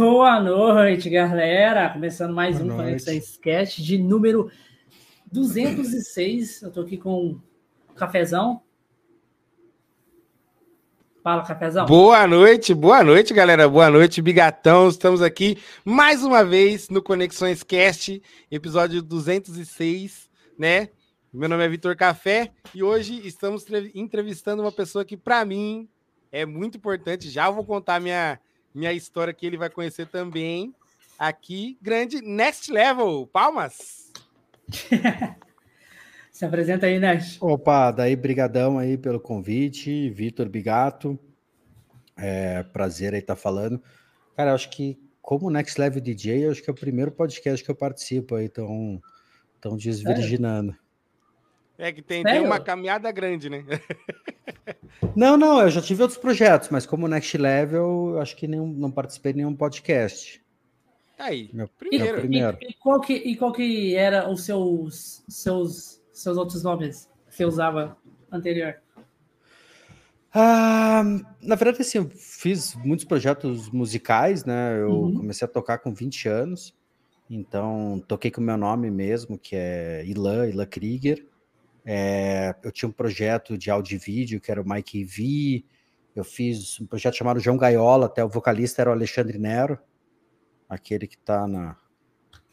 Boa 0.00 0.40
noite, 0.40 1.10
galera. 1.10 1.90
Começando 1.90 2.32
mais 2.32 2.58
Boa 2.58 2.72
um 2.72 2.76
Conexão 2.78 3.12
Sketch 3.12 3.80
de 3.80 3.98
número 3.98 4.50
206. 5.30 6.62
Eu 6.62 6.70
tô 6.70 6.80
aqui 6.80 6.96
com 6.96 7.38
o 7.90 7.94
cafezão. 7.94 8.62
Fala, 11.22 11.44
cafezão. 11.44 11.84
Boa 11.84 12.26
noite, 12.26 12.72
boa 12.72 13.04
noite, 13.04 13.34
galera. 13.34 13.68
Boa 13.68 13.90
noite, 13.90 14.22
Bigatão. 14.22 14.88
Estamos 14.88 15.20
aqui 15.20 15.58
mais 15.84 16.24
uma 16.24 16.42
vez 16.42 16.88
no 16.88 17.02
Conexões 17.02 17.62
Cast, 17.62 18.22
episódio 18.50 19.02
206, 19.02 20.30
né? 20.58 20.88
Meu 21.30 21.46
nome 21.46 21.62
é 21.62 21.68
Vitor 21.68 21.94
Café 21.94 22.52
e 22.74 22.82
hoje 22.82 23.20
estamos 23.28 23.66
entrevistando 23.94 24.62
uma 24.62 24.72
pessoa 24.72 25.04
que, 25.04 25.14
para 25.14 25.44
mim, 25.44 25.86
é 26.32 26.46
muito 26.46 26.78
importante. 26.78 27.28
Já 27.28 27.50
vou 27.50 27.66
contar 27.66 28.00
minha 28.00 28.40
minha 28.74 28.92
história 28.92 29.32
que 29.32 29.46
ele 29.46 29.56
vai 29.56 29.70
conhecer 29.70 30.06
também 30.06 30.74
aqui. 31.18 31.76
Grande 31.80 32.20
Next 32.22 32.72
Level. 32.72 33.26
Palmas! 33.26 34.12
Se 36.32 36.44
apresenta 36.44 36.86
aí, 36.86 36.98
Next. 36.98 37.38
Opa, 37.40 37.90
daí 37.90 38.16
brigadão 38.16 38.78
aí 38.78 38.96
pelo 38.96 39.20
convite, 39.20 40.08
Vitor 40.10 40.48
Bigato. 40.48 41.18
É, 42.16 42.62
prazer 42.62 43.12
aí 43.12 43.20
estar 43.20 43.34
tá 43.34 43.40
falando. 43.40 43.82
Cara, 44.36 44.50
eu 44.50 44.54
acho 44.54 44.70
que 44.70 44.98
como 45.20 45.50
Next 45.50 45.78
Level 45.78 46.00
DJ, 46.00 46.46
eu 46.46 46.50
acho 46.50 46.62
que 46.62 46.70
é 46.70 46.72
o 46.72 46.76
primeiro 46.76 47.12
podcast 47.12 47.62
que 47.64 47.70
eu 47.70 47.74
participo 47.74 48.34
aí, 48.34 48.48
tão, 48.48 49.00
tão 49.60 49.76
desvirginando. 49.76 50.72
É 50.72 50.89
que 51.92 52.02
tem, 52.02 52.22
tem 52.22 52.40
uma 52.40 52.60
caminhada 52.60 53.10
grande, 53.10 53.48
né? 53.48 53.64
não, 55.16 55.36
não, 55.36 55.62
eu 55.62 55.70
já 55.70 55.80
tive 55.80 56.02
outros 56.02 56.18
projetos, 56.18 56.68
mas 56.68 56.84
como 56.84 57.08
Next 57.08 57.36
Level, 57.38 58.12
eu 58.14 58.20
acho 58.20 58.36
que 58.36 58.46
nenhum, 58.46 58.66
não 58.66 58.90
participei 58.90 59.32
de 59.32 59.38
nenhum 59.38 59.54
podcast. 59.54 60.42
Tá 61.16 61.26
aí, 61.26 61.50
meu 61.52 61.68
primeiro. 61.68 62.18
E, 62.18 62.20
primeiro. 62.20 62.58
E, 62.60 62.70
e, 62.70 62.74
qual 62.74 63.00
que, 63.00 63.14
e 63.14 63.36
qual 63.36 63.52
que 63.52 63.94
era 63.94 64.28
os 64.28 64.44
seus, 64.44 65.22
seus, 65.28 66.00
seus 66.12 66.36
outros 66.36 66.62
nomes 66.62 67.08
que 67.28 67.34
você 67.34 67.44
usava 67.44 67.96
anterior? 68.30 68.76
Ah, 70.32 71.02
na 71.42 71.56
verdade, 71.56 71.82
assim, 71.82 71.98
eu 71.98 72.08
fiz 72.08 72.74
muitos 72.76 73.04
projetos 73.04 73.68
musicais, 73.70 74.44
né? 74.44 74.80
Eu 74.80 74.90
uhum. 74.90 75.14
comecei 75.14 75.44
a 75.44 75.50
tocar 75.50 75.78
com 75.78 75.92
20 75.92 76.28
anos, 76.28 76.74
então 77.28 78.02
toquei 78.06 78.30
com 78.30 78.40
o 78.40 78.44
meu 78.44 78.56
nome 78.56 78.90
mesmo, 78.90 79.36
que 79.38 79.56
é 79.56 80.04
Ilan, 80.06 80.48
Ilan 80.48 80.66
Krieger. 80.66 81.26
É, 81.84 82.54
eu 82.62 82.70
tinha 82.70 82.88
um 82.88 82.92
projeto 82.92 83.56
de 83.56 83.70
áudio 83.70 83.96
e 83.96 83.98
vídeo, 83.98 84.40
que 84.40 84.50
era 84.50 84.60
o 84.60 84.68
Mike 84.68 85.04
V. 85.04 85.64
Eu 86.14 86.24
fiz 86.24 86.80
um 86.80 86.86
projeto 86.86 87.16
chamado 87.16 87.40
João 87.40 87.56
Gaiola, 87.56 88.06
até 88.06 88.24
o 88.24 88.28
vocalista 88.28 88.82
era 88.82 88.90
o 88.90 88.92
Alexandre 88.92 89.38
Nero, 89.38 89.78
aquele 90.68 91.06
que 91.06 91.16
está 91.16 91.46
na, 91.46 91.76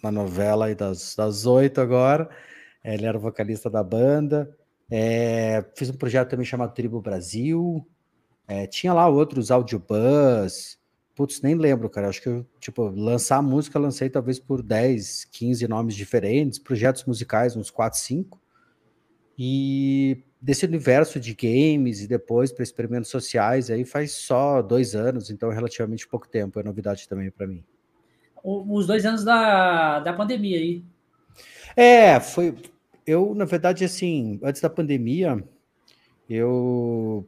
na 0.02 0.12
novela 0.12 0.68
aí 0.68 0.76
das, 0.76 1.46
oito 1.46 1.82
agora. 1.82 2.30
Ele 2.84 3.06
era 3.06 3.18
o 3.18 3.22
vocalista 3.22 3.70
da 3.70 3.84
banda. 3.84 4.56
É, 4.90 5.66
fiz 5.76 5.90
um 5.90 5.98
projeto 5.98 6.30
também 6.30 6.46
chamado 6.46 6.74
Tribo 6.74 7.02
Brasil. 7.02 7.86
É, 8.48 8.66
tinha 8.66 8.94
lá 8.94 9.08
outros 9.08 9.52
audiobus. 9.52 10.80
Putz, 11.14 11.42
nem 11.42 11.56
lembro, 11.56 11.90
cara. 11.90 12.08
Acho 12.08 12.22
que 12.22 12.30
eu, 12.30 12.46
tipo, 12.60 12.84
lançar 12.90 13.42
música, 13.42 13.80
lancei 13.80 14.10
talvez 14.10 14.40
por 14.40 14.62
10, 14.62 15.26
15 15.26 15.68
nomes 15.68 15.96
diferentes, 15.96 16.60
projetos 16.60 17.04
musicais, 17.06 17.56
uns 17.56 17.70
4, 17.70 18.00
5. 18.00 18.40
E 19.38 20.24
desse 20.42 20.66
universo 20.66 21.20
de 21.20 21.34
games 21.34 22.02
e 22.02 22.08
depois 22.08 22.52
para 22.52 22.64
experimentos 22.64 23.10
sociais, 23.10 23.70
aí 23.70 23.84
faz 23.86 24.12
só 24.12 24.62
dois 24.62 24.96
anos, 24.96 25.30
então 25.30 25.52
é 25.52 25.56
relativamente 25.56 26.08
pouco 26.08 26.28
tempo, 26.28 26.60
é 26.60 26.64
novidade 26.64 27.08
também 27.08 27.30
para 27.30 27.48
mim. 27.48 27.64
Os 28.44 28.88
dois 28.88 29.06
anos 29.06 29.24
da, 29.24 30.00
da 30.00 30.14
pandemia 30.14 30.58
aí. 30.58 30.84
É, 31.76 32.20
foi. 32.20 32.56
Eu, 33.06 33.34
na 33.36 33.46
verdade, 33.46 33.84
assim, 33.84 34.40
antes 34.44 34.62
da 34.62 34.70
pandemia, 34.70 35.44
eu 36.30 37.28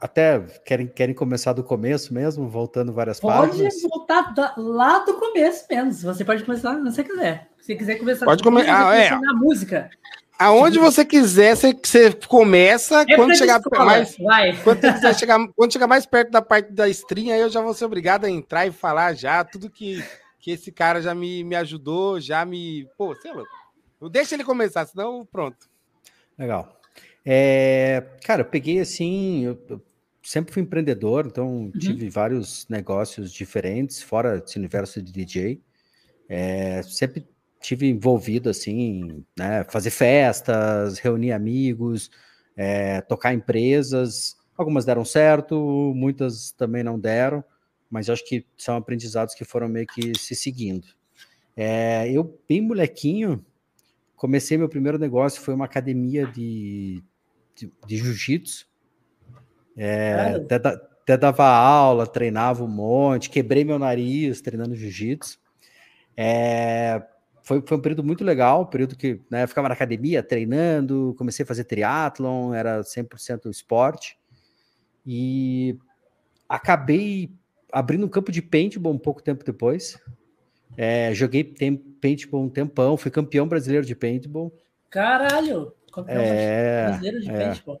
até 0.00 0.40
querem, 0.64 0.86
querem 0.86 1.14
começar 1.14 1.52
do 1.52 1.64
começo 1.64 2.14
mesmo, 2.14 2.48
voltando 2.48 2.92
várias 2.92 3.18
pode 3.18 3.50
páginas? 3.50 3.74
Pode 3.74 3.88
voltar 3.88 4.34
da, 4.34 4.54
lá 4.56 5.00
do 5.00 5.14
começo 5.14 5.66
mesmo. 5.68 5.92
Você 6.14 6.24
pode 6.24 6.44
começar 6.44 6.74
se 6.76 6.82
você 6.82 7.04
quiser. 7.04 7.50
Se 7.58 7.66
você 7.66 7.76
quiser 7.76 7.96
começar 7.96 8.24
pode 8.24 8.42
começar 8.42 8.90
ah, 8.90 8.96
é. 8.96 9.10
na 9.18 9.34
música. 9.34 9.90
Aonde 10.38 10.78
você 10.78 11.04
quiser, 11.04 11.56
você, 11.56 11.72
você 11.74 12.12
começa. 12.12 13.04
É 13.08 13.16
quando 13.16 13.36
chegar 13.36 13.60
mais, 13.72 14.16
quando, 14.62 14.80
chegar, 15.18 15.48
quando 15.56 15.72
chegar 15.72 15.86
mais 15.88 16.06
perto 16.06 16.30
da 16.30 16.40
parte 16.40 16.72
da 16.72 16.88
stream, 16.88 17.32
aí 17.32 17.40
eu 17.40 17.50
já 17.50 17.60
vou 17.60 17.74
ser 17.74 17.84
obrigado 17.86 18.24
a 18.24 18.30
entrar 18.30 18.64
e 18.64 18.70
falar 18.70 19.14
já 19.14 19.42
tudo 19.42 19.68
que, 19.68 20.02
que 20.38 20.52
esse 20.52 20.70
cara 20.70 21.02
já 21.02 21.12
me, 21.12 21.42
me 21.42 21.56
ajudou, 21.56 22.20
já 22.20 22.44
me. 22.44 22.88
Pô, 22.96 23.16
sei 23.16 23.32
lá. 23.32 23.42
Deixa 24.10 24.36
ele 24.36 24.44
começar, 24.44 24.86
senão 24.86 25.26
pronto. 25.26 25.68
Legal. 26.38 26.80
É, 27.26 28.04
cara, 28.24 28.42
eu 28.42 28.46
peguei 28.46 28.78
assim. 28.78 29.44
Eu, 29.44 29.58
eu 29.68 29.82
sempre 30.22 30.54
fui 30.54 30.62
empreendedor, 30.62 31.26
então 31.26 31.46
uhum. 31.46 31.72
tive 31.72 32.08
vários 32.08 32.64
negócios 32.68 33.32
diferentes, 33.32 34.00
fora 34.00 34.40
esse 34.44 34.56
universo 34.56 35.02
de 35.02 35.10
DJ. 35.10 35.60
É, 36.28 36.80
sempre 36.84 37.26
tive 37.60 37.88
envolvido 37.88 38.48
assim, 38.48 39.24
né, 39.36 39.64
fazer 39.64 39.90
festas, 39.90 40.98
reunir 40.98 41.32
amigos, 41.32 42.10
é, 42.56 43.00
tocar 43.02 43.34
empresas. 43.34 44.36
Algumas 44.56 44.84
deram 44.84 45.04
certo, 45.04 45.92
muitas 45.94 46.50
também 46.52 46.82
não 46.82 46.98
deram, 46.98 47.44
mas 47.90 48.10
acho 48.10 48.24
que 48.26 48.44
são 48.56 48.76
aprendizados 48.76 49.34
que 49.34 49.44
foram 49.44 49.68
meio 49.68 49.86
que 49.86 50.18
se 50.18 50.34
seguindo. 50.34 50.86
É, 51.56 52.10
eu, 52.10 52.40
bem 52.48 52.60
molequinho, 52.60 53.44
comecei 54.16 54.56
meu 54.58 54.68
primeiro 54.68 54.98
negócio, 54.98 55.40
foi 55.40 55.54
uma 55.54 55.64
academia 55.64 56.26
de, 56.26 57.02
de, 57.54 57.72
de 57.86 57.96
jiu-jitsu. 57.96 58.66
É, 59.76 60.34
até, 60.36 60.56
até 60.56 61.16
dava 61.16 61.46
aula, 61.46 62.06
treinava 62.06 62.64
um 62.64 62.68
monte, 62.68 63.30
quebrei 63.30 63.64
meu 63.64 63.78
nariz 63.78 64.40
treinando 64.40 64.74
jiu-jitsu. 64.74 65.38
É, 66.16 67.00
foi, 67.48 67.62
foi 67.66 67.78
um 67.78 67.80
período 67.80 68.04
muito 68.04 68.22
legal, 68.22 68.60
um 68.60 68.66
período 68.66 68.94
que 68.94 69.22
né, 69.30 69.44
eu 69.44 69.48
ficava 69.48 69.68
na 69.68 69.74
academia 69.74 70.22
treinando, 70.22 71.14
comecei 71.16 71.44
a 71.44 71.46
fazer 71.46 71.64
triatlon, 71.64 72.52
era 72.52 72.82
100% 72.82 73.50
esporte, 73.50 74.18
e 75.06 75.78
acabei 76.46 77.32
abrindo 77.72 78.04
um 78.04 78.08
campo 78.08 78.30
de 78.30 78.42
paintball 78.42 78.92
um 78.92 78.98
pouco 78.98 79.22
tempo 79.22 79.42
depois. 79.44 79.98
É, 80.76 81.14
joguei 81.14 81.42
tem, 81.42 81.74
paintball 81.74 82.42
um 82.42 82.50
tempão, 82.50 82.98
fui 82.98 83.10
campeão 83.10 83.48
brasileiro 83.48 83.86
de 83.86 83.96
paintball. 83.96 84.52
Caralho! 84.90 85.72
Campeão 85.90 86.20
é, 86.20 86.84
brasileiro 86.88 87.20
de 87.20 87.30
é, 87.30 87.38
paintball. 87.38 87.80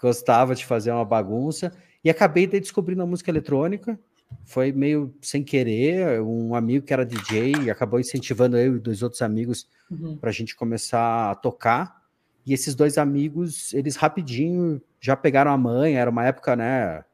Gostava 0.00 0.54
de 0.54 0.64
fazer 0.64 0.90
uma 0.90 1.04
bagunça, 1.04 1.70
e 2.02 2.08
acabei 2.08 2.46
descobrindo 2.46 3.02
a 3.02 3.06
música 3.06 3.30
eletrônica, 3.30 4.00
foi 4.44 4.72
meio 4.72 5.14
sem 5.20 5.42
querer. 5.42 6.20
Um 6.20 6.54
amigo 6.54 6.84
que 6.84 6.92
era 6.92 7.04
DJ 7.04 7.70
acabou 7.70 8.00
incentivando 8.00 8.56
eu 8.56 8.76
e 8.76 8.78
dois 8.78 9.02
outros 9.02 9.22
amigos 9.22 9.68
uhum. 9.90 10.16
para 10.16 10.30
a 10.30 10.32
gente 10.32 10.54
começar 10.54 11.30
a 11.30 11.34
tocar. 11.34 12.02
E 12.44 12.52
esses 12.52 12.74
dois 12.74 12.98
amigos, 12.98 13.72
eles 13.72 13.96
rapidinho 13.96 14.80
já 15.00 15.16
pegaram 15.16 15.52
a 15.52 15.58
mãe. 15.58 15.96
Era 15.96 16.10
uma 16.10 16.24
época, 16.24 16.56
né? 16.56 17.04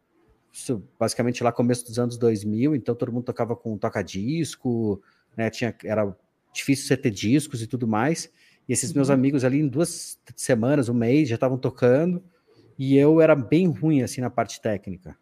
basicamente 0.98 1.42
lá 1.44 1.52
começo 1.52 1.84
dos 1.84 1.98
anos 1.98 2.16
2000, 2.16 2.74
então 2.74 2.94
todo 2.94 3.12
mundo 3.12 3.24
tocava 3.24 3.54
com 3.54 3.76
toca-disco, 3.78 5.00
né? 5.36 5.50
Tinha, 5.50 5.74
era 5.84 6.16
difícil 6.52 6.86
você 6.86 6.96
ter 6.96 7.10
discos 7.10 7.62
e 7.62 7.66
tudo 7.66 7.86
mais. 7.86 8.30
E 8.68 8.72
esses 8.72 8.90
uhum. 8.90 8.96
meus 8.96 9.10
amigos 9.10 9.44
ali 9.44 9.60
em 9.60 9.68
duas 9.68 10.18
semanas, 10.36 10.88
um 10.88 10.94
mês, 10.94 11.28
já 11.28 11.36
estavam 11.36 11.58
tocando. 11.58 12.22
E 12.78 12.96
eu 12.96 13.20
era 13.20 13.34
bem 13.34 13.68
ruim 13.68 14.02
assim 14.02 14.20
na 14.20 14.30
parte 14.30 14.60
técnica. 14.60 15.16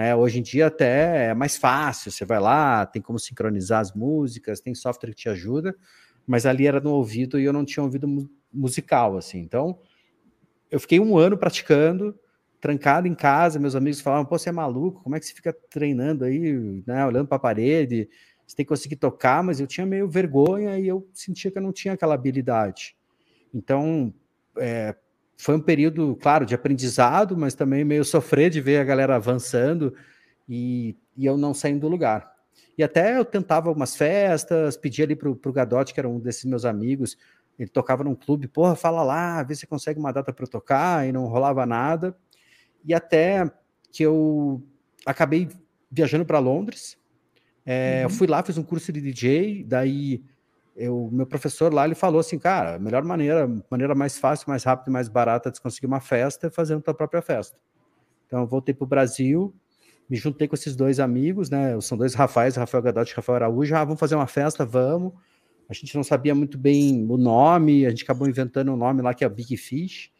É, 0.00 0.14
hoje 0.14 0.38
em 0.38 0.42
dia 0.42 0.68
até 0.68 1.30
é 1.30 1.34
mais 1.34 1.56
fácil, 1.56 2.12
você 2.12 2.24
vai 2.24 2.38
lá, 2.38 2.86
tem 2.86 3.02
como 3.02 3.18
sincronizar 3.18 3.80
as 3.80 3.92
músicas, 3.92 4.60
tem 4.60 4.72
software 4.72 5.10
que 5.10 5.16
te 5.16 5.28
ajuda, 5.28 5.74
mas 6.24 6.46
ali 6.46 6.68
era 6.68 6.78
no 6.78 6.92
ouvido 6.92 7.36
e 7.36 7.44
eu 7.44 7.52
não 7.52 7.64
tinha 7.64 7.82
ouvido 7.82 8.06
mu 8.06 8.30
musical, 8.52 9.16
assim. 9.16 9.40
Então, 9.40 9.80
eu 10.70 10.78
fiquei 10.78 11.00
um 11.00 11.18
ano 11.18 11.36
praticando, 11.36 12.16
trancado 12.60 13.08
em 13.08 13.14
casa, 13.14 13.58
meus 13.58 13.74
amigos 13.74 14.00
falavam, 14.00 14.24
pô, 14.24 14.38
você 14.38 14.50
é 14.50 14.52
maluco, 14.52 15.02
como 15.02 15.16
é 15.16 15.20
que 15.20 15.26
você 15.26 15.34
fica 15.34 15.52
treinando 15.68 16.24
aí, 16.24 16.82
né, 16.86 17.04
olhando 17.04 17.26
para 17.26 17.36
a 17.36 17.40
parede, 17.40 18.08
você 18.46 18.54
tem 18.54 18.64
que 18.64 18.68
conseguir 18.68 18.96
tocar, 18.96 19.42
mas 19.42 19.58
eu 19.58 19.66
tinha 19.66 19.84
meio 19.84 20.08
vergonha 20.08 20.78
e 20.78 20.86
eu 20.86 21.08
sentia 21.12 21.50
que 21.50 21.58
eu 21.58 21.62
não 21.62 21.72
tinha 21.72 21.94
aquela 21.94 22.14
habilidade. 22.14 22.96
Então, 23.52 24.14
é, 24.56 24.94
foi 25.40 25.54
um 25.54 25.60
período, 25.60 26.16
claro, 26.20 26.44
de 26.44 26.54
aprendizado, 26.54 27.36
mas 27.36 27.54
também 27.54 27.84
meio 27.84 28.04
sofrer 28.04 28.50
de 28.50 28.60
ver 28.60 28.78
a 28.78 28.84
galera 28.84 29.14
avançando 29.14 29.94
e, 30.48 30.96
e 31.16 31.24
eu 31.24 31.36
não 31.36 31.54
saindo 31.54 31.80
do 31.82 31.88
lugar. 31.88 32.32
E 32.76 32.82
até 32.82 33.16
eu 33.16 33.24
tentava 33.24 33.68
algumas 33.68 33.96
festas, 33.96 34.76
pedia 34.76 35.04
ali 35.04 35.14
pro, 35.14 35.36
pro 35.36 35.52
Gadotti, 35.52 35.94
que 35.94 36.00
era 36.00 36.08
um 36.08 36.18
desses 36.18 36.44
meus 36.44 36.64
amigos, 36.64 37.16
ele 37.56 37.70
tocava 37.70 38.02
num 38.02 38.16
clube, 38.16 38.48
porra, 38.48 38.74
fala 38.74 39.02
lá, 39.02 39.42
vê 39.44 39.54
se 39.54 39.66
consegue 39.66 39.98
uma 39.98 40.12
data 40.12 40.32
para 40.32 40.44
eu 40.44 40.50
tocar, 40.50 41.06
e 41.06 41.12
não 41.12 41.26
rolava 41.26 41.64
nada. 41.64 42.16
E 42.84 42.92
até 42.92 43.48
que 43.92 44.02
eu 44.02 44.62
acabei 45.06 45.48
viajando 45.90 46.24
para 46.24 46.38
Londres, 46.40 46.98
É, 47.70 47.98
uhum. 47.98 48.02
Eu 48.04 48.10
fui 48.10 48.26
lá, 48.26 48.42
fiz 48.42 48.56
um 48.56 48.62
curso 48.62 48.90
de 48.90 49.00
DJ, 49.00 49.62
daí 49.62 50.24
eu, 50.78 51.08
meu 51.12 51.26
professor 51.26 51.74
lá 51.74 51.84
ele 51.84 51.96
falou 51.96 52.20
assim, 52.20 52.38
cara, 52.38 52.76
a 52.76 52.78
melhor 52.78 53.02
maneira, 53.02 53.50
maneira 53.68 53.94
mais 53.94 54.16
fácil, 54.16 54.48
mais 54.48 54.62
rápida 54.62 54.88
e 54.88 54.92
mais 54.92 55.08
barata 55.08 55.50
de 55.50 55.60
conseguir 55.60 55.88
uma 55.88 56.00
festa 56.00 56.46
é 56.46 56.50
fazendo 56.50 56.80
tua 56.80 56.94
própria 56.94 57.20
festa. 57.20 57.58
Então 58.26 58.40
eu 58.40 58.46
voltei 58.46 58.72
para 58.72 58.84
o 58.84 58.86
Brasil, 58.86 59.52
me 60.08 60.16
juntei 60.16 60.46
com 60.46 60.54
esses 60.54 60.76
dois 60.76 61.00
amigos, 61.00 61.50
né? 61.50 61.78
São 61.80 61.98
dois 61.98 62.14
Rafaéis, 62.14 62.54
Rafael 62.54 62.82
Gadotti 62.82 63.12
e 63.12 63.16
Rafael 63.16 63.36
Araújo. 63.36 63.74
Ah, 63.74 63.84
vamos 63.84 63.98
fazer 63.98 64.14
uma 64.14 64.26
festa, 64.28 64.64
vamos. 64.64 65.12
A 65.68 65.74
gente 65.74 65.94
não 65.96 66.04
sabia 66.04 66.34
muito 66.34 66.56
bem 66.56 67.04
o 67.10 67.16
nome, 67.16 67.84
a 67.84 67.90
gente 67.90 68.04
acabou 68.04 68.28
inventando 68.28 68.72
um 68.72 68.76
nome 68.76 69.02
lá 69.02 69.12
que 69.12 69.24
é 69.24 69.28
Big 69.28 69.56
Fish. 69.56 70.10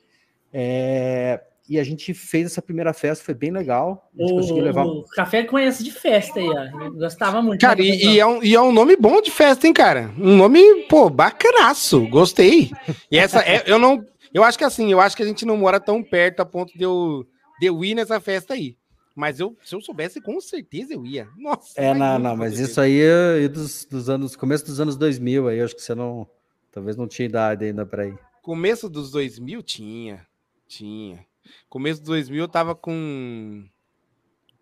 É, 0.52 1.43
e 1.69 1.79
a 1.79 1.85
gente 1.85 2.15
fez 2.15 2.47
essa 2.47 2.62
primeira 2.62 2.94
festa, 2.94 3.25
foi 3.25 3.35
bem 3.35 3.50
legal. 3.50 4.11
A 4.17 4.23
gente 4.23 4.32
o, 4.32 4.37
conseguiu 4.37 4.65
levar. 4.65 4.87
O 4.87 5.05
café 5.05 5.44
conhece 5.44 5.85
de 5.85 5.91
festa 5.91 6.41
aí, 6.41 6.49
ó. 6.49 6.91
gostava 6.91 7.43
muito. 7.43 7.61
Cara, 7.61 7.82
e, 7.82 8.15
e, 8.15 8.19
é 8.19 8.26
um, 8.26 8.43
e 8.43 8.55
é 8.55 8.61
um 8.61 8.73
nome 8.73 8.97
bom 8.97 9.20
de 9.20 9.31
festa, 9.31 9.67
hein, 9.67 9.75
cara? 9.75 10.11
Um 10.19 10.37
nome, 10.37 10.62
pô, 10.88 11.11
bacanaço. 11.11 12.09
Gostei. 12.09 12.70
E 13.11 13.19
essa, 13.19 13.41
é, 13.41 13.65
eu 13.67 13.79
não. 13.79 14.03
Eu 14.32 14.43
acho 14.43 14.56
que 14.56 14.65
assim, 14.65 14.91
eu 14.91 15.00
acho 15.00 15.17
que 15.17 15.23
a 15.23 15.26
gente 15.26 15.44
não 15.44 15.56
mora 15.56 15.79
tão 15.79 16.03
perto 16.03 16.41
a 16.41 16.47
ponto 16.47 16.76
de 16.76 16.85
eu, 16.85 17.26
de 17.61 17.67
eu 17.67 17.85
ir 17.85 17.94
nessa 17.94 18.19
festa 18.19 18.55
aí. 18.55 18.76
Mas 19.15 19.41
eu, 19.41 19.56
se 19.65 19.75
eu 19.75 19.81
soubesse, 19.81 20.20
com 20.20 20.41
certeza 20.41 20.94
eu 20.94 21.05
ia. 21.05 21.29
Nossa. 21.37 21.73
É, 21.76 21.93
não, 21.93 22.19
não, 22.19 22.37
mas 22.37 22.59
isso 22.59 22.81
aí 22.81 23.00
é 23.00 23.49
dos, 23.49 23.85
dos 23.85 24.09
anos, 24.09 24.37
começo 24.37 24.65
dos 24.65 24.81
anos 24.81 24.97
2000 24.97 25.49
aí, 25.49 25.61
acho 25.61 25.75
que 25.75 25.82
você 25.82 25.94
não, 25.94 26.26
talvez 26.70 26.97
não 26.97 27.09
tinha 27.09 27.26
idade 27.26 27.65
ainda 27.65 27.85
para 27.85 28.06
ir. 28.06 28.19
Começo 28.41 28.88
dos 28.88 29.11
2000 29.11 29.62
tinha, 29.62 30.26
tinha. 30.69 31.28
Começo 31.69 32.00
dos 32.00 32.09
2000 32.09 32.45
eu 32.45 32.49
tava 32.49 32.75
com 32.75 33.65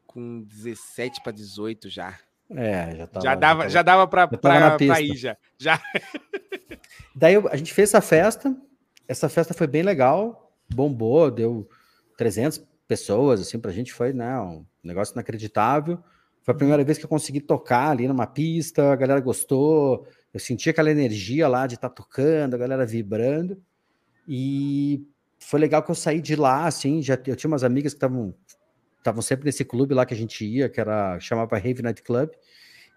com 0.06 0.42
17 0.42 1.22
para 1.22 1.32
18 1.32 1.90
já. 1.90 2.18
É, 2.50 2.96
já 2.96 3.06
tava. 3.06 3.24
Já 3.24 3.34
dava, 3.34 3.62
já, 3.64 3.68
já 3.68 3.82
dava 3.82 4.06
para 4.06 4.28
para 4.28 5.00
ir 5.00 5.16
já. 5.16 5.36
já. 5.58 5.80
Daí 7.14 7.36
a 7.36 7.56
gente 7.56 7.74
fez 7.74 7.90
essa 7.90 8.00
festa. 8.00 8.56
Essa 9.08 9.28
festa 9.28 9.54
foi 9.54 9.66
bem 9.66 9.82
legal, 9.82 10.52
bombou, 10.68 11.30
deu 11.30 11.68
300 12.16 12.64
pessoas, 12.88 13.40
assim, 13.40 13.58
pra 13.58 13.72
gente 13.72 13.92
foi, 13.92 14.12
né, 14.12 14.38
um 14.40 14.64
negócio 14.82 15.12
inacreditável. 15.12 16.02
Foi 16.42 16.54
a 16.54 16.56
primeira 16.56 16.84
vez 16.84 16.98
que 16.98 17.04
eu 17.04 17.08
consegui 17.08 17.40
tocar 17.40 17.90
ali 17.90 18.06
numa 18.08 18.26
pista, 18.26 18.92
a 18.92 18.96
galera 18.96 19.20
gostou, 19.20 20.06
eu 20.32 20.40
senti 20.40 20.70
aquela 20.70 20.90
energia 20.90 21.48
lá 21.48 21.66
de 21.66 21.74
estar 21.74 21.88
tá 21.88 21.94
tocando, 21.94 22.54
a 22.54 22.58
galera 22.58 22.86
vibrando. 22.86 23.60
E 24.28 25.06
foi 25.38 25.60
legal 25.60 25.82
que 25.82 25.90
eu 25.90 25.94
saí 25.94 26.20
de 26.20 26.36
lá, 26.36 26.66
assim, 26.66 27.02
já 27.02 27.18
eu 27.26 27.36
tinha 27.36 27.48
umas 27.48 27.64
amigas 27.64 27.92
que 27.92 27.96
estavam 27.96 28.34
estavam 28.98 29.22
sempre 29.22 29.44
nesse 29.44 29.64
clube 29.64 29.94
lá 29.94 30.04
que 30.04 30.14
a 30.14 30.16
gente 30.16 30.44
ia, 30.44 30.68
que 30.68 30.80
era 30.80 31.18
chamava 31.20 31.56
Rave 31.58 31.82
Night 31.82 32.02
Club. 32.02 32.30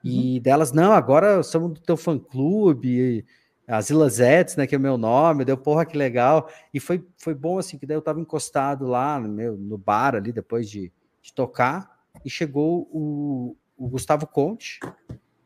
E 0.04 0.36
uhum. 0.38 0.42
delas, 0.42 0.72
não, 0.72 0.94
agora 0.94 1.44
somos 1.44 1.74
do 1.74 1.82
teu 1.82 1.98
fã 1.98 2.18
clube, 2.18 3.26
as 3.68 3.90
Ilazettes, 3.90 4.56
né, 4.56 4.66
que 4.66 4.74
é 4.74 4.78
o 4.78 4.82
meu 4.82 4.98
nome, 4.98 5.46
deu 5.46 5.58
porra 5.58 5.86
que 5.86 5.98
legal. 5.98 6.50
E 6.74 6.80
foi, 6.80 7.06
foi 7.18 7.36
bom 7.36 7.60
assim, 7.60 7.78
que 7.78 7.86
daí 7.86 7.96
eu 7.96 8.02
tava 8.02 8.20
encostado 8.20 8.88
lá 8.88 9.20
no, 9.20 9.30
meu, 9.30 9.56
no 9.56 9.78
bar 9.78 10.16
ali 10.16 10.32
depois 10.32 10.70
de, 10.70 10.92
de 11.22 11.34
tocar 11.34 12.00
e 12.26 12.30
chegou 12.30 12.90
o, 12.92 13.56
o, 13.78 13.88
Gustavo 13.88 14.26
Conte, 14.26 14.80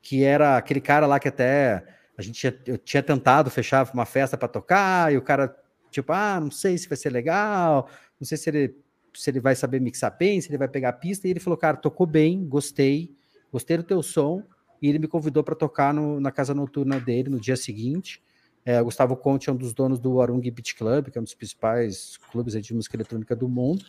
que 0.01 0.23
era 0.23 0.55
aquele 0.55 0.79
cara 0.79 1.05
lá 1.05 1.19
que 1.19 1.27
até 1.27 1.83
a 2.17 2.21
gente 2.21 2.39
tinha, 2.39 2.59
eu 2.65 2.77
tinha 2.77 3.03
tentado 3.03 3.49
fechar 3.49 3.89
uma 3.93 4.05
festa 4.05 4.37
para 4.37 4.47
tocar 4.47 5.11
e 5.11 5.17
o 5.17 5.21
cara 5.21 5.53
tipo, 5.93 6.11
ah, 6.11 6.39
não 6.39 6.51
sei 6.51 6.77
se 6.77 6.87
vai 6.89 6.97
ser 6.97 7.09
legal, 7.09 7.89
não 8.19 8.25
sei 8.27 8.37
se 8.37 8.49
ele 8.49 8.75
se 9.15 9.29
ele 9.29 9.39
vai 9.39 9.55
saber 9.55 9.79
mixar 9.79 10.15
bem, 10.17 10.41
se 10.41 10.49
ele 10.49 10.57
vai 10.57 10.67
pegar 10.67 10.89
a 10.89 10.93
pista, 10.93 11.27
e 11.27 11.31
ele 11.31 11.39
falou, 11.39 11.55
cara, 11.55 11.77
tocou 11.77 12.07
bem, 12.07 12.43
gostei, 12.45 13.15
gostei 13.51 13.77
do 13.77 13.83
teu 13.83 14.01
som, 14.01 14.43
e 14.81 14.89
ele 14.89 14.99
me 14.99 15.07
convidou 15.07 15.43
para 15.43 15.55
tocar 15.55 15.93
no, 15.93 16.19
na 16.19 16.31
casa 16.31 16.53
noturna 16.53 16.99
dele 16.99 17.29
no 17.29 17.39
dia 17.39 17.55
seguinte. 17.55 18.21
É, 18.65 18.81
Gustavo 18.81 19.15
Conte 19.15 19.49
é 19.49 19.53
um 19.53 19.55
dos 19.55 19.73
donos 19.73 19.99
do 19.99 20.21
Arung 20.21 20.41
Beach 20.41 20.75
Club, 20.75 21.09
que 21.09 21.17
é 21.17 21.21
um 21.21 21.23
dos 21.23 21.33
principais 21.33 22.17
clubes 22.31 22.53
de 22.61 22.73
música 22.73 22.95
eletrônica 22.95 23.35
do 23.35 23.47
mundo. 23.47 23.85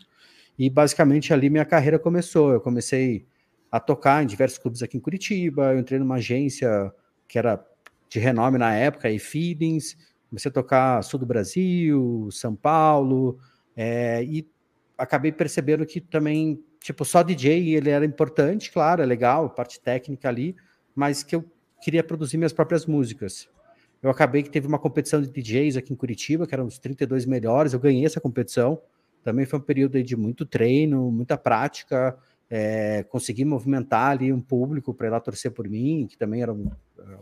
E 0.58 0.68
basicamente 0.68 1.32
ali 1.32 1.48
minha 1.48 1.64
carreira 1.64 1.98
começou. 1.98 2.52
Eu 2.52 2.60
comecei 2.60 3.26
a 3.70 3.80
tocar 3.80 4.22
em 4.22 4.26
diversos 4.26 4.58
clubes 4.58 4.82
aqui 4.82 4.96
em 4.96 5.00
Curitiba. 5.00 5.72
Eu 5.72 5.78
entrei 5.78 5.98
numa 5.98 6.16
agência 6.16 6.92
que 7.28 7.38
era 7.38 7.64
de 8.08 8.18
renome 8.18 8.58
na 8.58 8.72
época, 8.74 9.10
e 9.10 9.18
Feelings. 9.18 9.96
Comecei 10.34 10.50
a 10.50 10.52
tocar 10.52 11.00
sul 11.04 11.20
do 11.20 11.24
Brasil, 11.24 12.28
São 12.32 12.56
Paulo, 12.56 13.38
é, 13.76 14.24
e 14.24 14.44
acabei 14.98 15.30
percebendo 15.30 15.86
que 15.86 16.00
também, 16.00 16.60
tipo, 16.80 17.04
só 17.04 17.22
DJ 17.22 17.76
ele 17.76 17.88
era 17.88 18.04
importante, 18.04 18.72
claro, 18.72 19.00
é 19.00 19.06
legal, 19.06 19.48
parte 19.50 19.80
técnica 19.80 20.28
ali, 20.28 20.56
mas 20.92 21.22
que 21.22 21.36
eu 21.36 21.44
queria 21.80 22.02
produzir 22.02 22.36
minhas 22.36 22.52
próprias 22.52 22.84
músicas. 22.84 23.48
Eu 24.02 24.10
acabei 24.10 24.42
que 24.42 24.50
teve 24.50 24.66
uma 24.66 24.78
competição 24.78 25.22
de 25.22 25.30
DJs 25.30 25.76
aqui 25.76 25.92
em 25.92 25.96
Curitiba, 25.96 26.48
que 26.48 26.54
eram 26.54 26.66
os 26.66 26.80
32 26.80 27.24
melhores, 27.24 27.72
eu 27.72 27.78
ganhei 27.78 28.04
essa 28.04 28.20
competição. 28.20 28.82
Também 29.22 29.46
foi 29.46 29.60
um 29.60 29.62
período 29.62 30.02
de 30.02 30.16
muito 30.16 30.44
treino, 30.44 31.12
muita 31.12 31.38
prática, 31.38 32.18
é, 32.50 33.04
consegui 33.04 33.44
movimentar 33.44 34.10
ali 34.10 34.32
um 34.32 34.40
público 34.40 34.92
para 34.92 35.06
ir 35.06 35.10
lá 35.10 35.20
torcer 35.20 35.52
por 35.52 35.68
mim, 35.68 36.08
que 36.10 36.18
também 36.18 36.42
era 36.42 36.52
um, 36.52 36.68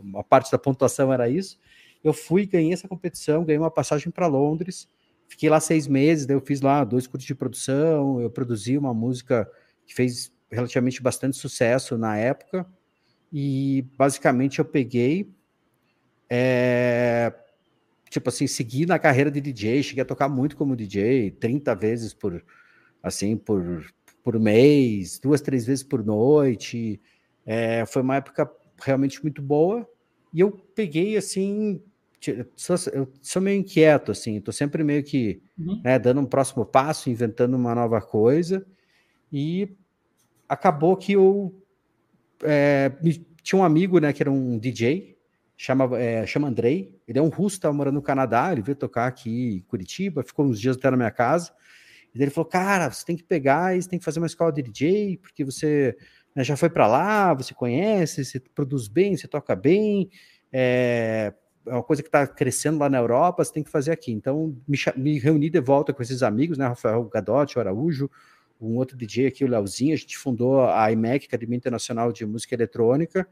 uma 0.01 0.23
parte 0.23 0.51
da 0.51 0.57
pontuação 0.57 1.13
era 1.13 1.29
isso. 1.29 1.59
Eu 2.03 2.13
fui, 2.13 2.45
ganhei 2.45 2.73
essa 2.73 2.87
competição, 2.87 3.45
ganhei 3.45 3.59
uma 3.59 3.71
passagem 3.71 4.11
para 4.11 4.27
Londres, 4.27 4.89
fiquei 5.27 5.49
lá 5.49 5.59
seis 5.59 5.87
meses, 5.87 6.25
daí 6.25 6.35
eu 6.35 6.41
fiz 6.41 6.61
lá 6.61 6.83
dois 6.83 7.07
cursos 7.07 7.25
de 7.25 7.35
produção, 7.35 8.19
eu 8.19 8.29
produzi 8.29 8.77
uma 8.77 8.93
música 8.93 9.49
que 9.85 9.93
fez 9.93 10.31
relativamente 10.51 11.01
bastante 11.01 11.37
sucesso 11.37 11.97
na 11.97 12.17
época, 12.17 12.67
e 13.31 13.85
basicamente 13.97 14.59
eu 14.59 14.65
peguei, 14.65 15.33
é, 16.29 17.33
tipo 18.09 18.29
assim, 18.29 18.45
segui 18.45 18.85
na 18.85 18.99
carreira 18.99 19.31
de 19.31 19.41
DJ, 19.41 19.81
cheguei 19.81 20.03
a 20.03 20.05
tocar 20.05 20.29
muito 20.29 20.55
como 20.55 20.75
DJ, 20.75 21.31
30 21.31 21.73
vezes 21.73 22.13
por, 22.13 22.43
assim, 23.01 23.35
por, 23.35 23.83
por 24.23 24.39
mês, 24.39 25.19
duas, 25.19 25.41
três 25.41 25.65
vezes 25.65 25.83
por 25.83 26.05
noite. 26.05 27.01
É, 27.45 27.85
foi 27.85 28.01
uma 28.01 28.17
época 28.17 28.49
realmente 28.81 29.21
muito 29.21 29.41
boa. 29.41 29.87
E 30.31 30.39
eu 30.39 30.51
peguei, 30.51 31.17
assim, 31.17 31.81
sou, 32.55 32.75
eu 32.93 33.11
sou 33.21 33.41
meio 33.41 33.59
inquieto, 33.59 34.11
assim, 34.11 34.39
tô 34.39 34.51
sempre 34.51 34.83
meio 34.83 35.03
que 35.03 35.41
uhum. 35.57 35.81
né, 35.83 35.99
dando 35.99 36.21
um 36.21 36.25
próximo 36.25 36.65
passo, 36.65 37.09
inventando 37.09 37.55
uma 37.55 37.75
nova 37.75 38.01
coisa. 38.01 38.65
E 39.31 39.75
acabou 40.47 40.95
que 40.95 41.13
eu 41.13 41.53
é, 42.43 42.91
tinha 43.41 43.59
um 43.59 43.63
amigo, 43.63 43.99
né, 43.99 44.13
que 44.13 44.23
era 44.23 44.31
um 44.31 44.57
DJ, 44.57 45.17
chama, 45.57 45.97
é, 45.99 46.25
chama 46.25 46.47
Andrei, 46.47 46.97
ele 47.07 47.19
é 47.19 47.21
um 47.21 47.29
russo, 47.29 47.57
estava 47.57 47.73
morando 47.73 47.95
no 47.95 48.01
Canadá, 48.01 48.51
ele 48.51 48.61
veio 48.61 48.75
tocar 48.75 49.07
aqui 49.07 49.55
em 49.55 49.59
Curitiba, 49.61 50.23
ficou 50.23 50.45
uns 50.45 50.59
dias 50.59 50.77
até 50.77 50.89
na 50.91 50.97
minha 50.97 51.11
casa, 51.11 51.51
e 52.13 52.21
ele 52.21 52.31
falou, 52.31 52.49
cara, 52.49 52.91
você 52.91 53.05
tem 53.05 53.15
que 53.15 53.23
pegar 53.23 53.75
e 53.75 53.81
você 53.81 53.89
tem 53.89 53.99
que 53.99 54.05
fazer 54.05 54.19
uma 54.19 54.27
escola 54.27 54.51
de 54.51 54.61
DJ, 54.61 55.17
porque 55.17 55.43
você 55.43 55.97
né, 56.35 56.43
já 56.43 56.55
foi 56.55 56.69
para 56.69 56.87
lá, 56.87 57.33
você 57.33 57.53
conhece, 57.53 58.23
você 58.23 58.39
produz 58.39 58.87
bem, 58.87 59.17
você 59.17 59.27
toca 59.27 59.55
bem, 59.55 60.09
é, 60.51 61.33
é 61.67 61.73
uma 61.73 61.83
coisa 61.83 62.01
que 62.01 62.07
está 62.07 62.25
crescendo 62.27 62.79
lá 62.79 62.89
na 62.89 62.97
Europa, 62.97 63.43
você 63.43 63.53
tem 63.53 63.63
que 63.63 63.69
fazer 63.69 63.91
aqui. 63.91 64.11
Então, 64.11 64.55
me, 64.67 64.77
me 64.95 65.19
reuni 65.19 65.49
de 65.49 65.59
volta 65.61 65.93
com 65.93 66.01
esses 66.01 66.23
amigos, 66.23 66.57
né, 66.57 66.67
Rafael 66.67 67.03
Gadotti, 67.05 67.57
o 67.57 67.61
Araújo, 67.61 68.09
um 68.59 68.77
outro 68.77 68.95
DJ 68.97 69.27
aqui, 69.27 69.43
o 69.43 69.47
Leozinho, 69.47 69.93
a 69.93 69.97
gente 69.97 70.17
fundou 70.17 70.65
a 70.65 70.91
IMEC, 70.91 71.25
Academia 71.25 71.57
Internacional 71.57 72.11
de 72.11 72.25
Música 72.25 72.55
Eletrônica, 72.55 73.27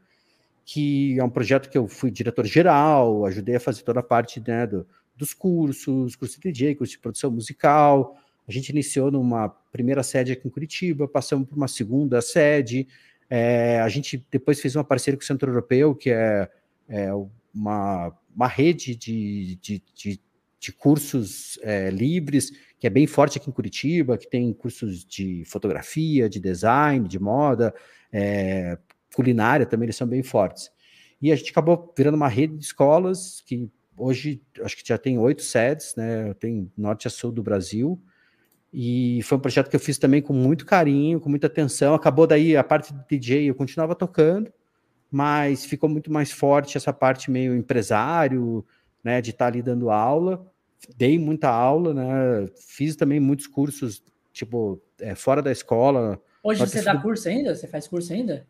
que 0.64 1.18
é 1.18 1.24
um 1.24 1.30
projeto 1.30 1.68
que 1.68 1.76
eu 1.76 1.88
fui 1.88 2.10
diretor-geral, 2.10 3.24
ajudei 3.26 3.56
a 3.56 3.60
fazer 3.60 3.82
toda 3.82 4.00
a 4.00 4.02
parte 4.02 4.42
né, 4.46 4.66
do, 4.66 4.86
dos 5.16 5.34
cursos, 5.34 6.14
curso 6.16 6.40
de 6.40 6.52
DJ, 6.52 6.74
curso 6.74 6.92
de 6.92 6.98
produção 6.98 7.30
musical. 7.30 8.16
A 8.46 8.52
gente 8.52 8.68
iniciou 8.70 9.10
numa 9.10 9.48
primeira 9.48 10.02
sede 10.02 10.32
aqui 10.32 10.46
em 10.46 10.50
Curitiba, 10.50 11.08
passamos 11.08 11.48
por 11.48 11.56
uma 11.56 11.68
segunda 11.68 12.20
sede. 12.20 12.86
É, 13.28 13.80
a 13.80 13.88
gente 13.88 14.24
depois 14.30 14.60
fez 14.60 14.76
uma 14.76 14.84
parceria 14.84 15.16
com 15.16 15.22
o 15.22 15.26
Centro 15.26 15.50
Europeu, 15.50 15.94
que 15.94 16.10
é, 16.10 16.48
é 16.88 17.10
uma, 17.54 18.12
uma 18.34 18.46
rede 18.46 18.94
de, 18.94 19.56
de, 19.56 19.82
de, 19.94 20.20
de 20.58 20.72
cursos 20.72 21.58
é, 21.62 21.90
livres 21.90 22.50
que 22.78 22.86
é 22.86 22.90
bem 22.90 23.06
forte 23.06 23.38
aqui 23.38 23.48
em 23.48 23.52
Curitiba, 23.52 24.18
que 24.18 24.28
tem 24.28 24.52
cursos 24.52 25.04
de 25.04 25.44
fotografia, 25.46 26.28
de 26.28 26.40
design, 26.40 27.06
de 27.06 27.18
moda, 27.18 27.72
é, 28.12 28.76
culinária 29.14 29.64
também, 29.64 29.86
eles 29.86 29.96
são 29.96 30.06
bem 30.06 30.22
fortes. 30.22 30.70
E 31.20 31.30
a 31.30 31.36
gente 31.36 31.52
acabou 31.52 31.94
virando 31.96 32.16
uma 32.16 32.26
rede 32.26 32.56
de 32.56 32.64
escolas 32.64 33.40
que 33.46 33.70
hoje 33.96 34.42
acho 34.62 34.76
que 34.76 34.86
já 34.86 34.98
tem 34.98 35.18
oito 35.18 35.42
sedes, 35.42 35.94
né? 35.96 36.34
Tem 36.34 36.70
norte 36.76 37.06
a 37.06 37.10
sul 37.10 37.30
do 37.30 37.42
Brasil. 37.42 38.02
E 38.72 39.20
foi 39.22 39.38
um 39.38 39.40
projeto 39.40 39.68
que 39.68 39.76
eu 39.76 39.80
fiz 39.80 39.98
também 39.98 40.20
com 40.20 40.32
muito 40.32 40.66
carinho, 40.66 41.20
com 41.20 41.28
muita 41.28 41.46
atenção. 41.46 41.94
Acabou 41.94 42.26
daí 42.26 42.56
a 42.56 42.64
parte 42.64 42.92
de 42.92 43.04
DJ, 43.08 43.50
eu 43.50 43.54
continuava 43.54 43.94
tocando, 43.94 44.52
mas 45.12 45.64
ficou 45.64 45.88
muito 45.88 46.10
mais 46.10 46.32
forte 46.32 46.76
essa 46.76 46.92
parte 46.92 47.30
meio 47.30 47.54
empresário, 47.54 48.64
né, 49.04 49.20
de 49.20 49.30
estar 49.30 49.46
ali 49.46 49.62
dando 49.62 49.90
aula 49.90 50.50
dei 50.96 51.18
muita 51.18 51.48
aula, 51.48 51.94
né? 51.94 52.48
Fiz 52.56 52.96
também 52.96 53.20
muitos 53.20 53.46
cursos, 53.46 54.02
tipo, 54.32 54.80
é, 55.00 55.14
fora 55.14 55.42
da 55.42 55.52
escola. 55.52 56.20
Hoje 56.42 56.60
você 56.60 56.82
dá 56.82 56.96
curso 57.00 57.28
ainda? 57.28 57.54
Você 57.54 57.66
faz 57.68 57.86
curso 57.86 58.12
ainda? 58.12 58.46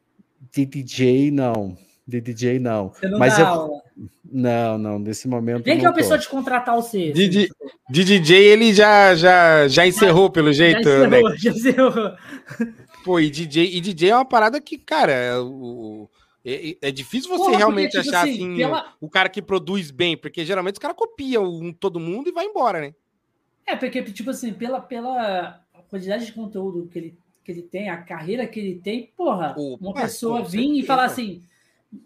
De 0.51 0.65
DJ, 0.65 1.31
não. 1.31 1.77
De 2.07 2.21
DJ, 2.21 2.59
não. 2.59 2.89
Você 2.89 3.09
não 3.09 3.19
Mas 3.19 3.37
dá 3.37 3.43
eu... 3.43 3.47
aula. 3.47 3.83
Não, 4.25 4.79
não, 4.79 4.99
nesse 4.99 5.29
momento. 5.29 5.67
Nem 5.67 5.77
que 5.77 5.85
não 5.85 5.91
a 5.91 5.95
pessoa 5.95 6.19
te 6.19 6.29
contratar 6.29 6.77
o 6.77 6.83
C. 6.83 7.13
De, 7.13 7.29
de, 7.29 7.51
de 7.91 8.05
DJ 8.05 8.39
ele 8.39 8.73
já, 8.73 9.15
já, 9.15 9.69
já 9.69 9.87
encerrou, 9.87 10.31
pelo 10.31 10.53
jeito, 10.53 10.89
já 10.89 11.07
né? 11.07 11.21
encerrou, 11.21 11.37
já 11.37 11.51
encerrou. 11.51 12.13
Pô, 13.05 13.21
e 13.21 13.29
DJ, 13.29 13.77
e 13.77 13.81
DJ 13.81 14.11
é 14.11 14.17
uma 14.17 14.25
parada 14.25 14.59
que, 14.61 14.79
cara, 14.79 15.43
o, 15.43 16.09
é, 16.45 16.77
é 16.89 16.91
difícil 16.91 17.31
você 17.31 17.39
Porra, 17.39 17.51
porque, 17.51 17.59
realmente 17.59 17.91
tipo 17.93 18.09
achar 18.09 18.29
assim, 18.29 18.63
assim, 18.63 18.85
o 19.01 19.09
cara 19.09 19.29
que 19.29 19.41
produz 19.41 19.91
bem, 19.91 20.17
porque 20.17 20.45
geralmente 20.45 20.75
os 20.75 20.79
caras 20.81 20.97
copiam 20.97 21.45
um, 21.45 21.73
todo 21.73 22.01
mundo 22.01 22.29
e 22.29 22.33
vai 22.33 22.47
embora, 22.47 22.81
né? 22.81 22.95
É, 23.67 23.77
porque, 23.77 24.03
tipo 24.03 24.31
assim, 24.31 24.53
pela, 24.53 24.81
pela 24.81 25.63
quantidade 25.89 26.27
de 26.27 26.33
conteúdo 26.33 26.89
que 26.91 26.99
ele, 26.99 27.19
que 27.45 27.53
ele 27.53 27.63
tem, 27.63 27.89
a 27.89 27.97
carreira 27.97 28.47
que 28.47 28.59
ele 28.59 28.81
tem, 28.81 29.13
porra, 29.17 29.55
Opa, 29.57 29.85
uma 29.85 29.95
pessoa 29.95 30.43
com 30.43 30.49
vir 30.49 30.81
e 30.81 30.83
falar 30.83 31.05
assim, 31.05 31.43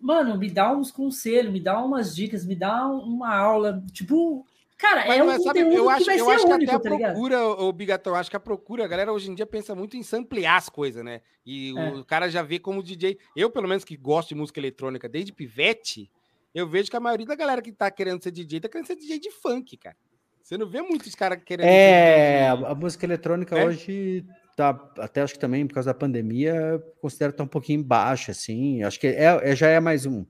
mano, 0.01 0.37
me 0.37 0.51
dá 0.51 0.73
uns 0.73 0.91
conselhos, 0.91 1.53
me 1.53 1.61
dá 1.61 1.83
umas 1.83 2.15
dicas, 2.15 2.45
me 2.45 2.55
dá 2.55 2.87
uma 2.87 3.35
aula, 3.35 3.83
tipo, 3.93 4.47
cara, 4.79 5.07
Mas, 5.07 5.19
é 5.19 5.23
um 5.23 5.27
mas, 5.27 5.43
sabe, 5.43 5.61
conteúdo 5.65 5.77
eu 5.77 5.91
acho, 5.91 5.99
que 6.01 6.05
vai 6.07 6.21
eu 6.21 6.25
ser 6.27 6.31
acho 6.33 6.47
que 6.47 6.53
único, 6.53 6.71
até 6.73 6.83
tá 6.83 6.89
a 6.89 6.97
ligado? 6.97 7.13
procura, 7.13 7.47
o 7.47 7.73
Bigatão, 7.73 8.15
acho 8.15 8.31
que 8.31 8.37
a 8.37 8.41
procura, 8.41 8.85
a 8.85 8.89
galera 8.89 9.13
hoje 9.13 9.31
em 9.31 9.35
dia 9.35 9.47
pensa 9.47 9.75
muito 9.75 9.97
em 9.97 10.03
samplear 10.03 10.57
as 10.57 10.69
coisas, 10.69 11.05
né? 11.05 11.21
E 11.45 11.77
É. 11.77 11.89
o 11.95 12.05
cara 12.05 12.29
já 12.29 12.43
vê 12.43 12.59
como 12.59 12.83
DJ. 12.83 13.19
Eu, 13.35 13.51
pelo 13.51 13.69
menos, 13.69 13.85
que 13.85 13.97
gosto 13.97 14.31
de 14.31 14.35
música 14.35 14.61
eletrônica 14.61 15.09
desde 15.09 15.33
pivete, 15.33 16.11
eu 16.55 16.69
vejo 16.69 16.91
que 16.91 16.97
a 16.97 17.01
maioria 17.01 17.27
da 17.27 17.35
galera 17.35 17.61
que 17.63 17.73
tá 17.73 17.91
querendo 17.91 18.23
ser 18.23 18.31
DJ 18.31 18.61
tá 18.61 18.69
querendo 18.69 18.87
ser 18.87 18.97
DJ 18.97 19.19
de 19.19 19.31
funk, 19.31 19.77
cara. 19.77 19.97
Você 20.43 20.57
não 20.57 20.69
vê 20.69 20.81
muitos 20.81 21.15
caras 21.15 21.41
querendo 21.45 21.67
É, 21.67 22.49
ser 22.51 22.57
DJ. 22.57 22.67
a 22.71 22.75
música 22.75 23.05
eletrônica 23.05 23.59
É? 23.59 23.65
hoje 23.67 24.25
tá, 24.57 24.71
até 24.99 25.21
acho 25.21 25.35
que 25.35 25.41
também 25.41 25.67
por 25.67 25.75
causa 25.75 25.91
da 25.93 25.99
pandemia, 25.99 26.83
considero 27.01 27.33
que 27.33 27.39
tá 27.39 27.45
um 27.45 27.49
pouquinho 27.49 27.83
baixa, 27.83 28.31
assim. 28.33 28.83
Acho 28.83 28.99
que 29.01 29.07
é, 29.09 29.41
é- 29.43 29.57
já 29.57 29.69
é 29.69 29.81
mais 29.81 30.07
um 30.07 30.25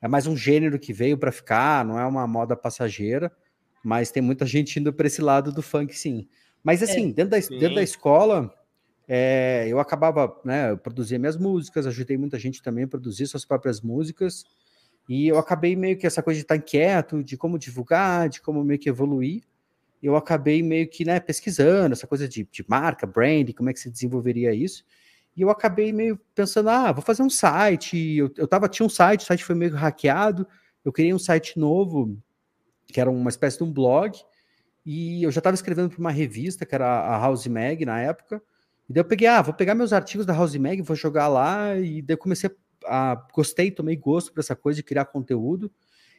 é 0.00 0.08
mais 0.08 0.26
um 0.26 0.36
gênero 0.36 0.80
que 0.80 0.92
veio 0.92 1.16
para 1.16 1.30
ficar, 1.30 1.84
não 1.84 1.96
é 1.96 2.04
uma 2.04 2.26
moda 2.26 2.56
passageira, 2.56 3.30
mas 3.82 4.10
tem 4.10 4.22
muita 4.22 4.46
gente 4.46 4.78
indo 4.78 4.92
para 4.92 5.06
esse 5.06 5.20
lado 5.20 5.52
do 5.52 5.62
funk, 5.62 5.96
sim. 5.96 6.28
Mas 6.62 6.82
assim, 6.82 7.10
dentro, 7.10 7.30
da, 7.30 7.38
dentro 7.38 7.74
da 7.74 7.80
Sim. 7.80 7.82
escola, 7.82 8.54
é, 9.08 9.66
eu 9.68 9.80
acabava, 9.80 10.40
né, 10.44 10.70
eu 10.70 10.78
produzia 10.78 11.18
minhas 11.18 11.36
músicas, 11.36 11.86
ajudei 11.86 12.16
muita 12.16 12.38
gente 12.38 12.62
também 12.62 12.84
a 12.84 12.88
produzir 12.88 13.26
suas 13.26 13.44
próprias 13.44 13.80
músicas, 13.80 14.44
e 15.08 15.26
eu 15.26 15.38
acabei 15.38 15.74
meio 15.74 15.98
que 15.98 16.06
essa 16.06 16.22
coisa 16.22 16.38
de 16.38 16.44
estar 16.44 16.56
inquieto, 16.56 17.22
de 17.22 17.36
como 17.36 17.58
divulgar, 17.58 18.28
de 18.28 18.40
como 18.40 18.62
meio 18.62 18.78
que 18.78 18.88
evoluir, 18.88 19.42
eu 20.02 20.16
acabei 20.16 20.62
meio 20.62 20.88
que 20.88 21.04
né, 21.04 21.20
pesquisando 21.20 21.92
essa 21.92 22.06
coisa 22.06 22.28
de, 22.28 22.46
de 22.50 22.64
marca, 22.68 23.06
brand, 23.06 23.52
como 23.52 23.70
é 23.70 23.72
que 23.72 23.78
se 23.78 23.88
desenvolveria 23.88 24.52
isso. 24.52 24.84
E 25.36 25.42
eu 25.42 25.48
acabei 25.48 25.92
meio 25.92 26.18
pensando, 26.34 26.68
ah, 26.70 26.90
vou 26.90 27.02
fazer 27.02 27.22
um 27.22 27.30
site. 27.30 28.16
Eu, 28.16 28.30
eu 28.36 28.48
tava, 28.48 28.68
tinha 28.68 28.84
um 28.84 28.88
site, 28.88 29.20
o 29.20 29.26
site 29.26 29.44
foi 29.44 29.54
meio 29.54 29.74
hackeado. 29.74 30.46
Eu 30.84 30.92
criei 30.92 31.14
um 31.14 31.18
site 31.18 31.58
novo, 31.58 32.18
que 32.92 33.00
era 33.00 33.10
uma 33.10 33.30
espécie 33.30 33.58
de 33.58 33.64
um 33.64 33.72
blog, 33.72 34.16
e 34.84 35.22
eu 35.22 35.30
já 35.30 35.38
estava 35.38 35.54
escrevendo 35.54 35.90
para 35.90 35.98
uma 35.98 36.10
revista, 36.10 36.66
que 36.66 36.74
era 36.74 36.86
a 36.86 37.18
House 37.18 37.46
Mag 37.46 37.84
na 37.84 38.00
época. 38.00 38.42
E 38.88 38.92
daí 38.92 39.00
eu 39.00 39.04
peguei, 39.04 39.28
ah, 39.28 39.40
vou 39.40 39.54
pegar 39.54 39.74
meus 39.74 39.92
artigos 39.92 40.26
da 40.26 40.34
House 40.34 40.54
Mag, 40.56 40.82
vou 40.82 40.96
jogar 40.96 41.28
lá, 41.28 41.76
e 41.78 42.02
daí 42.02 42.14
eu 42.14 42.18
comecei 42.18 42.50
a. 42.84 43.26
Gostei, 43.32 43.70
tomei 43.70 43.96
gosto 43.96 44.32
por 44.32 44.40
essa 44.40 44.54
coisa 44.54 44.76
de 44.76 44.82
criar 44.82 45.06
conteúdo. 45.06 45.70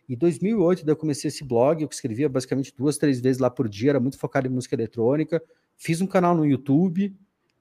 Em 0.07 0.17
2008, 0.17 0.85
daí 0.85 0.91
eu 0.91 0.97
comecei 0.97 1.29
esse 1.29 1.43
blog, 1.43 1.81
eu 1.81 1.89
escrevia 1.89 2.27
basicamente 2.27 2.73
duas, 2.75 2.97
três 2.97 3.21
vezes 3.21 3.39
lá 3.39 3.49
por 3.49 3.69
dia, 3.69 3.91
era 3.91 3.99
muito 3.99 4.17
focado 4.17 4.47
em 4.47 4.49
música 4.49 4.75
eletrônica. 4.75 5.41
Fiz 5.77 6.01
um 6.01 6.07
canal 6.07 6.35
no 6.35 6.45
YouTube. 6.45 7.15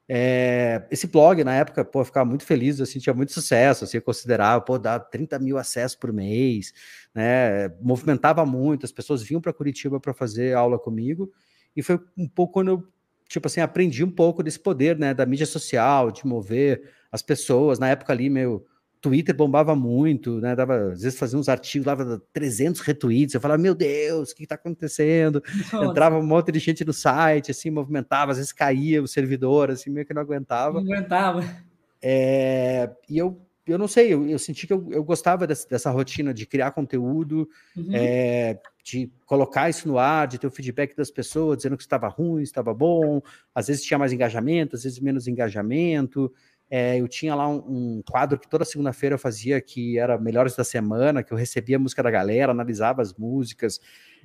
É, 0.09 0.85
esse 0.91 1.07
blog, 1.07 1.43
na 1.45 1.55
época, 1.55 1.85
pô, 1.85 2.01
eu 2.01 2.05
ficava 2.05 2.29
muito 2.29 2.45
feliz, 2.45 2.81
assim, 2.81 2.99
tinha 2.99 3.15
muito 3.15 3.33
sucesso, 3.33 3.85
assim, 3.85 3.99
eu 3.99 4.03
considerava, 4.03 4.61
pô, 4.65 4.79
dar 4.79 4.99
30 4.99 5.39
mil 5.39 5.57
acessos 5.57 5.97
por 5.97 6.13
mês, 6.13 6.73
né, 7.15 7.69
movimentava 7.81 8.45
muito, 8.45 8.85
as 8.85 8.93
pessoas 8.93 9.23
vinham 9.23 9.41
para 9.41 9.53
Curitiba 9.53 10.01
para 10.01 10.13
fazer 10.13 10.55
aula 10.55 10.79
comigo, 10.79 11.31
e 11.77 11.83
foi 11.83 12.01
um 12.19 12.29
pouco 12.29 12.55
quando 12.55 12.69
eu, 12.69 12.89
tipo 13.29 13.47
assim, 13.47 13.61
aprendi 13.61 14.03
um 14.05 14.11
pouco 14.11 14.43
desse 14.43 14.59
poder, 14.59 14.99
né, 14.99 15.15
da 15.15 15.25
mídia 15.25 15.47
social, 15.47 16.11
de 16.11 16.27
mover 16.27 16.83
as 17.11 17.23
pessoas, 17.23 17.79
na 17.79 17.89
época 17.89 18.13
ali, 18.13 18.29
meu, 18.29 18.67
Twitter 19.03 19.35
bombava 19.35 19.75
muito, 19.75 20.41
né? 20.41 20.55
Dava, 20.55 20.93
às 20.93 21.03
vezes 21.03 21.19
fazia 21.19 21.37
uns 21.39 21.49
artigos, 21.49 21.85
dava 21.85 22.23
300 22.33 22.81
retweets. 22.81 23.35
Eu 23.35 23.41
falava, 23.41 23.61
meu 23.61 23.75
Deus, 23.75 24.31
o 24.31 24.35
que 24.37 24.45
está 24.45 24.55
acontecendo? 24.55 25.43
Nossa, 25.73 25.85
Entrava 25.91 26.17
um 26.19 26.25
monte 26.27 26.53
de 26.53 26.61
gente 26.61 26.85
no 26.85 26.93
site, 26.93 27.51
assim, 27.51 27.69
movimentava, 27.69 28.31
às 28.31 28.39
vezes 28.39 28.53
caía 28.53 29.03
o 29.03 29.09
servidor, 29.09 29.73
assim, 29.73 29.91
meio 29.91 30.07
que 30.07 30.15
não 30.15 30.23
aguentava. 30.23 30.81
não 30.81 30.93
aguentava. 30.95 31.45
É, 32.01 32.91
e 33.09 33.19
eu, 33.19 33.41
eu 33.67 33.77
não 33.79 33.87
sei, 33.89 34.13
eu, 34.13 34.27
eu 34.29 34.39
senti 34.39 34.67
que 34.67 34.73
eu, 34.73 34.89
eu 34.91 35.05
gostava 35.05 35.47
dessa, 35.47 35.69
dessa 35.69 35.91
rotina 35.91 36.33
de 36.33 36.47
criar 36.47 36.71
conteúdo, 36.73 37.49
Uhum. 37.77 37.91
é, 37.93 38.59
de 38.85 39.11
colocar 39.27 39.69
isso 39.71 39.87
no 39.87 39.99
ar, 39.99 40.27
de 40.27 40.39
ter 40.39 40.47
o 40.47 40.51
feedback 40.51 40.97
das 40.97 41.11
pessoas, 41.11 41.57
dizendo 41.59 41.77
que 41.77 41.83
estava 41.83 42.09
ruim, 42.09 42.43
estava 42.43 42.75
bom, 42.75 43.21
às 43.55 43.69
vezes 43.69 43.83
tinha 43.85 43.99
mais 43.99 44.13
engajamento, 44.13 44.75
às 44.77 44.83
vezes 44.83 44.99
menos 45.01 45.27
engajamento. 45.29 46.33
É, 46.75 46.99
eu 46.99 47.07
tinha 47.07 47.35
lá 47.35 47.47
um, 47.47 47.99
um 47.99 48.03
quadro 48.11 48.39
que 48.39 48.49
toda 48.49 48.65
segunda-feira 48.65 49.17
eu 49.17 49.19
fazia, 49.19 49.61
que 49.61 49.99
era 49.99 50.17
Melhores 50.17 50.57
da 50.57 50.65
Semana, 50.65 51.23
que 51.23 51.31
eu 51.31 51.37
recebia 51.37 51.77
a 51.77 51.79
música 51.79 52.03
da 52.03 52.11
galera, 52.11 52.51
analisava 52.51 53.03
as 53.03 53.13
músicas, 53.13 53.79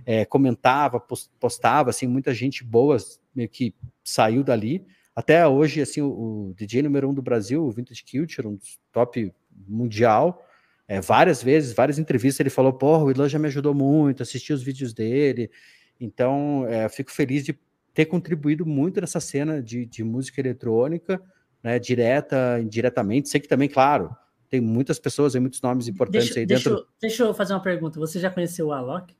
é, 0.06 0.24
comentava, 0.24 0.98
pos- 0.98 1.30
postava, 1.42 1.89
assim, 1.89 2.08
muita 2.08 2.34
gente 2.34 2.63
boa 2.63 2.96
meio 3.36 3.50
que 3.50 3.75
saiu 4.01 4.46
dali. 4.46 4.86
Até 5.13 5.46
hoje, 5.46 5.82
assim, 5.82 6.00
o, 6.00 6.08
o 6.08 6.54
DJ 6.56 6.84
número 6.84 7.10
um 7.10 7.13
do 7.13 7.22
Brasil, 7.22 7.66
o 7.66 7.70
Vintage 7.70 8.06
Culture, 8.10 8.48
um 8.48 8.56
dos 8.56 8.80
top 8.94 9.30
mundial, 9.68 10.42
é, 10.88 11.01
várias 11.01 11.44
vezes, 11.44 11.74
várias 11.74 12.00
entrevistas, 12.00 12.39
ele 12.39 12.50
falou, 12.50 12.72
porra, 12.72 13.04
o 13.04 13.12
Ilan 13.12 13.27
já 13.27 13.38
me 13.38 13.48
ajudou 13.48 13.74
muito, 13.74 14.24
assisti 14.24 14.54
os 14.54 14.63
vídeos 14.63 14.94
dele, 14.94 15.51
então 16.00 16.66
é, 16.70 16.86
eu 16.86 16.89
fico 16.89 17.12
feliz 17.12 17.44
de 17.44 17.60
ter 17.94 18.06
contribuído 18.06 18.66
muito 18.66 19.01
nessa 19.01 19.20
cena 19.20 19.62
de, 19.62 19.86
de 19.86 20.01
música 20.01 20.39
eletrônica, 20.39 21.22
né, 21.67 21.77
direta, 21.79 22.59
indiretamente, 22.62 23.27
sei 23.27 23.41
que 23.41 23.47
também, 23.47 23.67
claro, 23.67 24.15
tem 24.50 24.62
muitas 24.62 24.97
pessoas, 24.97 25.33
tem 25.33 25.41
muitos 25.41 25.62
nomes 25.62 25.88
importantes 25.89 26.27
Deixa, 26.27 26.39
aí 26.39 26.45
deixa, 26.45 26.69
dentro. 26.69 26.83
eu- 26.83 26.88
deixa 27.01 27.24
eu 27.24 27.33
fazer 27.33 27.53
uma 27.53 27.59
pergunta. 27.62 28.00
Você 28.00 28.19
já 28.19 28.29
conheceu 28.31 28.67
o 28.67 28.71
Alok? 28.71 29.13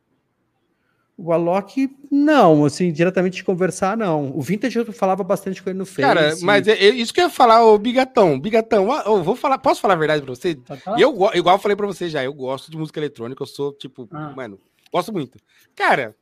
O 1.18 1.34
Alok, 1.34 1.90
não, 2.12 2.64
assim, 2.64 2.92
diretamente 2.94 3.38
de 3.38 3.44
conversar, 3.44 3.98
não. 3.98 4.32
O 4.38 4.42
Vintage 4.42 4.78
eu 4.78 4.94
falava 4.94 5.24
bastante 5.24 5.62
com 5.64 5.70
ele 5.70 5.80
no 5.80 5.86
Face. 5.86 6.02
Cara, 6.02 6.36
mas 6.44 6.68
é, 6.68 6.74
é 6.74 6.90
isso 6.90 7.12
que 7.14 7.20
eu 7.20 7.26
ia 7.26 7.30
falar, 7.30 7.66
ô 7.66 7.78
Bigatão. 7.78 8.40
Bigatão, 8.40 8.88
eu 9.06 9.24
vou 9.24 9.36
falar, 9.36 9.58
posso 9.58 9.82
falar 9.82 9.96
a 9.96 9.98
verdade 9.98 10.22
pra 10.22 10.34
você? 10.34 10.58
Eu, 10.98 11.12
igual 11.34 11.56
eu 11.56 11.60
falei 11.60 11.76
pra 11.76 11.88
você 11.88 12.08
já, 12.08 12.24
eu 12.24 12.34
gosto 12.34 12.70
de 12.72 12.78
música 12.78 13.00
eletrônica, 13.00 13.42
eu 13.42 13.48
sou, 13.48 13.74
tipo, 13.74 14.08
Ah. 14.14 14.32
mano, 14.36 14.60
gosto 14.94 15.12
muito. 15.12 15.40
Cara, 15.76 16.16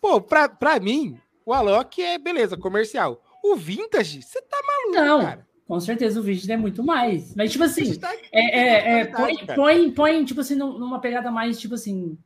pô, 0.00 0.20
pra, 0.22 0.48
pra 0.48 0.80
mim, 0.80 1.16
o 1.44 1.52
Alok 1.52 2.00
é 2.02 2.18
beleza, 2.18 2.56
comercial. 2.56 3.22
O 3.44 3.54
Vintage, 3.56 4.22
você 4.22 4.40
tá 4.42 4.56
maluco, 4.66 4.94
Não, 4.96 5.20
cara. 5.20 5.46
com 5.66 5.80
certeza 5.80 6.18
o 6.20 6.22
vídeo 6.22 6.50
é 6.52 6.56
muito 6.56 6.82
mais. 6.82 7.34
Mas, 7.34 7.52
tipo 7.52 7.64
assim, 7.64 7.94
tá- 7.98 8.14
é, 8.32 8.58
é, 8.60 9.00
é, 9.00 9.04
põe, 9.06 9.46
põe, 9.46 9.90
põe, 9.92 10.24
tipo 10.24 10.40
assim, 10.40 10.54
num- 10.54 10.78
numa 10.78 11.00
pegada 11.00 11.30
mais, 11.30 11.58
tipo 11.58 11.74
assim. 11.74 12.16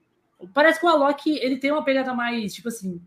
Parece 0.53 0.81
que 0.81 0.87
o 0.87 0.89
Alok, 0.89 1.31
ele 1.39 1.57
tem 1.59 1.71
uma 1.71 1.85
pegada 1.85 2.13
mais, 2.15 2.53
tipo 2.55 2.69
assim. 2.69 3.01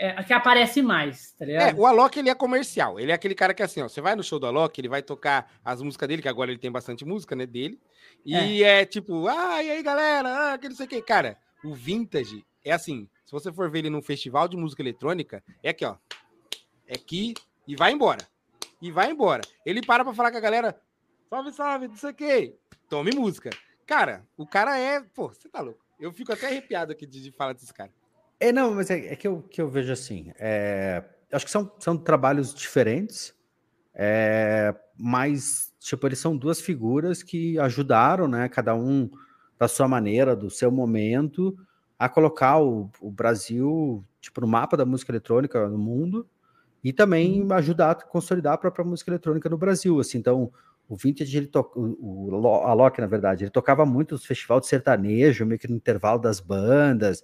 É, 0.00 0.22
que 0.22 0.32
aparece 0.32 0.80
mais, 0.80 1.32
tá 1.32 1.44
É, 1.44 1.46
ligado? 1.48 1.78
o 1.78 1.84
Alok, 1.84 2.16
ele 2.18 2.30
é 2.30 2.34
comercial. 2.34 3.00
Ele 3.00 3.10
é 3.10 3.14
aquele 3.14 3.34
cara 3.34 3.52
que, 3.52 3.64
assim, 3.64 3.82
ó, 3.82 3.88
você 3.88 4.00
vai 4.00 4.14
no 4.14 4.22
show 4.22 4.38
do 4.38 4.46
Alok, 4.46 4.80
ele 4.80 4.88
vai 4.88 5.02
tocar 5.02 5.50
as 5.64 5.82
músicas 5.82 6.08
dele, 6.08 6.22
que 6.22 6.28
agora 6.28 6.52
ele 6.52 6.58
tem 6.60 6.70
bastante 6.70 7.04
música, 7.04 7.34
né, 7.34 7.46
dele. 7.46 7.80
E 8.24 8.62
é, 8.62 8.84
tipo, 8.84 9.26
ah, 9.26 9.60
e 9.62 9.70
aí, 9.70 9.82
galera, 9.82 10.52
ah, 10.54 10.58
que 10.58 10.68
não 10.68 10.76
sei 10.76 10.86
o 10.86 10.88
que. 10.88 11.02
Cara, 11.02 11.36
o 11.64 11.74
Vintage 11.74 12.44
é 12.64 12.70
assim, 12.70 13.08
se 13.24 13.32
você 13.32 13.52
for 13.52 13.68
ver 13.68 13.80
ele 13.80 13.90
num 13.90 14.00
festival 14.00 14.46
de 14.46 14.56
música 14.56 14.82
eletrônica, 14.82 15.42
é 15.64 15.70
aqui, 15.70 15.84
ó. 15.84 15.96
É 16.88 16.94
aqui 16.94 17.34
e 17.66 17.76
vai 17.76 17.92
embora. 17.92 18.26
E 18.80 18.90
vai 18.90 19.10
embora. 19.10 19.42
Ele 19.64 19.82
para 19.84 20.02
pra 20.02 20.14
falar 20.14 20.30
com 20.30 20.38
a 20.38 20.40
galera, 20.40 20.80
salve, 21.28 21.52
salve, 21.52 21.88
não 21.88 21.96
sei 21.96 22.10
o 22.10 22.14
que. 22.14 22.54
Tome 22.88 23.10
música. 23.14 23.50
Cara, 23.86 24.24
o 24.38 24.46
cara 24.46 24.78
é, 24.78 25.00
pô, 25.00 25.28
você 25.28 25.50
tá 25.50 25.60
louco. 25.60 25.84
Eu 26.00 26.10
fico 26.12 26.32
até 26.32 26.46
arrepiado 26.46 26.92
aqui 26.92 27.06
de, 27.06 27.22
de 27.22 27.30
falar 27.30 27.52
desse 27.52 27.74
cara. 27.74 27.90
É, 28.40 28.50
não, 28.52 28.74
mas 28.74 28.90
é, 28.90 29.12
é 29.12 29.16
que, 29.16 29.28
eu, 29.28 29.42
que 29.42 29.60
eu 29.60 29.68
vejo 29.68 29.92
assim. 29.92 30.32
é, 30.38 31.04
acho 31.30 31.44
que 31.44 31.50
são, 31.50 31.70
são 31.78 31.96
trabalhos 31.96 32.54
diferentes, 32.54 33.34
é, 33.94 34.74
mas, 34.96 35.74
tipo, 35.80 36.06
eles 36.06 36.18
são 36.18 36.36
duas 36.36 36.60
figuras 36.60 37.22
que 37.22 37.58
ajudaram, 37.58 38.26
né, 38.26 38.48
cada 38.48 38.74
um 38.74 39.10
da 39.58 39.68
sua 39.68 39.88
maneira, 39.88 40.36
do 40.36 40.48
seu 40.48 40.70
momento, 40.70 41.58
a 41.98 42.08
colocar 42.08 42.62
o, 42.62 42.90
o 43.00 43.10
Brasil, 43.10 44.02
tipo, 44.20 44.40
no 44.40 44.46
mapa 44.46 44.76
da 44.76 44.86
música 44.86 45.10
eletrônica 45.10 45.68
no 45.68 45.76
mundo 45.76 46.26
e 46.82 46.92
também 46.92 47.46
ajudar 47.52 47.90
a 47.90 47.94
consolidar 47.94 48.54
a 48.54 48.58
própria 48.58 48.84
música 48.84 49.10
eletrônica 49.10 49.48
no 49.48 49.58
Brasil, 49.58 49.98
assim, 50.00 50.18
então... 50.18 50.52
O 50.90 50.96
Vintage, 50.96 51.36
ele 51.36 51.48
to... 51.48 51.70
o, 51.76 52.30
o 52.30 52.30
Lo- 52.30 52.62
Alok, 52.64 52.98
na 52.98 53.06
verdade, 53.06 53.44
ele 53.44 53.50
tocava 53.50 53.84
muito 53.84 54.12
nos 54.14 54.24
festivais 54.24 54.62
de 54.62 54.68
sertanejo, 54.68 55.44
meio 55.44 55.58
que 55.58 55.68
no 55.68 55.76
intervalo 55.76 56.18
das 56.18 56.40
bandas, 56.40 57.22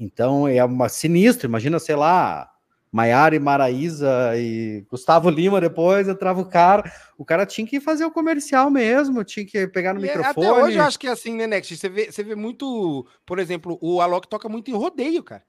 então 0.00 0.48
é 0.48 0.64
uma 0.64 0.88
sinistro, 0.88 1.46
imagina, 1.46 1.78
sei 1.78 1.94
lá, 1.94 2.50
Maiara 2.90 3.36
e 3.36 3.38
Maraísa 3.38 4.32
e 4.36 4.86
Gustavo 4.90 5.28
Lima 5.28 5.60
depois, 5.60 6.08
entrava 6.08 6.40
o 6.40 6.46
cara. 6.46 6.90
O 7.18 7.24
cara 7.24 7.44
tinha 7.44 7.66
que 7.66 7.80
fazer 7.80 8.06
o 8.06 8.10
comercial 8.10 8.70
mesmo, 8.70 9.22
tinha 9.24 9.44
que 9.44 9.66
pegar 9.66 9.92
no 9.92 10.00
e 10.00 10.04
microfone. 10.04 10.46
Até 10.46 10.62
hoje 10.62 10.78
eu 10.78 10.82
acho 10.84 10.98
que 10.98 11.06
é 11.06 11.10
assim, 11.10 11.36
né, 11.36 11.46
Next? 11.46 11.76
Você 11.76 11.88
vê, 11.90 12.10
você 12.10 12.22
vê 12.22 12.34
muito, 12.34 13.06
por 13.26 13.38
exemplo, 13.38 13.78
o 13.82 14.00
Alok 14.00 14.26
toca 14.26 14.48
muito 14.48 14.70
em 14.70 14.74
rodeio, 14.74 15.22
cara. 15.22 15.42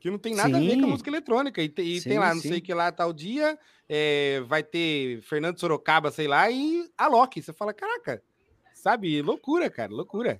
Que 0.00 0.10
não 0.10 0.18
tem 0.18 0.34
nada 0.34 0.58
sim. 0.58 0.66
a 0.66 0.68
ver 0.74 0.80
com 0.80 0.86
a 0.86 0.90
música 0.90 1.10
eletrônica. 1.10 1.62
E, 1.62 1.72
e 1.78 2.00
sim, 2.00 2.08
tem 2.10 2.18
lá, 2.18 2.34
não 2.34 2.42
sim. 2.42 2.48
sei 2.48 2.60
que 2.60 2.72
lá 2.72 2.92
tal 2.92 3.12
dia, 3.12 3.58
é, 3.88 4.42
vai 4.46 4.62
ter 4.62 5.22
Fernando 5.22 5.58
Sorocaba, 5.58 6.10
sei 6.10 6.28
lá, 6.28 6.50
e 6.50 6.88
Alok. 6.96 7.40
Você 7.40 7.52
fala, 7.52 7.72
caraca, 7.72 8.22
sabe? 8.74 9.20
Loucura, 9.22 9.70
cara, 9.70 9.92
loucura. 9.92 10.38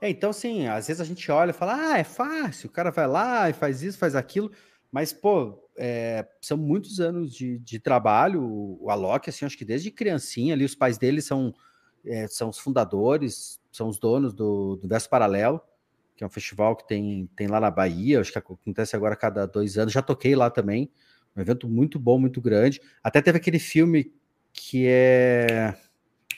É, 0.00 0.10
então, 0.10 0.32
sim, 0.32 0.66
às 0.66 0.86
vezes 0.86 1.00
a 1.00 1.04
gente 1.04 1.30
olha 1.30 1.50
e 1.50 1.54
fala, 1.54 1.92
ah, 1.92 1.98
é 1.98 2.04
fácil, 2.04 2.68
o 2.68 2.72
cara 2.72 2.90
vai 2.90 3.06
lá 3.06 3.48
e 3.48 3.54
faz 3.54 3.82
isso, 3.82 3.96
faz 3.96 4.14
aquilo, 4.14 4.52
mas, 4.92 5.12
pô, 5.12 5.58
é, 5.76 6.26
são 6.40 6.56
muitos 6.56 7.00
anos 7.00 7.34
de, 7.34 7.58
de 7.58 7.78
trabalho, 7.78 8.42
o 8.80 8.90
Alok, 8.90 9.30
assim, 9.30 9.44
acho 9.44 9.56
que 9.56 9.64
desde 9.64 9.90
criancinha 9.90 10.54
ali, 10.54 10.64
os 10.64 10.74
pais 10.74 10.98
dele 10.98 11.22
são, 11.22 11.54
é, 12.04 12.26
são 12.28 12.50
os 12.50 12.58
fundadores, 12.58 13.58
são 13.72 13.88
os 13.88 13.98
donos 13.98 14.34
do, 14.34 14.76
do 14.76 14.86
Verso 14.86 15.08
Paralelo, 15.08 15.60
que 16.16 16.24
é 16.24 16.26
um 16.26 16.30
festival 16.30 16.74
que 16.74 16.86
tem, 16.88 17.28
tem 17.36 17.46
lá 17.46 17.60
na 17.60 17.70
Bahia, 17.70 18.20
acho 18.20 18.32
que 18.32 18.38
acontece 18.38 18.96
agora 18.96 19.14
a 19.14 19.16
cada 19.16 19.46
dois 19.46 19.76
anos, 19.76 19.92
já 19.92 20.02
toquei 20.02 20.34
lá 20.34 20.50
também, 20.50 20.90
um 21.36 21.40
evento 21.40 21.68
muito 21.68 21.98
bom, 21.98 22.18
muito 22.18 22.40
grande, 22.40 22.80
até 23.02 23.20
teve 23.20 23.36
aquele 23.38 23.58
filme 23.58 24.12
que 24.52 24.86
é... 24.86 25.74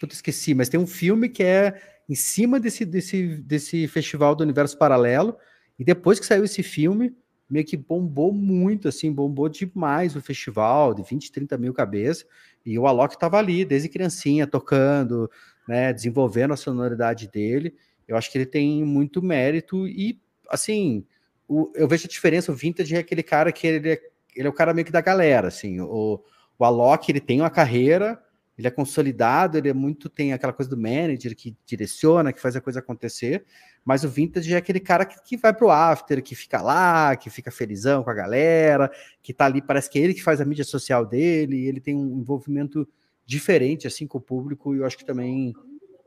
Puta, 0.00 0.14
esqueci, 0.14 0.54
mas 0.54 0.68
tem 0.68 0.78
um 0.78 0.87
filme 0.87 1.28
que 1.28 1.42
é 1.42 1.80
em 2.08 2.14
cima 2.14 2.58
desse, 2.58 2.85
desse, 2.85 3.37
desse 3.42 3.87
festival 3.87 4.35
do 4.35 4.42
universo 4.42 4.78
paralelo. 4.78 5.37
E 5.78 5.85
depois 5.85 6.18
que 6.18 6.26
saiu 6.26 6.44
esse 6.44 6.62
filme, 6.62 7.14
meio 7.49 7.64
que 7.64 7.76
bombou 7.76 8.32
muito, 8.32 8.88
assim, 8.88 9.12
bombou 9.12 9.49
demais 9.49 10.16
o 10.16 10.23
festival, 10.23 10.94
de 10.94 11.02
20, 11.02 11.30
30 11.30 11.58
mil 11.58 11.75
cabeças. 11.75 12.26
E 12.64 12.78
o 12.78 12.87
Alok 12.87 13.14
estava 13.14 13.38
ali, 13.38 13.64
desde 13.64 13.88
criancinha, 13.88 14.47
tocando, 14.47 15.30
né, 15.66 15.92
desenvolvendo 15.92 16.54
a 16.54 16.56
sonoridade 16.56 17.28
dele. 17.28 17.75
Eu 18.09 18.17
acho 18.17 18.33
que 18.33 18.38
ele 18.38 18.47
tem 18.47 18.83
muito 18.83 19.23
mérito 19.23 19.87
e, 19.87 20.19
assim, 20.49 21.05
o, 21.47 21.71
eu 21.75 21.87
vejo 21.87 22.07
a 22.07 22.09
diferença. 22.09 22.50
O 22.50 22.55
Vintage 22.55 22.97
é 22.97 22.99
aquele 22.99 23.23
cara 23.23 23.53
que 23.53 23.67
ele 23.67 23.91
é, 23.91 24.00
ele 24.35 24.47
é 24.47 24.50
o 24.50 24.55
cara 24.55 24.73
meio 24.73 24.87
que 24.87 24.93
da 24.93 25.03
galera, 25.03 25.49
assim. 25.49 25.79
O, 25.81 26.25
o 26.59 26.65
Alok, 26.65 27.11
ele 27.12 27.21
tem 27.21 27.41
uma 27.41 27.50
carreira, 27.50 28.21
ele 28.59 28.67
é 28.67 28.71
consolidado, 28.71 29.57
ele 29.57 29.69
é 29.69 29.73
muito, 29.73 30.09
tem 30.09 30.33
aquela 30.33 30.53
coisa 30.53 30.69
do 30.69 30.77
manager 30.77 31.37
que 31.37 31.57
direciona, 31.65 32.33
que 32.33 32.41
faz 32.41 32.57
a 32.57 32.61
coisa 32.61 32.81
acontecer, 32.81 33.45
mas 33.85 34.03
o 34.03 34.09
vintage 34.09 34.53
é 34.53 34.57
aquele 34.57 34.81
cara 34.81 35.07
que, 35.07 35.23
que 35.23 35.37
vai 35.37 35.55
pro 35.55 35.71
after, 35.71 36.21
que 36.21 36.35
fica 36.35 36.61
lá, 36.61 37.15
que 37.15 37.31
fica 37.31 37.53
felizão 37.53 38.03
com 38.03 38.11
a 38.11 38.15
galera, 38.15 38.91
que 39.23 39.33
tá 39.33 39.47
ali, 39.47 39.62
parece 39.62 39.88
que 39.88 39.99
é 39.99 40.03
ele 40.03 40.12
que 40.12 40.23
faz 40.23 40.41
a 40.41 40.45
mídia 40.45 40.65
social 40.65 41.07
dele, 41.07 41.67
ele 41.67 41.81
tem 41.81 41.95
um 41.95 42.19
envolvimento 42.19 42.87
diferente, 43.25 43.87
assim, 43.87 44.07
com 44.07 44.19
o 44.19 44.21
público, 44.21 44.75
e 44.75 44.79
eu 44.79 44.87
acho 44.87 44.99
que 44.99 45.05
também 45.05 45.55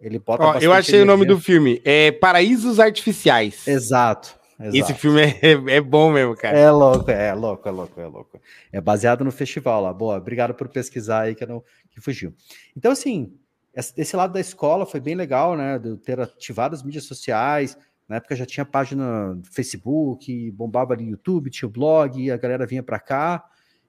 ele 0.02 0.20
bota 0.20 0.44
Ó, 0.44 0.58
Eu 0.60 0.74
achei 0.74 1.02
o 1.02 1.06
nome 1.06 1.26
do 1.26 1.40
filme, 1.40 1.82
é 1.86 2.12
Paraísos 2.12 2.80
Artificiais. 2.80 3.68
Exato. 3.68 4.42
Exato. 4.60 4.78
Esse 4.78 4.94
filme 4.94 5.22
é, 5.22 5.76
é, 5.76 5.82
bom 5.82 6.12
mesmo, 6.12 6.36
cara. 6.36 6.58
É 6.58 6.70
louco, 6.70 7.10
é 7.10 7.34
louco, 7.34 7.68
é 7.68 7.72
louco, 7.72 8.02
é 8.02 8.06
louco. 8.06 8.42
É 8.72 8.80
baseado 8.80 9.24
no 9.24 9.32
festival 9.32 9.82
lá. 9.82 9.94
Boa, 9.94 10.18
obrigado 10.18 10.54
por 10.54 10.68
pesquisar 10.68 11.22
aí 11.22 11.36
que, 11.36 11.46
não, 11.46 11.64
que 11.90 12.00
fugiu. 12.00 12.34
Então, 12.78 12.92
assim, 12.92 13.34
esse 13.74 14.16
lado 14.16 14.34
da 14.34 14.40
escola 14.40 14.86
foi 14.86 15.00
bem 15.00 15.16
legal, 15.16 15.56
né? 15.56 15.80
De 15.80 15.98
ter 15.98 16.20
ativado 16.20 16.76
as 16.76 16.84
mídias 16.84 17.06
sociais. 17.06 17.78
Na 18.08 18.18
época 18.18 18.36
já 18.36 18.46
tinha 18.46 18.66
página 18.66 19.40
Facebook, 19.52 20.52
bombava 20.52 20.94
ali 20.94 21.06
no 21.06 21.12
YouTube, 21.12 21.50
tinha 21.50 21.68
o 21.68 21.72
blog, 21.72 22.30
a 22.30 22.38
galera 22.38 22.68
vinha 22.68 22.84
para 22.84 23.00
cá. 23.00 23.44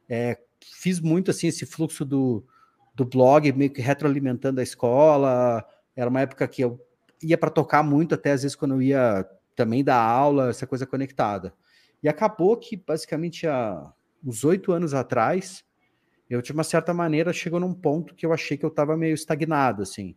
É, 0.09 0.39
fiz 0.61 1.01
muito 1.01 1.31
assim 1.31 1.49
esse 1.49 1.67
fluxo 1.67 2.05
do, 2.05 2.47
do 2.95 3.05
blog, 3.05 3.53
meio 3.53 3.71
que 3.71 3.83
retroalimentando 3.83 4.61
a 4.61 4.63
escola. 4.63 5.65
Era 5.97 6.09
uma 6.09 6.21
época 6.21 6.47
que 6.49 6.63
eu 6.63 6.81
ia 7.23 7.39
para 7.39 7.51
tocar 7.51 7.83
muito, 7.83 8.15
até 8.15 8.33
às 8.33 8.43
vezes 8.43 8.57
quando 8.57 8.75
eu 8.75 8.83
ia 8.83 9.27
também 9.55 9.85
da 9.85 9.97
aula, 9.97 10.51
essa 10.51 10.67
coisa 10.67 10.87
conectada. 10.87 11.53
E 12.03 12.09
acabou 12.09 12.57
que, 12.57 12.77
basicamente, 12.77 13.47
há 13.47 13.93
uns 14.25 14.45
oito 14.45 14.73
anos 14.73 14.95
atrás, 14.95 15.65
eu, 16.29 16.41
de 16.41 16.53
uma 16.53 16.65
certa 16.65 16.93
maneira, 16.95 17.33
chegou 17.33 17.61
num 17.61 17.75
ponto 17.75 18.15
que 18.15 18.25
eu 18.25 18.33
achei 18.33 18.57
que 18.57 18.65
eu 18.65 18.71
estava 18.71 18.97
meio 18.97 19.15
estagnado, 19.15 19.83
assim. 19.83 20.17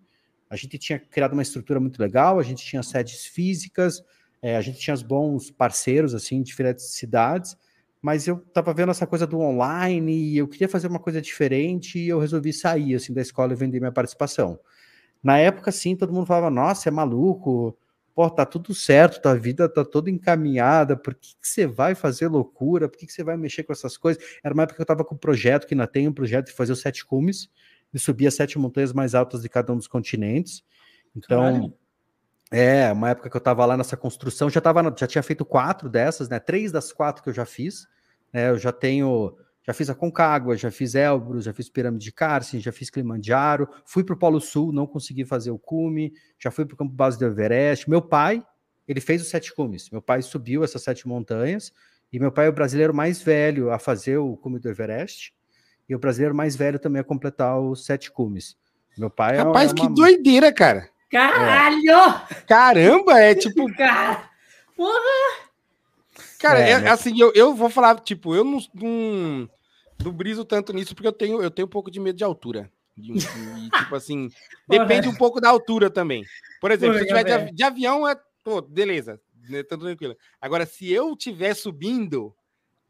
A 0.50 0.56
gente 0.56 0.78
tinha 0.78 1.00
criado 1.00 1.34
uma 1.34 1.42
estrutura 1.42 1.80
muito 1.80 2.00
legal, 2.00 2.40
a 2.40 2.44
gente 2.44 2.64
tinha 2.64 2.82
sedes 2.82 3.26
físicas, 3.26 4.02
é, 4.42 4.56
a 4.56 4.62
gente 4.62 4.80
tinha 4.80 4.96
bons 4.98 5.52
parceiros, 5.52 6.14
assim, 6.16 6.42
de 6.42 6.48
diferentes 6.48 6.94
cidades, 6.94 7.58
mas 8.02 8.28
eu 8.28 8.38
estava 8.38 8.74
vendo 8.74 8.92
essa 8.92 9.08
coisa 9.08 9.26
do 9.26 9.40
online 9.40 10.14
e 10.14 10.38
eu 10.38 10.48
queria 10.48 10.70
fazer 10.70 10.88
uma 10.88 11.00
coisa 11.00 11.22
diferente 11.22 12.00
e 12.00 12.08
eu 12.08 12.20
resolvi 12.20 12.54
sair, 12.54 12.96
assim, 12.96 13.14
da 13.14 13.22
escola 13.22 13.54
e 13.54 13.56
vender 13.56 13.80
minha 13.80 13.92
participação. 13.92 14.60
Na 15.26 15.40
época, 15.40 15.72
sim, 15.72 15.96
todo 15.96 16.14
mundo 16.14 16.28
falava, 16.28 16.52
nossa, 16.52 16.88
é 16.88 16.92
maluco, 16.92 17.76
pô, 18.14 18.30
tá 18.30 18.46
tudo 18.46 18.76
certo, 18.76 19.20
tua 19.20 19.36
vida 19.36 19.68
tá 19.68 19.84
toda 19.84 20.08
encaminhada, 20.08 20.96
por 20.96 21.16
que, 21.16 21.30
que 21.42 21.48
você 21.48 21.66
vai 21.66 21.96
fazer 21.96 22.28
loucura? 22.28 22.88
Por 22.88 22.96
que, 22.96 23.08
que 23.08 23.12
você 23.12 23.24
vai 23.24 23.36
mexer 23.36 23.64
com 23.64 23.74
essas 23.74 23.98
coisas? 23.98 24.24
Era 24.44 24.54
uma 24.54 24.62
época 24.62 24.76
que 24.76 24.82
eu 24.84 24.86
tava 24.86 25.04
com 25.04 25.16
um 25.16 25.18
projeto, 25.18 25.66
que 25.66 25.74
ainda 25.74 25.88
tem 25.88 26.08
um 26.08 26.14
projeto 26.14 26.46
de 26.46 26.52
fazer 26.52 26.74
os 26.74 26.80
sete 26.80 27.04
cumes, 27.04 27.50
de 27.92 28.00
subir 28.00 28.28
as 28.28 28.36
sete 28.36 28.60
montanhas 28.60 28.94
mais 28.94 29.16
altas 29.16 29.42
de 29.42 29.50
cada 29.50 29.74
um 29.74 29.78
dos 29.78 29.88
continentes. 29.88 30.64
Então, 31.16 31.42
Caralho. 31.42 31.74
é, 32.52 32.92
uma 32.92 33.10
época 33.10 33.28
que 33.28 33.36
eu 33.36 33.42
tava 33.42 33.66
lá 33.66 33.76
nessa 33.76 33.98
construção, 33.98 34.48
já, 34.48 34.62
tava, 34.62 34.96
já 34.96 35.08
tinha 35.08 35.24
feito 35.24 35.44
quatro 35.44 35.90
dessas, 35.90 36.30
né? 36.30 36.40
Três 36.40 36.72
das 36.72 36.94
quatro 36.94 37.24
que 37.24 37.30
eu 37.30 37.34
já 37.34 37.48
fiz, 37.48 37.88
né? 38.32 38.52
Eu 38.52 38.60
já 38.60 38.72
tenho 38.72 39.36
já 39.66 39.74
fiz 39.74 39.90
a 39.90 39.96
Concagua, 39.96 40.56
já 40.56 40.70
fiz 40.70 40.94
Elbrus, 40.94 41.46
já 41.46 41.54
fiz 41.54 41.68
Pirâmide 41.70 42.06
de 42.06 42.12
Carson, 42.12 42.60
já 42.60 42.72
fiz 42.72 42.90
Kilimanjaro, 42.90 43.68
fui 43.84 44.04
para 44.04 44.14
o 44.14 44.18
Polo 44.18 44.40
Sul, 44.40 44.72
não 44.72 44.86
consegui 44.86 45.26
fazer 45.26 45.50
o 45.50 45.58
cume, 45.58 46.14
já 46.40 46.52
fui 46.52 46.66
para 46.66 46.76
o 46.76 46.78
campo 46.78 46.94
base 46.94 47.18
do 47.18 47.26
Everest. 47.26 47.90
Meu 47.90 48.02
pai, 48.02 48.46
ele 48.88 49.02
fez 49.02 49.24
os 49.24 49.28
sete 49.28 49.54
cumes. 49.54 49.90
Meu 49.90 50.04
pai 50.04 50.22
subiu 50.22 50.64
essas 50.64 50.84
sete 50.84 51.08
montanhas 51.08 51.74
e 52.14 52.20
meu 52.20 52.32
pai 52.32 52.46
é 52.46 52.50
o 52.50 52.54
brasileiro 52.54 52.94
mais 52.94 53.24
velho 53.24 53.72
a 53.72 53.80
fazer 53.80 54.18
o 54.18 54.38
cume 54.38 54.60
do 54.60 54.70
Everest 54.70 55.34
e 55.90 55.96
o 55.96 56.00
brasileiro 56.00 56.36
mais 56.36 56.56
velho 56.56 56.78
também 56.78 57.02
a 57.02 57.04
completar 57.04 57.60
os 57.60 57.86
sete 57.86 58.12
cumes. 58.12 58.56
Meu 58.96 59.10
pai 59.10 59.38
Rapaz, 59.38 59.72
é, 59.72 59.74
uma... 59.74 59.88
que 59.90 59.96
doideira, 59.96 60.54
cara. 60.54 60.88
Caralho! 61.10 61.92
É. 62.30 62.36
Caramba, 62.48 63.20
é 63.20 63.34
tipo. 63.34 63.66
Cara, 63.76 64.30
porra! 64.76 65.46
Cara, 66.40 66.60
é, 66.60 66.72
é, 66.72 66.90
assim, 66.90 67.20
eu, 67.20 67.32
eu 67.34 67.56
vou 67.56 67.70
falar, 67.70 68.00
tipo, 68.02 68.36
eu 68.36 68.44
não, 68.44 68.60
não, 68.74 69.50
não 70.04 70.12
briso 70.12 70.46
tanto 70.46 70.74
nisso 70.74 70.94
porque 70.94 71.08
eu 71.08 71.14
tenho, 71.14 71.42
eu 71.42 71.52
tenho 71.52 71.68
um 71.68 71.70
pouco 71.70 71.92
de 71.92 72.00
medo 72.00 72.18
de 72.18 72.24
altura. 72.24 72.72
E, 72.98 73.12
e 73.12 73.70
tipo 73.78 73.96
assim, 73.96 74.30
depende 74.68 75.08
um 75.08 75.16
pouco 75.16 75.42
da 75.42 75.50
altura 75.50 75.90
também. 75.90 76.24
Por 76.62 76.72
exemplo, 76.72 76.98
se 76.98 77.04
eu 77.04 77.08
tiver 77.08 77.24
de, 77.24 77.52
de, 77.54 77.64
avião, 77.64 78.08
é. 78.08 78.20
Pô, 78.44 78.62
beleza, 78.62 79.20
né, 79.50 79.64
tá 79.64 79.78
tranquilo. 79.78 80.16
Agora, 80.40 80.66
se 80.66 80.92
eu 80.92 81.14
estiver 81.14 81.54
subindo, 81.56 82.36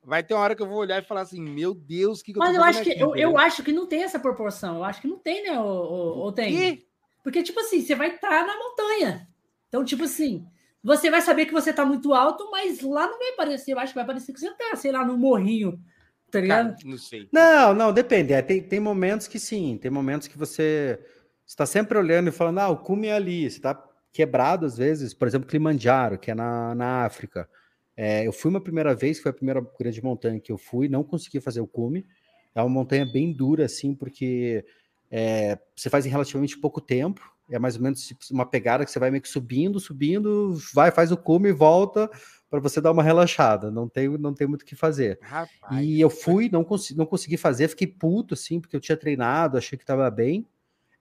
vai 0.04 0.24
ter 0.24 0.34
uma 0.34 0.44
hora 0.44 0.56
que 0.56 0.62
eu 0.62 0.68
vou 0.68 0.78
olhar 0.78 1.02
e 1.02 1.06
falar 1.06 1.22
assim: 1.22 1.42
Meu 1.42 1.74
Deus, 1.74 2.22
que, 2.22 2.34
que 2.34 2.40
Mas 2.40 2.56
eu, 2.56 2.64
acho 2.64 2.84
que 2.84 3.00
eu, 3.00 3.16
eu, 3.16 3.38
acho 3.38 3.64
que 3.64 3.72
não 3.72 3.88
tem 3.88 4.04
essa 4.04 4.20
proporção. 4.20 4.78
Eu 4.78 4.84
acho 4.84 5.02
que 5.02 5.08
não 5.08 5.18
tem, 5.18 5.44
né? 5.44 5.60
Ou, 5.60 6.18
ou 6.18 6.32
tem? 6.32 6.54
E? 6.54 6.86
Porque, 7.24 7.42
tipo 7.42 7.60
assim, 7.60 7.82
você 7.82 7.96
vai 7.96 8.14
estar 8.14 8.30
tá 8.30 8.46
na 8.46 8.58
montanha. 8.58 9.28
Então, 9.68 9.84
tipo 9.84 10.04
assim, 10.04 10.46
você 10.84 11.10
vai 11.10 11.22
saber 11.22 11.48
que 11.48 11.54
você 11.54 11.74
tá 11.74 11.84
muito 11.84 12.14
alto, 12.14 12.50
mas 12.52 12.82
lá 12.82 13.08
não 13.08 13.18
vai 13.18 13.32
parecer. 13.32 13.74
Eu 13.74 13.80
acho 13.80 13.92
que 13.92 13.98
vai 13.98 14.06
parecer 14.06 14.32
que 14.32 14.40
você 14.40 14.52
tá, 14.52 14.76
sei 14.76 14.92
lá, 14.92 15.04
no 15.04 15.18
morrinho. 15.18 15.80
Tá 16.36 16.42
ligado? 16.42 16.76
Cara, 16.76 16.78
não 16.86 16.98
sei. 16.98 17.30
Não, 17.32 17.74
não, 17.74 17.94
depende. 17.94 18.34
É, 18.34 18.42
tem, 18.42 18.62
tem 18.62 18.80
momentos 18.80 19.28
que 19.28 19.40
sim, 19.40 19.78
tem 19.82 19.90
momentos 19.90 20.28
que 20.28 20.38
você 20.38 21.00
está 21.46 21.66
sempre 21.66 21.98
olhando 21.98 22.28
e 22.28 22.32
falando, 22.32 22.60
ah, 22.60 22.70
o 22.70 22.78
cume 22.78 23.08
é 23.08 23.14
ali. 23.14 23.50
Você 23.50 23.58
está 23.58 23.82
quebrado 24.12 24.66
às 24.66 24.78
vezes, 24.78 25.14
por 25.14 25.28
exemplo, 25.28 25.48
Kilimanjaro, 25.48 26.18
que 26.18 26.32
é 26.32 26.36
na, 26.36 26.76
na 26.76 27.06
África. 27.06 27.50
É, 27.96 28.28
eu 28.28 28.34
fui 28.34 28.50
uma 28.50 28.60
primeira 28.60 28.94
vez, 28.94 29.20
foi 29.20 29.30
a 29.30 29.34
primeira 29.34 29.66
grande 29.80 30.04
montanha 30.04 30.40
que 30.40 30.52
eu 30.52 30.58
fui, 30.58 30.90
não 30.90 31.04
consegui 31.04 31.40
fazer 31.40 31.62
o 31.62 31.68
cume. 31.68 32.06
É 32.54 32.62
uma 32.62 32.70
montanha 32.70 33.06
bem 33.06 33.32
dura, 33.32 33.66
assim, 33.66 33.96
porque 33.96 34.66
é, 35.10 35.58
você 35.74 35.90
faz 35.90 36.06
em 36.06 36.10
relativamente 36.10 36.58
pouco 36.58 36.82
tempo. 36.82 37.22
É 37.50 37.60
mais 37.60 37.76
ou 37.78 37.82
menos 37.82 38.06
tipo, 38.06 38.22
uma 38.32 38.46
pegada 38.46 38.84
que 38.84 38.92
você 38.92 39.00
vai 39.00 39.12
meio 39.12 39.22
que 39.22 39.30
subindo, 39.30 39.80
subindo, 39.80 40.58
vai, 40.74 40.92
faz 40.92 41.12
o 41.12 41.18
cume 41.18 41.50
e 41.50 41.54
volta 41.54 42.10
para 42.50 42.60
você 42.60 42.80
dar 42.80 42.92
uma 42.92 43.04
relaxada. 43.04 43.72
Não 43.72 43.88
tem, 43.88 44.08
não 44.18 44.34
tem 44.34 44.48
muito 44.48 44.62
o 44.62 44.66
que 44.66 44.76
fazer. 44.76 45.20
Rapaz. 45.22 45.86
E 45.86 46.00
eu 46.00 46.10
fui, 46.10 46.50
não, 46.52 46.64
consegui, 46.64 46.98
não 46.98 47.06
consegui 47.06 47.38
fazer, 47.38 47.68
fiquei 47.68 47.88
puto, 47.88 48.34
assim, 48.34 48.60
porque 48.60 48.76
eu 48.76 48.80
tinha 48.80 48.98
treinado, 48.98 49.58
achei 49.58 49.78
que 49.78 49.84
estava 49.84 50.10
bem. 50.10 50.46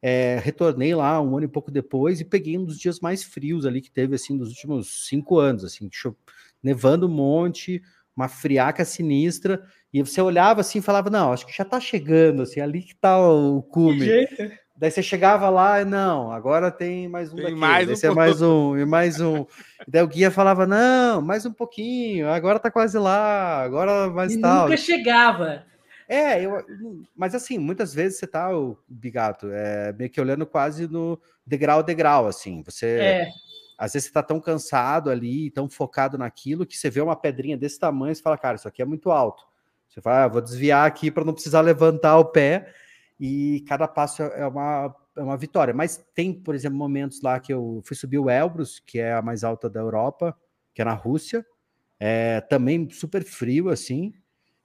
É, 0.02 0.38
retornei 0.38 0.94
lá 0.94 1.20
um 1.20 1.37
ano 1.37 1.46
e 1.46 1.48
pouco 1.48 1.70
depois 1.70 2.20
e 2.20 2.26
peguei 2.26 2.59
um 2.59 2.64
dos 2.64 2.78
dias 2.78 3.00
mais 3.00 3.22
frios 3.22 3.64
ali 3.64 3.80
que 3.80 3.90
teve, 3.90 4.14
assim, 4.14 4.37
nos 4.37 4.50
últimos 4.50 5.07
cinco 5.09 5.38
anos, 5.38 5.64
assim, 5.64 5.88
nevando 6.62 7.07
um 7.07 7.11
monte, 7.11 7.83
uma 8.14 8.28
friaca 8.28 8.85
sinistra, 8.85 9.64
e 9.92 10.02
você 10.02 10.20
olhava 10.20 10.61
assim 10.61 10.78
e 10.78 10.83
falava, 10.83 11.09
não, 11.09 11.33
acho 11.33 11.46
que 11.46 11.57
já 11.57 11.64
tá 11.64 11.80
chegando, 11.80 12.42
assim, 12.42 12.61
ali 12.61 12.83
que 12.83 12.94
tá 12.94 13.18
o 13.18 13.62
cume. 13.62 14.07
Daí 14.77 14.91
você 14.91 15.03
chegava 15.03 15.49
lá, 15.49 15.85
não, 15.85 16.33
agora 16.33 16.69
tem 16.69 17.07
mais 17.07 17.33
um 17.33 17.37
tem 17.37 17.45
daqui, 17.45 17.57
mais 17.57 18.05
um 18.05 18.15
mais 18.15 18.43
um, 18.43 18.77
e 18.77 18.85
mais 18.85 19.21
um. 19.21 19.47
daí 19.87 20.03
o 20.03 20.09
guia 20.09 20.33
falava, 20.33 20.67
não, 20.67 21.23
mais 21.23 21.47
um 21.47 21.53
pouquinho, 21.53 22.29
agora 22.29 22.59
tá 22.59 22.73
quase 22.73 22.99
lá, 22.99 23.63
agora 23.63 24.11
mais 24.11 24.33
e 24.33 24.41
tal. 24.41 24.65
nunca 24.65 24.77
chegava. 24.77 25.65
É, 26.09 26.45
eu, 26.45 26.65
mas 27.17 27.37
assim, 27.37 27.57
muitas 27.57 27.95
vezes 27.95 28.19
você 28.19 28.27
tá, 28.27 28.55
o 28.55 28.77
Bigato, 28.89 29.49
é, 29.53 29.93
meio 29.93 30.11
que 30.11 30.21
olhando 30.21 30.45
quase 30.45 30.89
no 30.89 31.21
degrau 31.47 31.83
degrau, 31.83 32.27
assim, 32.27 32.63
você... 32.65 32.87
É. 32.87 33.29
Às 33.77 33.93
vezes 33.93 34.07
você 34.07 34.15
tá 34.15 34.23
tão 34.23 34.39
cansado 34.39 35.11
ali, 35.11 35.51
tão 35.51 35.69
focado 35.69 36.17
naquilo, 36.17 36.65
que 36.65 36.77
você 36.77 36.89
vê 36.89 37.01
uma 37.01 37.17
pedrinha 37.17 37.57
desse 37.57 37.77
tamanho 37.77 38.13
e 38.13 38.15
você 38.15 38.23
fala, 38.23 38.39
cara, 38.39 38.55
isso 38.55 38.69
aqui 38.69 38.81
é 38.81 38.85
muito 38.85 39.11
alto. 39.11 39.45
Você 39.89 40.01
fala, 40.01 40.25
ah, 40.25 40.29
vou 40.29 40.41
desviar 40.41 40.87
aqui 40.87 41.11
para 41.11 41.25
não 41.25 41.33
precisar 41.33 41.61
levantar 41.61 42.17
o 42.19 42.25
pé, 42.25 42.73
e 43.18 43.64
cada 43.68 43.87
passo 43.87 44.22
é, 44.22 44.40
é 44.40 44.46
uma, 44.46 44.94
é 45.16 45.22
uma 45.22 45.37
vitória. 45.37 45.72
Mas 45.72 46.05
tem, 46.14 46.33
por 46.33 46.55
exemplo, 46.55 46.79
momentos 46.79 47.20
lá 47.22 47.38
que 47.38 47.53
eu 47.53 47.83
fui 47.85 47.96
subir 47.96 48.18
o 48.18 48.31
Elbrus, 48.31 48.81
que 48.81 48.98
é 48.98 49.14
a 49.14 49.22
mais 49.22 49.44
alta 49.44 49.70
da 49.70 49.81
Europa, 49.81 50.37
que 50.74 50.83
é 50.83 50.85
na 50.85 50.94
Rússia, 50.94 51.44
é 51.98 52.40
também 52.40 52.88
super 52.90 53.24
frio, 53.24 53.68
assim, 53.68 54.12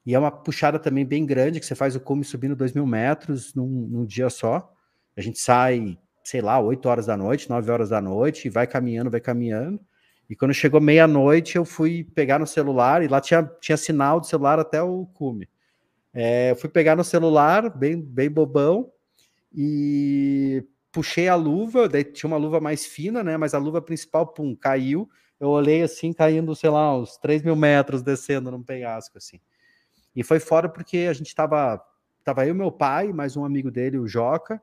e 0.06 0.16
é 0.16 0.20
uma 0.20 0.32
puxada 0.32 0.80
também 0.80 1.06
bem 1.06 1.26
grande, 1.26 1.60
que 1.60 1.66
você 1.66 1.76
faz 1.76 1.96
o 1.96 2.00
cume 2.00 2.24
subindo 2.24 2.56
2 2.56 2.74
mil 2.74 2.86
metros 2.86 3.54
num, 3.54 3.68
num, 3.68 4.06
dia 4.06 4.30
só. 4.30 4.74
A 5.16 5.22
gente 5.22 5.38
sai, 5.40 5.98
sei 6.24 6.42
lá, 6.42 6.60
8 6.60 6.88
horas 6.88 7.06
da 7.06 7.16
noite, 7.16 7.50
9 7.50 7.70
horas 7.70 7.90
da 7.90 8.02
noite, 8.02 8.48
e 8.48 8.50
vai 8.50 8.66
caminhando, 8.66 9.12
vai 9.12 9.20
caminhando. 9.20 9.80
E 10.30 10.36
quando 10.36 10.54
chegou 10.54 10.82
meia-noite, 10.82 11.56
eu 11.56 11.66
fui 11.66 12.04
pegar 12.04 12.40
no 12.40 12.48
celular, 12.48 13.04
e 13.04 13.08
lá 13.08 13.22
tinha, 13.22 13.44
tinha 13.62 13.78
sinal 13.78 14.20
do 14.20 14.26
celular 14.26 14.60
até 14.60 14.82
o 14.82 15.06
cume. 15.06 15.48
É, 16.14 16.56
fui 16.56 16.70
pegar 16.70 16.96
no 16.96 17.04
celular, 17.04 17.70
bem, 17.70 18.02
bem 18.02 18.30
bobão, 18.30 18.92
e 19.54 20.64
puxei 20.92 21.28
a 21.28 21.36
luva, 21.36 21.88
daí 21.88 22.04
tinha 22.04 22.28
uma 22.28 22.38
luva 22.38 22.60
mais 22.60 22.86
fina, 22.86 23.24
né? 23.24 23.38
Mas 23.38 23.54
a 23.54 23.58
luva 23.60 23.82
principal, 23.82 24.28
pum, 24.28 24.56
caiu. 24.56 25.10
Eu 25.40 25.50
olhei 25.50 25.82
assim, 25.84 26.12
caindo, 26.12 26.56
sei 26.56 26.70
lá, 26.70 26.98
uns 26.98 27.18
3 27.18 27.42
mil 27.44 27.56
metros 27.56 28.02
descendo 28.02 28.52
num 28.52 28.64
penhasco, 28.64 29.18
assim. 29.18 29.40
E 30.16 30.24
foi 30.24 30.40
fora 30.40 30.68
porque 30.68 31.08
a 31.10 31.14
gente 31.14 31.34
tava, 31.34 31.82
tava 32.24 32.46
eu, 32.46 32.56
meu 32.56 32.72
pai, 32.72 33.14
mais 33.14 33.38
um 33.38 33.46
amigo 33.46 33.72
dele, 33.72 33.98
o 33.98 34.08
Joca, 34.08 34.62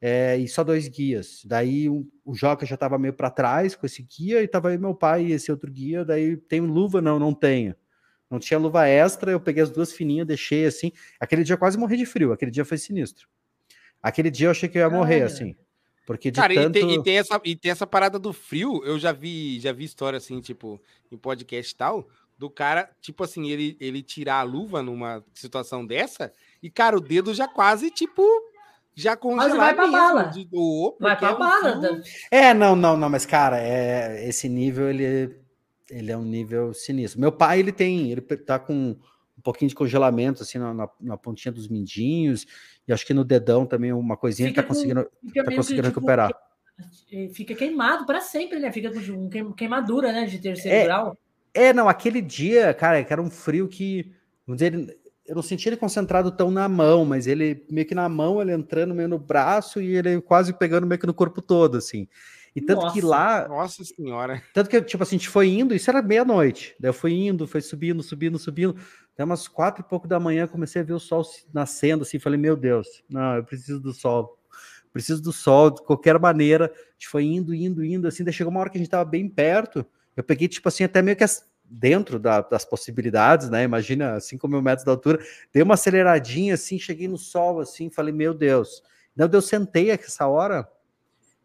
é, 0.00 0.36
e 0.36 0.48
só 0.48 0.64
dois 0.64 0.88
guias. 0.88 1.42
Daí 1.44 1.88
um, 1.90 2.08
o 2.24 2.34
Joca 2.34 2.64
já 2.66 2.76
tava 2.76 2.98
meio 2.98 3.14
para 3.14 3.30
trás 3.30 3.74
com 3.74 3.86
esse 3.86 4.02
guia, 4.02 4.42
e 4.42 4.48
tava 4.48 4.72
eu, 4.72 4.80
meu 4.80 4.94
pai 4.94 5.26
e 5.26 5.32
esse 5.32 5.50
outro 5.50 5.70
guia. 5.70 6.04
Daí 6.04 6.36
tem 6.36 6.60
luva? 6.60 7.00
Não, 7.00 7.18
não 7.18 7.34
tenho. 7.34 7.74
Não 8.30 8.38
tinha 8.38 8.58
luva 8.58 8.86
extra, 8.88 9.30
eu 9.30 9.40
peguei 9.40 9.62
as 9.62 9.70
duas 9.70 9.92
fininhas, 9.92 10.26
deixei 10.26 10.66
assim. 10.66 10.92
Aquele 11.20 11.44
dia 11.44 11.54
eu 11.54 11.58
quase 11.58 11.78
morri 11.78 11.96
de 11.96 12.06
frio, 12.06 12.32
aquele 12.32 12.50
dia 12.50 12.64
foi 12.64 12.78
sinistro. 12.78 13.28
Aquele 14.02 14.30
dia 14.30 14.48
eu 14.48 14.50
achei 14.50 14.68
que 14.68 14.78
eu 14.78 14.82
ia 14.82 14.90
morrer, 14.90 15.22
assim. 15.22 15.54
Porque 16.06 16.30
de 16.30 16.38
Cara, 16.38 16.54
tanto... 16.54 16.76
e, 16.76 16.80
tem, 16.80 16.94
e, 16.94 17.02
tem, 17.02 17.18
essa, 17.18 17.40
e 17.44 17.56
tem 17.56 17.70
essa 17.70 17.86
parada 17.86 18.18
do 18.18 18.32
frio, 18.32 18.82
eu 18.84 18.98
já 18.98 19.12
vi, 19.12 19.58
já 19.58 19.72
vi 19.72 19.84
história 19.84 20.18
assim, 20.18 20.40
tipo, 20.40 20.80
em 21.10 21.16
podcast 21.16 21.72
e 21.72 21.76
tal, 21.76 22.08
do 22.36 22.50
cara, 22.50 22.90
tipo 23.00 23.24
assim, 23.24 23.48
ele, 23.48 23.76
ele 23.80 24.02
tirar 24.02 24.40
a 24.40 24.42
luva 24.42 24.82
numa 24.82 25.24
situação 25.32 25.86
dessa, 25.86 26.32
e, 26.62 26.68
cara, 26.68 26.96
o 26.96 27.00
dedo 27.00 27.32
já 27.32 27.48
quase, 27.48 27.90
tipo, 27.90 28.22
já 28.94 29.16
congelar 29.16 29.48
Mas 29.48 29.56
vai 29.56 29.74
pra 29.74 29.86
mesmo, 29.86 29.98
bala. 29.98 30.22
De, 30.24 30.48
oh, 30.52 30.96
vai 31.00 31.16
pra 31.16 31.28
é 31.28 31.32
um 31.32 31.38
bala. 31.38 31.80
Frio... 31.80 32.02
É, 32.30 32.52
não, 32.52 32.76
não, 32.76 32.96
não, 32.96 33.08
mas, 33.08 33.24
cara, 33.24 33.58
é, 33.58 34.28
esse 34.28 34.48
nível, 34.48 34.90
ele 34.90 35.43
ele 35.94 36.10
é 36.10 36.16
um 36.16 36.24
nível 36.24 36.74
sinistro. 36.74 37.20
Meu 37.20 37.30
pai, 37.30 37.60
ele 37.60 37.70
tem, 37.70 38.10
ele 38.10 38.20
tá 38.20 38.58
com 38.58 38.96
um 39.38 39.40
pouquinho 39.42 39.68
de 39.68 39.74
congelamento, 39.74 40.42
assim, 40.42 40.58
na, 40.58 40.74
na, 40.74 40.88
na 41.00 41.16
pontinha 41.16 41.52
dos 41.52 41.68
mindinhos, 41.68 42.46
e 42.86 42.92
acho 42.92 43.06
que 43.06 43.14
no 43.14 43.24
dedão 43.24 43.64
também 43.64 43.92
uma 43.92 44.16
coisinha 44.16 44.48
fica 44.48 44.60
ele 44.60 44.66
tá 44.66 44.74
conseguindo, 44.74 45.04
tá 45.04 45.54
conseguindo 45.54 45.88
tipo, 45.88 45.94
recuperar. 45.94 46.30
Fica 47.32 47.54
queimado 47.54 48.04
para 48.06 48.20
sempre, 48.20 48.58
né? 48.58 48.72
Fica 48.72 48.90
com 48.92 49.52
queimadura, 49.52 50.12
né? 50.12 50.24
De 50.26 50.40
terceiro 50.40 50.76
é, 50.76 50.84
grau. 50.84 51.16
É, 51.52 51.72
não, 51.72 51.88
aquele 51.88 52.20
dia, 52.20 52.74
cara, 52.74 53.04
que 53.04 53.12
era 53.12 53.22
um 53.22 53.30
frio 53.30 53.68
que, 53.68 54.12
vamos 54.44 54.60
dizer, 54.60 54.98
eu 55.24 55.36
não 55.36 55.42
senti 55.42 55.68
ele 55.68 55.76
concentrado 55.76 56.32
tão 56.32 56.50
na 56.50 56.68
mão, 56.68 57.04
mas 57.04 57.28
ele 57.28 57.64
meio 57.70 57.86
que 57.86 57.94
na 57.94 58.08
mão, 58.08 58.42
ele 58.42 58.52
entrando 58.52 58.94
meio 58.94 59.08
no 59.08 59.18
braço 59.18 59.80
e 59.80 59.94
ele 59.94 60.20
quase 60.20 60.52
pegando 60.52 60.88
meio 60.88 60.98
que 60.98 61.06
no 61.06 61.14
corpo 61.14 61.40
todo, 61.40 61.78
assim. 61.78 62.08
E 62.54 62.60
tanto 62.60 62.82
nossa, 62.82 62.94
que 62.94 63.00
lá. 63.00 63.48
Nossa 63.48 63.84
senhora. 63.84 64.40
Tanto 64.52 64.70
que, 64.70 64.80
tipo 64.80 65.02
assim, 65.02 65.16
a 65.16 65.18
gente 65.18 65.28
foi 65.28 65.48
indo, 65.48 65.74
isso 65.74 65.90
era 65.90 66.00
meia-noite. 66.00 66.76
Daí 66.78 66.88
eu 66.88 66.94
fui 66.94 67.12
indo, 67.12 67.48
foi 67.48 67.60
subindo, 67.60 68.02
subindo, 68.02 68.38
subindo. 68.38 68.76
Até 69.12 69.24
umas 69.24 69.48
quatro 69.48 69.84
e 69.84 69.88
pouco 69.88 70.06
da 70.06 70.20
manhã 70.20 70.46
comecei 70.46 70.80
a 70.82 70.84
ver 70.84 70.92
o 70.92 71.00
sol 71.00 71.24
nascendo, 71.52 72.02
assim. 72.02 72.18
Falei, 72.18 72.38
meu 72.38 72.56
Deus, 72.56 72.86
não, 73.08 73.36
eu 73.36 73.44
preciso 73.44 73.80
do 73.80 73.92
sol. 73.92 74.38
Preciso 74.92 75.20
do 75.20 75.32
sol 75.32 75.70
de 75.70 75.82
qualquer 75.82 76.16
maneira. 76.20 76.66
A 76.66 76.92
gente 76.92 77.08
foi 77.08 77.24
indo, 77.24 77.52
indo, 77.52 77.84
indo, 77.84 78.06
assim. 78.06 78.22
Daí 78.22 78.32
chegou 78.32 78.52
uma 78.52 78.60
hora 78.60 78.70
que 78.70 78.78
a 78.78 78.80
gente 78.80 78.90
tava 78.90 79.04
bem 79.04 79.28
perto. 79.28 79.84
Eu 80.16 80.22
peguei, 80.22 80.46
tipo 80.46 80.68
assim, 80.68 80.84
até 80.84 81.02
meio 81.02 81.16
que 81.16 81.24
as, 81.24 81.44
dentro 81.64 82.20
da, 82.20 82.40
das 82.40 82.64
possibilidades, 82.64 83.50
né? 83.50 83.64
Imagina 83.64 84.20
5 84.20 84.46
mil 84.46 84.62
metros 84.62 84.84
de 84.84 84.90
altura. 84.90 85.18
Dei 85.52 85.64
uma 85.64 85.74
aceleradinha, 85.74 86.54
assim, 86.54 86.78
cheguei 86.78 87.08
no 87.08 87.18
sol, 87.18 87.58
assim. 87.58 87.90
Falei, 87.90 88.14
meu 88.14 88.32
Deus. 88.32 88.80
Daí 89.16 89.28
eu 89.32 89.42
sentei 89.42 89.90
essa 89.90 90.28
hora 90.28 90.68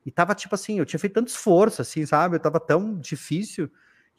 e 0.06 0.12
tava 0.12 0.34
tipo 0.34 0.56
assim, 0.56 0.80
eu 0.80 0.86
tinha 0.86 1.00
feito 1.00 1.14
tanto 1.14 1.28
esforço, 1.28 1.82
assim, 1.82 2.06
sabe? 2.06 2.36
Eu 2.36 2.40
tava 2.40 2.60
tão 2.60 2.98
difícil 2.98 3.70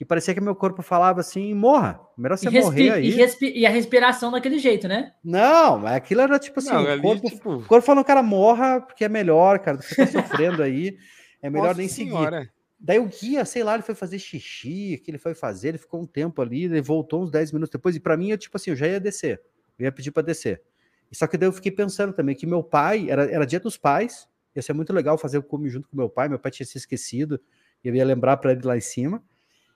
que 0.01 0.05
parecia 0.07 0.33
que 0.33 0.40
meu 0.40 0.55
corpo 0.55 0.81
falava 0.81 1.21
assim: 1.21 1.53
morra, 1.53 2.01
melhor 2.16 2.38
você 2.38 2.49
morrer 2.49 2.90
aí. 2.90 3.21
E, 3.21 3.61
e, 3.61 3.66
a 3.66 3.71
respiração 3.71 4.33
daquele 4.33 4.59
jeito, 4.59 4.88
né? 4.88 5.12
Não, 5.23 5.79
mas 5.79 5.93
aquilo 5.93 6.23
era 6.23 6.38
tipo 6.38 6.59
assim: 6.59 6.71
não, 6.71 6.97
o, 6.97 7.03
corpo, 7.03 7.29
tipo... 7.29 7.53
o 7.57 7.66
corpo 7.66 7.85
falando, 7.85 8.05
cara, 8.05 8.23
morra, 8.23 8.81
porque 8.81 9.05
é 9.05 9.11
melhor, 9.11 9.59
cara, 9.59 9.77
você 9.77 9.95
tá 9.95 10.07
sofrendo 10.23 10.62
aí, 10.62 10.97
é 11.43 11.51
melhor 11.51 11.69
Nossa 11.69 11.79
nem 11.81 11.88
senhora. 11.88 12.38
seguir. 12.38 12.53
Daí 12.83 12.99
o 12.99 13.05
guia, 13.05 13.45
sei 13.45 13.62
lá, 13.62 13.75
ele 13.75 13.83
foi 13.83 13.95
fazer 13.95 14.19
xixi, 14.19 14.99
que 15.05 15.11
ele 15.11 15.19
foi 15.19 15.35
fazer, 15.35 15.69
ele 15.69 15.79
ficou 15.79 16.01
um 16.01 16.07
tempo 16.07 16.40
ali, 16.40 16.64
ele 16.64 16.81
voltou 16.81 17.23
uns 17.23 17.31
10 17.31 17.53
minutos 17.53 17.71
depois, 17.71 17.95
e 17.95 18.01
para 18.01 18.16
mim, 18.16 18.31
eu, 18.31 18.38
tipo 18.38 18.57
assim, 18.57 18.71
eu 18.71 18.77
já 18.77 18.87
ia 18.87 18.99
descer, 18.99 19.38
eu 19.79 19.85
ia 19.85 19.93
pedir 19.93 20.12
para 20.12 20.23
descer. 20.23 20.62
Só 21.12 21.27
que 21.27 21.37
daí 21.37 21.47
eu 21.47 21.53
fiquei 21.53 21.71
pensando 21.71 22.14
também 22.14 22.35
que 22.35 22.47
meu 22.47 22.62
pai, 22.62 23.11
era, 23.11 23.31
era 23.31 23.45
dia 23.45 23.61
dos 23.61 23.77
pais, 23.77 24.27
Ia 24.54 24.62
ser 24.62 24.72
muito 24.72 24.92
legal 24.92 25.16
fazer 25.16 25.38
o 25.38 25.42
cume 25.42 25.68
junto 25.68 25.88
com 25.88 25.96
meu 25.96 26.08
pai. 26.08 26.28
Meu 26.28 26.38
pai 26.38 26.50
tinha 26.50 26.66
se 26.66 26.78
esquecido. 26.78 27.40
Eu 27.84 27.94
ia 27.94 28.04
lembrar 28.04 28.36
para 28.38 28.52
ele 28.52 28.62
lá 28.62 28.76
em 28.76 28.80
cima. 28.80 29.22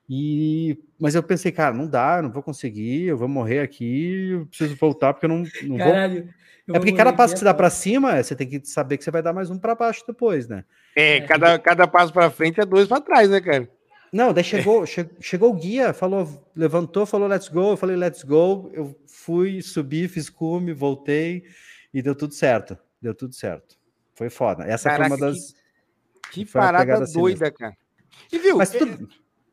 E 0.08 0.78
mas 0.98 1.14
eu 1.14 1.22
pensei, 1.22 1.50
cara, 1.50 1.74
não 1.74 1.86
dá, 1.86 2.20
não 2.20 2.30
vou 2.30 2.42
conseguir, 2.42 3.04
eu 3.04 3.16
vou 3.16 3.28
morrer 3.28 3.60
aqui, 3.60 4.30
eu 4.32 4.46
preciso 4.46 4.76
voltar 4.76 5.14
porque 5.14 5.24
eu 5.24 5.30
não, 5.30 5.44
não 5.62 5.78
Caralho, 5.78 6.24
vou. 6.66 6.76
É 6.76 6.78
porque 6.78 6.92
cada 6.92 7.12
passo 7.12 7.34
que 7.34 7.40
você 7.40 7.44
dá 7.44 7.52
para 7.52 7.68
cima, 7.68 8.22
você 8.22 8.34
tem 8.34 8.48
que 8.48 8.66
saber 8.66 8.96
que 8.96 9.04
você 9.04 9.10
vai 9.10 9.22
dar 9.22 9.32
mais 9.32 9.50
um 9.50 9.58
para 9.58 9.74
baixo 9.74 10.02
depois, 10.06 10.48
né? 10.48 10.64
É, 10.96 11.20
cada, 11.20 11.58
cada 11.58 11.86
passo 11.86 12.12
para 12.12 12.30
frente 12.30 12.60
é 12.60 12.64
dois 12.64 12.88
para 12.88 13.02
trás, 13.02 13.28
né, 13.28 13.40
cara? 13.40 13.68
Não, 14.10 14.32
daí 14.32 14.44
chegou, 14.44 14.86
che, 14.86 15.06
chegou 15.20 15.50
o 15.50 15.54
guia, 15.54 15.92
falou, 15.92 16.50
levantou, 16.56 17.04
falou 17.04 17.28
let's 17.28 17.48
go, 17.48 17.72
eu 17.72 17.76
falei 17.76 17.96
let's 17.96 18.22
go, 18.22 18.70
eu 18.72 18.96
fui, 19.06 19.60
subi, 19.60 20.08
fiz 20.08 20.30
cume, 20.30 20.72
voltei 20.72 21.44
e 21.92 22.00
deu 22.00 22.14
tudo 22.14 22.32
certo, 22.32 22.78
deu 23.00 23.14
tudo 23.14 23.34
certo. 23.34 23.76
Foi 24.14 24.30
foda. 24.30 24.64
Essa 24.64 24.90
Caraca, 24.90 25.08
foi 25.08 25.16
uma 25.16 25.30
das. 25.30 25.54
Que, 26.30 26.44
que 26.44 26.52
parada 26.52 27.04
doida, 27.06 27.50
cara. 27.50 27.76
E 28.32 28.38
viu? 28.38 28.56
Mas, 28.56 28.70
tudo... 28.70 29.08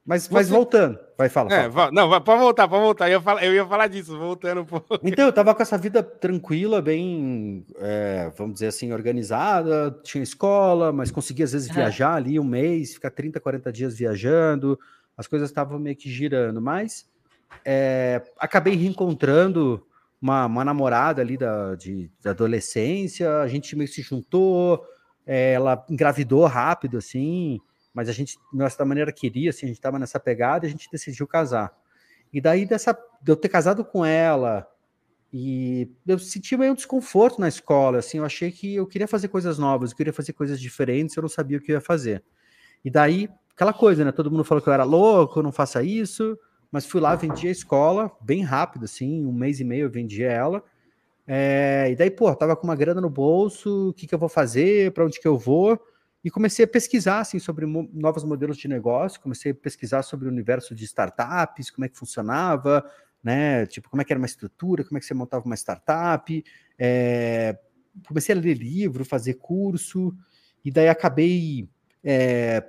mas, 0.06 0.30
mas 0.30 0.48
você... 0.48 0.54
voltando, 0.54 1.00
vai 1.18 1.30
falar. 1.30 1.52
É, 1.52 1.70
fala. 1.70 1.92
Não, 1.92 2.22
pode 2.22 2.40
voltar, 2.40 2.68
pode 2.68 2.84
voltar. 2.84 3.08
Eu 3.08 3.14
ia, 3.14 3.22
falar, 3.22 3.44
eu 3.44 3.54
ia 3.54 3.66
falar 3.66 3.88
disso, 3.88 4.18
voltando 4.18 4.62
um 4.62 4.66
pouco. 4.66 5.00
Então, 5.04 5.26
eu 5.26 5.34
tava 5.34 5.54
com 5.56 5.62
essa 5.62 5.78
vida 5.78 6.04
tranquila, 6.04 6.82
bem, 6.82 7.66
é, 7.78 8.32
vamos 8.38 8.54
dizer 8.54 8.68
assim, 8.68 8.94
organizada. 8.94 9.92
Tinha 10.04 10.24
escola, 10.24 10.92
mas 10.92 11.12
conseguia 11.12 11.46
às 11.46 11.54
vezes 11.54 11.70
viajar 11.70 12.14
ali 12.14 12.40
um 12.40 12.44
mês, 12.44 12.94
ficar 12.94 13.12
30, 13.12 13.40
40 13.40 13.72
dias 13.72 13.98
viajando. 13.98 14.80
As 15.18 15.28
coisas 15.28 15.50
estavam 15.50 15.78
meio 15.78 15.96
que 15.96 16.10
girando, 16.10 16.62
mas 16.62 17.08
é, 17.66 18.22
acabei 18.40 18.76
reencontrando 18.76 19.86
uma, 20.22 20.46
uma 20.46 20.64
namorada 20.64 21.22
ali 21.22 21.36
da, 21.36 21.76
de, 21.76 22.12
da 22.22 22.30
adolescência, 22.30 23.40
a 23.40 23.48
gente 23.48 23.76
meio 23.76 23.90
que 23.90 23.96
se 23.96 24.02
juntou, 24.02 24.86
é, 25.26 25.54
ela 25.54 25.84
engravidou 25.90 26.46
rápido, 26.46 26.98
assim, 26.98 27.60
mas 27.94 28.08
a 28.08 28.12
gente, 28.12 28.38
da 28.78 28.86
maneira 28.86 29.12
queria, 29.12 29.50
assim, 29.50 29.66
a 29.66 29.70
gente 29.70 29.78
estava 29.78 29.98
nessa 29.98 30.20
pegada 30.20 30.66
a 30.66 30.70
gente 30.70 30.90
decidiu 30.92 31.28
casar. 31.28 31.74
E 32.32 32.40
daí, 32.40 32.66
dessa, 32.66 32.98
de 33.22 33.32
eu 33.32 33.36
ter 33.36 33.50
casado 33.50 33.84
com 33.84 34.06
ela, 34.06 34.68
e 35.34 35.90
eu 36.06 36.20
senti 36.20 36.56
meio 36.56 36.74
um 36.74 36.76
desconforto 36.76 37.40
na 37.40 37.48
escola, 37.48 38.00
assim, 38.00 38.20
eu 38.20 38.26
achei 38.26 38.52
que 38.52 38.76
eu 38.76 38.86
queria 38.86 39.08
fazer 39.08 39.28
coisas 39.28 39.58
novas, 39.58 39.92
eu 39.92 39.98
queria 39.98 40.14
fazer 40.14 40.34
coisas 40.34 40.60
diferentes, 40.60 41.16
eu 41.16 41.22
não 41.22 41.30
sabia 41.30 41.58
o 41.58 41.62
que 41.62 41.72
eu 41.72 41.76
ia 41.76 41.82
fazer. 41.82 42.24
E 42.86 42.90
daí, 42.90 43.30
aquela 43.54 43.74
coisa, 43.74 44.06
né, 44.06 44.12
todo 44.12 44.30
mundo 44.30 44.44
falou 44.44 44.62
que 44.62 44.70
eu 44.70 44.74
era 44.74 44.84
louco, 44.84 45.42
não 45.42 45.52
faça 45.52 45.84
isso, 45.84 46.38
mas 46.72 46.86
fui 46.86 47.02
lá, 47.02 47.16
vendi 47.16 47.48
a 47.48 47.52
escola 47.52 48.12
bem 48.22 48.44
rápido, 48.44 48.86
assim, 48.86 49.26
um 49.26 49.34
mês 49.34 49.60
e 49.60 49.64
meio 49.64 49.86
eu 49.86 49.92
vendi 49.92 50.24
ela. 50.24 50.64
É, 51.28 51.90
e 51.92 51.96
daí, 51.96 52.10
pô, 52.10 52.34
tava 52.36 52.56
com 52.56 52.64
uma 52.64 52.76
grana 52.76 53.02
no 53.02 53.10
bolso, 53.10 53.90
o 53.90 53.94
que, 53.94 54.08
que 54.08 54.16
eu 54.16 54.20
vou 54.20 54.30
fazer, 54.30 54.92
para 54.92 55.06
onde 55.06 55.20
que 55.20 55.28
eu 55.28 55.38
vou? 55.38 55.80
E 56.24 56.30
comecei 56.30 56.66
a 56.66 56.68
pesquisar 56.68 57.20
assim 57.20 57.40
sobre 57.40 57.66
novos 57.66 58.24
modelos 58.24 58.58
de 58.58 58.68
negócio, 58.68 59.20
comecei 59.20 59.52
a 59.52 59.56
pesquisar 59.56 60.04
sobre 60.04 60.28
o 60.28 60.32
universo 60.32 60.76
de 60.76 60.86
startups, 60.86 61.72
como 61.72 61.86
é 61.86 61.90
que 61.90 61.98
funcionava, 61.98 62.86
né? 63.24 63.66
Tipo, 63.66 63.90
como 63.90 64.02
é 64.02 64.06
que 64.06 64.14
era 64.14 64.20
uma 64.20 64.26
estrutura, 64.26 64.84
como 64.84 64.98
é 64.98 65.00
que 65.00 65.06
você 65.06 65.14
montava 65.14 65.46
uma 65.46 65.56
startup. 65.56 66.44
É, 66.78 67.58
comecei 68.08 68.36
a 68.36 68.40
ler 68.40 68.54
livro, 68.56 69.04
fazer 69.04 69.36
curso, 69.36 70.16
e 70.64 70.72
daí 70.72 70.90
acabei 70.90 71.68
é, 72.04 72.64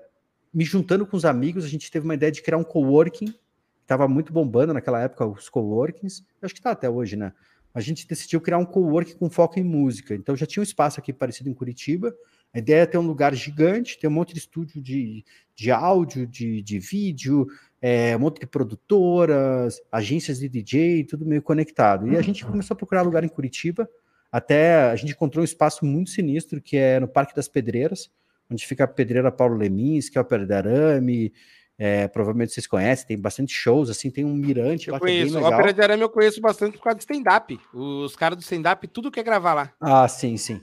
me 0.52 0.64
juntando 0.64 1.06
com 1.06 1.16
os 1.16 1.24
amigos. 1.24 1.64
A 1.64 1.68
gente 1.68 1.90
teve 1.90 2.04
uma 2.04 2.14
ideia 2.14 2.32
de 2.32 2.42
criar 2.42 2.56
um 2.58 2.64
coworking, 2.64 3.34
estava 3.82 4.08
muito 4.08 4.32
bombando 4.32 4.72
naquela 4.72 5.00
época 5.00 5.26
os 5.26 5.48
coworkings, 5.48 6.24
acho 6.40 6.54
que 6.54 6.60
está 6.60 6.70
até 6.70 6.88
hoje, 6.88 7.16
né? 7.16 7.32
A 7.74 7.80
gente 7.80 8.06
decidiu 8.06 8.40
criar 8.40 8.58
um 8.58 8.66
coworking 8.66 9.14
com 9.14 9.30
foco 9.30 9.58
em 9.58 9.64
música. 9.64 10.14
Então 10.14 10.36
já 10.36 10.46
tinha 10.46 10.60
um 10.60 10.64
espaço 10.64 11.00
aqui 11.00 11.12
parecido 11.12 11.48
em 11.48 11.54
Curitiba. 11.54 12.14
A 12.52 12.58
ideia 12.58 12.82
é 12.82 12.86
ter 12.86 12.98
um 12.98 13.06
lugar 13.06 13.34
gigante, 13.34 13.98
ter 13.98 14.08
um 14.08 14.10
monte 14.10 14.34
de 14.34 14.40
estúdio 14.40 14.82
de, 14.82 15.24
de 15.54 15.70
áudio, 15.70 16.26
de, 16.26 16.60
de 16.62 16.78
vídeo, 16.78 17.46
é, 17.80 18.14
um 18.14 18.20
monte 18.20 18.40
de 18.40 18.46
produtoras, 18.46 19.80
agências 19.90 20.38
de 20.38 20.48
DJ, 20.48 21.04
tudo 21.04 21.24
meio 21.24 21.40
conectado. 21.40 22.06
E 22.06 22.16
a 22.16 22.22
gente 22.22 22.44
começou 22.44 22.74
a 22.74 22.76
procurar 22.76 23.02
lugar 23.02 23.24
em 23.24 23.28
Curitiba. 23.28 23.88
Até 24.30 24.90
a 24.90 24.96
gente 24.96 25.12
encontrou 25.12 25.40
um 25.42 25.44
espaço 25.44 25.84
muito 25.84 26.10
sinistro, 26.10 26.60
que 26.60 26.76
é 26.76 27.00
no 27.00 27.08
Parque 27.08 27.34
das 27.34 27.48
Pedreiras, 27.48 28.10
onde 28.50 28.66
fica 28.66 28.84
a 28.84 28.88
Pedreira 28.88 29.32
Paulo 29.32 29.56
Lemins, 29.56 30.10
que 30.10 30.18
é 30.18 30.20
o 30.20 30.24
Perdarame, 30.24 31.32
é, 31.78 32.06
provavelmente 32.08 32.52
vocês 32.52 32.66
conhecem, 32.66 33.06
tem 33.06 33.18
bastante 33.18 33.52
shows, 33.52 33.90
assim, 33.90 34.10
tem 34.10 34.24
um 34.24 34.34
mirante 34.34 34.88
eu 34.88 34.94
lá 34.94 35.00
conheço. 35.00 35.32
que 35.32 35.36
é 35.36 35.40
bem 35.40 35.42
legal. 35.42 35.52
Ópera 35.52 35.72
de 35.72 35.80
Arame 35.80 36.02
eu 36.02 36.10
conheço 36.10 36.40
bastante 36.40 36.76
por 36.76 36.84
causa 36.84 36.98
de 36.98 37.02
stand-up. 37.02 37.58
Os 37.72 38.14
caras 38.14 38.36
do 38.36 38.42
stand-up, 38.42 38.86
tudo 38.88 39.10
quer 39.10 39.24
gravar 39.24 39.54
lá. 39.54 39.72
Ah, 39.80 40.06
sim, 40.06 40.36
sim. 40.36 40.60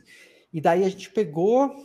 E 0.54 0.62
daí 0.62 0.84
a 0.84 0.90
gente 0.90 1.10
pegou, 1.12 1.76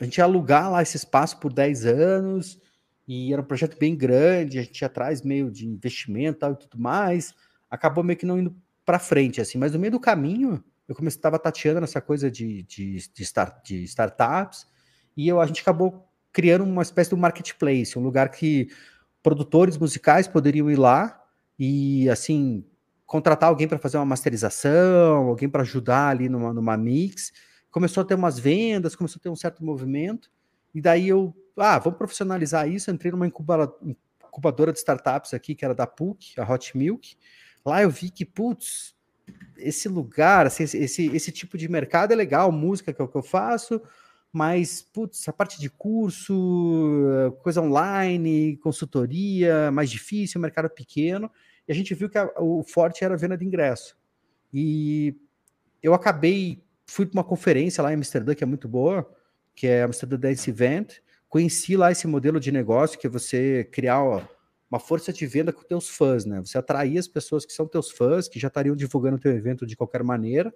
a 0.00 0.04
gente 0.04 0.18
ia 0.18 0.24
alugar 0.24 0.70
lá 0.70 0.82
esse 0.82 0.96
espaço 0.96 1.38
por 1.38 1.52
10 1.52 1.86
anos, 1.86 2.60
e 3.06 3.32
era 3.32 3.42
um 3.42 3.44
projeto 3.44 3.78
bem 3.78 3.96
grande, 3.96 4.58
a 4.58 4.62
gente 4.62 4.80
ia 4.80 4.86
atrás 4.86 5.22
meio 5.22 5.50
de 5.50 5.66
investimento 5.66 6.44
e 6.44 6.56
tudo 6.56 6.78
mais, 6.78 7.34
acabou 7.70 8.04
meio 8.04 8.18
que 8.18 8.26
não 8.26 8.38
indo 8.38 8.56
para 8.84 8.98
frente, 8.98 9.40
assim, 9.40 9.58
mas 9.58 9.72
no 9.72 9.78
meio 9.78 9.92
do 9.92 10.00
caminho, 10.00 10.62
eu 10.88 10.94
comecei, 10.94 11.18
estava 11.18 11.38
tateando 11.38 11.80
nessa 11.80 12.00
coisa 12.00 12.30
de, 12.30 12.62
de, 12.64 12.96
de, 13.12 13.22
start, 13.22 13.64
de 13.64 13.82
startups, 13.84 14.66
e 15.16 15.28
eu, 15.28 15.40
a 15.40 15.46
gente 15.46 15.60
acabou 15.60 16.08
criando 16.32 16.64
uma 16.64 16.82
espécie 16.82 17.10
de 17.10 17.16
marketplace, 17.16 17.98
um 17.98 18.02
lugar 18.02 18.30
que 18.30 18.68
produtores 19.22 19.76
musicais 19.76 20.26
poderiam 20.26 20.70
ir 20.70 20.78
lá 20.78 21.22
e, 21.58 22.08
assim, 22.08 22.64
contratar 23.06 23.48
alguém 23.48 23.68
para 23.68 23.78
fazer 23.78 23.98
uma 23.98 24.06
masterização, 24.06 25.28
alguém 25.28 25.48
para 25.48 25.62
ajudar 25.62 26.08
ali 26.08 26.28
numa, 26.28 26.52
numa 26.52 26.76
mix. 26.76 27.32
Começou 27.70 28.02
a 28.02 28.04
ter 28.04 28.14
umas 28.14 28.38
vendas, 28.38 28.96
começou 28.96 29.20
a 29.20 29.22
ter 29.22 29.28
um 29.28 29.36
certo 29.36 29.64
movimento, 29.64 30.30
e 30.74 30.80
daí 30.80 31.08
eu, 31.08 31.34
ah, 31.56 31.78
vamos 31.78 31.98
profissionalizar 31.98 32.68
isso. 32.68 32.90
Entrei 32.90 33.12
numa 33.12 33.26
incubadora 33.26 34.72
de 34.72 34.78
startups 34.78 35.34
aqui, 35.34 35.54
que 35.54 35.64
era 35.64 35.74
da 35.74 35.86
PUC, 35.86 36.40
a 36.40 36.50
Hot 36.50 36.76
Milk. 36.76 37.16
Lá 37.64 37.82
eu 37.82 37.90
vi 37.90 38.10
que, 38.10 38.24
putz, 38.24 38.94
esse 39.56 39.88
lugar, 39.88 40.46
assim, 40.46 40.64
esse, 40.64 41.06
esse 41.14 41.30
tipo 41.30 41.56
de 41.56 41.68
mercado 41.68 42.12
é 42.12 42.16
legal, 42.16 42.50
música 42.50 42.92
que 42.92 43.00
é 43.00 43.04
o 43.04 43.08
que 43.08 43.16
eu 43.16 43.22
faço, 43.22 43.80
mas, 44.32 44.80
putz, 44.80 45.28
a 45.28 45.32
parte 45.32 45.60
de 45.60 45.68
curso, 45.68 47.36
coisa 47.42 47.60
online, 47.60 48.56
consultoria, 48.56 49.70
mais 49.70 49.90
difícil, 49.90 50.40
mercado 50.40 50.70
pequeno, 50.70 51.30
e 51.68 51.72
a 51.72 51.74
gente 51.74 51.94
viu 51.94 52.08
que 52.08 52.16
a, 52.16 52.32
o 52.38 52.62
forte 52.62 53.04
era 53.04 53.12
a 53.12 53.16
venda 53.16 53.36
de 53.36 53.44
ingresso. 53.44 53.94
E 54.52 55.14
eu 55.82 55.92
acabei, 55.92 56.64
fui 56.86 57.04
para 57.04 57.18
uma 57.18 57.24
conferência 57.24 57.82
lá 57.82 57.92
em 57.92 57.96
Amsterdã, 57.96 58.34
que 58.34 58.42
é 58.42 58.46
muito 58.46 58.66
boa, 58.66 59.08
que 59.54 59.66
é 59.66 59.82
Amsterdã 59.82 60.18
Dance 60.18 60.48
Event, 60.48 60.94
conheci 61.28 61.76
lá 61.76 61.92
esse 61.92 62.06
modelo 62.06 62.40
de 62.40 62.50
negócio, 62.50 62.98
que 62.98 63.06
é 63.06 63.10
você 63.10 63.68
criar 63.70 64.02
ó, 64.02 64.22
uma 64.70 64.80
força 64.80 65.12
de 65.12 65.26
venda 65.26 65.52
com 65.52 65.62
teus 65.62 65.90
fãs, 65.90 66.24
né? 66.24 66.40
Você 66.40 66.56
atrair 66.56 66.96
as 66.96 67.06
pessoas 67.06 67.44
que 67.44 67.52
são 67.52 67.66
teus 67.66 67.90
fãs, 67.90 68.28
que 68.28 68.40
já 68.40 68.48
estariam 68.48 68.74
divulgando 68.74 69.16
o 69.16 69.20
teu 69.20 69.32
evento 69.32 69.66
de 69.66 69.76
qualquer 69.76 70.02
maneira, 70.02 70.52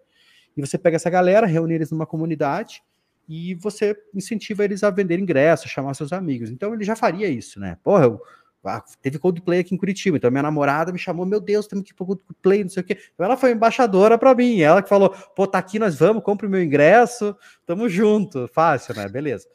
e 0.56 0.60
você 0.62 0.78
pega 0.78 0.96
essa 0.96 1.10
galera, 1.10 1.46
reúne 1.46 1.74
eles 1.74 1.90
numa 1.90 2.06
comunidade, 2.06 2.82
e 3.28 3.54
você 3.54 3.96
incentiva 4.14 4.64
eles 4.64 4.84
a 4.84 4.90
vender 4.90 5.18
ingressos, 5.18 5.70
chamar 5.70 5.94
seus 5.94 6.12
amigos. 6.12 6.50
Então 6.50 6.72
ele 6.74 6.84
já 6.84 6.94
faria 6.94 7.28
isso, 7.28 7.58
né? 7.58 7.76
Porra, 7.82 8.04
eu, 8.04 8.20
ah, 8.64 8.82
teve 9.00 9.18
Coldplay 9.18 9.60
aqui 9.60 9.74
em 9.74 9.78
Curitiba, 9.78 10.16
então 10.16 10.30
minha 10.30 10.42
namorada 10.42 10.92
me 10.92 10.98
chamou, 10.98 11.24
meu 11.24 11.40
Deus, 11.40 11.66
temos 11.66 11.84
que 11.84 11.92
ir 11.92 11.94
pro 11.94 12.06
Coldplay, 12.06 12.62
não 12.62 12.70
sei 12.70 12.82
o 12.82 12.86
quê. 12.86 12.98
Então 13.14 13.26
ela 13.26 13.36
foi 13.36 13.52
embaixadora 13.52 14.18
para 14.18 14.34
mim, 14.34 14.60
ela 14.60 14.82
que 14.82 14.88
falou, 14.88 15.10
pô, 15.10 15.46
tá 15.46 15.58
aqui, 15.58 15.78
nós 15.78 15.96
vamos, 15.96 16.22
compre 16.22 16.46
o 16.46 16.50
meu 16.50 16.62
ingresso, 16.62 17.36
tamo 17.64 17.88
junto, 17.88 18.48
fácil, 18.52 18.94
né? 18.94 19.08
Beleza. 19.08 19.46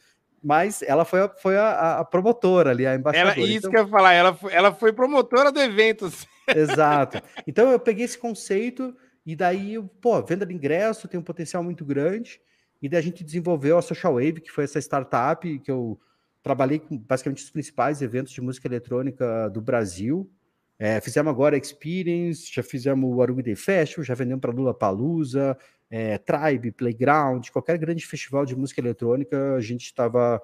Mas 0.44 0.82
ela 0.82 1.06
foi, 1.06 1.22
a, 1.22 1.30
foi 1.30 1.58
a, 1.58 2.00
a 2.00 2.06
promotora 2.06 2.72
ali, 2.72 2.86
a 2.86 2.96
embaixadora. 2.96 3.36
Ela, 3.36 3.48
isso 3.48 3.58
então... 3.58 3.72
que 3.72 3.78
eu 3.78 3.84
ia 3.84 3.88
falar, 3.88 4.14
ela 4.14 4.34
foi, 4.34 4.54
ela 4.54 4.74
foi 4.74 4.92
promotora 4.92 5.52
do 5.52 5.60
evento. 5.60 6.12
Exato. 6.56 7.22
Então 7.46 7.70
eu 7.70 7.80
peguei 7.80 8.06
esse 8.06 8.18
conceito 8.18 8.96
e 9.26 9.36
daí, 9.36 9.80
pô, 10.02 10.20
venda 10.24 10.46
de 10.46 10.54
ingresso 10.54 11.08
tem 11.08 11.20
um 11.20 11.24
potencial 11.24 11.64
muito 11.64 11.86
grande. 11.86 12.42
E 12.82 12.89
daí 12.89 13.00
a 13.00 13.04
gente 13.04 13.24
desenvolveu 13.24 13.78
a 13.78 13.82
Social 13.82 14.15
Wave, 14.15 14.41
que 14.41 14.52
foi 14.52 14.63
essa 14.63 14.80
startup 14.80 15.60
que 15.60 15.70
eu 15.70 16.00
trabalhei 16.41 16.80
com 16.80 16.98
basicamente 16.98 17.44
os 17.44 17.50
principais 17.50 18.02
eventos 18.02 18.34
de 18.34 18.41
música 18.41 18.67
eletrônica 18.67 19.50
do 19.50 19.62
Brasil. 19.62 20.30
É, 20.80 21.00
fizemos 21.00 21.30
agora 21.30 21.56
Experience, 21.56 22.52
já 22.52 22.63
fizemos 22.63 23.15
o 23.15 23.22
Arubi 23.22 23.44
Day 23.44 23.56
Festival, 23.56 24.04
já 24.04 24.15
vendemos 24.15 24.41
para 24.41 24.52
Lula 24.52 24.74
Palusa, 24.74 25.56
é, 25.91 26.17
Tribe, 26.17 26.72
Playground, 26.72 27.48
qualquer 27.50 27.78
grande 27.78 28.04
festival 28.04 28.48
de 28.48 28.56
música 28.56 28.82
eletrônica, 28.82 29.54
a 29.54 29.62
gente 29.62 29.86
estava 29.86 30.41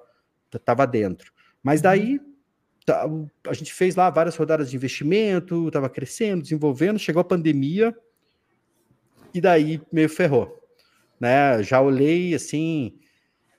tava 0.64 0.86
dentro. 0.86 1.32
Mas 1.60 1.82
daí 1.82 2.20
tá, 2.86 3.04
a 3.48 3.52
gente 3.52 3.74
fez 3.74 3.96
lá 3.96 4.08
várias 4.10 4.36
rodadas 4.36 4.70
de 4.70 4.76
investimento, 4.76 5.66
estava 5.66 5.90
crescendo, 5.90 6.42
desenvolvendo, 6.42 7.00
chegou 7.00 7.20
a 7.20 7.24
pandemia, 7.24 7.94
e 9.34 9.40
daí 9.40 9.82
meio 9.92 10.08
ferrou 10.08 10.58
né? 11.20 11.62
Já 11.62 11.80
olhei 11.80 12.34
assim, 12.34 12.98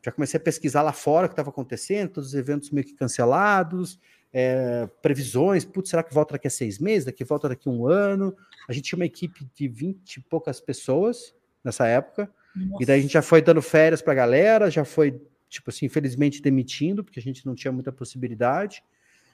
já 0.01 0.11
comecei 0.11 0.39
a 0.39 0.43
pesquisar 0.43 0.81
lá 0.81 0.93
fora 0.93 1.25
o 1.25 1.29
que 1.29 1.33
estava 1.33 1.49
acontecendo, 1.49 2.09
todos 2.09 2.29
os 2.29 2.35
eventos 2.35 2.71
meio 2.71 2.85
que 2.85 2.93
cancelados, 2.93 3.99
é, 4.31 4.87
previsões, 5.01 5.65
putz, 5.65 5.89
será 5.89 6.03
que 6.03 6.13
volta 6.13 6.33
daqui 6.33 6.47
a 6.47 6.51
seis 6.51 6.79
meses, 6.79 7.05
daqui 7.05 7.23
volta 7.23 7.49
daqui 7.49 7.67
a 7.67 7.71
um 7.71 7.87
ano? 7.87 8.35
A 8.67 8.73
gente 8.73 8.85
tinha 8.85 8.97
uma 8.97 9.05
equipe 9.05 9.47
de 9.53 9.67
20 9.67 10.17
e 10.17 10.21
poucas 10.21 10.61
pessoas 10.61 11.33
nessa 11.63 11.87
época, 11.87 12.31
Nossa. 12.55 12.83
e 12.83 12.85
daí 12.85 12.99
a 12.99 13.01
gente 13.01 13.13
já 13.13 13.21
foi 13.21 13.41
dando 13.41 13.61
férias 13.61 14.01
para 14.01 14.13
a 14.13 14.15
galera, 14.15 14.71
já 14.71 14.85
foi, 14.85 15.19
tipo 15.49 15.69
assim, 15.69 15.87
infelizmente 15.87 16.41
demitindo, 16.41 17.03
porque 17.03 17.19
a 17.19 17.23
gente 17.23 17.45
não 17.45 17.55
tinha 17.55 17.71
muita 17.71 17.91
possibilidade. 17.91 18.83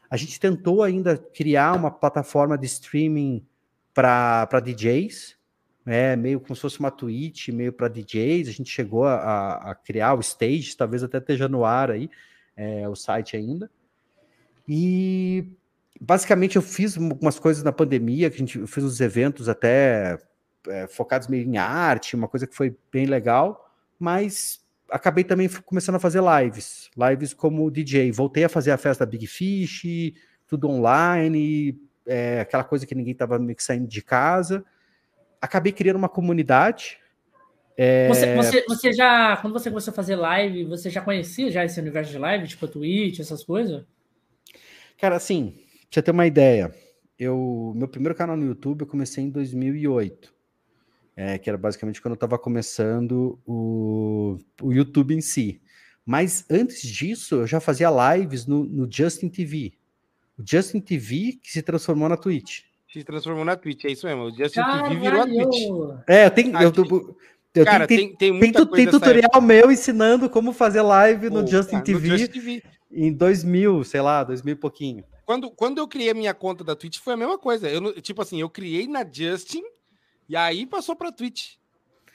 A 0.10 0.18
gente 0.18 0.40
tentou 0.40 0.82
ainda 0.82 1.18
criar 1.18 1.74
uma 1.74 1.92
plataforma 1.92 2.58
de 2.58 2.66
streaming 2.66 3.46
para 3.94 4.60
DJs, 4.64 5.36
é 5.86 6.16
meio 6.16 6.40
como 6.40 6.56
se 6.56 6.62
fosse 6.62 6.80
uma 6.80 6.90
Twitch, 6.90 7.50
meio 7.50 7.72
para 7.72 7.88
DJs. 7.88 8.48
A 8.48 8.52
gente 8.52 8.72
chegou 8.72 9.06
a, 9.06 9.72
a, 9.72 9.76
criar 9.76 10.16
o 10.16 10.20
stage, 10.20 10.76
talvez 10.76 11.04
até 11.04 11.20
esteja 11.20 11.48
no 11.48 11.64
ar 11.64 11.92
aí, 11.92 12.10
é, 12.58 12.90
o 12.90 12.96
site 12.96 13.38
ainda. 13.38 13.70
E 14.68 15.48
basicamente 16.02 16.56
eu 16.56 16.62
fiz 16.62 16.98
algumas 16.98 17.38
coisas 17.38 17.64
na 17.64 17.72
pandemia, 17.72 18.30
que 18.30 18.36
a 18.36 18.40
gente 18.40 18.58
eu 18.58 18.68
fiz 18.68 18.84
uns 18.84 19.00
eventos 19.00 19.48
até 19.48 20.18
é, 20.68 20.88
focados 20.88 21.28
meio 21.28 21.48
em 21.48 21.58
arte, 21.58 22.16
uma 22.16 22.28
coisa 22.28 22.48
que 22.48 22.56
foi 22.56 22.76
bem 22.92 23.06
legal, 23.06 23.72
mas 24.00 24.60
acabei 24.90 25.24
também 25.24 25.48
começando 25.66 25.96
a 25.96 26.00
fazer 26.00 26.22
lives, 26.22 26.90
lives 26.98 27.32
como 27.32 27.70
DJ. 27.70 28.12
Voltei 28.12 28.44
a 28.44 28.50
fazer 28.50 28.72
a 28.72 28.78
festa 28.78 29.06
Big 29.06 29.28
Fish, 29.28 29.84
tudo 30.48 30.68
online, 30.68 31.80
é, 32.08 32.40
aquela 32.40 32.64
coisa 32.64 32.88
que 32.88 32.96
ninguém 32.96 33.14
estava 33.14 33.38
meio 33.38 33.56
que 33.56 33.64
saindo 33.64 33.88
de 33.88 34.02
casa 34.02 34.66
acabei 35.46 35.72
criando 35.72 35.98
uma 35.98 36.10
comunidade. 36.10 36.98
É... 37.78 38.08
Você, 38.08 38.36
você, 38.36 38.66
você, 38.68 38.94
já, 38.94 39.38
quando 39.38 39.54
você 39.54 39.70
começou 39.70 39.92
a 39.92 39.96
fazer 39.96 40.16
live, 40.16 40.66
você 40.66 40.90
já 40.90 41.02
conhecia 41.02 41.52
já 41.52 41.64
esse 41.64 41.80
universo 41.80 42.12
de 42.12 42.18
live, 42.18 42.48
tipo 42.48 42.68
Twitch, 42.68 43.20
essas 43.20 43.44
coisas? 43.44 43.86
Cara, 44.98 45.16
assim, 45.16 45.52
pra 45.52 45.88
você 45.92 46.02
ter 46.02 46.12
uma 46.12 46.26
ideia, 46.26 46.74
eu, 47.20 47.74
meu 47.76 47.88
primeiro 47.88 48.16
canal 48.16 48.38
no 48.38 48.46
YouTube 48.46 48.82
eu 48.82 48.88
comecei 48.88 49.24
em 49.24 49.30
2008, 49.30 50.34
é, 51.16 51.38
que 51.38 51.50
era 51.50 51.58
basicamente 51.58 52.02
quando 52.02 52.14
eu 52.14 52.16
estava 52.16 52.38
começando 52.40 53.40
o, 53.46 54.38
o 54.62 54.72
YouTube 54.72 55.14
em 55.14 55.22
si. 55.22 55.62
Mas 56.06 56.46
antes 56.50 56.82
disso, 56.82 57.36
eu 57.36 57.48
já 57.48 57.60
fazia 57.60 57.90
lives 58.16 58.46
no, 58.46 58.64
no 58.64 58.90
Justin 58.90 59.28
TV. 59.28 59.74
O 60.38 60.44
Justin 60.46 60.80
TV 60.80 61.40
que 61.42 61.52
se 61.52 61.62
transformou 61.62 62.08
na 62.08 62.16
Twitch 62.16 62.64
se 63.00 63.04
transformou 63.06 63.44
na 63.44 63.56
Twitch, 63.56 63.86
é 63.86 63.92
isso 63.92 64.06
mesmo. 64.08 64.24
O 64.24 64.36
Justin 64.36 64.62
TV 64.62 64.96
virou 64.96 65.22
a 65.22 65.26
Twitch. 65.26 66.04
É, 66.08 66.26
eu 66.26 66.32
tenho. 66.32 66.62
Eu, 66.62 66.74
eu, 66.74 67.16
eu 67.56 67.66
Cara, 67.66 67.88
tem, 67.88 68.14
tem, 68.16 68.38
tem, 68.38 68.52
tem, 68.52 68.66
tem 68.68 68.90
tutorial 68.90 69.42
meu 69.42 69.72
ensinando 69.72 70.30
como 70.30 70.52
fazer 70.52 70.82
live 70.82 71.30
no, 71.30 71.48
Justin, 71.48 71.80
TV 71.80 72.10
no 72.10 72.18
Justin 72.18 72.34
TV 72.34 72.64
em 72.92 73.14
2000, 73.14 73.84
sei 73.86 74.02
lá, 74.02 74.24
2000 74.24 74.54
e 74.54 74.58
pouquinho. 74.58 75.04
Quando, 75.26 75.50
quando 75.50 75.78
eu 75.78 75.88
criei 75.88 76.10
a 76.10 76.14
minha 76.14 76.34
conta 76.34 76.64
da 76.64 76.76
Twitch, 76.76 77.00
foi 77.00 77.14
a 77.14 77.18
mesma 77.18 77.38
coisa. 77.38 77.70
Eu, 77.70 78.02
tipo 78.02 78.22
assim, 78.22 78.42
eu 78.42 78.50
criei 78.50 78.88
na 78.88 79.06
Justin 79.10 79.64
e 80.28 80.36
aí 80.36 80.66
passou 80.66 80.96
pra 80.96 81.12
Twitch. 81.12 81.56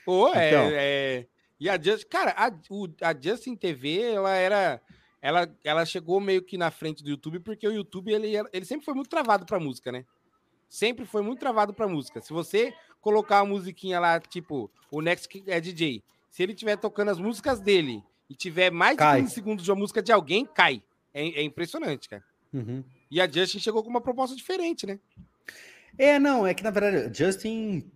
Pô, 0.05 0.33
é, 0.33 0.49
então. 0.49 0.69
é, 0.71 1.25
E 1.59 1.69
a 1.69 1.81
Justin, 1.81 2.07
cara, 2.07 2.35
a, 2.37 2.51
o, 2.69 2.87
a 3.01 3.13
Justin 3.19 3.55
TV, 3.55 4.01
ela 4.01 4.35
era. 4.35 4.81
Ela, 5.23 5.47
ela 5.63 5.85
chegou 5.85 6.19
meio 6.19 6.41
que 6.41 6.57
na 6.57 6.71
frente 6.71 7.03
do 7.03 7.09
YouTube, 7.11 7.41
porque 7.41 7.67
o 7.67 7.71
YouTube 7.71 8.11
ele, 8.11 8.33
ele 8.51 8.65
sempre 8.65 8.83
foi 8.83 8.95
muito 8.95 9.09
travado 9.09 9.45
pra 9.45 9.59
música, 9.59 9.91
né? 9.91 10.03
Sempre 10.71 11.05
foi 11.05 11.21
muito 11.21 11.39
travado 11.39 11.73
para 11.73 11.85
música. 11.85 12.21
Se 12.21 12.31
você 12.31 12.73
colocar 13.01 13.39
a 13.39 13.45
musiquinha 13.45 13.99
lá, 13.99 14.21
tipo, 14.21 14.71
o 14.89 15.01
Next 15.01 15.43
é 15.45 15.59
DJ, 15.59 16.01
Se 16.29 16.41
ele 16.41 16.53
estiver 16.53 16.77
tocando 16.77 17.11
as 17.11 17.19
músicas 17.19 17.59
dele 17.59 18.01
e 18.29 18.33
tiver 18.33 18.71
mais 18.71 18.95
cai. 18.95 19.17
de 19.17 19.23
15 19.23 19.35
segundos 19.35 19.65
de 19.65 19.71
uma 19.71 19.77
música 19.77 20.01
de 20.01 20.13
alguém, 20.13 20.45
cai. 20.45 20.81
É, 21.13 21.41
é 21.41 21.43
impressionante, 21.43 22.07
cara. 22.07 22.23
Uhum. 22.53 22.85
E 23.09 23.19
a 23.19 23.27
Justin 23.29 23.59
chegou 23.59 23.83
com 23.83 23.89
uma 23.89 23.99
proposta 23.99 24.33
diferente, 24.33 24.87
né? 24.87 24.97
É, 25.97 26.17
não, 26.17 26.47
é 26.47 26.53
que 26.53 26.63
na 26.63 26.71
verdade, 26.71 27.17
Justin 27.17 27.91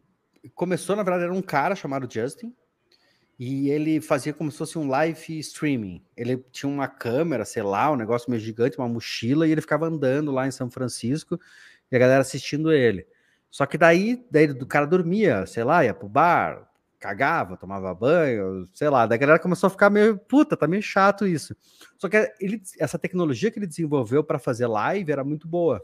começou, 0.54 0.98
na 0.98 1.04
verdade, 1.04 1.24
era 1.24 1.34
um 1.34 1.42
cara 1.42 1.76
chamado 1.76 2.12
Justin, 2.12 2.54
e 3.40 3.70
ele 3.70 4.02
fazia 4.02 4.34
como 4.34 4.52
se 4.52 4.58
fosse 4.58 4.78
um 4.78 4.90
live 4.90 5.40
streaming. 5.40 6.02
Ele 6.16 6.44
tinha 6.52 6.70
uma 6.70 6.90
câmera, 6.90 7.46
sei 7.46 7.64
lá, 7.64 7.90
um 7.90 7.96
negócio 7.96 8.30
meio 8.30 8.42
gigante, 8.42 8.78
uma 8.78 8.88
mochila, 8.88 9.48
e 9.48 9.52
ele 9.52 9.62
ficava 9.62 9.88
andando 9.88 10.32
lá 10.32 10.46
em 10.46 10.52
São 10.52 10.70
Francisco 10.70 11.40
e 11.91 11.95
a 11.95 12.00
galera 12.00 12.21
assistindo 12.21 12.71
ele. 12.71 13.06
Só 13.50 13.65
que 13.65 13.78
daí, 13.78 14.26
daí 14.30 14.52
o 14.52 14.65
cara 14.65 14.86
dormia, 14.86 15.45
sei 15.45 15.63
lá, 15.63 15.84
ia 15.86 15.93
pro 15.93 16.10
bar, 16.10 16.67
cagava, 17.00 17.56
tomava 17.56 17.93
banho, 17.93 18.67
sei 18.74 18.89
lá. 18.89 19.06
Daí 19.06 19.15
a 19.15 19.19
galera 19.19 19.39
começou 19.39 19.67
a 19.67 19.69
ficar 19.69 19.89
meio, 19.89 20.17
puta, 20.17 20.58
tá 20.58 20.67
meio 20.67 20.82
chato 20.82 21.26
isso. 21.26 21.56
Só 21.98 22.10
que 22.10 22.34
ele, 22.39 22.62
essa 22.80 23.00
tecnologia 23.00 23.52
que 23.52 23.60
ele 23.60 23.67
desenvolveu 23.67 24.24
para 24.24 24.39
fazer 24.39 24.67
live 24.67 25.12
era 25.12 25.24
muito 25.24 25.48
boa. 25.48 25.82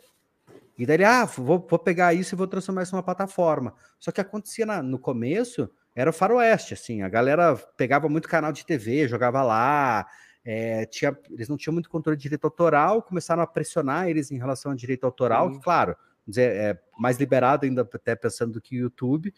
E 0.78 0.86
daí 0.86 0.98
ele, 0.98 1.06
ah, 1.06 1.26
vou, 1.26 1.66
vou 1.70 1.80
pegar 1.80 2.14
isso 2.14 2.34
e 2.34 2.38
vou 2.38 2.48
transformar 2.48 2.84
isso 2.84 2.96
numa 2.96 3.04
plataforma. 3.04 3.74
Só 4.00 4.12
que 4.12 4.20
acontecia 4.20 4.66
na, 4.66 4.82
no 4.82 4.98
começo 4.98 5.70
era 5.96 6.10
o 6.10 6.14
faroeste, 6.14 6.74
assim, 6.74 7.02
a 7.02 7.10
galera 7.10 7.56
pegava 7.76 8.08
muito 8.08 8.30
canal 8.30 8.52
de 8.54 8.66
TV, 8.66 9.08
jogava 9.10 9.44
lá, 9.44 10.08
é, 10.44 10.86
tinha, 10.86 11.16
eles 11.30 11.48
não 11.48 11.58
tinham 11.58 11.74
muito 11.74 11.90
controle 11.90 12.18
de 12.18 12.24
direito 12.24 12.46
autoral, 12.46 13.02
começaram 13.02 13.44
a 13.44 13.48
pressionar 13.48 14.10
eles 14.10 14.32
em 14.32 14.38
relação 14.38 14.72
ao 14.72 14.78
direito 14.78 15.06
autoral, 15.06 15.48
uhum. 15.48 15.54
que, 15.54 15.64
claro, 15.64 15.96
dizer, 16.26 16.56
é 16.56 16.82
mais 16.98 17.18
liberado 17.18 17.66
ainda 17.66 17.82
até 17.82 18.16
pensando 18.16 18.54
do 18.54 18.62
que 18.62 18.78
o 18.78 18.82
YouTube, 18.82 19.34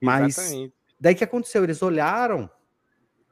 mas 0.00 0.38
Exatamente. 0.38 0.74
daí 1.00 1.14
que 1.14 1.24
aconteceu? 1.24 1.62
Eles 1.62 1.82
olharam 1.82 2.50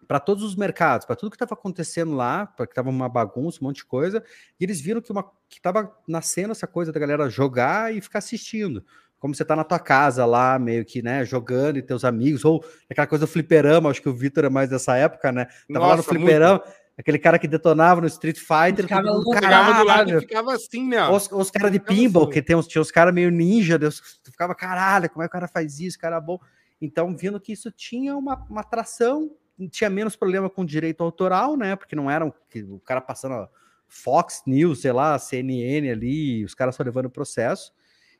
para 0.06 0.18
todos 0.18 0.42
os 0.42 0.56
mercados, 0.56 1.06
para 1.06 1.14
tudo 1.14 1.30
que 1.30 1.36
estava 1.36 1.54
acontecendo 1.54 2.14
lá, 2.14 2.46
porque 2.46 2.72
estava 2.72 2.90
uma 2.90 3.08
bagunça, 3.08 3.58
um 3.60 3.66
monte 3.66 3.76
de 3.76 3.84
coisa, 3.84 4.24
e 4.58 4.64
eles 4.64 4.80
viram 4.80 5.00
que 5.00 5.12
estava 5.58 5.96
nascendo 6.08 6.52
essa 6.52 6.66
coisa 6.66 6.90
da 6.90 6.98
galera 6.98 7.28
jogar 7.28 7.94
e 7.94 8.00
ficar 8.00 8.18
assistindo 8.18 8.84
como 9.20 9.34
você 9.34 9.44
tá 9.44 9.54
na 9.54 9.62
tua 9.62 9.78
casa 9.78 10.24
lá, 10.24 10.58
meio 10.58 10.82
que, 10.82 11.02
né, 11.02 11.24
jogando 11.26 11.76
e 11.76 11.82
teus 11.82 12.04
amigos, 12.04 12.42
ou 12.42 12.64
aquela 12.88 13.06
coisa 13.06 13.26
do 13.26 13.30
fliperama, 13.30 13.90
acho 13.90 14.00
que 14.00 14.08
o 14.08 14.14
Vitor 14.14 14.46
é 14.46 14.48
mais 14.48 14.70
dessa 14.70 14.96
época, 14.96 15.30
né? 15.30 15.44
Tava 15.44 15.78
Nossa, 15.80 15.86
lá 15.88 15.96
no 15.98 16.02
fliperama, 16.02 16.58
muito. 16.64 16.79
Aquele 17.00 17.18
cara 17.18 17.38
que 17.38 17.48
detonava 17.48 18.00
no 18.00 18.06
Street 18.06 18.38
Fighter, 18.38 18.84
ficava, 18.84 19.08
tudo, 19.08 19.30
caralho, 19.30 19.74
do 19.74 19.84
lado, 19.84 20.20
ficava 20.20 20.54
assim, 20.54 20.86
né? 20.86 21.08
Os, 21.08 21.30
os 21.32 21.50
caras 21.50 21.72
de 21.72 21.80
pinball, 21.80 22.24
assim. 22.24 22.32
que 22.32 22.42
tem 22.42 22.54
uns, 22.54 22.66
tinha 22.66 22.82
os 22.82 22.90
caras 22.90 23.12
meio 23.12 23.30
ninja, 23.30 23.78
Deus, 23.78 24.20
tu 24.22 24.30
ficava, 24.30 24.54
caralho, 24.54 25.08
como 25.08 25.22
é 25.22 25.26
que 25.26 25.30
o 25.30 25.32
cara 25.32 25.48
faz 25.48 25.80
isso, 25.80 25.98
cara 25.98 26.20
bom. 26.20 26.38
Então, 26.80 27.16
vendo 27.16 27.40
que 27.40 27.52
isso 27.52 27.70
tinha 27.70 28.16
uma, 28.16 28.46
uma 28.48 28.60
atração, 28.60 29.30
tinha 29.70 29.90
menos 29.90 30.16
problema 30.16 30.48
com 30.48 30.64
direito 30.64 31.02
autoral, 31.02 31.56
né? 31.56 31.76
Porque 31.76 31.96
não 31.96 32.10
era 32.10 32.24
um, 32.24 32.32
o 32.74 32.80
cara 32.80 33.00
passando 33.00 33.48
Fox 33.88 34.42
News, 34.46 34.80
sei 34.80 34.92
lá, 34.92 35.18
CNN 35.18 35.90
ali, 35.90 36.44
os 36.44 36.54
caras 36.54 36.76
só 36.76 36.82
levando 36.82 37.06
o 37.06 37.10
processo. 37.10 37.72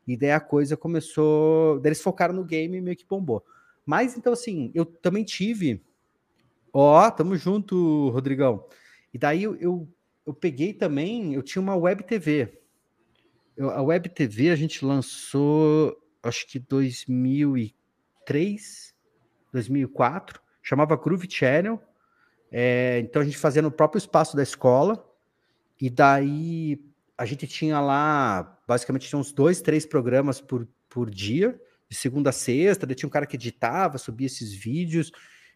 E 0.07 0.17
daí 0.17 0.33
a 0.33 0.41
coisa 0.41 0.77
começou. 0.77 1.79
Daí 1.81 1.91
eles 1.91 2.03
focaram 2.03 2.35
no 2.35 2.45
game 2.45 2.77
e 2.77 2.81
meio 2.81 2.97
que 2.97 3.07
bombou. 3.07 3.45
Mas 3.87 4.17
então, 4.17 4.33
assim, 4.33 4.71
eu 4.75 4.85
também 4.85 5.25
tive. 5.25 5.83
Ó, 6.73 7.07
oh, 7.07 7.11
tamo 7.11 7.37
junto, 7.37 8.09
Rodrigão. 8.11 8.65
E 9.13 9.19
daí 9.19 9.43
eu, 9.43 9.57
eu, 9.57 9.93
eu, 10.27 10.33
peguei 10.33 10.73
também. 10.73 11.35
Eu 11.35 11.43
tinha 11.43 11.61
uma 11.61 11.77
web 11.77 12.03
TV. 12.05 12.59
Eu, 13.57 13.71
a 13.71 13.83
web 13.83 14.09
TV 14.09 14.51
a 14.51 14.57
gente 14.57 14.85
lançou, 14.85 15.97
acho 16.23 16.47
que 16.47 16.59
2003, 16.59 18.95
2004. 19.53 20.41
Chamava 20.63 20.97
Groove 20.97 21.29
Channel. 21.31 21.81
É, 22.53 22.99
então 23.01 23.23
a 23.23 23.25
gente 23.25 23.39
fazia 23.39 23.63
no 23.63 23.71
próprio 23.71 23.99
espaço 23.99 24.37
da 24.37 24.43
escola. 24.43 25.05
E 25.81 25.89
daí 25.89 26.81
a 27.17 27.25
gente 27.25 27.47
tinha 27.47 27.81
lá, 27.81 28.59
basicamente, 28.67 29.09
tinha 29.09 29.19
uns 29.19 29.33
dois, 29.33 29.61
três 29.61 29.85
programas 29.85 30.41
por, 30.41 30.67
por 30.89 31.11
dia, 31.11 31.61
de 31.89 31.97
segunda 31.97 32.31
a 32.31 32.33
sexta, 32.33 32.87
daí 32.87 32.95
tinha 32.95 33.07
um 33.07 33.11
cara 33.11 33.27
que 33.27 33.37
editava, 33.37 33.99
subia 33.99 34.27
esses 34.27 34.55
vídeos. 34.55 35.11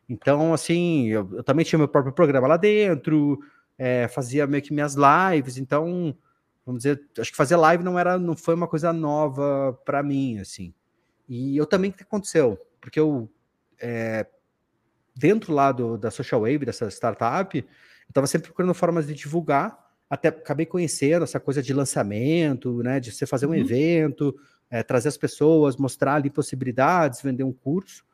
Então, 0.08 0.52
assim, 0.52 1.08
eu, 1.08 1.28
eu 1.32 1.42
também 1.42 1.64
tinha 1.64 1.78
meu 1.78 1.88
próprio 1.88 2.12
programa 2.12 2.46
lá 2.46 2.56
dentro, 2.56 3.40
é, 3.78 4.08
fazia 4.08 4.46
meio 4.46 4.62
que 4.62 4.72
minhas 4.72 4.94
lives, 4.94 5.56
então, 5.56 6.16
vamos 6.64 6.82
dizer, 6.82 7.02
acho 7.18 7.30
que 7.30 7.36
fazer 7.36 7.56
live 7.56 7.82
não 7.82 7.98
era, 7.98 8.18
não 8.18 8.36
foi 8.36 8.54
uma 8.54 8.68
coisa 8.68 8.92
nova 8.92 9.78
para 9.84 10.02
mim, 10.02 10.38
assim. 10.38 10.74
E 11.28 11.56
eu 11.56 11.66
também, 11.66 11.90
o 11.90 11.94
que 11.94 12.02
aconteceu? 12.02 12.58
Porque 12.80 13.00
eu, 13.00 13.30
é, 13.80 14.26
dentro 15.16 15.52
lá 15.52 15.72
do, 15.72 15.96
da 15.96 16.10
Social 16.10 16.42
Wave, 16.42 16.66
dessa 16.66 16.88
startup, 16.90 17.56
eu 17.56 17.64
estava 18.08 18.26
sempre 18.26 18.48
procurando 18.48 18.74
formas 18.74 19.06
de 19.06 19.14
divulgar, 19.14 19.82
até 20.08 20.28
acabei 20.28 20.66
conhecendo 20.66 21.24
essa 21.24 21.40
coisa 21.40 21.62
de 21.62 21.72
lançamento, 21.72 22.82
né, 22.82 23.00
de 23.00 23.10
você 23.10 23.26
fazer 23.26 23.46
um 23.46 23.50
uhum. 23.50 23.56
evento, 23.56 24.34
é, 24.70 24.82
trazer 24.82 25.08
as 25.08 25.16
pessoas, 25.16 25.76
mostrar 25.76 26.14
ali 26.14 26.30
possibilidades, 26.30 27.22
vender 27.22 27.44
um 27.44 27.52
curso. 27.52 28.04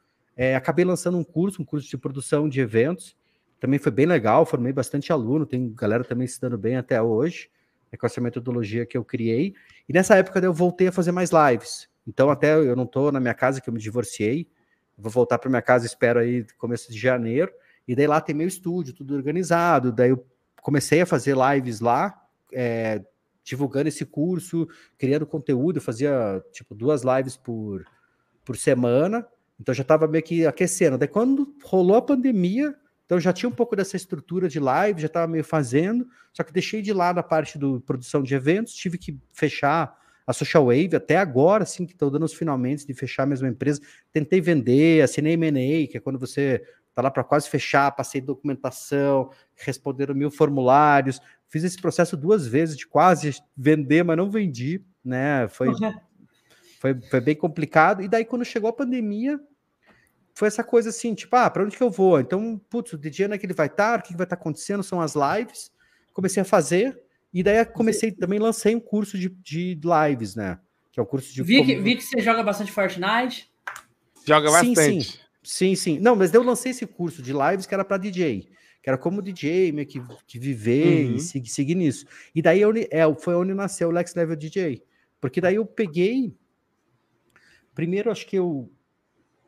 É, 0.41 0.57
acabei 0.57 0.87
lançando 0.87 1.19
um 1.19 1.23
curso, 1.23 1.61
um 1.61 1.65
curso 1.67 1.87
de 1.87 1.99
produção 1.99 2.49
de 2.49 2.63
eventos. 2.63 3.15
Também 3.61 3.79
foi 3.79 3.93
bem 3.93 4.07
legal, 4.07 4.47
formei 4.47 4.73
bastante 4.73 5.13
aluno, 5.13 5.45
tem 5.45 5.71
galera 5.75 6.03
também 6.03 6.27
se 6.27 6.41
dando 6.41 6.57
bem 6.57 6.79
até 6.79 7.03
hoje, 7.03 7.51
é 7.93 7.97
com 7.99 8.07
essa 8.07 8.23
metodologia 8.23 8.87
que 8.87 8.97
eu 8.97 9.05
criei. 9.05 9.53
E 9.87 9.93
nessa 9.93 10.17
época 10.17 10.41
eu 10.41 10.55
voltei 10.55 10.89
a 10.89 10.93
fazer 10.93 11.13
mais 11.13 11.29
lives. 11.31 11.91
Então, 12.09 12.31
até 12.31 12.55
eu 12.55 12.75
não 12.75 12.85
estou 12.85 13.13
na 13.13 13.21
minha 13.21 13.35
casa, 13.35 13.61
que 13.61 13.69
eu 13.69 13.75
me 13.75 13.79
divorciei. 13.79 14.49
Vou 14.97 15.13
voltar 15.13 15.37
para 15.37 15.51
minha 15.51 15.61
casa, 15.61 15.85
espero 15.85 16.21
aí, 16.21 16.47
começo 16.57 16.91
de 16.91 16.99
janeiro. 16.99 17.53
E 17.87 17.95
daí 17.95 18.07
lá 18.07 18.19
tem 18.19 18.35
meu 18.35 18.49
estúdio, 18.49 18.95
tudo 18.95 19.15
organizado. 19.15 19.93
Daí 19.93 20.09
eu 20.09 20.27
comecei 20.63 21.03
a 21.03 21.07
fazer 21.07 21.37
lives 21.37 21.81
lá, 21.81 22.19
é, 22.51 23.05
divulgando 23.45 23.89
esse 23.89 24.07
curso, 24.07 24.67
criando 24.97 25.27
conteúdo, 25.27 25.77
eu 25.77 25.83
fazia 25.83 26.43
tipo 26.51 26.75
duas 26.75 27.03
lives 27.03 27.37
por, 27.37 27.85
por 28.43 28.57
semana, 28.57 29.27
então 29.61 29.75
já 29.75 29.83
estava 29.83 30.09
meio 30.09 30.25
que 30.25 30.47
aquecendo. 30.47 30.97
Daí 30.97 31.09
quando 31.09 31.55
rolou 31.63 31.97
a 31.97 32.03
pandemia, 32.03 32.75
então 33.05 33.21
já 33.21 33.33
tinha 33.33 33.49
um 33.49 33.53
pouco 33.53 33.77
dessa 33.77 33.97
estrutura 33.97 34.49
de 34.49 34.59
live, 34.59 35.01
já 35.01 35.07
estava 35.07 35.27
meio 35.27 35.45
fazendo, 35.45 36.07
só 36.33 36.43
que 36.43 36.53
deixei 36.53 36.81
de 36.81 36.93
lado 36.93 37.19
a 37.19 37.23
parte 37.23 37.59
do 37.59 37.81
produção 37.81 38.23
de 38.23 38.35
eventos, 38.35 38.73
tive 38.73 38.97
que 38.97 39.19
fechar 39.33 39.99
a 40.27 40.33
Social 40.33 40.67
Wave 40.67 40.95
até 40.95 41.17
agora, 41.17 41.65
assim, 41.65 41.85
que 41.85 41.93
estou 41.93 42.11
dando 42.11 42.25
os 42.25 42.33
finalmente 42.33 42.87
de 42.87 42.95
fechar 42.95 43.25
a 43.25 43.27
mesma 43.27 43.49
empresa. 43.49 43.81
Tentei 44.13 44.41
vender, 44.41 45.03
assinei 45.03 45.35
M&A, 45.35 45.89
que 45.89 45.97
é 45.97 46.01
quando 46.01 46.19
você 46.19 46.63
tá 46.95 47.03
lá 47.03 47.11
para 47.11 47.25
quase 47.25 47.49
fechar, 47.49 47.91
passei 47.91 48.21
documentação, 48.21 49.31
responderam 49.57 50.15
mil 50.15 50.31
formulários, 50.31 51.21
fiz 51.49 51.65
esse 51.65 51.81
processo 51.81 52.17
duas 52.17 52.47
vezes 52.47 52.77
de 52.77 52.87
quase 52.87 53.43
vender, 53.57 54.05
mas 54.05 54.17
não 54.17 54.31
vendi, 54.31 54.85
né? 55.05 55.49
Foi. 55.49 55.69
foi, 56.81 56.99
foi 56.99 57.21
bem 57.21 57.37
complicado. 57.37 58.03
E 58.03 58.09
daí, 58.09 58.25
quando 58.25 58.43
chegou 58.43 58.71
a 58.71 58.73
pandemia, 58.73 59.39
foi 60.35 60.49
essa 60.49 60.65
coisa 60.65 60.89
assim, 60.89 61.15
tipo, 61.15 61.37
ah, 61.37 61.51
para 61.51 61.63
onde 61.63 61.77
que 61.77 61.83
eu 61.83 61.91
vou? 61.91 62.19
Então, 62.19 62.59
putz, 62.71 62.95
o 62.95 62.99
DJ 62.99 63.27
onde 63.27 63.35
é 63.35 63.39
que 63.39 63.45
ele 63.45 63.53
vai 63.53 63.67
estar? 63.67 63.99
O 63.99 64.03
que, 64.03 64.09
que 64.09 64.17
vai 64.17 64.25
estar 64.25 64.37
acontecendo? 64.37 64.83
São 64.83 64.99
as 64.99 65.13
lives. 65.15 65.71
Comecei 66.15 66.41
a 66.41 66.45
fazer, 66.45 66.99
e 67.33 67.43
daí 67.43 67.63
comecei, 67.67 68.11
também 68.11 68.39
lancei 68.39 68.75
um 68.75 68.81
curso 68.81 69.19
de, 69.19 69.29
de 69.29 69.79
lives, 70.09 70.35
né? 70.35 70.59
Que 70.91 70.99
é 70.99 71.03
o 71.03 71.07
um 71.07 71.09
curso 71.09 71.33
de. 71.35 71.43
Vi, 71.43 71.59
como... 71.59 71.67
que, 71.67 71.77
vi 71.77 71.97
que 71.97 72.03
você 72.03 72.19
joga 72.19 72.43
bastante 72.43 72.73
Fortnite. 72.73 73.53
Joga 74.27 74.51
bastante. 74.51 74.81
Sim, 74.81 75.01
sim. 75.01 75.19
Sim, 75.43 75.75
sim. 75.75 75.99
Não, 75.99 76.17
mas 76.17 76.33
eu 76.33 76.43
lancei 76.43 76.71
esse 76.71 76.87
curso 76.87 77.23
de 77.23 77.33
lives 77.33 77.67
que 77.67 77.75
era 77.75 77.85
para 77.85 77.99
DJ, 77.99 78.49
que 78.83 78.89
era 78.89 78.97
como 78.99 79.23
DJ, 79.23 79.71
meio 79.73 79.87
que, 79.87 80.03
que 80.27 80.39
viver 80.39 81.07
uhum. 81.07 81.17
e 81.17 81.21
seguir, 81.21 81.49
seguir 81.51 81.75
nisso. 81.75 82.07
E 82.35 82.41
daí 82.41 82.61
eu, 82.61 82.73
é, 82.91 83.15
foi 83.21 83.35
onde 83.35 83.53
nasceu 83.53 83.89
o 83.89 83.93
Lex 83.93 84.15
Level 84.15 84.37
DJ. 84.37 84.83
Porque 85.21 85.41
daí 85.41 85.57
eu 85.57 85.67
peguei. 85.67 86.35
Primeiro, 87.75 88.11
acho 88.11 88.27
que 88.27 88.37
eu. 88.37 88.71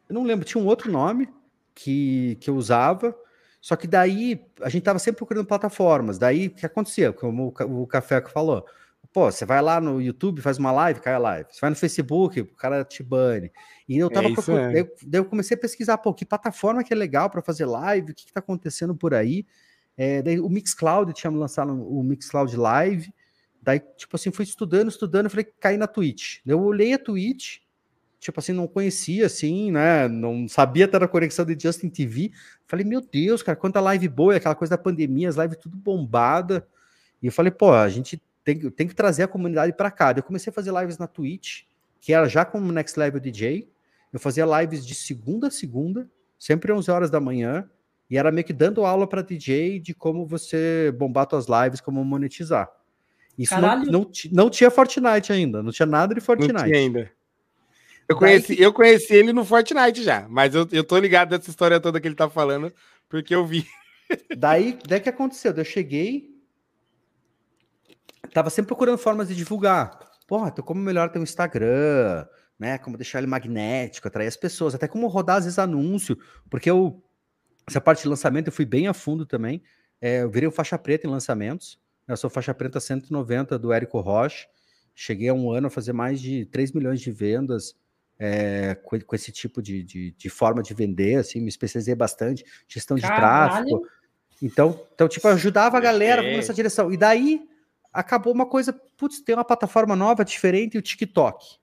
Eu 0.09 0.15
não 0.15 0.25
lembro, 0.25 0.45
tinha 0.45 0.63
um 0.63 0.67
outro 0.67 0.91
nome 0.91 1.29
que, 1.75 2.37
que 2.41 2.51
eu 2.51 2.57
usava. 2.57 3.17
Só 3.61 3.77
que 3.77 3.87
daí 3.87 4.45
a 4.61 4.69
gente 4.69 4.83
tava 4.83 4.99
sempre 4.99 5.19
procurando 5.19 5.47
plataformas. 5.47 6.19
Daí 6.19 6.49
o 6.49 6.51
que 6.51 6.67
acontecia? 6.67 7.13
Como 7.13 7.55
o, 7.59 7.83
o 7.83 7.87
Café 7.87 8.21
que 8.21 8.31
falou. 8.31 8.67
Pô, 9.13 9.31
você 9.31 9.45
vai 9.45 9.61
lá 9.61 9.81
no 9.81 10.01
YouTube, 10.01 10.41
faz 10.41 10.59
uma 10.59 10.73
live, 10.73 11.01
cai 11.01 11.15
a 11.15 11.19
live. 11.19 11.49
Você 11.51 11.61
vai 11.61 11.71
no 11.71 11.77
Facebook, 11.77 12.41
o 12.41 12.57
cara 12.57 12.83
te 12.85 13.03
bane. 13.03 13.53
E 13.89 13.99
eu 13.99 14.11
tava 14.11 14.29
é 14.29 14.33
procurando. 14.33 14.77
É. 14.77 14.85
Daí 15.07 15.21
eu 15.21 15.25
comecei 15.25 15.57
a 15.57 15.61
pesquisar, 15.61 15.99
pô, 15.99 16.15
que 16.15 16.25
plataforma 16.25 16.83
que 16.83 16.93
é 16.93 16.97
legal 16.97 17.29
para 17.29 17.43
fazer 17.43 17.67
live, 17.67 18.13
o 18.13 18.15
que, 18.15 18.27
que 18.27 18.33
tá 18.33 18.41
acontecendo 18.41 18.95
por 18.95 19.13
aí. 19.13 19.47
É, 19.97 20.23
daí 20.23 20.41
o 20.41 20.49
Mixcloud 20.49 21.13
tinha 21.13 21.31
lançado 21.31 21.73
o 21.73 22.03
Mixcloud 22.03 22.57
Live. 22.57 23.13
Daí, 23.61 23.81
tipo 23.97 24.17
assim, 24.17 24.33
fui 24.33 24.45
estudando, 24.45 24.89
estudando, 24.89 25.31
falei, 25.31 25.47
caí 25.61 25.77
na 25.77 25.87
Twitch. 25.87 26.39
Eu 26.45 26.61
olhei 26.63 26.95
a 26.95 26.99
Twitch, 26.99 27.59
tipo 28.23 28.39
assim, 28.39 28.53
não 28.53 28.69
conhecia, 28.69 29.27
assim, 29.27 29.73
né? 29.73 30.07
Não 30.07 30.47
sabia 30.47 30.85
até 30.85 30.97
da 30.97 31.09
conexão 31.09 31.45
de 31.45 31.61
Justin 31.61 31.89
TV. 31.89 32.31
Falei, 32.69 32.87
meu 32.87 33.01
Deus, 33.01 33.43
cara, 33.43 33.57
quanta 33.57 33.81
live 33.81 34.09
boa, 34.09 34.37
aquela 34.37 34.55
coisa 34.55 34.77
da 34.77 34.79
pandemia, 34.79 35.29
as 35.29 35.35
lives 35.35 35.59
tudo 35.59 35.77
bombada. 35.77 36.65
E 37.21 37.27
eu 37.27 37.33
falei, 37.33 37.51
pô, 37.51 37.73
a 37.73 37.89
gente 37.89 38.23
tem, 38.45 38.71
tem 38.71 38.87
que 38.87 38.95
trazer 38.95 39.25
a 39.25 39.29
comunidade 39.29 39.73
para 39.73 39.91
cá. 39.91 40.15
Eu 40.17 40.23
comecei 40.23 40.53
a 40.53 40.55
fazer 40.55 40.73
lives 40.73 40.99
na 40.99 41.09
Twitch, 41.09 41.63
que 42.01 42.13
era 42.13 42.29
já 42.29 42.45
como 42.45 42.71
Next 42.71 42.97
Level 42.97 43.19
DJ. 43.19 43.69
Eu 44.13 44.21
fazia 44.21 44.47
lives 44.61 44.87
de 44.87 44.95
segunda 44.95 45.49
a 45.49 45.51
segunda, 45.51 46.09
sempre 46.39 46.73
11 46.73 46.91
horas 46.93 47.11
da 47.11 47.19
manhã. 47.19 47.69
e 48.09 48.17
era 48.17 48.31
meio 48.31 48.45
que 48.45 48.53
dando 48.53 48.85
aula 48.85 49.05
para 49.05 49.23
DJ 49.23 49.81
de 49.81 49.95
como 49.95 50.25
você 50.25 50.95
bombar 50.97 51.27
suas 51.29 51.47
lives, 51.49 51.81
como 51.81 52.05
monetizar. 52.05 52.71
Isso 53.37 53.59
não, 53.61 53.85
não, 53.85 54.11
não, 54.31 54.51
tinha 54.51 54.71
Fortnite 54.71 55.33
ainda, 55.33 55.61
não 55.61 55.73
tinha 55.73 55.87
nada 55.87 56.15
de 56.15 56.21
Fortnite. 56.21 56.53
Não 56.53 56.65
tinha 56.65 56.79
ainda. 56.79 57.11
Eu 58.13 58.19
conheci, 58.19 58.61
eu 58.61 58.73
conheci 58.73 59.15
ele 59.15 59.33
no 59.33 59.45
Fortnite 59.45 60.03
já, 60.03 60.27
mas 60.29 60.55
eu, 60.55 60.69
eu 60.71 60.85
tô 60.85 60.99
ligado 60.99 61.31
dessa 61.31 61.51
história 61.51 61.81
toda 61.81 62.01
que 62.01 62.07
ele 62.07 62.15
tá 62.15 62.29
falando, 62.29 62.73
porque 63.09 63.35
eu 63.35 63.47
vi. 63.47 63.67
Daí, 64.37 64.79
daí 64.87 65.01
que 65.01 65.09
aconteceu? 65.09 65.53
Eu 65.53 65.65
cheguei, 65.65 66.31
tava 68.33 68.51
sempre 68.51 68.69
procurando 68.69 68.99
formas 68.99 69.29
de 69.29 69.35
divulgar. 69.35 69.99
Porra, 70.27 70.49
então 70.49 70.65
como 70.65 70.81
melhor 70.81 71.11
ter 71.11 71.19
um 71.19 71.23
Instagram, 71.23 72.27
né? 72.59 72.77
Como 72.79 72.97
deixar 72.97 73.19
ele 73.19 73.27
magnético, 73.27 74.09
atrair 74.09 74.29
as 74.29 74.37
pessoas, 74.37 74.75
até 74.75 74.87
como 74.87 75.07
rodar 75.07 75.37
às 75.37 75.45
vezes 75.45 75.59
anúncio, 75.59 76.19
porque 76.51 76.71
eu 76.71 77.03
essa 77.67 77.81
parte 77.81 78.03
de 78.03 78.09
lançamento 78.09 78.49
eu 78.49 78.53
fui 78.53 78.65
bem 78.65 78.87
a 78.89 78.93
fundo 78.93 79.25
também. 79.25 79.63
É, 80.01 80.23
eu 80.23 80.31
virei 80.31 80.49
o 80.49 80.53
faixa 80.53 80.77
preta 80.77 81.07
em 81.07 81.11
lançamentos. 81.11 81.79
Eu 82.09 82.17
sou 82.17 82.29
faixa 82.29 82.53
preta 82.53 82.81
190 82.81 83.59
do 83.59 83.73
Érico 83.73 84.01
Roche. 84.01 84.47
Cheguei 84.95 85.29
a 85.29 85.35
um 85.35 85.51
ano 85.51 85.69
a 85.69 85.71
fazer 85.71 85.93
mais 85.93 86.21
de 86.21 86.45
3 86.47 86.73
milhões 86.73 87.01
de 87.01 87.11
vendas 87.11 87.75
é, 88.25 88.77
com, 88.77 89.01
com, 89.01 89.17
esse 89.17 89.33
tipo 89.33 89.61
de, 89.61 89.83
de, 89.83 90.13
de, 90.13 90.31
forma 90.31 90.63
de 90.63 90.73
vender, 90.73 91.17
assim, 91.17 91.41
me 91.41 91.49
especializei 91.49 91.93
bastante, 91.97 92.45
gestão 92.69 92.97
de 92.97 93.03
Caralho. 93.03 93.51
tráfego. 93.51 93.89
Então, 94.41 94.87
então, 94.95 95.09
tipo, 95.09 95.27
ajudava 95.27 95.77
a 95.77 95.81
galera 95.81 96.23
nessa 96.23 96.55
direção. 96.55 96.93
E 96.93 96.97
daí 96.97 97.43
acabou 97.93 98.33
uma 98.33 98.47
coisa, 98.47 98.73
putz, 98.97 99.21
tem 99.21 99.35
uma 99.35 99.45
plataforma 99.45 99.97
nova, 99.97 100.25
diferente, 100.25 100.79
o 100.79 100.83
TikTok. 100.83 101.59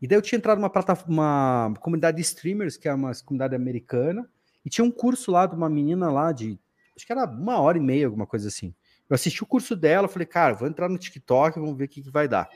E 0.00 0.08
daí 0.08 0.16
eu 0.16 0.22
tinha 0.22 0.38
entrado 0.38 0.56
numa 0.56 0.70
plataforma, 0.70 1.12
uma 1.12 1.74
comunidade 1.78 2.16
de 2.16 2.22
streamers, 2.22 2.78
que 2.78 2.88
é 2.88 2.94
uma 2.94 3.12
comunidade 3.22 3.54
americana, 3.54 4.26
e 4.64 4.70
tinha 4.70 4.86
um 4.86 4.90
curso 4.90 5.30
lá 5.30 5.44
de 5.44 5.54
uma 5.54 5.68
menina 5.68 6.10
lá 6.10 6.32
de, 6.32 6.58
acho 6.96 7.04
que 7.04 7.12
era 7.12 7.26
uma 7.26 7.60
hora 7.60 7.76
e 7.76 7.82
meia, 7.82 8.06
alguma 8.06 8.26
coisa 8.26 8.48
assim. 8.48 8.74
Eu 9.10 9.14
assisti 9.14 9.42
o 9.42 9.46
curso 9.46 9.76
dela, 9.76 10.08
falei, 10.08 10.26
cara, 10.26 10.54
vou 10.54 10.68
entrar 10.68 10.88
no 10.88 10.96
TikTok, 10.96 11.60
vamos 11.60 11.76
ver 11.76 11.84
o 11.84 11.88
que, 11.88 12.00
que 12.00 12.10
vai 12.10 12.26
dar. 12.26 12.48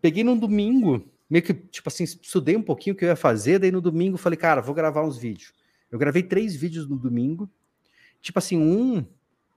Peguei 0.00 0.24
num 0.24 0.38
domingo, 0.38 1.06
meio 1.34 1.42
que, 1.42 1.52
tipo 1.52 1.88
assim, 1.88 2.04
estudei 2.04 2.56
um 2.56 2.62
pouquinho 2.62 2.94
o 2.94 2.96
que 2.96 3.04
eu 3.04 3.08
ia 3.08 3.16
fazer, 3.16 3.58
daí 3.58 3.72
no 3.72 3.80
domingo 3.80 4.16
falei, 4.16 4.36
cara, 4.36 4.62
vou 4.62 4.72
gravar 4.72 5.02
uns 5.04 5.18
vídeos. 5.18 5.52
Eu 5.90 5.98
gravei 5.98 6.22
três 6.22 6.54
vídeos 6.54 6.88
no 6.88 6.96
domingo, 6.96 7.50
tipo 8.22 8.38
assim, 8.38 8.56
um 8.56 9.04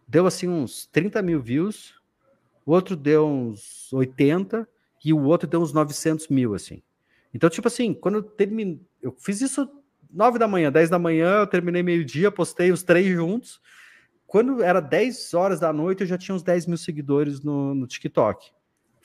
deu 0.08 0.26
assim 0.26 0.48
uns 0.48 0.88
30 0.88 1.22
mil 1.22 1.40
views, 1.40 1.94
o 2.66 2.72
outro 2.72 2.96
deu 2.96 3.28
uns 3.28 3.94
80 3.94 4.68
e 5.06 5.14
o 5.14 5.22
outro 5.26 5.48
deu 5.48 5.62
uns 5.62 5.72
900 5.72 6.30
mil, 6.30 6.56
assim. 6.56 6.82
Então, 7.32 7.48
tipo 7.48 7.68
assim, 7.68 7.94
quando 7.94 8.16
eu 8.16 8.24
terminei, 8.24 8.82
eu 9.00 9.16
fiz 9.20 9.40
isso 9.42 9.70
9 10.10 10.40
da 10.40 10.48
manhã, 10.48 10.72
10 10.72 10.90
da 10.90 10.98
manhã, 10.98 11.42
eu 11.42 11.48
terminei 11.48 11.84
meio-dia, 11.84 12.32
postei 12.32 12.72
os 12.72 12.82
três 12.82 13.06
juntos. 13.06 13.62
Quando 14.26 14.64
era 14.64 14.80
10 14.80 15.32
horas 15.36 15.60
da 15.60 15.72
noite, 15.72 16.02
eu 16.02 16.08
já 16.08 16.18
tinha 16.18 16.34
uns 16.34 16.42
10 16.42 16.66
mil 16.66 16.78
seguidores 16.78 17.40
no, 17.42 17.76
no 17.76 17.86
TikTok. 17.86 18.57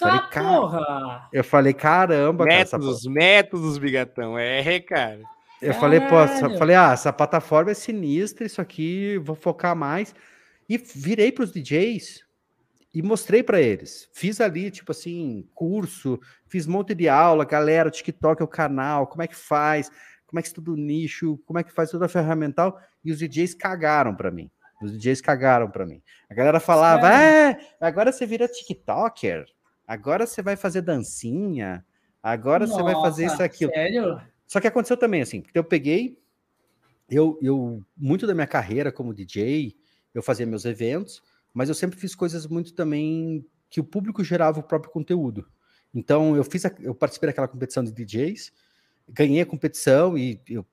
Tá, 0.03 0.29
falei, 0.33 0.49
porra! 0.49 1.29
Eu 1.33 1.45
falei, 1.45 1.73
caramba, 1.73 2.45
métodos, 2.45 3.03
cara, 3.03 3.15
métodos, 3.15 3.79
bigatão, 3.79 4.39
é, 4.39 4.81
cara. 4.81 5.21
Eu 5.61 5.73
Caralho. 5.75 5.81
falei, 5.81 6.01
pô, 6.01 6.59
falei, 6.59 6.75
ah, 6.75 6.93
essa 6.93 7.13
plataforma 7.13 7.71
é 7.71 7.75
sinistra, 7.75 8.45
isso 8.45 8.61
aqui, 8.61 9.17
vou 9.19 9.37
focar 9.37 9.77
mais. 9.77 10.15
E 10.69 10.77
virei 10.77 11.31
para 11.31 11.45
os 11.45 11.53
DJs 11.53 12.25
e 12.93 13.03
mostrei 13.03 13.43
para 13.43 13.61
eles. 13.61 14.09
Fiz 14.13 14.41
ali, 14.41 14.71
tipo 14.71 14.93
assim, 14.93 15.49
curso, 15.55 16.21
fiz 16.49 16.67
um 16.67 16.73
monte 16.73 16.95
de 16.95 17.09
aula, 17.09 17.45
galera, 17.45 17.89
o 17.89 17.93
TikTok 17.93 18.43
é 18.43 18.45
o 18.45 18.49
canal, 18.49 19.07
como 19.07 19.23
é 19.23 19.27
que 19.29 19.37
faz, 19.37 19.91
como 20.27 20.41
é 20.41 20.43
que 20.43 20.49
estuda 20.49 20.73
o 20.73 20.77
nicho, 20.77 21.39
como 21.47 21.59
é 21.59 21.63
que 21.63 21.73
faz 21.73 21.91
toda 21.91 22.07
a 22.07 22.09
ferramental, 22.09 22.79
e 23.05 23.13
os 23.13 23.19
DJs 23.19 23.55
cagaram 23.55 24.15
para 24.15 24.31
mim. 24.31 24.51
Os 24.83 24.93
DJs 24.93 25.21
cagaram 25.21 25.71
para 25.71 25.87
mim. 25.87 26.03
A 26.29 26.35
galera 26.35 26.59
falava: 26.59 27.09
é, 27.09 27.57
agora 27.81 28.11
você 28.11 28.27
vira 28.27 28.49
TikToker, 28.49 29.45
agora 29.87 30.27
você 30.27 30.43
vai 30.43 30.57
fazer 30.57 30.83
dancinha, 30.83 31.85
agora 32.23 32.67
Nossa, 32.67 32.79
você 32.79 32.83
vai 32.83 32.95
fazer 32.95 33.27
isso 33.27 33.43
aquilo. 33.43 33.73
Sério? 33.73 34.21
Só 34.47 34.61
que 34.61 34.67
aconteceu 34.67 34.97
também 34.97 35.23
assim, 35.23 35.41
porque 35.41 35.59
eu 35.59 35.65
peguei, 35.65 36.19
eu, 37.09 37.39
eu 37.43 37.83
muito 37.97 38.27
da 38.27 38.35
minha 38.35 38.47
carreira 38.47 38.93
como 38.93 39.15
DJ, 39.15 39.75
eu 40.15 40.23
fazia 40.23 40.47
meus 40.47 40.65
eventos, 40.65 41.23
mas 41.53 41.69
eu 41.69 41.75
sempre 41.75 41.99
fiz 41.99 42.15
coisas 42.15 42.47
muito 42.47 42.75
também 42.75 43.47
que 43.71 43.81
o 43.81 43.85
público 43.85 44.23
gerava 44.23 44.61
o 44.61 44.63
próprio 44.63 44.93
conteúdo. 44.93 45.47
Então 45.95 46.37
eu 46.37 46.45
fiz, 46.45 46.65
a, 46.65 46.73
eu 46.81 46.95
participei 46.95 47.29
daquela 47.29 47.49
competição 47.49 47.83
de 47.83 47.93
DJs, 47.93 48.53
ganhei 49.09 49.41
a 49.41 49.47
competição 49.47 50.17
e 50.17 50.41
eu 50.49 50.67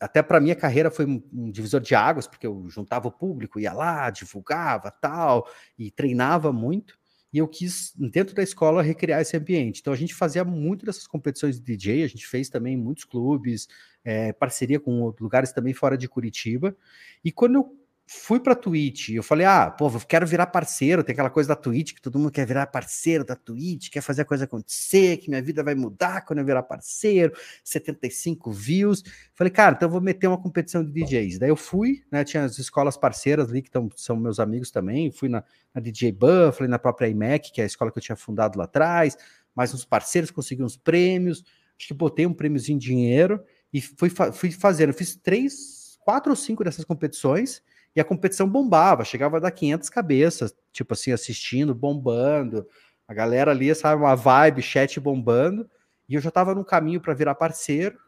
até 0.00 0.22
para 0.22 0.40
minha 0.40 0.54
carreira 0.54 0.90
foi 0.90 1.06
um, 1.06 1.22
um, 1.32 1.50
divisor 1.50 1.80
de 1.80 1.94
águas, 1.94 2.26
porque 2.26 2.46
eu 2.46 2.68
juntava 2.68 3.08
o 3.08 3.12
público, 3.12 3.58
ia 3.58 3.72
lá, 3.72 4.10
divulgava, 4.10 4.90
tal, 4.90 5.48
e 5.78 5.90
treinava 5.90 6.52
muito. 6.52 6.98
E 7.34 7.38
eu 7.38 7.48
quis, 7.48 7.92
dentro 7.96 8.32
da 8.32 8.44
escola, 8.44 8.80
recriar 8.80 9.20
esse 9.20 9.36
ambiente. 9.36 9.80
Então 9.80 9.92
a 9.92 9.96
gente 9.96 10.14
fazia 10.14 10.44
muito 10.44 10.86
dessas 10.86 11.04
competições 11.04 11.58
de 11.58 11.64
DJ, 11.64 12.04
a 12.04 12.06
gente 12.06 12.24
fez 12.28 12.48
também 12.48 12.76
muitos 12.76 13.02
clubes, 13.02 13.66
é, 14.04 14.32
parceria 14.32 14.78
com 14.78 15.12
lugares 15.20 15.50
também 15.50 15.74
fora 15.74 15.98
de 15.98 16.08
Curitiba. 16.08 16.76
E 17.24 17.32
quando 17.32 17.56
eu 17.56 17.76
fui 18.06 18.38
para 18.38 18.54
Twitch, 18.54 19.10
eu 19.10 19.22
falei, 19.22 19.46
ah, 19.46 19.70
pô, 19.70 19.88
eu 19.88 20.00
quero 20.00 20.26
virar 20.26 20.46
parceiro, 20.46 21.02
tem 21.02 21.14
aquela 21.14 21.30
coisa 21.30 21.48
da 21.48 21.56
Twitch, 21.56 21.94
que 21.94 22.02
todo 22.02 22.18
mundo 22.18 22.30
quer 22.30 22.46
virar 22.46 22.66
parceiro 22.66 23.24
da 23.24 23.34
Twitch, 23.34 23.88
quer 23.88 24.02
fazer 24.02 24.22
a 24.22 24.24
coisa 24.26 24.44
acontecer, 24.44 25.16
que 25.16 25.30
minha 25.30 25.42
vida 25.42 25.62
vai 25.62 25.74
mudar 25.74 26.22
quando 26.24 26.40
eu 26.40 26.44
virar 26.44 26.62
parceiro, 26.64 27.32
75 27.64 28.52
views. 28.52 29.02
Falei, 29.34 29.50
cara, 29.50 29.74
então 29.74 29.88
eu 29.88 29.92
vou 29.92 30.02
meter 30.02 30.26
uma 30.26 30.40
competição 30.40 30.84
de 30.84 30.92
DJs. 30.92 31.38
Daí 31.38 31.48
eu 31.48 31.56
fui, 31.56 32.02
né, 32.10 32.24
tinha 32.24 32.44
as 32.44 32.58
escolas 32.58 32.96
parceiras 32.96 33.48
ali, 33.48 33.62
que 33.62 33.70
tão, 33.70 33.88
são 33.96 34.16
meus 34.16 34.38
amigos 34.38 34.70
também, 34.70 35.10
fui 35.10 35.30
na, 35.30 35.42
na 35.74 35.80
DJ 35.80 36.12
Buffalo, 36.12 36.68
na 36.68 36.78
própria 36.78 37.08
IMEC, 37.08 37.52
que 37.52 37.60
é 37.62 37.64
a 37.64 37.66
escola 37.66 37.90
que 37.90 37.98
eu 37.98 38.02
tinha 38.02 38.16
fundado 38.16 38.58
lá 38.58 38.64
atrás, 38.64 39.16
mais 39.54 39.72
uns 39.72 39.84
parceiros, 39.84 40.30
consegui 40.30 40.62
uns 40.62 40.76
prêmios, 40.76 41.42
acho 41.78 41.88
que 41.88 41.94
botei 41.94 42.26
um 42.26 42.34
prêmiozinho 42.34 42.76
em 42.76 42.78
dinheiro, 42.78 43.42
e 43.72 43.80
fui, 43.80 44.10
fui 44.10 44.50
fazendo, 44.50 44.92
fiz 44.92 45.16
três, 45.16 45.98
quatro 46.04 46.30
ou 46.30 46.36
cinco 46.36 46.62
dessas 46.62 46.84
competições, 46.84 47.62
e 47.94 48.00
a 48.00 48.04
competição 48.04 48.48
bombava, 48.48 49.04
chegava 49.04 49.36
a 49.36 49.40
dar 49.40 49.50
500 49.50 49.88
cabeças, 49.88 50.54
tipo 50.72 50.94
assim, 50.94 51.12
assistindo, 51.12 51.74
bombando. 51.74 52.66
A 53.06 53.14
galera 53.14 53.52
ali, 53.52 53.72
sabe, 53.74 54.02
uma 54.02 54.16
vibe, 54.16 54.62
chat 54.62 54.98
bombando. 54.98 55.70
E 56.08 56.14
eu 56.14 56.20
já 56.20 56.28
estava 56.28 56.54
no 56.54 56.64
caminho 56.64 57.00
para 57.00 57.14
virar 57.14 57.34
parceiro. 57.36 57.98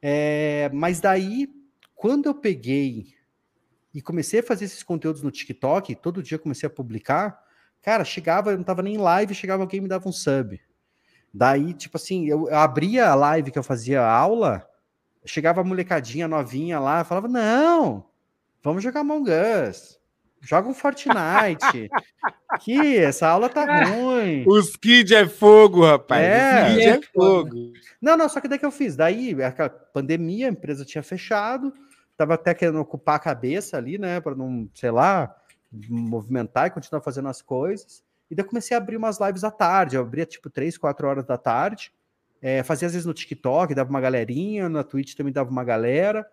É, 0.00 0.70
mas 0.72 1.00
daí, 1.00 1.48
quando 1.94 2.26
eu 2.26 2.34
peguei 2.34 3.06
e 3.92 4.00
comecei 4.00 4.40
a 4.40 4.42
fazer 4.42 4.66
esses 4.66 4.82
conteúdos 4.82 5.22
no 5.22 5.30
TikTok, 5.30 5.96
todo 5.96 6.22
dia 6.22 6.38
comecei 6.38 6.66
a 6.66 6.70
publicar, 6.70 7.42
cara, 7.82 8.04
chegava, 8.04 8.50
eu 8.50 8.54
não 8.54 8.60
estava 8.60 8.82
nem 8.82 8.94
em 8.94 8.98
live, 8.98 9.34
chegava 9.34 9.62
alguém 9.62 9.78
e 9.78 9.82
me 9.82 9.88
dava 9.88 10.08
um 10.08 10.12
sub. 10.12 10.60
Daí, 11.32 11.74
tipo 11.74 11.96
assim, 11.96 12.26
eu, 12.26 12.54
abria 12.54 13.08
a 13.08 13.14
live 13.14 13.50
que 13.50 13.58
eu 13.58 13.62
fazia 13.62 14.06
aula, 14.06 14.66
chegava 15.24 15.60
a 15.60 15.64
molecadinha 15.64 16.28
novinha 16.28 16.78
lá, 16.78 17.04
falava, 17.04 17.26
não, 17.26 18.06
Vamos 18.66 18.82
jogar 18.82 19.02
Among 19.02 19.30
Us. 19.30 19.96
Joga 20.40 20.68
um 20.68 20.74
Fortnite. 20.74 21.88
que 22.60 22.96
essa 22.96 23.28
aula 23.28 23.48
tá 23.48 23.84
ruim. 23.84 24.44
Os 24.44 24.74
kids 24.74 25.12
é 25.12 25.24
fogo, 25.28 25.86
rapaz. 25.86 26.24
É, 26.24 26.62
Os 26.62 26.68
kids 26.70 26.84
é, 26.84 26.88
é 26.88 27.00
fogo. 27.14 27.72
Não, 28.02 28.16
não, 28.16 28.28
só 28.28 28.40
que 28.40 28.48
daí 28.48 28.58
que 28.58 28.66
eu 28.66 28.72
fiz. 28.72 28.96
Daí, 28.96 29.36
a 29.40 29.68
pandemia, 29.70 30.48
a 30.48 30.50
empresa 30.50 30.84
tinha 30.84 31.00
fechado. 31.00 31.72
Tava 32.16 32.34
até 32.34 32.52
querendo 32.54 32.80
ocupar 32.80 33.14
a 33.14 33.20
cabeça 33.20 33.76
ali, 33.76 33.98
né? 33.98 34.18
Para 34.18 34.34
não, 34.34 34.68
sei 34.74 34.90
lá, 34.90 35.32
movimentar 35.88 36.66
e 36.66 36.70
continuar 36.70 37.02
fazendo 37.02 37.28
as 37.28 37.40
coisas. 37.40 38.02
E 38.28 38.34
daí 38.34 38.44
comecei 38.44 38.76
a 38.76 38.80
abrir 38.80 38.96
umas 38.96 39.20
lives 39.20 39.44
à 39.44 39.50
tarde. 39.52 39.94
Eu 39.94 40.02
abria 40.02 40.26
tipo 40.26 40.50
3, 40.50 40.76
4 40.76 41.06
horas 41.06 41.24
da 41.24 41.38
tarde. 41.38 41.92
É, 42.42 42.64
fazia 42.64 42.86
às 42.86 42.94
vezes 42.94 43.06
no 43.06 43.14
TikTok, 43.14 43.76
dava 43.76 43.90
uma 43.90 44.00
galerinha, 44.00 44.68
na 44.68 44.82
Twitch 44.82 45.14
também 45.14 45.32
dava 45.32 45.52
uma 45.52 45.62
galera. 45.62 46.26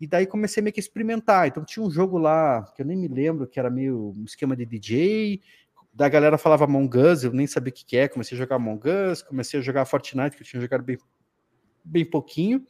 E 0.00 0.06
daí 0.06 0.26
comecei 0.26 0.62
meio 0.62 0.72
que 0.72 0.80
a 0.80 0.82
experimentar. 0.82 1.46
Então 1.46 1.64
tinha 1.64 1.84
um 1.84 1.90
jogo 1.90 2.16
lá, 2.16 2.64
que 2.74 2.80
eu 2.80 2.86
nem 2.86 2.96
me 2.96 3.06
lembro, 3.06 3.46
que 3.46 3.60
era 3.60 3.68
meio 3.68 4.14
um 4.16 4.24
esquema 4.24 4.56
de 4.56 4.64
DJ. 4.64 5.42
Da 5.92 6.08
galera 6.08 6.38
falava 6.38 6.64
Among 6.64 6.96
Us, 6.98 7.24
eu 7.24 7.32
nem 7.32 7.46
sabia 7.46 7.70
o 7.70 7.74
que, 7.74 7.84
que 7.84 7.96
é. 7.96 8.08
Comecei 8.08 8.36
a 8.36 8.38
jogar 8.38 8.56
Among 8.56 8.80
Us, 8.88 9.22
comecei 9.22 9.60
a 9.60 9.62
jogar 9.62 9.84
Fortnite, 9.84 10.36
que 10.36 10.42
eu 10.42 10.46
tinha 10.46 10.62
jogado 10.62 10.82
bem, 10.82 10.96
bem 11.84 12.04
pouquinho. 12.04 12.64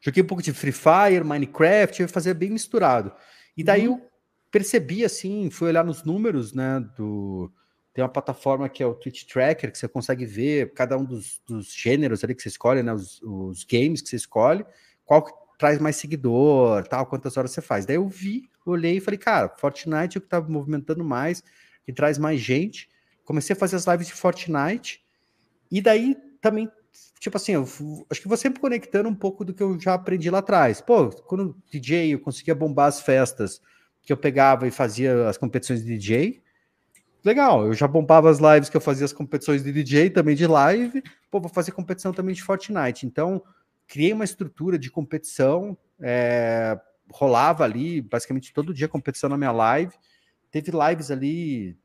Joguei 0.00 0.22
um 0.22 0.26
pouco 0.26 0.42
de 0.42 0.52
Free 0.52 0.72
Fire, 0.72 1.24
Minecraft, 1.24 2.00
eu 2.00 2.04
ia 2.04 2.08
fazer 2.08 2.34
bem 2.34 2.50
misturado. 2.50 3.12
E 3.56 3.64
daí 3.64 3.88
uhum. 3.88 3.96
eu 3.96 4.10
percebi 4.50 5.04
assim, 5.04 5.50
fui 5.50 5.68
olhar 5.68 5.84
nos 5.84 6.04
números, 6.04 6.52
né, 6.52 6.78
do 6.96 7.50
tem 7.94 8.02
uma 8.02 8.08
plataforma 8.08 8.70
que 8.70 8.82
é 8.82 8.86
o 8.86 8.94
Twitch 8.94 9.24
Tracker, 9.24 9.70
que 9.70 9.76
você 9.76 9.86
consegue 9.86 10.24
ver 10.24 10.72
cada 10.72 10.96
um 10.96 11.04
dos, 11.04 11.42
dos 11.46 11.74
gêneros 11.74 12.24
ali 12.24 12.34
que 12.34 12.40
você 12.40 12.48
escolhe, 12.48 12.82
né, 12.82 12.92
os, 12.92 13.20
os 13.22 13.64
games 13.64 14.00
que 14.00 14.08
você 14.08 14.16
escolhe, 14.16 14.64
qual 15.04 15.22
traz 15.62 15.78
mais 15.78 15.94
seguidor, 15.94 16.82
tal, 16.88 17.06
quantas 17.06 17.36
horas 17.36 17.52
você 17.52 17.62
faz. 17.62 17.86
Daí 17.86 17.94
eu 17.94 18.08
vi, 18.08 18.50
olhei 18.66 18.96
e 18.96 19.00
falei, 19.00 19.16
cara, 19.16 19.48
Fortnite 19.48 20.16
é 20.16 20.18
o 20.18 20.20
que 20.20 20.28
tá 20.28 20.40
movimentando 20.40 21.04
mais, 21.04 21.40
que 21.84 21.92
traz 21.92 22.18
mais 22.18 22.40
gente. 22.40 22.88
Comecei 23.24 23.54
a 23.54 23.56
fazer 23.56 23.76
as 23.76 23.86
lives 23.86 24.08
de 24.08 24.12
Fortnite, 24.12 25.04
e 25.70 25.80
daí 25.80 26.16
também 26.40 26.68
tipo 27.20 27.36
assim, 27.36 27.52
eu, 27.52 27.62
acho 28.10 28.20
que 28.20 28.26
vou 28.26 28.36
sempre 28.36 28.60
conectando 28.60 29.08
um 29.08 29.14
pouco 29.14 29.44
do 29.44 29.54
que 29.54 29.62
eu 29.62 29.78
já 29.78 29.94
aprendi 29.94 30.28
lá 30.28 30.38
atrás. 30.38 30.80
Pô, 30.80 31.10
quando 31.10 31.56
DJ 31.70 32.12
eu 32.12 32.18
conseguia 32.18 32.56
bombar 32.56 32.88
as 32.88 33.00
festas 33.00 33.62
que 34.02 34.12
eu 34.12 34.16
pegava 34.16 34.66
e 34.66 34.72
fazia 34.72 35.28
as 35.28 35.38
competições 35.38 35.84
de 35.84 35.96
DJ. 35.96 36.42
Legal, 37.24 37.68
eu 37.68 37.72
já 37.72 37.86
bombava 37.86 38.28
as 38.28 38.40
lives 38.40 38.68
que 38.68 38.76
eu 38.76 38.80
fazia 38.80 39.04
as 39.04 39.12
competições 39.12 39.62
de 39.62 39.70
DJ 39.70 40.10
também 40.10 40.34
de 40.34 40.44
live. 40.44 41.04
Pô, 41.30 41.38
vou 41.38 41.48
fazer 41.48 41.70
competição 41.70 42.12
também 42.12 42.34
de 42.34 42.42
Fortnite. 42.42 43.06
Então, 43.06 43.40
criei 43.92 44.14
uma 44.14 44.24
estrutura 44.24 44.78
de 44.78 44.90
competição. 44.90 45.76
É, 46.00 46.80
rolava 47.12 47.62
ali 47.62 48.00
basicamente 48.00 48.50
todo 48.50 48.72
dia 48.72 48.88
competição 48.88 49.28
na 49.28 49.36
minha 49.36 49.52
live. 49.52 49.92
Teve 50.50 50.72
lives 50.72 51.10
ali 51.10 51.76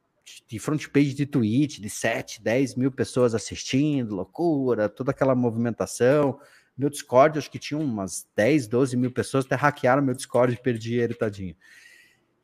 de 0.47 0.58
front 0.58 0.88
page 0.88 1.14
de 1.14 1.26
Twitch, 1.26 1.80
de 1.80 1.89
7, 1.89 2.41
10 2.41 2.76
mil 2.76 2.93
pessoas 2.93 3.36
assistindo, 3.36 4.16
loucura, 4.16 4.88
toda 4.88 5.12
aquela 5.12 5.36
movimentação. 5.36 6.39
Meu 6.78 6.89
Discord, 6.89 7.39
acho 7.39 7.51
que 7.51 7.60
tinha 7.60 7.78
umas 7.78 8.26
10, 8.38 8.68
12 8.68 8.95
mil 8.95 9.12
pessoas, 9.12 9.43
até 9.45 9.55
hackearam 9.55 10.01
meu 10.01 10.16
Discord 10.16 10.53
e 10.53 10.62
perdi 10.62 10.95
ele, 10.95 11.14
tadinho. 11.14 11.58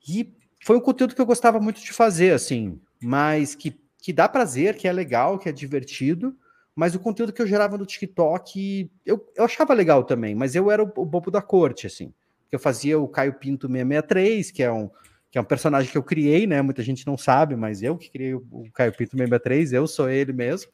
E 0.05 0.35
foi 0.61 0.75
um 0.75 0.81
conteúdo 0.81 1.15
que 1.15 1.21
eu 1.21 1.25
gostava 1.25 1.61
muito 1.61 1.81
de 1.81 1.93
fazer, 1.93 2.33
assim, 2.33 2.81
mas 3.01 3.55
que, 3.55 3.79
que 4.01 4.11
dá 4.11 4.27
prazer, 4.27 4.75
que 4.75 4.89
é 4.89 4.91
legal, 4.91 5.39
que 5.39 5.47
é 5.47 5.53
divertido, 5.53 6.37
mas 6.75 6.95
o 6.95 6.99
conteúdo 6.99 7.31
que 7.31 7.41
eu 7.41 7.47
gerava 7.47 7.77
no 7.77 7.85
TikTok, 7.85 8.91
eu, 9.05 9.25
eu 9.35 9.43
achava 9.43 9.73
legal 9.73 10.03
também, 10.03 10.33
mas 10.33 10.55
eu 10.55 10.71
era 10.71 10.83
o, 10.83 10.91
o 10.97 11.05
bobo 11.05 11.29
da 11.29 11.41
corte, 11.41 11.87
assim. 11.87 12.13
Eu 12.51 12.59
fazia 12.59 12.99
o 12.99 13.07
Caio 13.07 13.33
Pinto 13.33 13.67
663, 13.67 14.51
que 14.51 14.63
é 14.63 14.71
um 14.71 14.89
que 15.33 15.39
é 15.39 15.41
um 15.41 15.45
personagem 15.45 15.91
que 15.91 15.97
eu 15.97 16.03
criei, 16.03 16.45
né? 16.45 16.61
Muita 16.61 16.83
gente 16.83 17.07
não 17.07 17.17
sabe, 17.17 17.55
mas 17.55 17.81
eu 17.81 17.97
que 17.97 18.11
criei 18.11 18.35
o 18.35 18.69
Caio 18.71 18.91
Pinto 18.91 19.17
663, 19.17 19.73
eu 19.73 19.87
sou 19.87 20.07
ele 20.07 20.31
mesmo. 20.31 20.71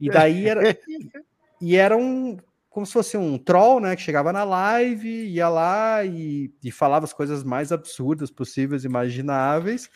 E 0.00 0.08
daí 0.08 0.46
era. 0.48 0.62
e 1.60 1.74
era 1.74 1.96
um. 1.96 2.36
Como 2.70 2.86
se 2.86 2.92
fosse 2.92 3.16
um 3.16 3.36
troll, 3.36 3.80
né? 3.80 3.96
Que 3.96 4.02
chegava 4.02 4.32
na 4.32 4.44
live, 4.44 5.08
ia 5.08 5.48
lá 5.48 6.04
e, 6.04 6.52
e 6.62 6.70
falava 6.70 7.04
as 7.04 7.12
coisas 7.12 7.42
mais 7.42 7.72
absurdas 7.72 8.30
possíveis, 8.30 8.84
imagináveis. 8.84 9.90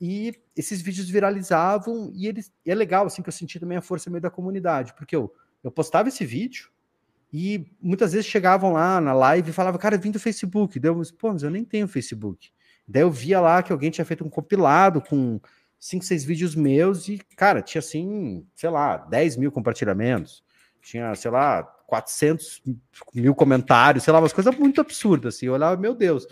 E 0.00 0.34
esses 0.54 0.82
vídeos 0.82 1.08
viralizavam, 1.08 2.10
e 2.14 2.26
eles. 2.26 2.52
E 2.64 2.70
é 2.70 2.74
legal, 2.74 3.06
assim, 3.06 3.22
que 3.22 3.28
eu 3.28 3.32
senti 3.32 3.58
também 3.58 3.78
a 3.78 3.82
força 3.82 4.10
meio 4.10 4.20
da 4.20 4.30
comunidade, 4.30 4.94
porque 4.94 5.16
eu, 5.16 5.32
eu 5.64 5.70
postava 5.70 6.08
esse 6.08 6.24
vídeo, 6.24 6.70
e 7.32 7.66
muitas 7.80 8.12
vezes 8.12 8.26
chegavam 8.26 8.72
lá 8.72 9.00
na 9.00 9.12
live 9.12 9.50
e 9.50 9.52
falavam, 9.52 9.80
cara, 9.80 9.98
vim 9.98 10.10
do 10.10 10.20
Facebook. 10.20 10.78
Deu, 10.78 11.00
pô, 11.18 11.32
mas 11.32 11.42
eu 11.42 11.50
nem 11.50 11.64
tenho 11.64 11.88
Facebook. 11.88 12.50
Daí 12.86 13.02
eu 13.02 13.10
via 13.10 13.40
lá 13.40 13.62
que 13.62 13.72
alguém 13.72 13.90
tinha 13.90 14.04
feito 14.04 14.24
um 14.24 14.30
compilado 14.30 15.00
com 15.00 15.40
cinco, 15.78 16.04
seis 16.04 16.24
vídeos 16.24 16.54
meus 16.54 17.08
e, 17.08 17.18
cara, 17.36 17.62
tinha 17.62 17.80
assim, 17.80 18.46
sei 18.54 18.70
lá, 18.70 18.96
10 18.96 19.36
mil 19.36 19.50
compartilhamentos, 19.50 20.42
tinha, 20.80 21.14
sei 21.14 21.30
lá, 21.30 21.62
400 21.62 22.62
mil 23.14 23.34
comentários, 23.34 24.04
sei 24.04 24.12
lá, 24.12 24.20
umas 24.20 24.32
coisas 24.32 24.56
muito 24.56 24.80
absurdas, 24.80 25.34
assim. 25.34 25.46
Eu 25.46 25.54
olhava, 25.54 25.76
meu 25.76 25.94
Deus, 25.94 26.26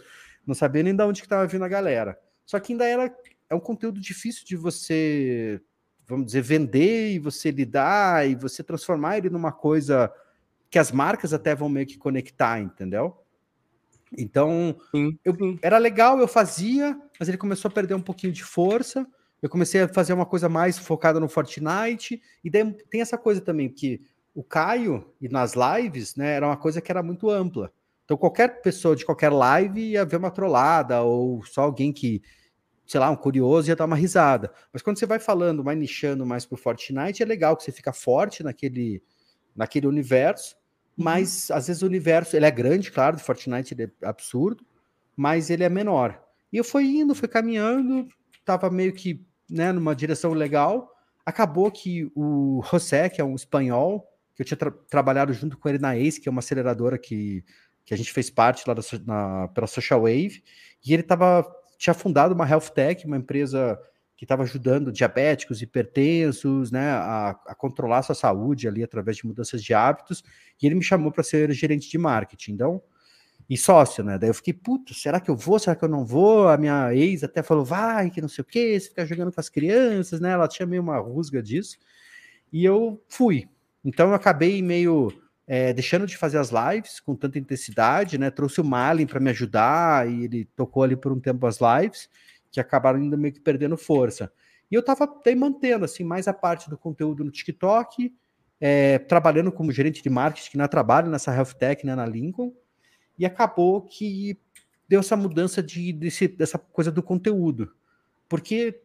não 0.47 0.55
sabia 0.55 0.83
nem 0.83 0.95
de 0.95 1.03
onde 1.03 1.21
que 1.21 1.27
estava 1.27 1.47
vindo 1.47 1.65
a 1.65 1.69
galera. 1.69 2.19
Só 2.47 2.61
que 2.61 2.73
ainda 2.73 2.85
era 2.85 3.15
é 3.55 3.57
um 3.57 3.61
conteúdo 3.61 4.01
difícil 4.01 4.45
de 4.45 4.57
você, 4.57 5.61
vamos 6.07 6.27
dizer, 6.27 6.43
vender 6.43 7.13
e 7.13 7.19
você 7.19 7.51
lidar 7.51 8.29
e 8.29 8.35
você 8.35 8.63
transformar 8.63 9.19
ele 9.19 9.31
numa 9.31 9.53
coisa 9.53 10.13
que 10.71 10.79
as 10.79 10.91
marcas 10.91 11.33
até 11.33 11.55
vão 11.55 11.69
meio 11.69 11.87
que 11.87 11.97
conectar, 11.97 12.61
entendeu? 12.61 13.17
Então, 14.17 14.77
sim, 14.95 15.19
eu, 15.25 15.35
sim. 15.35 15.59
era 15.63 15.79
legal, 15.79 16.19
eu 16.19 16.29
fazia, 16.29 16.99
mas 17.19 17.29
ele 17.29 17.39
começou 17.39 17.69
a 17.69 17.73
perder 17.73 17.95
um 17.95 18.03
pouquinho 18.03 18.33
de 18.33 18.45
força. 18.45 19.07
Eu 19.41 19.49
comecei 19.49 19.83
a 19.83 19.89
fazer 19.89 20.13
uma 20.13 20.27
coisa 20.27 20.49
mais 20.49 20.79
focada 20.79 21.21
no 21.21 21.29
Fortnite. 21.29 22.21
E 22.43 22.51
daí 22.51 22.73
tem 22.91 23.01
essa 23.01 23.19
coisa 23.19 23.41
também, 23.41 23.69
que 23.69 24.01
o 24.35 24.43
Caio, 24.43 25.13
e 25.21 25.29
nas 25.29 25.55
lives, 25.55 26.17
né, 26.17 26.35
era 26.35 26.47
uma 26.47 26.57
coisa 26.57 26.81
que 26.81 26.91
era 26.91 27.03
muito 27.03 27.31
ampla. 27.31 27.73
Então, 28.05 28.17
qualquer 28.17 28.61
pessoa 28.63 28.95
de 28.95 29.05
qualquer 29.05 29.31
live 29.31 29.81
ia 29.81 30.05
ver 30.05 30.17
uma 30.17 30.31
trollada, 30.31 31.03
ou 31.03 31.45
só 31.45 31.63
alguém 31.63 31.93
que, 31.93 32.21
sei 32.87 33.01
lá, 33.01 33.11
um 33.11 33.17
curioso 33.17 33.69
ia 33.69 33.77
dar 33.77 33.87
uma 33.87 33.97
risada. 33.97 34.53
Mas 34.73 34.83
quando 34.83 34.99
você 34.99 35.07
vai 35.07 35.19
falando, 35.19 35.63
vai 35.63 35.75
nichando 35.75 36.27
mais 36.27 36.45
pro 36.45 36.57
Fortnite, 36.57 37.23
é 37.23 37.27
legal 37.27 37.57
que 37.57 37.63
você 37.63 37.73
fica 37.73 37.93
forte 37.93 38.43
naquele, 38.43 39.03
naquele 39.55 39.87
universo 39.87 40.57
Uhum. 40.97 41.05
mas 41.05 41.51
às 41.51 41.67
vezes 41.67 41.83
o 41.83 41.87
universo 41.87 42.37
ele 42.37 42.47
é 42.47 42.51
grande, 42.51 42.91
claro, 42.91 43.17
do 43.17 43.23
Fortnite 43.23 43.75
ele 43.75 43.85
é 43.85 44.07
absurdo, 44.07 44.65
mas 45.17 45.51
ele 45.51 45.65
é 45.65 45.69
menor. 45.69 46.21
E 46.53 46.57
eu 46.57 46.65
fui 46.65 46.85
indo, 46.85 47.15
fui 47.15 47.29
caminhando, 47.29 48.09
tava 48.45 48.71
meio 48.71 48.93
que 48.93 49.25
né, 49.51 49.73
numa 49.73 49.95
direção 49.95 50.33
legal. 50.33 50.91
Acabou 51.27 51.71
que 51.71 52.11
o 52.15 52.63
José, 52.71 53.09
que 53.09 53.21
é 53.21 53.25
um 53.25 53.35
espanhol, 53.35 54.09
que 54.35 54.43
eu 54.43 54.47
tinha 54.47 54.57
tra 54.57 54.71
trabalhado 54.71 55.33
junto 55.33 55.59
com 55.59 55.69
ele 55.69 55.79
na 55.79 55.97
ACE, 55.97 56.21
que 56.21 56.29
é 56.29 56.33
uma 56.33 56.41
aceleradora 56.41 56.99
que, 56.99 57.45
que 57.85 57.93
a 57.93 57.97
gente 57.97 58.13
fez 58.13 58.31
parte 58.31 58.65
lá 58.67 58.75
da, 58.75 58.83
na, 59.05 59.49
pela 59.49 59.67
Social 59.67 60.03
Wave, 60.03 60.43
e 60.85 60.95
ele 60.95 61.03
tava, 61.03 61.45
tinha 61.85 61.93
fundado 61.93 62.35
uma 62.35 62.49
health 62.49 62.71
tech, 62.75 63.05
uma 63.07 63.19
empresa 63.19 63.79
que 64.17 64.25
estava 64.25 64.43
ajudando 64.43 64.91
diabéticos, 64.91 65.61
hipertensos, 65.61 66.71
né, 66.71 66.93
a, 66.93 67.31
a, 67.47 67.55
controlar 67.55 68.03
sua 68.03 68.15
saúde 68.15 68.67
ali 68.67 68.83
através 68.83 69.19
de 69.19 69.27
mudanças 69.27 69.63
de 69.63 69.75
hábitos, 69.75 70.25
e 70.63 70.67
ele 70.67 70.77
me 70.77 70.83
chamou 70.83 71.13
para 71.13 71.23
ser 71.23 71.53
gerente 71.53 71.91
de 71.91 71.99
marketing, 71.99 72.53
então, 72.53 72.83
e 73.51 73.59
sócio, 73.59 74.03
né, 74.03 74.17
daí 74.17 74.31
eu 74.31 74.35
fiquei, 74.35 74.55
puto, 74.55 74.95
será 74.95 75.21
que 75.21 75.31
eu 75.31 75.37
vou, 75.37 75.59
será 75.59 75.77
que 75.77 75.85
eu 75.85 75.89
não 75.89 76.07
vou? 76.07 76.49
A 76.49 76.57
minha 76.57 76.95
ex 76.95 77.23
até 77.23 77.43
falou, 77.43 77.67
vai, 77.67 78.09
que 78.09 78.23
não 78.23 78.29
sei 78.29 78.41
o 78.41 78.47
que, 78.47 78.81
você 78.81 78.89
fica 78.89 79.05
jogando 79.05 79.31
com 79.31 79.41
as 79.41 79.51
crianças, 79.51 80.21
né, 80.21 80.31
ela 80.31 80.49
tinha 80.49 80.65
meio 80.65 80.81
uma 80.81 80.97
rusga 80.97 81.43
disso, 81.43 81.77
e 82.51 82.65
eu 82.65 83.05
fui, 83.11 83.47
então 83.85 84.09
eu 84.09 84.15
acabei 84.15 84.63
meio 84.63 85.13
é, 85.47 85.73
deixando 85.73 86.07
de 86.07 86.17
fazer 86.17 86.39
as 86.39 86.51
lives 86.51 87.01
com 87.01 87.15
tanta 87.15 87.39
intensidade, 87.39 88.19
né, 88.19 88.31
trouxe 88.31 88.61
o 88.61 88.65
Malin 88.65 89.07
para 89.07 89.21
me 89.21 89.31
ajudar, 89.31 90.09
e 90.09 90.25
ele 90.25 90.45
tocou 90.57 90.83
ali 90.83 90.97
por 90.97 91.13
um 91.13 91.21
tempo 91.21 91.47
as 91.47 91.59
lives, 91.61 92.09
que 92.51 92.61
acabaram 92.61 92.99
ainda 92.99 93.17
meio 93.17 93.35
que 93.35 93.41
perdendo 93.41 93.77
força. 93.77 94.33
E 94.71 94.75
eu 94.75 94.81
estava 94.81 95.05
até 95.05 95.35
mantendo 95.35 95.85
assim 95.85 96.05
mais 96.05 96.27
a 96.27 96.33
parte 96.33 96.71
do 96.71 96.79
conteúdo 96.79 97.25
no 97.25 97.31
TikTok, 97.31 98.15
é, 98.61 98.99
trabalhando 98.99 99.53
como 99.53 99.73
gerente 99.73 100.03
de 100.03 100.09
marketing 100.09 100.57
na 100.57 100.69
trabalho 100.69 101.11
nessa 101.11 101.35
health 101.35 101.55
tech, 101.59 101.85
né, 101.85 101.95
na 101.95 102.07
Lincoln, 102.07 102.53
e 103.19 103.27
acabou 103.27 103.83
que 103.83 104.39
deu 104.89 105.01
essa 105.01 105.17
mudança 105.17 105.63
de, 105.63 105.93
desse, 105.93 106.29
dessa 106.29 106.59
coisa 106.59 106.91
do 106.91 107.03
conteúdo, 107.03 107.75
porque 108.29 108.81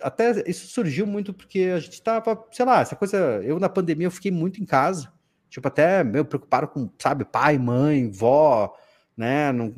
até 0.00 0.44
isso 0.48 0.66
surgiu 0.66 1.06
muito 1.06 1.32
porque 1.32 1.72
a 1.74 1.80
gente 1.80 1.94
estava, 1.94 2.44
sei 2.52 2.64
lá, 2.64 2.80
essa 2.80 2.94
coisa, 2.94 3.16
eu 3.42 3.58
na 3.58 3.68
pandemia 3.68 4.06
eu 4.06 4.10
fiquei 4.10 4.30
muito 4.30 4.60
em 4.60 4.66
casa, 4.66 5.12
tipo 5.56 5.68
até 5.68 6.04
meio 6.04 6.22
preocupado 6.22 6.68
com, 6.68 6.90
sabe, 6.98 7.24
pai, 7.24 7.56
mãe, 7.56 8.10
vó, 8.10 8.76
né, 9.16 9.50
não, 9.52 9.72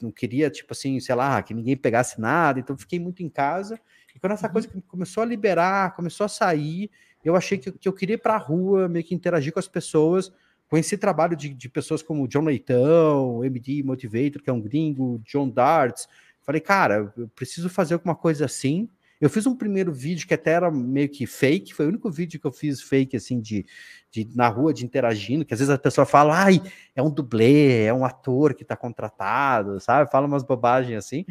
não 0.00 0.12
queria, 0.12 0.48
tipo 0.48 0.72
assim, 0.72 1.00
sei 1.00 1.16
lá, 1.16 1.42
que 1.42 1.52
ninguém 1.52 1.76
pegasse 1.76 2.20
nada, 2.20 2.60
então 2.60 2.78
fiquei 2.78 3.00
muito 3.00 3.24
em 3.24 3.28
casa. 3.28 3.76
E 4.14 4.20
quando 4.20 4.34
essa 4.34 4.46
uhum. 4.46 4.52
coisa 4.52 4.68
começou 4.86 5.24
a 5.24 5.26
liberar, 5.26 5.96
começou 5.96 6.24
a 6.24 6.28
sair, 6.28 6.92
eu 7.24 7.34
achei 7.34 7.58
que, 7.58 7.72
que 7.72 7.88
eu 7.88 7.92
queria 7.92 8.14
ir 8.14 8.18
para 8.18 8.34
a 8.34 8.38
rua, 8.38 8.88
meio 8.88 9.04
que 9.04 9.16
interagir 9.16 9.52
com 9.52 9.58
as 9.58 9.66
pessoas. 9.66 10.32
Conheci 10.68 10.96
trabalho 10.96 11.34
de, 11.34 11.52
de 11.52 11.68
pessoas 11.68 12.04
como 12.04 12.28
John 12.28 12.44
Leitão, 12.44 13.44
MD 13.44 13.82
Motivator, 13.82 14.40
que 14.40 14.48
é 14.48 14.52
um 14.52 14.60
gringo, 14.60 15.20
John 15.24 15.48
Darts. 15.48 16.08
Falei, 16.42 16.60
cara, 16.60 17.12
eu 17.16 17.28
preciso 17.34 17.68
fazer 17.68 17.94
alguma 17.94 18.14
coisa 18.14 18.44
assim. 18.44 18.88
Eu 19.20 19.30
fiz 19.30 19.46
um 19.46 19.56
primeiro 19.56 19.92
vídeo 19.92 20.26
que 20.26 20.34
até 20.34 20.52
era 20.52 20.70
meio 20.70 21.08
que 21.08 21.26
fake, 21.26 21.74
foi 21.74 21.86
o 21.86 21.88
único 21.88 22.10
vídeo 22.10 22.38
que 22.38 22.46
eu 22.46 22.52
fiz 22.52 22.82
fake, 22.82 23.16
assim, 23.16 23.40
de, 23.40 23.64
de 24.10 24.28
na 24.34 24.48
rua, 24.48 24.74
de 24.74 24.84
interagindo, 24.84 25.44
que 25.44 25.54
às 25.54 25.60
vezes 25.60 25.72
a 25.72 25.78
pessoa 25.78 26.04
fala, 26.04 26.38
ai, 26.38 26.60
é 26.94 27.02
um 27.02 27.10
dublê, 27.10 27.84
é 27.84 27.94
um 27.94 28.04
ator 28.04 28.54
que 28.54 28.64
tá 28.64 28.76
contratado, 28.76 29.80
sabe? 29.80 30.10
Fala 30.10 30.26
umas 30.26 30.42
bobagens 30.42 30.98
assim. 30.98 31.24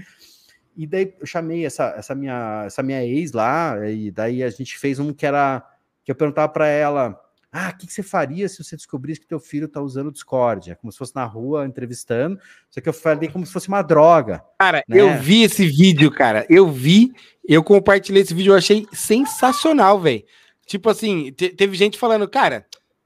E 0.75 0.85
daí 0.85 1.13
eu 1.19 1.25
chamei 1.25 1.65
essa, 1.65 1.93
essa, 1.97 2.13
minha, 2.13 2.63
essa 2.65 2.83
minha 2.83 3.03
ex 3.05 3.31
lá, 3.31 3.77
e 3.89 4.11
daí 4.11 4.43
a 4.43 4.49
gente 4.49 4.77
fez 4.77 4.99
um 4.99 5.13
que 5.13 5.25
era, 5.25 5.63
que 6.03 6.11
eu 6.11 6.15
perguntava 6.15 6.51
para 6.51 6.67
ela, 6.67 7.19
ah, 7.57 7.69
o 7.69 7.77
que, 7.77 7.87
que, 7.87 7.93
você 7.93 8.03
faria 8.03 8.49
se 8.49 8.61
você 8.61 8.75
descobrisse 8.75 9.21
que 9.21 9.25
teu 9.25 9.39
filho 9.39 9.65
tá 9.65 9.79
usando 9.79 10.07
o 10.07 10.11
Discord? 10.11 10.71
É 10.71 10.75
como 10.75 10.91
se 10.91 10.97
fosse 10.97 11.15
na 11.15 11.23
rua 11.23 11.65
entrevistando, 11.65 12.37
só 12.69 12.81
que 12.81 12.89
eu 12.89 12.91
falei 12.91 13.29
como 13.29 13.45
se 13.45 13.53
fosse 13.53 13.69
uma 13.69 13.81
droga. 13.81 14.43
Cara, 14.59 14.83
né? 14.85 14.99
eu 14.99 15.17
vi 15.21 15.43
esse 15.43 15.65
vídeo, 15.65 16.11
cara. 16.11 16.45
Eu 16.49 16.69
vi, 16.69 17.13
eu 17.47 17.63
compartilhei 17.63 18.23
esse 18.23 18.33
vídeo, 18.33 18.51
eu 18.51 18.57
achei 18.57 18.85
sensacional, 18.91 20.01
velho. 20.01 20.25
Tipo 20.65 20.89
assim, 20.89 21.31
te, 21.31 21.47
teve 21.47 21.77
gente 21.77 21.97
falando, 21.97 22.27
cara, 22.27 22.65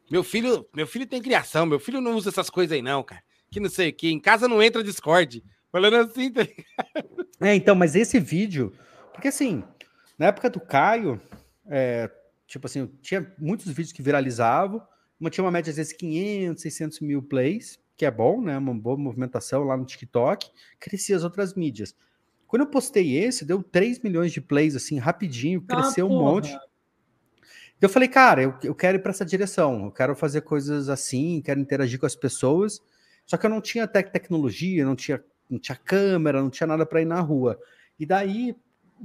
meu 0.09 0.23
filho, 0.23 0.67
meu 0.75 0.87
filho 0.87 1.05
tem 1.05 1.21
criação, 1.21 1.67
meu 1.67 1.79
filho 1.79 2.01
não 2.01 2.15
usa 2.15 2.29
essas 2.29 2.49
coisas 2.49 2.75
aí, 2.75 2.81
não, 2.81 3.03
cara. 3.03 3.21
Que 3.51 3.59
não 3.59 3.69
sei 3.69 3.89
o 3.89 3.93
que, 3.93 4.09
em 4.09 4.19
casa 4.19 4.47
não 4.47 4.63
entra 4.63 4.83
Discord. 4.83 5.43
Falando 5.71 5.97
assim, 5.97 6.31
tá 6.31 6.41
ligado? 6.41 7.29
É, 7.39 7.53
então, 7.53 7.75
mas 7.75 7.95
esse 7.95 8.19
vídeo, 8.19 8.73
porque 9.13 9.27
assim, 9.27 9.63
na 10.17 10.25
época 10.25 10.49
do 10.49 10.59
Caio, 10.59 11.21
é, 11.69 12.09
tipo 12.49 12.65
assim, 12.65 12.87
tinha 13.01 13.31
muitos 13.37 13.67
vídeos 13.67 13.91
que 13.91 14.01
viralizavam, 14.01 14.81
uma 15.19 15.29
tinha 15.29 15.43
uma 15.43 15.51
média 15.51 15.69
às 15.69 15.77
vezes 15.77 15.93
500, 15.93 16.61
600 16.61 16.99
mil 17.01 17.21
plays, 17.21 17.79
que 17.95 18.05
é 18.05 18.11
bom, 18.11 18.41
né? 18.41 18.57
Uma 18.57 18.73
boa 18.73 18.97
movimentação 18.97 19.63
lá 19.63 19.77
no 19.77 19.85
TikTok, 19.85 20.49
crescia 20.79 21.15
as 21.15 21.23
outras 21.23 21.53
mídias. 21.53 21.95
Quando 22.47 22.63
eu 22.63 22.67
postei 22.67 23.17
esse, 23.17 23.45
deu 23.45 23.61
3 23.61 23.99
milhões 23.99 24.31
de 24.31 24.41
plays 24.41 24.75
assim, 24.75 24.97
rapidinho, 24.97 25.63
ah, 25.69 25.75
cresceu 25.75 26.07
ah, 26.07 26.09
um 26.09 26.17
monte. 26.17 26.57
Eu 27.79 27.87
falei, 27.87 28.09
cara, 28.09 28.41
eu, 28.41 28.55
eu 28.63 28.73
quero 28.73 28.97
ir 28.97 29.01
para 29.01 29.11
essa 29.11 29.25
direção, 29.25 29.85
eu 29.85 29.91
quero 29.91 30.15
fazer 30.15 30.41
coisas 30.41 30.89
assim, 30.89 31.41
quero 31.45 31.59
interagir 31.59 31.99
com 31.99 32.07
as 32.07 32.15
pessoas. 32.15 32.81
Só 33.25 33.37
que 33.37 33.45
eu 33.45 33.49
não 33.49 33.61
tinha 33.61 33.87
tec 33.87 34.11
tecnologia, 34.11 34.83
não 34.83 34.95
tinha, 34.95 35.23
não 35.47 35.59
tinha 35.59 35.75
câmera, 35.75 36.41
não 36.41 36.49
tinha 36.49 36.65
nada 36.65 36.85
para 36.85 37.01
ir 37.01 37.05
na 37.05 37.19
rua. 37.19 37.59
E 37.99 38.05
daí, 38.05 38.55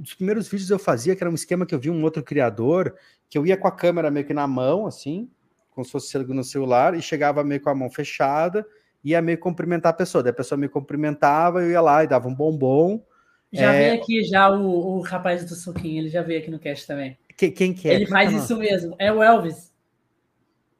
os 0.01 0.13
primeiros 0.13 0.47
vídeos 0.47 0.69
eu 0.69 0.79
fazia, 0.79 1.15
que 1.15 1.23
era 1.23 1.29
um 1.29 1.35
esquema 1.35 1.65
que 1.65 1.73
eu 1.73 1.79
vi 1.79 1.89
um 1.89 2.03
outro 2.03 2.23
criador, 2.23 2.95
que 3.29 3.37
eu 3.37 3.45
ia 3.45 3.57
com 3.57 3.67
a 3.67 3.71
câmera 3.71 4.11
meio 4.11 4.25
que 4.25 4.33
na 4.33 4.47
mão, 4.47 4.85
assim, 4.85 5.29
como 5.71 5.85
se 5.85 5.91
fosse 5.91 6.17
no 6.17 6.43
celular, 6.43 6.95
e 6.95 7.01
chegava 7.01 7.43
meio 7.43 7.61
com 7.61 7.69
a 7.69 7.75
mão 7.75 7.89
fechada, 7.89 8.65
ia 9.03 9.21
meio 9.21 9.37
cumprimentar 9.37 9.91
a 9.91 9.95
pessoa. 9.95 10.23
Daí 10.23 10.31
a 10.31 10.35
pessoa 10.35 10.57
me 10.57 10.67
cumprimentava, 10.67 11.61
eu 11.61 11.71
ia 11.71 11.81
lá 11.81 12.03
e 12.03 12.07
dava 12.07 12.27
um 12.27 12.33
bombom. 12.33 13.03
Já 13.51 13.73
é... 13.73 13.89
veio 13.89 14.01
aqui 14.01 14.23
já 14.23 14.49
o, 14.49 14.97
o 14.97 15.01
rapaz 15.01 15.45
do 15.45 15.55
suquinho, 15.55 16.01
ele 16.01 16.09
já 16.09 16.21
veio 16.21 16.39
aqui 16.39 16.51
no 16.51 16.59
cast 16.59 16.87
também. 16.87 17.17
Que, 17.37 17.51
quem 17.51 17.73
que 17.73 17.89
é? 17.89 17.93
Ele 17.93 18.05
faz 18.05 18.33
é 18.33 18.37
isso 18.37 18.57
mesmo, 18.57 18.95
é 18.97 19.11
o 19.11 19.21
Elvis. 19.21 19.73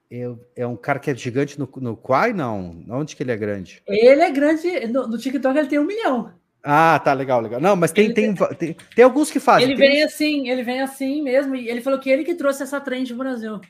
É, 0.09 0.34
é 0.55 0.68
um 0.68 0.76
cara 0.76 0.99
que 0.99 1.09
é 1.09 1.16
gigante 1.16 1.59
no, 1.59 1.70
no 1.78 1.97
Quai, 1.97 2.32
não? 2.32 2.84
Onde 2.89 3.16
que 3.16 3.24
ele 3.24 3.32
é 3.32 3.38
grande? 3.38 3.82
Ele 3.88 4.22
é 4.22 4.32
grande, 4.32 4.88
no, 4.88 5.07
no 5.07 5.18
TikTok 5.18 5.57
ele 5.57 5.68
tem 5.68 5.80
um 5.80 5.86
milhão. 5.86 6.32
Ah, 6.68 6.99
tá, 6.99 7.13
legal, 7.13 7.39
legal. 7.41 7.61
Não, 7.61 7.76
mas 7.76 7.91
tem, 7.91 8.11
tem, 8.11 8.34
tem, 8.34 8.76
tem, 8.95 9.05
alguns 9.05 9.30
que 9.30 9.39
fazem. 9.39 9.70
Ele 9.70 9.76
vem 9.76 10.01
assim, 10.01 10.49
ele 10.49 10.63
vem 10.63 10.82
assim 10.82 11.22
mesmo, 11.22 11.55
e 11.55 11.70
ele 11.70 11.80
falou 11.80 11.99
que 11.99 12.09
ele 12.09 12.24
que 12.24 12.34
trouxe 12.34 12.63
essa 12.63 12.82
trend 12.82 13.07
pro 13.09 13.24
Brasil. 13.24 13.61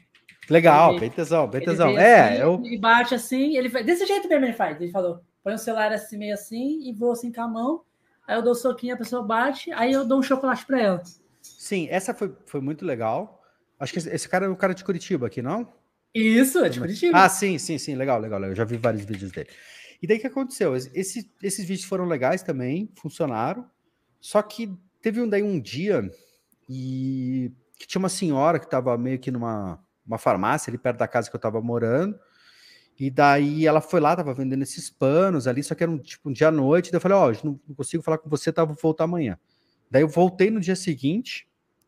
Legal, 0.50 0.92
ele, 0.92 1.02
bem 1.02 1.10
tesão, 1.10 1.46
bem 1.46 1.60
tesão. 1.60 1.90
É, 2.00 2.30
assim, 2.30 2.42
eu... 2.42 2.62
E 2.64 2.78
bate 2.78 3.14
assim, 3.14 3.58
ele 3.58 3.68
desse 3.84 4.06
jeito 4.06 4.30
mesmo 4.30 4.46
ele 4.46 4.54
faz. 4.54 4.80
Ele 4.80 4.92
falou: 4.92 5.20
põe 5.44 5.54
o 5.54 5.58
celular 5.58 5.92
assim, 5.92 6.18
meio 6.18 6.34
assim, 6.34 6.88
e 6.88 6.94
vou 6.94 7.12
assim 7.12 7.34
com 7.34 7.42
a 7.42 7.48
mão. 7.50 7.82
Aí 8.26 8.38
eu 8.38 8.42
dou 8.42 8.54
um 8.54 8.56
soquinho, 8.56 8.94
a 8.94 8.98
pessoa 8.98 9.22
bate, 9.22 9.74
aí 9.74 9.92
eu 9.92 10.06
dou 10.06 10.20
um 10.20 10.24
chocolate 10.24 10.66
para 10.66 10.82
ela. 10.82 11.04
Sim, 11.42 11.88
essa 11.92 12.14
foi, 12.14 12.34
foi 12.46 12.62
muito 12.62 12.86
legal. 12.86 13.44
Acho 13.78 13.92
que 13.92 14.00
esse 14.00 14.30
cara 14.30 14.46
é 14.46 14.50
o 14.50 14.56
cara 14.56 14.74
de 14.74 14.86
Curitiba 14.86 15.28
aqui, 15.28 15.42
não? 15.42 15.68
Isso, 16.14 16.64
é 16.64 16.70
de 16.70 16.80
Curitiba. 16.80 17.18
Ah, 17.18 17.28
sim, 17.28 17.58
sim, 17.58 17.78
sim, 17.78 17.96
legal, 17.96 18.22
legal. 18.22 18.42
Eu 18.42 18.56
já 18.56 18.64
vi 18.64 18.78
vários 18.78 19.04
vídeos 19.04 19.34
dele. 19.34 19.50
E 20.06 20.08
daí 20.08 20.20
que 20.20 20.28
aconteceu? 20.28 20.76
Esse, 20.76 21.28
esses 21.42 21.66
vídeos 21.66 21.84
foram 21.84 22.06
legais 22.06 22.44
também, 22.44 22.88
funcionaram. 22.94 23.68
Só 24.22 24.40
que 24.40 24.72
teve 25.02 25.20
um, 25.20 25.28
daí 25.28 25.42
um 25.42 25.60
dia 25.60 26.08
e 26.70 27.52
que 27.76 27.88
tinha 27.88 27.98
uma 27.98 28.08
senhora 28.08 28.60
que 28.60 28.66
estava 28.66 28.96
meio 29.00 29.18
que 29.18 29.32
numa 29.32 29.84
uma 30.06 30.20
farmácia 30.20 30.70
ali 30.70 30.78
perto 30.78 31.00
da 31.00 31.08
casa 31.08 31.28
que 31.28 31.36
eu 31.36 31.40
estava 31.40 31.60
morando. 31.60 32.20
E 33.00 33.10
daí 33.10 33.66
ela 33.66 33.82
foi 33.82 34.00
lá, 34.00 34.16
tava 34.16 34.32
vendendo 34.32 34.62
esses 34.62 34.92
panos 34.92 35.48
ali, 35.48 35.64
só 35.64 35.74
que 35.74 35.82
era 35.82 35.92
um, 35.92 35.98
tipo 35.98 36.30
um 36.30 36.32
dia 36.32 36.50
à 36.50 36.52
noite. 36.52 36.92
Daí 36.92 36.98
eu 36.98 37.02
falei, 37.02 37.18
ó, 37.18 37.32
oh, 37.32 37.32
não, 37.44 37.60
não, 37.68 37.76
consigo 37.76 38.04
falar 38.04 38.20
com 38.20 38.30
você, 38.30 38.54
tá, 38.54 38.64
vou 38.64 38.78
voltar 38.80 39.06
amanhã. 39.06 39.40
Daí 39.90 40.04
eu 40.04 40.08
voltei 40.08 40.52
no 40.52 40.60
dia 40.60 40.76
seguinte, 40.76 41.48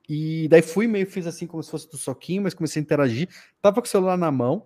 e 0.09 0.47
daí 0.47 0.63
fui 0.63 0.87
meio, 0.87 1.05
fiz 1.05 1.27
assim 1.27 1.45
como 1.45 1.61
se 1.61 1.69
fosse 1.69 1.87
do 1.87 1.97
soquinho, 1.97 2.41
mas 2.41 2.55
comecei 2.55 2.79
a 2.79 2.83
interagir. 2.83 3.29
Tava 3.61 3.79
com 3.79 3.85
o 3.85 3.87
celular 3.87 4.17
na 4.17 4.31
mão, 4.31 4.65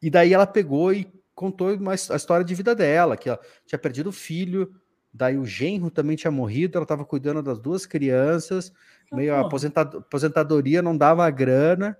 e 0.00 0.08
daí 0.08 0.32
ela 0.32 0.46
pegou 0.46 0.90
e 0.94 1.12
contou 1.34 1.74
uma, 1.74 1.92
a 1.92 1.94
história 1.94 2.44
de 2.44 2.54
vida 2.54 2.74
dela, 2.74 3.16
que 3.16 3.28
ela 3.28 3.40
tinha 3.66 3.78
perdido 3.78 4.10
o 4.10 4.12
filho, 4.12 4.74
daí 5.12 5.36
o 5.36 5.44
genro 5.44 5.90
também 5.90 6.16
tinha 6.16 6.30
morrido, 6.30 6.78
ela 6.78 6.86
tava 6.86 7.04
cuidando 7.04 7.42
das 7.42 7.58
duas 7.58 7.86
crianças, 7.86 8.72
meio 9.12 9.34
aposentado, 9.36 9.98
aposentadoria 9.98 10.82
não 10.82 10.96
dava 10.96 11.28
grana, 11.30 11.96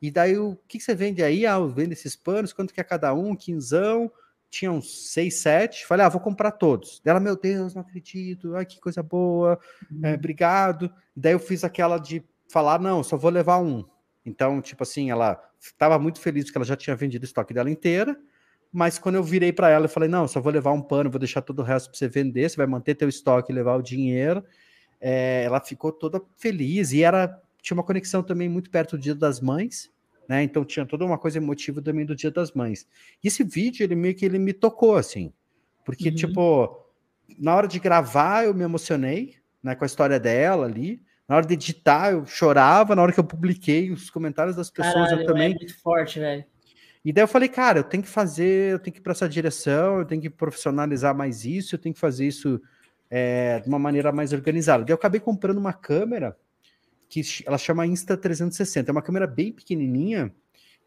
e 0.00 0.10
daí, 0.10 0.38
o 0.38 0.56
que, 0.68 0.78
que 0.78 0.84
você 0.84 0.94
vende 0.94 1.22
aí? 1.22 1.44
Ah, 1.44 1.54
eu 1.54 1.68
vendo 1.68 1.92
esses 1.92 2.14
panos, 2.14 2.52
quanto 2.52 2.72
que 2.72 2.80
é 2.80 2.84
cada 2.84 3.12
um? 3.12 3.34
Quinzão, 3.34 4.10
tinha 4.48 4.70
uns 4.70 5.10
seis, 5.12 5.40
sete. 5.40 5.84
Falei, 5.86 6.06
ah, 6.06 6.08
vou 6.08 6.20
comprar 6.20 6.52
todos. 6.52 7.02
Ela, 7.04 7.18
meu 7.18 7.36
Deus, 7.36 7.74
não 7.74 7.82
acredito, 7.82 8.54
ai, 8.54 8.64
que 8.64 8.80
coisa 8.80 9.02
boa, 9.02 9.58
é, 10.02 10.14
obrigado. 10.14 10.92
Daí 11.16 11.32
eu 11.32 11.40
fiz 11.40 11.64
aquela 11.64 11.98
de 11.98 12.22
falar, 12.48 12.80
não, 12.80 13.02
só 13.02 13.16
vou 13.16 13.30
levar 13.30 13.58
um. 13.58 13.84
Então, 14.24 14.60
tipo 14.60 14.82
assim, 14.82 15.10
ela 15.10 15.42
estava 15.58 15.98
muito 15.98 16.20
feliz 16.20 16.44
porque 16.44 16.58
ela 16.58 16.64
já 16.64 16.76
tinha 16.76 16.94
vendido 16.94 17.24
o 17.24 17.26
estoque 17.26 17.52
dela 17.52 17.70
inteira, 17.70 18.16
mas 18.72 18.98
quando 18.98 19.14
eu 19.14 19.22
virei 19.22 19.52
para 19.52 19.70
ela, 19.70 19.86
eu 19.86 19.88
falei, 19.88 20.08
não, 20.08 20.28
só 20.28 20.40
vou 20.40 20.52
levar 20.52 20.72
um 20.72 20.82
pano, 20.82 21.10
vou 21.10 21.18
deixar 21.18 21.42
todo 21.42 21.60
o 21.60 21.62
resto 21.62 21.90
para 21.90 21.98
você 21.98 22.08
vender, 22.08 22.48
você 22.48 22.56
vai 22.56 22.66
manter 22.66 22.94
teu 22.94 23.08
estoque 23.08 23.50
e 23.50 23.54
levar 23.54 23.76
o 23.76 23.82
dinheiro. 23.82 24.44
É, 25.00 25.44
ela 25.44 25.60
ficou 25.60 25.92
toda 25.92 26.20
feliz 26.36 26.92
e 26.92 27.02
era 27.02 27.40
tinha 27.62 27.76
uma 27.76 27.82
conexão 27.84 28.22
também 28.22 28.48
muito 28.48 28.70
perto 28.70 28.96
do 28.96 29.02
Dia 29.02 29.14
das 29.14 29.40
Mães, 29.40 29.90
né? 30.28 30.42
Então 30.42 30.64
tinha 30.64 30.86
toda 30.86 31.04
uma 31.04 31.18
coisa 31.18 31.38
emotiva 31.38 31.82
também 31.82 32.04
do 32.06 32.14
Dia 32.14 32.30
das 32.30 32.52
Mães. 32.52 32.86
E 33.22 33.28
esse 33.28 33.42
vídeo, 33.42 33.84
ele 33.84 33.94
meio 33.94 34.14
que 34.14 34.24
ele 34.24 34.38
me 34.38 34.52
tocou, 34.52 34.96
assim, 34.96 35.32
porque, 35.84 36.10
uhum. 36.10 36.14
tipo, 36.14 36.86
na 37.38 37.54
hora 37.54 37.66
de 37.66 37.78
gravar 37.78 38.44
eu 38.44 38.54
me 38.54 38.64
emocionei, 38.64 39.36
né, 39.62 39.74
com 39.74 39.84
a 39.84 39.86
história 39.86 40.20
dela 40.20 40.66
ali, 40.66 41.02
na 41.28 41.36
hora 41.36 41.46
de 41.46 41.54
editar 41.54 42.12
eu 42.12 42.24
chorava, 42.26 42.94
na 42.94 43.02
hora 43.02 43.12
que 43.12 43.20
eu 43.20 43.24
publiquei 43.24 43.90
os 43.90 44.08
comentários 44.08 44.56
das 44.56 44.70
pessoas 44.70 44.94
Caralho, 44.94 45.22
eu 45.22 45.26
também... 45.26 45.52
É 45.52 45.54
muito 45.54 45.80
forte, 45.80 46.20
velho. 46.20 46.44
E 47.04 47.12
daí 47.12 47.22
eu 47.22 47.28
falei, 47.28 47.48
cara, 47.48 47.78
eu 47.78 47.84
tenho 47.84 48.02
que 48.02 48.08
fazer, 48.08 48.72
eu 48.72 48.78
tenho 48.78 48.92
que 48.92 49.00
ir 49.00 49.02
para 49.02 49.12
essa 49.12 49.28
direção, 49.28 49.98
eu 49.98 50.04
tenho 50.04 50.20
que 50.20 50.30
profissionalizar 50.30 51.14
mais 51.14 51.44
isso, 51.44 51.74
eu 51.74 51.78
tenho 51.78 51.94
que 51.94 52.00
fazer 52.00 52.26
isso 52.26 52.60
é, 53.10 53.60
de 53.60 53.68
uma 53.68 53.78
maneira 53.78 54.12
mais 54.12 54.32
organizada. 54.32 54.84
Daí 54.84 54.92
eu 54.92 54.96
acabei 54.96 55.20
comprando 55.20 55.58
uma 55.58 55.72
câmera 55.72 56.36
que 57.08 57.22
ela 57.46 57.58
chama 57.58 57.86
Insta360. 57.86 58.88
É 58.88 58.92
uma 58.92 59.02
câmera 59.02 59.26
bem 59.26 59.52
pequenininha 59.52 60.32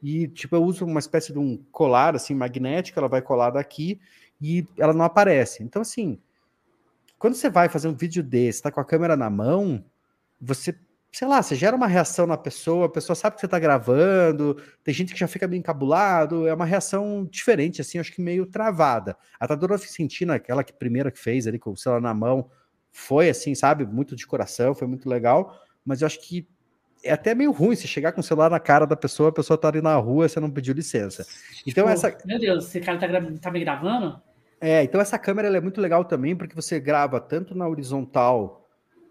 e, 0.02 0.28
tipo, 0.28 0.56
eu 0.56 0.64
uso 0.64 0.86
uma 0.86 1.00
espécie 1.00 1.32
de 1.32 1.40
um 1.40 1.58
colar, 1.72 2.16
assim, 2.16 2.34
magnético, 2.34 3.00
ela 3.00 3.08
vai 3.08 3.22
colar 3.22 3.52
daqui 3.52 4.00
e 4.42 4.68
ela 4.78 4.94
não 4.94 5.06
aparece. 5.06 5.64
Então, 5.64 5.82
assim, 5.82 6.20
quando 7.18 7.36
você 7.36 7.50
vai 7.50 7.70
fazer 7.70 7.88
um 7.88 7.94
vídeo 7.94 8.24
desse, 8.24 8.62
tá 8.64 8.72
com 8.72 8.80
a 8.80 8.86
câmera 8.86 9.16
na 9.16 9.30
mão, 9.30 9.84
você, 10.40 10.76
sei 11.12 11.28
lá, 11.28 11.42
você 11.42 11.56
gera 11.56 11.76
uma 11.76 11.88
reação 11.88 12.26
na 12.26 12.38
pessoa, 12.38 12.86
a 12.86 12.90
pessoa 12.90 13.16
sabe 13.16 13.36
que 13.36 13.42
você 13.42 13.48
tá 13.48 13.60
gravando, 13.60 14.56
tem 14.84 14.94
gente 14.94 15.14
que 15.14 15.20
já 15.20 15.28
fica 15.28 15.48
meio 15.48 15.60
encabulado, 15.60 16.48
é 16.48 16.54
uma 16.54 16.66
reação 16.66 17.28
diferente, 17.30 17.82
assim, 17.82 18.00
acho 18.00 18.14
que 18.14 18.22
meio 18.22 18.46
travada. 18.46 19.18
A 19.40 19.48
Tadora 19.48 19.78
Vicentina, 19.78 20.36
aquela 20.36 20.64
que 20.64 20.72
primeira 20.72 21.12
que 21.12 21.20
fez 21.20 21.48
ali 21.48 21.60
com 21.60 21.72
o 21.72 21.78
celular 21.78 22.02
na 22.02 22.14
mão, 22.14 22.50
foi 22.92 23.30
assim, 23.30 23.54
sabe, 23.54 23.86
muito 23.86 24.16
de 24.16 24.26
coração, 24.26 24.74
foi 24.74 24.88
muito 24.88 25.10
legal 25.10 25.62
mas 25.86 26.02
eu 26.02 26.06
acho 26.06 26.20
que 26.20 26.48
é 27.04 27.12
até 27.12 27.34
meio 27.34 27.52
ruim 27.52 27.76
se 27.76 27.88
chegar 27.88 28.12
com 28.12 28.22
o 28.22 28.24
celular 28.24 28.50
na 28.50 28.60
cara 28.60 28.86
da 28.86 28.96
pessoa, 28.96 29.30
a 29.30 29.34
pessoa 29.34 29.58
tá 29.58 29.68
ali 29.68 29.82
na 29.82 29.96
rua 29.96 30.30
você 30.30 30.40
não 30.40 30.52
pediu 30.52 30.74
licença. 30.74 31.26
Então 31.66 31.86
tipo, 31.86 31.90
essa. 31.90 32.16
Meu 32.26 32.40
Deus, 32.40 32.66
esse 32.68 32.80
cara 32.80 33.00
tá, 33.00 33.08
tá 33.42 33.52
me 33.52 33.60
gravando? 33.60 34.22
É, 34.60 34.84
então 34.84 35.02
essa 35.02 35.18
câmera 35.18 35.48
é 35.56 35.62
muito 35.62 35.82
legal 35.82 36.06
também, 36.06 36.36
porque 36.36 36.56
você 36.56 36.80
grava 36.80 37.20
tanto 37.20 37.56
na 37.56 37.68
horizontal, 37.68 38.70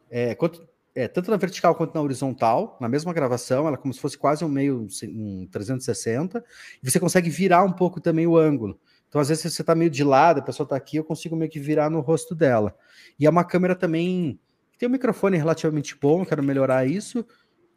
é, 0.08 0.36
quanto, 0.36 0.68
é, 1.00 1.08
tanto 1.08 1.30
na 1.30 1.36
vertical 1.36 1.74
quanto 1.74 1.94
na 1.94 2.02
horizontal, 2.02 2.76
na 2.80 2.88
mesma 2.88 3.12
gravação, 3.12 3.66
ela 3.66 3.76
é 3.76 3.78
como 3.78 3.92
se 3.94 4.00
fosse 4.00 4.18
quase 4.18 4.44
um 4.44 4.48
meio 4.48 4.86
um 5.04 5.46
360, 5.50 6.44
e 6.82 6.90
você 6.90 7.00
consegue 7.00 7.30
virar 7.30 7.64
um 7.64 7.72
pouco 7.72 8.00
também 8.00 8.26
o 8.26 8.36
ângulo. 8.36 8.78
Então, 9.08 9.20
às 9.20 9.28
vezes, 9.28 9.52
você 9.52 9.64
tá 9.64 9.74
meio 9.74 9.90
de 9.90 10.04
lado, 10.04 10.38
a 10.38 10.42
pessoa 10.42 10.68
tá 10.68 10.76
aqui, 10.76 10.96
eu 10.96 11.04
consigo 11.04 11.34
meio 11.34 11.50
que 11.50 11.58
virar 11.58 11.90
no 11.90 12.00
rosto 12.00 12.34
dela. 12.34 12.76
E 13.18 13.26
é 13.26 13.30
uma 13.30 13.44
câmera 13.44 13.74
também 13.74 14.38
tem 14.78 14.88
um 14.88 14.92
microfone 14.92 15.36
relativamente 15.36 15.94
bom, 16.00 16.24
quero 16.24 16.42
melhorar 16.42 16.86
isso, 16.86 17.26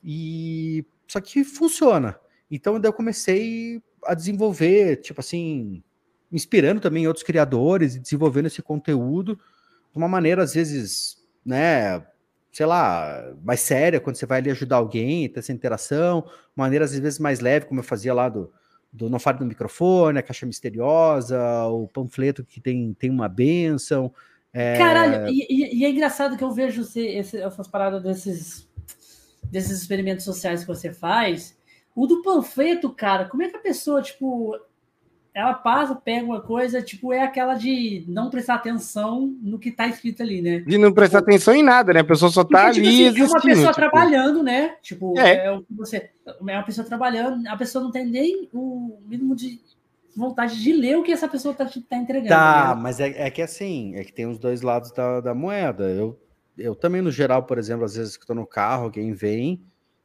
e 0.01 0.85
só 1.07 1.19
que 1.19 1.43
funciona. 1.43 2.17
Então 2.49 2.79
daí 2.79 2.89
eu 2.89 2.93
comecei 2.93 3.81
a 4.05 4.13
desenvolver, 4.13 4.97
tipo 4.97 5.19
assim, 5.19 5.83
inspirando 6.31 6.79
também 6.79 7.07
outros 7.07 7.25
criadores 7.25 7.95
e 7.95 7.99
desenvolvendo 7.99 8.45
esse 8.45 8.61
conteúdo 8.61 9.35
de 9.91 9.97
uma 9.97 10.07
maneira 10.07 10.43
às 10.43 10.53
vezes, 10.53 11.17
né, 11.45 12.05
sei 12.53 12.67
lá, 12.67 13.33
mais 13.43 13.59
séria, 13.59 13.99
quando 13.99 14.15
você 14.15 14.27
vai 14.27 14.37
ali 14.37 14.51
ajudar 14.51 14.77
alguém, 14.77 15.27
ter 15.27 15.39
essa 15.39 15.51
interação, 15.51 16.23
maneira 16.55 16.85
às 16.85 16.97
vezes 16.97 17.17
mais 17.17 17.39
leve, 17.39 17.65
como 17.65 17.79
eu 17.79 17.83
fazia 17.83 18.13
lá 18.13 18.29
do, 18.29 18.53
do 18.91 19.09
Não 19.09 19.17
Fale 19.17 19.39
no 19.39 19.45
Microfone, 19.47 20.19
a 20.19 20.23
Caixa 20.23 20.45
Misteriosa, 20.45 21.65
o 21.65 21.87
panfleto 21.87 22.45
que 22.45 22.61
tem, 22.61 22.93
tem 22.93 23.09
uma 23.09 23.27
benção, 23.27 24.13
é... 24.53 24.77
Caralho, 24.77 25.29
e, 25.29 25.79
e, 25.79 25.83
é 25.83 25.89
engraçado 25.89 26.37
que 26.37 26.43
eu 26.43 26.51
vejo 26.51 26.83
esse, 26.83 27.37
essas 27.37 27.67
paradas 27.67 28.03
desses, 28.03 28.69
desses 29.45 29.81
experimentos 29.81 30.23
sociais 30.23 30.61
que 30.61 30.67
você 30.67 30.93
faz. 30.93 31.57
O 31.95 32.05
do 32.05 32.21
panfleto, 32.21 32.93
cara, 32.93 33.25
como 33.25 33.41
é 33.41 33.49
que 33.49 33.57
a 33.57 33.61
pessoa, 33.61 33.99
tipo, 34.03 34.55
ela 35.33 35.53
passa, 35.53 35.95
pega 35.95 36.23
uma 36.23 36.41
coisa, 36.41 36.81
tipo, 36.81 37.11
é 37.11 37.23
aquela 37.23 37.55
de 37.55 38.05
não 38.07 38.29
prestar 38.29 38.55
atenção 38.55 39.35
no 39.41 39.57
que 39.57 39.71
tá 39.71 39.87
escrito 39.87 40.21
ali, 40.21 40.41
né? 40.41 40.59
De 40.59 40.77
não 40.77 40.93
prestar 40.93 41.19
tipo, 41.19 41.31
atenção 41.31 41.55
em 41.55 41.63
nada, 41.63 41.91
né? 41.91 42.01
A 42.01 42.05
pessoa 42.05 42.29
só 42.29 42.43
tá 42.43 42.65
Porque, 42.65 42.81
tipo 42.81 42.87
ali. 42.87 43.07
Assim, 43.07 43.19
é 43.19 43.25
uma 43.25 43.41
pessoa 43.41 43.67
tipo... 43.67 43.75
trabalhando, 43.75 44.43
né? 44.43 44.75
Tipo, 44.81 45.19
é. 45.19 45.47
é 45.47 45.51
o 45.51 45.63
que 45.63 45.73
você. 45.73 46.11
É 46.25 46.53
uma 46.55 46.63
pessoa 46.63 46.85
trabalhando, 46.85 47.47
a 47.47 47.57
pessoa 47.57 47.83
não 47.83 47.91
tem 47.91 48.05
nem 48.05 48.47
o 48.53 48.99
mínimo 49.07 49.35
de 49.35 49.59
vontade 50.15 50.61
de 50.61 50.71
ler 50.71 50.97
o 50.97 51.03
que 51.03 51.11
essa 51.11 51.27
pessoa 51.27 51.51
está 51.51 51.65
tá 51.65 51.97
entregando. 51.97 52.29
Tá, 52.29 52.75
né? 52.75 52.81
mas 52.81 52.99
é, 52.99 53.27
é, 53.27 53.29
que 53.31 53.41
assim, 53.41 53.95
é 53.95 54.03
que 54.03 54.13
tem 54.13 54.27
os 54.27 54.37
dois 54.37 54.61
lados 54.61 54.91
da, 54.91 55.19
da 55.19 55.33
moeda. 55.33 55.85
Eu, 55.89 56.19
eu 56.55 56.75
também, 56.75 57.01
no 57.01 57.09
geral, 57.11 57.43
por 57.43 57.57
exemplo, 57.57 57.85
às 57.85 57.95
vezes 57.95 58.15
que 58.15 58.23
estou 58.23 58.35
no 58.35 58.45
carro, 58.45 58.83
alguém 58.83 59.13
vem, 59.13 59.63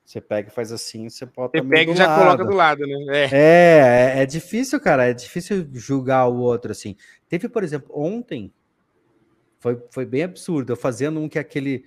você 0.09 0.23
pega 0.23 0.49
e 0.49 0.51
faz 0.51 0.73
assim, 0.73 1.07
você 1.07 1.27
pode. 1.27 1.53
Você 1.53 1.63
pega 1.63 1.93
e 1.93 1.95
já 1.95 2.07
lado. 2.07 2.23
coloca 2.23 2.45
do 2.47 2.57
lado, 2.57 2.87
né? 2.87 2.97
É. 3.09 3.25
é. 3.25 3.29
É, 3.31 4.23
é, 4.23 4.27
difícil, 4.27 4.81
cara, 4.81 5.07
é 5.07 5.13
difícil 5.13 5.69
julgar 5.75 6.27
o 6.29 6.39
outro 6.39 6.73
assim. 6.73 6.97
Teve, 7.29 7.47
por 7.47 7.63
exemplo, 7.63 7.91
ontem, 7.93 8.51
foi, 9.61 9.79
foi 9.91 10.07
bem 10.07 10.23
absurdo, 10.23 10.73
eu 10.73 10.79
fazendo 10.79 11.21
um 11.21 11.29
que 11.29 11.37
é 11.37 11.43
aquele 11.43 11.85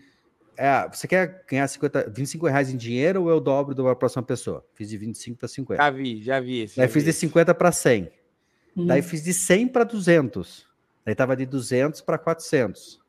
é, 0.56 0.88
você 0.88 1.08
quer 1.08 1.44
ganhar 1.50 1.68
50, 1.68 2.12
25 2.12 2.46
reais 2.46 2.70
em 2.70 2.78
dinheiro 2.78 3.24
ou 3.24 3.30
eu 3.32 3.40
dobro 3.40 3.74
da 3.74 3.96
próxima 3.96 4.22
pessoa? 4.22 4.64
Fiz 4.76 4.88
de 4.88 4.98
25 4.98 5.40
para 5.40 5.48
50. 5.48 5.82
Já 5.82 5.90
vi, 5.90 6.22
já 6.22 6.40
vi. 6.40 6.62
Esse, 6.62 6.78
Daí 6.78 6.88
fiz 6.88 7.04
de 7.04 7.14
50 7.14 7.56
para 7.56 7.72
100. 7.72 8.12
Hum. 8.78 8.86
Daí 8.86 9.02
fiz 9.02 9.24
de 9.24 9.34
100 9.34 9.68
para 9.70 9.84
200. 9.84 10.68
Daí 11.04 11.16
tava 11.16 11.36
de 11.36 11.48
200 11.48 12.02
para 12.02 12.20
400. 12.20 13.02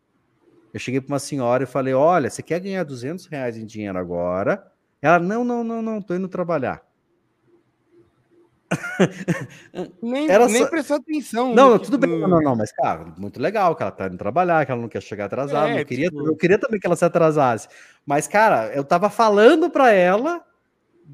Eu 0.72 0.80
cheguei 0.80 1.02
para 1.02 1.12
uma 1.12 1.18
senhora 1.18 1.64
e 1.64 1.66
falei: 1.66 1.92
Olha, 1.92 2.30
você 2.30 2.42
quer 2.42 2.60
ganhar 2.60 2.82
200 2.82 3.26
reais 3.26 3.58
em 3.58 3.66
dinheiro 3.66 3.98
agora? 3.98 4.71
Ela: 5.03 5.18
Não, 5.18 5.44
não, 5.44 5.64
não, 5.64 5.82
não, 5.82 6.00
tô 6.00 6.14
indo 6.14 6.28
trabalhar. 6.28 6.82
nem, 10.03 10.30
Era 10.30 10.46
nem 10.46 10.62
só... 10.62 10.70
prestou 10.70 10.96
atenção. 10.96 11.55
Não, 11.55 11.78
tudo 11.78 11.98
bem. 11.98 12.18
Não, 12.18 12.28
não, 12.28 12.40
não, 12.40 12.57
mas, 12.57 12.72
cara, 12.72 13.12
muito 13.18 13.40
legal 13.40 13.76
que 13.76 13.82
ela 13.82 13.92
tá 13.92 14.07
indo 14.07 14.16
trabalhar, 14.16 14.64
que 14.64 14.72
ela 14.72 14.80
não 14.80 14.88
quer 14.88 15.03
chegar 15.03 15.26
atrasada. 15.26 15.68
É, 15.68 15.84
queria, 15.84 16.09
tipo... 16.09 16.26
Eu 16.26 16.36
queria 16.36 16.59
também 16.59 16.80
que 16.80 16.86
ela 16.86 16.96
se 16.96 17.05
atrasasse. 17.05 17.68
Mas, 18.07 18.26
cara, 18.26 18.72
eu 18.74 18.84
tava 18.84 19.11
falando 19.11 19.68
para 19.68 19.92
ela, 19.92 20.42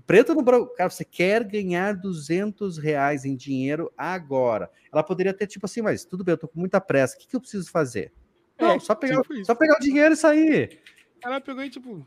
preto 0.07 0.35
no 0.35 0.43
branco, 0.43 0.73
cara, 0.75 0.91
você 0.91 1.05
quer 1.05 1.43
ganhar 1.45 1.95
200 1.97 2.79
reais 2.79 3.25
em 3.25 3.35
dinheiro 3.35 3.93
agora. 3.97 4.71
Ela 4.93 5.03
poderia 5.03 5.35
ter, 5.35 5.47
tipo 5.47 5.67
assim, 5.67 5.83
mas 5.83 6.05
tudo 6.05 6.23
bem, 6.23 6.35
eu 6.35 6.39
tô 6.39 6.49
com 6.49 6.61
muita 6.61 6.81
pressa, 6.81 7.17
o 7.17 7.19
que, 7.19 7.27
que 7.27 7.37
eu 7.37 7.41
preciso 7.41 7.71
fazer? 7.71 8.13
Não, 8.59 8.73
é, 8.73 8.79
só, 8.79 8.95
pegar, 8.95 9.21
tipo 9.23 9.45
só 9.45 9.55
pegar 9.55 9.77
o 9.77 9.81
dinheiro 9.81 10.15
e 10.15 10.17
sair. 10.17 10.81
Ela 11.25 11.41
pegou 11.41 11.63
e, 11.63 11.71
tipo, 11.71 12.07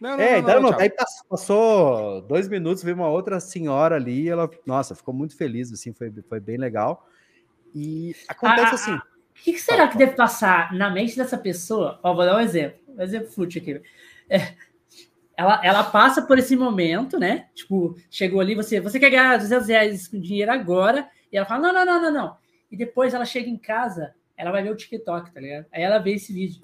não, 0.00 0.16
não, 0.16 0.20
é, 0.20 0.40
não, 0.40 0.60
não, 0.60 0.70
daí 0.70 0.90
passou 1.28 2.22
dois 2.22 2.48
minutos, 2.48 2.82
veio 2.82 2.96
uma 2.96 3.08
outra 3.08 3.40
senhora 3.40 3.96
ali, 3.96 4.28
ela, 4.28 4.48
nossa, 4.64 4.94
ficou 4.94 5.12
muito 5.12 5.36
feliz, 5.36 5.72
assim, 5.72 5.92
foi, 5.92 6.12
foi 6.28 6.40
bem 6.40 6.56
legal. 6.56 7.08
E 7.74 8.14
acontece 8.28 8.70
ah, 8.70 8.74
assim. 8.74 8.94
O 8.94 9.02
que, 9.34 9.52
que, 9.52 9.60
será 9.60 9.88
que 9.88 9.98
deve 9.98 10.12
passar 10.12 10.72
na 10.72 10.90
mente 10.90 11.16
dessa 11.16 11.36
pessoa? 11.36 11.98
Ó, 12.02 12.14
vou 12.14 12.24
dar 12.24 12.36
um 12.36 12.40
exemplo, 12.40 12.78
um 12.88 13.02
exemplo 13.02 13.28
fútil 13.28 13.62
aqui. 13.62 13.82
É, 14.28 14.54
ela, 15.36 15.60
ela 15.64 15.84
passa 15.84 16.22
por 16.22 16.38
esse 16.38 16.56
momento, 16.56 17.18
né? 17.18 17.46
Tipo, 17.54 17.96
chegou 18.10 18.40
ali, 18.40 18.54
você, 18.54 18.80
você 18.80 18.98
quer 18.98 19.10
ganhar 19.10 19.38
200 19.38 19.68
reais 19.68 20.08
com 20.08 20.20
dinheiro 20.20 20.50
agora, 20.50 21.08
e 21.32 21.36
ela 21.36 21.46
fala: 21.46 21.60
não, 21.60 21.72
não, 21.72 21.84
não, 21.86 22.02
não, 22.02 22.12
não. 22.12 22.36
E 22.70 22.76
depois 22.76 23.14
ela 23.14 23.24
chega 23.24 23.48
em 23.48 23.56
casa, 23.56 24.14
ela 24.36 24.50
vai 24.50 24.62
ver 24.62 24.72
o 24.72 24.76
TikTok, 24.76 25.32
tá 25.32 25.40
ligado? 25.40 25.66
Aí 25.72 25.82
ela 25.82 25.98
vê 25.98 26.14
esse 26.14 26.32
vídeo. 26.32 26.60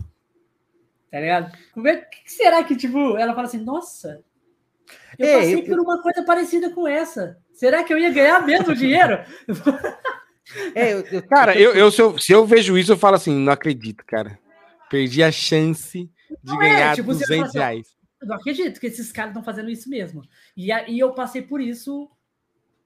Tá 1.14 1.20
ligado? 1.20 1.52
O 1.76 1.80
que 1.80 2.32
será 2.32 2.64
que, 2.64 2.74
tipo, 2.74 3.16
ela 3.16 3.32
fala 3.36 3.46
assim, 3.46 3.62
nossa, 3.62 4.24
eu 5.16 5.28
é, 5.28 5.36
passei 5.36 5.54
eu, 5.54 5.64
por 5.64 5.78
uma 5.78 6.02
coisa 6.02 6.24
parecida 6.24 6.70
com 6.70 6.88
essa. 6.88 7.38
Será 7.52 7.84
que 7.84 7.94
eu 7.94 7.98
ia 7.98 8.10
ganhar 8.10 8.44
mesmo 8.44 8.74
dinheiro? 8.74 9.20
É, 10.74 10.92
eu, 10.92 11.00
eu, 11.06 11.26
cara, 11.26 11.58
eu, 11.58 11.72
eu, 11.72 11.90
se, 11.90 12.02
eu, 12.02 12.18
se 12.18 12.30
eu 12.30 12.44
vejo 12.44 12.76
isso, 12.76 12.92
eu 12.92 12.98
falo 12.98 13.16
assim, 13.16 13.34
não 13.34 13.50
acredito, 13.50 14.04
cara. 14.06 14.38
Perdi 14.90 15.22
a 15.22 15.32
chance 15.32 16.04
de 16.04 16.52
não 16.52 16.62
é, 16.62 16.68
ganhar 16.68 16.92
é, 16.92 16.94
tipo, 16.94 17.12
200 17.14 17.48
assim, 17.48 17.58
reais. 17.58 17.96
Eu 18.20 18.28
não 18.28 18.36
acredito 18.36 18.78
que 18.78 18.86
esses 18.86 19.10
caras 19.10 19.30
estão 19.30 19.42
fazendo 19.42 19.70
isso 19.70 19.88
mesmo. 19.88 20.22
E, 20.54 20.70
e 20.70 20.98
eu 20.98 21.14
passei 21.14 21.40
por 21.40 21.62
isso 21.62 22.10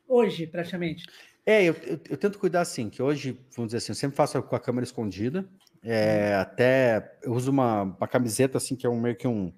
hoje, 0.07 0.47
praticamente. 0.47 1.05
É, 1.45 1.65
eu, 1.65 1.75
eu, 1.83 2.01
eu, 2.11 2.17
tento 2.17 2.39
cuidar 2.39 2.61
assim, 2.61 2.89
que 2.89 3.03
hoje, 3.03 3.37
vamos 3.57 3.71
dizer 3.71 3.79
assim, 3.79 3.91
eu 3.91 3.97
sempre 3.97 4.17
faço 4.17 4.41
com 4.41 4.55
a 4.55 4.61
câmera 4.61 4.85
escondida. 4.85 5.45
É, 5.83 6.35
até 6.35 7.19
eu 7.23 7.33
uso 7.33 7.51
uma, 7.51 7.83
uma, 7.83 8.09
camiseta 8.09 8.59
assim, 8.59 8.75
que 8.75 8.87
é 8.87 8.91
um 8.91 9.01
meio 9.01 9.17
que 9.17 9.29
um, 9.29 9.53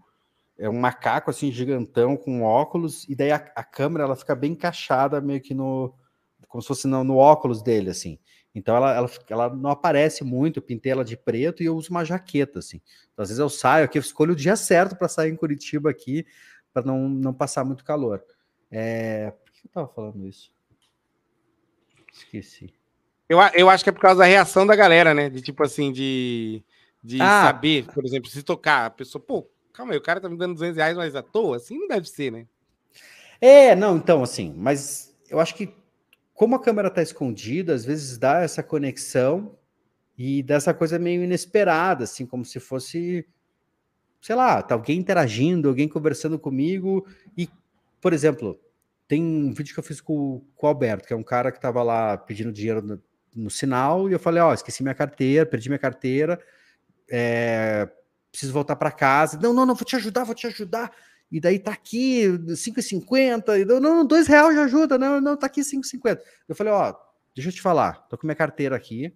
é 0.58 0.68
um 0.68 0.78
macaco 0.78 1.30
assim, 1.30 1.50
gigantão 1.50 2.16
com 2.16 2.42
óculos, 2.42 3.08
e 3.08 3.14
daí 3.14 3.32
a, 3.32 3.36
a 3.36 3.64
câmera 3.64 4.04
ela 4.04 4.16
fica 4.16 4.34
bem 4.34 4.52
encaixada, 4.52 5.20
meio 5.20 5.40
que 5.40 5.54
no. 5.54 5.94
como 6.48 6.60
se 6.60 6.68
fosse 6.68 6.86
no, 6.86 7.02
no 7.02 7.16
óculos 7.16 7.62
dele, 7.62 7.90
assim. 7.90 8.18
Então 8.54 8.76
ela, 8.76 8.94
ela, 8.94 9.10
ela 9.28 9.56
não 9.56 9.70
aparece 9.70 10.24
muito, 10.24 10.58
eu 10.58 10.62
pintei 10.62 10.92
ela 10.92 11.04
de 11.04 11.16
preto 11.16 11.62
e 11.62 11.66
eu 11.66 11.76
uso 11.76 11.90
uma 11.90 12.04
jaqueta, 12.04 12.58
assim. 12.58 12.80
Então, 13.12 13.22
às 13.22 13.28
vezes 13.28 13.38
eu 13.38 13.48
saio 13.48 13.84
aqui, 13.84 13.96
eu 13.96 14.02
escolho 14.02 14.32
o 14.32 14.36
dia 14.36 14.56
certo 14.56 14.96
para 14.96 15.08
sair 15.08 15.30
em 15.30 15.36
Curitiba 15.36 15.88
aqui, 15.90 16.26
para 16.72 16.84
não, 16.84 17.08
não 17.08 17.32
passar 17.32 17.64
muito 17.64 17.84
calor. 17.84 18.22
É... 18.70 19.30
Por 19.30 19.52
que 19.52 19.66
eu 19.66 19.70
tava 19.70 19.88
falando 19.88 20.26
isso? 20.26 20.52
Esqueci. 22.12 22.79
Eu, 23.30 23.38
eu 23.54 23.70
acho 23.70 23.84
que 23.84 23.90
é 23.90 23.92
por 23.92 24.00
causa 24.00 24.18
da 24.18 24.24
reação 24.24 24.66
da 24.66 24.74
galera, 24.74 25.14
né? 25.14 25.30
De 25.30 25.40
tipo 25.40 25.62
assim, 25.62 25.92
de, 25.92 26.64
de 27.00 27.22
ah. 27.22 27.44
saber, 27.44 27.86
por 27.86 28.04
exemplo, 28.04 28.28
se 28.28 28.42
tocar, 28.42 28.86
a 28.86 28.90
pessoa, 28.90 29.22
pô, 29.24 29.48
calma 29.72 29.92
aí, 29.92 29.98
o 29.98 30.02
cara 30.02 30.20
tá 30.20 30.28
me 30.28 30.36
dando 30.36 30.54
200 30.54 30.76
reais, 30.76 30.96
mas 30.96 31.14
à 31.14 31.22
toa, 31.22 31.58
assim 31.58 31.78
não 31.78 31.86
deve 31.86 32.08
ser, 32.08 32.32
né? 32.32 32.44
É, 33.40 33.76
não, 33.76 33.96
então, 33.96 34.24
assim, 34.24 34.52
mas 34.56 35.16
eu 35.30 35.38
acho 35.38 35.54
que 35.54 35.72
como 36.34 36.56
a 36.56 36.60
câmera 36.60 36.90
tá 36.90 37.02
escondida, 37.02 37.72
às 37.72 37.84
vezes 37.84 38.18
dá 38.18 38.40
essa 38.40 38.64
conexão 38.64 39.56
e 40.18 40.42
dessa 40.42 40.74
coisa 40.74 40.98
meio 40.98 41.22
inesperada, 41.22 42.02
assim, 42.02 42.26
como 42.26 42.44
se 42.44 42.58
fosse, 42.58 43.24
sei 44.20 44.34
lá, 44.34 44.60
tá 44.60 44.74
alguém 44.74 44.98
interagindo, 44.98 45.68
alguém 45.68 45.86
conversando 45.86 46.36
comigo 46.36 47.06
e, 47.38 47.48
por 48.00 48.12
exemplo, 48.12 48.58
tem 49.06 49.22
um 49.22 49.52
vídeo 49.52 49.72
que 49.72 49.78
eu 49.78 49.84
fiz 49.84 50.00
com, 50.00 50.42
com 50.56 50.66
o 50.66 50.68
Alberto, 50.68 51.06
que 51.06 51.12
é 51.12 51.16
um 51.16 51.22
cara 51.22 51.52
que 51.52 51.58
estava 51.58 51.80
lá 51.80 52.18
pedindo 52.18 52.50
dinheiro 52.50 53.00
no, 53.34 53.50
sinal, 53.50 54.08
e 54.08 54.12
eu 54.12 54.18
falei, 54.18 54.42
ó, 54.42 54.50
oh, 54.50 54.54
esqueci 54.54 54.82
minha 54.82 54.94
carteira, 54.94 55.46
perdi 55.46 55.68
minha 55.68 55.78
carteira, 55.78 56.40
é, 57.10 57.88
preciso 58.30 58.52
voltar 58.52 58.76
para 58.76 58.90
casa. 58.90 59.38
Não, 59.40 59.52
não, 59.52 59.66
não, 59.66 59.74
vou 59.74 59.84
te 59.84 59.96
ajudar, 59.96 60.24
vou 60.24 60.34
te 60.34 60.46
ajudar. 60.46 60.92
E 61.30 61.40
daí 61.40 61.58
tá 61.58 61.72
aqui 61.72 62.26
5,50, 62.48 63.64
não, 63.64 63.80
não, 63.80 64.06
dois 64.06 64.26
reais 64.26 64.54
já 64.54 64.64
ajuda, 64.64 64.98
não, 64.98 65.20
não, 65.20 65.36
tá 65.36 65.46
aqui 65.46 65.60
5,50. 65.60 66.20
Eu 66.48 66.56
falei, 66.56 66.72
ó, 66.72 66.94
deixa 67.34 67.50
eu 67.50 67.54
te 67.54 67.62
falar, 67.62 68.06
tô 68.08 68.18
com 68.18 68.26
minha 68.26 68.34
carteira 68.34 68.74
aqui, 68.74 69.14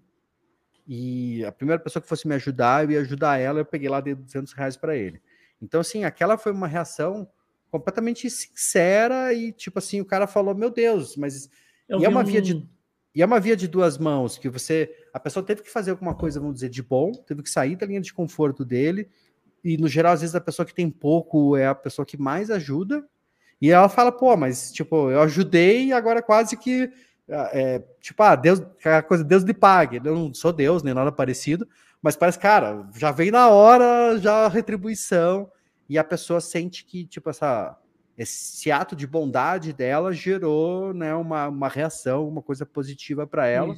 e 0.86 1.44
a 1.44 1.50
primeira 1.50 1.82
pessoa 1.82 2.02
que 2.02 2.08
fosse 2.08 2.28
me 2.28 2.34
ajudar, 2.34 2.84
eu 2.84 2.92
ia 2.92 3.00
ajudar 3.00 3.38
ela, 3.38 3.60
eu 3.60 3.64
peguei 3.64 3.88
lá 3.88 4.00
de 4.00 4.14
200 4.14 4.52
reais 4.52 4.76
para 4.76 4.96
ele. 4.96 5.20
Então, 5.60 5.80
assim, 5.80 6.04
aquela 6.04 6.36
foi 6.36 6.52
uma 6.52 6.68
reação 6.68 7.28
completamente 7.70 8.28
sincera 8.30 9.32
e 9.32 9.50
tipo 9.50 9.78
assim, 9.78 10.00
o 10.00 10.04
cara 10.04 10.26
falou: 10.26 10.54
"Meu 10.54 10.70
Deus, 10.70 11.16
mas 11.16 11.46
e 11.88 12.04
é 12.04 12.08
uma 12.08 12.20
um... 12.20 12.24
via 12.24 12.40
de 12.40 12.68
e 13.14 13.22
é 13.22 13.26
uma 13.26 13.38
via 13.38 13.56
de 13.56 13.68
duas 13.68 13.96
mãos 13.96 14.36
que 14.36 14.48
você 14.48 14.90
a 15.12 15.20
pessoa 15.20 15.44
teve 15.44 15.62
que 15.62 15.70
fazer 15.70 15.92
alguma 15.92 16.14
coisa, 16.14 16.40
vamos 16.40 16.56
dizer, 16.56 16.68
de 16.68 16.82
bom, 16.82 17.12
teve 17.12 17.42
que 17.42 17.50
sair 17.50 17.76
da 17.76 17.86
linha 17.86 18.00
de 18.00 18.12
conforto 18.12 18.64
dele. 18.64 19.08
E 19.62 19.76
no 19.78 19.88
geral, 19.88 20.12
às 20.12 20.20
vezes 20.20 20.34
a 20.34 20.40
pessoa 20.40 20.66
que 20.66 20.74
tem 20.74 20.90
pouco 20.90 21.56
é 21.56 21.66
a 21.66 21.74
pessoa 21.74 22.04
que 22.04 22.16
mais 22.16 22.50
ajuda. 22.50 23.06
E 23.60 23.70
ela 23.70 23.88
fala: 23.88 24.10
"Pô, 24.12 24.36
mas 24.36 24.72
tipo, 24.72 25.10
eu 25.10 25.20
ajudei 25.22 25.86
e 25.86 25.92
agora 25.92 26.20
quase 26.20 26.56
que 26.56 26.90
ah, 27.30 27.50
é, 27.52 27.82
tipo, 28.00 28.22
ah, 28.22 28.36
Deus, 28.36 28.60
a 28.84 29.02
coisa, 29.02 29.24
Deus 29.24 29.42
lhe 29.42 29.54
pague. 29.54 29.96
Eu 30.04 30.14
não 30.14 30.34
sou 30.34 30.52
Deus, 30.52 30.82
nem 30.82 30.92
nada 30.92 31.10
parecido, 31.12 31.66
mas 32.02 32.16
parece, 32.16 32.38
cara, 32.38 32.86
já 32.94 33.10
vem 33.10 33.30
na 33.30 33.48
hora, 33.48 34.18
já 34.18 34.48
retribuição 34.48 35.50
e 35.88 35.98
a 35.98 36.04
pessoa 36.04 36.40
sente 36.40 36.84
que, 36.84 37.06
tipo, 37.06 37.30
essa, 37.30 37.76
esse 38.16 38.70
ato 38.70 38.94
de 38.94 39.06
bondade 39.06 39.72
dela 39.72 40.12
gerou 40.12 40.94
né, 40.94 41.14
uma, 41.14 41.48
uma 41.48 41.68
reação, 41.68 42.28
uma 42.28 42.42
coisa 42.42 42.64
positiva 42.64 43.26
para 43.26 43.46
ela. 43.46 43.74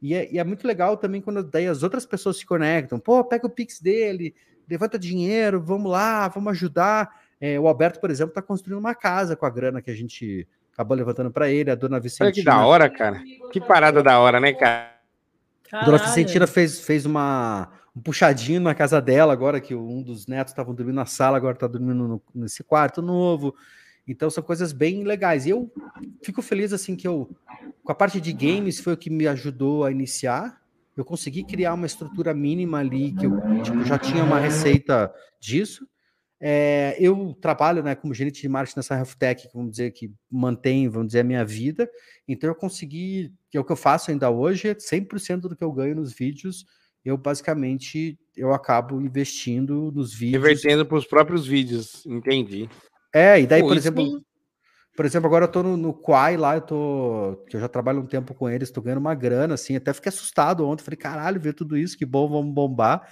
E 0.00 0.14
é, 0.14 0.32
e 0.32 0.38
é, 0.38 0.44
muito 0.44 0.66
legal 0.66 0.96
também 0.96 1.20
quando 1.20 1.42
daí 1.42 1.66
as 1.66 1.82
outras 1.82 2.06
pessoas 2.06 2.38
se 2.38 2.46
conectam. 2.46 2.98
Pô, 2.98 3.22
pega 3.24 3.46
o 3.46 3.50
Pix 3.50 3.80
dele, 3.80 4.34
levanta 4.68 4.98
dinheiro, 4.98 5.60
vamos 5.60 5.90
lá, 5.90 6.28
vamos 6.28 6.52
ajudar. 6.52 7.10
É, 7.40 7.58
o 7.58 7.68
Alberto, 7.68 8.00
por 8.00 8.10
exemplo, 8.10 8.30
está 8.30 8.42
construindo 8.42 8.78
uma 8.78 8.94
casa 8.94 9.36
com 9.36 9.44
a 9.44 9.50
grana 9.50 9.82
que 9.82 9.90
a 9.90 9.94
gente 9.94 10.46
acabou 10.72 10.96
levantando 10.96 11.30
para 11.30 11.50
ele, 11.50 11.70
a 11.70 11.74
dona 11.74 12.00
Vicentina. 12.00 12.26
Olha 12.26 12.34
que 12.34 12.44
da 12.44 12.66
hora, 12.66 12.88
cara. 12.88 13.22
Que 13.52 13.60
parada 13.60 14.02
da 14.02 14.18
hora, 14.18 14.40
né, 14.40 14.52
cara? 14.52 14.96
A 15.72 15.84
dona 15.84 15.98
Vicentina 15.98 16.46
fez, 16.46 16.80
fez 16.80 17.04
uma, 17.04 17.68
um 17.98 18.00
puxadinho 18.00 18.60
na 18.60 18.74
casa 18.74 19.02
dela, 19.02 19.32
agora 19.32 19.60
que 19.60 19.74
um 19.74 20.00
dos 20.00 20.28
netos 20.28 20.52
estavam 20.52 20.72
dormindo 20.72 20.94
na 20.94 21.04
sala, 21.04 21.36
agora 21.36 21.54
está 21.54 21.66
dormindo 21.66 21.94
no, 21.94 22.22
nesse 22.32 22.62
quarto 22.62 23.02
novo. 23.02 23.54
Então 24.06 24.30
são 24.30 24.42
coisas 24.42 24.72
bem 24.72 25.02
legais. 25.02 25.44
E 25.44 25.50
eu 25.50 25.70
fico 26.22 26.40
feliz 26.40 26.72
assim 26.72 26.94
que 26.94 27.08
eu, 27.08 27.28
com 27.82 27.92
a 27.92 27.94
parte 27.94 28.20
de 28.20 28.32
games, 28.32 28.78
foi 28.78 28.92
o 28.92 28.96
que 28.96 29.10
me 29.10 29.26
ajudou 29.26 29.84
a 29.84 29.90
iniciar. 29.90 30.62
Eu 30.96 31.04
consegui 31.04 31.42
criar 31.42 31.74
uma 31.74 31.86
estrutura 31.86 32.32
mínima 32.32 32.78
ali, 32.78 33.12
que 33.12 33.26
eu 33.26 33.32
tipo, 33.62 33.84
já 33.84 33.98
tinha 33.98 34.22
uma 34.22 34.38
receita 34.38 35.12
disso. 35.40 35.86
É, 36.40 36.96
eu 37.00 37.36
trabalho 37.40 37.82
né, 37.82 37.96
como 37.96 38.14
gerente 38.14 38.40
de 38.40 38.48
marketing 38.48 38.78
nessa 38.78 38.94
HealthTech, 38.94 39.48
vamos 39.52 39.72
dizer, 39.72 39.90
que 39.90 40.12
mantém, 40.30 40.88
vamos 40.88 41.08
dizer, 41.08 41.20
a 41.20 41.24
minha 41.24 41.44
vida. 41.44 41.90
Então 42.28 42.48
eu 42.48 42.54
consegui, 42.54 43.32
que 43.50 43.58
é 43.58 43.60
o 43.60 43.64
que 43.64 43.72
eu 43.72 43.76
faço 43.76 44.12
ainda 44.12 44.30
hoje, 44.30 44.72
100% 44.72 45.40
do 45.40 45.56
que 45.56 45.64
eu 45.64 45.72
ganho 45.72 45.96
nos 45.96 46.12
vídeos 46.12 46.64
eu 47.04 47.16
basicamente 47.16 48.18
eu 48.36 48.52
acabo 48.52 49.00
investindo 49.00 49.90
nos 49.94 50.14
vídeos. 50.14 50.42
Revertendo 50.42 50.86
para 50.86 50.98
os 50.98 51.06
próprios 51.06 51.46
vídeos, 51.46 52.06
entendi. 52.06 52.68
É, 53.12 53.40
e 53.40 53.46
daí, 53.46 53.62
Pô, 53.62 53.68
por 53.68 53.76
exemplo, 53.76 54.04
sim. 54.04 54.24
por 54.96 55.06
exemplo, 55.06 55.26
agora 55.26 55.44
eu 55.44 55.48
tô 55.50 55.62
no, 55.62 55.76
no 55.76 55.92
Quai 55.92 56.36
lá, 56.36 56.56
eu 56.56 56.60
tô, 56.60 57.44
que 57.48 57.56
eu 57.56 57.60
já 57.60 57.68
trabalho 57.68 58.00
um 58.00 58.06
tempo 58.06 58.34
com 58.34 58.48
eles, 58.48 58.70
tô 58.70 58.80
ganhando 58.80 59.00
uma 59.00 59.14
grana, 59.14 59.54
assim, 59.54 59.76
até 59.76 59.92
fiquei 59.92 60.10
assustado 60.10 60.66
ontem, 60.66 60.84
falei, 60.84 60.98
caralho, 60.98 61.40
ver 61.40 61.54
tudo 61.54 61.76
isso, 61.76 61.96
que 61.96 62.06
bom, 62.06 62.28
vamos 62.28 62.54
bombar. 62.54 63.08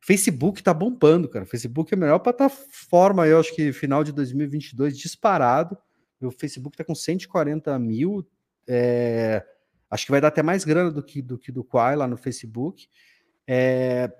Facebook 0.00 0.62
tá 0.62 0.72
bombando, 0.72 1.28
cara. 1.28 1.44
Facebook 1.44 1.92
é 1.92 1.96
a 1.96 2.00
melhor 2.00 2.18
plataforma, 2.20 3.26
eu 3.26 3.40
acho 3.40 3.54
que 3.54 3.72
final 3.72 4.04
de 4.04 4.12
2022, 4.12 4.96
disparado. 4.96 5.76
O 6.20 6.30
Facebook 6.30 6.76
tá 6.76 6.84
com 6.84 6.94
140 6.94 7.78
mil, 7.78 8.26
é, 8.66 9.44
acho 9.90 10.04
que 10.04 10.10
vai 10.10 10.20
dar 10.20 10.28
até 10.28 10.42
mais 10.42 10.64
grana 10.64 10.90
do 10.90 11.02
que 11.02 11.22
do 11.22 11.38
que 11.38 11.50
do 11.50 11.64
Quai 11.64 11.96
lá 11.96 12.06
no 12.06 12.16
Facebook. 12.16 12.88
É, 13.48 14.12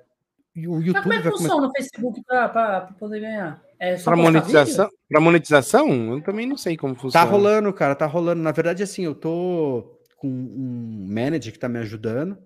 o 0.56 0.80
YouTube 0.80 0.94
Mas 0.94 1.02
como 1.02 1.12
é 1.12 1.22
que 1.22 1.30
funciona 1.30 1.54
começar... 1.54 1.68
o 1.68 1.72
Facebook 1.72 2.22
para 2.24 2.80
poder 2.98 3.20
ganhar? 3.20 3.62
É 3.78 3.96
para 3.96 4.16
monetização? 4.16 4.90
Para 5.08 5.20
monetização? 5.20 6.14
Eu 6.14 6.22
também 6.22 6.46
não 6.46 6.56
sei 6.56 6.76
como 6.76 6.94
tá 6.94 7.00
funciona. 7.00 7.26
Tá 7.26 7.30
rolando, 7.30 7.72
cara, 7.72 7.94
tá 7.94 8.06
rolando. 8.06 8.42
Na 8.42 8.50
verdade, 8.50 8.82
assim, 8.82 9.04
eu 9.04 9.14
tô 9.14 10.00
com 10.16 10.26
um 10.28 11.06
manager 11.08 11.52
que 11.52 11.58
tá 11.58 11.68
me 11.68 11.78
ajudando. 11.78 12.38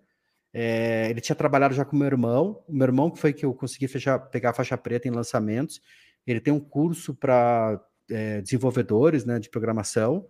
É, 0.53 1.09
ele 1.09 1.22
tinha 1.22 1.35
trabalhado 1.37 1.74
já 1.74 1.85
com 1.85 1.97
meu 1.97 2.07
irmão. 2.07 2.62
O 2.68 2.72
meu 2.74 2.87
irmão 2.87 3.11
que 3.11 3.18
foi 3.18 3.33
que 3.33 3.47
eu 3.47 3.55
consegui 3.55 3.89
fechar, 3.89 4.18
pegar 4.18 4.51
a 4.51 4.55
faixa 4.55 4.76
preta 4.76 5.09
em 5.09 5.12
lançamentos. 5.12 5.80
Ele 6.26 6.41
tem 6.41 6.53
um 6.53 6.61
curso 6.61 7.14
para 7.14 7.80
é, 8.11 8.43
desenvolvedores 8.43 9.24
né, 9.24 9.39
de 9.39 9.49
programação. 9.49 10.26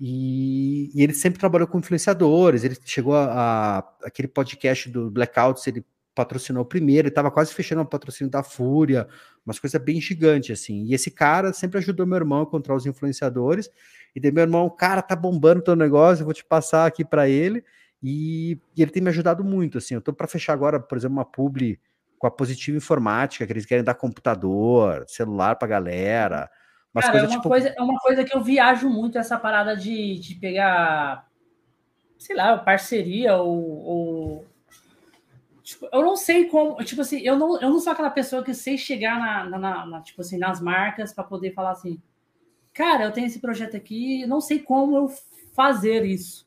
E, 0.00 0.90
e, 0.94 1.02
ele 1.02 1.14
sempre 1.14 1.38
trabalhou 1.38 1.68
com 1.68 1.78
influenciadores. 1.78 2.64
Ele 2.64 2.76
chegou 2.84 3.14
a, 3.14 3.78
a 3.78 3.78
aquele 4.04 4.28
podcast 4.28 4.90
do 4.90 5.10
Blackouts, 5.10 5.66
ele 5.66 5.84
patrocinou 6.14 6.64
primeiro, 6.64 7.06
ele 7.06 7.08
estava 7.08 7.30
quase 7.30 7.52
fechando 7.52 7.82
o 7.82 7.86
patrocínio 7.86 8.30
da 8.30 8.42
Fúria, 8.42 9.08
umas 9.44 9.58
coisas 9.58 9.80
bem 9.82 10.00
gigantes, 10.00 10.60
assim. 10.60 10.84
E 10.84 10.94
esse 10.94 11.10
cara 11.10 11.52
sempre 11.52 11.78
ajudou 11.78 12.06
meu 12.06 12.16
irmão 12.16 12.40
a 12.40 12.42
encontrar 12.42 12.74
os 12.74 12.86
influenciadores. 12.86 13.68
E 14.14 14.20
daí 14.20 14.30
meu 14.30 14.42
irmão, 14.42 14.70
cara, 14.70 15.02
tá 15.02 15.16
bombando 15.16 15.62
teu 15.62 15.74
negócio, 15.74 16.22
eu 16.22 16.26
vou 16.26 16.34
te 16.34 16.44
passar 16.44 16.86
aqui 16.86 17.04
para 17.04 17.28
ele. 17.28 17.64
E, 18.02 18.58
e, 18.76 18.82
ele 18.82 18.90
tem 18.90 19.02
me 19.02 19.08
ajudado 19.08 19.42
muito, 19.42 19.78
assim. 19.78 19.94
Eu 19.94 20.00
tô 20.00 20.12
para 20.12 20.28
fechar 20.28 20.52
agora, 20.52 20.78
por 20.78 20.96
exemplo, 20.96 21.16
uma 21.16 21.24
publi 21.24 21.80
com 22.18 22.26
a 22.26 22.30
Positiva 22.30 22.76
Informática, 22.76 23.46
que 23.46 23.52
eles 23.52 23.66
querem 23.66 23.84
dar 23.84 23.94
computador, 23.94 25.04
celular 25.08 25.56
pra 25.56 25.66
galera. 25.66 26.50
Cara, 27.02 27.12
coisas, 27.12 27.30
é, 27.30 27.32
uma 27.32 27.36
tipo... 27.36 27.48
coisa, 27.48 27.68
é 27.76 27.82
uma 27.82 27.98
coisa 27.98 28.24
que 28.24 28.36
eu 28.36 28.42
viajo 28.42 28.88
muito, 28.88 29.18
essa 29.18 29.38
parada 29.38 29.76
de, 29.76 30.18
de 30.18 30.34
pegar, 30.36 31.28
sei 32.18 32.36
lá, 32.36 32.56
parceria 32.56 33.36
ou, 33.36 33.84
ou 33.84 34.46
Tipo, 35.64 35.88
eu 35.90 36.02
não 36.02 36.14
sei 36.14 36.44
como, 36.44 36.76
tipo 36.84 37.00
assim, 37.00 37.20
eu 37.20 37.38
não, 37.38 37.58
eu 37.58 37.70
não 37.70 37.80
sou 37.80 37.90
aquela 37.90 38.10
pessoa 38.10 38.44
que 38.44 38.52
sei 38.52 38.76
chegar 38.76 39.18
na, 39.18 39.58
na, 39.58 39.86
na 39.86 40.00
tipo 40.02 40.20
assim, 40.20 40.36
nas 40.36 40.60
marcas 40.60 41.10
para 41.10 41.24
poder 41.24 41.54
falar 41.54 41.70
assim, 41.70 41.98
cara, 42.74 43.04
eu 43.04 43.12
tenho 43.12 43.26
esse 43.26 43.40
projeto 43.40 43.74
aqui, 43.74 44.26
não 44.26 44.42
sei 44.42 44.58
como 44.58 44.94
eu 44.94 45.10
fazer 45.54 46.04
isso. 46.04 46.46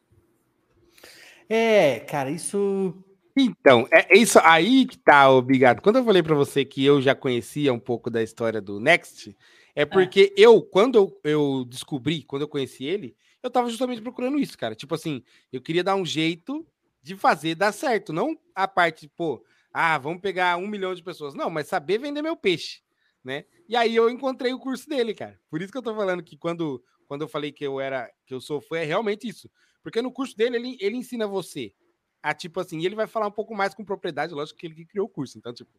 É, 1.50 2.02
cara, 2.02 2.30
isso. 2.30 2.94
Então, 3.36 3.88
é, 3.92 4.16
é 4.16 4.20
isso 4.20 4.40
aí 4.44 4.86
que 4.86 5.00
tá, 5.00 5.28
obrigado. 5.32 5.82
Quando 5.82 5.96
eu 5.96 6.06
falei 6.06 6.22
para 6.22 6.36
você 6.36 6.64
que 6.64 6.86
eu 6.86 7.02
já 7.02 7.16
conhecia 7.16 7.74
um 7.74 7.80
pouco 7.80 8.12
da 8.12 8.22
história 8.22 8.62
do 8.62 8.80
Next, 8.80 9.36
é, 9.78 9.84
é. 9.84 9.86
porque 9.86 10.34
é. 10.36 10.42
eu, 10.42 10.60
quando 10.60 10.96
eu, 10.96 11.22
eu 11.24 11.66
descobri, 11.66 12.24
quando 12.24 12.42
eu 12.42 12.48
conheci 12.48 12.84
ele, 12.84 13.16
eu 13.44 13.52
tava 13.52 13.70
justamente 13.70 14.02
procurando 14.02 14.40
isso, 14.40 14.58
cara. 14.58 14.74
Tipo 14.74 14.96
assim, 14.96 15.24
eu 15.54 15.62
queria 15.62 15.84
dar 15.84 15.96
um 15.96 16.06
jeito 16.06 16.66
de 17.04 17.16
fazer 17.16 17.54
dar 17.54 17.72
certo. 17.72 18.12
Não 18.12 18.36
a 18.56 18.68
parte, 18.68 19.08
pô, 19.08 19.46
ah, 19.72 19.96
vamos 20.00 20.20
pegar 20.20 20.58
um 20.58 20.68
milhão 20.68 20.96
de 20.96 21.04
pessoas. 21.04 21.36
Não, 21.36 21.50
mas 21.52 21.68
saber 21.68 22.00
vender 22.00 22.24
meu 22.24 22.36
peixe, 22.36 22.82
né? 23.24 23.46
E 23.70 23.76
aí 23.76 23.96
eu 23.96 24.10
encontrei 24.10 24.52
o 24.52 24.60
curso 24.60 24.90
dele, 24.90 25.14
cara. 25.14 25.40
Por 25.48 25.62
isso 25.62 25.72
que 25.72 25.78
eu 25.78 25.84
tô 25.84 25.94
falando 25.94 26.24
que 26.24 26.36
quando, 26.36 26.84
quando 27.08 27.22
eu 27.22 27.28
falei 27.28 27.52
que 27.52 27.64
eu 27.64 27.80
era, 27.80 28.12
que 28.26 28.34
eu 28.34 28.42
sou 28.42 28.60
foi 28.60 28.80
é 28.80 28.84
realmente 28.84 29.28
isso. 29.28 29.48
Porque 29.84 30.02
no 30.02 30.12
curso 30.12 30.36
dele, 30.36 30.56
ele, 30.56 30.78
ele 30.82 30.98
ensina 30.98 31.28
você 31.28 31.72
a, 32.22 32.34
tipo 32.34 32.60
assim, 32.60 32.84
ele 32.84 32.96
vai 32.96 33.08
falar 33.08 33.28
um 33.28 33.32
pouco 33.32 33.56
mais 33.56 33.74
com 33.74 33.86
propriedade, 33.86 34.34
lógico 34.34 34.60
que 34.60 34.66
ele 34.66 34.76
que 34.76 34.86
criou 34.86 35.06
o 35.06 35.10
curso, 35.10 35.38
então, 35.38 35.54
tipo. 35.54 35.72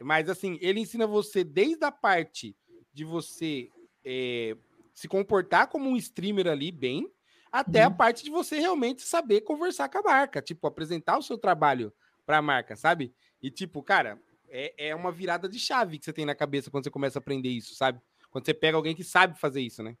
mas 0.00 0.28
assim, 0.28 0.58
ele 0.60 0.80
ensina 0.80 1.06
você 1.06 1.42
desde 1.42 1.84
a 1.84 1.90
parte 1.90 2.56
de 2.92 3.04
você 3.04 3.68
é, 4.04 4.56
se 4.94 5.08
comportar 5.08 5.68
como 5.68 5.88
um 5.88 5.96
streamer 5.96 6.46
ali 6.46 6.70
bem, 6.70 7.10
até 7.50 7.86
uhum. 7.86 7.92
a 7.92 7.96
parte 7.96 8.24
de 8.24 8.30
você 8.30 8.58
realmente 8.58 9.02
saber 9.02 9.42
conversar 9.42 9.88
com 9.88 9.98
a 9.98 10.02
marca, 10.02 10.40
tipo, 10.40 10.66
apresentar 10.66 11.18
o 11.18 11.22
seu 11.22 11.36
trabalho 11.36 11.92
para 12.24 12.38
a 12.38 12.42
marca, 12.42 12.76
sabe? 12.76 13.14
E 13.42 13.50
tipo, 13.50 13.82
cara, 13.82 14.18
é, 14.48 14.88
é 14.88 14.94
uma 14.94 15.12
virada 15.12 15.48
de 15.48 15.58
chave 15.58 15.98
que 15.98 16.04
você 16.04 16.12
tem 16.12 16.24
na 16.24 16.34
cabeça 16.34 16.70
quando 16.70 16.84
você 16.84 16.90
começa 16.90 17.18
a 17.18 17.20
aprender 17.20 17.48
isso, 17.48 17.74
sabe? 17.74 18.00
Quando 18.30 18.46
você 18.46 18.54
pega 18.54 18.76
alguém 18.76 18.94
que 18.94 19.04
sabe 19.04 19.38
fazer 19.38 19.60
isso, 19.60 19.82
né? 19.82 19.96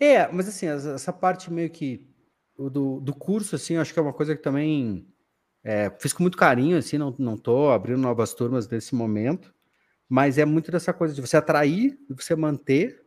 É, 0.00 0.26
mas 0.28 0.48
assim, 0.48 0.66
essa 0.66 1.12
parte 1.12 1.52
meio 1.52 1.68
que 1.68 2.06
do, 2.56 3.00
do 3.00 3.14
curso, 3.14 3.54
assim, 3.54 3.76
acho 3.76 3.92
que 3.92 3.98
é 3.98 4.02
uma 4.02 4.12
coisa 4.12 4.34
que 4.34 4.42
também 4.42 5.06
é, 5.62 5.90
fiz 5.98 6.12
com 6.12 6.22
muito 6.22 6.38
carinho, 6.38 6.78
assim, 6.78 6.96
não, 6.96 7.14
não 7.18 7.36
tô 7.36 7.70
abrindo 7.70 8.00
novas 8.00 8.32
turmas 8.32 8.68
nesse 8.68 8.94
momento, 8.94 9.54
mas 10.08 10.38
é 10.38 10.44
muito 10.44 10.70
dessa 10.70 10.92
coisa 10.92 11.14
de 11.14 11.20
você 11.20 11.36
atrair, 11.36 11.98
de 12.08 12.14
você 12.14 12.34
manter, 12.34 13.04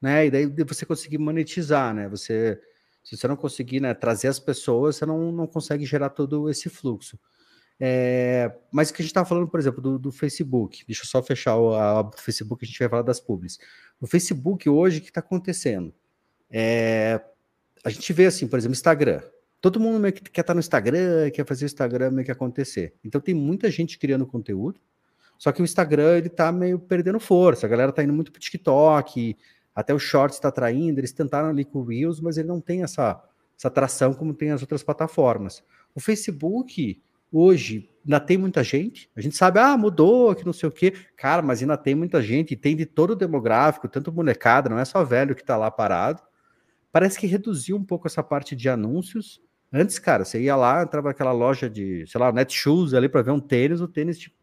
né? 0.00 0.26
E 0.26 0.30
daí 0.30 0.46
você 0.66 0.86
conseguir 0.86 1.18
monetizar, 1.18 1.94
né? 1.94 2.08
Você 2.08 2.60
se 3.04 3.18
você 3.18 3.28
não 3.28 3.36
conseguir 3.36 3.80
né, 3.80 3.92
trazer 3.92 4.28
as 4.28 4.38
pessoas, 4.38 4.96
você 4.96 5.04
não, 5.04 5.30
não 5.30 5.46
consegue 5.46 5.84
gerar 5.84 6.08
todo 6.08 6.48
esse 6.48 6.70
fluxo. 6.70 7.18
É, 7.78 8.50
mas 8.72 8.88
o 8.88 8.94
que 8.94 9.02
a 9.02 9.04
gente 9.04 9.10
estava 9.10 9.28
falando, 9.28 9.46
por 9.46 9.60
exemplo, 9.60 9.82
do, 9.82 9.98
do, 9.98 10.10
Facebook, 10.10 10.84
deixa 10.86 11.02
eu 11.02 11.06
só 11.06 11.22
fechar 11.22 11.56
o 11.56 11.74
a, 11.74 12.02
do 12.02 12.16
Facebook, 12.16 12.64
a 12.64 12.66
gente 12.66 12.78
vai 12.78 12.88
falar 12.88 13.02
das 13.02 13.20
pubs. 13.20 13.58
No 14.00 14.06
Facebook, 14.06 14.68
hoje, 14.68 14.98
o 14.98 15.02
que 15.02 15.08
está 15.08 15.20
acontecendo? 15.20 15.92
É, 16.50 17.20
a 17.84 17.90
gente 17.90 18.10
vê 18.12 18.26
assim, 18.26 18.48
por 18.48 18.58
exemplo, 18.58 18.72
Instagram. 18.72 19.20
Todo 19.60 19.80
mundo 19.80 19.98
meio 19.98 20.14
que 20.14 20.22
quer 20.22 20.40
estar 20.40 20.44
tá 20.44 20.54
no 20.54 20.60
Instagram, 20.60 21.30
quer 21.30 21.44
fazer 21.46 21.64
o 21.64 21.66
Instagram 21.66 22.10
meio 22.10 22.24
que 22.24 22.32
acontecer. 22.32 22.94
Então 23.04 23.20
tem 23.20 23.34
muita 23.34 23.70
gente 23.70 23.98
criando 23.98 24.26
conteúdo, 24.26 24.80
só 25.38 25.52
que 25.52 25.62
o 25.62 25.64
Instagram 25.64 26.18
ele 26.18 26.28
tá 26.28 26.50
meio 26.50 26.78
perdendo 26.78 27.20
força. 27.20 27.66
A 27.66 27.68
galera 27.68 27.92
tá 27.92 28.02
indo 28.02 28.12
muito 28.12 28.32
pro 28.32 28.40
TikTok, 28.40 29.36
até 29.74 29.92
o 29.92 29.98
Shorts 29.98 30.36
está 30.36 30.50
traindo, 30.50 31.00
eles 31.00 31.12
tentaram 31.12 31.48
ali 31.48 31.64
com 31.64 31.80
o 31.80 31.84
Reels, 31.84 32.20
mas 32.20 32.38
ele 32.38 32.48
não 32.48 32.60
tem 32.60 32.82
essa, 32.82 33.22
essa 33.58 33.70
tração 33.70 34.14
como 34.14 34.32
tem 34.32 34.50
as 34.50 34.62
outras 34.62 34.82
plataformas. 34.82 35.62
O 35.94 36.00
Facebook, 36.00 37.02
hoje, 37.32 37.90
ainda 38.04 38.20
tem 38.20 38.38
muita 38.38 38.62
gente. 38.62 39.10
A 39.16 39.20
gente 39.20 39.36
sabe, 39.36 39.58
ah, 39.58 39.76
mudou, 39.76 40.34
que 40.34 40.46
não 40.46 40.52
sei 40.52 40.68
o 40.68 40.72
quê. 40.72 40.92
Cara, 41.16 41.42
mas 41.42 41.60
ainda 41.60 41.76
tem 41.76 41.94
muita 41.94 42.22
gente, 42.22 42.52
e 42.52 42.56
tem 42.56 42.76
de 42.76 42.86
todo 42.86 43.10
o 43.10 43.16
demográfico, 43.16 43.88
tanto 43.88 44.12
molecada, 44.12 44.68
não 44.68 44.78
é 44.78 44.84
só 44.84 45.02
velho 45.04 45.34
que 45.34 45.42
está 45.42 45.56
lá 45.56 45.70
parado. 45.70 46.22
Parece 46.92 47.18
que 47.18 47.26
reduziu 47.26 47.76
um 47.76 47.84
pouco 47.84 48.06
essa 48.06 48.22
parte 48.22 48.54
de 48.54 48.68
anúncios. 48.68 49.42
Antes, 49.72 49.98
cara, 49.98 50.24
você 50.24 50.40
ia 50.40 50.54
lá, 50.54 50.84
entrava 50.84 51.08
naquela 51.08 51.32
loja 51.32 51.68
de, 51.68 52.06
sei 52.06 52.20
lá, 52.20 52.30
Netshoes 52.30 52.94
ali 52.94 53.08
para 53.08 53.22
ver 53.22 53.32
um 53.32 53.40
tênis, 53.40 53.80
o 53.80 53.88
tênis 53.88 54.16
tipo, 54.16 54.36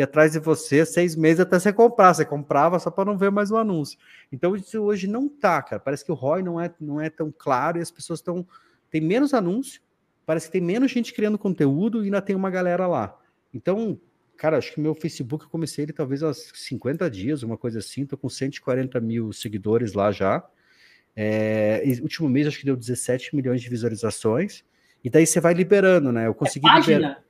e 0.00 0.02
atrás 0.02 0.32
de 0.32 0.38
você 0.38 0.86
seis 0.86 1.14
meses 1.14 1.40
até 1.40 1.58
você 1.58 1.70
comprar. 1.74 2.14
Você 2.14 2.24
comprava 2.24 2.78
só 2.78 2.90
para 2.90 3.04
não 3.04 3.18
ver 3.18 3.30
mais 3.30 3.50
o 3.50 3.58
anúncio. 3.58 3.98
Então 4.32 4.56
isso 4.56 4.80
hoje 4.80 5.06
não 5.06 5.28
tá, 5.28 5.60
cara. 5.60 5.78
Parece 5.78 6.02
que 6.02 6.10
o 6.10 6.14
ROI 6.14 6.42
não 6.42 6.58
é, 6.58 6.72
não 6.80 6.98
é 6.98 7.10
tão 7.10 7.30
claro 7.36 7.76
e 7.76 7.82
as 7.82 7.90
pessoas 7.90 8.20
estão. 8.20 8.46
Tem 8.90 8.98
menos 8.98 9.34
anúncio, 9.34 9.82
parece 10.24 10.46
que 10.46 10.52
tem 10.52 10.60
menos 10.62 10.90
gente 10.90 11.12
criando 11.12 11.36
conteúdo 11.36 12.00
e 12.00 12.06
ainda 12.06 12.22
tem 12.22 12.34
uma 12.34 12.48
galera 12.48 12.86
lá. 12.86 13.14
Então, 13.52 14.00
cara, 14.38 14.56
acho 14.56 14.72
que 14.72 14.80
meu 14.80 14.94
Facebook 14.94 15.44
eu 15.44 15.50
comecei 15.50 15.84
ele 15.84 15.92
talvez 15.92 16.22
há 16.22 16.32
50 16.32 17.10
dias, 17.10 17.42
uma 17.42 17.58
coisa 17.58 17.78
assim. 17.80 18.06
Tô 18.06 18.16
com 18.16 18.30
140 18.30 18.98
mil 19.00 19.34
seguidores 19.34 19.92
lá 19.92 20.10
já. 20.10 20.42
É, 21.14 21.82
último 22.00 22.26
mês 22.26 22.46
acho 22.46 22.58
que 22.58 22.64
deu 22.64 22.74
17 22.74 23.36
milhões 23.36 23.60
de 23.60 23.68
visualizações. 23.68 24.64
E 25.04 25.10
daí 25.10 25.26
você 25.26 25.40
vai 25.40 25.52
liberando, 25.52 26.10
né? 26.10 26.26
Eu 26.26 26.34
consegui 26.34 26.66
é 26.66 26.72
página? 26.72 26.96
liberar. 26.96 27.24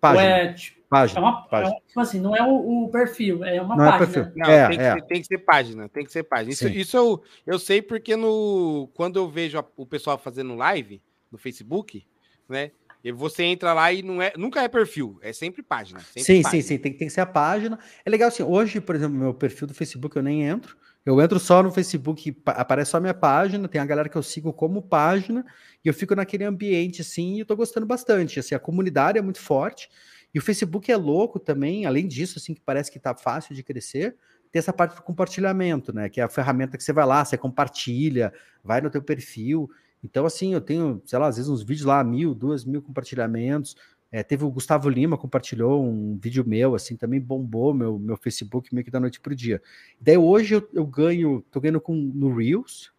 Página. 0.00 0.22
É, 0.24 0.52
tipo, 0.54 0.83
Página. 0.94 1.18
É 1.18 1.22
uma, 1.22 1.42
página. 1.46 1.74
É, 1.74 1.80
tipo 1.88 2.00
assim, 2.00 2.20
não 2.20 2.36
é 2.36 2.42
o, 2.42 2.84
o, 2.84 2.88
perfil, 2.90 3.44
é 3.44 3.60
uma 3.60 3.76
não 3.76 3.84
página. 3.84 3.96
É 3.96 4.06
perfil. 4.06 4.32
Não, 4.36 4.50
é, 4.50 4.68
tem, 4.68 4.76
que 4.76 4.82
é. 4.82 4.92
ser, 4.92 5.02
tem, 5.02 5.20
que 5.20 5.26
ser, 5.26 5.38
página, 5.38 5.88
tem 5.88 6.04
que 6.04 6.12
ser 6.12 6.22
página. 6.22 6.52
Isso, 6.52 6.68
isso 6.68 6.96
eu, 6.96 7.22
eu 7.46 7.58
sei 7.58 7.82
porque 7.82 8.16
no, 8.16 8.88
quando 8.94 9.16
eu 9.16 9.28
vejo 9.28 9.58
a, 9.58 9.64
o 9.76 9.84
pessoal 9.84 10.16
fazendo 10.18 10.54
live 10.54 11.02
no 11.30 11.38
Facebook, 11.38 12.06
né? 12.48 12.70
E 13.02 13.12
você 13.12 13.42
entra 13.42 13.74
lá 13.74 13.92
e 13.92 14.02
não 14.02 14.22
é, 14.22 14.32
nunca 14.36 14.62
é 14.62 14.68
perfil, 14.68 15.18
é 15.20 15.30
sempre 15.32 15.62
página. 15.62 16.00
Sempre 16.00 16.22
sim, 16.22 16.42
página. 16.42 16.62
sim, 16.62 16.68
sim, 16.68 16.78
tem, 16.78 16.92
tem 16.92 17.06
que 17.06 17.12
ser 17.12 17.20
a 17.20 17.26
página. 17.26 17.78
É 18.04 18.08
legal 18.08 18.28
assim, 18.28 18.42
hoje, 18.42 18.80
por 18.80 18.94
exemplo, 18.94 19.14
meu 19.14 19.34
perfil 19.34 19.66
do 19.66 19.74
Facebook 19.74 20.16
eu 20.16 20.22
nem 20.22 20.44
entro. 20.44 20.76
Eu 21.04 21.20
entro 21.20 21.38
só 21.38 21.62
no 21.62 21.70
Facebook, 21.70 22.34
aparece 22.46 22.92
só 22.92 22.96
a 22.96 23.00
minha 23.00 23.12
página, 23.12 23.68
tem 23.68 23.78
a 23.78 23.84
galera 23.84 24.08
que 24.08 24.16
eu 24.16 24.22
sigo 24.22 24.54
como 24.54 24.80
página, 24.80 25.44
e 25.84 25.88
eu 25.88 25.92
fico 25.92 26.14
naquele 26.14 26.44
ambiente 26.44 27.02
assim, 27.02 27.34
e 27.34 27.40
eu 27.40 27.46
tô 27.46 27.54
gostando 27.54 27.84
bastante. 27.84 28.40
Assim, 28.40 28.54
a 28.54 28.58
comunidade 28.58 29.18
é 29.18 29.22
muito 29.22 29.38
forte. 29.38 29.90
E 30.34 30.38
o 30.38 30.42
Facebook 30.42 30.90
é 30.90 30.96
louco 30.96 31.38
também, 31.38 31.86
além 31.86 32.08
disso, 32.08 32.38
assim, 32.38 32.52
que 32.52 32.60
parece 32.60 32.90
que 32.90 32.98
está 32.98 33.14
fácil 33.14 33.54
de 33.54 33.62
crescer, 33.62 34.16
tem 34.50 34.58
essa 34.58 34.72
parte 34.72 34.96
do 34.96 35.02
compartilhamento, 35.02 35.92
né? 35.92 36.08
Que 36.08 36.20
é 36.20 36.24
a 36.24 36.28
ferramenta 36.28 36.76
que 36.76 36.82
você 36.82 36.92
vai 36.92 37.06
lá, 37.06 37.24
você 37.24 37.38
compartilha, 37.38 38.32
vai 38.62 38.80
no 38.80 38.90
teu 38.90 39.00
perfil. 39.00 39.70
Então, 40.02 40.26
assim, 40.26 40.52
eu 40.52 40.60
tenho, 40.60 41.00
sei 41.06 41.18
lá, 41.18 41.28
às 41.28 41.36
vezes 41.36 41.50
uns 41.50 41.62
vídeos 41.62 41.86
lá, 41.86 42.02
mil, 42.02 42.34
duas 42.34 42.64
mil 42.64 42.82
compartilhamentos. 42.82 43.76
É, 44.10 44.22
teve 44.22 44.44
o 44.44 44.50
Gustavo 44.50 44.88
Lima 44.88 45.18
compartilhou 45.18 45.84
um 45.84 46.16
vídeo 46.16 46.44
meu, 46.46 46.74
assim, 46.74 46.96
também 46.96 47.20
bombou 47.20 47.74
meu, 47.74 47.98
meu 47.98 48.16
Facebook 48.16 48.72
meio 48.72 48.84
que 48.84 48.90
da 48.90 49.00
noite 49.00 49.18
pro 49.18 49.34
dia. 49.34 49.60
Daí 50.00 50.16
hoje 50.16 50.54
eu, 50.54 50.68
eu 50.72 50.86
ganho, 50.86 51.44
tô 51.50 51.60
ganhando 51.60 51.80
com, 51.80 51.94
no 51.94 52.32
Reels, 52.32 52.92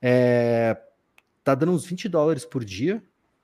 é, 0.00 0.80
tá 1.44 1.54
dando 1.54 1.72
uns 1.72 1.84
20 1.84 2.08
dólares 2.08 2.46
por 2.46 2.64
dia, 2.64 3.02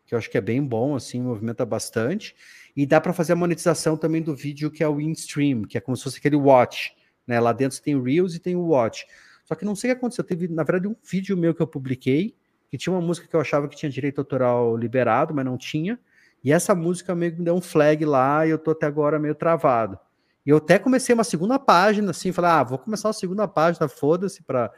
que 0.09 0.15
eu 0.15 0.19
acho 0.19 0.31
que 0.31 0.39
é 0.39 0.41
bem 0.41 0.65
bom, 0.65 0.97
assim, 0.97 1.21
movimenta 1.21 1.67
bastante. 1.67 2.35
E 2.75 2.87
dá 2.87 2.99
para 2.99 3.13
fazer 3.13 3.35
a 3.35 3.37
monetização 3.37 3.95
também 3.95 4.23
do 4.23 4.35
vídeo 4.35 4.71
que 4.71 4.83
é 4.83 4.89
o 4.89 4.99
InStream, 4.99 5.65
que 5.65 5.77
é 5.77 5.83
como 5.83 5.95
se 5.95 6.03
fosse 6.03 6.17
aquele 6.17 6.35
Watch. 6.35 6.97
Né? 7.27 7.39
Lá 7.39 7.53
dentro 7.53 7.81
tem 7.83 8.03
Reels 8.03 8.35
e 8.35 8.39
tem 8.39 8.57
o 8.57 8.69
Watch. 8.69 9.07
Só 9.45 9.55
que 9.55 9.67
não 9.67 9.77
sei 9.77 9.91
o 9.91 9.95
que 9.95 9.99
aconteceu. 9.99 10.25
Teve, 10.25 10.49
na 10.49 10.63
verdade, 10.63 10.89
um 10.89 10.97
vídeo 11.05 11.37
meu 11.37 11.55
que 11.55 11.61
eu 11.61 11.67
publiquei, 11.67 12.35
que 12.71 12.79
tinha 12.79 12.91
uma 12.91 13.03
música 13.03 13.29
que 13.29 13.37
eu 13.37 13.41
achava 13.41 13.69
que 13.69 13.77
tinha 13.77 13.91
direito 13.91 14.19
autoral 14.19 14.75
liberado, 14.79 15.35
mas 15.35 15.45
não 15.45 15.59
tinha. 15.59 16.01
E 16.43 16.51
essa 16.51 16.75
música 16.75 17.15
meio 17.15 17.33
que 17.33 17.39
me 17.41 17.45
deu 17.45 17.55
um 17.55 17.61
flag 17.61 18.03
lá 18.07 18.47
e 18.47 18.51
eu 18.51 18.59
tô 18.59 18.71
até 18.71 18.87
agora 18.87 19.19
meio 19.19 19.35
travado. 19.35 19.99
E 20.47 20.49
eu 20.49 20.57
até 20.57 20.79
comecei 20.79 21.15
uma 21.15 21.25
segunda 21.25 21.59
página, 21.59 22.13
assim, 22.13 22.33
falei, 22.33 22.51
ah, 22.51 22.63
vou 22.63 22.79
começar 22.79 23.09
uma 23.09 23.13
segunda 23.13 23.47
página, 23.47 23.87
foda-se, 23.89 24.43
para 24.43 24.73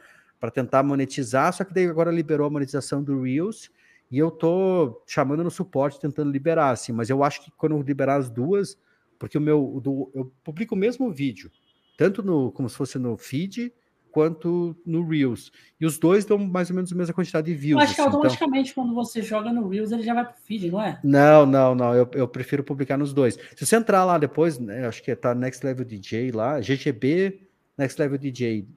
tentar 0.53 0.83
monetizar, 0.83 1.53
só 1.53 1.63
que 1.63 1.73
daí 1.73 1.87
agora 1.87 2.11
liberou 2.11 2.47
a 2.47 2.49
monetização 2.49 3.01
do 3.01 3.21
Reels, 3.21 3.71
e 4.11 4.17
eu 4.17 4.29
tô 4.29 5.01
chamando 5.07 5.43
no 5.43 5.49
suporte, 5.49 5.99
tentando 5.99 6.29
liberar, 6.29 6.71
assim, 6.71 6.91
mas 6.91 7.09
eu 7.09 7.23
acho 7.23 7.43
que 7.43 7.51
quando 7.51 7.75
eu 7.75 7.81
liberar 7.81 8.17
as 8.17 8.29
duas, 8.29 8.77
porque 9.17 9.37
o 9.37 9.41
meu, 9.41 9.79
do, 9.81 10.11
eu 10.13 10.31
publico 10.43 10.75
o 10.75 10.77
mesmo 10.77 11.11
vídeo, 11.11 11.49
tanto 11.97 12.21
no, 12.21 12.51
como 12.51 12.67
se 12.67 12.75
fosse 12.75 12.99
no 12.99 13.17
feed, 13.17 13.73
quanto 14.11 14.75
no 14.85 15.07
Reels. 15.07 15.51
E 15.79 15.85
os 15.85 15.97
dois 15.97 16.25
dão 16.25 16.37
mais 16.37 16.69
ou 16.69 16.75
menos 16.75 16.91
a 16.91 16.95
mesma 16.95 17.13
quantidade 17.13 17.47
de 17.47 17.57
views. 17.57 17.79
Eu 17.79 17.83
acho 17.83 17.95
que 17.95 18.01
assim, 18.01 18.09
automaticamente 18.09 18.71
então... 18.71 18.83
quando 18.83 18.93
você 18.93 19.21
joga 19.21 19.53
no 19.53 19.69
Reels, 19.69 19.91
ele 19.91 20.03
já 20.03 20.13
vai 20.13 20.25
pro 20.25 20.35
feed, 20.43 20.69
não 20.69 20.81
é? 20.81 20.99
Não, 21.03 21.45
não, 21.45 21.73
não. 21.73 21.95
Eu, 21.95 22.09
eu 22.13 22.27
prefiro 22.27 22.63
publicar 22.63 22.97
nos 22.97 23.13
dois. 23.13 23.39
Se 23.55 23.65
você 23.65 23.77
entrar 23.77 24.03
lá 24.03 24.17
depois, 24.17 24.59
né, 24.59 24.85
acho 24.85 25.01
que 25.01 25.15
tá 25.15 25.33
Next 25.33 25.65
Level 25.65 25.85
DJ 25.85 26.31
lá, 26.31 26.59
GGB 26.59 27.39
Next 27.77 27.99
Level 27.99 28.17
DJ. 28.17 28.67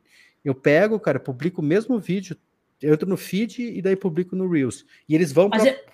Eu 0.45 0.55
pego, 0.55 1.01
cara, 1.01 1.19
publico 1.19 1.61
o 1.61 1.65
mesmo 1.65 1.99
vídeo, 1.99 2.37
eu 2.83 2.95
entro 2.95 3.09
no 3.09 3.17
feed 3.17 3.63
e 3.63 3.83
daí 3.83 3.97
publico 3.97 4.37
no 4.37 4.49
Reels. 4.49 4.85
E 5.09 5.15
eles 5.15 5.33
vão 5.33 5.49
para 5.49 5.69
é... 5.69 5.85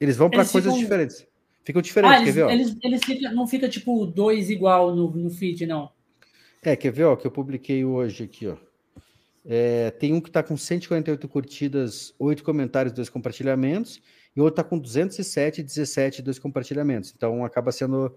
eles 0.00 0.16
vão 0.16 0.28
para 0.28 0.44
coisas 0.44 0.72
ficam... 0.72 0.78
diferentes. 0.78 1.26
Ficam 1.64 1.80
diferentes, 1.80 2.18
ah, 2.18 2.22
eles, 2.22 2.34
quer 2.34 2.46
ver? 2.46 2.52
Eles, 2.52 2.76
eles 2.82 3.04
fica, 3.04 3.30
não 3.30 3.46
fica 3.46 3.68
tipo 3.68 4.04
dois 4.04 4.50
igual 4.50 4.94
no, 4.94 5.10
no 5.10 5.30
feed, 5.30 5.64
não. 5.64 5.90
É, 6.60 6.74
quer 6.74 6.92
ver, 6.92 7.04
ó, 7.04 7.16
que 7.16 7.26
eu 7.26 7.30
publiquei 7.30 7.84
hoje 7.84 8.24
aqui, 8.24 8.48
ó. 8.48 8.56
É, 9.44 9.90
tem 9.90 10.12
um 10.12 10.20
que 10.20 10.28
está 10.28 10.42
com 10.42 10.56
148 10.56 11.28
curtidas, 11.28 12.14
8 12.18 12.44
comentários, 12.44 12.92
2 12.92 13.08
compartilhamentos, 13.08 14.00
e 14.36 14.40
outro 14.40 14.60
está 14.60 14.64
com 14.64 14.78
207, 14.78 15.62
17, 15.62 16.22
2 16.22 16.38
compartilhamentos. 16.38 17.12
Então 17.16 17.44
acaba 17.44 17.72
sendo. 17.72 18.14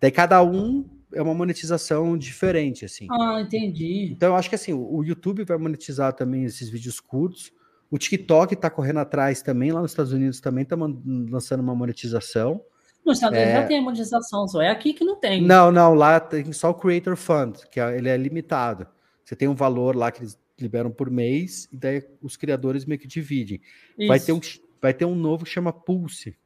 Daí 0.00 0.10
cada 0.10 0.42
um 0.42 0.88
é 1.12 1.22
uma 1.22 1.34
monetização 1.34 2.18
diferente, 2.18 2.84
assim. 2.84 3.06
Ah, 3.10 3.40
entendi. 3.40 4.10
Então 4.12 4.30
eu 4.30 4.36
acho 4.36 4.48
que 4.48 4.54
assim, 4.54 4.72
o 4.72 5.02
YouTube 5.02 5.44
vai 5.44 5.56
monetizar 5.56 6.12
também 6.12 6.44
esses 6.44 6.68
vídeos 6.68 7.00
curtos. 7.00 7.52
O 7.90 7.98
TikTok 7.98 8.54
está 8.54 8.68
correndo 8.68 8.98
atrás 8.98 9.40
também, 9.40 9.70
lá 9.70 9.80
nos 9.80 9.92
Estados 9.92 10.12
Unidos 10.12 10.40
também 10.40 10.62
está 10.62 10.76
lançando 10.76 11.60
uma 11.60 11.74
monetização. 11.74 12.60
Nos 13.04 13.18
Estados 13.18 13.38
Unidos 13.38 13.54
é... 13.54 13.60
já 13.60 13.66
tem 13.66 13.78
a 13.78 13.82
monetização, 13.82 14.48
só 14.48 14.62
é 14.62 14.70
aqui 14.70 14.94
que 14.94 15.04
não 15.04 15.16
tem. 15.16 15.42
Não, 15.42 15.70
não, 15.70 15.94
lá 15.94 16.18
tem 16.18 16.52
só 16.52 16.70
o 16.70 16.74
Creator 16.74 17.16
Fund, 17.16 17.58
que 17.70 17.78
é, 17.78 17.96
ele 17.96 18.08
é 18.08 18.16
limitado. 18.16 18.86
Você 19.24 19.36
tem 19.36 19.46
um 19.46 19.54
valor 19.54 19.94
lá 19.94 20.10
que 20.10 20.20
eles 20.22 20.38
liberam 20.58 20.90
por 20.90 21.10
mês, 21.10 21.68
e 21.72 21.76
daí 21.76 22.02
os 22.22 22.36
criadores 22.36 22.84
meio 22.84 22.98
que 22.98 23.06
dividem. 23.06 23.60
Vai 24.08 24.18
ter, 24.18 24.32
um, 24.32 24.40
vai 24.80 24.94
ter 24.94 25.04
um 25.04 25.14
novo 25.14 25.44
que 25.44 25.50
chama 25.50 25.72
Pulse. 25.72 26.36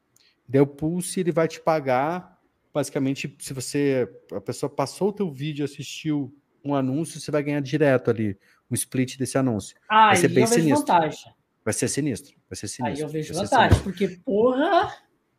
Daí 0.49 0.61
o 0.61 0.67
Pulse 0.67 1.21
ele 1.21 1.33
vai 1.33 1.47
te 1.47 1.61
pagar, 1.61 2.38
basicamente, 2.79 3.37
se 3.41 3.53
você. 3.53 4.09
A 4.33 4.41
pessoa 4.41 4.71
passou 4.71 5.09
o 5.09 5.13
teu 5.13 5.31
vídeo 5.33 5.65
assistiu 5.65 6.33
um 6.65 6.77
anúncio, 6.77 7.21
você 7.21 7.31
vai 7.31 7.43
ganhar 7.43 7.61
direto 7.61 8.09
ali 8.11 8.39
um 8.71 8.75
split 8.75 9.17
desse 9.19 9.37
anúncio. 9.37 9.77
Ah, 9.89 10.09
vai 10.09 10.17
ser 10.17 10.29
bem 10.29 10.47
sinistro. 10.47 10.87
Vantagem. 10.87 11.33
Vai 11.65 11.75
ser 11.75 11.89
sinistro. 11.89 12.37
Vai 12.49 12.57
ser 12.57 12.69
sinistro. 12.69 12.97
Aí 12.97 13.01
eu 13.03 13.09
vejo 13.09 13.35
vantagem, 13.35 13.83
porque, 13.83 14.09
porra. 14.25 14.95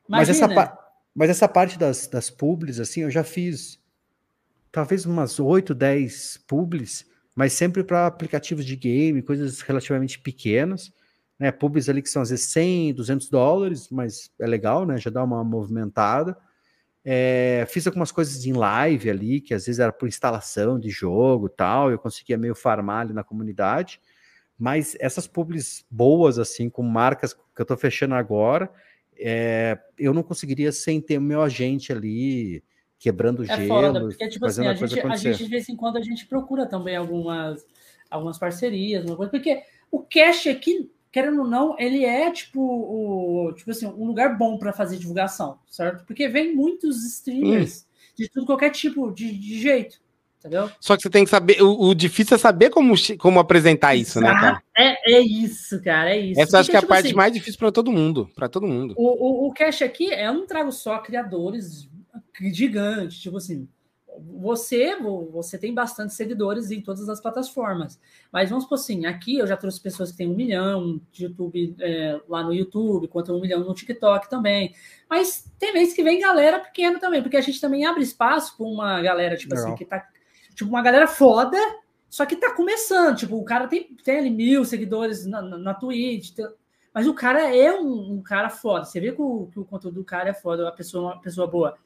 Imagina. 0.08 0.10
Mas 0.10 0.30
essa, 0.30 0.78
mas 1.16 1.30
essa 1.30 1.48
parte 1.48 1.80
das, 1.80 2.08
das 2.08 2.30
publis, 2.30 2.80
assim, 2.80 3.02
eu 3.02 3.12
já 3.12 3.24
fiz 3.24 3.80
talvez 4.72 5.06
umas 5.06 5.40
8, 5.40 5.74
10 5.74 6.44
publis, 6.46 7.06
mas 7.34 7.54
sempre 7.54 7.84
para 7.84 8.06
aplicativos 8.06 8.66
de 8.66 8.76
game, 8.76 9.22
coisas 9.22 9.62
relativamente 9.62 10.20
pequenas, 10.20 10.92
né? 11.40 11.52
Publis 11.52 11.88
ali 11.88 12.02
que 12.02 12.10
são 12.10 12.22
às 12.22 12.32
vezes 12.32 12.48
100, 12.48 12.96
200 12.96 13.30
dólares, 13.30 13.88
mas 13.90 14.30
é 14.40 14.46
legal, 14.46 14.86
né? 14.86 14.98
Já 14.98 15.10
dá 15.10 15.24
uma 15.24 15.42
movimentada. 15.42 16.38
É, 17.04 17.66
fiz 17.70 17.88
algumas 17.88 18.12
coisas 18.12 18.46
em 18.46 18.54
live 18.54 19.10
ali, 19.10 19.42
que 19.42 19.54
às 19.54 19.66
vezes 19.66 19.80
era 19.80 19.92
por 19.92 20.08
instalação 20.08 20.80
de 20.80 20.90
jogo 20.90 21.48
tal, 21.48 21.90
eu 21.90 21.98
conseguia 21.98 22.38
meio 22.38 22.54
farmar 22.54 23.02
ali 23.02 23.14
na 23.14 23.24
comunidade. 23.24 24.00
Mas 24.58 24.96
essas 25.00 25.26
publis 25.26 25.86
boas, 25.90 26.38
assim, 26.38 26.70
com 26.70 26.84
marcas 26.84 27.34
que 27.34 27.40
eu 27.58 27.64
estou 27.64 27.78
fechando 27.78 28.14
agora, 28.16 28.70
é, 29.18 29.80
eu 29.98 30.14
não 30.14 30.24
conseguiria 30.24 30.72
sem 30.72 31.00
ter 31.00 31.18
o 31.18 31.22
meu 31.22 31.42
agente 31.42 31.92
ali 31.94 32.64
quebrando 33.00 33.44
é 33.44 33.56
gelo, 33.56 33.68
foda, 33.68 34.02
porque, 34.02 34.28
tipo 34.28 34.46
assim, 34.46 34.68
a, 34.68 34.74
gente, 34.74 35.00
a 35.00 35.16
gente, 35.16 35.44
de 35.46 35.50
vez 35.50 35.70
em 35.70 35.76
quando, 35.76 35.98
a 35.98 36.02
gente 36.02 36.26
procura 36.26 36.66
também 36.66 36.98
algumas, 36.98 37.66
algumas 38.10 38.38
parcerias, 38.38 39.06
uma 39.06 39.16
coisa, 39.16 39.32
porque 39.32 39.64
o 39.90 40.04
cash 40.04 40.48
aqui, 40.48 40.92
querendo 41.12 41.42
ou 41.42 41.48
não, 41.48 41.76
ele 41.80 42.06
é, 42.06 42.32
tipo, 42.32 42.62
o, 42.62 43.54
tipo 43.54 43.72
assim, 43.72 43.88
um 43.88 44.06
lugar 44.06 44.38
bom 44.38 44.58
para 44.58 44.74
fazer 44.74 44.98
divulgação, 44.98 45.60
certo? 45.68 46.06
Porque 46.06 46.28
vem 46.28 46.56
muitos 46.56 47.04
streamers 47.06 47.82
hum. 47.82 48.14
de 48.18 48.30
tudo, 48.30 48.46
qualquer 48.46 48.70
tipo 48.70 49.12
de, 49.12 49.32
de 49.32 49.60
jeito. 49.60 50.00
Entendeu? 50.40 50.72
Só 50.80 50.96
que 50.96 51.04
você 51.04 51.10
tem 51.10 51.26
que 51.26 51.30
saber, 51.30 51.62
o, 51.62 51.90
o, 51.90 51.94
difícil 51.94 52.36
é 52.36 52.38
saber 52.38 52.70
como, 52.70 52.94
como 53.18 53.42
apresentar 53.42 53.94
isso, 53.96 54.22
né, 54.22 54.32
cara? 54.32 54.64
É, 54.78 55.16
é 55.16 55.20
isso, 55.20 55.82
cara, 55.84 56.12
é 56.12 56.18
isso. 56.18 56.40
Essa 56.40 56.52
Porque, 56.52 56.58
acho 56.58 56.70
que 56.70 56.76
é 56.76 56.80
a 56.80 56.82
tipo 56.82 56.90
parte 56.90 57.08
assim, 57.08 57.16
mais 57.16 57.34
difícil 57.34 57.60
para 57.60 57.74
todo 57.74 57.92
mundo, 57.92 58.30
para 58.34 58.48
todo 58.48 58.66
mundo. 58.66 58.94
O, 58.98 59.48
o, 59.48 59.48
o 59.50 59.54
cash 59.54 59.82
aqui, 59.82 60.06
eu 60.06 60.34
não 60.34 60.48
trago 60.48 60.72
só 60.72 60.98
criadores 61.00 61.90
gigantes, 62.54 63.20
tipo 63.20 63.36
assim, 63.36 63.68
você, 64.20 64.96
você 65.32 65.58
tem 65.58 65.74
bastante 65.74 66.14
seguidores 66.14 66.72
em 66.72 66.82
todas 66.82 67.08
as 67.10 67.22
plataformas. 67.22 68.00
Mas 68.32 68.50
vamos 68.50 68.66
por 68.66 68.76
assim, 68.76 69.06
aqui 69.06 69.38
eu 69.38 69.48
já 69.48 69.58
trouxe 69.58 69.82
pessoas 69.82 70.12
que 70.12 70.18
têm 70.18 70.30
um 70.30 70.36
milhão 70.36 71.02
de 71.12 71.26
YouTube 71.26 71.76
é, 71.80 72.20
lá 72.28 72.44
no 72.44 72.54
YouTube, 72.54 73.08
quanto 73.08 73.34
um 73.34 73.42
milhão 73.42 73.60
no 73.62 73.74
TikTok 73.74 74.30
também. 74.30 74.74
Mas 75.10 75.52
tem 75.58 75.74
vezes 75.74 75.94
que 75.94 76.04
vem 76.04 76.20
galera 76.20 76.60
pequena 76.60 77.00
também, 77.00 77.22
porque 77.22 77.38
a 77.38 77.42
gente 77.42 77.62
também 77.62 77.86
abre 77.86 78.04
espaço 78.04 78.56
para 78.58 78.66
uma 78.66 79.02
galera, 79.02 79.36
tipo 79.36 79.54
assim, 79.54 79.64
Legal. 79.64 79.76
assim, 79.76 79.84
que 79.84 79.90
tá 79.90 80.08
Tipo, 80.60 80.72
uma 80.72 80.82
galera 80.82 81.08
foda, 81.08 81.58
só 82.10 82.26
que 82.26 82.36
tá 82.36 82.54
começando. 82.54 83.16
Tipo, 83.16 83.38
o 83.38 83.46
cara 83.46 83.66
tem, 83.66 83.96
tem 84.04 84.18
ali 84.18 84.30
mil 84.30 84.66
seguidores 84.66 85.26
na, 85.26 85.42
na, 85.42 85.58
na 85.58 85.74
Twitch, 85.74 86.32
tem, 86.32 86.46
mas 86.94 87.08
o 87.08 87.14
cara 87.14 87.56
é 87.56 87.72
um, 87.72 88.16
um, 88.16 88.22
cara 88.22 88.50
foda. 88.50 88.84
Você 88.84 89.00
vê 89.00 89.14
que 89.14 89.22
o, 89.22 89.48
que 89.48 89.58
o 89.58 89.64
conteúdo 89.64 89.96
do 89.96 90.04
cara 90.04 90.32
é 90.32 90.34
foda, 90.34 90.68
a 90.68 90.72
pessoa 90.74 91.14
uma 91.14 91.22
pessoa 91.22 91.48
boa. 91.48 91.78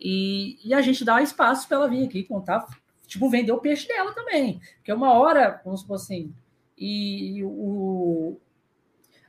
E, 0.00 0.58
e 0.64 0.72
a 0.72 0.80
gente 0.80 1.04
dá 1.04 1.20
espaço 1.20 1.68
para 1.68 1.76
ela 1.76 1.88
vir 1.88 2.06
aqui 2.06 2.24
contar, 2.24 2.66
tipo, 3.06 3.28
vender 3.28 3.52
o 3.52 3.58
peixe 3.58 3.86
dela 3.86 4.14
também. 4.14 4.60
Porque 4.76 4.92
uma 4.92 5.12
hora, 5.12 5.60
vamos 5.64 5.80
supor 5.80 5.96
assim, 5.96 6.32
e 6.78 7.44
o, 7.44 8.38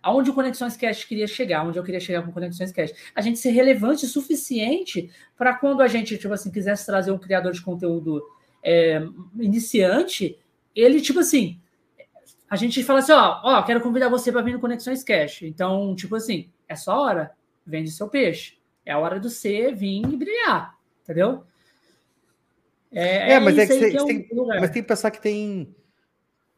aonde 0.02 0.30
o 0.30 0.34
Conexões 0.34 0.78
Cast 0.78 1.06
queria 1.06 1.28
chegar, 1.28 1.66
onde 1.66 1.78
eu 1.78 1.84
queria 1.84 2.00
chegar 2.00 2.24
com 2.24 2.30
o 2.30 2.34
Conexões 2.34 2.72
Cast, 2.72 2.96
a 3.14 3.22
gente 3.22 3.38
ser 3.40 3.52
relevante 3.52 4.06
o 4.06 4.08
suficiente 4.08 5.12
para 5.38 5.54
quando 5.54 5.82
a 5.82 5.88
gente, 5.88 6.18
tipo 6.18 6.34
assim, 6.34 6.50
quisesse 6.50 6.86
trazer 6.86 7.12
um 7.12 7.20
criador 7.20 7.52
de 7.52 7.62
conteúdo 7.62 8.24
é, 8.64 9.02
iniciante, 9.38 10.40
ele, 10.74 11.02
tipo 11.02 11.20
assim, 11.20 11.60
a 12.50 12.56
gente 12.56 12.84
fala 12.84 13.00
assim, 13.00 13.12
ó, 13.12 13.42
ó, 13.44 13.64
quero 13.64 13.82
convidar 13.82 14.10
você 14.10 14.32
para 14.32 14.42
vir 14.42 14.54
no 14.54 14.60
Conexões 14.60 15.04
Cash. 15.04 15.44
Então, 15.44 15.96
tipo 15.96 16.16
assim, 16.16 16.50
é 16.68 16.76
só 16.76 16.98
hora, 17.02 17.32
vende 17.66 17.92
seu 17.92 18.08
peixe. 18.08 18.61
É 18.86 18.92
a 18.92 19.00
hora 19.00 19.20
do 19.20 19.30
você 19.30 19.72
vir 19.74 20.04
e 20.06 20.18
brilhar, 20.18 20.78
entendeu? 21.04 21.44
É, 22.92 23.32
é, 23.32 23.34
é 23.34 23.40
mas 23.40 23.58
é 23.58 23.66
que, 23.66 23.74
você, 23.74 23.92
que 23.92 23.98
é 23.98 24.06
tem, 24.06 24.28
mas 24.60 24.70
tem 24.70 24.82
que 24.82 24.88
pensar 24.88 25.12
que 25.12 25.22
tem, 25.22 25.74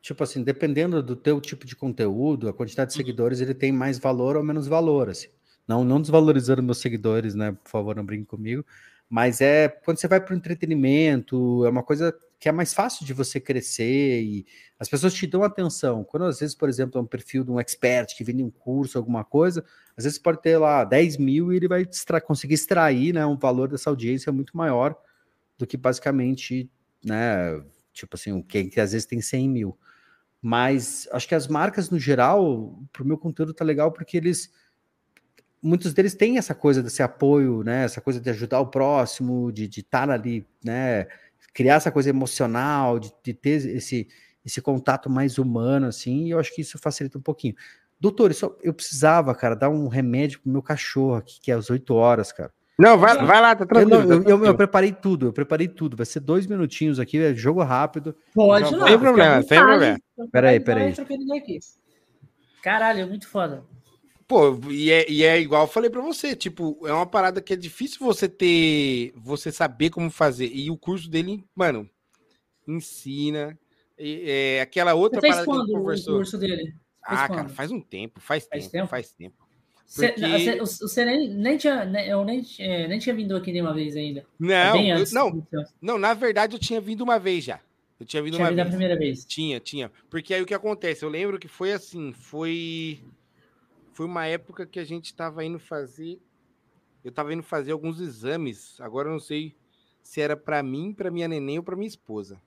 tipo 0.02 0.24
assim, 0.24 0.44
dependendo 0.44 1.04
do 1.04 1.16
teu 1.16 1.40
tipo 1.40 1.66
de 1.66 1.76
conteúdo, 1.76 2.50
a 2.50 2.54
quantidade 2.54 2.92
de 2.92 2.98
seguidores, 2.98 3.40
ele 3.40 3.54
tem 3.54 3.72
mais 3.72 4.00
valor 4.00 4.36
ou 4.36 4.44
menos 4.44 4.68
valor, 4.68 5.10
assim. 5.10 5.28
Não, 5.68 5.84
não 5.84 6.02
desvalorizando 6.02 6.64
meus 6.64 6.80
seguidores, 6.80 7.36
né? 7.36 7.52
Por 7.64 7.70
favor, 7.70 7.96
não 7.96 8.06
brinque 8.06 8.26
comigo. 8.26 8.66
Mas 9.10 9.42
é 9.42 9.70
quando 9.70 9.98
você 9.98 10.08
vai 10.08 10.20
para 10.20 10.34
o 10.34 10.38
entretenimento, 10.38 11.66
é 11.66 11.70
uma 11.70 11.84
coisa 11.84 12.14
que 12.44 12.50
é 12.50 12.52
mais 12.52 12.74
fácil 12.74 13.06
de 13.06 13.14
você 13.14 13.40
crescer 13.40 14.22
e 14.22 14.46
as 14.78 14.90
pessoas 14.90 15.14
te 15.14 15.26
dão 15.26 15.44
atenção. 15.44 16.04
Quando 16.04 16.26
às 16.26 16.42
vezes, 16.42 16.54
por 16.54 16.68
exemplo, 16.68 17.00
é 17.00 17.02
um 17.02 17.06
perfil 17.06 17.42
de 17.42 17.50
um 17.50 17.58
expert 17.58 18.14
que 18.18 18.22
vende 18.22 18.44
um 18.44 18.50
curso, 18.50 18.98
alguma 18.98 19.24
coisa, 19.24 19.64
às 19.96 20.04
vezes 20.04 20.20
pode 20.20 20.42
ter 20.42 20.58
lá 20.58 20.84
10 20.84 21.16
mil 21.16 21.54
e 21.54 21.56
ele 21.56 21.70
vai 21.70 21.84
extra 21.84 22.20
conseguir 22.20 22.56
extrair 22.56 23.14
né, 23.14 23.26
um 23.26 23.38
valor 23.38 23.70
dessa 23.70 23.90
audiência 23.90 24.30
muito 24.30 24.58
maior 24.58 24.94
do 25.58 25.66
que 25.66 25.78
basicamente, 25.78 26.70
né, 27.02 27.64
tipo 27.94 28.18
assim, 28.18 28.34
o 28.34 28.44
que, 28.44 28.78
às 28.78 28.92
vezes 28.92 29.06
tem 29.06 29.22
100 29.22 29.50
mil. 29.50 29.80
Mas 30.42 31.08
acho 31.14 31.26
que 31.26 31.36
as 31.36 31.48
marcas, 31.48 31.90
no 31.90 31.98
geral, 31.98 32.78
para 32.92 33.04
o 33.04 33.08
meu 33.08 33.18
conteúdo 33.18 33.54
tá 33.54 33.64
legal 33.64 33.90
porque 33.90 34.18
eles 34.18 34.52
muitos 35.62 35.94
deles 35.94 36.14
têm 36.14 36.38
essa 36.38 36.54
coisa 36.54 36.84
desse 36.84 37.02
apoio, 37.02 37.64
né? 37.64 37.86
Essa 37.86 38.02
coisa 38.02 38.20
de 38.20 38.30
ajudar 38.32 38.60
o 38.60 38.68
próximo, 38.68 39.50
de 39.50 39.70
estar 39.80 40.10
ali, 40.10 40.46
né? 40.62 41.08
Criar 41.54 41.76
essa 41.76 41.92
coisa 41.92 42.10
emocional, 42.10 43.00
de, 43.00 43.14
de, 43.24 43.34
ter 43.34 43.66
esse, 43.68 44.08
esse 44.46 44.62
contato 44.62 45.10
mais 45.10 45.38
humano, 45.38 45.88
assim, 45.88 46.26
e 46.26 46.32
eu 46.32 46.40
acho 46.40 46.54
que 46.54 46.62
isso 46.62 46.78
facilita 46.78 47.18
um 47.18 47.22
pouquinho. 47.22 47.56
Doutor, 48.00 48.32
isso, 48.32 48.56
eu 48.62 48.74
precisava, 48.74 49.34
cara, 49.34 49.56
dar 49.56 49.70
um 49.70 49.88
remédio 49.88 50.42
pro 50.42 50.52
meu 50.52 50.62
cachorro 50.62 51.16
aqui, 51.16 51.40
que 51.40 51.52
é 51.52 51.56
às 51.56 51.70
8 51.70 51.94
horas, 51.94 52.32
cara. 52.32 52.52
Não, 52.78 52.98
vai, 52.98 53.16
vai 53.24 53.40
lá, 53.40 53.56
tá 53.56 53.66
tranquilo. 53.66 54.02
Eu, 54.02 54.24
eu, 54.24 54.24
eu, 54.24 54.46
eu, 54.46 54.56
preparei 54.56 54.92
tudo, 54.92 55.28
eu 55.28 55.34
preparei 55.34 55.68
tudo. 55.68 55.96
Vai 55.96 56.06
ser 56.06 56.20
dois 56.20 56.48
minutinhos 56.48 57.00
aqui, 57.00 57.20
é 57.20 57.34
jogo 57.34 57.62
rápido. 57.62 58.16
Pode, 58.34 58.72
não. 58.72 58.88
Sem 58.88 59.00
problema, 59.00 59.42
sem 59.44 59.60
problema. 59.60 60.00
Peraí, 60.32 60.60
peraí. 60.60 60.94
Caralho, 62.64 63.02
é 63.02 63.06
muito 63.06 63.28
foda. 63.28 63.64
Pô, 64.28 64.60
e 64.70 64.92
é, 64.92 65.10
e 65.10 65.24
é 65.24 65.40
igual 65.40 65.64
eu 65.64 65.68
falei 65.68 65.90
para 65.90 66.02
você, 66.02 66.36
tipo, 66.36 66.80
é 66.86 66.94
uma 66.94 67.06
parada 67.06 67.42
que 67.42 67.54
é 67.54 67.58
difícil 67.58 68.00
você 68.00 68.28
ter, 68.28 69.12
você 69.16 69.52
saber 69.52 69.90
como 69.90 70.10
fazer. 70.10 70.50
E 70.54 70.70
o 70.70 70.78
curso 70.78 71.10
dele, 71.10 71.44
mano, 71.56 71.90
ensina. 72.68 73.58
é, 73.98 74.62
aquela 74.62 74.94
outra 74.94 75.20
você 75.20 75.28
parada 75.28 75.46
quando 75.46 75.66
que 75.66 75.74
conversou. 75.74 76.14
o 76.14 76.18
curso 76.18 76.38
dele? 76.38 76.74
ah, 77.04 77.28
cara, 77.28 77.50
faz 77.50 77.72
um 77.72 77.82
tempo, 77.82 78.20
faz, 78.22 78.46
faz 78.46 78.64
tempo, 78.64 78.72
tempo, 78.72 78.88
faz 78.88 79.12
tempo. 79.12 79.44
Porque... 79.96 80.58
Você, 80.60 81.06
nem, 81.06 81.30
nem 81.30 81.58
tinha, 81.58 81.84
eu 82.08 82.26
nem, 82.26 82.44
é, 82.60 82.88
nem 82.88 82.98
tinha 82.98 83.14
vindo 83.14 83.36
aqui 83.36 83.52
nenhuma 83.52 83.74
vez 83.74 83.96
ainda. 83.96 84.26
Não, 84.40 84.76
é 84.78 84.92
antes, 84.92 85.12
não, 85.12 85.46
não, 85.80 85.98
na 86.00 86.14
verdade 86.14 86.56
eu 86.56 86.60
tinha 86.60 86.82
vindo 86.82 87.02
uma 87.02 87.20
vez 87.20 87.44
já. 87.44 87.60
Eu 88.00 88.06
tinha 88.06 88.24
vindo 88.24 88.36
tinha 88.36 88.44
uma 88.44 88.50
vindo 88.50 88.56
vez. 88.56 88.68
a 88.68 88.70
primeira 88.70 88.98
vez. 88.98 89.26
Tinha, 89.26 89.60
tinha. 89.60 89.92
Porque 90.10 90.34
aí 90.34 90.42
o 90.42 90.46
que 90.46 90.54
acontece? 90.54 91.06
Eu 91.06 91.10
lembro 91.10 91.38
que 91.38 91.48
foi 91.48 91.74
assim, 91.74 92.12
foi 92.12 93.04
foi 93.94 94.06
uma 94.06 94.26
época 94.26 94.66
que 94.66 94.80
a 94.80 94.84
gente 94.84 95.06
estava 95.06 95.44
indo 95.46 95.60
fazer 95.60 96.20
eu 97.04 97.10
estava 97.10 97.34
indo 97.34 97.44
fazer 97.44 97.74
alguns 97.74 98.00
exames. 98.00 98.80
Agora 98.80 99.10
eu 99.10 99.14
não 99.14 99.20
sei 99.20 99.56
se 100.02 100.22
era 100.22 100.38
para 100.38 100.64
mim, 100.64 100.94
para 100.94 101.12
minha 101.12 101.28
neném 101.28 101.58
ou 101.58 101.64
para 101.64 101.76
minha 101.76 101.88
esposa. 101.88 102.42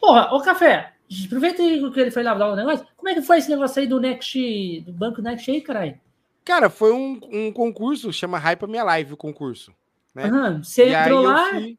Porra, 0.00 0.34
ô 0.34 0.42
Café, 0.42 0.94
aproveita 1.26 1.62
aí 1.62 1.92
que 1.92 2.00
ele 2.00 2.10
foi 2.10 2.24
lá 2.24 2.34
dar 2.34 2.52
um 2.52 2.56
negócio. 2.56 2.84
Como 2.96 3.08
é 3.08 3.14
que 3.14 3.22
foi 3.22 3.38
esse 3.38 3.48
negócio 3.48 3.80
aí 3.80 3.86
do 3.86 4.00
Next, 4.00 4.80
do 4.80 4.92
banco 4.92 5.22
Next 5.22 5.48
aí, 5.48 5.60
caralho? 5.60 6.00
Cara, 6.44 6.68
foi 6.68 6.92
um, 6.92 7.20
um 7.30 7.52
concurso, 7.52 8.12
chama 8.12 8.38
Hype 8.38 8.66
Minha 8.66 8.82
Live 8.82 9.12
o 9.12 9.16
concurso. 9.16 9.72
Né? 10.12 10.26
Uhum, 10.26 10.64
você 10.64 10.88
e 10.88 10.94
entrou 10.94 11.22
lá. 11.22 11.50
Fui, 11.50 11.78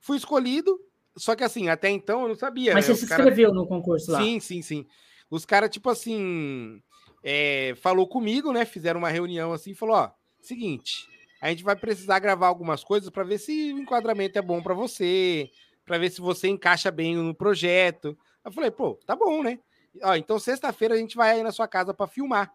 fui, 0.00 0.16
escolhido, 0.18 0.78
só 1.16 1.34
que 1.34 1.42
assim, 1.42 1.70
até 1.70 1.88
então 1.88 2.22
eu 2.22 2.28
não 2.28 2.34
sabia. 2.34 2.74
Mas 2.74 2.86
né? 2.86 2.94
você 2.94 3.00
se 3.00 3.10
inscreveu 3.10 3.48
cara... 3.48 3.60
no 3.62 3.66
concurso 3.66 4.12
lá? 4.12 4.22
Sim, 4.22 4.38
sim, 4.38 4.60
sim. 4.60 4.86
Os 5.30 5.46
caras, 5.46 5.70
tipo 5.70 5.88
assim, 5.88 6.82
é, 7.24 7.74
falou 7.80 8.06
comigo, 8.06 8.52
né? 8.52 8.66
Fizeram 8.66 9.00
uma 9.00 9.08
reunião 9.08 9.54
assim, 9.54 9.72
falou: 9.72 9.96
ó, 9.96 10.10
seguinte, 10.42 11.08
a 11.40 11.48
gente 11.48 11.64
vai 11.64 11.74
precisar 11.74 12.18
gravar 12.18 12.48
algumas 12.48 12.84
coisas 12.84 13.08
para 13.08 13.24
ver 13.24 13.38
se 13.38 13.72
o 13.72 13.78
enquadramento 13.78 14.38
é 14.38 14.42
bom 14.42 14.62
para 14.62 14.74
você, 14.74 15.50
para 15.86 15.96
ver 15.96 16.10
se 16.10 16.20
você 16.20 16.48
encaixa 16.48 16.90
bem 16.90 17.16
no 17.16 17.34
projeto. 17.34 18.16
Eu 18.44 18.52
falei, 18.52 18.70
pô, 18.70 18.94
tá 19.06 19.16
bom, 19.16 19.42
né? 19.42 19.58
Ó, 20.02 20.14
então 20.14 20.38
sexta-feira 20.38 20.94
a 20.94 20.98
gente 20.98 21.16
vai 21.16 21.30
aí 21.30 21.42
na 21.42 21.50
sua 21.50 21.66
casa 21.66 21.94
para 21.94 22.06
filmar. 22.06 22.54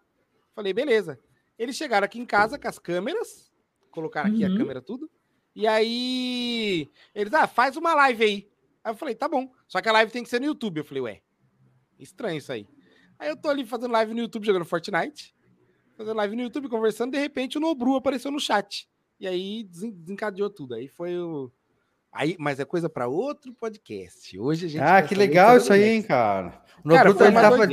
Falei, 0.53 0.71
beleza. 0.71 1.19
Eles 1.57 1.75
chegaram 1.75 2.05
aqui 2.05 2.19
em 2.19 2.25
casa 2.25 2.59
com 2.59 2.67
as 2.67 2.77
câmeras, 2.77 3.51
colocaram 3.89 4.29
aqui 4.29 4.45
uhum. 4.45 4.53
a 4.53 4.57
câmera 4.57 4.81
tudo. 4.81 5.09
E 5.55 5.67
aí 5.67 6.87
eles, 7.15 7.33
ah, 7.33 7.47
faz 7.47 7.75
uma 7.75 7.95
live 7.95 8.23
aí. 8.23 8.49
Aí 8.83 8.91
eu 8.91 8.95
falei, 8.95 9.15
tá 9.15 9.27
bom. 9.27 9.51
Só 9.67 9.81
que 9.81 9.89
a 9.89 9.93
live 9.93 10.11
tem 10.11 10.23
que 10.23 10.29
ser 10.29 10.39
no 10.39 10.45
YouTube. 10.45 10.77
Eu 10.77 10.85
falei, 10.85 11.01
ué, 11.01 11.21
estranho 11.97 12.37
isso 12.37 12.51
aí. 12.51 12.67
Aí 13.19 13.29
eu 13.29 13.35
tô 13.35 13.49
ali 13.49 13.65
fazendo 13.65 13.91
live 13.91 14.13
no 14.13 14.21
YouTube 14.21 14.45
jogando 14.45 14.65
Fortnite. 14.65 15.35
Fazendo 15.97 16.15
live 16.15 16.35
no 16.37 16.43
YouTube, 16.43 16.69
conversando, 16.69 17.11
de 17.11 17.19
repente 17.19 17.57
o 17.57 17.61
Nobru 17.61 17.95
apareceu 17.95 18.31
no 18.31 18.39
chat. 18.39 18.87
E 19.19 19.27
aí 19.27 19.65
desencadeou 19.65 20.49
tudo. 20.49 20.75
Aí 20.75 20.87
foi 20.87 21.17
o. 21.19 21.51
Aí, 22.11 22.35
mas 22.39 22.59
é 22.59 22.65
coisa 22.65 22.89
para 22.89 23.07
outro 23.07 23.53
podcast. 23.53 24.39
Hoje 24.39 24.65
a 24.65 24.69
gente. 24.69 24.81
Ah, 24.81 25.01
que 25.01 25.13
legal 25.13 25.57
isso 25.57 25.73
aí, 25.73 25.83
hein, 25.83 26.01
cara. 26.01 26.63
O 26.83 26.87
Nobru 26.87 27.13
cara, 27.13 27.31
tá, 27.33 27.41
tava, 27.41 27.67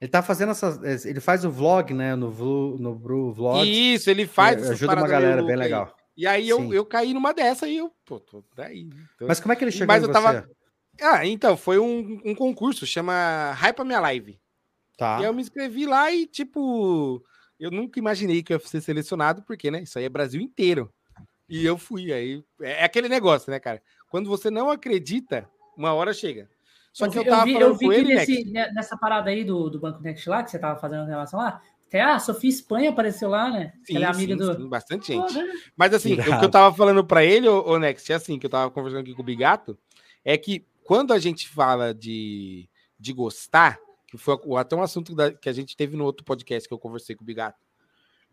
ele 0.00 0.08
tá 0.08 0.22
fazendo 0.22 0.52
essas. 0.52 1.04
Ele 1.04 1.20
faz 1.20 1.44
o 1.44 1.50
vlog, 1.50 1.92
né? 1.92 2.14
No, 2.14 2.78
no 2.78 2.94
Bru 2.94 3.32
Vlog. 3.32 3.68
Isso, 3.68 4.08
ele 4.08 4.26
faz. 4.26 4.70
Ajuda 4.70 4.94
uma 4.94 5.08
galera, 5.08 5.42
bem 5.42 5.56
legal. 5.56 5.92
E 6.16 6.26
aí 6.26 6.48
eu, 6.48 6.72
eu 6.72 6.84
caí 6.84 7.12
numa 7.12 7.32
dessa 7.32 7.68
e 7.68 7.76
eu. 7.76 7.92
Pô, 8.04 8.18
tô 8.18 8.44
daí. 8.54 8.88
Tô... 9.18 9.26
Mas 9.26 9.40
como 9.40 9.52
é 9.52 9.56
que 9.56 9.62
ele 9.62 9.70
chegou 9.70 9.86
Mas 9.86 10.02
eu 10.02 10.10
tava... 10.10 10.48
Ah, 11.00 11.24
então, 11.24 11.56
foi 11.56 11.78
um, 11.78 12.20
um 12.24 12.34
concurso, 12.34 12.84
chama 12.84 13.52
Hype 13.52 13.84
Minha 13.84 14.00
Live. 14.00 14.36
Tá. 14.98 15.20
E 15.20 15.24
eu 15.24 15.32
me 15.32 15.40
inscrevi 15.40 15.86
lá 15.86 16.10
e, 16.10 16.26
tipo, 16.26 17.24
eu 17.58 17.70
nunca 17.70 18.00
imaginei 18.00 18.42
que 18.42 18.52
eu 18.52 18.58
ia 18.58 18.66
ser 18.66 18.80
selecionado, 18.80 19.42
porque, 19.42 19.70
né? 19.70 19.82
Isso 19.82 19.96
aí 19.96 20.04
é 20.04 20.08
Brasil 20.08 20.40
inteiro. 20.40 20.92
E 21.48 21.64
eu 21.64 21.78
fui. 21.78 22.12
Aí 22.12 22.44
é 22.60 22.84
aquele 22.84 23.08
negócio, 23.08 23.50
né, 23.50 23.60
cara? 23.60 23.80
Quando 24.10 24.28
você 24.28 24.50
não 24.50 24.70
acredita, 24.70 25.48
uma 25.76 25.94
hora 25.94 26.12
chega. 26.12 26.50
Só 26.92 27.06
eu 27.06 27.12
que 27.12 27.18
eu 27.20 27.24
tava 27.24 27.42
eu 27.42 27.46
vi, 27.46 27.52
falando 27.54 27.70
eu 27.70 27.74
vi 27.76 27.86
com 27.86 27.92
ele, 27.92 28.14
nesse, 28.16 28.44
nessa 28.44 28.98
parada 28.98 29.30
aí 29.30 29.44
do, 29.44 29.70
do 29.70 29.78
Banco 29.78 30.02
Next 30.02 30.28
lá, 30.28 30.42
que 30.42 30.50
você 30.50 30.58
tava 30.58 30.80
fazendo 30.80 31.04
em 31.04 31.10
relação 31.10 31.38
lá, 31.38 31.62
até 31.86 32.02
a 32.02 32.18
Sofia 32.18 32.50
Espanha 32.50 32.90
apareceu 32.90 33.30
lá, 33.30 33.50
né? 33.50 33.72
Sim, 33.84 33.96
Ela 33.96 34.06
é 34.06 34.08
amiga 34.08 34.32
sim, 34.32 34.38
do. 34.38 34.56
Sim, 34.56 34.68
bastante 34.68 35.06
gente. 35.06 35.32
Né? 35.32 35.48
Mas 35.76 35.94
assim, 35.94 36.14
Irado. 36.14 36.32
o 36.32 36.38
que 36.40 36.44
eu 36.44 36.50
tava 36.50 36.74
falando 36.74 37.04
para 37.04 37.24
ele, 37.24 37.48
o 37.48 37.78
Next, 37.78 38.12
é 38.12 38.16
assim, 38.16 38.36
que 38.36 38.46
eu 38.46 38.50
tava 38.50 38.68
conversando 38.70 39.02
aqui 39.02 39.14
com 39.14 39.22
o 39.22 39.24
Bigato, 39.24 39.78
é 40.24 40.36
que 40.36 40.66
quando 40.82 41.12
a 41.12 41.20
gente 41.20 41.48
fala 41.48 41.94
de, 41.94 42.68
de 42.98 43.12
gostar, 43.12 43.78
que 44.08 44.18
foi 44.18 44.36
até 44.58 44.74
um 44.74 44.82
assunto 44.82 45.14
da, 45.14 45.32
que 45.32 45.48
a 45.48 45.52
gente 45.52 45.76
teve 45.76 45.96
no 45.96 46.04
outro 46.04 46.24
podcast 46.24 46.66
que 46.66 46.74
eu 46.74 46.78
conversei 46.78 47.14
com 47.14 47.22
o 47.22 47.26
Bigato, 47.26 47.62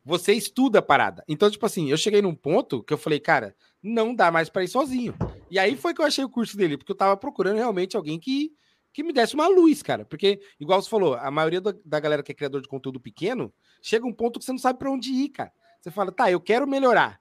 você 0.03 0.33
estuda 0.33 0.79
a 0.79 0.81
parada. 0.81 1.23
Então, 1.27 1.49
tipo 1.49 1.65
assim, 1.65 1.89
eu 1.91 1.97
cheguei 1.97 2.21
num 2.21 2.33
ponto 2.33 2.81
que 2.83 2.93
eu 2.93 2.97
falei, 2.97 3.19
cara, 3.19 3.55
não 3.83 4.15
dá 4.15 4.31
mais 4.31 4.49
para 4.49 4.63
ir 4.63 4.67
sozinho. 4.67 5.13
E 5.51 5.59
aí 5.59 5.75
foi 5.75 5.93
que 5.93 6.01
eu 6.01 6.05
achei 6.05 6.23
o 6.23 6.29
curso 6.29 6.55
dele, 6.55 6.77
porque 6.77 6.91
eu 6.91 6.97
tava 6.97 7.17
procurando 7.17 7.57
realmente 7.57 7.95
alguém 7.95 8.19
que 8.19 8.51
que 8.95 9.03
me 9.03 9.11
desse 9.11 9.35
uma 9.35 9.49
luz, 9.49 9.83
cara. 9.83 10.05
Porque, 10.05 10.39
igual 10.57 10.81
você 10.81 10.89
falou, 10.89 11.15
a 11.15 11.29
maioria 11.29 11.59
da, 11.59 11.75
da 11.83 11.99
galera 11.99 12.23
que 12.23 12.31
é 12.31 12.35
criador 12.35 12.61
de 12.61 12.67
conteúdo 12.69 12.97
pequeno, 12.97 13.53
chega 13.81 14.07
um 14.07 14.13
ponto 14.13 14.39
que 14.39 14.45
você 14.45 14.53
não 14.53 14.57
sabe 14.57 14.79
para 14.79 14.89
onde 14.89 15.11
ir, 15.11 15.27
cara. 15.27 15.51
Você 15.81 15.91
fala, 15.91 16.13
tá, 16.13 16.31
eu 16.31 16.39
quero 16.39 16.65
melhorar. 16.65 17.19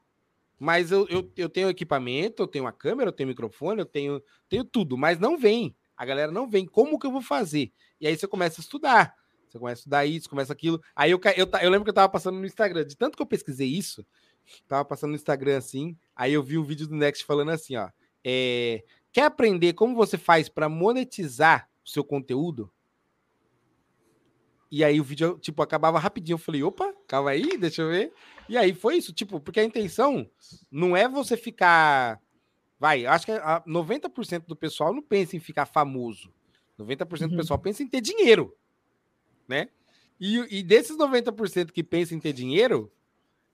Mas 0.57 0.93
eu, 0.93 1.05
eu, 1.09 1.29
eu 1.37 1.49
tenho 1.49 1.69
equipamento, 1.69 2.45
eu 2.45 2.47
tenho 2.47 2.69
a 2.69 2.73
câmera, 2.73 3.09
eu 3.09 3.13
tenho 3.13 3.29
microfone, 3.29 3.81
eu 3.81 3.87
tenho, 3.87 4.23
tenho 4.49 4.63
tudo, 4.63 4.97
mas 4.97 5.19
não 5.19 5.37
vem. 5.37 5.75
A 5.97 6.05
galera 6.05 6.31
não 6.31 6.49
vem. 6.49 6.65
Como 6.65 6.97
que 6.97 7.09
eu 7.09 7.11
vou 7.11 7.21
fazer? 7.21 7.73
E 8.05 8.07
aí 8.07 8.17
você 8.19 8.29
começa 8.29 8.61
a 8.61 8.63
estudar. 8.63 9.17
Você 9.49 9.59
começa 9.59 9.79
a 9.79 9.81
estudar 9.81 10.05
isso, 10.05 10.29
começa 10.29 10.53
aquilo. 10.53 10.79
Aí 10.95 11.11
eu, 11.11 11.19
eu, 11.37 11.49
eu 11.63 11.71
lembro 11.71 11.85
que 11.85 11.91
eu 11.91 11.95
tava 11.95 12.09
passando 12.11 12.39
no 12.39 12.45
Instagram. 12.45 12.85
De 12.85 12.95
tanto 12.95 13.17
que 13.17 13.23
eu 13.23 13.27
pesquisei 13.27 13.67
isso, 13.67 14.05
tava 14.69 14.85
passando 14.85 15.11
no 15.11 15.17
Instagram 15.17 15.57
assim. 15.57 15.97
Aí 16.15 16.35
eu 16.35 16.43
vi 16.43 16.59
um 16.59 16.63
vídeo 16.63 16.87
do 16.87 16.95
Next 16.95 17.25
falando 17.25 17.51
assim: 17.51 17.77
ó. 17.77 17.89
É, 18.23 18.85
Quer 19.11 19.23
aprender 19.23 19.73
como 19.73 19.95
você 19.95 20.19
faz 20.19 20.51
para 20.51 20.69
monetizar 20.69 21.71
o 21.83 21.89
seu 21.89 22.05
conteúdo? 22.05 22.71
E 24.71 24.85
aí 24.85 25.01
o 25.01 25.05
vídeo, 25.05 25.39
tipo, 25.39 25.63
acabava 25.63 25.99
rapidinho. 25.99 26.35
Eu 26.35 26.39
falei, 26.39 26.63
opa, 26.63 26.93
calma 27.07 27.31
aí, 27.31 27.57
deixa 27.57 27.81
eu 27.81 27.89
ver. 27.89 28.13
E 28.51 28.59
aí 28.59 28.75
foi 28.75 28.97
isso, 28.97 29.15
tipo, 29.15 29.41
porque 29.41 29.61
a 29.61 29.65
intenção 29.65 30.29
não 30.71 30.95
é 30.95 31.09
você 31.09 31.39
ficar. 31.39 32.21
Vai, 32.79 33.07
acho 33.07 33.25
que 33.25 33.33
90% 33.33 34.47
do 34.47 34.57
pessoal 34.57 34.93
não 34.93 35.01
pensa 35.01 35.37
em 35.37 35.41
ficar 35.41 35.65
famoso. 35.65 36.31
90% 36.79 37.23
uhum. 37.23 37.29
do 37.29 37.37
pessoal 37.37 37.59
pensa 37.59 37.83
em 37.83 37.89
ter 37.89 38.01
dinheiro, 38.01 38.55
né? 39.49 39.69
E, 40.21 40.59
e 40.59 40.63
desses 40.63 40.97
90% 40.97 41.71
que 41.71 41.83
pensa 41.83 42.15
em 42.15 42.21
ter 42.21 42.33
dinheiro, 42.33 42.91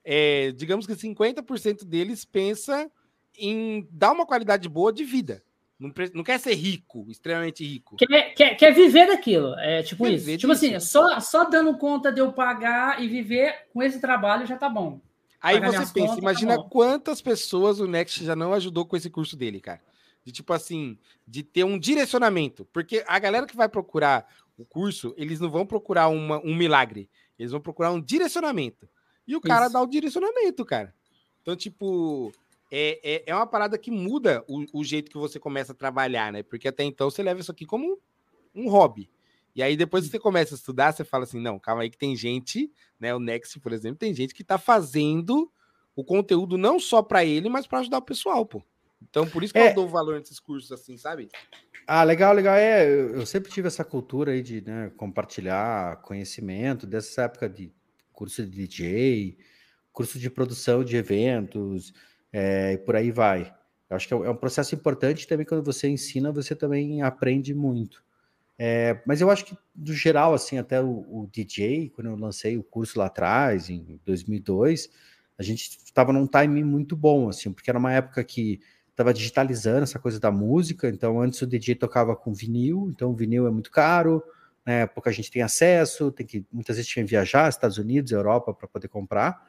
é, 0.04 0.52
digamos 0.52 0.86
que 0.86 0.92
50% 0.92 1.84
deles 1.84 2.24
pensa 2.24 2.90
em 3.38 3.88
dar 3.90 4.12
uma 4.12 4.26
qualidade 4.26 4.68
boa 4.68 4.92
de 4.92 5.04
vida. 5.04 5.42
Não, 5.78 5.90
não 6.12 6.22
quer 6.22 6.38
ser 6.38 6.54
rico, 6.54 7.06
extremamente 7.08 7.64
rico. 7.64 7.96
Quer, 7.96 8.34
quer, 8.34 8.54
quer 8.54 8.74
viver 8.74 9.06
daquilo. 9.06 9.54
É 9.54 9.82
tipo 9.82 10.04
quer 10.04 10.12
isso. 10.12 10.36
Tipo 10.36 10.52
assim, 10.52 10.78
só, 10.78 11.18
só 11.20 11.44
dando 11.44 11.76
conta 11.78 12.12
de 12.12 12.20
eu 12.20 12.32
pagar 12.32 13.02
e 13.02 13.08
viver 13.08 13.66
com 13.72 13.82
esse 13.82 13.98
trabalho 13.98 14.46
já 14.46 14.58
tá 14.58 14.68
bom. 14.68 15.00
Aí 15.40 15.58
Pagar 15.58 15.86
você 15.86 15.94
pensa, 15.94 16.08
contas, 16.08 16.14
tá 16.16 16.20
imagina 16.20 16.56
tá 16.58 16.68
quantas 16.68 17.22
pessoas 17.22 17.80
o 17.80 17.86
Next 17.86 18.22
já 18.22 18.36
não 18.36 18.52
ajudou 18.52 18.84
com 18.84 18.94
esse 18.94 19.08
curso 19.08 19.34
dele, 19.36 19.58
cara. 19.58 19.80
De 20.24 20.32
tipo 20.32 20.52
assim, 20.52 20.98
de 21.26 21.42
ter 21.42 21.64
um 21.64 21.78
direcionamento. 21.78 22.64
Porque 22.66 23.04
a 23.06 23.18
galera 23.18 23.46
que 23.46 23.56
vai 23.56 23.68
procurar 23.68 24.26
o 24.56 24.64
curso, 24.64 25.14
eles 25.16 25.40
não 25.40 25.50
vão 25.50 25.64
procurar 25.64 26.08
uma, 26.08 26.38
um 26.44 26.54
milagre. 26.54 27.08
Eles 27.38 27.52
vão 27.52 27.60
procurar 27.60 27.90
um 27.92 28.00
direcionamento. 28.00 28.88
E 29.26 29.34
o 29.34 29.40
cara 29.40 29.68
dá 29.68 29.80
o 29.80 29.86
direcionamento, 29.86 30.64
cara. 30.64 30.94
Então, 31.40 31.56
tipo, 31.56 32.32
é, 32.70 33.00
é, 33.02 33.22
é 33.26 33.34
uma 33.34 33.46
parada 33.46 33.78
que 33.78 33.90
muda 33.90 34.44
o, 34.46 34.64
o, 34.72 34.84
jeito 34.84 35.10
que 35.10 35.16
você 35.16 35.38
começa 35.38 35.72
a 35.72 35.74
trabalhar, 35.74 36.32
né? 36.32 36.42
Porque 36.42 36.68
até 36.68 36.84
então 36.84 37.10
você 37.10 37.22
leva 37.22 37.40
isso 37.40 37.50
aqui 37.50 37.66
como 37.66 37.98
um 38.54 38.68
hobby. 38.68 39.10
E 39.54 39.62
aí 39.62 39.76
depois 39.76 40.04
que 40.04 40.10
você 40.10 40.18
começa 40.18 40.54
a 40.54 40.56
estudar, 40.56 40.92
você 40.92 41.04
fala 41.04 41.24
assim, 41.24 41.40
não, 41.40 41.58
calma 41.58 41.82
aí 41.82 41.90
que 41.90 41.98
tem 41.98 42.14
gente, 42.14 42.70
né? 42.98 43.14
O 43.14 43.18
Next, 43.18 43.58
por 43.58 43.72
exemplo, 43.72 43.98
tem 43.98 44.14
gente 44.14 44.34
que 44.34 44.44
tá 44.44 44.58
fazendo 44.58 45.50
o 45.96 46.04
conteúdo 46.04 46.56
não 46.56 46.78
só 46.78 47.02
para 47.02 47.24
ele, 47.24 47.48
mas 47.48 47.66
para 47.66 47.80
ajudar 47.80 47.98
o 47.98 48.02
pessoal, 48.02 48.46
pô. 48.46 48.62
Então, 49.02 49.26
por 49.26 49.42
isso 49.42 49.52
que 49.52 49.58
é... 49.58 49.70
eu 49.70 49.74
dou 49.74 49.88
valor 49.88 50.18
nesses 50.18 50.38
cursos 50.38 50.70
assim, 50.72 50.96
sabe? 50.96 51.28
Ah, 51.86 52.04
legal, 52.04 52.34
legal. 52.34 52.54
É, 52.54 52.88
eu 52.88 53.26
sempre 53.26 53.50
tive 53.50 53.68
essa 53.68 53.84
cultura 53.84 54.32
aí 54.32 54.42
de 54.42 54.60
né, 54.60 54.90
compartilhar 54.96 56.00
conhecimento 56.02 56.86
dessa 56.86 57.22
época 57.22 57.48
de 57.48 57.72
curso 58.12 58.44
de 58.44 58.50
DJ, 58.50 59.38
curso 59.92 60.18
de 60.18 60.30
produção 60.30 60.84
de 60.84 60.96
eventos, 60.96 61.92
é, 62.32 62.74
e 62.74 62.78
por 62.78 62.94
aí 62.94 63.10
vai. 63.10 63.52
Eu 63.88 63.96
acho 63.96 64.06
que 64.06 64.14
é, 64.14 64.16
é 64.16 64.30
um 64.30 64.36
processo 64.36 64.74
importante 64.74 65.26
também 65.26 65.44
quando 65.44 65.64
você 65.64 65.88
ensina, 65.88 66.30
você 66.30 66.54
também 66.54 67.02
aprende 67.02 67.54
muito. 67.54 68.04
É, 68.62 69.00
mas 69.06 69.22
eu 69.22 69.30
acho 69.30 69.46
que, 69.46 69.56
do 69.74 69.94
geral, 69.94 70.34
assim, 70.34 70.58
até 70.58 70.80
o, 70.82 70.86
o, 71.08 71.28
DJ, 71.32 71.88
quando 71.88 72.08
eu 72.08 72.16
lancei 72.16 72.58
o 72.58 72.62
curso 72.62 72.98
lá 72.98 73.06
atrás, 73.06 73.70
em 73.70 73.98
2002, 74.04 74.90
a 75.38 75.42
gente 75.42 75.78
estava 75.82 76.12
num 76.12 76.26
time 76.26 76.62
muito 76.62 76.94
bom, 76.94 77.30
assim, 77.30 77.50
porque 77.50 77.70
era 77.70 77.78
uma 77.78 77.92
época 77.92 78.22
que 78.22 78.60
estava 79.00 79.14
digitalizando 79.14 79.82
essa 79.82 79.98
coisa 79.98 80.20
da 80.20 80.30
música, 80.30 80.88
então 80.88 81.20
antes 81.20 81.40
o 81.40 81.46
DJ 81.46 81.74
tocava 81.74 82.14
com 82.14 82.32
vinil, 82.32 82.88
então 82.90 83.10
o 83.10 83.14
vinil 83.14 83.46
é 83.46 83.50
muito 83.50 83.70
caro, 83.70 84.22
né? 84.64 84.86
Pouca 84.86 85.10
gente 85.10 85.30
tem 85.30 85.42
acesso, 85.42 86.12
tem 86.12 86.26
que 86.26 86.44
muitas 86.52 86.76
vezes 86.76 86.90
tinha 86.90 87.04
que 87.04 87.10
viajar, 87.10 87.48
Estados 87.48 87.78
Unidos, 87.78 88.12
Europa, 88.12 88.52
para 88.52 88.68
poder 88.68 88.88
comprar. 88.88 89.40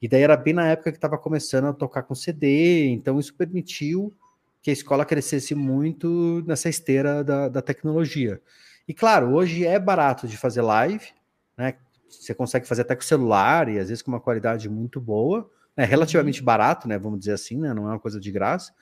E 0.00 0.06
daí 0.06 0.22
era 0.22 0.36
bem 0.36 0.54
na 0.54 0.68
época 0.68 0.92
que 0.92 0.98
estava 0.98 1.18
começando 1.18 1.66
a 1.66 1.72
tocar 1.72 2.02
com 2.02 2.14
CD, 2.14 2.88
então 2.88 3.18
isso 3.18 3.34
permitiu 3.34 4.14
que 4.62 4.70
a 4.70 4.72
escola 4.72 5.04
crescesse 5.04 5.54
muito 5.54 6.44
nessa 6.46 6.68
esteira 6.68 7.24
da, 7.24 7.48
da 7.48 7.62
tecnologia. 7.62 8.40
E 8.86 8.94
claro, 8.94 9.34
hoje 9.34 9.66
é 9.66 9.78
barato 9.78 10.28
de 10.28 10.36
fazer 10.36 10.62
live, 10.62 11.08
né? 11.56 11.74
Você 12.08 12.34
consegue 12.34 12.66
fazer 12.66 12.82
até 12.82 12.94
com 12.94 13.02
celular 13.02 13.68
e 13.68 13.78
às 13.78 13.88
vezes 13.88 14.02
com 14.02 14.10
uma 14.10 14.20
qualidade 14.20 14.68
muito 14.68 15.00
boa, 15.00 15.50
é 15.78 15.84
relativamente 15.84 16.42
barato, 16.42 16.88
né? 16.88 16.98
Vamos 16.98 17.20
dizer 17.20 17.32
assim, 17.32 17.56
né? 17.56 17.72
Não 17.72 17.84
é 17.84 17.92
uma 17.92 18.00
coisa 18.00 18.18
de 18.18 18.32
graça. 18.32 18.72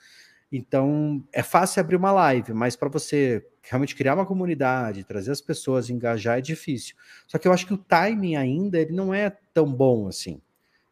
Então 0.51 1.23
é 1.31 1.43
fácil 1.43 1.81
abrir 1.81 1.97
uma 1.97 2.11
live, 2.11 2.55
mas 2.55 2.75
para 2.75 2.89
você 2.89 3.45
realmente 3.63 3.95
criar 3.95 4.15
uma 4.15 4.25
comunidade, 4.25 5.05
trazer 5.05 5.31
as 5.31 5.41
pessoas, 5.41 5.91
engajar 5.91 6.39
é 6.39 6.41
difícil. 6.41 6.97
Só 7.27 7.37
que 7.37 7.47
eu 7.47 7.53
acho 7.53 7.67
que 7.67 7.75
o 7.75 7.79
timing 7.79 8.37
ainda 8.37 8.79
ele 8.79 8.93
não 8.93 9.13
é 9.13 9.31
tão 9.53 9.71
bom 9.71 10.09
assim. 10.09 10.41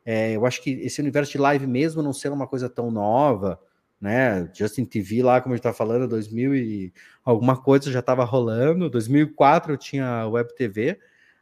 É, 0.05 0.37
eu 0.37 0.45
acho 0.45 0.61
que 0.61 0.71
esse 0.71 1.01
universo 1.01 1.33
de 1.33 1.39
live 1.39 1.67
mesmo 1.67 2.03
não 2.03 2.13
sendo 2.13 2.35
uma 2.35 2.47
coisa 2.47 2.69
tão 2.69 2.91
nova, 2.91 3.59
né? 3.99 4.51
Justin 4.53 4.85
TV 4.85 5.23
lá, 5.23 5.41
como 5.41 5.55
a 5.55 5.57
gente 5.57 5.63
tá 5.63 5.73
falando, 5.73 6.07
2000 6.07 6.55
e 6.55 6.93
alguma 7.25 7.57
coisa 7.57 7.91
já 7.91 8.01
estava 8.01 8.25
rolando. 8.25 8.91
2004 8.91 9.73
eu 9.73 9.79
tinha 9.79 10.27
web 10.27 10.55
TV, 10.55 10.99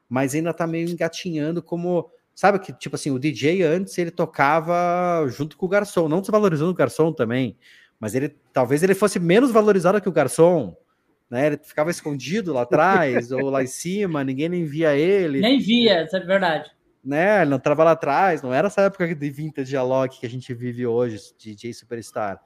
mas 0.09 0.37
ainda 0.37 0.55
tá 0.55 0.69
meio 0.69 0.89
engatinhando 0.89 1.61
como 1.61 2.09
sabe 2.35 2.59
que 2.59 2.73
tipo 2.73 2.97
assim 2.97 3.11
o 3.11 3.19
DJ 3.19 3.63
antes 3.63 3.97
ele 3.99 4.11
tocava 4.11 5.27
junto 5.29 5.57
com 5.57 5.67
o 5.67 5.69
garçom, 5.69 6.09
não 6.09 6.21
desvalorizando 6.21 6.71
o 6.71 6.75
garçom 6.75 7.13
também, 7.13 7.57
mas 7.99 8.15
ele 8.15 8.35
talvez 8.53 8.83
ele 8.83 8.95
fosse 8.95 9.19
menos 9.19 9.51
valorizado 9.51 10.01
que 10.01 10.09
o 10.09 10.13
garçom, 10.13 10.77
né? 11.31 11.49
Ele 11.49 11.59
ficava 11.63 11.91
escondido 11.91 12.53
lá 12.53 12.63
atrás 12.63 13.33
ou 13.33 13.51
lá 13.51 13.63
em 13.63 13.67
cima, 13.67 14.25
ninguém 14.25 14.49
nem 14.49 14.65
via 14.65 14.95
ele. 14.95 15.41
Nem 15.41 15.59
via, 15.59 16.05
isso 16.05 16.17
é 16.17 16.21
verdade 16.21 16.71
né? 17.05 17.43
Ele 17.43 17.51
não 17.51 17.57
estava 17.57 17.83
lá 17.83 17.93
atrás, 17.93 18.43
não 18.43 18.55
era 18.55 18.69
essa 18.69 18.83
época 18.83 19.15
de 19.15 19.31
vintage 19.31 19.77
Alok 19.77 20.21
que 20.21 20.27
a 20.27 20.31
gente 20.31 20.55
vive 20.55 20.87
hoje, 20.87 21.19
DJ 21.37 21.75
Superstar. 21.75 22.41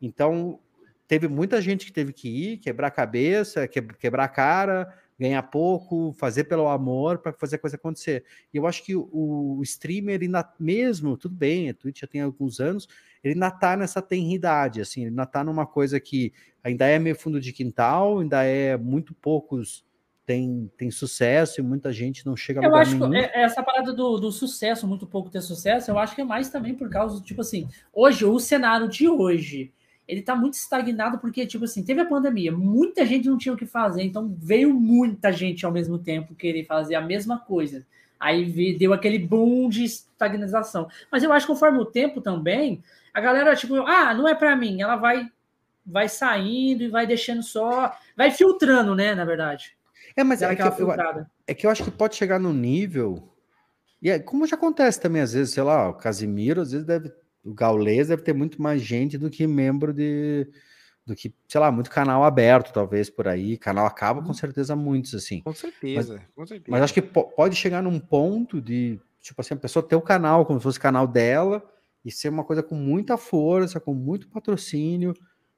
Então, 0.00 0.60
teve 1.08 1.28
muita 1.28 1.60
gente 1.60 1.86
que 1.86 1.92
teve 1.92 2.12
que 2.12 2.28
ir, 2.28 2.58
quebrar 2.58 2.88
a 2.88 2.90
cabeça, 2.90 3.66
quebrar 3.66 4.24
a 4.24 4.28
cara, 4.28 4.92
ganhar 5.18 5.42
pouco, 5.44 6.12
fazer 6.18 6.44
pelo 6.44 6.68
amor 6.68 7.18
para 7.18 7.32
fazer 7.32 7.56
a 7.56 7.58
coisa 7.58 7.76
acontecer. 7.76 8.24
E 8.52 8.56
eu 8.56 8.66
acho 8.66 8.84
que 8.84 8.96
o, 8.96 9.08
o 9.12 9.62
streamer, 9.62 10.16
ele 10.16 10.28
mesmo, 10.58 11.16
tudo 11.16 11.34
bem, 11.34 11.70
a 11.70 11.74
Twitch 11.74 12.00
já 12.00 12.06
tem 12.06 12.20
alguns 12.20 12.60
anos, 12.60 12.88
ele 13.22 13.34
ainda 13.34 13.50
tá 13.50 13.76
nessa 13.76 14.02
tenridade, 14.02 14.80
assim, 14.80 15.02
ele 15.02 15.10
ainda 15.10 15.26
tá 15.26 15.44
numa 15.44 15.66
coisa 15.66 16.00
que 16.00 16.32
ainda 16.62 16.86
é 16.86 16.98
meio 16.98 17.16
fundo 17.16 17.40
de 17.40 17.52
quintal, 17.52 18.18
ainda 18.18 18.42
é 18.42 18.76
muito 18.76 19.14
poucos 19.14 19.84
tem, 20.24 20.70
tem 20.76 20.90
sucesso 20.90 21.60
e 21.60 21.64
muita 21.64 21.92
gente 21.92 22.24
não 22.24 22.36
chega 22.36 22.60
a 22.60 22.64
Eu 22.64 22.76
acho 22.76 22.96
nenhum. 22.96 23.10
que 23.10 23.16
é, 23.16 23.42
essa 23.42 23.62
parada 23.62 23.92
do, 23.92 24.18
do 24.18 24.30
sucesso, 24.30 24.86
muito 24.86 25.06
pouco 25.06 25.30
ter 25.30 25.40
sucesso, 25.40 25.90
eu 25.90 25.98
acho 25.98 26.14
que 26.14 26.20
é 26.20 26.24
mais 26.24 26.48
também 26.48 26.74
por 26.74 26.88
causa 26.88 27.16
do, 27.16 27.22
tipo 27.22 27.40
assim, 27.40 27.68
hoje, 27.92 28.24
o 28.24 28.38
cenário 28.38 28.88
de 28.88 29.08
hoje, 29.08 29.72
ele 30.06 30.22
tá 30.22 30.34
muito 30.34 30.54
estagnado 30.54 31.18
porque, 31.18 31.46
tipo 31.46 31.64
assim, 31.64 31.82
teve 31.82 32.00
a 32.00 32.06
pandemia, 32.06 32.52
muita 32.52 33.06
gente 33.06 33.28
não 33.28 33.38
tinha 33.38 33.54
o 33.54 33.56
que 33.56 33.66
fazer, 33.66 34.02
então 34.02 34.34
veio 34.38 34.72
muita 34.74 35.32
gente 35.32 35.64
ao 35.64 35.72
mesmo 35.72 35.98
tempo 35.98 36.34
querer 36.34 36.64
fazer 36.64 36.94
a 36.94 37.00
mesma 37.00 37.38
coisa. 37.38 37.86
Aí 38.18 38.76
deu 38.78 38.92
aquele 38.92 39.18
boom 39.18 39.68
de 39.68 39.84
estagnação. 39.84 40.88
Mas 41.10 41.22
eu 41.24 41.32
acho 41.32 41.46
que 41.46 41.52
conforme 41.52 41.78
o 41.78 41.84
tempo 41.84 42.20
também, 42.20 42.82
a 43.12 43.20
galera, 43.20 43.56
tipo, 43.56 43.74
ah, 43.86 44.14
não 44.14 44.28
é 44.28 44.34
para 44.34 44.54
mim, 44.54 44.80
ela 44.80 44.96
vai 44.96 45.28
vai 45.84 46.08
saindo 46.08 46.84
e 46.84 46.88
vai 46.88 47.06
deixando 47.06 47.42
só, 47.42 47.92
vai 48.16 48.30
filtrando, 48.30 48.94
né, 48.94 49.16
na 49.16 49.24
verdade. 49.24 49.76
É, 50.16 50.22
mas 50.22 50.42
é 50.42 50.54
que, 50.54 50.62
eu, 50.62 50.92
é 51.46 51.54
que 51.54 51.66
eu 51.66 51.70
acho 51.70 51.84
que 51.84 51.90
pode 51.90 52.14
chegar 52.14 52.38
no 52.38 52.52
nível. 52.52 53.28
E 54.00 54.10
é, 54.10 54.18
como 54.18 54.46
já 54.46 54.56
acontece 54.56 55.00
também, 55.00 55.22
às 55.22 55.32
vezes, 55.32 55.54
sei 55.54 55.62
lá, 55.62 55.88
o 55.88 55.94
Casimiro, 55.94 56.60
às 56.60 56.72
vezes 56.72 56.86
deve. 56.86 57.12
O 57.44 57.52
Gaulês 57.52 58.08
deve 58.08 58.22
ter 58.22 58.32
muito 58.32 58.60
mais 58.60 58.82
gente 58.82 59.18
do 59.18 59.30
que 59.30 59.46
membro 59.46 59.92
de. 59.92 60.46
Do 61.04 61.16
que, 61.16 61.34
sei 61.48 61.60
lá, 61.60 61.72
muito 61.72 61.90
canal 61.90 62.22
aberto, 62.22 62.72
talvez, 62.72 63.10
por 63.10 63.26
aí. 63.26 63.58
Canal 63.58 63.86
acaba, 63.86 64.22
com 64.22 64.28
uhum. 64.28 64.34
certeza, 64.34 64.76
muitos, 64.76 65.14
assim. 65.14 65.40
Com 65.40 65.52
certeza, 65.52 66.14
mas, 66.14 66.26
com 66.34 66.46
certeza. 66.46 66.70
Mas 66.70 66.82
acho 66.82 66.94
que 66.94 67.02
pode 67.02 67.56
chegar 67.56 67.82
num 67.82 67.98
ponto 67.98 68.60
de, 68.60 69.00
tipo 69.20 69.40
assim, 69.40 69.54
a 69.54 69.56
pessoa 69.56 69.82
ter 69.82 69.96
o 69.96 70.00
canal 70.00 70.46
como 70.46 70.60
se 70.60 70.62
fosse 70.62 70.78
canal 70.78 71.08
dela 71.08 71.60
e 72.04 72.12
ser 72.12 72.28
uma 72.28 72.44
coisa 72.44 72.62
com 72.62 72.76
muita 72.76 73.16
força, 73.16 73.80
com 73.80 73.92
muito 73.92 74.28
patrocínio 74.28 75.12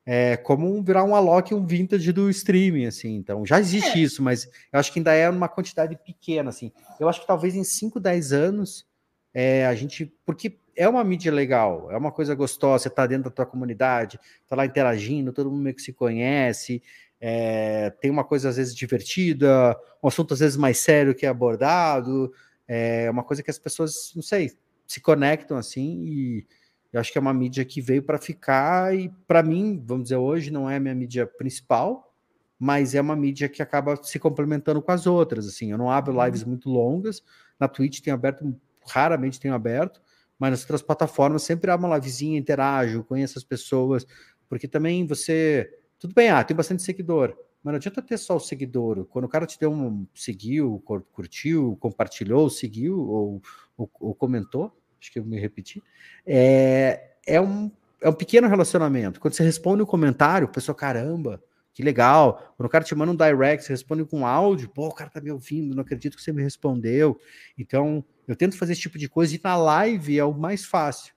é 0.06 0.36
como 0.36 0.82
virar 0.82 1.02
um 1.04 1.14
Alok, 1.14 1.54
um 1.54 1.66
vintage 1.66 2.12
do 2.12 2.28
streaming, 2.28 2.86
assim. 2.86 3.14
Então, 3.14 3.44
já 3.46 3.58
existe 3.58 3.98
é. 3.98 4.02
isso, 4.02 4.22
mas 4.22 4.46
eu 4.72 4.78
acho 4.78 4.92
que 4.92 4.98
ainda 4.98 5.14
é 5.14 5.28
uma 5.30 5.48
quantidade 5.48 5.96
pequena, 5.96 6.50
assim. 6.50 6.70
Eu 7.00 7.08
acho 7.08 7.20
que 7.20 7.26
talvez 7.26 7.54
em 7.54 7.64
5, 7.64 7.98
10 7.98 8.32
anos 8.32 8.86
é, 9.32 9.66
a 9.66 9.74
gente. 9.74 10.12
Porque 10.26 10.58
é 10.76 10.88
uma 10.88 11.04
mídia 11.04 11.32
legal, 11.32 11.90
é 11.90 11.96
uma 11.96 12.12
coisa 12.12 12.34
gostosa, 12.34 12.84
você 12.84 12.90
tá 12.90 13.06
dentro 13.06 13.24
da 13.24 13.30
tua 13.30 13.46
comunidade, 13.46 14.18
tá 14.46 14.56
lá 14.56 14.66
interagindo, 14.66 15.32
todo 15.32 15.50
mundo 15.50 15.62
meio 15.62 15.76
que 15.76 15.82
se 15.82 15.92
conhece, 15.92 16.82
é, 17.20 17.90
tem 18.00 18.10
uma 18.10 18.24
coisa 18.24 18.48
às 18.48 18.56
vezes 18.56 18.74
divertida, 18.74 19.76
um 20.02 20.08
assunto 20.08 20.34
às 20.34 20.40
vezes 20.40 20.56
mais 20.56 20.78
sério 20.78 21.14
que 21.14 21.26
é 21.26 21.28
abordado, 21.28 22.32
é 22.66 23.10
uma 23.10 23.24
coisa 23.24 23.42
que 23.42 23.50
as 23.50 23.58
pessoas, 23.58 24.12
não 24.14 24.22
sei, 24.22 24.52
se 24.86 25.00
conectam 25.00 25.56
assim 25.56 26.04
e 26.04 26.46
eu 26.94 27.00
acho 27.00 27.10
que 27.10 27.18
é 27.18 27.20
uma 27.20 27.34
mídia 27.34 27.64
que 27.64 27.80
veio 27.80 28.04
para 28.04 28.18
ficar 28.18 28.94
e, 28.94 29.08
para 29.26 29.42
mim, 29.42 29.82
vamos 29.84 30.04
dizer, 30.04 30.16
hoje 30.16 30.52
não 30.52 30.70
é 30.70 30.76
a 30.76 30.80
minha 30.80 30.94
mídia 30.94 31.26
principal, 31.26 32.14
mas 32.56 32.94
é 32.94 33.00
uma 33.00 33.16
mídia 33.16 33.48
que 33.48 33.60
acaba 33.60 33.96
se 34.00 34.16
complementando 34.16 34.80
com 34.80 34.92
as 34.92 35.04
outras. 35.04 35.48
Assim, 35.48 35.72
eu 35.72 35.76
não 35.76 35.90
abro 35.90 36.14
uhum. 36.14 36.24
lives 36.24 36.44
muito 36.44 36.70
longas, 36.70 37.20
na 37.58 37.66
Twitch 37.66 38.00
tenho 38.00 38.14
aberto, 38.14 38.54
raramente 38.86 39.40
tenho 39.40 39.54
aberto, 39.54 40.00
mas 40.38 40.50
nas 40.50 40.60
outras 40.62 40.82
plataformas 40.82 41.42
sempre 41.42 41.70
há 41.70 41.76
uma 41.76 41.94
livezinha, 41.94 42.38
interajo, 42.38 43.04
conheço 43.04 43.38
as 43.38 43.44
pessoas, 43.44 44.06
porque 44.48 44.68
também 44.68 45.06
você. 45.06 45.70
Tudo 45.98 46.14
bem, 46.14 46.30
ah, 46.30 46.44
tem 46.44 46.56
bastante 46.56 46.82
seguidor, 46.82 47.34
mas 47.62 47.72
não 47.72 47.76
adianta 47.76 48.02
ter 48.02 48.18
só 48.18 48.36
o 48.36 48.40
seguidor. 48.40 49.06
Quando 49.06 49.24
o 49.24 49.28
cara 49.28 49.46
te 49.46 49.58
deu 49.58 49.72
um 49.72 50.06
seguiu, 50.14 50.82
curtiu, 51.12 51.76
compartilhou, 51.80 52.50
seguiu 52.50 53.00
ou, 53.00 53.42
ou, 53.76 53.90
ou 54.00 54.14
comentou, 54.14 54.70
acho 55.00 55.12
que 55.12 55.18
eu 55.18 55.24
me 55.24 55.38
repeti, 55.38 55.82
é, 56.26 57.12
é, 57.26 57.40
um, 57.40 57.70
é 58.02 58.08
um 58.08 58.12
pequeno 58.12 58.48
relacionamento. 58.48 59.18
Quando 59.18 59.34
você 59.34 59.44
responde 59.44 59.82
um 59.82 59.86
comentário, 59.86 60.46
o 60.46 60.50
pessoal, 60.50 60.74
caramba, 60.74 61.42
que 61.74 61.82
legal. 61.82 62.54
Quando 62.56 62.68
o 62.68 62.70
cara 62.70 62.84
te 62.84 62.94
manda 62.94 63.10
um 63.10 63.16
direct, 63.16 63.66
você 63.66 63.72
responde 63.72 64.04
com 64.04 64.24
áudio, 64.24 64.68
pô, 64.68 64.86
o 64.86 64.94
cara 64.94 65.10
tá 65.10 65.20
me 65.20 65.32
ouvindo, 65.32 65.74
não 65.74 65.82
acredito 65.82 66.16
que 66.16 66.22
você 66.22 66.32
me 66.32 66.42
respondeu. 66.42 67.18
Então, 67.58 68.04
eu 68.28 68.36
tento 68.36 68.56
fazer 68.56 68.72
esse 68.72 68.82
tipo 68.82 68.96
de 68.96 69.08
coisa 69.08 69.34
e 69.34 69.40
na 69.42 69.56
live 69.56 70.16
é 70.16 70.24
o 70.24 70.32
mais 70.32 70.64
fácil. 70.64 71.12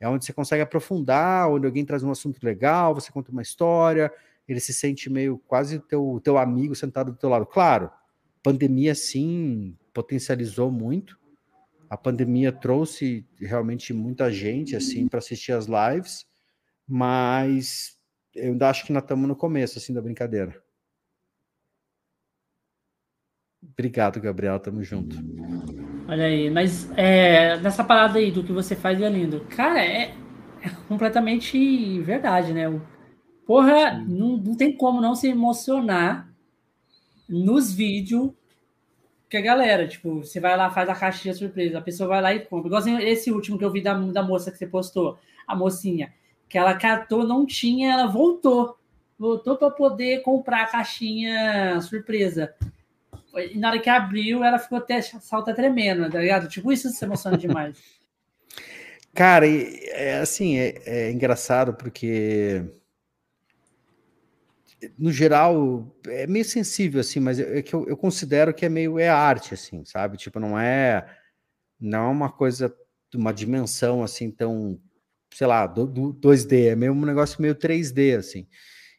É 0.00 0.08
onde 0.08 0.24
você 0.24 0.32
consegue 0.32 0.62
aprofundar, 0.62 1.48
onde 1.48 1.64
alguém 1.64 1.84
traz 1.84 2.02
um 2.02 2.10
assunto 2.10 2.42
legal, 2.42 2.92
você 2.92 3.12
conta 3.12 3.30
uma 3.30 3.42
história, 3.42 4.12
ele 4.48 4.58
se 4.58 4.72
sente 4.72 5.08
meio 5.08 5.38
quase 5.46 5.78
teu, 5.78 6.20
teu 6.24 6.36
amigo 6.36 6.74
sentado 6.74 7.12
do 7.12 7.18
teu 7.18 7.28
lado. 7.28 7.46
Claro, 7.46 7.88
pandemia 8.42 8.94
sim 8.96 9.76
potencializou 9.94 10.72
muito, 10.72 11.18
a 11.88 11.96
pandemia 11.96 12.50
trouxe 12.50 13.26
realmente 13.38 13.92
muita 13.92 14.32
gente 14.32 14.74
assim 14.74 15.06
para 15.06 15.18
assistir 15.18 15.52
as 15.52 15.66
lives, 15.66 16.26
mas 16.88 17.99
eu 18.34 18.52
ainda 18.52 18.68
acho 18.68 18.86
que 18.86 18.92
nós 18.92 19.02
estamos 19.02 19.28
no 19.28 19.36
começo 19.36 19.78
assim 19.78 19.92
da 19.92 20.00
brincadeira. 20.00 20.62
Obrigado, 23.62 24.20
Gabriel, 24.20 24.58
tamo 24.58 24.82
junto. 24.82 25.16
Olha 26.08 26.24
aí, 26.24 26.50
mas 26.50 26.90
é, 26.96 27.58
nessa 27.58 27.84
parada 27.84 28.18
aí 28.18 28.30
do 28.30 28.42
que 28.42 28.52
você 28.52 28.74
faz 28.74 29.00
é 29.00 29.08
lindo. 29.08 29.46
Cara, 29.50 29.84
é, 29.84 30.14
é 30.62 30.70
completamente 30.88 32.00
verdade, 32.00 32.52
né? 32.52 32.80
Porra, 33.46 33.92
não, 34.06 34.36
não 34.36 34.56
tem 34.56 34.76
como 34.76 35.00
não 35.00 35.14
se 35.14 35.28
emocionar 35.28 36.32
nos 37.28 37.72
vídeos 37.72 38.32
que 39.28 39.36
a 39.36 39.40
galera, 39.40 39.86
tipo, 39.86 40.24
você 40.24 40.40
vai 40.40 40.56
lá, 40.56 40.70
faz 40.70 40.88
a 40.88 40.94
caixinha 40.94 41.32
surpresa, 41.34 41.78
a 41.78 41.82
pessoa 41.82 42.08
vai 42.08 42.20
lá 42.20 42.34
e 42.34 42.40
compra. 42.40 42.66
Igual 42.66 43.00
esse 43.00 43.30
último 43.30 43.56
que 43.56 43.64
eu 43.64 43.70
vi 43.70 43.80
da, 43.80 43.94
da 43.94 44.22
moça 44.22 44.50
que 44.50 44.58
você 44.58 44.66
postou, 44.66 45.18
a 45.46 45.54
mocinha, 45.54 46.12
que 46.50 46.58
ela 46.58 46.74
catou, 46.74 47.24
não 47.24 47.46
tinha, 47.46 47.92
ela 47.92 48.06
voltou. 48.08 48.76
Voltou 49.16 49.56
para 49.56 49.70
poder 49.70 50.22
comprar 50.22 50.64
a 50.64 50.66
caixinha 50.66 51.80
surpresa. 51.80 52.52
E 53.52 53.56
na 53.56 53.68
hora 53.68 53.78
que 53.78 53.88
abriu, 53.88 54.42
ela 54.42 54.58
ficou 54.58 54.78
até 54.78 55.00
salta 55.00 55.54
tremendo, 55.54 56.10
tá 56.10 56.18
ligado? 56.18 56.48
Tipo, 56.48 56.72
isso 56.72 56.90
se 56.90 57.04
emociona 57.04 57.38
demais. 57.38 57.78
Cara, 59.14 59.46
é 59.46 60.18
assim, 60.18 60.56
é, 60.58 60.82
é 60.86 61.12
engraçado 61.12 61.74
porque 61.74 62.64
no 64.98 65.12
geral, 65.12 65.94
é 66.06 66.26
meio 66.26 66.44
sensível, 66.44 67.00
assim, 67.00 67.20
mas 67.20 67.38
é 67.38 67.60
que 67.60 67.74
eu, 67.74 67.86
eu, 67.86 67.96
considero 67.96 68.54
que 68.54 68.64
é 68.64 68.68
meio 68.68 68.98
é 68.98 69.08
arte, 69.08 69.52
assim, 69.52 69.84
sabe? 69.84 70.16
Tipo, 70.16 70.40
não 70.40 70.58
é 70.58 71.06
não 71.78 72.06
é 72.06 72.08
uma 72.08 72.30
coisa 72.30 72.74
de 73.10 73.16
uma 73.18 73.32
dimensão 73.32 74.02
assim 74.02 74.30
tão, 74.30 74.80
sei 75.34 75.46
lá, 75.46 75.66
do, 75.66 75.86
do 75.86 76.14
2D, 76.14 76.68
é 76.68 76.76
meio 76.76 76.92
um 76.92 77.04
negócio 77.04 77.40
meio 77.40 77.54
3D, 77.54 78.18
assim. 78.18 78.46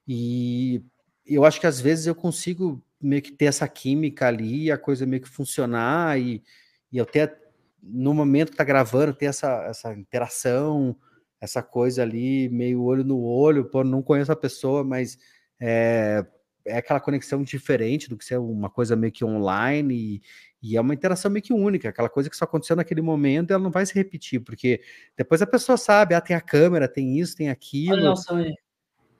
E 0.07 0.83
eu 1.25 1.45
acho 1.45 1.59
que 1.59 1.67
às 1.67 1.79
vezes 1.79 2.07
eu 2.07 2.15
consigo 2.15 2.83
meio 3.01 3.21
que 3.21 3.31
ter 3.31 3.45
essa 3.45 3.67
química 3.67 4.27
ali, 4.27 4.71
a 4.71 4.77
coisa 4.77 5.05
meio 5.05 5.21
que 5.21 5.29
funcionar 5.29 6.19
e, 6.19 6.43
e 6.91 6.97
eu 6.97 7.05
ter, 7.05 7.35
no 7.81 8.13
momento 8.13 8.51
que 8.51 8.57
tá 8.57 8.63
gravando, 8.63 9.13
ter 9.13 9.25
essa, 9.25 9.63
essa 9.65 9.93
interação, 9.93 10.95
essa 11.39 11.63
coisa 11.63 12.03
ali, 12.03 12.49
meio 12.49 12.83
olho 12.83 13.03
no 13.03 13.21
olho, 13.21 13.65
pô, 13.65 13.83
não 13.83 14.03
conheço 14.03 14.31
a 14.31 14.35
pessoa, 14.35 14.83
mas 14.83 15.17
é, 15.59 16.25
é 16.65 16.77
aquela 16.77 16.99
conexão 16.99 17.43
diferente 17.43 18.07
do 18.07 18.17
que 18.17 18.25
ser 18.25 18.37
uma 18.37 18.69
coisa 18.69 18.95
meio 18.95 19.11
que 19.11 19.25
online 19.25 19.95
e, 19.95 20.21
e, 20.61 20.77
é 20.77 20.81
uma 20.81 20.93
interação 20.93 21.31
meio 21.31 21.43
que 21.43 21.53
única, 21.53 21.89
aquela 21.89 22.09
coisa 22.09 22.29
que 22.29 22.35
só 22.37 22.45
aconteceu 22.45 22.75
naquele 22.75 23.01
momento 23.01 23.51
ela 23.51 23.63
não 23.63 23.71
vai 23.71 23.85
se 23.85 23.95
repetir, 23.95 24.39
porque 24.41 24.81
depois 25.17 25.41
a 25.41 25.47
pessoa 25.47 25.77
sabe, 25.77 26.13
ah, 26.13 26.21
tem 26.21 26.35
a 26.35 26.41
câmera, 26.41 26.87
tem 26.87 27.19
isso, 27.19 27.35
tem 27.35 27.49
aquilo. 27.49 28.13
Olha, 28.29 28.53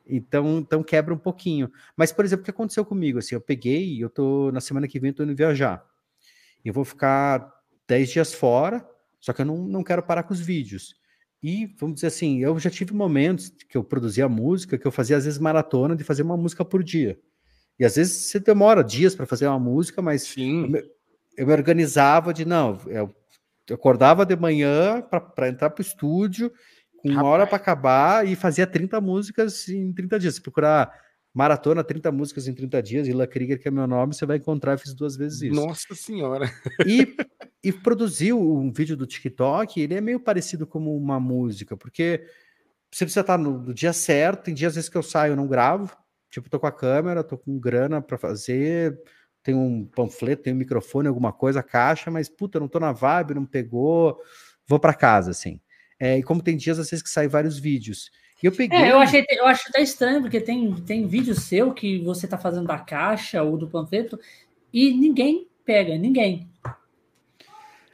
então, 0.06 0.60
então 0.60 0.84
quebra 0.84 1.14
um 1.14 1.18
pouquinho. 1.18 1.72
Mas, 1.96 2.12
por 2.12 2.26
exemplo, 2.26 2.42
o 2.42 2.46
que 2.46 2.52
aconteceu 2.52 2.84
comigo? 2.84 3.20
Assim, 3.20 3.36
eu 3.36 3.42
peguei, 3.42 4.04
eu 4.04 4.10
tô 4.10 4.52
na 4.52 4.60
semana 4.60 4.88
que 4.88 5.00
vem, 5.00 5.10
eu 5.10 5.16
tô 5.16 5.24
indo 5.24 5.36
viajar. 5.36 5.86
Eu 6.64 6.74
vou 6.74 6.84
ficar 6.84 7.52
10 7.88 8.10
dias 8.10 8.34
fora, 8.34 8.86
só 9.20 9.34
que 9.34 9.42
eu 9.42 9.46
não, 9.46 9.58
não 9.58 9.84
quero 9.84 10.04
parar 10.04 10.24
com 10.24 10.34
os 10.34 10.40
vídeos. 10.42 10.96
E, 11.42 11.74
vamos 11.80 11.96
dizer 11.96 12.08
assim, 12.08 12.40
eu 12.40 12.60
já 12.60 12.70
tive 12.70 12.94
momentos 12.94 13.50
que 13.68 13.76
eu 13.76 13.84
produzia 13.84 14.30
música, 14.30 14.78
que 14.78 14.86
eu 14.86 14.92
fazia 14.92 15.18
às 15.18 15.26
vezes 15.26 15.40
maratona 15.40 15.96
de 15.96 16.04
fazer 16.04 16.22
uma 16.22 16.38
música 16.38 16.64
por 16.64 16.84
dia. 16.84 17.20
E 17.80 17.86
às 17.86 17.96
vezes 17.96 18.14
você 18.14 18.40
demora 18.40 18.84
dias 18.84 19.16
para 19.16 19.26
fazer 19.26 19.48
uma 19.48 19.60
música, 19.60 20.02
mas 20.02 20.24
Sim. 20.24 20.72
Eu, 21.38 21.48
me, 21.48 21.54
organizava 21.54 22.34
de 22.34 22.46
não, 22.46 22.80
eu, 22.88 23.14
eu 23.70 23.76
acordava 23.76 24.26
de 24.26 24.36
manhã 24.36 25.02
para 25.36 25.48
entrar 25.48 25.70
para 25.70 25.82
o 25.82 25.86
estúdio, 25.86 26.52
com 26.98 27.10
uma 27.10 27.24
hora 27.24 27.48
para 27.48 27.56
acabar 27.56 28.28
e 28.28 28.36
fazia 28.36 28.68
30 28.68 29.02
músicas 29.02 29.68
em 29.70 29.92
30 29.92 30.20
dias. 30.20 30.36
Se 30.36 30.42
procurar 30.42 30.92
maratona 31.34 31.84
30 31.84 32.12
músicas 32.12 32.48
em 32.48 32.54
30 32.54 32.84
dias, 32.84 33.08
Ila 33.08 33.26
Krieger, 33.26 33.60
que 33.60 33.68
é 33.68 33.72
meu 33.72 33.88
nome, 33.88 34.14
você 34.14 34.26
vai 34.26 34.38
encontrar, 34.38 34.74
eu 34.74 34.78
fiz 34.78 34.94
duas 34.94 35.16
vezes 35.16 35.42
isso. 35.42 35.56
Nossa 35.56 35.96
senhora! 35.96 36.46
E, 36.86 37.16
e 37.64 37.72
produziu 37.72 38.40
um 38.40 38.72
vídeo 38.72 38.98
do 38.98 39.06
TikTok, 39.06 39.80
ele 39.80 39.94
é 39.94 40.02
meio 40.02 40.20
parecido 40.20 40.68
como 40.68 40.96
uma 40.96 41.20
música, 41.20 41.78
porque 41.78 42.26
você 42.92 43.06
precisa 43.06 43.22
estar 43.22 43.38
no, 43.38 43.60
no 43.60 43.74
dia 43.74 43.94
certo, 43.94 44.46
tem 44.46 44.54
dias 44.54 44.72
às 44.72 44.76
vezes 44.76 44.90
que 44.90 44.98
eu 44.98 45.04
saio, 45.04 45.32
eu 45.32 45.38
não 45.38 45.48
gravo, 45.48 45.96
tipo, 46.30 46.50
tô 46.50 46.60
com 46.60 46.68
a 46.68 46.72
câmera, 46.72 47.24
tô 47.24 47.38
com 47.38 47.58
grana 47.58 48.02
para 48.02 48.18
fazer, 48.18 49.00
tem 49.44 49.56
um 49.56 49.86
panfleto, 49.86 50.44
tem 50.44 50.54
um 50.54 50.58
microfone, 50.58 51.08
alguma 51.08 51.32
coisa, 51.32 51.64
caixa, 51.64 52.12
mas 52.12 52.30
puta, 52.30 52.60
não 52.60 52.68
tô 52.68 52.80
na 52.80 52.92
vibe, 52.92 53.34
não 53.34 53.46
pegou, 53.46 54.20
vou 54.68 54.80
para 54.80 54.94
casa, 54.94 55.32
assim. 55.32 55.60
É, 56.00 56.18
e 56.18 56.24
como 56.24 56.42
tem 56.42 56.58
dias 56.58 56.80
às 56.80 56.90
vezes 56.90 57.04
que 57.04 57.10
saem 57.10 57.30
vários 57.30 57.60
vídeos. 57.60 58.12
E 58.42 58.48
eu 58.48 58.52
peguei. 58.52 58.78
É, 58.78 58.92
eu, 58.92 59.00
achei, 59.00 59.24
eu 59.30 59.46
acho 59.46 59.64
até 59.70 59.82
estranho, 59.82 60.22
porque 60.22 60.42
tem, 60.42 60.74
tem 60.82 61.08
vídeo 61.08 61.36
seu 61.36 61.74
que 61.74 62.00
você 62.00 62.28
tá 62.28 62.38
fazendo 62.38 62.68
da 62.68 62.80
caixa 62.80 63.44
ou 63.44 63.58
do 63.58 63.68
panfleto 63.68 64.20
e 64.74 64.94
ninguém 64.94 65.48
pega, 65.64 65.98
ninguém. 65.98 66.50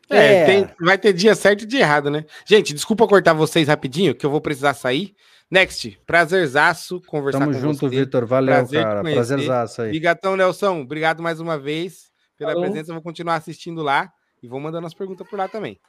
É, 0.10 0.18
é. 0.18 0.46
Tem, 0.46 0.70
vai 0.80 0.98
ter 0.98 1.12
dia 1.12 1.36
certo 1.36 1.64
e 1.64 1.66
dia 1.66 1.82
errado, 1.82 2.10
né? 2.10 2.26
Gente, 2.46 2.74
desculpa 2.74 3.08
cortar 3.08 3.34
vocês 3.34 3.68
rapidinho, 3.68 4.16
que 4.16 4.26
eu 4.26 4.30
vou 4.30 4.40
precisar 4.40 4.74
sair. 4.74 5.14
Next, 5.50 5.98
prazerzaço 6.06 7.02
conversar 7.08 7.40
Tamo 7.40 7.54
com 7.54 7.60
junto, 7.60 7.80
você. 7.80 8.00
Vitor. 8.00 8.26
Valeu, 8.26 8.54
Prazer 8.54 8.84
cara. 8.84 9.02
Prazerzaço 9.02 9.82
aí. 9.82 9.92
Bigatão, 9.92 10.36
Nelson, 10.36 10.82
obrigado 10.82 11.24
mais 11.24 11.40
uma 11.40 11.58
vez 11.58 12.12
pela 12.38 12.52
Falou. 12.52 12.66
presença. 12.66 12.92
Eu 12.92 12.96
vou 12.96 13.04
continuar 13.04 13.36
assistindo 13.36 13.82
lá 13.82 14.12
e 14.44 14.48
vou 14.48 14.60
mandando 14.60 14.86
as 14.86 14.94
perguntas 14.94 15.26
por 15.28 15.40
lá 15.40 15.48
também. 15.48 15.80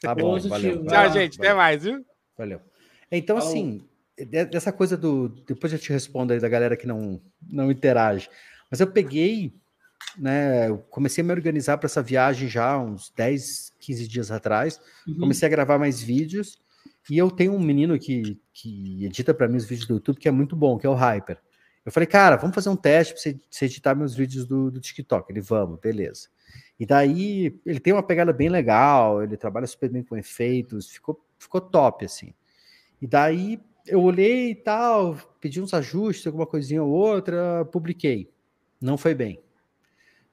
Tá 0.00 0.14
bom, 0.14 0.38
valeu. 0.40 0.84
Tchau, 0.84 1.12
gente. 1.12 1.38
Valeu. 1.38 1.50
Até 1.50 1.54
mais, 1.54 1.82
viu? 1.82 2.04
Valeu. 2.36 2.60
Então, 3.10 3.38
Falou. 3.38 3.50
assim, 3.50 3.82
dessa 4.50 4.72
coisa 4.72 4.96
do. 4.96 5.28
Depois 5.46 5.72
eu 5.72 5.78
te 5.78 5.90
respondo 5.90 6.32
aí 6.32 6.40
da 6.40 6.48
galera 6.48 6.76
que 6.76 6.86
não, 6.86 7.20
não 7.40 7.70
interage. 7.70 8.28
Mas 8.70 8.80
eu 8.80 8.86
peguei, 8.86 9.54
né? 10.18 10.68
Eu 10.68 10.78
comecei 10.90 11.22
a 11.22 11.26
me 11.26 11.32
organizar 11.32 11.78
para 11.78 11.86
essa 11.86 12.02
viagem 12.02 12.48
já 12.48 12.78
uns 12.78 13.10
10, 13.16 13.72
15 13.80 14.08
dias 14.08 14.30
atrás. 14.30 14.80
Uhum. 15.06 15.20
Comecei 15.20 15.46
a 15.46 15.50
gravar 15.50 15.78
mais 15.78 16.02
vídeos. 16.02 16.58
E 17.10 17.16
eu 17.16 17.30
tenho 17.30 17.54
um 17.54 17.60
menino 17.60 17.98
que, 17.98 18.40
que 18.52 19.04
edita 19.04 19.32
para 19.32 19.48
mim 19.48 19.56
os 19.56 19.64
vídeos 19.64 19.86
do 19.86 19.94
YouTube 19.94 20.18
que 20.18 20.28
é 20.28 20.32
muito 20.32 20.56
bom, 20.56 20.76
que 20.76 20.86
é 20.86 20.90
o 20.90 20.94
Hyper. 20.94 21.38
Eu 21.84 21.92
falei, 21.92 22.06
cara, 22.06 22.36
vamos 22.36 22.54
fazer 22.54 22.68
um 22.68 22.76
teste 22.76 23.14
para 23.14 23.22
você, 23.22 23.64
editar 23.64 23.94
meus 23.94 24.12
vídeos 24.12 24.44
do, 24.44 24.72
do 24.72 24.80
TikTok. 24.80 25.30
Ele, 25.30 25.40
vamos, 25.40 25.78
beleza. 25.78 26.28
E 26.78 26.84
daí 26.84 27.58
ele 27.64 27.78
tem 27.78 27.92
uma 27.92 28.02
pegada 28.02 28.32
bem 28.32 28.48
legal, 28.48 29.22
ele 29.22 29.36
trabalha 29.36 29.66
super 29.68 29.88
bem 29.88 30.02
com 30.02 30.16
efeitos, 30.16 30.90
ficou, 30.90 31.24
ficou 31.38 31.60
top, 31.60 32.04
assim. 32.04 32.34
E 33.00 33.06
daí 33.06 33.60
eu 33.86 34.02
olhei 34.02 34.50
e 34.50 34.54
tal, 34.54 35.16
pedi 35.40 35.60
uns 35.60 35.72
ajustes, 35.72 36.26
alguma 36.26 36.46
coisinha 36.46 36.82
ou 36.82 36.90
outra, 36.90 37.64
publiquei. 37.66 38.30
Não 38.80 38.98
foi 38.98 39.14
bem. 39.14 39.38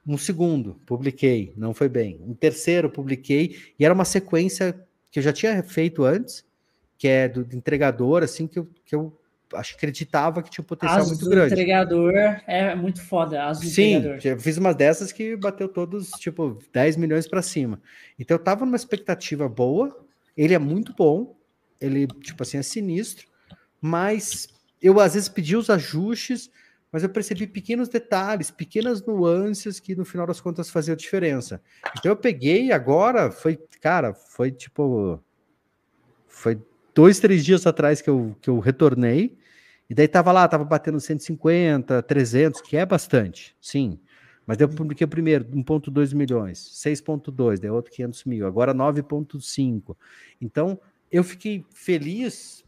Um 0.06 0.18
segundo, 0.18 0.74
publiquei, 0.84 1.52
não 1.56 1.72
foi 1.72 1.88
bem. 1.88 2.20
Um 2.20 2.34
terceiro, 2.34 2.90
publiquei, 2.90 3.56
e 3.78 3.84
era 3.84 3.94
uma 3.94 4.04
sequência 4.04 4.78
que 5.10 5.18
eu 5.18 5.22
já 5.22 5.32
tinha 5.32 5.62
feito 5.62 6.04
antes, 6.04 6.44
que 6.98 7.08
é 7.08 7.28
do, 7.28 7.44
do 7.44 7.56
entregador, 7.56 8.22
assim, 8.22 8.46
que 8.46 8.58
eu, 8.58 8.68
que 8.84 8.94
eu 8.94 9.12
acho 9.52 9.74
acreditava 9.74 10.42
que 10.42 10.50
tinha 10.50 10.62
um 10.62 10.66
potencial 10.66 11.06
muito 11.06 11.28
grande. 11.28 11.52
entregador 11.52 12.12
é 12.46 12.74
muito 12.74 13.02
foda. 13.02 13.44
Azul 13.44 13.70
Sim, 13.70 14.02
eu 14.24 14.38
fiz 14.38 14.56
umas 14.56 14.74
dessas 14.74 15.12
que 15.12 15.36
bateu 15.36 15.68
todos, 15.68 16.10
tipo, 16.12 16.58
10 16.72 16.96
milhões 16.96 17.26
para 17.28 17.42
cima. 17.42 17.80
Então 18.18 18.36
eu 18.36 18.42
tava 18.42 18.64
numa 18.64 18.76
expectativa 18.76 19.48
boa, 19.48 20.04
ele 20.36 20.54
é 20.54 20.58
muito 20.58 20.94
bom, 20.94 21.36
ele, 21.80 22.06
tipo 22.06 22.42
assim, 22.42 22.58
é 22.58 22.62
sinistro, 22.62 23.26
mas 23.80 24.48
eu 24.80 25.00
às 25.00 25.14
vezes 25.14 25.28
pedi 25.28 25.56
os 25.56 25.70
ajustes, 25.70 26.50
mas 26.90 27.02
eu 27.02 27.08
percebi 27.08 27.46
pequenos 27.46 27.88
detalhes, 27.88 28.50
pequenas 28.50 29.04
nuances 29.04 29.80
que 29.80 29.96
no 29.96 30.04
final 30.04 30.26
das 30.26 30.40
contas 30.40 30.70
faziam 30.70 30.96
diferença. 30.96 31.60
Então 31.98 32.12
eu 32.12 32.16
peguei 32.16 32.70
agora, 32.70 33.30
foi, 33.30 33.58
cara, 33.80 34.14
foi 34.14 34.52
tipo. 34.52 35.20
Foi 36.26 36.60
dois, 36.94 37.18
três 37.18 37.44
dias 37.44 37.66
atrás 37.66 38.00
que 38.00 38.08
eu, 38.08 38.36
que 38.40 38.48
eu 38.48 38.58
retornei, 38.58 39.36
e 39.88 39.94
daí 39.94 40.08
tava 40.08 40.32
lá, 40.32 40.46
tava 40.48 40.64
batendo 40.64 40.98
150, 40.98 42.02
300, 42.02 42.60
que 42.60 42.76
é 42.76 42.86
bastante, 42.86 43.54
sim. 43.60 43.98
Mas 44.46 44.60
eu 44.60 44.68
publiquei 44.68 45.04
o 45.04 45.08
primeiro, 45.08 45.44
1,2 45.44 46.14
milhões, 46.14 46.58
6,2, 46.58 47.58
daí 47.58 47.70
outro 47.70 47.90
500 47.92 48.24
mil, 48.24 48.46
agora 48.46 48.74
9,5. 48.74 49.96
Então, 50.40 50.78
eu 51.10 51.24
fiquei 51.24 51.64
feliz 51.72 52.64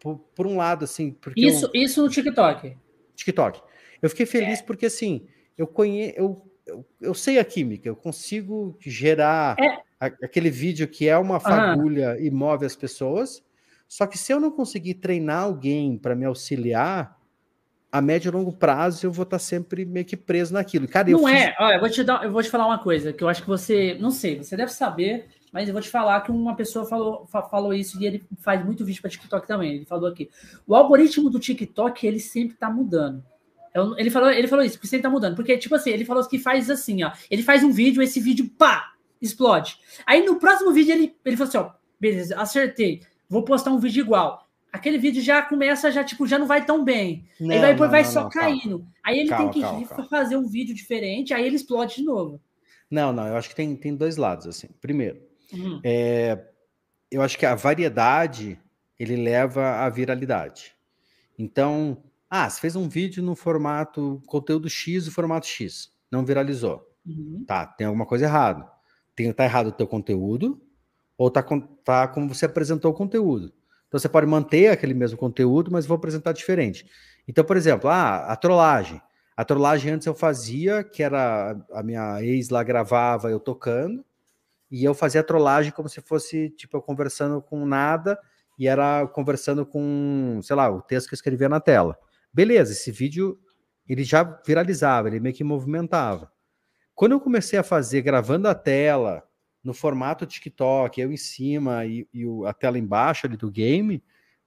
por, 0.00 0.18
por 0.34 0.46
um 0.46 0.56
lado, 0.56 0.84
assim. 0.84 1.12
Porque 1.12 1.40
isso, 1.40 1.70
eu... 1.72 1.82
isso 1.82 2.02
no 2.02 2.08
TikTok. 2.08 2.76
TikTok. 3.14 3.62
Eu 4.02 4.10
fiquei 4.10 4.26
feliz 4.26 4.60
é. 4.60 4.62
porque, 4.62 4.86
assim, 4.86 5.26
eu 5.56 5.66
conheço. 5.66 6.14
Eu, 6.16 6.42
eu, 6.66 6.86
eu, 7.00 7.14
sei 7.14 7.38
a 7.38 7.44
química, 7.44 7.88
eu 7.88 7.94
consigo 7.94 8.76
gerar 8.80 9.56
é. 9.58 9.82
a, 10.00 10.06
aquele 10.06 10.50
vídeo 10.50 10.88
que 10.88 11.08
é 11.08 11.16
uma 11.16 11.38
fagulha 11.38 12.18
e 12.20 12.30
move 12.30 12.66
as 12.66 12.74
pessoas. 12.74 13.42
Só 13.94 14.08
que 14.08 14.18
se 14.18 14.32
eu 14.32 14.40
não 14.40 14.50
conseguir 14.50 14.94
treinar 14.94 15.44
alguém 15.44 15.96
para 15.96 16.16
me 16.16 16.24
auxiliar, 16.24 17.16
a 17.92 18.02
médio 18.02 18.28
e 18.28 18.32
longo 18.32 18.52
prazo 18.52 19.06
eu 19.06 19.12
vou 19.12 19.22
estar 19.22 19.38
sempre 19.38 19.84
meio 19.84 20.04
que 20.04 20.16
preso 20.16 20.52
naquilo. 20.52 20.88
Cara, 20.88 21.08
não 21.10 21.28
é, 21.28 21.54
olha, 21.60 21.76
eu 21.76 21.80
vou 21.80 21.88
te 21.88 22.02
dar, 22.02 22.24
eu 22.24 22.32
vou 22.32 22.42
te 22.42 22.50
falar 22.50 22.66
uma 22.66 22.78
coisa 22.80 23.12
que 23.12 23.22
eu 23.22 23.28
acho 23.28 23.42
que 23.42 23.46
você, 23.46 23.96
não 24.00 24.10
sei, 24.10 24.42
você 24.42 24.56
deve 24.56 24.72
saber, 24.72 25.28
mas 25.52 25.68
eu 25.68 25.72
vou 25.72 25.80
te 25.80 25.88
falar 25.88 26.20
que 26.22 26.32
uma 26.32 26.56
pessoa 26.56 26.84
falou, 26.84 27.24
falou 27.28 27.72
isso 27.72 28.02
e 28.02 28.04
ele 28.04 28.26
faz 28.40 28.64
muito 28.64 28.84
vídeo 28.84 29.00
para 29.00 29.12
TikTok 29.12 29.46
também. 29.46 29.76
Ele 29.76 29.84
falou 29.84 30.08
aqui: 30.08 30.28
o 30.66 30.74
algoritmo 30.74 31.30
do 31.30 31.38
TikTok 31.38 32.04
ele 32.04 32.18
sempre 32.18 32.54
está 32.54 32.68
mudando. 32.68 33.22
Ele 33.96 34.10
falou, 34.10 34.28
ele 34.28 34.48
falou 34.48 34.64
isso, 34.64 34.74
porque 34.74 34.88
sempre 34.88 35.06
está 35.06 35.10
mudando. 35.10 35.36
Porque, 35.36 35.56
tipo 35.56 35.76
assim, 35.76 35.90
ele 35.90 36.04
falou 36.04 36.26
que 36.28 36.40
faz 36.40 36.68
assim, 36.68 37.04
ó. 37.04 37.12
Ele 37.30 37.44
faz 37.44 37.62
um 37.62 37.70
vídeo, 37.70 38.02
esse 38.02 38.18
vídeo, 38.18 38.50
pá, 38.58 38.92
explode. 39.22 39.78
Aí 40.04 40.26
no 40.26 40.40
próximo 40.40 40.72
vídeo 40.72 40.92
ele, 40.92 41.14
ele 41.24 41.36
falou 41.36 41.48
assim: 41.48 41.58
ó, 41.58 41.70
beleza, 42.00 42.36
acertei. 42.36 43.00
Vou 43.28 43.42
postar 43.44 43.70
um 43.70 43.78
vídeo 43.78 44.02
igual. 44.02 44.46
Aquele 44.72 44.98
vídeo 44.98 45.22
já 45.22 45.40
começa, 45.42 45.90
já, 45.90 46.02
tipo, 46.02 46.26
já 46.26 46.38
não 46.38 46.46
vai 46.46 46.64
tão 46.64 46.84
bem. 46.84 47.26
Não, 47.40 47.54
aí 47.54 47.60
vai, 47.60 47.72
depois 47.72 47.90
vai 47.90 48.02
não, 48.02 48.10
só 48.10 48.28
caindo. 48.28 48.78
Calma. 48.78 48.94
Aí 49.04 49.18
ele 49.18 49.28
calma, 49.28 49.52
tem 49.52 49.62
que 49.62 49.86
calma, 49.86 50.08
fazer 50.08 50.36
um 50.36 50.48
vídeo 50.48 50.74
diferente, 50.74 51.32
aí 51.32 51.46
ele 51.46 51.56
explode 51.56 51.96
de 51.96 52.02
novo. 52.02 52.40
Não, 52.90 53.12
não, 53.12 53.26
eu 53.26 53.36
acho 53.36 53.48
que 53.48 53.54
tem, 53.54 53.74
tem 53.76 53.94
dois 53.94 54.16
lados, 54.16 54.46
assim. 54.46 54.68
Primeiro, 54.80 55.20
Uhum. 55.52 55.80
É, 55.84 56.42
eu 57.10 57.22
acho 57.22 57.38
que 57.38 57.46
a 57.46 57.54
variedade 57.54 58.58
ele 58.98 59.16
leva 59.16 59.84
à 59.84 59.88
viralidade. 59.88 60.74
Então, 61.38 62.02
ah, 62.30 62.48
você 62.48 62.60
fez 62.60 62.76
um 62.76 62.88
vídeo 62.88 63.22
no 63.22 63.34
formato 63.34 64.22
conteúdo 64.26 64.68
X, 64.68 65.06
o 65.06 65.12
formato 65.12 65.46
X, 65.46 65.92
não 66.10 66.24
viralizou. 66.24 66.88
Uhum. 67.06 67.44
Tá, 67.46 67.66
tem 67.66 67.86
alguma 67.86 68.06
coisa 68.06 68.24
errada. 68.24 68.68
Tem 69.14 69.32
tá 69.32 69.44
errado 69.44 69.68
o 69.68 69.72
teu 69.72 69.86
conteúdo 69.86 70.60
ou 71.16 71.30
tá, 71.30 71.44
tá 71.84 72.08
como 72.08 72.32
você 72.32 72.46
apresentou 72.46 72.90
o 72.90 72.94
conteúdo. 72.94 73.52
Então 73.88 73.98
você 73.98 74.08
pode 74.08 74.26
manter 74.26 74.68
aquele 74.68 74.94
mesmo 74.94 75.16
conteúdo, 75.16 75.70
mas 75.70 75.86
vou 75.86 75.96
apresentar 75.96 76.32
diferente. 76.32 76.86
Então, 77.28 77.44
por 77.44 77.56
exemplo, 77.56 77.88
ah, 77.88 78.26
a 78.26 78.36
trollagem. 78.36 79.00
A 79.36 79.44
trollagem 79.44 79.92
antes 79.92 80.06
eu 80.06 80.14
fazia, 80.14 80.84
que 80.84 81.02
era 81.02 81.56
a 81.72 81.82
minha 81.82 82.22
ex 82.22 82.50
lá 82.50 82.62
gravava 82.62 83.30
eu 83.30 83.40
tocando, 83.40 84.04
e 84.70 84.84
eu 84.84 84.94
fazia 84.94 85.22
trollagem 85.22 85.72
como 85.72 85.88
se 85.88 86.00
fosse, 86.00 86.50
tipo, 86.50 86.76
eu 86.76 86.82
conversando 86.82 87.40
com 87.40 87.64
nada 87.64 88.18
e 88.58 88.66
era 88.66 89.06
conversando 89.08 89.64
com, 89.66 90.40
sei 90.42 90.56
lá, 90.56 90.70
o 90.70 90.82
texto 90.82 91.08
que 91.08 91.14
eu 91.14 91.16
escrevia 91.16 91.48
na 91.48 91.60
tela. 91.60 91.96
Beleza, 92.32 92.72
esse 92.72 92.90
vídeo 92.90 93.38
ele 93.88 94.02
já 94.02 94.22
viralizava, 94.44 95.08
ele 95.08 95.20
meio 95.20 95.34
que 95.34 95.44
movimentava. 95.44 96.32
Quando 96.94 97.12
eu 97.12 97.20
comecei 97.20 97.58
a 97.58 97.62
fazer 97.62 98.02
gravando 98.02 98.48
a 98.48 98.54
tela 98.54 99.22
no 99.64 99.72
formato 99.72 100.26
TikTok, 100.26 101.00
eu 101.00 101.10
em 101.10 101.16
cima 101.16 101.86
e, 101.86 102.06
e 102.12 102.24
a 102.46 102.52
tela 102.52 102.78
embaixo 102.78 103.26
ali 103.26 103.36
do 103.36 103.50
game, 103.50 104.04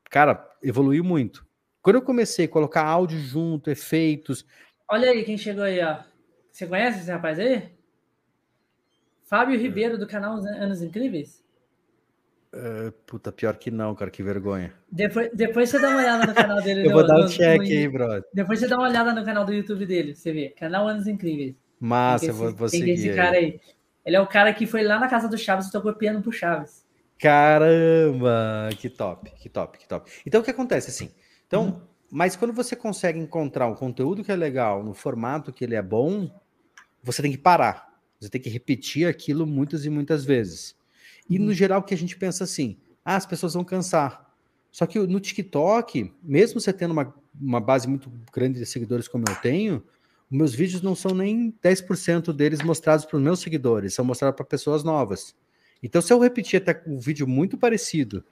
cara, 0.10 0.48
evoluiu 0.62 1.04
muito. 1.04 1.46
Quando 1.82 1.96
eu 1.96 2.02
comecei 2.02 2.46
a 2.46 2.50
colocar 2.50 2.86
áudio 2.86 3.20
junto, 3.20 3.72
efeitos. 3.72 4.46
Olha 4.90 5.10
aí 5.10 5.24
quem 5.24 5.38
chegou 5.38 5.64
aí, 5.64 5.84
ó. 5.84 6.00
Você 6.52 6.68
conhece 6.68 7.00
esse 7.00 7.12
rapaz 7.12 7.40
aí? 7.40 7.72
Fábio 9.24 9.60
Ribeiro, 9.60 9.98
do 9.98 10.08
canal 10.08 10.36
Anos 10.36 10.82
Incríveis? 10.82 11.44
Uh, 12.54 12.92
puta, 13.06 13.32
pior 13.32 13.58
que 13.58 13.70
não, 13.70 13.94
cara, 13.94 14.10
que 14.10 14.24
vergonha. 14.24 14.74
Depois, 14.90 15.30
depois 15.34 15.70
você 15.70 15.80
dá 15.80 15.90
uma 15.90 16.00
olhada 16.00 16.26
no 16.26 16.34
canal 16.34 16.62
dele. 16.62 16.82
eu 16.88 16.90
no, 16.90 16.94
vou 16.94 17.06
dar 17.06 17.18
um 17.18 17.24
no, 17.24 17.30
check 17.30 17.58
no, 17.58 17.64
aí, 17.64 17.88
brother. 17.88 18.24
Depois 18.34 18.60
você 18.60 18.68
dá 18.68 18.78
uma 18.78 18.88
olhada 18.88 19.14
no 19.14 19.26
canal 19.26 19.46
do 19.46 19.54
YouTube 19.54 19.86
dele, 19.86 20.16
você 20.16 20.32
vê. 20.32 20.50
Canal 20.50 20.88
Anos 20.88 21.08
Incríveis. 21.08 21.56
Massa, 21.80 22.28
eu 22.28 22.34
vou, 22.34 22.54
vou 22.54 22.70
seguir. 22.70 22.92
esse 22.92 23.14
cara 23.14 23.38
aí. 23.38 23.60
Ele 24.08 24.16
é 24.16 24.22
o 24.22 24.26
cara 24.26 24.54
que 24.54 24.66
foi 24.66 24.84
lá 24.84 24.98
na 24.98 25.10
casa 25.10 25.28
do 25.28 25.38
Chaves 25.38 25.68
e 25.68 25.72
tocou 25.72 25.94
piano 25.94 26.22
pro 26.22 26.32
Chaves. 26.32 26.86
Caramba, 27.20 28.70
que 28.80 28.90
top, 28.90 29.30
que 29.32 29.50
top, 29.50 29.78
que 29.78 29.86
top. 29.86 30.10
Então 30.26 30.40
o 30.40 30.44
que 30.46 30.50
acontece 30.50 30.90
assim? 30.90 31.12
Então, 31.46 31.66
uhum. 31.66 31.82
mas 32.10 32.34
quando 32.34 32.54
você 32.54 32.74
consegue 32.74 33.20
encontrar 33.20 33.68
um 33.68 33.76
conteúdo 33.76 34.24
que 34.24 34.32
é 34.32 34.36
legal, 34.38 34.82
no 34.82 34.94
formato 34.94 35.52
que 35.52 35.66
ele 35.66 35.76
é 35.76 35.82
bom, 35.82 36.32
você 37.04 37.22
tem 37.22 37.32
que 37.32 37.38
parar. 37.38 38.00
Você 38.18 38.30
tem 38.30 38.40
que 38.40 38.50
repetir 38.50 39.10
aquilo 39.10 39.46
muitas 39.46 39.84
e 39.84 39.90
muitas 39.90 40.24
vezes. 40.24 40.74
E 41.30 41.38
no 41.38 41.48
uhum. 41.48 41.54
geral 41.54 41.84
que 41.84 41.94
a 41.94 41.98
gente 41.98 42.16
pensa 42.16 42.46
assim, 42.46 42.78
ah, 43.04 43.18
as 43.18 43.26
pessoas 43.26 43.56
vão 43.56 43.66
cansar. 43.66 44.26
Só 44.72 44.86
que 44.86 44.98
no 45.00 45.20
TikTok, 45.20 46.14
mesmo 46.24 46.62
você 46.62 46.72
tendo 46.72 46.92
uma, 46.92 47.14
uma 47.38 47.60
base 47.60 47.90
muito 47.90 48.10
grande 48.32 48.58
de 48.58 48.66
seguidores 48.66 49.06
como 49.06 49.26
eu 49.28 49.36
tenho, 49.36 49.84
meus 50.30 50.54
vídeos 50.54 50.82
não 50.82 50.96
são 50.96 51.14
nem 51.14 51.54
10% 51.64 52.34
deles 52.34 52.62
mostrados 52.62 53.06
para 53.06 53.18
os 53.18 53.24
meus 53.24 53.40
seguidores, 53.40 53.94
são 53.94 54.04
mostrados 54.04 54.36
para 54.36 54.46
pessoas 54.46 54.84
novas. 54.84 55.36
Então, 55.82 56.02
se 56.02 56.12
eu 56.12 56.20
repetir 56.20 56.62
até 56.62 56.82
um 56.88 57.00
vídeo 57.00 57.28
muito 57.28 57.58
parecido 57.58 58.24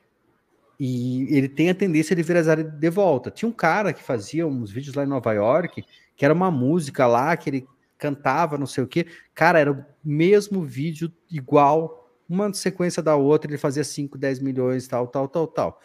e 0.80 1.36
ele 1.36 1.48
tem 1.48 1.70
a 1.70 1.76
tendência 1.76 2.16
de 2.16 2.22
viralizar 2.22 2.62
de 2.62 2.90
volta. 2.90 3.32
Tinha 3.32 3.48
um 3.48 3.54
cara 3.54 3.94
que 3.94 4.04
fazia 4.04 4.46
uns 4.46 4.72
vídeos 4.72 4.96
lá 4.96 5.04
em 5.04 5.08
Nova 5.08 5.34
York, 5.34 5.84
que 6.16 6.26
era 6.26 6.34
uma 6.34 6.52
música 6.52 7.08
lá, 7.08 7.36
que 7.38 7.50
ele 7.50 7.68
cantava, 7.98 8.58
não 8.58 8.68
sei 8.68 8.84
o 8.84 8.88
que. 8.88 9.08
Cara, 9.34 9.60
era 9.60 9.72
o 9.72 9.86
mesmo 10.04 10.64
vídeo 10.64 11.12
igual, 11.32 12.12
uma 12.28 12.54
sequência 12.54 13.02
da 13.02 13.16
outra, 13.16 13.50
ele 13.50 13.58
fazia 13.58 13.84
5, 13.84 14.18
10 14.18 14.40
milhões, 14.40 14.88
tal, 14.88 15.08
tal, 15.08 15.28
tal, 15.28 15.48
tal. 15.48 15.82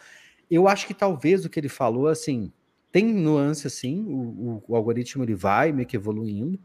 Eu 0.49 0.67
acho 0.67 0.85
que 0.85 0.93
talvez 0.93 1.45
o 1.45 1.49
que 1.49 1.59
ele 1.59 1.69
falou, 1.69 2.07
assim, 2.07 2.51
tem 2.91 3.05
nuance, 3.05 3.65
assim, 3.65 4.03
o, 4.07 4.63
o, 4.67 4.75
algoritmo 4.75 5.23
ele 5.23 5.33
vai 5.33 5.71
meio 5.71 5.87
que 5.87 5.95
evoluindo, 5.95 6.59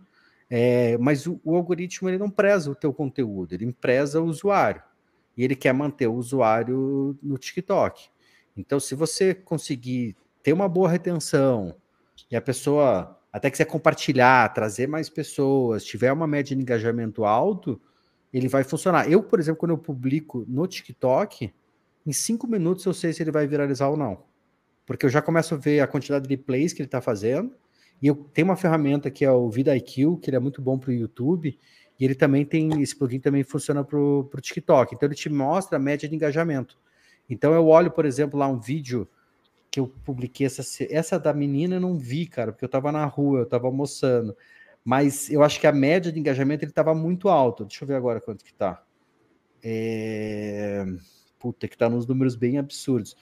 é, 0.51 0.99
mas 0.99 1.27
o, 1.27 1.41
o, 1.45 1.55
algoritmo 1.55 2.09
ele 2.09 2.19
não 2.19 2.31
preza 2.31 2.71
o 2.71 2.75
teu 2.75 2.93
conteúdo, 2.93 3.53
ele 3.53 3.73
preza 3.73 4.21
o 4.21 4.27
usuário. 4.27 4.83
E 5.37 5.45
ele 5.45 5.55
quer 5.55 5.73
manter 5.73 6.07
o 6.07 6.15
usuário 6.15 7.17
no 7.23 7.37
TikTok. 7.37 8.09
Então, 8.57 8.81
se 8.81 8.95
você 8.95 9.35
conseguir 9.35 10.17
ter 10.43 10.53
uma 10.53 10.69
boa 10.69 10.89
retenção 10.89 11.77
e 12.31 12.37
a 12.37 12.41
pessoa 12.41 13.21
até 13.31 13.51
quiser 13.51 13.67
compartilhar, 13.67 14.53
trazer 14.55 14.87
mais 14.87 15.11
pessoas, 15.11 15.85
tiver 15.85 16.11
uma 16.11 16.27
média 16.27 16.57
de 16.57 16.63
engajamento 16.63 17.25
alto, 17.25 17.79
ele 18.33 18.49
vai 18.49 18.65
funcionar. 18.65 19.11
Eu, 19.11 19.23
por 19.23 19.39
exemplo, 19.39 19.61
quando 19.61 19.73
eu 19.73 19.79
publico 19.79 20.45
no 20.49 20.67
TikTok, 20.67 21.53
em 22.07 22.13
cinco 22.13 22.47
minutos 22.47 22.87
eu 22.87 22.95
sei 22.95 23.13
se 23.13 23.23
ele 23.23 23.31
vai 23.31 23.47
viralizar 23.47 23.89
ou 23.89 23.97
não. 23.97 24.23
Porque 24.87 25.05
eu 25.05 25.11
já 25.11 25.21
começo 25.21 25.55
a 25.55 25.59
ver 25.59 25.81
a 25.81 25.87
quantidade 25.87 26.29
de 26.29 26.37
plays 26.37 26.73
que 26.73 26.81
ele 26.81 26.87
está 26.87 27.01
fazendo. 27.01 27.53
E 28.01 28.07
eu 28.07 28.15
tenho 28.15 28.49
uma 28.49 28.57
ferramenta 28.57 29.11
que 29.11 29.25
é 29.25 29.31
o 29.31 29.51
VidaIQ, 29.51 30.19
que 30.19 30.31
ele 30.31 30.37
é 30.37 30.41
muito 30.41 30.63
bom 30.63 30.79
para 30.79 30.91
o 30.91 30.95
YouTube. 30.95 31.59
E 31.99 32.05
ele 32.05 32.15
também 32.15 32.45
tem, 32.45 32.83
esse 32.83 32.95
plugin 32.95 33.19
também 33.19 33.43
funciona 33.43 33.83
para 33.83 33.99
o 33.99 34.29
TikTok. 34.41 34.95
Então 34.95 35.09
ele 35.09 35.17
te 35.17 35.29
mostra 35.29 35.77
a 35.77 35.81
média 35.81 36.09
de 36.09 36.15
engajamento. 36.15 36.79
Então 37.29 37.53
eu 37.53 37.67
olho, 37.67 37.91
por 37.91 38.05
exemplo, 38.05 38.39
lá 38.39 38.47
um 38.47 38.61
vídeo 38.61 39.09
que 39.71 39.81
eu 39.81 39.89
publiquei 40.05 40.47
essa, 40.47 40.63
essa 40.91 41.19
da 41.19 41.35
menina 41.35 41.77
eu 41.77 41.81
não 41.81 41.99
vi, 41.99 42.27
cara, 42.27 42.53
porque 42.53 42.65
eu 42.65 42.69
estava 42.69 42.93
na 42.93 43.05
rua, 43.05 43.41
eu 43.41 43.45
estava 43.45 43.67
almoçando. 43.67 44.37
Mas 44.85 45.31
eu 45.31 45.43
acho 45.43 45.59
que 45.59 45.67
a 45.67 45.73
média 45.73 46.13
de 46.13 46.21
engajamento 46.21 46.65
ele 46.65 46.71
estava 46.71 46.95
muito 46.95 47.29
alto. 47.29 47.65
Deixa 47.65 47.83
eu 47.83 47.89
ver 47.89 47.97
agora 47.97 48.21
quanto 48.21 48.45
que 48.45 48.55
tá. 48.55 48.83
É... 49.63 50.87
Puta, 51.39 51.67
que 51.67 51.77
tá 51.77 51.91
nos 51.91 52.07
números 52.07 52.37
bem 52.37 52.57
absurdos. 52.59 53.17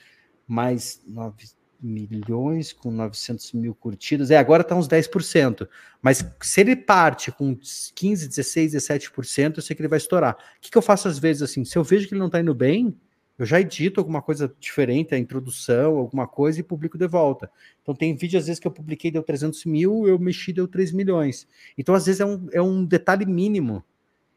Mas 0.47 1.01
9 1.07 1.55
milhões 1.81 2.73
com 2.73 2.89
900 2.91 3.53
mil 3.53 3.75
curtidas. 3.75 4.31
É, 4.31 4.37
agora 4.37 4.63
tá 4.63 4.75
uns 4.75 4.87
10%. 4.87 5.67
Mas 6.01 6.25
se 6.41 6.61
ele 6.61 6.75
parte 6.75 7.31
com 7.31 7.57
15, 7.95 8.27
16, 8.27 8.73
17%, 8.73 9.57
eu 9.57 9.61
sei 9.61 9.75
que 9.75 9.81
ele 9.81 9.89
vai 9.89 9.97
estourar. 9.97 10.35
O 10.35 10.61
que, 10.61 10.71
que 10.71 10.77
eu 10.77 10.81
faço 10.81 11.07
às 11.07 11.19
vezes 11.19 11.41
assim? 11.41 11.63
Se 11.63 11.77
eu 11.77 11.83
vejo 11.83 12.07
que 12.07 12.13
ele 12.13 12.21
não 12.21 12.29
tá 12.29 12.39
indo 12.39 12.53
bem, 12.53 12.95
eu 13.37 13.45
já 13.45 13.59
edito 13.59 13.99
alguma 13.99 14.21
coisa 14.21 14.53
diferente, 14.59 15.13
a 15.13 15.17
introdução, 15.17 15.97
alguma 15.97 16.25
coisa, 16.25 16.59
e 16.59 16.63
publico 16.63 16.97
de 16.97 17.07
volta. 17.07 17.51
Então 17.81 17.93
tem 17.93 18.15
vídeo, 18.15 18.39
às 18.39 18.47
vezes, 18.47 18.59
que 18.59 18.67
eu 18.67 18.71
publiquei, 18.71 19.11
deu 19.11 19.21
300 19.21 19.65
mil, 19.65 20.07
eu 20.07 20.17
mexi, 20.17 20.53
deu 20.53 20.67
3 20.67 20.91
milhões. 20.93 21.47
Então, 21.77 21.93
às 21.93 22.05
vezes, 22.05 22.21
é 22.21 22.25
um, 22.25 22.47
é 22.53 22.61
um 22.61 22.85
detalhe 22.85 23.25
mínimo. 23.25 23.83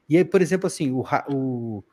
E 0.09 0.17
aí, 0.17 0.25
por 0.25 0.43
exemplo, 0.43 0.67
assim, 0.67 0.91
o, 0.91 1.05
o, 1.29 1.85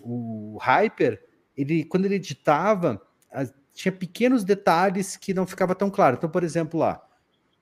o 0.00 0.58
Hyper, 0.62 1.22
ele, 1.54 1.84
quando 1.84 2.06
ele 2.06 2.14
editava, 2.14 3.02
tinha 3.72 3.92
pequenos 3.92 4.42
detalhes 4.42 5.16
que 5.16 5.34
não 5.34 5.46
ficava 5.46 5.74
tão 5.74 5.90
claro. 5.90 6.16
Então, 6.16 6.30
por 6.30 6.42
exemplo, 6.42 6.80
lá, 6.80 7.02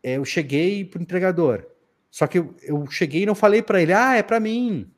é, 0.02 0.16
eu 0.16 0.24
cheguei 0.24 0.84
para 0.84 1.00
o 1.00 1.02
entregador, 1.02 1.66
só 2.10 2.26
que 2.26 2.38
eu, 2.38 2.54
eu 2.62 2.86
cheguei 2.88 3.22
e 3.22 3.26
não 3.26 3.34
falei 3.34 3.62
para 3.62 3.82
ele, 3.82 3.92
ah, 3.92 4.14
é 4.14 4.22
para 4.22 4.38
mim. 4.38 4.88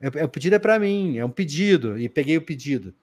É, 0.00 0.20
é, 0.20 0.24
o 0.24 0.28
pedido 0.28 0.56
é 0.56 0.58
para 0.58 0.78
mim, 0.78 1.18
é 1.18 1.24
um 1.24 1.30
pedido, 1.30 1.98
e 1.98 2.08
peguei 2.08 2.36
o 2.36 2.42
pedido. 2.42 2.94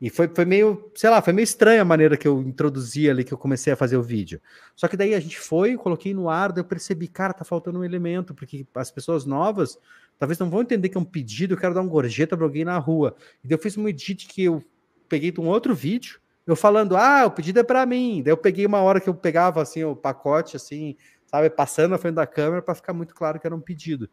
E 0.00 0.10
foi, 0.10 0.28
foi 0.28 0.44
meio, 0.44 0.90
sei 0.94 1.08
lá, 1.08 1.22
foi 1.22 1.32
meio 1.32 1.44
estranha 1.44 1.82
a 1.82 1.84
maneira 1.84 2.16
que 2.16 2.26
eu 2.26 2.42
introduzi 2.42 3.08
ali, 3.08 3.24
que 3.24 3.32
eu 3.32 3.38
comecei 3.38 3.72
a 3.72 3.76
fazer 3.76 3.96
o 3.96 4.02
vídeo. 4.02 4.40
Só 4.74 4.88
que 4.88 4.96
daí 4.96 5.14
a 5.14 5.20
gente 5.20 5.38
foi, 5.38 5.76
coloquei 5.76 6.12
no 6.12 6.28
ar, 6.28 6.52
daí 6.52 6.60
eu 6.60 6.66
percebi, 6.66 7.08
cara, 7.08 7.32
tá 7.32 7.44
faltando 7.44 7.78
um 7.78 7.84
elemento, 7.84 8.34
porque 8.34 8.66
as 8.74 8.90
pessoas 8.90 9.24
novas 9.24 9.78
talvez 10.18 10.38
não 10.38 10.50
vão 10.50 10.62
entender 10.62 10.88
que 10.88 10.96
é 10.96 11.00
um 11.00 11.04
pedido, 11.04 11.54
eu 11.54 11.58
quero 11.58 11.74
dar 11.74 11.80
um 11.80 11.88
gorjeta 11.88 12.36
para 12.36 12.44
alguém 12.44 12.64
na 12.64 12.78
rua. 12.78 13.16
E 13.42 13.48
daí 13.48 13.56
eu 13.56 13.62
fiz 13.62 13.76
um 13.76 13.88
edit 13.88 14.26
que 14.26 14.44
eu 14.44 14.62
peguei 15.08 15.30
de 15.30 15.40
um 15.40 15.46
outro 15.46 15.74
vídeo, 15.74 16.20
eu 16.46 16.56
falando, 16.56 16.96
ah, 16.96 17.24
o 17.26 17.30
pedido 17.30 17.60
é 17.60 17.62
para 17.62 17.86
mim. 17.86 18.22
Daí 18.22 18.32
eu 18.32 18.36
peguei 18.36 18.66
uma 18.66 18.80
hora 18.80 19.00
que 19.00 19.08
eu 19.08 19.14
pegava 19.14 19.62
assim 19.62 19.82
o 19.84 19.96
pacote, 19.96 20.56
assim, 20.56 20.96
sabe, 21.26 21.48
passando 21.50 21.92
na 21.92 21.98
frente 21.98 22.14
da 22.14 22.26
câmera 22.26 22.62
para 22.62 22.74
ficar 22.74 22.92
muito 22.92 23.14
claro 23.14 23.40
que 23.40 23.46
era 23.46 23.56
um 23.56 23.60
pedido. 23.60 24.08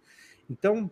Então, 0.49 0.89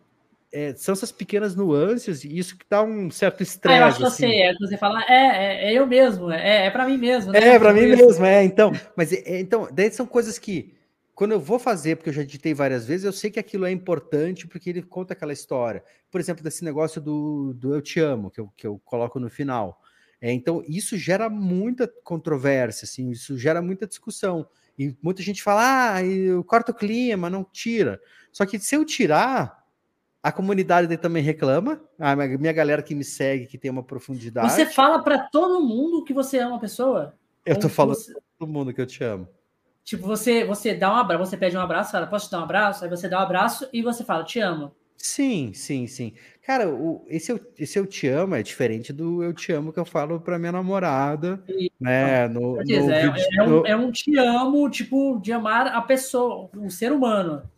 é, 0.52 0.74
são 0.76 0.94
essas 0.94 1.12
pequenas 1.12 1.56
nuances 1.56 2.24
e 2.24 2.38
isso 2.38 2.58
que 2.58 2.66
dá 2.70 2.82
um 2.82 3.10
certo 3.12 3.44
estresse. 3.44 3.78
Ah, 3.78 3.82
eu 3.82 3.88
acho 3.88 3.98
que 4.00 4.06
assim. 4.06 4.28
você, 4.28 4.42
é, 4.42 4.54
você 4.60 4.78
fala, 4.78 5.02
é, 5.04 5.14
é, 5.14 5.72
é 5.72 5.74
eu 5.74 5.86
mesmo, 5.86 6.32
é, 6.32 6.66
é 6.66 6.72
para 6.72 6.86
mim 6.86 6.98
mesmo. 6.98 7.32
Né? 7.32 7.40
É, 7.40 7.60
para 7.60 7.74
mim 7.74 7.82
mesmo. 7.82 8.08
mesmo, 8.08 8.26
é. 8.26 8.44
Então, 8.44 8.72
mas 8.96 9.14
é, 9.14 9.40
então, 9.40 9.68
daí 9.72 9.92
são 9.92 10.06
coisas 10.06 10.40
que, 10.40 10.74
quando 11.14 11.34
eu 11.34 11.40
vou 11.40 11.60
fazer, 11.60 11.96
porque 11.96 12.10
eu 12.10 12.14
já 12.14 12.22
editei 12.22 12.54
várias 12.54 12.86
vezes, 12.86 13.06
eu 13.06 13.14
sei 13.14 13.30
que 13.30 13.40
aquilo 13.40 13.66
é 13.66 13.72
importante 13.72 14.48
porque 14.48 14.70
ele 14.70 14.82
conta 14.82 15.14
aquela 15.14 15.34
história. 15.34 15.84
Por 16.10 16.20
exemplo, 16.20 16.44
desse 16.44 16.64
negócio 16.64 17.00
do, 17.00 17.54
do 17.54 17.76
Eu 17.76 17.82
Te 17.82 18.00
Amo, 18.00 18.32
que 18.32 18.40
eu, 18.40 18.50
que 18.58 18.66
eu 18.66 18.82
coloco 18.84 19.20
no 19.20 19.30
final. 19.30 19.80
É, 20.22 20.32
então, 20.32 20.64
isso 20.68 20.98
gera 20.98 21.30
muita 21.30 21.88
controvérsia, 22.04 22.86
assim, 22.86 23.10
isso 23.10 23.38
gera 23.38 23.62
muita 23.62 23.88
discussão. 23.88 24.48
E 24.78 24.96
muita 25.02 25.22
gente 25.22 25.42
fala, 25.42 25.94
ah, 25.96 26.04
eu 26.04 26.44
corto 26.44 26.72
o 26.72 26.76
clima, 26.76 27.30
não 27.30 27.44
tira. 27.44 28.00
Só 28.32 28.46
que 28.46 28.60
se 28.60 28.76
eu 28.76 28.86
tirar, 28.86 29.60
a 30.22 30.32
comunidade 30.32 30.96
também 30.98 31.24
reclama. 31.24 31.82
A 31.98 32.16
minha 32.16 32.54
galera 32.54 32.82
que 32.82 32.94
me 32.94 33.04
segue, 33.04 33.48
que 33.48 33.58
tem 33.58 33.72
uma 33.72 33.84
profundidade. 33.84 34.52
Você 34.52 34.66
fala 34.66 35.04
para 35.04 35.20
todo 35.20 35.62
mundo 35.62 36.04
que 36.04 36.14
você 36.14 36.40
ama 36.40 36.58
a 36.58 36.60
pessoa? 36.60 37.16
Eu 37.46 37.58
tô 37.58 37.70
falando 37.70 37.96
você... 37.96 38.14
para 38.14 38.22
todo 38.38 38.50
mundo 38.50 38.74
que 38.74 38.82
eu 38.82 38.86
te 38.86 39.04
amo. 39.04 39.28
Tipo, 39.84 40.06
você, 40.06 40.46
você 40.46 40.74
dá 40.76 40.94
um 40.94 40.98
abraço, 40.98 41.26
você 41.26 41.38
pede 41.38 41.58
um 41.58 41.62
abraço, 41.62 41.92
fala, 41.92 42.06
posso 42.06 42.28
te 42.28 42.32
dar 42.32 42.40
um 42.40 42.44
abraço? 42.44 42.84
Aí 42.84 42.90
você 42.90 43.10
dá 43.10 43.20
um 43.20 43.24
abraço 43.24 43.68
e 43.74 43.82
você 43.82 44.04
fala, 44.04 44.24
te 44.24 44.40
amo. 44.40 44.76
Sim, 45.02 45.54
sim, 45.54 45.88
sim. 45.88 46.14
Cara, 46.46 46.70
o, 46.70 47.06
esse, 47.08 47.32
eu, 47.32 47.40
esse 47.58 47.80
eu 47.80 47.88
te 47.88 48.06
amo 48.08 48.36
é 48.36 48.44
diferente 48.44 48.92
do 48.92 49.24
eu 49.24 49.34
te 49.34 49.52
amo 49.54 49.72
que 49.72 49.80
eu 49.80 49.86
falo 49.86 50.20
para 50.20 50.38
minha 50.38 50.52
namorada, 50.52 51.42
sim, 51.48 51.70
né? 51.80 52.28
No, 52.28 52.58
no 52.58 52.92
é, 52.92 53.14
é, 53.38 53.44
um, 53.44 53.66
é 53.66 53.76
um 53.78 53.92
te 53.92 54.18
amo, 54.18 54.70
tipo, 54.70 55.18
de 55.20 55.32
amar 55.32 55.68
a 55.68 55.82
pessoa, 55.82 56.50
o 56.54 56.70
ser 56.70 56.92
humano. 56.92 57.50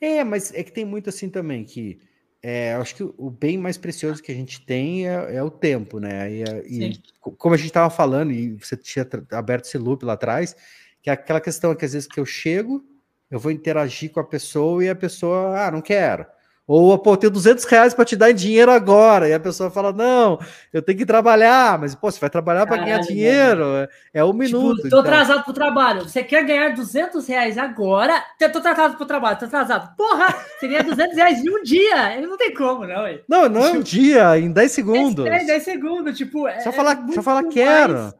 É, 0.00 0.22
mas 0.22 0.54
é 0.54 0.62
que 0.62 0.70
tem 0.70 0.84
muito 0.84 1.08
assim 1.08 1.28
também 1.28 1.64
que 1.64 1.98
é, 2.40 2.74
acho 2.74 2.94
que 2.94 3.02
o 3.02 3.28
bem 3.28 3.58
mais 3.58 3.76
precioso 3.76 4.22
que 4.22 4.30
a 4.30 4.34
gente 4.34 4.64
tem 4.64 5.08
é, 5.08 5.34
é 5.36 5.42
o 5.42 5.50
tempo, 5.50 5.98
né? 5.98 6.30
E, 6.30 6.44
e 6.68 7.02
como 7.20 7.54
a 7.54 7.58
gente 7.58 7.66
estava 7.66 7.90
falando, 7.90 8.30
e 8.30 8.54
você 8.54 8.76
tinha 8.76 9.04
aberto 9.32 9.64
esse 9.64 9.76
loop 9.76 10.04
lá 10.04 10.12
atrás, 10.12 10.54
que 11.02 11.10
é 11.10 11.12
aquela 11.12 11.40
questão 11.40 11.74
que 11.74 11.84
às 11.84 11.92
vezes 11.92 12.08
que 12.08 12.20
eu 12.20 12.24
chego, 12.24 12.84
eu 13.28 13.40
vou 13.40 13.50
interagir 13.50 14.12
com 14.12 14.20
a 14.20 14.24
pessoa 14.24 14.84
e 14.84 14.88
a 14.88 14.94
pessoa, 14.94 15.66
ah, 15.66 15.70
não 15.72 15.80
quero. 15.80 16.24
Ou, 16.68 16.98
pô, 16.98 17.14
eu 17.14 17.16
tenho 17.16 17.32
200 17.32 17.64
reais 17.64 17.94
para 17.94 18.04
te 18.04 18.14
dar 18.14 18.30
em 18.30 18.34
dinheiro 18.34 18.70
agora. 18.70 19.26
E 19.26 19.32
a 19.32 19.40
pessoa 19.40 19.70
fala, 19.70 19.90
não, 19.90 20.38
eu 20.70 20.82
tenho 20.82 20.98
que 20.98 21.06
trabalhar. 21.06 21.78
Mas, 21.78 21.94
pô, 21.94 22.10
você 22.10 22.20
vai 22.20 22.28
trabalhar 22.28 22.66
para 22.66 22.84
ganhar 22.84 22.98
dinheiro. 22.98 23.64
É, 23.74 23.88
é 24.12 24.22
um 24.22 24.32
tipo, 24.32 24.38
minuto. 24.38 24.76
Tipo, 24.76 24.82
tô 24.82 24.86
então. 24.88 25.00
atrasado 25.00 25.44
pro 25.44 25.54
trabalho. 25.54 26.02
Você 26.02 26.22
quer 26.22 26.44
ganhar 26.44 26.74
200 26.74 27.26
reais 27.26 27.56
agora? 27.56 28.22
Tô 28.38 28.58
atrasado 28.58 28.98
pro 28.98 29.06
trabalho, 29.06 29.38
tô 29.38 29.46
atrasado. 29.46 29.96
Porra, 29.96 30.26
ganha 30.60 30.84
200 30.84 31.16
reais 31.16 31.42
em 31.42 31.48
um 31.48 31.62
dia. 31.62 32.14
Ele 32.14 32.26
não 32.26 32.36
tem 32.36 32.52
como, 32.52 32.86
não, 32.86 33.02
ué. 33.04 33.22
Não, 33.26 33.48
não 33.48 33.64
é 33.64 33.70
um 33.70 33.80
dia, 33.80 34.38
em 34.38 34.52
10 34.52 34.70
segundos. 34.70 35.24
É, 35.24 35.44
10 35.44 35.62
segundos, 35.62 36.18
tipo... 36.18 36.46
É, 36.46 36.60
só 36.60 36.70
falar, 36.70 37.02
é 37.08 37.12
só 37.12 37.22
falar 37.22 37.44
quero. 37.44 38.12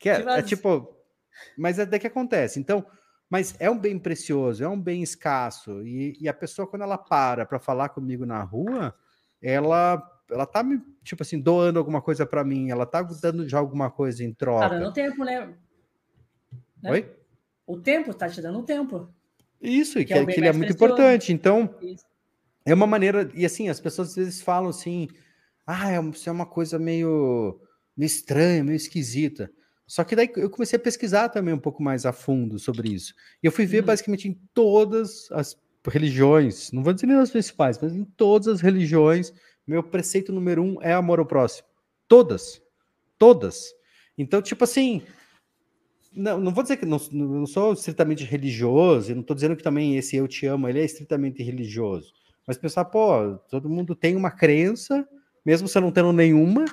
quero. 0.00 0.28
É, 0.28 0.42
tipo... 0.42 0.88
Mas 1.56 1.78
é 1.78 1.86
daí 1.86 2.00
que 2.00 2.08
acontece. 2.08 2.58
Então... 2.58 2.84
Mas 3.32 3.54
é 3.58 3.70
um 3.70 3.78
bem 3.78 3.98
precioso, 3.98 4.62
é 4.62 4.68
um 4.68 4.78
bem 4.78 5.02
escasso. 5.02 5.82
E, 5.86 6.18
e 6.20 6.28
a 6.28 6.34
pessoa, 6.34 6.68
quando 6.68 6.82
ela 6.82 6.98
para 6.98 7.46
para 7.46 7.58
falar 7.58 7.88
comigo 7.88 8.26
na 8.26 8.42
rua, 8.42 8.94
ela 9.40 10.06
ela 10.30 10.44
tá 10.44 10.62
me, 10.62 10.82
tipo 11.02 11.22
assim, 11.22 11.40
doando 11.40 11.78
alguma 11.78 12.02
coisa 12.02 12.26
para 12.26 12.44
mim, 12.44 12.68
ela 12.68 12.84
tá 12.84 13.00
dando 13.00 13.48
já 13.48 13.58
alguma 13.58 13.90
coisa 13.90 14.22
em 14.22 14.34
troca. 14.34 14.68
Cara, 14.68 14.78
no 14.78 14.92
tempo, 14.92 15.24
né? 15.24 15.48
né? 16.82 16.90
Oi? 16.90 17.10
O 17.66 17.78
tempo 17.78 18.12
tá 18.12 18.28
te 18.28 18.42
dando 18.42 18.62
tempo. 18.64 19.08
Isso, 19.58 19.98
e 19.98 20.04
que, 20.04 20.12
que, 20.12 20.18
é, 20.18 20.26
que 20.26 20.38
ele 20.38 20.48
é 20.48 20.52
muito 20.52 20.68
precioso. 20.68 20.92
importante. 20.92 21.32
Então, 21.32 21.74
Isso. 21.80 22.04
é 22.66 22.74
uma 22.74 22.86
maneira. 22.86 23.30
E 23.32 23.46
assim, 23.46 23.70
as 23.70 23.80
pessoas 23.80 24.10
às 24.10 24.16
vezes 24.16 24.42
falam 24.42 24.68
assim: 24.68 25.08
ah, 25.66 25.98
isso 26.02 26.28
é 26.28 26.32
uma 26.32 26.44
coisa 26.44 26.78
meio, 26.78 27.58
meio 27.96 28.06
estranha, 28.06 28.62
meio 28.62 28.76
esquisita. 28.76 29.50
Só 29.92 30.04
que 30.04 30.16
daí 30.16 30.32
eu 30.36 30.48
comecei 30.48 30.78
a 30.78 30.80
pesquisar 30.80 31.28
também 31.28 31.52
um 31.52 31.58
pouco 31.58 31.82
mais 31.82 32.06
a 32.06 32.14
fundo 32.14 32.58
sobre 32.58 32.88
isso. 32.88 33.12
E 33.42 33.46
eu 33.46 33.52
fui 33.52 33.66
ver 33.66 33.80
uhum. 33.80 33.84
basicamente 33.84 34.26
em 34.26 34.32
todas 34.54 35.30
as 35.30 35.54
religiões, 35.86 36.72
não 36.72 36.82
vou 36.82 36.94
dizer 36.94 37.06
nem 37.06 37.18
as 37.18 37.30
principais, 37.30 37.78
mas 37.78 37.94
em 37.94 38.02
todas 38.02 38.48
as 38.48 38.62
religiões, 38.62 39.34
meu 39.66 39.82
preceito 39.82 40.32
número 40.32 40.62
um 40.62 40.80
é 40.80 40.94
amor 40.94 41.18
ao 41.18 41.26
próximo. 41.26 41.68
Todas. 42.08 42.62
Todas. 43.18 43.66
Então, 44.16 44.40
tipo 44.40 44.64
assim, 44.64 45.02
não, 46.10 46.40
não 46.40 46.54
vou 46.54 46.62
dizer 46.62 46.78
que 46.78 46.86
não, 46.86 46.98
não 47.12 47.44
sou 47.44 47.74
estritamente 47.74 48.24
religioso, 48.24 49.10
e 49.10 49.14
não 49.14 49.20
estou 49.20 49.34
dizendo 49.34 49.56
que 49.56 49.62
também 49.62 49.98
esse 49.98 50.16
eu 50.16 50.26
te 50.26 50.46
amo, 50.46 50.70
ele 50.70 50.80
é 50.80 50.84
estritamente 50.86 51.42
religioso. 51.42 52.14
Mas 52.48 52.56
pensar, 52.56 52.86
pô, 52.86 53.36
todo 53.50 53.68
mundo 53.68 53.94
tem 53.94 54.16
uma 54.16 54.30
crença, 54.30 55.06
mesmo 55.44 55.68
você 55.68 55.78
não 55.78 55.92
tendo 55.92 56.14
nenhuma, 56.14 56.64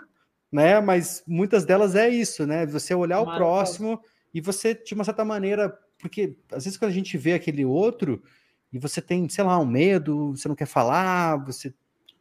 né? 0.52 0.80
Mas 0.80 1.24
muitas 1.28 1.66
delas 1.66 1.96
é 1.96 2.10
isso, 2.10 2.46
né? 2.46 2.66
Você 2.66 2.94
olhar 2.94 3.22
o 3.22 3.36
próximo 3.36 4.00
e 4.34 4.42
você, 4.42 4.74
de 4.74 4.94
uma 4.94 5.04
certa 5.04 5.24
maneira, 5.24 5.78
porque 6.00 6.36
às 6.52 6.64
vezes 6.64 6.78
quando 6.78 6.92
a 6.92 6.94
gente 6.94 7.18
vê 7.18 7.34
aquele 7.34 7.66
outro 7.66 8.22
e 8.72 8.80
você 8.80 9.02
tem, 9.02 9.28
sei 9.30 9.44
lá, 9.44 9.60
um 9.60 9.66
medo, 9.66 10.36
você 10.36 10.48
não 10.48 10.56
quer 10.56 10.68
falar, 10.68 11.38
você, 11.46 11.74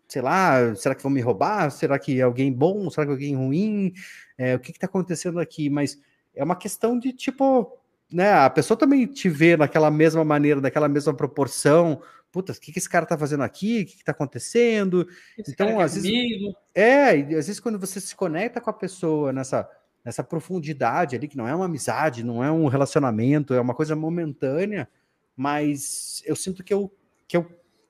sei 0.06 0.22
lá, 0.22 0.74
será 0.74 0.94
que 0.94 1.02
vão 1.02 1.12
me 1.12 1.20
roubar? 1.20 1.70
Será 1.70 1.98
que 1.98 2.18
é 2.18 2.22
alguém 2.22 2.52
bom? 2.52 2.90
Será 2.90 3.06
que 3.06 3.10
é 3.10 3.14
alguém 3.14 3.36
ruim? 3.36 3.92
É, 4.36 4.54
o 4.54 4.58
que 4.58 4.70
está 4.70 4.86
acontecendo 4.86 5.38
aqui? 5.38 5.68
Mas 5.68 5.98
é 6.34 6.42
uma 6.42 6.56
questão 6.56 6.98
de 6.98 7.12
tipo, 7.12 7.78
né? 8.10 8.32
A 8.32 8.50
pessoa 8.50 8.78
também 8.78 9.06
te 9.06 9.28
vê 9.28 9.56
naquela 9.56 9.90
mesma 9.90 10.24
maneira, 10.24 10.60
naquela 10.60 10.88
mesma 10.88 11.12
proporção, 11.14 12.00
puta, 12.30 12.52
o 12.52 12.60
que, 12.60 12.72
que 12.72 12.78
esse 12.78 12.88
cara 12.88 13.06
tá 13.06 13.16
fazendo 13.16 13.42
aqui? 13.42 13.82
O 13.82 13.86
que, 13.86 13.98
que 13.98 14.04
tá 14.04 14.12
acontecendo? 14.12 15.06
Esse 15.36 15.52
então, 15.52 15.80
às 15.80 15.94
vezes. 15.94 16.10
Comigo. 16.10 16.56
É, 16.74 17.16
e 17.16 17.22
às 17.34 17.46
vezes 17.46 17.60
quando 17.60 17.78
você 17.78 18.00
se 18.00 18.14
conecta 18.14 18.60
com 18.60 18.70
a 18.70 18.74
pessoa 18.74 19.32
nessa, 19.32 19.68
nessa 20.04 20.22
profundidade 20.22 21.16
ali, 21.16 21.28
que 21.28 21.36
não 21.36 21.48
é 21.48 21.54
uma 21.54 21.64
amizade, 21.64 22.24
não 22.24 22.42
é 22.42 22.50
um 22.50 22.66
relacionamento, 22.66 23.54
é 23.54 23.60
uma 23.60 23.74
coisa 23.74 23.96
momentânea, 23.96 24.88
mas 25.36 26.22
eu 26.26 26.36
sinto 26.36 26.62
que 26.62 26.72
eu, 26.72 26.92
que 27.26 27.36
eu 27.36 27.46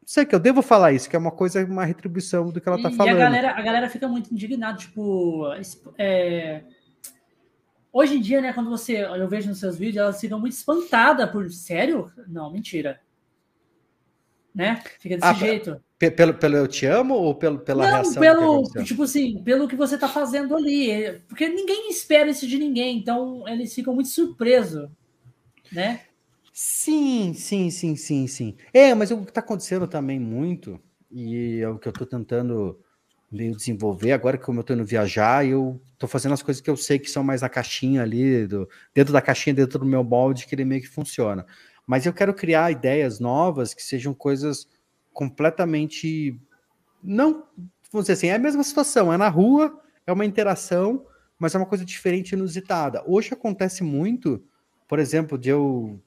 sei 0.07 0.25
que 0.25 0.35
eu 0.35 0.41
devo 0.41 0.63
falar 0.63 0.93
isso, 0.93 1.09
que 1.11 1.17
é 1.17 1.19
uma 1.19 1.31
coisa, 1.33 1.65
uma 1.65 1.85
retribuição 1.85 2.51
do 2.51 2.61
que 2.61 2.69
ela 2.69 2.81
tá 2.81 2.91
falando. 2.91 3.19
E 3.19 3.23
a 3.23 3.25
galera, 3.25 3.51
a 3.51 3.63
galera 3.63 3.91
fica 3.91 4.09
muito 4.09 4.33
indignada, 4.33 4.79
tipo, 4.79 5.45
é... 5.99 6.63
hoje 7.93 8.17
em 8.17 8.21
dia, 8.21 8.41
né, 8.41 8.53
quando 8.55 8.71
você, 8.71 9.05
eu 9.05 9.29
vejo 9.29 9.49
nos 9.49 9.61
seus 9.61 9.77
vídeos, 9.77 9.99
elas 9.99 10.21
ficam 10.21 10.41
muito 10.41 10.55
espantadas 10.55 11.31
por, 11.31 11.51
sério? 11.51 12.11
Não, 12.27 12.51
mentira 12.51 12.99
né? 14.55 14.83
Fica 14.99 15.17
desse 15.17 15.27
ah, 15.29 15.35
jeito. 15.35 15.81
Pelo, 15.99 16.35
pelo 16.35 16.57
eu 16.57 16.69
te 16.69 16.87
amo 16.87 17.15
ou 17.15 17.35
pelo, 17.35 17.59
pela 17.59 17.85
Não, 17.85 17.93
reação? 17.95 18.21
Pelo, 18.21 18.63
tipo 18.85 19.03
assim, 19.03 19.43
pelo 19.43 19.67
que 19.67 19.75
você 19.75 19.99
tá 19.99 20.09
fazendo 20.09 20.57
ali. 20.57 21.21
Porque 21.29 21.49
ninguém 21.49 21.91
espera 21.91 22.31
isso 22.31 22.47
de 22.47 22.59
ninguém, 22.59 22.99
então 22.99 23.47
eles 23.49 23.75
ficam 23.75 23.95
muito 23.95 24.09
surpresos, 24.09 24.89
né? 25.73 26.03
Sim, 26.53 27.35
sim, 27.35 27.71
sim, 27.71 27.97
sim, 27.97 28.27
sim. 28.27 28.57
É, 28.73 28.95
mas 28.95 29.11
o 29.11 29.25
que 29.25 29.33
tá 29.33 29.41
acontecendo 29.41 29.87
também 29.87 30.19
muito, 30.19 30.81
e 31.11 31.61
é 31.61 31.69
o 31.69 31.79
que 31.79 31.89
eu 31.89 31.93
tô 31.93 32.07
tentando 32.07 32.79
meio 33.31 33.55
desenvolver, 33.55 34.13
agora 34.13 34.39
que 34.39 34.49
eu 34.49 34.65
tô 34.65 34.73
indo 34.73 34.85
viajar, 34.85 35.47
eu 35.47 35.81
tô 35.99 36.09
fazendo 36.09 36.33
as 36.33 36.43
coisas 36.43 36.61
que 36.61 36.71
eu 36.71 36.77
sei 36.77 36.99
que 36.99 37.11
são 37.11 37.23
mais 37.23 37.43
na 37.43 37.49
caixinha 37.49 38.03
ali, 38.03 38.47
do, 38.47 38.69
dentro 38.95 39.13
da 39.13 39.21
caixinha, 39.21 39.55
dentro 39.55 39.81
do 39.81 39.85
meu 39.85 40.03
molde, 40.03 40.47
que 40.47 40.55
ele 40.55 40.65
meio 40.65 40.81
que 40.81 40.89
funciona 40.89 41.45
mas 41.89 42.05
eu 42.05 42.13
quero 42.13 42.35
criar 42.35 42.71
ideias 42.71 43.19
novas 43.19 43.73
que 43.73 43.83
sejam 43.83 44.13
coisas 44.13 44.69
completamente 45.11 46.39
não, 47.03 47.45
vamos 47.91 48.05
dizer 48.05 48.13
assim, 48.13 48.27
é 48.27 48.35
a 48.35 48.39
mesma 48.39 48.63
situação, 48.63 49.11
é 49.11 49.17
na 49.17 49.29
rua, 49.29 49.81
é 50.07 50.13
uma 50.13 50.27
interação, 50.27 51.07
mas 51.39 51.55
é 51.55 51.59
uma 51.59 51.67
coisa 51.67 51.87
diferente, 51.87 52.33
inusitada. 52.33 53.03
Hoje 53.07 53.33
acontece 53.33 53.83
muito, 53.83 54.45
por 54.87 54.99
exemplo, 54.99 55.39
de 55.39 55.49
eu 55.49 55.99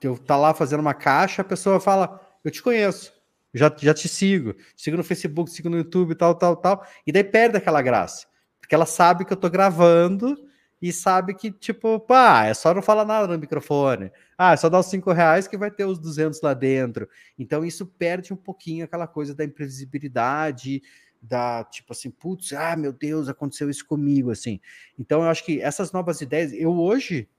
de 0.00 0.06
eu 0.06 0.14
estar 0.14 0.26
tá 0.26 0.36
lá 0.36 0.54
fazendo 0.54 0.80
uma 0.80 0.94
caixa, 0.94 1.42
a 1.42 1.44
pessoa 1.44 1.80
fala: 1.80 2.20
"Eu 2.44 2.50
te 2.50 2.62
conheço, 2.62 3.12
já, 3.52 3.74
já 3.76 3.92
te 3.94 4.06
sigo, 4.06 4.54
sigo 4.76 4.96
no 4.96 5.02
Facebook, 5.02 5.50
sigo 5.50 5.68
no 5.68 5.78
YouTube, 5.78 6.14
tal, 6.14 6.34
tal, 6.36 6.56
tal", 6.56 6.86
e 7.06 7.10
daí 7.10 7.24
perde 7.24 7.56
aquela 7.56 7.82
graça, 7.82 8.26
porque 8.60 8.74
ela 8.74 8.86
sabe 8.86 9.24
que 9.24 9.32
eu 9.32 9.36
estou 9.36 9.50
gravando 9.50 10.36
e 10.84 10.92
sabe 10.92 11.32
que, 11.32 11.50
tipo, 11.50 11.98
pá, 11.98 12.44
é 12.44 12.52
só 12.52 12.74
não 12.74 12.82
falar 12.82 13.06
nada 13.06 13.26
no 13.26 13.38
microfone. 13.38 14.12
Ah, 14.36 14.52
é 14.52 14.56
só 14.58 14.68
dar 14.68 14.80
os 14.80 14.86
cinco 14.86 15.12
reais 15.12 15.48
que 15.48 15.56
vai 15.56 15.70
ter 15.70 15.86
os 15.86 15.98
200 15.98 16.42
lá 16.42 16.52
dentro. 16.52 17.08
Então 17.38 17.64
isso 17.64 17.86
perde 17.86 18.34
um 18.34 18.36
pouquinho 18.36 18.84
aquela 18.84 19.06
coisa 19.06 19.34
da 19.34 19.46
imprevisibilidade, 19.46 20.82
da 21.22 21.64
tipo 21.64 21.94
assim, 21.94 22.10
putz, 22.10 22.52
ah, 22.52 22.76
meu 22.76 22.92
Deus, 22.92 23.30
aconteceu 23.30 23.70
isso 23.70 23.86
comigo, 23.86 24.30
assim. 24.30 24.60
Então 24.98 25.22
eu 25.22 25.30
acho 25.30 25.42
que 25.46 25.58
essas 25.58 25.90
novas 25.90 26.20
ideias, 26.20 26.52
eu 26.52 26.78
hoje, 26.78 27.30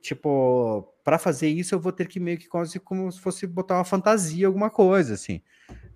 tipo, 0.00 0.94
para 1.02 1.18
fazer 1.18 1.48
isso 1.48 1.74
eu 1.74 1.80
vou 1.80 1.90
ter 1.90 2.06
que 2.06 2.20
meio 2.20 2.38
que 2.38 2.46
quase 2.46 2.78
como 2.78 3.10
se 3.10 3.18
fosse 3.18 3.48
botar 3.48 3.78
uma 3.78 3.84
fantasia, 3.84 4.46
alguma 4.46 4.70
coisa, 4.70 5.14
assim. 5.14 5.42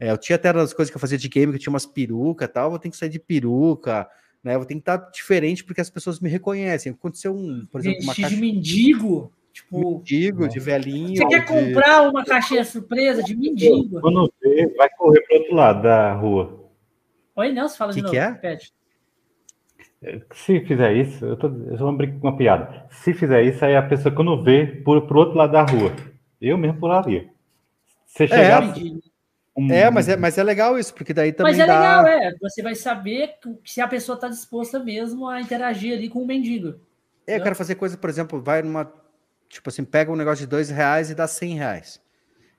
É, 0.00 0.10
eu 0.10 0.18
tinha 0.18 0.34
até 0.34 0.48
as 0.50 0.72
coisas 0.72 0.90
que 0.90 0.96
eu 0.96 1.00
fazia 1.00 1.18
de 1.18 1.28
game, 1.28 1.52
que 1.52 1.60
tinha 1.60 1.72
umas 1.72 1.86
perucas 1.86 2.48
e 2.48 2.52
tal, 2.52 2.70
vou 2.70 2.80
ter 2.80 2.90
que 2.90 2.96
sair 2.96 3.10
de 3.10 3.20
peruca, 3.20 4.08
né? 4.46 4.54
Eu 4.54 4.60
vou 4.60 4.66
ter 4.66 4.74
que 4.74 4.80
estar 4.80 4.96
diferente 5.10 5.64
porque 5.64 5.80
as 5.80 5.90
pessoas 5.90 6.20
me 6.20 6.28
reconhecem. 6.28 6.92
Aconteceu 6.92 7.34
um, 7.34 7.66
por 7.66 7.80
exemplo, 7.80 8.04
uma 8.04 8.14
caixa... 8.14 8.28
de 8.28 8.40
mendigo. 8.40 9.32
Tipo, 9.52 9.96
mendigo, 9.96 10.48
de 10.48 10.60
velhinho. 10.60 11.16
Você 11.16 11.26
quer 11.26 11.40
de... 11.40 11.46
comprar 11.46 12.08
uma 12.08 12.24
caixinha 12.24 12.64
surpresa 12.64 13.24
de 13.24 13.34
mendigo? 13.34 14.00
Quando 14.00 14.32
vê, 14.40 14.72
vai 14.76 14.88
correr 14.90 15.20
para 15.22 15.38
outro 15.38 15.54
lado 15.54 15.82
da 15.82 16.12
rua. 16.12 16.70
Oi, 17.34 17.52
Nelson, 17.52 17.76
fala 17.76 17.92
que 17.92 17.96
de 17.96 18.02
novo. 18.02 18.40
Que 18.40 18.46
é? 18.46 18.58
Se 20.32 20.60
fizer 20.60 20.94
isso, 20.94 21.24
eu, 21.24 21.36
tô, 21.36 21.48
eu 21.48 21.76
vou 21.78 21.96
brincar 21.96 22.20
com 22.20 22.28
uma 22.28 22.36
piada. 22.36 22.86
Se 22.90 23.12
fizer 23.12 23.42
isso, 23.42 23.64
aí 23.64 23.74
a 23.74 23.82
pessoa, 23.82 24.14
quando 24.14 24.44
vê, 24.44 24.64
pula 24.66 25.04
pro 25.04 25.18
outro 25.18 25.36
lado 25.36 25.52
da 25.52 25.62
rua. 25.62 25.92
Eu 26.40 26.56
mesmo 26.56 26.78
pularia. 26.78 27.28
Você 28.06 28.24
é, 28.24 28.28
chegar. 28.28 28.62
É, 28.62 28.82
um... 29.56 29.72
É, 29.72 29.90
mas 29.90 30.08
é, 30.08 30.16
mas 30.16 30.36
é 30.36 30.42
legal 30.42 30.78
isso, 30.78 30.92
porque 30.92 31.14
daí 31.14 31.32
também. 31.32 31.52
Mas 31.52 31.60
é 31.60 31.66
dá... 31.66 31.78
legal, 31.78 32.06
é. 32.06 32.34
Você 32.40 32.62
vai 32.62 32.74
saber 32.74 33.34
se 33.64 33.80
a 33.80 33.88
pessoa 33.88 34.16
está 34.16 34.28
disposta 34.28 34.78
mesmo 34.78 35.26
a 35.28 35.40
interagir 35.40 35.96
ali 35.96 36.08
com 36.08 36.22
o 36.22 36.26
mendigo. 36.26 36.78
É, 37.26 37.38
eu 37.38 37.42
quero 37.42 37.56
fazer 37.56 37.74
coisa, 37.74 37.96
por 37.96 38.10
exemplo, 38.10 38.40
vai 38.40 38.62
numa. 38.62 38.92
Tipo 39.48 39.68
assim, 39.68 39.84
pega 39.84 40.12
um 40.12 40.16
negócio 40.16 40.44
de 40.44 40.50
dois 40.50 40.68
reais 40.68 41.10
e 41.10 41.14
dá 41.14 41.26
cem 41.26 41.54
reais. 41.54 42.00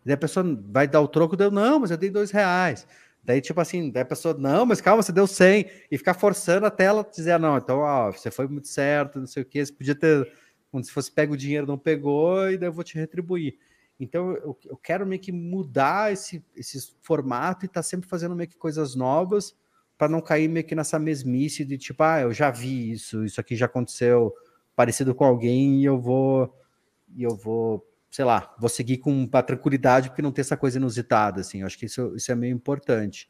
Daí 0.04 0.14
a 0.14 0.18
pessoa 0.18 0.46
vai 0.70 0.88
dar 0.88 1.02
o 1.02 1.08
troco, 1.08 1.36
deu, 1.36 1.52
não, 1.52 1.80
mas 1.80 1.92
eu 1.92 1.98
dei 1.98 2.10
dois 2.10 2.32
reais. 2.32 2.88
Daí, 3.28 3.42
tipo 3.42 3.60
assim, 3.60 3.92
daí 3.92 4.04
a 4.04 4.06
pessoa, 4.06 4.34
não, 4.34 4.66
mas 4.66 4.80
calma, 4.80 5.04
você 5.04 5.12
deu 5.12 5.28
100, 5.28 5.70
e 5.92 5.98
ficar 5.98 6.14
forçando 6.14 6.66
até 6.66 6.86
ela 6.86 7.04
dizer, 7.04 7.38
não, 7.38 7.58
então, 7.58 7.80
ó, 7.80 8.10
você 8.10 8.32
foi 8.32 8.48
muito 8.48 8.70
certo, 8.70 9.20
não 9.20 9.28
sei 9.28 9.44
o 9.44 9.46
que, 9.46 9.66
você 9.66 9.74
podia 9.74 9.94
ter, 9.94 10.32
como 10.72 10.82
se 10.82 10.90
fosse 10.90 11.12
pega 11.12 11.34
o 11.34 11.36
dinheiro, 11.36 11.68
não 11.68 11.78
pegou, 11.78 12.50
e 12.50 12.58
daí 12.58 12.70
eu 12.70 12.72
vou 12.72 12.86
te 12.86 12.98
retribuir. 12.98 13.58
Então 14.00 14.32
eu, 14.32 14.58
eu 14.66 14.78
quero 14.78 15.06
meio 15.06 15.22
que 15.22 15.32
mudar 15.32 16.14
esse, 16.14 16.44
esse 16.56 16.94
formato 17.02 17.66
e 17.66 17.68
estar 17.68 17.80
tá 17.80 17.84
sempre 17.84 18.08
fazendo 18.08 18.36
meio 18.36 18.50
que 18.50 18.58
coisas 18.58 18.96
novas 18.96 19.56
para 19.98 20.08
não 20.08 20.22
cair 20.22 20.48
meio 20.48 20.66
que 20.66 20.76
nessa 20.76 21.00
mesmice 21.00 21.66
de 21.66 21.78
tipo, 21.78 22.04
ah, 22.04 22.22
eu 22.22 22.32
já 22.32 22.52
vi 22.52 22.92
isso, 22.92 23.26
isso 23.26 23.42
aqui 23.42 23.56
já 23.56 23.66
aconteceu 23.66 24.34
parecido 24.76 25.16
com 25.16 25.26
alguém 25.26 25.82
e 25.82 25.86
eu 25.86 26.00
vou 26.00 26.54
e 27.16 27.24
eu 27.24 27.36
vou, 27.36 27.84
sei 28.12 28.26
lá, 28.26 28.54
vou 28.60 28.70
seguir 28.70 28.98
com 28.98 29.28
a 29.32 29.42
tranquilidade 29.42 30.10
porque 30.10 30.22
não 30.22 30.32
tem 30.32 30.42
essa 30.42 30.58
coisa 30.58 30.78
inusitada, 30.78 31.42
assim. 31.42 31.62
Eu 31.62 31.66
acho 31.66 31.80
que 31.80 31.86
isso, 31.86 32.16
isso 32.16 32.32
é 32.32 32.36
meio 32.36 32.54
importante. 32.54 33.30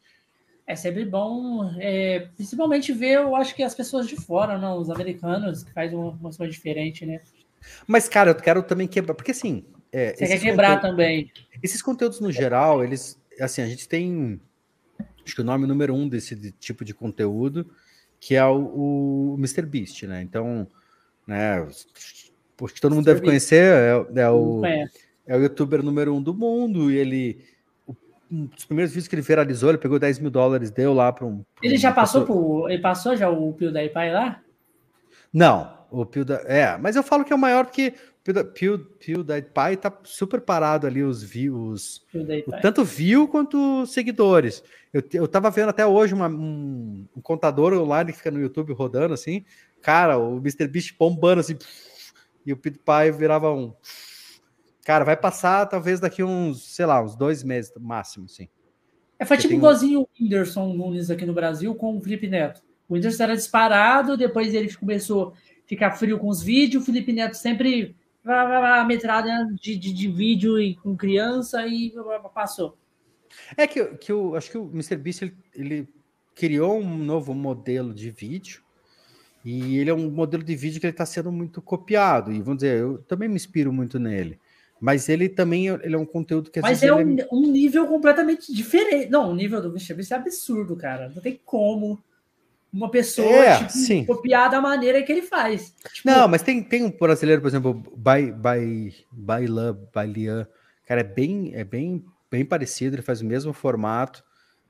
É 0.66 0.76
sempre 0.76 1.06
bom, 1.06 1.72
é, 1.80 2.28
principalmente 2.36 2.92
ver, 2.92 3.20
eu 3.20 3.34
acho 3.36 3.56
que 3.56 3.64
as 3.64 3.74
pessoas 3.74 4.06
de 4.06 4.18
fora, 4.18 4.58
não, 4.58 4.78
os 4.78 4.90
americanos, 4.90 5.64
que 5.64 5.72
fazem 5.72 5.98
uma, 5.98 6.10
uma 6.10 6.34
coisa 6.34 6.50
diferente, 6.50 7.06
né? 7.06 7.22
Mas, 7.88 8.10
cara, 8.10 8.32
eu 8.32 8.36
quero 8.36 8.62
também 8.62 8.86
quebrar, 8.88 9.16
porque 9.16 9.32
assim, 9.32 9.66
é, 9.92 10.14
Você 10.14 10.28
quer 10.28 10.40
quebrar 10.40 10.82
também. 10.82 11.32
Esses 11.62 11.82
conteúdos, 11.82 12.20
no 12.20 12.32
geral, 12.32 12.84
eles. 12.84 13.20
Assim, 13.40 13.62
a 13.62 13.68
gente 13.68 13.88
tem 13.88 14.40
acho 15.28 15.36
que 15.36 15.42
o 15.42 15.46
nome 15.46 15.68
número 15.68 15.94
um 15.94 16.08
desse 16.08 16.52
tipo 16.54 16.86
de 16.86 16.94
conteúdo, 16.94 17.70
que 18.20 18.36
é 18.36 18.46
o, 18.46 19.36
o 19.36 19.38
MrBeast, 19.38 20.08
né? 20.08 20.22
Então, 20.22 20.66
né, 21.28 21.62
acho 21.62 22.74
que 22.74 22.82
todo 22.82 22.96
mundo 22.96 23.06
deve 23.06 23.22
conhecer, 23.22 23.62
é, 23.62 24.22
é 24.22 24.30
o, 24.30 24.66
é 24.66 25.38
o 25.38 25.42
youtuber 25.42 25.84
número 25.84 26.16
um 26.16 26.24
do 26.24 26.34
mundo, 26.34 26.90
e 26.90 26.98
ele 26.98 27.46
um 28.30 28.46
dos 28.46 28.66
primeiros 28.66 28.92
vídeos 28.92 29.08
que 29.08 29.16
ele 29.16 29.22
viralizou, 29.22 29.70
ele 29.70 29.78
pegou 29.78 29.98
10 30.00 30.20
mil 30.20 30.32
dólares, 30.32 30.70
deu 30.70 30.94
lá 30.94 31.12
para 31.12 31.26
um. 31.26 31.44
Pra 31.56 31.68
ele 31.68 31.78
já 31.78 31.92
passou 31.92 32.26
por. 32.26 32.70
Ele 32.70 32.82
passou 32.82 33.16
já 33.16 33.30
o 33.30 33.54
PewDiePie 33.54 34.12
lá? 34.12 34.42
Não, 35.32 35.77
o 35.90 36.06
PewDiePie. 36.06 36.46
É, 36.48 36.78
mas 36.78 36.96
eu 36.96 37.04
falo 37.04 37.24
que 37.24 37.32
é 37.32 37.36
o 37.36 37.40
maior 37.40 37.66
porque 37.66 37.94
Pew, 38.54 38.80
PewDiePie 39.00 39.78
tá 39.80 39.98
super 40.04 40.42
parado 40.42 40.86
ali, 40.86 41.02
os 41.02 41.24
views. 41.24 42.06
Tanto 42.62 42.84
view 42.84 43.28
quanto 43.28 43.86
seguidores. 43.86 44.62
Eu, 44.94 45.02
eu 45.14 45.28
tava 45.28 45.50
vendo 45.50 45.70
até 45.70 45.86
hoje 45.86 46.14
uma, 46.14 46.28
um, 46.28 47.06
um, 47.16 47.22
contador 47.22 47.74
online 47.74 48.12
que 48.12 48.18
fica 48.18 48.32
no 48.32 48.42
YouTube 48.42 48.74
rodando 48.74 49.14
assim. 49.14 49.46
Cara, 49.82 50.18
o 50.18 50.38
MrBeast 50.38 50.96
bombando 51.00 51.40
assim. 51.40 51.58
E 52.46 52.52
o 52.52 52.58
PewDiePie 52.58 53.18
virava 53.18 53.54
um. 53.54 53.74
Cara, 54.84 55.06
vai 55.06 55.16
passar 55.16 55.66
talvez 55.66 56.00
daqui 56.00 56.24
uns, 56.24 56.76
sei 56.76 56.86
lá, 56.86 57.02
uns 57.02 57.16
dois 57.16 57.44
meses 57.44 57.72
máximo, 57.80 58.28
sim. 58.28 58.50
É, 59.20 59.26
foi 59.26 59.38
tipo 59.38 59.54
igualzinho 59.54 60.02
o 60.02 60.10
Whindersson 60.20 60.74
Nunes 60.74 61.10
aqui 61.10 61.26
no 61.26 61.34
Brasil 61.34 61.74
com 61.76 61.98
o 61.98 62.02
Felipe 62.02 62.28
Neto. 62.28 62.62
O 62.88 62.94
Whindersson 62.94 63.24
era 63.24 63.36
disparado, 63.36 64.16
depois 64.16 64.54
ele 64.54 64.74
começou 64.76 65.34
a 65.68 65.70
ficar 65.70 65.92
frio 65.92 66.18
com 66.18 66.28
os 66.28 66.42
vídeos, 66.42 66.84
o 66.84 66.86
Felipe 66.86 67.12
Neto 67.12 67.36
sempre 67.36 67.96
metralha 68.88 69.48
de, 69.62 69.78
de, 69.78 69.94
de, 69.94 70.08
vídeo 70.10 70.60
e 70.60 70.76
com 70.76 70.96
criança 70.98 71.66
e 71.66 71.94
passou. 72.34 72.78
É 73.56 73.68
que, 73.68 73.84
que 73.96 74.12
eu 74.12 74.36
acho 74.36 74.52
que 74.52 74.58
o 74.58 74.70
MrBeast 74.74 75.22
ele, 75.22 75.36
ele 75.54 75.88
criou 76.36 76.80
um 76.80 76.98
novo 76.98 77.34
modelo 77.34 77.94
de 77.94 78.12
vídeo 78.12 78.62
e 79.46 79.78
ele 79.78 79.90
é 79.90 79.94
um 79.94 80.10
modelo 80.10 80.44
de 80.44 80.56
vídeo 80.56 80.80
que 80.80 80.86
ele 80.86 80.92
está 80.92 81.06
sendo 81.06 81.32
muito 81.32 81.62
copiado. 81.62 82.32
E 82.32 82.42
vamos 82.42 82.58
dizer, 82.58 82.80
eu 82.80 82.98
também 83.04 83.30
me 83.30 83.36
inspiro 83.36 83.72
muito 83.72 83.98
nele. 83.98 84.40
Mas 84.80 85.10
ele 85.10 85.28
também 85.28 85.68
ele 85.68 85.96
é 85.96 85.98
um 85.98 86.06
conteúdo 86.06 86.52
que 86.52 86.62
Mas 86.62 86.84
é 86.84 86.94
um, 86.94 87.18
é 87.18 87.28
um, 87.32 87.42
nível 87.42 87.88
completamente 87.88 88.54
diferente. 88.54 89.10
Não, 89.10 89.32
o 89.32 89.36
nível 89.36 89.62
do 89.62 89.70
MrBeast 89.70 90.12
é 90.12 90.16
absurdo, 90.16 90.76
cara. 90.76 91.10
Não 91.10 91.22
tem 91.22 91.40
como 91.44 92.00
uma 92.78 92.92
pessoa 92.92 93.28
é, 93.28 93.66
tipo, 93.66 94.16
copiar 94.16 94.50
da 94.50 94.62
maneira 94.62 95.02
que 95.02 95.12
ele 95.12 95.24
faz. 95.24 95.74
Tipo, 95.94 96.10
não, 96.10 96.28
mas 96.28 96.44
tem, 96.44 96.62
tem 96.62 96.84
um 96.84 96.92
brasileiro, 96.92 97.42
por 97.42 97.48
exemplo, 97.48 97.74
Bai, 97.96 98.32
Bai, 98.32 98.94
Bailan, 99.12 99.78
Bailian, 99.94 100.48
cara, 100.86 101.02
é 101.02 101.04
bem, 101.04 101.52
é 101.56 101.64
bem, 101.64 102.06
bem 102.30 102.46
parecido, 102.46 102.96
ele 102.96 103.02
faz 103.02 103.22
o 103.22 103.26
mesmo 103.26 103.52
formato. 103.52 104.24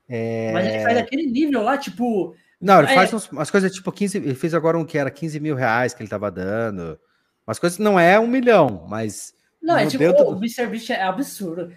É... 0.08 0.52
Mas 0.52 0.66
ele 0.66 0.82
faz 0.82 0.96
aquele 0.96 1.26
nível 1.26 1.62
lá, 1.62 1.76
tipo. 1.76 2.34
Não, 2.58 2.78
ele 2.78 2.90
é... 2.90 2.94
faz 2.94 3.12
uns, 3.12 3.30
umas 3.30 3.50
coisas 3.50 3.70
tipo 3.72 3.92
15. 3.92 4.16
Ele 4.16 4.34
fez 4.34 4.54
agora 4.54 4.78
um 4.78 4.84
que 4.84 4.96
era 4.96 5.10
15 5.10 5.38
mil 5.38 5.54
reais 5.54 5.92
que 5.92 6.02
ele 6.02 6.08
tava 6.08 6.30
dando. 6.30 6.98
Umas 7.46 7.58
coisas 7.58 7.78
não 7.78 8.00
é 8.00 8.18
um 8.18 8.26
milhão, 8.26 8.86
mas 8.88 9.34
não, 9.60 9.76
é 9.76 9.86
tipo, 9.86 9.98
dentro... 9.98 10.28
o 10.28 10.36
Mr. 10.36 10.66
Beast 10.66 10.90
é 10.90 11.02
absurdo. 11.02 11.74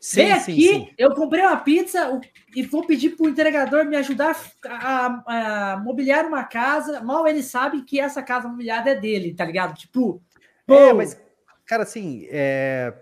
Sim, 0.00 0.16
Vem 0.16 0.32
aqui, 0.32 0.68
sim. 0.68 0.94
eu 0.96 1.14
comprei 1.14 1.44
uma 1.44 1.58
pizza 1.58 2.20
e 2.56 2.62
vou 2.62 2.86
pedir 2.86 3.10
pro 3.10 3.28
entregador 3.28 3.84
me 3.84 3.96
ajudar 3.96 4.34
a, 4.64 5.06
a, 5.26 5.72
a, 5.72 5.76
mobiliar 5.76 6.24
uma 6.24 6.44
casa. 6.44 7.02
Mal 7.02 7.26
ele 7.26 7.42
sabe 7.42 7.82
que 7.82 8.00
essa 8.00 8.22
casa 8.22 8.48
mobiliada 8.48 8.90
é 8.90 8.94
dele, 8.94 9.34
tá 9.34 9.44
ligado? 9.44 9.76
Tipo. 9.76 10.22
É, 10.66 10.92
mas, 10.92 11.20
cara, 11.66 11.82
assim, 11.82 12.26
é... 12.30 12.94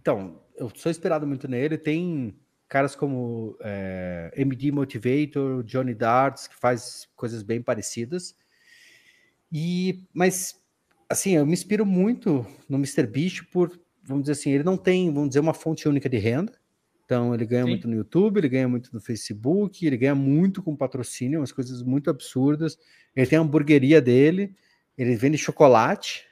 então, 0.00 0.40
eu 0.56 0.70
sou 0.74 0.90
inspirado 0.90 1.26
muito 1.26 1.46
nele. 1.46 1.76
Tem 1.76 2.34
caras 2.68 2.96
como 2.96 3.56
é, 3.60 4.32
MD 4.36 4.72
Motivator, 4.72 5.62
Johnny 5.62 5.94
Darts, 5.94 6.46
que 6.46 6.56
faz 6.56 7.08
coisas 7.14 7.42
bem 7.42 7.62
parecidas. 7.62 8.34
E, 9.52 10.06
mas 10.12 10.60
assim, 11.08 11.36
eu 11.36 11.46
me 11.46 11.52
inspiro 11.52 11.86
muito 11.86 12.46
no 12.68 12.76
Mr. 12.76 13.06
Beast 13.06 13.44
por, 13.50 13.78
vamos 14.02 14.24
dizer 14.24 14.32
assim, 14.32 14.50
ele 14.50 14.64
não 14.64 14.76
tem, 14.76 15.12
vamos 15.12 15.30
dizer, 15.30 15.40
uma 15.40 15.54
fonte 15.54 15.88
única 15.88 16.08
de 16.08 16.18
renda. 16.18 16.52
Então, 17.04 17.34
ele 17.34 17.46
ganha 17.46 17.64
Sim. 17.64 17.70
muito 17.70 17.88
no 17.88 17.94
YouTube, 17.94 18.36
ele 18.36 18.50
ganha 18.50 18.68
muito 18.68 18.90
no 18.92 19.00
Facebook, 19.00 19.86
ele 19.86 19.96
ganha 19.96 20.14
muito 20.14 20.62
com 20.62 20.76
patrocínio, 20.76 21.40
umas 21.40 21.52
coisas 21.52 21.82
muito 21.82 22.10
absurdas. 22.10 22.78
Ele 23.16 23.26
tem 23.26 23.38
a 23.38 23.42
hamburgueria 23.42 23.98
dele, 23.98 24.54
ele 24.96 25.16
vende 25.16 25.38
chocolate. 25.38 26.26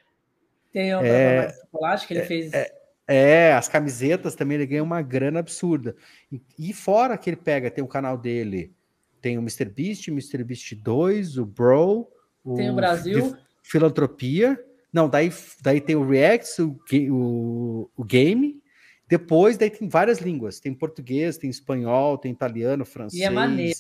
Tem 0.70 0.94
o 0.94 1.01
é, 1.01 1.51
chocolate 1.51 2.07
que 2.07 2.12
ele 2.12 2.20
é, 2.20 2.27
fez. 2.27 2.53
É, 2.53 2.70
é, 3.09 3.53
as 3.55 3.69
camisetas 3.69 4.35
também 4.35 4.57
ele 4.57 4.66
ganha 4.66 4.82
uma 4.82 5.01
grana 5.01 5.39
absurda. 5.39 5.97
E, 6.31 6.43
e 6.59 6.74
fora 6.74 7.16
que 7.16 7.31
ele 7.31 7.39
pega, 7.39 7.70
tem 7.70 7.82
o 7.82 7.89
canal 7.89 8.19
dele, 8.19 8.74
tem 9.23 9.39
o 9.39 9.40
Mr. 9.40 9.65
Beast, 9.65 10.09
Mr. 10.09 10.44
Beast 10.44 10.74
2, 10.74 11.39
o 11.39 11.47
Bro. 11.47 12.09
Tem 12.55 12.70
o 12.70 12.74
Brasil. 12.74 13.35
Filantropia. 13.62 14.62
Não, 14.97 15.10
daí, 15.10 15.31
daí 15.60 15.78
tem 15.78 15.94
o 15.94 16.09
React, 16.09 16.62
o, 16.62 16.81
o, 17.12 17.90
o 17.94 18.02
game. 18.02 18.62
Depois, 19.06 19.59
daí 19.59 19.68
tem 19.68 19.86
várias 19.90 20.20
línguas. 20.20 20.59
Tem 20.59 20.73
português, 20.73 21.36
tem 21.36 21.51
espanhol, 21.51 22.16
tem 22.16 22.32
italiano, 22.32 22.82
francês, 22.86 23.20
e 23.20 23.23
é 23.23 23.28
maneiro, 23.28 23.78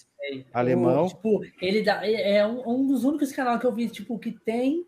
alemão. 0.52 1.06
O, 1.06 1.08
tipo, 1.08 1.40
ele 1.62 1.82
dá, 1.82 2.06
é, 2.06 2.36
é 2.36 2.46
um, 2.46 2.68
um, 2.68 2.86
dos 2.86 3.02
únicos 3.02 3.32
canais 3.32 3.58
que 3.58 3.66
eu 3.66 3.72
vi, 3.72 3.88
tipo, 3.88 4.18
que 4.18 4.30
tem 4.30 4.84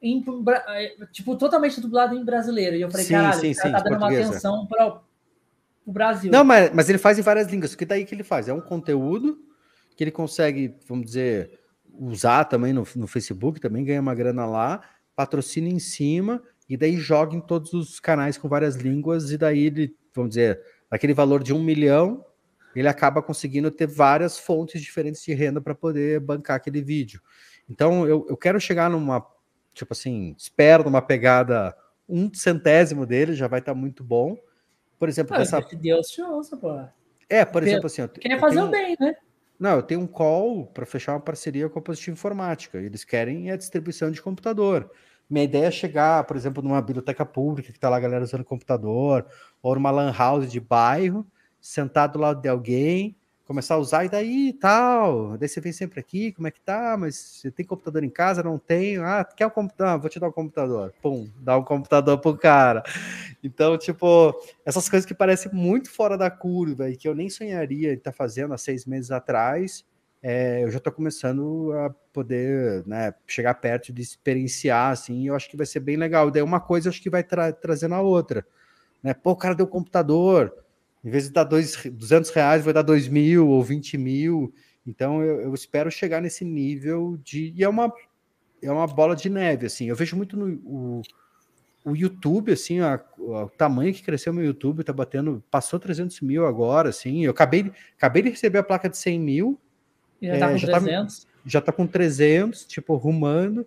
em, 0.00 0.24
é, 0.68 1.06
tipo, 1.10 1.36
totalmente 1.36 1.80
dublado 1.80 2.14
em 2.14 2.24
brasileiro. 2.24 2.76
E 2.76 2.82
eu 2.82 2.88
falei, 2.88 3.04
sim, 3.04 3.14
caralho, 3.14 3.40
sim, 3.40 3.54
sim, 3.54 3.72
tá 3.72 3.80
dando 3.80 3.96
uma 3.96 4.06
atenção 4.06 4.68
para 4.68 5.02
o 5.84 5.90
Brasil. 5.92 6.30
Não, 6.30 6.44
mas, 6.44 6.70
mas 6.72 6.88
ele 6.88 6.98
faz 6.98 7.18
em 7.18 7.22
várias 7.22 7.48
línguas. 7.48 7.72
O 7.72 7.76
que 7.76 7.84
daí 7.84 8.04
que 8.04 8.14
ele 8.14 8.22
faz? 8.22 8.46
É 8.46 8.54
um 8.54 8.60
conteúdo 8.60 9.36
que 9.96 10.04
ele 10.04 10.12
consegue, 10.12 10.76
vamos 10.86 11.06
dizer, 11.06 11.58
usar 11.98 12.44
também 12.44 12.72
no, 12.72 12.86
no 12.94 13.08
Facebook, 13.08 13.58
também 13.58 13.84
ganha 13.84 14.00
uma 14.00 14.14
grana 14.14 14.46
lá, 14.46 14.80
patrocina 15.14 15.68
em 15.68 15.78
cima 15.78 16.42
e 16.68 16.76
daí 16.76 16.96
joga 16.96 17.36
em 17.36 17.40
todos 17.40 17.72
os 17.72 18.00
canais 18.00 18.38
com 18.38 18.48
várias 18.48 18.76
línguas 18.76 19.30
e 19.30 19.38
daí 19.38 19.66
ele, 19.66 19.96
vamos 20.14 20.30
dizer, 20.30 20.60
aquele 20.90 21.14
valor 21.14 21.42
de 21.42 21.52
um 21.52 21.62
milhão, 21.62 22.24
ele 22.74 22.88
acaba 22.88 23.22
conseguindo 23.22 23.70
ter 23.70 23.86
várias 23.86 24.38
fontes 24.38 24.80
diferentes 24.80 25.22
de 25.22 25.32
renda 25.34 25.60
para 25.60 25.74
poder 25.74 26.20
bancar 26.20 26.56
aquele 26.56 26.82
vídeo. 26.82 27.20
Então 27.68 28.06
eu, 28.06 28.26
eu 28.28 28.36
quero 28.36 28.60
chegar 28.60 28.90
numa, 28.90 29.24
tipo 29.72 29.92
assim, 29.92 30.34
espero 30.38 30.84
numa 30.84 31.02
pegada 31.02 31.76
um 32.08 32.32
centésimo 32.32 33.06
dele, 33.06 33.34
já 33.34 33.48
vai 33.48 33.60
estar 33.60 33.72
tá 33.72 33.78
muito 33.78 34.02
bom. 34.04 34.36
Por 34.98 35.08
exemplo, 35.08 35.36
ah, 35.36 35.40
essa... 35.40 35.60
Deus 35.60 36.08
te 36.08 36.22
ouça, 36.22 36.56
pô. 36.56 36.84
É, 37.28 37.44
por 37.44 37.62
exemplo, 37.62 37.86
assim. 37.86 38.06
Quer 38.08 38.38
fazer 38.38 38.60
o 38.60 38.68
bem, 38.68 38.96
né? 39.00 39.14
Não, 39.58 39.76
eu 39.76 39.82
tenho 39.82 40.00
um 40.00 40.06
call 40.06 40.66
para 40.66 40.84
fechar 40.84 41.12
uma 41.12 41.20
parceria 41.20 41.68
com 41.68 41.78
a 41.78 41.82
Positivo 41.82 42.14
Informática. 42.14 42.78
Eles 42.78 43.04
querem 43.04 43.50
a 43.50 43.56
distribuição 43.56 44.10
de 44.10 44.20
computador. 44.20 44.90
Minha 45.28 45.44
ideia 45.44 45.66
é 45.66 45.70
chegar, 45.70 46.24
por 46.24 46.36
exemplo, 46.36 46.62
numa 46.62 46.82
biblioteca 46.82 47.24
pública 47.24 47.70
que 47.70 47.78
está 47.78 47.88
lá 47.88 47.96
a 47.96 48.00
galera 48.00 48.24
usando 48.24 48.44
computador, 48.44 49.26
ou 49.62 49.74
numa 49.74 49.90
lan 49.90 50.12
house 50.12 50.50
de 50.50 50.60
bairro, 50.60 51.26
sentado 51.60 52.14
do 52.14 52.18
lado 52.18 52.42
de 52.42 52.48
alguém, 52.48 53.16
começar 53.46 53.74
a 53.74 53.78
usar 53.78 54.04
e 54.04 54.08
daí 54.08 54.52
tal. 54.54 55.36
Daí 55.36 55.48
você 55.48 55.60
vem 55.60 55.72
sempre 55.72 56.00
aqui, 56.00 56.32
como 56.32 56.48
é 56.48 56.50
que 56.50 56.60
tá? 56.60 56.96
Mas 56.98 57.16
você 57.16 57.50
tem 57.50 57.64
computador 57.64 58.02
em 58.02 58.10
casa? 58.10 58.42
Não 58.42 58.58
tenho. 58.58 59.04
Ah, 59.04 59.24
quer 59.24 59.46
um 59.46 59.50
computador? 59.50 59.94
Ah, 59.94 59.96
vou 59.96 60.08
te 60.08 60.18
dar 60.18 60.28
um 60.28 60.32
computador. 60.32 60.94
Pum, 61.02 61.28
dá 61.38 61.56
um 61.56 61.64
computador 61.64 62.18
pro 62.18 62.36
cara. 62.36 62.82
Então, 63.42 63.76
tipo, 63.76 64.34
essas 64.64 64.88
coisas 64.88 65.06
que 65.06 65.14
parecem 65.14 65.52
muito 65.52 65.90
fora 65.90 66.16
da 66.16 66.30
curva 66.30 66.88
e 66.88 66.96
que 66.96 67.06
eu 67.06 67.14
nem 67.14 67.28
sonharia 67.28 67.92
estar 67.92 68.10
tá 68.10 68.16
fazendo 68.16 68.54
há 68.54 68.58
seis 68.58 68.86
meses 68.86 69.10
atrás, 69.10 69.84
é, 70.22 70.64
eu 70.64 70.70
já 70.70 70.78
estou 70.78 70.90
começando 70.90 71.70
a 71.74 71.90
poder 72.10 72.82
né, 72.86 73.12
chegar 73.26 73.52
perto 73.54 73.92
de 73.92 74.00
experienciar, 74.00 74.92
assim, 74.92 75.28
eu 75.28 75.34
acho 75.34 75.50
que 75.50 75.56
vai 75.56 75.66
ser 75.66 75.80
bem 75.80 75.96
legal. 75.96 76.30
Daí 76.30 76.40
uma 76.40 76.60
coisa 76.60 76.88
acho 76.88 77.02
que 77.02 77.10
vai 77.10 77.22
tra 77.22 77.52
trazendo 77.52 77.94
a 77.94 78.00
outra. 78.00 78.46
Né? 79.02 79.12
Pô, 79.12 79.32
o 79.32 79.36
cara 79.36 79.54
deu 79.54 79.66
computador, 79.66 80.63
em 81.04 81.10
vez 81.10 81.24
de 81.24 81.32
dar 81.32 81.44
dois, 81.44 81.76
200 81.84 82.30
reais, 82.30 82.64
vai 82.64 82.72
dar 82.72 82.82
2 82.82 83.08
mil 83.08 83.48
ou 83.48 83.62
20 83.62 83.98
mil. 83.98 84.54
Então, 84.86 85.22
eu, 85.22 85.42
eu, 85.42 85.54
espero 85.54 85.90
chegar 85.90 86.22
nesse 86.22 86.44
nível 86.44 87.18
de. 87.22 87.52
E 87.54 87.62
é 87.62 87.68
uma, 87.68 87.92
é 88.62 88.70
uma 88.70 88.86
bola 88.86 89.14
de 89.14 89.28
neve, 89.28 89.66
assim. 89.66 89.86
Eu 89.86 89.96
vejo 89.96 90.16
muito 90.16 90.34
no 90.34 90.54
o, 90.64 91.02
o 91.84 91.94
YouTube, 91.94 92.52
assim, 92.52 92.80
a, 92.80 92.98
o 93.18 93.50
tamanho 93.50 93.92
que 93.92 94.02
cresceu 94.02 94.32
meu 94.32 94.44
YouTube, 94.44 94.82
tá 94.82 94.94
batendo. 94.94 95.44
Passou 95.50 95.78
300 95.78 96.22
mil 96.22 96.46
agora, 96.46 96.88
assim. 96.88 97.24
Eu 97.24 97.32
acabei, 97.32 97.70
acabei 97.96 98.22
de 98.22 98.30
receber 98.30 98.58
a 98.58 98.62
placa 98.62 98.88
de 98.88 98.96
100 98.96 99.20
mil. 99.20 99.60
E 100.22 100.26
já, 100.26 100.34
é, 100.34 100.38
tá 100.38 100.50
com 100.50 100.56
já 100.56 100.80
300. 100.80 101.24
Tá, 101.24 101.30
já 101.44 101.60
tá 101.60 101.72
com 101.72 101.86
300, 101.86 102.64
tipo, 102.64 102.96
rumando. 102.96 103.66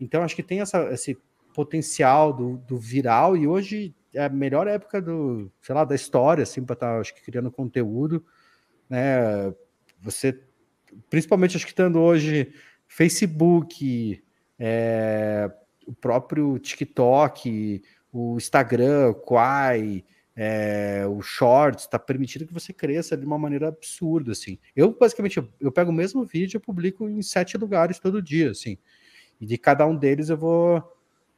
Então, 0.00 0.22
acho 0.22 0.34
que 0.34 0.42
tem 0.42 0.60
essa, 0.60 0.90
esse 0.90 1.18
potencial 1.52 2.32
do, 2.32 2.56
do 2.66 2.78
viral. 2.78 3.36
E 3.36 3.46
hoje 3.46 3.94
é 4.14 4.24
a 4.24 4.28
melhor 4.28 4.66
época 4.66 5.00
do, 5.00 5.50
sei 5.60 5.74
lá, 5.74 5.84
da 5.84 5.94
história, 5.94 6.42
assim, 6.42 6.64
para 6.64 6.74
estar, 6.74 6.94
tá, 6.94 7.00
acho 7.00 7.14
que, 7.14 7.22
criando 7.22 7.50
conteúdo, 7.50 8.24
né? 8.88 9.52
Você, 10.00 10.40
principalmente, 11.10 11.56
acho 11.56 11.66
que 11.66 11.72
estando 11.72 12.00
hoje 12.00 12.52
Facebook, 12.86 14.22
é, 14.58 15.50
o 15.86 15.92
próprio 15.92 16.58
TikTok, 16.58 17.82
o 18.12 18.36
Instagram, 18.36 19.10
o 19.10 19.14
Quai, 19.14 20.04
é, 20.34 21.04
o 21.06 21.20
shorts, 21.20 21.84
está 21.84 21.98
permitindo 21.98 22.46
que 22.46 22.54
você 22.54 22.72
cresça 22.72 23.16
de 23.16 23.26
uma 23.26 23.38
maneira 23.38 23.68
absurda, 23.68 24.32
assim. 24.32 24.58
Eu, 24.74 24.96
basicamente, 24.96 25.36
eu, 25.36 25.48
eu 25.60 25.72
pego 25.72 25.90
o 25.90 25.94
mesmo 25.94 26.24
vídeo 26.24 26.58
e 26.58 26.60
publico 26.60 27.08
em 27.08 27.20
sete 27.22 27.56
lugares 27.58 27.98
todo 27.98 28.22
dia, 28.22 28.52
assim. 28.52 28.78
E 29.40 29.46
de 29.46 29.58
cada 29.58 29.86
um 29.86 29.96
deles 29.96 30.28
eu 30.28 30.36
vou 30.36 30.82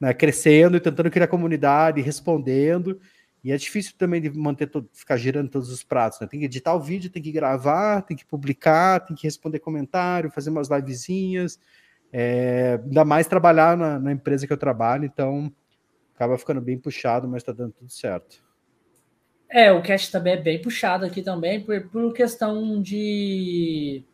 né, 0.01 0.15
crescendo 0.15 0.77
e 0.77 0.81
tentando 0.81 1.11
criar 1.11 1.27
comunidade, 1.27 2.01
respondendo. 2.01 3.01
E 3.43 3.53
é 3.53 3.57
difícil 3.57 3.95
também 3.97 4.21
de 4.21 4.31
manter 4.31 4.67
todo, 4.67 4.89
ficar 4.93 5.17
girando 5.17 5.51
todos 5.51 5.71
os 5.71 5.83
pratos, 5.83 6.21
né? 6.21 6.27
Tem 6.27 6.41
que 6.41 6.47
editar 6.47 6.75
o 6.75 6.81
vídeo, 6.81 7.11
tem 7.11 7.23
que 7.23 7.33
gravar, 7.33 8.03
tem 8.03 8.17
que 8.17 8.25
publicar, 8.25 9.01
tem 9.01 9.17
que 9.17 9.27
responder 9.27 9.59
comentário, 9.61 10.31
fazer 10.31 10.51
umas 10.51 10.69
livezinhas. 10.69 11.59
É, 12.13 12.79
ainda 12.85 13.05
mais 13.05 13.27
trabalhar 13.27 13.77
na, 13.77 13.99
na 13.99 14.13
empresa 14.13 14.47
que 14.47 14.53
eu 14.53 14.59
trabalho, 14.59 15.05
então 15.05 15.51
acaba 16.15 16.37
ficando 16.37 16.61
bem 16.61 16.77
puxado, 16.77 17.27
mas 17.27 17.43
está 17.43 17.53
dando 17.53 17.73
tudo 17.73 17.91
certo. 17.91 18.45
É, 19.49 19.73
o 19.73 19.83
cast 19.83 20.13
também 20.13 20.35
é 20.35 20.41
bem 20.41 20.61
puxado 20.61 21.05
aqui 21.05 21.23
também, 21.23 21.61
por, 21.61 21.89
por 21.89 22.13
questão 22.13 22.81
de, 22.81 24.05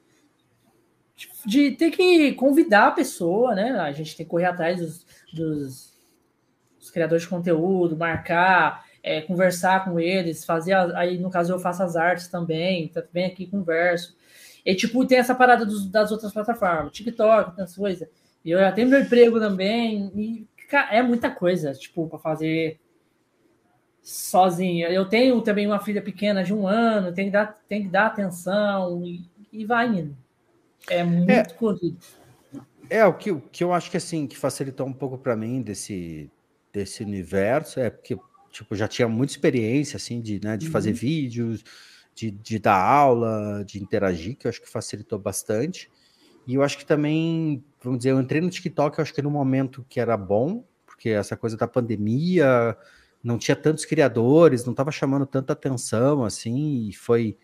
de 1.44 1.70
ter 1.72 1.90
que 1.90 2.32
convidar 2.32 2.88
a 2.88 2.92
pessoa, 2.92 3.54
né? 3.54 3.70
A 3.80 3.92
gente 3.92 4.16
tem 4.16 4.26
que 4.26 4.30
correr 4.30 4.44
atrás 4.44 4.78
dos, 4.78 5.06
dos, 5.32 5.98
dos 6.78 6.90
criadores 6.90 7.22
de 7.22 7.28
conteúdo, 7.28 7.96
marcar, 7.96 8.84
é, 9.02 9.22
conversar 9.22 9.84
com 9.84 9.98
eles, 9.98 10.44
fazer. 10.44 10.74
Aí, 10.96 11.18
no 11.18 11.30
caso, 11.30 11.52
eu 11.52 11.58
faço 11.58 11.82
as 11.82 11.96
artes 11.96 12.28
também, 12.28 12.88
também 12.88 13.24
aqui 13.24 13.46
converso. 13.46 14.16
E, 14.64 14.74
tipo, 14.74 15.06
tem 15.06 15.18
essa 15.18 15.34
parada 15.34 15.64
dos, 15.64 15.86
das 15.86 16.10
outras 16.12 16.32
plataformas, 16.32 16.92
TikTok, 16.92 17.60
essas 17.60 17.76
coisas. 17.76 18.08
E 18.44 18.50
eu 18.50 18.58
já 18.58 18.72
tenho 18.72 18.88
meu 18.88 19.00
emprego 19.00 19.38
também, 19.40 20.10
e 20.14 20.46
é 20.90 21.02
muita 21.02 21.30
coisa, 21.30 21.72
tipo, 21.72 22.08
para 22.08 22.18
fazer 22.18 22.78
sozinha. 24.02 24.88
Eu 24.88 25.08
tenho 25.08 25.40
também 25.40 25.66
uma 25.66 25.80
filha 25.80 26.02
pequena 26.02 26.44
de 26.44 26.52
um 26.52 26.66
ano, 26.66 27.12
tem 27.12 27.26
que 27.26 27.32
dar, 27.32 27.56
tem 27.68 27.82
que 27.84 27.88
dar 27.88 28.06
atenção 28.06 29.04
e, 29.04 29.24
e 29.52 29.64
vai 29.64 29.88
indo. 29.88 30.16
É 30.88 31.02
muito 31.02 31.30
é, 31.30 31.44
corrido. 31.44 31.98
É, 32.88 33.04
o 33.04 33.14
que, 33.14 33.30
o 33.30 33.40
que 33.40 33.64
eu 33.64 33.72
acho 33.72 33.90
que 33.90 33.96
assim, 33.96 34.26
que 34.26 34.36
facilitou 34.36 34.86
um 34.86 34.92
pouco 34.92 35.18
para 35.18 35.36
mim 35.36 35.62
desse, 35.62 36.30
desse 36.72 37.02
universo 37.02 37.80
é 37.80 37.90
porque 37.90 38.16
tipo, 38.50 38.74
já 38.74 38.88
tinha 38.88 39.08
muita 39.08 39.32
experiência 39.32 39.96
assim 39.96 40.20
de, 40.20 40.40
né, 40.42 40.56
de 40.56 40.66
uhum. 40.66 40.72
fazer 40.72 40.92
vídeos, 40.92 41.62
de, 42.14 42.30
de 42.30 42.58
dar 42.58 42.80
aula, 42.80 43.64
de 43.66 43.82
interagir, 43.82 44.36
que 44.36 44.46
eu 44.46 44.48
acho 44.48 44.62
que 44.62 44.68
facilitou 44.68 45.18
bastante. 45.18 45.90
E 46.46 46.54
eu 46.54 46.62
acho 46.62 46.78
que 46.78 46.86
também, 46.86 47.62
vamos 47.82 47.98
dizer, 47.98 48.12
eu 48.12 48.20
entrei 48.20 48.40
no 48.40 48.48
TikTok, 48.48 48.98
eu 48.98 49.02
acho 49.02 49.12
que 49.12 49.20
no 49.20 49.30
momento 49.30 49.84
que 49.88 50.00
era 50.00 50.16
bom, 50.16 50.64
porque 50.86 51.10
essa 51.10 51.36
coisa 51.36 51.56
da 51.56 51.66
pandemia, 51.66 52.76
não 53.22 53.36
tinha 53.36 53.56
tantos 53.56 53.84
criadores, 53.84 54.64
não 54.64 54.72
estava 54.72 54.90
chamando 54.90 55.26
tanta 55.26 55.52
atenção 55.52 56.24
assim, 56.24 56.88
e 56.88 56.92
foi 56.94 57.36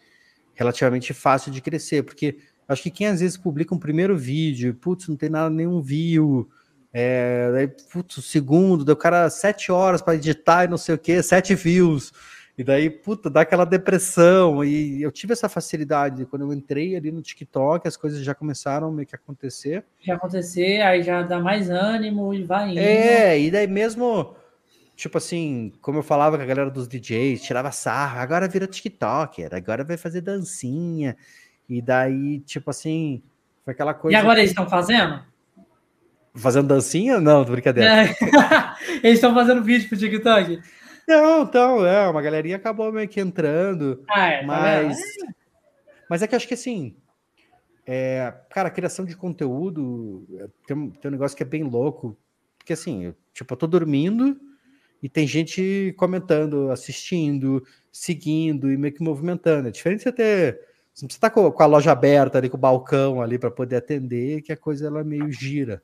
relativamente 0.54 1.12
fácil 1.12 1.50
de 1.50 1.60
crescer, 1.60 2.04
porque 2.04 2.38
acho 2.72 2.82
que 2.82 2.90
quem 2.90 3.06
às 3.06 3.20
vezes 3.20 3.36
publica 3.36 3.74
um 3.74 3.78
primeiro 3.78 4.16
vídeo, 4.16 4.74
putz, 4.74 5.08
não 5.08 5.16
tem 5.16 5.28
nada, 5.28 5.50
nenhum 5.50 5.80
view, 5.80 6.48
é, 6.92 7.50
daí, 7.52 7.68
putz, 7.90 8.16
o 8.18 8.22
segundo, 8.22 8.84
deu 8.84 8.96
cara 8.96 9.28
sete 9.30 9.70
horas 9.70 10.02
para 10.02 10.14
editar 10.14 10.64
e 10.64 10.68
não 10.68 10.76
sei 10.76 10.94
o 10.94 10.98
que, 10.98 11.22
sete 11.22 11.54
views, 11.54 12.12
e 12.56 12.62
daí, 12.62 12.90
puta, 12.90 13.30
dá 13.30 13.42
aquela 13.42 13.64
depressão, 13.64 14.64
e 14.64 15.02
eu 15.02 15.10
tive 15.10 15.32
essa 15.32 15.48
facilidade, 15.48 16.26
quando 16.26 16.42
eu 16.42 16.52
entrei 16.52 16.96
ali 16.96 17.10
no 17.10 17.22
TikTok, 17.22 17.86
as 17.88 17.96
coisas 17.96 18.22
já 18.24 18.34
começaram 18.34 18.92
meio 18.92 19.06
que 19.06 19.14
acontecer. 19.14 19.84
Já 20.00 20.14
acontecer, 20.14 20.82
aí 20.82 21.02
já 21.02 21.22
dá 21.22 21.38
mais 21.38 21.70
ânimo 21.70 22.34
e 22.34 22.44
vai 22.44 22.70
indo. 22.70 22.78
É, 22.78 23.40
e 23.40 23.50
daí 23.50 23.66
mesmo 23.66 24.34
tipo 24.94 25.18
assim, 25.18 25.72
como 25.80 25.98
eu 25.98 26.02
falava 26.02 26.36
com 26.36 26.42
a 26.42 26.46
galera 26.46 26.70
dos 26.70 26.86
DJs, 26.86 27.42
tirava 27.42 27.72
sarro, 27.72 28.20
agora 28.20 28.46
vira 28.46 28.66
TikToker, 28.66 29.52
agora 29.52 29.82
vai 29.82 29.96
fazer 29.96 30.20
dancinha. 30.20 31.16
E 31.68 31.80
daí, 31.80 32.40
tipo 32.40 32.70
assim, 32.70 33.22
foi 33.64 33.72
aquela 33.72 33.94
coisa. 33.94 34.16
E 34.16 34.20
agora 34.20 34.40
eles 34.40 34.50
estão 34.50 34.68
fazendo? 34.68 35.22
Fazendo 36.34 36.68
dancinha? 36.68 37.20
Não, 37.20 37.44
brincadeira. 37.44 38.04
É. 38.04 38.16
eles 39.02 39.14
estão 39.14 39.34
fazendo 39.34 39.62
vídeo 39.62 39.88
pro 39.88 39.98
TikTok? 39.98 40.60
Não, 41.06 41.42
então, 41.42 41.86
é, 41.86 42.08
uma 42.08 42.22
galerinha 42.22 42.56
acabou 42.56 42.92
meio 42.92 43.08
que 43.08 43.20
entrando. 43.20 44.04
Ah, 44.08 44.28
é, 44.28 44.40
tá 44.40 44.46
mas, 44.46 44.98
tá 44.98 45.32
mas 46.08 46.22
é 46.22 46.26
que 46.26 46.36
acho 46.36 46.48
que 46.48 46.54
assim, 46.54 46.96
é, 47.86 48.32
cara, 48.50 48.68
a 48.68 48.70
criação 48.70 49.04
de 49.04 49.16
conteúdo 49.16 50.26
é, 50.38 50.46
tem, 50.66 50.90
tem 50.90 51.08
um 51.08 51.12
negócio 51.12 51.36
que 51.36 51.42
é 51.42 51.46
bem 51.46 51.64
louco. 51.64 52.16
Porque 52.58 52.72
assim, 52.72 53.04
eu, 53.06 53.16
tipo, 53.34 53.52
eu 53.52 53.58
tô 53.58 53.66
dormindo 53.66 54.40
e 55.02 55.08
tem 55.08 55.26
gente 55.26 55.92
comentando, 55.98 56.70
assistindo, 56.70 57.66
seguindo 57.90 58.70
e 58.70 58.76
meio 58.76 58.94
que 58.94 59.02
movimentando. 59.02 59.68
É 59.68 59.70
diferente 59.70 60.02
você 60.02 60.12
ter. 60.12 60.60
Você 60.94 61.04
não 61.04 61.08
precisa 61.08 61.18
estar 61.18 61.30
com, 61.30 61.50
com 61.50 61.62
a 61.62 61.66
loja 61.66 61.92
aberta 61.92 62.38
ali, 62.38 62.48
com 62.48 62.56
o 62.56 62.60
balcão 62.60 63.22
ali 63.22 63.38
para 63.38 63.50
poder 63.50 63.76
atender, 63.76 64.42
que 64.42 64.52
a 64.52 64.56
coisa 64.56 64.86
ela 64.86 65.02
meio 65.02 65.30
gira. 65.30 65.82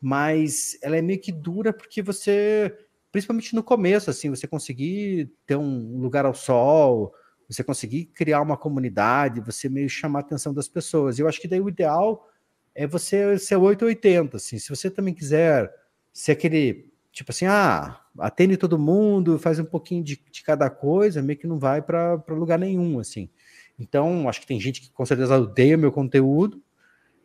Mas 0.00 0.78
ela 0.82 0.96
é 0.96 1.02
meio 1.02 1.20
que 1.20 1.32
dura 1.32 1.72
porque 1.72 2.02
você, 2.02 2.76
principalmente 3.10 3.54
no 3.54 3.62
começo, 3.62 4.10
assim, 4.10 4.30
você 4.30 4.46
conseguir 4.46 5.32
ter 5.46 5.56
um 5.56 5.98
lugar 5.98 6.24
ao 6.24 6.34
sol, 6.34 7.12
você 7.48 7.64
conseguir 7.64 8.06
criar 8.06 8.40
uma 8.40 8.56
comunidade, 8.56 9.40
você 9.40 9.68
meio 9.68 9.88
chamar 9.88 10.20
a 10.20 10.22
atenção 10.22 10.54
das 10.54 10.68
pessoas. 10.68 11.18
Eu 11.18 11.28
acho 11.28 11.40
que 11.40 11.48
daí 11.48 11.60
o 11.60 11.68
ideal 11.68 12.28
é 12.74 12.86
você 12.86 13.38
ser 13.38 13.56
880, 13.56 14.36
assim. 14.36 14.58
Se 14.58 14.68
você 14.68 14.90
também 14.90 15.14
quiser 15.14 15.72
ser 16.12 16.32
aquele 16.32 16.92
tipo 17.16 17.32
assim, 17.32 17.46
ah, 17.46 17.98
atende 18.18 18.58
todo 18.58 18.78
mundo, 18.78 19.38
faz 19.38 19.58
um 19.58 19.64
pouquinho 19.64 20.04
de, 20.04 20.22
de 20.30 20.42
cada 20.42 20.68
coisa, 20.68 21.22
meio 21.22 21.38
que 21.38 21.46
não 21.46 21.58
vai 21.58 21.80
para 21.80 22.22
lugar 22.28 22.58
nenhum, 22.58 22.98
assim. 22.98 23.30
Então, 23.78 24.28
acho 24.28 24.40
que 24.40 24.46
tem 24.46 24.60
gente 24.60 24.80
que 24.80 24.90
com 24.90 25.04
certeza 25.04 25.38
odeia 25.38 25.76
meu 25.76 25.92
conteúdo, 25.92 26.62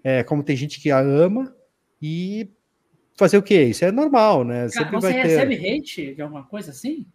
é, 0.03 0.23
como 0.23 0.43
tem 0.43 0.55
gente 0.55 0.79
que 0.79 0.91
a 0.91 0.99
ama, 0.99 1.55
e 2.01 2.49
fazer 3.17 3.37
o 3.37 3.43
quê? 3.43 3.63
Isso 3.65 3.85
é 3.85 3.91
normal, 3.91 4.43
né? 4.43 4.67
Sempre 4.69 4.91
você 4.91 5.13
vai 5.13 5.13
ter... 5.13 5.27
recebe 5.27 5.55
hate 5.55 6.15
de 6.15 6.21
alguma 6.21 6.43
coisa 6.43 6.71
assim? 6.71 7.05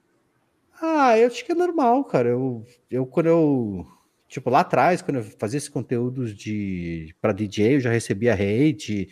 Ah, 0.81 1.19
eu 1.19 1.27
acho 1.27 1.45
que 1.45 1.53
é 1.53 1.55
normal, 1.55 2.05
cara. 2.05 2.29
Eu, 2.29 2.65
eu 2.91 3.07
quando 3.07 3.27
eu. 3.27 3.87
Tipo, 4.29 4.51
lá 4.51 4.61
atrás, 4.61 5.03
quando 5.03 5.19
eu 5.19 5.23
fazia 5.23 5.57
esses 5.57 5.69
conteúdos 5.69 6.35
de 6.35 7.15
para 7.21 7.33
DJ, 7.33 7.77
eu 7.77 7.81
já 7.81 7.91
recebia 7.91 8.35
hate 8.35 9.09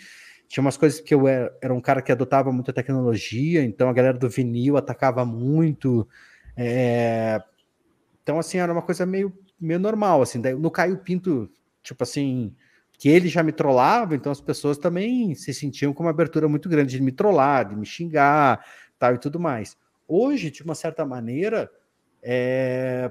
tinha 0.55 0.63
umas 0.63 0.77
coisas 0.77 1.01
que 1.01 1.13
eu 1.13 1.27
era, 1.27 1.53
era, 1.61 1.75
um 1.75 1.81
cara 1.81 2.01
que 2.01 2.13
adotava 2.13 2.53
muita 2.53 2.73
tecnologia, 2.73 3.65
então 3.65 3.89
a 3.89 3.93
galera 3.93 4.17
do 4.17 4.29
vinil 4.29 4.77
atacava 4.77 5.25
muito. 5.25 6.09
É... 6.57 7.43
Então, 8.23 8.39
assim, 8.39 8.59
era 8.59 8.73
uma 8.73 8.83
coisa 8.83 9.05
meio, 9.05 9.37
meio 9.65 9.81
normal, 9.81 10.23
assim. 10.23 10.41
Daí, 10.41 10.55
no 10.55 10.70
Caio 10.70 10.99
Pinto, 10.99 11.51
tipo 11.82 12.03
assim, 12.03 12.55
que 12.99 13.09
ele 13.09 13.28
já 13.28 13.43
me 13.43 13.53
trollava, 13.53 14.15
então 14.15 14.31
as 14.31 14.41
pessoas 14.41 14.78
também 14.78 15.35
se 15.35 15.53
sentiam 15.53 15.93
com 15.93 16.03
uma 16.05 16.11
abertura 16.11 16.49
muito 16.49 16.69
grande 16.69 16.97
de 16.97 17.03
me 17.03 17.12
trollar, 17.12 17.69
de 17.69 17.77
me 17.77 17.86
xingar, 17.86 18.65
tal 18.99 19.15
e 19.15 19.19
tudo 19.19 19.41
mais. 19.41 19.77
Hoje, 20.07 20.51
de 20.51 20.62
uma 20.62 20.74
certa 20.74 21.05
maneira, 21.05 21.70
é... 22.23 23.11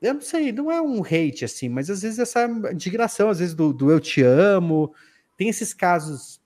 eu 0.00 0.14
não 0.14 0.20
sei, 0.20 0.52
não 0.52 0.70
é 0.70 0.80
um 0.80 1.02
hate 1.02 1.44
assim, 1.44 1.68
mas 1.68 1.90
às 1.90 2.02
vezes 2.02 2.18
essa 2.18 2.46
indignação, 2.72 3.28
às 3.28 3.38
vezes 3.38 3.54
do, 3.54 3.72
do 3.72 3.90
eu 3.90 3.98
te 4.00 4.22
amo, 4.22 4.94
tem 5.36 5.48
esses 5.48 5.74
casos 5.74 6.40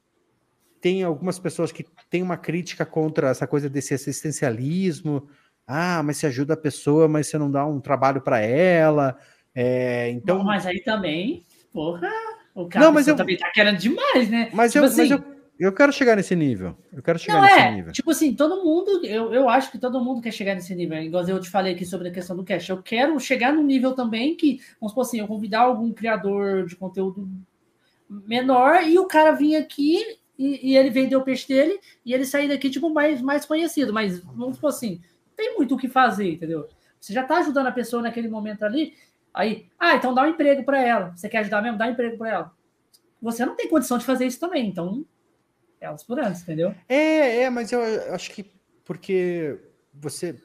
tem 0.81 1.03
algumas 1.03 1.39
pessoas 1.39 1.73
que 1.73 1.85
têm 2.09 2.23
uma 2.23 2.37
crítica 2.37 2.87
contra 2.87 3.31
essa 3.31 3.47
coisa 3.47 3.69
desse 3.69 3.95
assistencialismo. 3.95 5.29
Ah, 5.67 6.03
mas 6.03 6.17
você 6.17 6.27
ajuda 6.27 6.55
a 6.55 6.57
pessoa, 6.57 7.09
mas 7.09 7.27
você 7.27 7.37
não 7.37 7.51
dá 7.51 7.67
um 7.67 7.81
trabalho 7.81 8.21
para 8.21 8.41
ela. 8.41 9.19
É, 9.61 10.11
então, 10.11 10.45
mas 10.45 10.65
aí 10.65 10.81
também, 10.81 11.43
porra, 11.73 12.09
o 12.55 12.69
cara 12.69 12.85
não, 12.85 12.93
mas 12.93 13.09
eu, 13.09 13.17
também 13.17 13.37
tá 13.37 13.51
querendo 13.51 13.77
demais, 13.77 14.31
né? 14.31 14.51
Mas, 14.53 14.71
tipo 14.71 14.85
eu, 14.85 14.89
assim, 14.89 15.01
mas 15.01 15.11
eu, 15.11 15.25
eu 15.59 15.73
quero 15.73 15.93
chegar 15.93 16.15
nesse 16.15 16.37
nível. 16.37 16.77
Eu 16.93 17.03
quero 17.03 17.19
chegar 17.19 17.39
não, 17.39 17.43
nesse 17.43 17.59
é, 17.59 17.73
nível. 17.73 17.93
Tipo 17.93 18.13
assim, 18.13 18.33
todo 18.37 18.63
mundo, 18.63 19.05
eu, 19.05 19.35
eu 19.35 19.49
acho 19.49 19.73
que 19.73 19.79
todo 19.79 20.01
mundo 20.01 20.23
quer 20.23 20.31
chegar 20.31 20.55
nesse 20.55 20.73
nível. 20.77 21.03
Igual 21.03 21.29
eu 21.29 21.41
te 21.41 21.51
falei 21.51 21.75
aqui 21.75 21.85
sobre 21.85 22.07
a 22.07 22.13
questão 22.13 22.37
do 22.37 22.45
cash. 22.45 22.69
Eu 22.69 22.81
quero 22.81 23.19
chegar 23.19 23.53
num 23.53 23.65
nível 23.65 23.95
também 23.95 24.37
que, 24.37 24.61
vamos 24.81 24.93
supor 24.93 25.03
assim, 25.03 25.19
eu 25.19 25.27
convidar 25.27 25.63
algum 25.63 25.93
criador 25.93 26.65
de 26.65 26.77
conteúdo 26.77 27.29
menor 28.09 28.85
e 28.85 28.97
o 28.97 29.07
cara 29.07 29.33
vir 29.33 29.57
aqui 29.57 29.99
e, 30.39 30.71
e, 30.71 30.77
ele 30.77 30.89
vendeu 30.89 31.19
o 31.19 31.25
peixe 31.25 31.49
dele 31.49 31.81
e 32.07 32.15
ele 32.15 32.25
sair 32.25 32.47
daqui, 32.47 32.71
tipo, 32.71 32.89
mais, 32.91 33.21
mais 33.21 33.45
conhecido. 33.45 33.93
Mas, 33.93 34.21
vamos 34.21 34.55
supor 34.55 34.71
assim, 34.71 35.01
tem 35.37 35.57
muito 35.57 35.75
o 35.75 35.79
que 35.79 35.89
fazer, 35.89 36.31
entendeu? 36.31 36.69
Você 37.01 37.13
já 37.13 37.23
tá 37.25 37.39
ajudando 37.39 37.69
a 37.69 37.73
pessoa 37.73 38.03
naquele 38.03 38.29
momento 38.29 38.65
ali, 38.65 38.95
aí, 39.39 39.69
ah, 39.79 39.95
então 39.95 40.13
dá 40.13 40.23
um 40.23 40.31
emprego 40.31 40.65
para 40.65 40.83
ela. 40.83 41.17
Você 41.17 41.29
quer 41.29 41.39
ajudar 41.39 41.63
mesmo? 41.63 41.79
Dá 41.79 41.87
um 41.87 41.91
emprego 41.93 42.19
para 42.19 42.29
ela. 42.29 42.53
Você 43.23 43.47
não 43.47 43.55
tem 43.55 43.69
condição 43.69 43.97
de 43.97 44.05
fazer 44.05 44.27
isso 44.27 44.41
também, 44.41 44.69
então, 44.69 45.05
elas 45.81 46.03
por 46.03 46.19
antes, 46.19 46.43
entendeu? 46.43 46.75
É, 46.89 47.43
é, 47.43 47.51
mas 47.51 47.73
eu 47.73 47.81
acho 48.13 48.31
que 48.33 48.51
porque 48.85 49.59
você, 49.93 50.41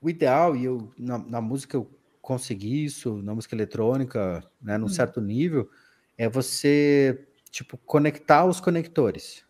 o 0.00 0.08
ideal, 0.08 0.54
e 0.54 0.64
eu, 0.64 0.92
na, 0.98 1.18
na 1.18 1.40
música 1.40 1.76
eu 1.76 1.90
consegui 2.20 2.84
isso, 2.84 3.22
na 3.22 3.34
música 3.34 3.54
eletrônica, 3.54 4.44
né, 4.60 4.76
num 4.76 4.86
hum. 4.86 4.88
certo 4.88 5.20
nível, 5.20 5.68
é 6.16 6.28
você 6.28 7.26
tipo, 7.50 7.76
conectar 7.78 8.44
os 8.44 8.60
conectores. 8.60 9.44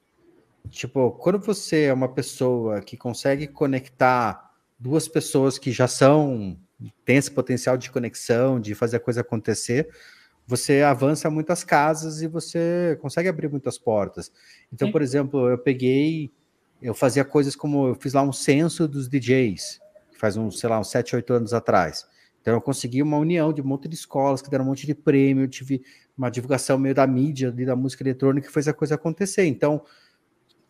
Tipo, 0.71 1.11
quando 1.13 1.39
você 1.39 1.85
é 1.85 1.93
uma 1.93 2.09
pessoa 2.09 2.81
que 2.81 2.97
consegue 2.97 3.47
conectar 3.47 4.53
duas 4.79 5.09
pessoas 5.09 5.59
que 5.59 5.73
já 5.73 5.89
são 5.89 6.59
tem 7.05 7.17
esse 7.17 7.31
potencial 7.31 7.77
de 7.77 7.91
conexão, 7.91 8.61
de 8.61 8.75
fazer 8.75 8.99
a 8.99 9.01
coisa 9.01 9.21
acontecer, 9.21 9.89
você 10.47 10.83
avança 10.83 11.29
muitas 11.29 11.63
casas 11.63 12.23
e 12.23 12.27
você 12.27 12.99
consegue 13.03 13.29
abrir 13.29 13.51
muitas 13.51 13.77
portas. 13.77 14.33
Então, 14.73 14.89
Sim. 14.89 14.93
por 14.93 15.03
exemplo, 15.03 15.49
eu 15.49 15.59
peguei, 15.59 16.31
eu 16.81 16.95
fazia 16.95 17.25
coisas 17.25 17.55
como 17.55 17.89
eu 17.89 17.95
fiz 17.95 18.15
lá 18.15 18.23
um 18.23 18.33
censo 18.33 18.89
dos 18.89 19.09
DJs, 19.09 19.79
faz 20.19 20.37
uns, 20.37 20.59
sei 20.59 20.71
lá, 20.71 20.81
uns 20.81 20.91
7, 20.91 21.17
8 21.17 21.33
anos 21.35 21.53
atrás. 21.53 22.07
Então 22.41 22.55
eu 22.55 22.63
consegui 22.63 23.03
uma 23.03 23.19
união 23.19 23.53
de 23.53 23.61
um 23.61 23.65
monte 23.65 23.89
de 23.89 23.95
escolas 23.95 24.41
que 24.41 24.49
deram 24.49 24.65
um 24.65 24.69
monte 24.69 24.87
de 24.87 24.95
prêmio, 24.95 25.45
eu 25.45 25.49
tive 25.49 25.83
uma 26.17 26.31
divulgação 26.31 26.79
meio 26.79 26.95
da 26.95 27.07
mídia, 27.07 27.53
da 27.53 27.77
música 27.77 28.03
eletrônica, 28.03 28.47
que 28.47 28.53
fez 28.53 28.67
a 28.67 28.73
coisa 28.73 28.95
acontecer. 28.95 29.45
Então, 29.45 29.83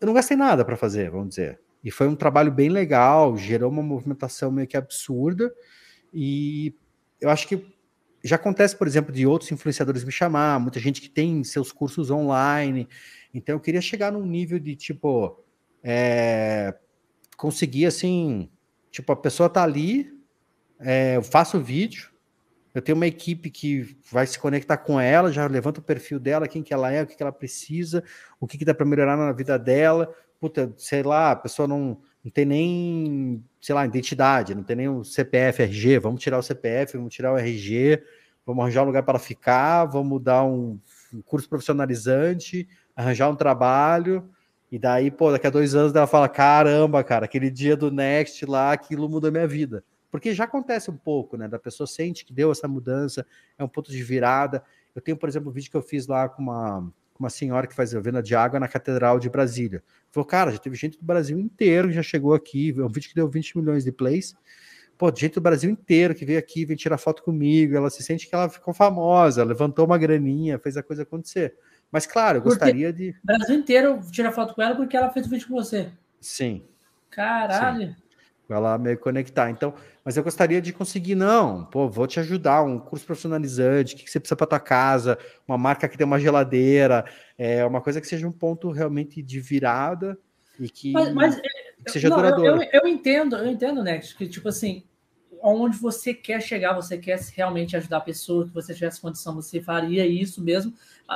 eu 0.00 0.06
não 0.06 0.14
gastei 0.14 0.36
nada 0.36 0.64
para 0.64 0.76
fazer, 0.76 1.10
vamos 1.10 1.30
dizer. 1.30 1.60
E 1.84 1.90
foi 1.90 2.08
um 2.08 2.16
trabalho 2.16 2.50
bem 2.50 2.68
legal, 2.68 3.36
gerou 3.36 3.70
uma 3.70 3.82
movimentação 3.82 4.50
meio 4.50 4.66
que 4.66 4.76
absurda. 4.76 5.52
E 6.12 6.74
eu 7.20 7.30
acho 7.30 7.46
que 7.46 7.66
já 8.24 8.36
acontece, 8.36 8.76
por 8.76 8.86
exemplo, 8.86 9.12
de 9.12 9.26
outros 9.26 9.50
influenciadores 9.52 10.04
me 10.04 10.12
chamar, 10.12 10.58
muita 10.58 10.80
gente 10.80 11.00
que 11.00 11.08
tem 11.08 11.42
seus 11.44 11.72
cursos 11.72 12.10
online. 12.10 12.88
Então 13.32 13.54
eu 13.54 13.60
queria 13.60 13.80
chegar 13.80 14.12
num 14.12 14.24
nível 14.26 14.58
de 14.58 14.74
tipo 14.74 15.42
é, 15.82 16.74
conseguir 17.36 17.86
assim, 17.86 18.50
tipo, 18.90 19.12
a 19.12 19.16
pessoa 19.16 19.48
tá 19.48 19.62
ali, 19.62 20.12
é, 20.80 21.16
eu 21.16 21.22
faço 21.22 21.60
vídeo, 21.60 22.10
eu 22.74 22.82
tenho 22.82 22.96
uma 22.96 23.06
equipe 23.06 23.50
que 23.50 23.96
vai 24.10 24.26
se 24.26 24.38
conectar 24.38 24.76
com 24.76 25.00
ela, 25.00 25.32
já 25.32 25.46
levanta 25.46 25.80
o 25.80 25.82
perfil 25.82 26.18
dela, 26.18 26.48
quem 26.48 26.62
que 26.62 26.74
ela 26.74 26.92
é, 26.92 27.02
o 27.02 27.06
que, 27.06 27.16
que 27.16 27.22
ela 27.22 27.32
precisa, 27.32 28.04
o 28.38 28.46
que, 28.46 28.58
que 28.58 28.64
dá 28.64 28.74
para 28.74 28.86
melhorar 28.86 29.16
na 29.16 29.32
vida 29.32 29.58
dela. 29.58 30.14
Puta, 30.40 30.72
sei 30.76 31.02
lá, 31.02 31.32
a 31.32 31.36
pessoa 31.36 31.66
não, 31.66 32.00
não 32.28 32.32
tem 32.32 32.44
nem, 32.44 33.44
sei 33.58 33.74
lá, 33.74 33.86
identidade, 33.86 34.54
não 34.54 34.62
tem 34.62 34.76
nem 34.76 34.88
o 34.88 35.02
CPF, 35.02 35.62
RG, 35.62 35.98
vamos 35.98 36.22
tirar 36.22 36.38
o 36.38 36.42
CPF, 36.42 36.98
vamos 36.98 37.14
tirar 37.14 37.32
o 37.32 37.38
RG, 37.38 38.02
vamos 38.44 38.62
arranjar 38.62 38.82
um 38.82 38.86
lugar 38.86 39.02
para 39.02 39.18
ficar, 39.18 39.86
vamos 39.86 40.22
dar 40.22 40.44
um, 40.44 40.78
um 41.12 41.22
curso 41.22 41.48
profissionalizante, 41.48 42.68
arranjar 42.94 43.30
um 43.30 43.34
trabalho, 43.34 44.28
e 44.70 44.78
daí, 44.78 45.10
pô, 45.10 45.32
daqui 45.32 45.46
a 45.46 45.50
dois 45.50 45.74
anos 45.74 45.94
ela 45.94 46.06
fala: 46.06 46.28
caramba, 46.28 47.02
cara, 47.02 47.24
aquele 47.24 47.50
dia 47.50 47.74
do 47.74 47.90
Next 47.90 48.44
lá, 48.44 48.72
aquilo 48.72 49.08
mudou 49.08 49.32
minha 49.32 49.48
vida. 49.48 49.82
Porque 50.10 50.34
já 50.34 50.44
acontece 50.44 50.90
um 50.90 50.96
pouco, 50.96 51.38
né? 51.38 51.48
Da 51.48 51.58
pessoa 51.58 51.86
sente 51.86 52.26
que 52.26 52.32
deu 52.34 52.52
essa 52.52 52.68
mudança, 52.68 53.26
é 53.58 53.64
um 53.64 53.68
ponto 53.68 53.90
de 53.90 54.02
virada. 54.02 54.62
Eu 54.94 55.00
tenho, 55.00 55.16
por 55.16 55.30
exemplo, 55.30 55.48
um 55.48 55.52
vídeo 55.52 55.70
que 55.70 55.76
eu 55.76 55.82
fiz 55.82 56.06
lá 56.06 56.28
com 56.28 56.42
uma, 56.42 56.92
uma 57.18 57.30
senhora 57.30 57.66
que 57.66 57.74
faz 57.74 57.94
a 57.94 58.00
venda 58.00 58.22
de 58.22 58.34
água 58.34 58.60
na 58.60 58.68
Catedral 58.68 59.18
de 59.18 59.28
Brasília. 59.28 59.82
Falou, 60.10 60.26
cara, 60.26 60.50
já 60.52 60.58
teve 60.58 60.76
gente 60.76 60.98
do 60.98 61.04
Brasil 61.04 61.38
inteiro 61.38 61.88
que 61.88 61.94
já 61.94 62.02
chegou 62.02 62.34
aqui. 62.34 62.74
É 62.78 62.82
um 62.82 62.88
vídeo 62.88 63.08
que 63.08 63.14
deu 63.14 63.28
20 63.28 63.58
milhões 63.58 63.84
de 63.84 63.92
plays. 63.92 64.34
Pô, 64.96 65.12
gente 65.14 65.34
do 65.34 65.40
Brasil 65.40 65.70
inteiro 65.70 66.14
que 66.14 66.24
veio 66.24 66.38
aqui, 66.38 66.64
veio 66.64 66.78
tirar 66.78 66.98
foto 66.98 67.22
comigo. 67.22 67.76
Ela 67.76 67.90
se 67.90 68.02
sente 68.02 68.28
que 68.28 68.34
ela 68.34 68.48
ficou 68.48 68.72
famosa, 68.74 69.44
levantou 69.44 69.86
uma 69.86 69.98
graninha, 69.98 70.58
fez 70.58 70.76
a 70.76 70.82
coisa 70.82 71.02
acontecer. 71.02 71.54
Mas, 71.90 72.06
claro, 72.06 72.38
eu 72.38 72.42
porque 72.42 72.58
gostaria 72.58 72.92
de. 72.92 73.10
O 73.10 73.26
Brasil 73.26 73.56
inteiro 73.56 74.00
tira 74.10 74.32
foto 74.32 74.54
com 74.54 74.62
ela 74.62 74.74
porque 74.74 74.96
ela 74.96 75.10
fez 75.10 75.26
o 75.26 75.30
vídeo 75.30 75.48
com 75.48 75.54
você. 75.54 75.90
Sim. 76.20 76.64
Caralho. 77.10 77.94
Sim 77.94 78.07
ela 78.48 78.78
meio 78.78 78.98
conectar. 78.98 79.50
Então, 79.50 79.74
mas 80.04 80.16
eu 80.16 80.22
gostaria 80.22 80.60
de 80.60 80.72
conseguir, 80.72 81.14
não, 81.14 81.64
pô, 81.64 81.88
vou 81.88 82.06
te 82.06 82.18
ajudar, 82.20 82.62
um 82.62 82.78
curso 82.78 83.04
profissionalizante, 83.04 83.94
o 83.94 83.98
que, 83.98 84.10
você 84.10 84.18
precisa 84.18 84.36
para 84.36 84.46
tua 84.46 84.60
casa, 84.60 85.18
uma 85.46 85.58
marca 85.58 85.88
que 85.88 85.98
tem 85.98 86.06
uma 86.06 86.18
geladeira, 86.18 87.04
é 87.36 87.64
uma 87.64 87.80
coisa 87.80 88.00
que 88.00 88.06
seja 88.06 88.26
um 88.26 88.32
ponto 88.32 88.70
realmente 88.70 89.22
de 89.22 89.40
virada 89.40 90.18
e 90.58 90.68
que, 90.68 90.92
mas, 90.92 91.12
mas 91.14 91.40
que 91.84 91.90
seja 91.90 92.08
não, 92.08 92.16
duradouro. 92.16 92.62
Eu, 92.62 92.62
eu, 92.62 92.80
eu, 92.84 92.88
entendo, 92.88 93.36
eu 93.36 93.50
entendo, 93.50 93.82
Nex, 93.82 94.12
que 94.12 94.26
tipo 94.26 94.48
assim, 94.48 94.82
onde 95.42 95.76
você 95.78 96.12
quer 96.14 96.40
chegar, 96.40 96.74
você 96.74 96.98
quer 96.98 97.18
realmente 97.34 97.76
ajudar 97.76 97.98
a 97.98 98.02
pessoa, 98.02 98.46
que 98.46 98.54
você 98.54 98.74
tivesse 98.74 99.00
condição, 99.00 99.34
você 99.34 99.60
faria 99.60 100.06
isso 100.06 100.42
mesmo. 100.42 100.72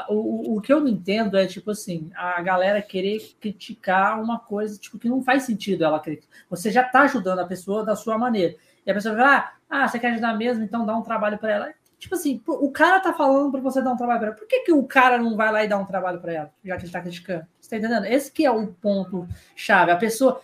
O, 0.08 0.56
o, 0.56 0.60
que 0.62 0.72
eu 0.72 0.80
não 0.80 0.88
entendo 0.88 1.36
é, 1.36 1.46
tipo 1.46 1.70
assim, 1.70 2.10
a 2.14 2.40
galera 2.40 2.80
querer 2.80 3.20
criticar 3.38 4.22
uma 4.22 4.38
coisa 4.38 4.78
tipo, 4.78 4.98
que 4.98 5.08
não 5.08 5.22
faz 5.22 5.42
sentido 5.42 5.84
ela 5.84 6.00
criticar. 6.00 6.30
Você 6.48 6.70
já 6.70 6.82
está 6.82 7.02
ajudando 7.02 7.40
a 7.40 7.46
pessoa 7.46 7.84
da 7.84 7.94
sua 7.94 8.16
maneira. 8.16 8.56
E 8.86 8.90
a 8.90 8.94
pessoa 8.94 9.14
vai, 9.14 9.24
ah, 9.24 9.52
ah 9.68 9.88
você 9.88 9.98
quer 9.98 10.12
ajudar 10.12 10.34
mesmo, 10.34 10.64
então 10.64 10.86
dá 10.86 10.96
um 10.96 11.02
trabalho 11.02 11.36
para 11.36 11.52
ela. 11.52 11.74
Tipo 11.98 12.14
assim, 12.14 12.42
o 12.46 12.70
cara 12.72 12.98
tá 13.00 13.12
falando 13.12 13.52
para 13.52 13.60
você 13.60 13.80
dar 13.80 13.92
um 13.92 13.96
trabalho 13.96 14.18
para 14.18 14.28
ela. 14.30 14.36
Por 14.36 14.48
que, 14.48 14.60
que 14.60 14.72
o 14.72 14.82
cara 14.82 15.18
não 15.18 15.36
vai 15.36 15.52
lá 15.52 15.62
e 15.62 15.68
dá 15.68 15.78
um 15.78 15.84
trabalho 15.84 16.20
para 16.20 16.32
ela, 16.32 16.52
já 16.64 16.76
que 16.76 16.84
ele 16.84 16.92
tá 16.92 17.00
criticando? 17.00 17.46
Você 17.60 17.70
tá 17.70 17.76
entendendo? 17.76 18.06
Esse 18.06 18.32
que 18.32 18.44
é 18.46 18.50
o 18.50 18.66
ponto 18.68 19.28
chave. 19.54 19.92
A 19.92 19.96
pessoa 19.96 20.40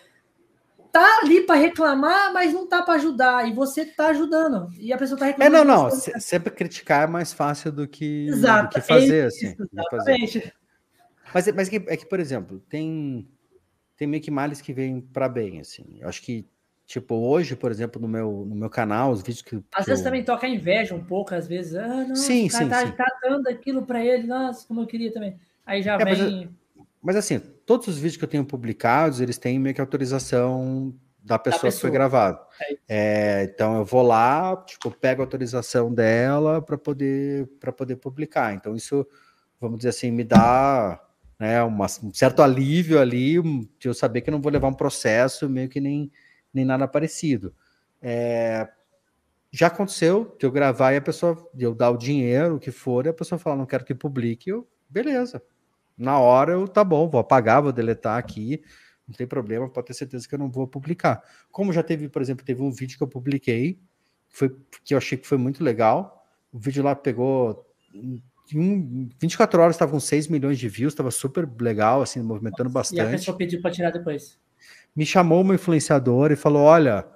tá 0.93 1.21
ali 1.23 1.43
para 1.43 1.57
reclamar, 1.57 2.33
mas 2.33 2.53
não 2.53 2.67
tá 2.67 2.83
para 2.83 2.95
ajudar. 2.95 3.49
E 3.49 3.53
você 3.53 3.85
tá 3.85 4.09
ajudando. 4.09 4.71
E 4.79 4.93
a 4.93 4.99
pessoa 4.99 5.19
tá 5.19 5.27
reclamando. 5.27 5.57
É, 5.57 5.65
não, 5.65 5.85
não. 5.85 5.91
Sempre 5.91 6.53
criticar 6.53 7.05
é 7.05 7.07
mais 7.11 7.33
fácil 7.33 7.71
do 7.73 7.87
que, 7.87 8.27
Exato, 8.29 8.79
do 8.79 8.83
que 8.83 8.87
fazer, 8.89 9.25
é 9.25 9.27
assim. 9.27 9.57
Exatamente. 9.73 10.41
Fazer. 10.41 10.55
Mas, 11.33 11.53
mas 11.53 11.69
é, 11.69 11.71
que, 11.79 11.91
é 11.91 11.97
que, 11.97 12.07
por 12.07 12.21
exemplo, 12.21 12.59
tem, 12.69 13.29
tem 13.97 14.09
meio 14.09 14.23
que 14.23 14.31
males 14.31 14.61
que 14.61 14.73
vêm 14.73 15.01
para 15.01 15.29
bem, 15.29 15.61
assim. 15.61 15.99
Eu 16.01 16.09
acho 16.09 16.23
que, 16.23 16.47
tipo, 16.87 17.15
hoje, 17.15 17.55
por 17.55 17.71
exemplo, 17.71 18.01
no 18.01 18.09
meu, 18.09 18.47
no 18.49 18.55
meu 18.55 18.71
canal, 18.71 19.13
os 19.13 19.21
vídeos 19.21 19.43
que. 19.43 19.57
Às 19.73 19.85
que 19.85 19.91
vezes 19.91 20.05
eu... 20.05 20.11
também 20.11 20.25
toca 20.25 20.49
inveja 20.49 20.95
um 20.95 21.05
pouco, 21.05 21.35
às 21.35 21.47
vezes. 21.47 21.75
Ah, 21.75 22.05
não, 22.05 22.17
sim, 22.17 22.49
sim, 22.49 22.69
tá, 22.69 22.87
sim. 22.87 22.93
tá 22.93 23.07
dando 23.23 23.47
aquilo 23.49 23.85
para 23.85 24.05
ele, 24.05 24.27
nossa, 24.27 24.67
como 24.67 24.81
eu 24.81 24.87
queria 24.87 25.13
também. 25.13 25.39
Aí 25.67 25.83
já 25.83 25.95
é, 25.95 26.05
vem. 26.05 26.51
Mas, 26.75 26.87
mas 27.03 27.17
assim, 27.17 27.43
todos 27.69 27.87
os 27.87 27.97
vídeos 27.97 28.17
que 28.17 28.25
eu 28.25 28.29
tenho 28.29 28.47
publicados, 28.47 29.21
eles 29.21 29.37
têm 29.37 29.59
meio 29.59 29.75
que 29.75 29.81
autorização 29.83 30.95
da 31.23 31.39
pessoa, 31.39 31.65
pessoa. 31.65 31.73
que 31.73 31.81
foi 31.83 31.91
gravado. 31.91 32.41
É, 32.59 32.79
é, 32.89 33.45
então 33.45 33.77
eu 33.77 33.85
vou 33.85 34.01
lá, 34.01 34.57
tipo, 34.67 34.91
pego 34.91 35.21
a 35.21 35.27
autorização 35.27 35.93
dela 35.93 36.63
para 36.63 36.79
poder 36.79 37.47
para 37.61 37.71
poder 37.71 37.97
publicar. 37.97 38.55
Então 38.55 38.75
isso, 38.75 39.07
vamos 39.61 39.77
dizer 39.77 39.91
assim, 39.91 40.11
me 40.11 40.25
dá 40.25 40.99
né, 41.39 41.63
uma, 41.63 41.85
um 42.03 42.15
certo 42.15 42.41
alívio 42.41 42.99
ali 42.99 43.39
de 43.79 43.87
eu 43.87 43.93
saber 43.93 44.23
que 44.23 44.31
eu 44.31 44.33
não 44.33 44.41
vou 44.41 44.51
levar 44.51 44.69
um 44.69 44.75
processo 44.75 45.47
meio 45.47 45.69
que 45.69 45.79
nem, 45.79 46.11
nem 46.55 46.65
nada 46.65 46.89
parecido. 46.89 47.55
É, 48.01 48.67
já 49.53 49.67
aconteceu 49.67 50.35
de 50.39 50.47
eu 50.47 50.51
gravar 50.51 50.95
e 50.95 50.97
a 50.97 51.03
pessoa, 51.03 51.37
de 51.53 51.67
eu 51.67 51.75
dar 51.75 51.91
o 51.91 51.99
dinheiro, 51.99 52.57
o 52.57 52.59
que 52.59 52.71
for, 52.71 53.05
e 53.05 53.11
a 53.11 53.15
pessoa 53.15 53.39
fala, 53.39 53.57
não 53.57 53.67
quero 53.67 53.85
que 53.85 53.95
publique, 53.95 54.49
eu, 54.49 54.67
beleza. 54.89 55.43
Na 55.99 56.19
hora 56.19 56.53
eu, 56.53 56.69
tá 56.69 56.85
bom, 56.85 57.09
vou 57.09 57.21
apagar, 57.21 57.61
vou 57.61 57.73
deletar 57.73 58.17
aqui, 58.17 58.63
não 59.07 59.15
tem 59.15 59.27
problema, 59.27 59.69
pode 59.69 59.89
ter 59.89 59.95
certeza 59.95 60.29
que 60.29 60.35
eu 60.35 60.39
não 60.39 60.51
vou 60.51 60.69
publicar. 60.69 61.23
Como 61.51 61.73
já 61.73 61.83
teve, 61.83 62.09
por 62.09 62.23
exemplo, 62.23 62.45
teve 62.45 62.63
um 62.63 62.71
vídeo 62.71 62.97
que 62.97 63.03
eu 63.03 63.09
publiquei, 63.09 63.81
foi, 64.29 64.55
que 64.85 64.95
eu 64.95 64.99
achei 64.99 65.19
que 65.19 65.27
foi 65.27 65.39
muito 65.39 65.65
legal. 65.65 66.25
O 66.53 66.59
vídeo 66.59 66.85
lá 66.85 66.95
pegou. 66.95 67.67
Em 67.95 68.23
24 69.21 69.61
horas 69.61 69.75
estava 69.75 69.91
com 69.91 70.01
6 70.01 70.29
milhões 70.29 70.59
de 70.59 70.69
views, 70.69 70.93
estava 70.93 71.11
super 71.11 71.49
legal, 71.61 72.01
assim, 72.01 72.23
movimentando 72.23 72.71
bastante. 72.71 72.99
E 72.99 73.01
a 73.01 73.11
pessoa 73.11 73.37
pediu 73.37 73.61
para 73.61 73.71
tirar 73.71 73.91
depois. 73.91 74.39
Me 74.95 75.05
chamou 75.05 75.43
uma 75.43 75.55
influenciadora 75.55 76.33
e 76.33 76.37
falou: 76.37 76.63
Olha, 76.63 77.07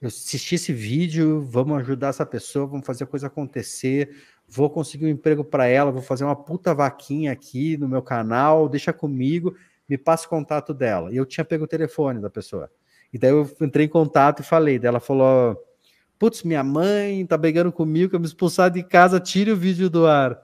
eu 0.00 0.08
assisti 0.08 0.54
esse 0.54 0.72
vídeo, 0.72 1.42
vamos 1.42 1.78
ajudar 1.78 2.08
essa 2.08 2.24
pessoa, 2.24 2.66
vamos 2.66 2.86
fazer 2.86 3.04
a 3.04 3.06
coisa 3.06 3.26
acontecer, 3.26 4.16
vou 4.48 4.70
conseguir 4.70 5.06
um 5.06 5.10
emprego 5.10 5.44
para 5.44 5.66
ela, 5.66 5.90
vou 5.90 6.02
fazer 6.02 6.24
uma 6.24 6.36
puta 6.36 6.74
vaquinha 6.74 7.32
aqui 7.32 7.76
no 7.76 7.88
meu 7.88 8.02
canal, 8.02 8.68
deixa 8.68 8.92
comigo 8.92 9.54
me 9.88 9.96
passa 9.96 10.26
o 10.26 10.28
contato 10.28 10.74
dela. 10.74 11.10
E 11.10 11.16
eu 11.16 11.24
tinha 11.24 11.44
pego 11.44 11.64
o 11.64 11.68
telefone 11.68 12.20
da 12.20 12.28
pessoa. 12.28 12.70
E 13.12 13.18
daí 13.18 13.30
eu 13.30 13.50
entrei 13.60 13.86
em 13.86 13.88
contato 13.88 14.40
e 14.40 14.44
falei. 14.44 14.78
Daí 14.78 14.88
ela 14.88 15.00
falou: 15.00 15.56
Putz, 16.18 16.42
minha 16.42 16.62
mãe 16.62 17.24
tá 17.24 17.38
brigando 17.38 17.72
comigo, 17.72 18.10
que 18.10 18.16
eu 18.16 18.20
me 18.20 18.26
expulsar 18.26 18.70
de 18.70 18.82
casa, 18.82 19.18
tire 19.18 19.50
o 19.50 19.56
vídeo 19.56 19.88
do 19.88 20.06
ar. 20.06 20.38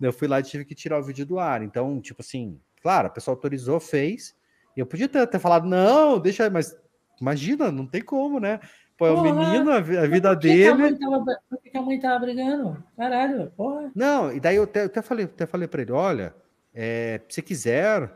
Eu 0.00 0.12
fui 0.12 0.26
lá 0.26 0.40
e 0.40 0.42
tive 0.42 0.64
que 0.64 0.74
tirar 0.74 0.98
o 0.98 1.02
vídeo 1.02 1.26
do 1.26 1.38
ar. 1.38 1.62
Então, 1.62 2.00
tipo 2.00 2.22
assim, 2.22 2.58
claro, 2.82 3.08
a 3.08 3.10
pessoa 3.10 3.34
autorizou, 3.34 3.78
fez. 3.78 4.34
Eu 4.74 4.86
podia 4.86 5.08
ter, 5.08 5.26
ter 5.26 5.38
falado, 5.38 5.66
não, 5.66 6.18
deixa, 6.18 6.48
mas 6.50 6.76
imagina, 7.20 7.70
não 7.70 7.86
tem 7.86 8.02
como, 8.02 8.38
né? 8.38 8.60
Pô, 8.96 9.06
é 9.06 9.10
o 9.10 9.22
menino, 9.22 9.70
a, 9.70 9.80
vida 9.80 10.30
por 10.30 10.40
que 10.40 10.48
dele. 10.48 10.94
Que 10.94 10.98
tava, 10.98 11.24
por 11.50 11.58
que 11.60 11.76
a 11.76 11.82
mãe 11.82 12.00
tava 12.00 12.18
brigando? 12.20 12.82
Caralho, 12.96 13.52
porra. 13.56 13.90
Não, 13.94 14.32
e 14.32 14.40
daí 14.40 14.56
eu 14.56 14.62
até, 14.62 14.82
eu 14.82 14.86
até 14.86 15.02
falei, 15.02 15.26
até 15.26 15.44
falei 15.44 15.68
para 15.68 15.82
ele: 15.82 15.92
olha, 15.92 16.34
é, 16.74 17.20
se 17.28 17.42
quiser, 17.42 18.10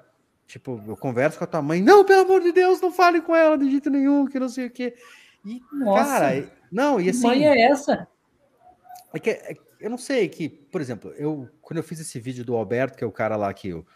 Tipo, 0.51 0.83
eu 0.85 0.97
converso 0.97 1.39
com 1.39 1.45
a 1.45 1.47
tua 1.47 1.63
mãe, 1.63 1.81
não, 1.81 2.05
pelo 2.05 2.23
amor 2.23 2.41
de 2.41 2.51
Deus, 2.51 2.81
não 2.81 2.91
fale 2.91 3.21
com 3.21 3.37
ela 3.37 3.57
de 3.57 3.71
jeito 3.71 3.89
nenhum, 3.89 4.27
que 4.27 4.37
não 4.37 4.49
sei 4.49 4.67
o 4.67 4.71
quê. 4.71 4.97
E, 5.45 5.63
Nossa, 5.73 6.05
cara, 6.05 6.53
não, 6.73 7.01
e 7.01 7.09
assim. 7.09 7.25
Mãe 7.25 7.47
é 7.47 7.71
essa? 7.71 8.09
É 9.15 9.19
que, 9.21 9.31
é, 9.31 9.55
eu 9.81 9.89
não 9.89 9.97
sei 9.97 10.29
que, 10.29 10.49
por 10.49 10.81
exemplo, 10.81 11.13
eu 11.13 11.49
quando 11.63 11.77
eu 11.77 11.85
fiz 11.85 12.01
esse 12.01 12.19
vídeo 12.19 12.45
do 12.45 12.57
Alberto, 12.57 12.99
que 12.99 13.05
é 13.05 13.07
o 13.07 13.13
cara 13.13 13.37
lá 13.37 13.55
que 13.55 13.69
eu, 13.69 13.87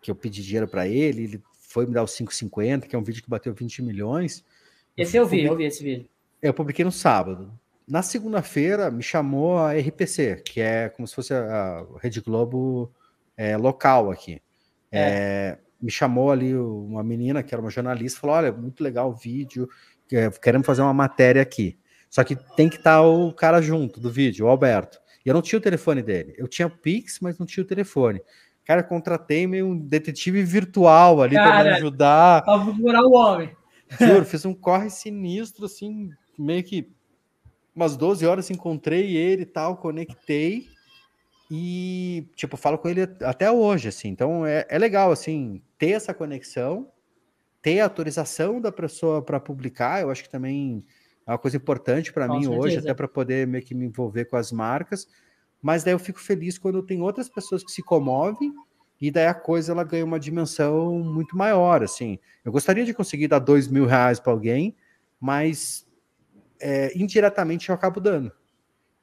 que 0.00 0.10
eu 0.10 0.14
pedi 0.14 0.42
dinheiro 0.42 0.66
para 0.66 0.88
ele, 0.88 1.24
ele 1.24 1.42
foi 1.58 1.84
me 1.84 1.92
dar 1.92 2.02
os 2.02 2.12
5,50, 2.12 2.86
que 2.86 2.96
é 2.96 2.98
um 2.98 3.04
vídeo 3.04 3.22
que 3.22 3.28
bateu 3.28 3.52
20 3.52 3.82
milhões. 3.82 4.42
Esse 4.96 5.18
eu, 5.18 5.24
eu 5.24 5.28
vi, 5.28 5.44
eu 5.44 5.54
vi 5.54 5.64
esse 5.64 5.84
vídeo. 5.84 6.08
Eu 6.42 6.54
publiquei 6.54 6.84
no 6.84 6.92
sábado. 6.92 7.52
Na 7.86 8.02
segunda-feira 8.02 8.90
me 8.90 9.02
chamou 9.02 9.58
a 9.58 9.72
RPC, 9.72 10.42
que 10.44 10.60
é 10.60 10.88
como 10.88 11.06
se 11.06 11.14
fosse 11.14 11.34
a, 11.34 11.84
Rede 12.00 12.20
Globo 12.20 12.92
é, 13.36 13.56
local 13.56 14.10
aqui. 14.10 14.40
É. 14.92 15.00
É, 15.00 15.58
me 15.80 15.90
chamou 15.90 16.30
ali 16.30 16.54
uma 16.54 17.02
menina 17.02 17.42
que 17.42 17.54
era 17.54 17.60
uma 17.60 17.70
jornalista, 17.70 18.20
falou: 18.20 18.36
olha, 18.36 18.52
muito 18.52 18.82
legal 18.82 19.10
o 19.10 19.14
vídeo, 19.14 19.68
queremos 20.40 20.66
fazer 20.66 20.82
uma 20.82 20.94
matéria 20.94 21.42
aqui. 21.42 21.78
Só 22.08 22.24
que 22.24 22.36
tem 22.56 22.68
que 22.68 22.76
estar 22.76 22.98
tá 22.98 23.02
o 23.02 23.32
cara 23.32 23.60
junto 23.62 24.00
do 24.00 24.10
vídeo, 24.10 24.46
o 24.46 24.48
Alberto. 24.48 25.00
E 25.24 25.28
eu 25.28 25.34
não 25.34 25.42
tinha 25.42 25.58
o 25.58 25.62
telefone 25.62 26.02
dele. 26.02 26.34
Eu 26.36 26.48
tinha 26.48 26.66
o 26.66 26.70
Pix, 26.70 27.18
mas 27.20 27.38
não 27.38 27.46
tinha 27.46 27.62
o 27.62 27.66
telefone. 27.66 28.20
Cara, 28.64 28.82
contratei 28.82 29.46
meio 29.46 29.66
um 29.66 29.76
detetive 29.76 30.42
virtual 30.42 31.22
ali 31.22 31.34
para 31.34 31.64
me 31.64 31.70
ajudar. 31.70 32.44
Para 32.44 32.64
procurar 32.64 33.02
o 33.02 33.12
homem. 33.12 33.50
Juro, 33.98 34.24
fiz 34.24 34.44
um 34.44 34.54
corre 34.54 34.88
sinistro, 34.90 35.66
assim, 35.66 36.10
meio 36.40 36.62
que 36.64 36.90
umas 37.74 37.96
12 37.96 38.26
horas 38.26 38.50
encontrei 38.50 39.16
ele 39.16 39.42
e 39.42 39.46
tal, 39.46 39.76
conectei. 39.76 40.68
E, 41.50 42.28
tipo, 42.36 42.56
falo 42.56 42.78
com 42.78 42.88
ele 42.88 43.02
até 43.22 43.50
hoje, 43.50 43.88
assim. 43.88 44.08
Então, 44.08 44.46
é, 44.46 44.66
é 44.68 44.78
legal, 44.78 45.10
assim, 45.10 45.60
ter 45.76 45.90
essa 45.90 46.14
conexão, 46.14 46.88
ter 47.60 47.80
a 47.80 47.84
autorização 47.84 48.60
da 48.60 48.70
pessoa 48.70 49.20
para 49.20 49.40
publicar. 49.40 50.00
Eu 50.00 50.10
acho 50.10 50.22
que 50.22 50.30
também 50.30 50.84
é 51.26 51.30
uma 51.32 51.38
coisa 51.38 51.56
importante 51.56 52.12
para 52.12 52.28
mim 52.28 52.42
certeza. 52.42 52.60
hoje, 52.60 52.78
até 52.78 52.94
para 52.94 53.08
poder 53.08 53.46
meio 53.46 53.64
que 53.64 53.74
me 53.74 53.86
envolver 53.86 54.26
com 54.26 54.36
as 54.36 54.52
marcas. 54.52 55.08
Mas 55.60 55.84
daí 55.84 55.92
eu 55.92 55.98
fico 55.98 56.20
feliz 56.20 56.56
quando 56.56 56.82
tem 56.82 57.02
outras 57.02 57.28
pessoas 57.28 57.62
que 57.64 57.70
se 57.70 57.82
comovem 57.82 58.54
e 59.00 59.10
daí 59.10 59.26
a 59.26 59.34
coisa 59.34 59.72
ela 59.72 59.82
ganha 59.82 60.04
uma 60.04 60.20
dimensão 60.20 60.98
muito 61.00 61.36
maior, 61.36 61.82
assim. 61.82 62.18
Eu 62.44 62.52
gostaria 62.52 62.84
de 62.84 62.94
conseguir 62.94 63.28
dar 63.28 63.38
dois 63.38 63.66
mil 63.66 63.86
reais 63.86 64.20
para 64.20 64.32
alguém, 64.32 64.76
mas 65.20 65.86
é, 66.60 66.96
indiretamente 66.96 67.68
eu 67.68 67.74
acabo 67.74 68.00
dando. 68.00 68.32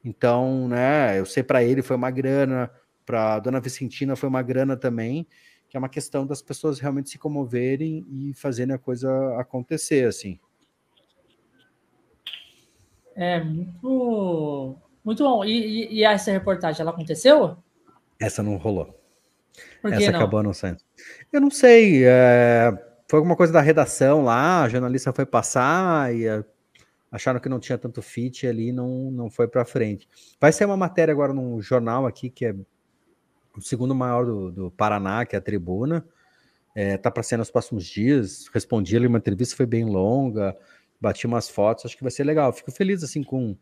Então, 0.04 0.68
né, 0.68 1.18
eu 1.18 1.26
sei 1.26 1.42
para 1.42 1.62
ele 1.62 1.82
foi 1.82 1.96
uma 1.96 2.10
grana, 2.10 2.70
para 3.04 3.38
dona 3.40 3.60
Vicentina 3.60 4.16
foi 4.16 4.28
uma 4.28 4.42
grana 4.42 4.76
também, 4.76 5.26
que 5.68 5.76
é 5.76 5.78
uma 5.78 5.88
questão 5.88 6.26
das 6.26 6.40
pessoas 6.40 6.78
realmente 6.78 7.10
se 7.10 7.18
comoverem 7.18 8.06
e 8.08 8.32
fazerem 8.34 8.74
a 8.74 8.78
coisa 8.78 9.10
acontecer, 9.38 10.06
assim. 10.06 10.38
É 13.14 13.42
muito, 13.42 14.76
muito 15.04 15.24
bom. 15.24 15.44
E, 15.44 15.50
e, 15.50 15.94
e 15.96 16.04
essa 16.04 16.30
reportagem, 16.30 16.80
ela 16.80 16.92
aconteceu? 16.92 17.56
Essa 18.18 18.42
não 18.42 18.56
rolou. 18.56 18.98
Essa 19.82 20.12
não? 20.12 20.18
acabou 20.20 20.42
não 20.42 20.54
saindo. 20.54 20.78
Eu 21.32 21.40
não 21.40 21.50
sei. 21.50 22.04
É... 22.04 22.72
Foi 23.08 23.18
alguma 23.18 23.36
coisa 23.36 23.52
da 23.52 23.60
redação 23.60 24.22
lá, 24.22 24.62
a 24.62 24.68
jornalista 24.68 25.12
foi 25.12 25.24
passar 25.24 26.14
e 26.14 26.28
acharam 27.10 27.40
que 27.40 27.48
não 27.48 27.58
tinha 27.58 27.78
tanto 27.78 28.02
fit 28.02 28.46
ali, 28.46 28.72
não, 28.72 29.10
não 29.10 29.30
foi 29.30 29.48
para 29.48 29.64
frente. 29.64 30.08
Vai 30.40 30.52
ser 30.52 30.64
uma 30.64 30.76
matéria 30.76 31.12
agora 31.12 31.32
num 31.32 31.60
jornal 31.60 32.06
aqui 32.06 32.30
que 32.30 32.46
é 32.46 32.54
o 33.56 33.60
segundo 33.60 33.94
maior 33.94 34.24
do, 34.24 34.52
do 34.52 34.70
Paraná, 34.70 35.24
que 35.24 35.34
é 35.34 35.38
a 35.38 35.42
Tribuna. 35.42 36.04
É, 36.74 36.96
tá 36.96 37.10
para 37.10 37.22
ser 37.22 37.36
nos 37.36 37.50
próximos 37.50 37.84
dias. 37.84 38.48
Respondi 38.52 38.96
ali 38.96 39.06
uma 39.06 39.18
entrevista, 39.18 39.56
foi 39.56 39.66
bem 39.66 39.84
longa 39.84 40.56
bati 41.00 41.26
umas 41.26 41.48
fotos, 41.48 41.86
acho 41.86 41.96
que 41.96 42.02
vai 42.02 42.10
ser 42.10 42.24
legal. 42.24 42.52
Fico 42.52 42.70
feliz 42.70 43.02
assim 43.02 43.22
com 43.22 43.56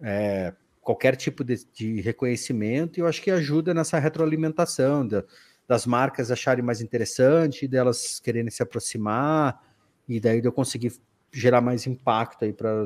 é, 0.00 0.54
qualquer 0.80 1.16
tipo 1.16 1.44
de, 1.44 1.64
de, 1.72 2.00
reconhecimento 2.00 2.98
e 2.98 3.00
eu 3.00 3.06
acho 3.06 3.22
que 3.22 3.30
ajuda 3.30 3.74
nessa 3.74 3.98
retroalimentação 3.98 5.06
da, 5.06 5.24
das 5.68 5.86
marcas 5.86 6.30
acharem 6.30 6.64
mais 6.64 6.80
interessante, 6.80 7.68
delas 7.68 8.18
quererem 8.20 8.50
se 8.50 8.62
aproximar 8.62 9.60
e 10.08 10.18
daí 10.18 10.40
eu 10.42 10.52
conseguir 10.52 10.92
gerar 11.32 11.60
mais 11.60 11.86
impacto 11.86 12.44
aí 12.44 12.52
para 12.52 12.84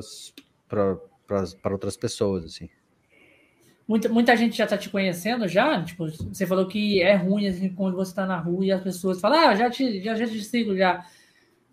outras 1.71 1.97
pessoas 1.97 2.45
assim. 2.45 2.69
Muita, 3.87 4.09
muita 4.09 4.35
gente 4.35 4.57
já 4.57 4.65
está 4.65 4.77
te 4.77 4.89
conhecendo 4.89 5.47
já, 5.47 5.81
tipo, 5.81 6.09
você 6.09 6.45
falou 6.45 6.67
que 6.67 7.01
é 7.01 7.15
ruim 7.15 7.47
assim, 7.47 7.69
quando 7.69 7.95
você 7.95 8.11
está 8.11 8.25
na 8.25 8.37
rua 8.37 8.65
e 8.65 8.71
as 8.71 8.81
pessoas 8.81 9.21
falam, 9.21 9.47
ah, 9.47 9.55
já 9.55 9.69
te, 9.69 10.03
já, 10.03 10.13
já 10.15 10.27
te 10.27 10.43
sigo 10.43 10.75
já 10.75 11.05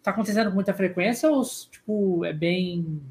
tá 0.02 0.10
acontecendo 0.10 0.50
com 0.50 0.54
muita 0.54 0.74
frequência 0.74 1.30
ou, 1.30 1.42
tipo, 1.42 2.24
é 2.24 2.32
bem 2.32 3.02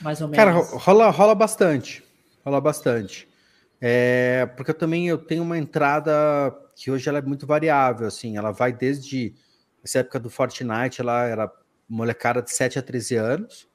mais 0.00 0.20
ou 0.20 0.28
menos? 0.28 0.44
Cara, 0.44 0.78
rola, 0.78 1.10
rola 1.10 1.34
bastante. 1.34 2.04
Rola 2.44 2.60
bastante. 2.60 3.28
É, 3.80 4.46
porque 4.56 4.72
eu 4.72 4.74
também 4.74 5.08
eu 5.08 5.16
tenho 5.16 5.42
uma 5.42 5.56
entrada 5.56 6.12
que 6.74 6.90
hoje 6.90 7.08
ela 7.08 7.18
é 7.18 7.22
muito 7.22 7.46
variável, 7.46 8.08
assim, 8.08 8.36
ela 8.36 8.50
vai 8.50 8.72
desde 8.72 9.34
essa 9.82 10.00
época 10.00 10.18
do 10.18 10.28
Fortnite, 10.28 11.00
ela 11.00 11.24
era 11.24 11.52
molecada 11.88 12.42
de 12.42 12.52
7 12.52 12.78
a 12.78 12.82
13 12.82 13.16
anos, 13.16 13.68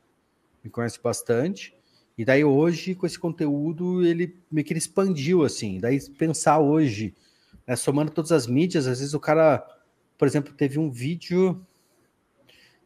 me 0.63 0.69
conhece 0.69 0.99
bastante. 1.01 1.75
E 2.17 2.23
daí 2.23 2.43
hoje, 2.43 2.93
com 2.93 3.05
esse 3.05 3.17
conteúdo, 3.17 4.05
ele 4.05 4.37
meio 4.51 4.65
que 4.65 4.73
ele 4.73 4.79
expandiu, 4.79 5.43
assim. 5.43 5.79
Daí 5.79 5.99
pensar 6.11 6.59
hoje, 6.59 7.15
né, 7.65 7.75
somando 7.75 8.11
todas 8.11 8.31
as 8.31 8.45
mídias, 8.45 8.87
às 8.87 8.99
vezes 8.99 9.13
o 9.13 9.19
cara, 9.19 9.65
por 10.17 10.27
exemplo, 10.27 10.53
teve 10.53 10.77
um 10.77 10.91
vídeo 10.91 11.65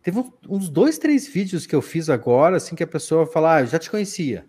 Teve 0.07 0.23
uns 0.47 0.69
dois, 0.69 0.97
três 0.97 1.27
vídeos 1.27 1.65
que 1.65 1.75
eu 1.75 1.81
fiz 1.81 2.09
agora, 2.09 2.55
assim, 2.55 2.77
que 2.77 2.83
a 2.83 2.87
pessoa 2.87 3.27
fala, 3.27 3.55
ah, 3.55 3.59
eu 3.59 3.67
já 3.67 3.77
te 3.77 3.91
conhecia. 3.91 4.45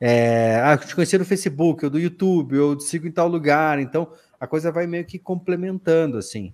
É, 0.00 0.60
ah, 0.64 0.72
eu 0.72 0.78
te 0.84 0.96
conhecia 0.96 1.16
no 1.16 1.24
Facebook, 1.24 1.84
ou 1.84 1.90
do 1.92 1.96
YouTube, 1.96 2.58
ou 2.58 2.74
te 2.74 2.82
sigo 2.82 3.06
em 3.06 3.12
tal 3.12 3.28
lugar. 3.28 3.78
Então, 3.78 4.12
a 4.40 4.48
coisa 4.48 4.72
vai 4.72 4.88
meio 4.88 5.04
que 5.04 5.16
complementando, 5.16 6.18
assim. 6.18 6.52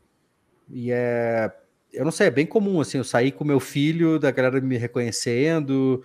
E 0.68 0.92
é... 0.92 1.50
Eu 1.96 2.04
não 2.04 2.12
sei, 2.12 2.26
é 2.26 2.30
bem 2.30 2.46
comum, 2.46 2.80
assim, 2.80 2.98
eu 2.98 3.04
saí 3.04 3.32
com 3.32 3.44
meu 3.44 3.58
filho, 3.58 4.18
da 4.18 4.30
galera 4.30 4.60
me 4.60 4.76
reconhecendo, 4.76 6.04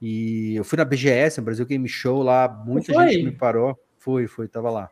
e 0.00 0.54
eu 0.54 0.64
fui 0.64 0.76
na 0.76 0.84
BGS, 0.84 1.38
no 1.38 1.44
Brasil 1.46 1.64
Game 1.66 1.88
Show, 1.88 2.22
lá, 2.22 2.48
muita 2.66 2.92
gente 2.92 3.24
me 3.24 3.32
parou. 3.32 3.78
Fui, 3.98 4.26
fui, 4.26 4.48
tava 4.48 4.70
lá. 4.70 4.90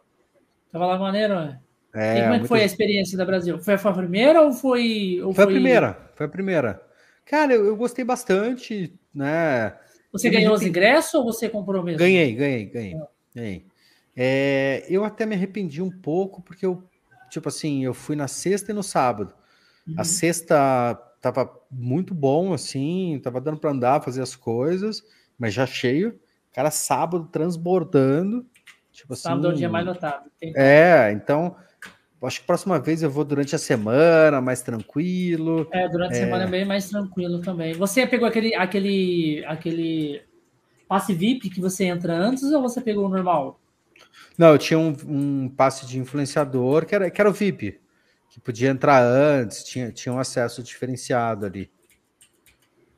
Tava 0.72 0.86
lá 0.86 0.98
maneiro, 0.98 1.34
né? 1.34 1.60
É, 1.94 2.18
e 2.18 2.22
como 2.22 2.34
é 2.34 2.40
que 2.40 2.46
foi 2.46 2.60
a 2.62 2.64
experiência 2.64 3.16
da 3.16 3.24
Brasil? 3.24 3.58
Foi, 3.58 3.78
foi 3.78 3.90
a 3.90 3.94
primeira 3.94 4.42
ou 4.42 4.52
foi. 4.52 5.20
Ou 5.22 5.32
foi, 5.32 5.34
foi, 5.34 5.44
a 5.44 5.46
primeira, 5.46 6.10
foi 6.14 6.26
a 6.26 6.28
primeira. 6.28 6.82
Cara, 7.24 7.54
eu, 7.54 7.66
eu 7.66 7.76
gostei 7.76 8.04
bastante, 8.04 8.92
né? 9.14 9.74
Você 10.12 10.30
ganhou 10.30 10.54
os 10.54 10.62
ingressos 10.62 11.14
ou 11.14 11.24
você 11.24 11.48
comprou 11.48 11.82
mesmo? 11.82 11.98
Ganhei, 11.98 12.32
ganhei, 12.34 12.64
ganhei. 12.66 12.94
É. 12.94 13.06
ganhei. 13.34 13.66
É, 14.16 14.84
eu 14.88 15.04
até 15.04 15.24
me 15.24 15.34
arrependi 15.34 15.80
um 15.80 15.90
pouco, 15.90 16.42
porque 16.42 16.66
eu, 16.66 16.82
tipo 17.30 17.48
assim, 17.48 17.84
eu 17.84 17.94
fui 17.94 18.16
na 18.16 18.26
sexta 18.26 18.72
e 18.72 18.74
no 18.74 18.82
sábado. 18.82 19.32
Uhum. 19.88 19.94
A 19.96 20.04
sexta 20.04 20.94
tava 21.20 21.50
muito 21.70 22.14
bom, 22.14 22.52
assim, 22.52 23.20
tava 23.22 23.40
dando 23.40 23.58
para 23.58 23.70
andar, 23.70 24.02
fazer 24.02 24.22
as 24.22 24.36
coisas, 24.36 25.02
mas 25.38 25.54
já 25.54 25.66
cheio. 25.66 26.18
Cara, 26.52 26.70
sábado 26.70 27.28
transbordando. 27.30 28.46
Tipo 28.92 29.14
sábado 29.14 29.46
assim, 29.46 29.48
é 29.48 29.54
o 29.54 29.58
dia 29.58 29.68
mais 29.68 29.86
lotado. 29.86 30.30
É, 30.56 31.12
então 31.12 31.56
Acho 32.20 32.40
que 32.40 32.46
próxima 32.46 32.80
vez 32.80 33.00
eu 33.02 33.10
vou 33.10 33.24
durante 33.24 33.54
a 33.54 33.58
semana, 33.58 34.40
mais 34.40 34.60
tranquilo. 34.60 35.68
É, 35.72 35.88
durante 35.88 36.14
a 36.14 36.16
é... 36.16 36.20
semana 36.20 36.44
é 36.44 36.48
bem 36.48 36.64
mais 36.64 36.88
tranquilo 36.88 37.40
também. 37.40 37.74
Você 37.74 38.04
pegou 38.06 38.26
aquele, 38.26 38.54
aquele, 38.56 39.44
aquele 39.46 40.22
passe 40.88 41.14
VIP 41.14 41.48
que 41.48 41.60
você 41.60 41.84
entra 41.84 42.16
antes 42.16 42.42
ou 42.42 42.60
você 42.60 42.80
pegou 42.80 43.06
o 43.06 43.08
normal? 43.08 43.60
Não, 44.36 44.48
eu 44.48 44.58
tinha 44.58 44.78
um, 44.78 44.96
um 45.06 45.48
passe 45.48 45.86
de 45.86 45.98
influenciador 45.98 46.86
que 46.86 46.94
era, 46.94 47.08
que 47.08 47.20
era 47.20 47.30
o 47.30 47.32
VIP, 47.32 47.80
que 48.28 48.40
podia 48.40 48.70
entrar 48.70 49.02
antes, 49.02 49.64
tinha, 49.64 49.90
tinha 49.90 50.12
um 50.12 50.18
acesso 50.18 50.62
diferenciado 50.62 51.46
ali. 51.46 51.70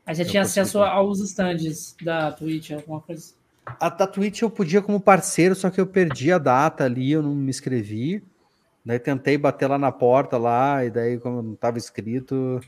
Aí 0.04 0.14
você 0.14 0.22
eu 0.22 0.26
tinha 0.26 0.42
acesso 0.42 0.82
aos 0.82 1.20
stands 1.20 1.94
da 2.02 2.32
Twitch, 2.32 2.72
alguma 2.72 3.00
coisa? 3.00 3.34
A 3.64 3.88
da 3.88 4.06
Twitch 4.06 4.42
eu 4.42 4.50
podia 4.50 4.82
como 4.82 5.00
parceiro, 5.00 5.54
só 5.54 5.70
que 5.70 5.80
eu 5.80 5.86
perdi 5.86 6.32
a 6.32 6.38
data 6.38 6.84
ali, 6.84 7.12
eu 7.12 7.22
não 7.22 7.34
me 7.34 7.50
inscrevi. 7.50 8.22
Daí 8.84 8.98
tentei 8.98 9.36
bater 9.36 9.68
lá 9.68 9.78
na 9.78 9.92
porta 9.92 10.36
lá, 10.38 10.84
e 10.84 10.90
daí, 10.90 11.18
como 11.18 11.42
não 11.42 11.52
estava 11.52 11.78
escrito. 11.78 12.60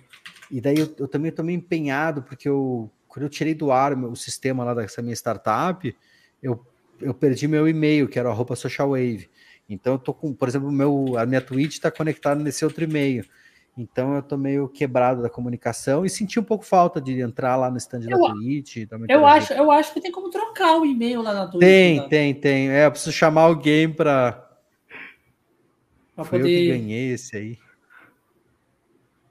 E 0.50 0.60
daí 0.60 0.78
eu, 0.78 0.94
eu 0.98 1.08
também 1.08 1.30
estou 1.30 1.44
meio 1.44 1.56
empenhado, 1.56 2.22
porque 2.22 2.48
eu, 2.48 2.90
quando 3.08 3.24
eu 3.24 3.30
tirei 3.30 3.54
do 3.54 3.72
ar 3.72 3.92
o 3.92 4.14
sistema 4.14 4.62
lá 4.62 4.74
dessa 4.74 5.02
minha 5.02 5.14
startup, 5.14 5.96
eu, 6.42 6.64
eu 7.00 7.14
perdi 7.14 7.48
meu 7.48 7.66
e-mail, 7.66 8.06
que 8.08 8.18
era 8.18 8.28
a 8.28 8.32
roupa 8.32 8.54
Social 8.54 8.90
Wave. 8.90 9.28
Então 9.68 9.94
eu 9.94 9.98
tô 9.98 10.12
com, 10.12 10.32
por 10.34 10.48
exemplo, 10.48 10.70
meu, 10.70 11.16
a 11.16 11.24
minha 11.24 11.40
Twitch 11.40 11.74
está 11.74 11.90
conectada 11.90 12.42
nesse 12.42 12.64
outro 12.64 12.84
e-mail. 12.84 13.24
Então 13.76 14.14
eu 14.14 14.22
tô 14.22 14.36
meio 14.36 14.68
quebrado 14.68 15.22
da 15.22 15.30
comunicação 15.30 16.04
e 16.04 16.10
senti 16.10 16.38
um 16.38 16.44
pouco 16.44 16.64
falta 16.64 17.00
de 17.00 17.20
entrar 17.20 17.56
lá 17.56 17.70
no 17.70 17.78
stand 17.78 18.02
eu, 18.02 18.18
da 18.18 18.34
Twitch. 18.34 18.76
Eu 19.08 19.26
acho, 19.26 19.52
eu 19.54 19.70
acho 19.70 19.94
que 19.94 20.00
tem 20.00 20.12
como 20.12 20.28
trocar 20.28 20.78
o 20.78 20.84
e-mail 20.84 21.22
lá 21.22 21.32
na 21.32 21.46
Twitch. 21.46 21.60
Tem, 21.60 22.00
né? 22.00 22.08
tem, 22.08 22.34
tem. 22.34 22.70
É, 22.70 22.84
eu 22.84 22.90
preciso 22.90 23.12
chamar 23.12 23.42
alguém 23.42 23.90
para 23.90 24.52
Pra 26.14 26.24
Foi 26.24 26.38
poder... 26.38 26.50
eu 26.50 26.74
que 26.74 26.78
ganhei 26.78 27.12
esse 27.12 27.36
aí. 27.36 27.58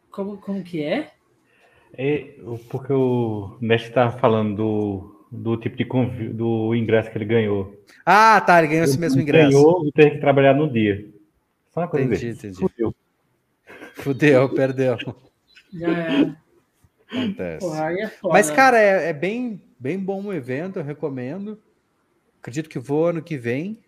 Como, 0.10 0.38
como 0.38 0.64
que 0.64 0.84
é? 0.84 1.12
É, 1.94 2.36
porque 2.70 2.92
o 2.92 3.58
mestre 3.62 3.90
estava 3.90 4.18
falando 4.18 4.56
do, 4.56 5.11
do 5.32 5.56
tipo 5.56 5.78
de 5.78 5.86
conv... 5.86 6.34
do 6.34 6.76
ingresso 6.76 7.10
que 7.10 7.18
ele 7.18 7.26
ganhou. 7.26 7.74
Ah, 8.06 8.42
tá, 8.42 8.60
ele 8.60 8.68
ganhou 8.68 8.84
ele 8.84 8.92
esse 8.92 9.00
mesmo 9.00 9.22
ingresso. 9.22 9.52
Ganhou 9.52 9.88
e 9.88 9.92
teve 9.94 10.12
que 10.12 10.18
trabalhar 10.18 10.54
no 10.54 10.70
dia. 10.70 11.10
Só 11.74 11.80
uma 11.80 11.88
coisa 11.88 12.06
entendi, 12.06 12.30
entendi. 12.30 12.58
Fudeu. 12.58 12.96
Fudeu, 13.94 14.50
perdeu. 14.50 14.98
Já 15.74 15.88
é. 15.88 16.36
Acontece. 17.10 17.66
Porra, 17.66 17.94
é 17.94 18.08
foda. 18.08 18.34
Mas, 18.34 18.52
cara, 18.52 18.78
é, 18.78 19.10
é, 19.10 19.14
bem, 19.14 19.62
bem 19.80 19.98
bom 19.98 20.22
o 20.24 20.34
evento, 20.34 20.80
eu 20.80 20.84
recomendo. 20.84 21.58
Acredito 22.40 22.70
que 22.70 22.80
vou 22.80 23.08
ano 23.08 23.22
que 23.22 23.38
vem. 23.38 23.80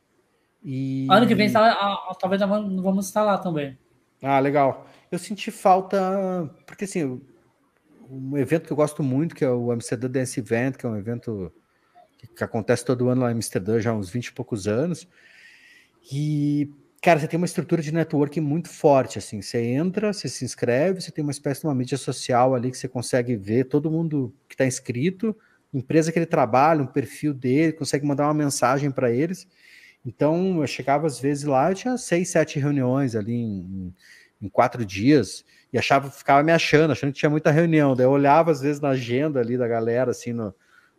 E... 0.64 1.08
Ano 1.10 1.28
que 1.28 1.36
vem, 1.36 1.52
tá, 1.52 2.16
talvez 2.20 2.42
vamos 2.42 3.08
estar 3.08 3.24
lá 3.24 3.38
também. 3.38 3.78
Ah, 4.22 4.40
legal. 4.40 4.88
Eu 5.12 5.20
senti 5.20 5.52
falta, 5.52 6.50
porque 6.66 6.86
assim, 6.86 7.22
um 8.14 8.38
evento 8.38 8.68
que 8.68 8.74
eu 8.74 8.78
gosto 8.78 9.02
muito, 9.02 9.36
que 9.36 9.44
é 9.44 9.50
o 9.50 9.72
Amsterdã 9.72 10.10
Dance 10.10 10.40
Event, 10.40 10.76
que 10.76 10.86
é 10.86 10.90
um 10.90 10.98
evento 10.98 11.52
que 12.36 12.44
acontece 12.44 12.86
todo 12.86 13.10
ano 13.10 13.22
lá 13.22 13.32
em 13.32 13.36
Amsterdã 13.36 13.80
já 13.80 13.92
há 13.92 13.94
uns 13.94 14.10
20 14.10 14.28
e 14.28 14.34
poucos 14.34 14.68
anos. 14.68 15.08
E, 16.12 16.70
cara, 17.02 17.20
você 17.20 17.28
tem 17.28 17.38
uma 17.38 17.46
estrutura 17.46 17.82
de 17.82 17.92
networking 17.92 18.42
muito 18.42 18.70
forte, 18.70 19.18
assim, 19.18 19.42
você 19.42 19.62
entra, 19.62 20.14
você 20.14 20.30
se 20.30 20.46
inscreve, 20.46 21.02
você 21.02 21.12
tem 21.12 21.24
uma 21.24 21.32
espécie 21.32 21.62
de 21.62 21.68
uma 21.68 21.76
mídia 21.76 21.98
social 21.98 22.54
ali 22.56 22.72
que 22.72 22.78
você 22.78 22.88
consegue 22.88 23.36
ver 23.36 23.66
todo 23.66 23.92
mundo 23.92 24.34
que 24.48 24.54
está 24.54 24.66
inscrito, 24.66 25.36
empresa 25.74 26.12
que 26.12 26.20
ele 26.20 26.26
trabalha, 26.26 26.84
um 26.84 26.88
perfil 26.88 27.34
dele, 27.34 27.74
consegue 27.74 28.06
mandar 28.06 28.28
uma 28.28 28.34
mensagem 28.34 28.92
para 28.92 29.12
eles. 29.12 29.48
Então, 30.06 30.62
eu 30.62 30.68
chegava 30.68 31.08
às 31.08 31.20
vezes 31.20 31.46
lá, 31.46 31.72
eu 31.72 31.76
tinha 31.76 31.98
seis, 31.98 32.30
sete 32.30 32.60
reuniões 32.60 33.16
ali 33.16 33.34
em, 33.34 33.94
em 34.42 34.50
quatro 34.50 34.86
dias, 34.86 35.44
e 35.74 35.78
achava, 35.80 36.10
ficava 36.12 36.44
me 36.44 36.52
achando, 36.52 36.92
achando 36.92 37.12
que 37.12 37.20
tinha 37.20 37.32
muita 37.32 37.50
reunião. 37.50 37.96
Daí 37.96 38.06
eu 38.06 38.12
olhava 38.12 38.52
às 38.52 38.62
vezes 38.62 38.80
na 38.80 38.90
agenda 38.90 39.40
ali 39.40 39.58
da 39.58 39.68
galera, 39.68 40.12
assim, 40.12 40.32
no, 40.32 40.54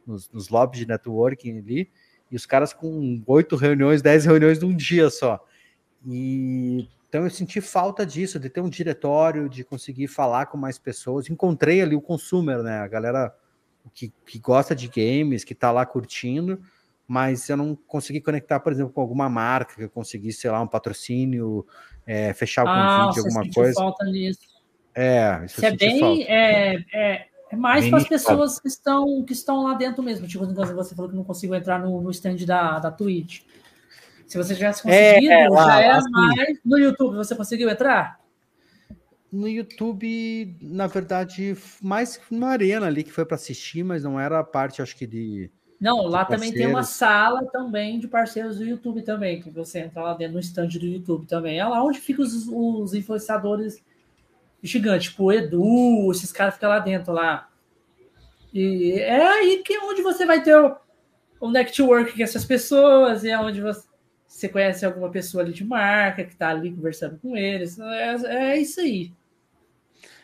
nos, 0.05 0.29
nos 0.31 0.49
lobbies 0.49 0.81
de 0.81 0.89
networking 0.89 1.59
ali, 1.59 1.91
e 2.29 2.35
os 2.35 2.45
caras 2.45 2.73
com 2.73 3.23
oito 3.29 3.55
reuniões, 3.55 4.03
dez 4.03 4.25
reuniões 4.25 4.59
num 4.59 4.75
dia 4.75 5.09
só. 5.09 5.43
E 6.05 6.89
então 7.09 7.23
eu 7.23 7.31
senti 7.31 7.61
falta 7.61 8.05
disso, 8.05 8.41
de 8.41 8.51
ter 8.51 8.61
um 8.61 8.69
diretório, 8.69 9.49
de 9.49 9.63
conseguir 9.63 10.09
falar 10.09 10.47
com 10.47 10.59
mais 10.59 10.81
pessoas. 10.81 11.31
Encontrei 11.31 11.81
ali 11.81 11.95
o 11.95 12.01
consumer, 12.01 12.61
né? 12.61 12.81
A 12.81 12.89
galera 12.89 13.33
que, 13.93 14.13
que 14.27 14.37
gosta 14.41 14.75
de 14.75 14.89
games, 14.89 15.45
que 15.45 15.53
está 15.53 15.71
lá 15.71 15.87
curtindo, 15.87 16.61
mas 17.07 17.49
eu 17.49 17.57
não 17.57 17.77
consegui 17.77 18.21
conectar, 18.21 18.59
por 18.59 18.73
exemplo, 18.73 18.93
com 18.93 19.01
alguma 19.01 19.29
marca, 19.29 19.77
que 19.77 19.85
eu 19.85 19.91
conseguisse, 19.91 20.41
sei 20.41 20.51
lá, 20.51 20.61
um 20.61 20.67
patrocínio, 20.67 21.65
é, 22.05 22.33
fechar 22.33 22.63
algum 22.63 22.73
ah, 22.73 23.07
vídeo, 23.07 23.23
alguma 23.23 23.49
coisa. 23.53 23.75
falta 23.75 24.05
nisso. 24.07 24.54
É, 24.95 25.43
isso, 25.45 25.65
é 25.65 25.71
bem. 25.77 26.25
É, 26.25 26.85
é, 26.93 27.27
é, 27.51 27.57
mais 27.57 27.89
para 27.89 27.99
as 27.99 28.09
pessoas 28.09 28.61
que 28.61 28.69
estão, 28.69 29.25
que 29.25 29.33
estão 29.33 29.63
lá 29.63 29.75
dentro 29.75 30.03
mesmo. 30.03 30.27
Tipo, 30.27 30.47
você 30.47 30.95
falou 30.95 31.11
que 31.11 31.17
não 31.17 31.25
consigo 31.25 31.55
entrar 31.55 31.79
no, 31.79 32.01
no 32.01 32.11
stand 32.11 32.37
da, 32.47 32.79
da 32.79 32.91
Twitch. 32.91 33.43
Se 34.27 34.39
você 34.39 34.55
tivesse 34.55 34.89
é, 34.89 35.15
conseguido, 35.15 35.33
é, 35.33 35.49
lá, 35.49 35.67
já 35.67 35.81
é 35.81 35.91
assim, 35.91 36.11
mais. 36.11 36.59
No 36.65 36.79
YouTube, 36.79 37.17
você 37.17 37.35
conseguiu 37.35 37.69
entrar? 37.69 38.21
No 39.31 39.49
YouTube, 39.49 40.57
na 40.63 40.87
verdade, 40.87 41.57
mais 41.83 42.21
uma 42.31 42.49
arena 42.49 42.87
ali 42.87 43.03
que 43.03 43.11
foi 43.11 43.25
para 43.25 43.35
assistir, 43.35 43.83
mas 43.83 44.05
não 44.05 44.19
era 44.19 44.39
a 44.39 44.45
parte, 44.45 44.81
acho 44.81 44.97
que, 44.97 45.07
de 45.07 45.51
não, 45.85 46.07
lá 46.07 46.25
também 46.25 46.51
tem 46.51 46.67
uma 46.67 46.83
sala 46.83 47.45
também 47.47 47.99
de 47.99 48.09
parceiros 48.09 48.57
do 48.57 48.65
YouTube 48.65 49.03
também, 49.03 49.43
que 49.43 49.51
você 49.51 49.81
entra 49.81 50.03
lá 50.03 50.15
dentro 50.15 50.33
no 50.33 50.41
stand 50.41 50.69
do 50.69 50.87
YouTube 50.87 51.27
também. 51.27 51.59
É 51.59 51.65
lá 51.67 51.85
onde 51.85 52.01
ficam 52.01 52.25
os, 52.25 52.49
os 52.49 52.95
influenciadores 52.95 53.83
gigantes, 54.71 55.11
tipo 55.11 55.25
o 55.25 55.33
Edu, 55.33 56.11
esses 56.11 56.33
caras 56.33 56.55
ficam 56.55 56.71
lá 56.71 56.79
dentro 56.79 57.13
lá. 57.13 57.51
E 58.53 58.93
é 59.01 59.27
aí 59.27 59.63
que 59.65 59.75
é 59.75 59.81
onde 59.81 60.03
você 60.03 60.25
vai 60.25 60.43
ter 60.43 60.57
o, 60.57 60.77
o 61.41 61.51
network 61.51 62.17
com 62.17 62.23
essas 62.23 62.45
pessoas, 62.45 63.25
e 63.25 63.31
é 63.31 63.39
onde 63.39 63.61
você, 63.61 63.87
você 64.27 64.49
conhece 64.49 64.85
alguma 64.85 65.11
pessoa 65.11 65.43
ali 65.43 65.53
de 65.53 65.65
marca 65.65 66.25
que 66.25 66.33
está 66.33 66.51
ali 66.51 66.73
conversando 66.73 67.19
com 67.19 67.37
eles. 67.37 67.79
É, 67.79 68.53
é 68.53 68.59
isso 68.59 68.81
aí. 68.81 69.13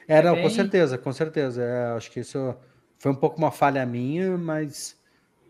É, 0.07 0.21
não, 0.23 0.35
bem... 0.35 0.43
com 0.43 0.51
certeza, 0.51 0.99
com 0.99 1.13
certeza. 1.13 1.63
É, 1.63 1.97
acho 1.97 2.11
que 2.11 2.21
isso 2.21 2.57
foi 2.99 3.13
um 3.13 3.15
pouco 3.15 3.39
uma 3.39 3.53
falha 3.53 3.87
minha, 3.87 4.37
mas 4.37 4.99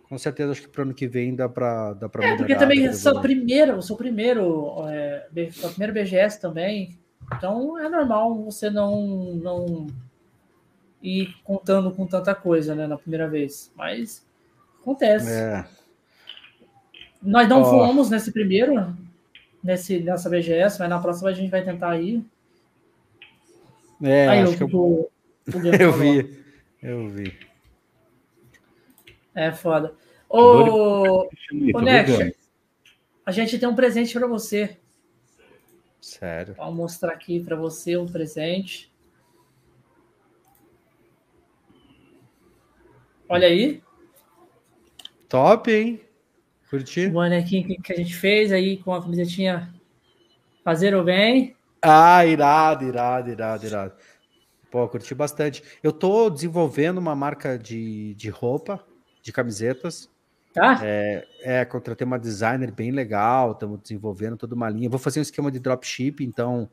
com 0.08 0.18
certeza 0.18 0.52
acho 0.52 0.62
que 0.62 0.68
para 0.68 0.80
o 0.80 0.84
ano 0.84 0.94
que 0.94 1.06
vem 1.06 1.34
dá 1.34 1.48
para 1.48 1.94
dá 1.94 2.08
para 2.08 2.26
É, 2.26 2.36
porque 2.36 2.54
também 2.54 2.86
é 2.86 2.92
seu 2.92 3.20
primeiro, 3.20 3.78
o 3.78 3.82
seu 3.82 3.96
primeiro, 3.96 4.84
é, 4.88 5.26
seu 5.50 5.70
primeiro 5.70 5.94
BGS 5.94 6.40
também. 6.40 6.99
Então 7.36 7.78
é 7.78 7.88
normal 7.88 8.34
você 8.42 8.70
não 8.70 9.06
não 9.34 9.86
ir 11.02 11.34
contando 11.44 11.90
com 11.90 12.06
tanta 12.06 12.34
coisa, 12.34 12.74
né, 12.74 12.86
na 12.86 12.98
primeira 12.98 13.28
vez. 13.28 13.72
Mas 13.74 14.26
acontece. 14.80 15.30
É. 15.30 15.64
Nós 17.22 17.48
não 17.48 17.62
oh. 17.62 17.64
fomos 17.64 18.10
nesse 18.10 18.32
primeiro, 18.32 18.96
nesse 19.62 20.00
nessa 20.00 20.28
BGS, 20.28 20.78
mas 20.78 20.88
na 20.88 20.98
próxima 20.98 21.30
a 21.30 21.32
gente 21.32 21.50
vai 21.50 21.62
tentar 21.62 21.98
ir. 21.98 22.24
É, 24.02 24.28
Aí, 24.28 24.38
acho 24.40 24.62
eu, 24.62 24.68
que 24.68 24.74
eu, 24.74 25.10
eu 25.80 25.92
vi. 25.92 26.44
Eu 26.82 27.08
vi. 27.08 27.38
É 29.34 29.52
foda. 29.52 29.94
Ô, 30.28 31.28
ô 31.74 31.80
Nex, 31.80 32.36
a 33.24 33.32
gente 33.32 33.58
tem 33.58 33.68
um 33.68 33.74
presente 33.74 34.18
para 34.18 34.26
você. 34.26 34.78
Sério? 36.00 36.54
Vou 36.54 36.72
mostrar 36.72 37.12
aqui 37.12 37.40
para 37.40 37.56
você 37.56 37.96
um 37.96 38.06
presente. 38.06 38.90
Olha 43.28 43.46
aí. 43.46 43.82
Top, 45.28 45.70
hein? 45.70 46.00
Curti. 46.68 47.06
O 47.06 47.12
bonequinho 47.12 47.80
que 47.82 47.92
a 47.92 47.96
gente 47.96 48.14
fez 48.14 48.50
aí 48.52 48.78
com 48.78 48.94
a 48.94 49.02
camisetinha 49.02 49.72
Fazer 50.64 50.94
o 50.94 51.02
Bem. 51.02 51.56
Ah, 51.82 52.24
irado, 52.26 52.84
irado, 52.84 53.30
irado, 53.30 53.66
irado. 53.66 53.94
Pô, 54.70 54.86
curti 54.88 55.14
bastante. 55.14 55.62
Eu 55.82 55.92
tô 55.92 56.28
desenvolvendo 56.28 56.98
uma 56.98 57.16
marca 57.16 57.58
de, 57.58 58.14
de 58.14 58.28
roupa 58.28 58.84
de 59.22 59.32
camisetas. 59.32 60.10
Tá. 60.52 60.80
É, 60.82 61.26
é, 61.42 61.64
contratei 61.64 62.04
uma 62.04 62.18
designer 62.18 62.72
bem 62.72 62.90
legal, 62.90 63.52
estamos 63.52 63.80
desenvolvendo 63.80 64.36
toda 64.36 64.54
uma 64.54 64.68
linha. 64.68 64.90
Vou 64.90 64.98
fazer 64.98 65.20
um 65.20 65.22
esquema 65.22 65.50
de 65.50 65.60
dropship, 65.60 66.24
então 66.24 66.68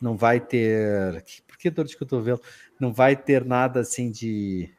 não 0.00 0.16
vai 0.16 0.40
ter. 0.40 1.22
Por 1.46 1.58
que 1.58 1.70
dor 1.70 1.84
de 1.84 1.96
cotovelo? 1.96 2.40
Não 2.80 2.92
vai 2.92 3.14
ter 3.14 3.44
nada 3.44 3.80
assim 3.80 4.10
de. 4.10 4.70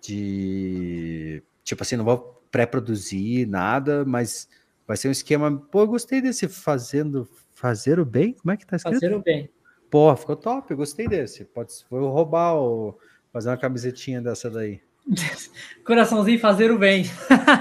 de 0.00 1.42
tipo 1.62 1.82
assim, 1.82 1.96
não 1.96 2.04
vou 2.04 2.42
pré-produzir 2.50 3.46
nada, 3.46 4.04
mas 4.04 4.48
vai 4.86 4.96
ser 4.96 5.08
um 5.08 5.12
esquema. 5.12 5.56
Pô, 5.70 5.80
eu 5.80 5.86
gostei 5.86 6.20
desse 6.20 6.48
fazendo. 6.48 7.28
Fazer 7.54 8.00
o 8.00 8.04
bem? 8.04 8.32
Como 8.32 8.50
é 8.50 8.56
que 8.56 8.66
tá 8.66 8.74
escrito? 8.74 8.94
Fazer 8.94 9.14
o 9.14 9.22
bem. 9.22 9.48
Pô, 9.88 10.14
ficou 10.16 10.34
top, 10.34 10.70
eu 10.70 10.76
gostei 10.76 11.06
desse. 11.06 11.44
Pode, 11.44 11.72
vou 11.88 12.10
roubar 12.10 12.54
ou 12.54 12.98
fazer 13.32 13.50
uma 13.50 13.56
camisetinha 13.56 14.20
dessa 14.20 14.50
daí. 14.50 14.80
Coraçãozinho 15.84 16.38
fazer 16.38 16.70
o 16.70 16.78
bem. 16.78 17.04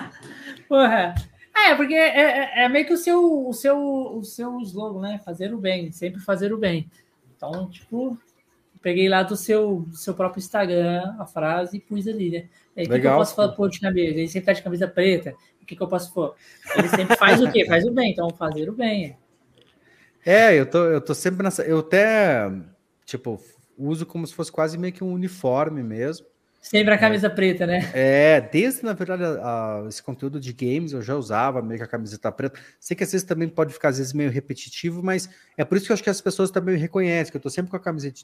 Porra. 0.68 1.16
É, 1.56 1.76
porque 1.76 1.94
é, 1.94 2.08
é, 2.08 2.64
é, 2.64 2.70
meio 2.70 2.86
que 2.86 2.94
o 2.94 2.98
seu, 2.98 3.48
o, 3.48 3.54
seu, 3.54 3.78
o 3.78 4.24
seu 4.24 4.60
slogan, 4.62 5.02
né? 5.02 5.22
Fazer 5.24 5.54
o 5.54 5.58
bem, 5.58 5.92
sempre 5.92 6.22
fazer 6.22 6.54
o 6.54 6.58
bem. 6.58 6.90
Então, 7.36 7.70
tipo, 7.70 8.18
peguei 8.82 9.08
lá 9.08 9.24
do 9.24 9.36
seu, 9.36 9.86
do 9.88 9.96
seu 9.96 10.14
próprio 10.14 10.40
Instagram 10.40 11.16
a 11.20 11.26
frase 11.26 11.78
e 11.78 11.80
pus 11.80 12.08
ali, 12.08 12.32
né? 12.32 12.50
o 12.76 12.90
que, 12.90 13.00
que, 13.00 13.08
eu 13.08 13.16
posso 13.16 13.36
falar 13.36 13.50
pôr 13.50 13.70
de 13.70 13.80
camisa? 13.80 14.18
Ele 14.18 14.28
sempre 14.28 14.46
tá 14.48 14.54
de 14.54 14.64
camisa 14.64 14.88
preta. 14.88 15.36
O 15.62 15.66
que, 15.66 15.76
que 15.76 15.82
eu 15.82 15.88
posso 15.88 16.14
pôr? 16.14 16.36
Ele 16.76 16.88
sempre 16.88 17.16
faz 17.16 17.42
o 17.42 17.52
quê? 17.52 17.66
Faz 17.66 17.86
o 17.86 17.92
bem, 17.92 18.12
então 18.12 18.30
fazer 18.32 18.70
o 18.70 18.74
bem. 18.74 19.18
É, 20.26 20.58
eu 20.58 20.66
tô, 20.66 20.86
eu 20.86 21.02
tô 21.02 21.14
sempre 21.14 21.44
nessa. 21.44 21.64
Eu 21.64 21.80
até, 21.80 22.52
tipo, 23.06 23.40
uso 23.78 24.06
como 24.06 24.26
se 24.26 24.34
fosse 24.34 24.52
quase 24.52 24.78
meio 24.78 24.94
que 24.94 25.04
um 25.04 25.14
uniforme 25.14 25.84
mesmo. 25.84 26.26
Sempre 26.62 26.94
a 26.94 26.98
camisa 26.98 27.26
é, 27.26 27.30
preta, 27.30 27.66
né? 27.66 27.90
É, 27.92 28.40
desde, 28.40 28.84
na 28.86 28.94
verdade, 28.94 29.24
a, 29.24 29.82
a, 29.84 29.86
esse 29.90 30.02
conteúdo 30.02 30.40
de 30.40 30.54
games 30.54 30.94
eu 30.94 31.02
já 31.02 31.16
usava 31.16 31.60
meio 31.60 31.80
que 31.80 31.84
a 31.84 31.88
camiseta 31.88 32.32
preta. 32.32 32.60
Sei 32.80 32.96
que 32.96 33.04
às 33.04 33.12
vezes 33.12 33.26
também 33.26 33.50
pode 33.50 33.74
ficar, 33.74 33.90
às 33.90 33.98
vezes, 33.98 34.14
meio 34.14 34.30
repetitivo, 34.30 35.02
mas 35.02 35.28
é 35.58 35.66
por 35.66 35.76
isso 35.76 35.88
que 35.88 35.92
eu 35.92 35.96
acho 35.96 36.04
que 36.04 36.10
as 36.10 36.22
pessoas 36.22 36.52
também 36.52 36.76
me 36.76 36.80
reconhecem, 36.80 37.32
que 37.32 37.38
eu 37.38 37.42
tô 37.42 37.50
sempre 37.50 37.72
com 37.72 37.78
a 37.78 37.80
camiseta, 37.80 38.22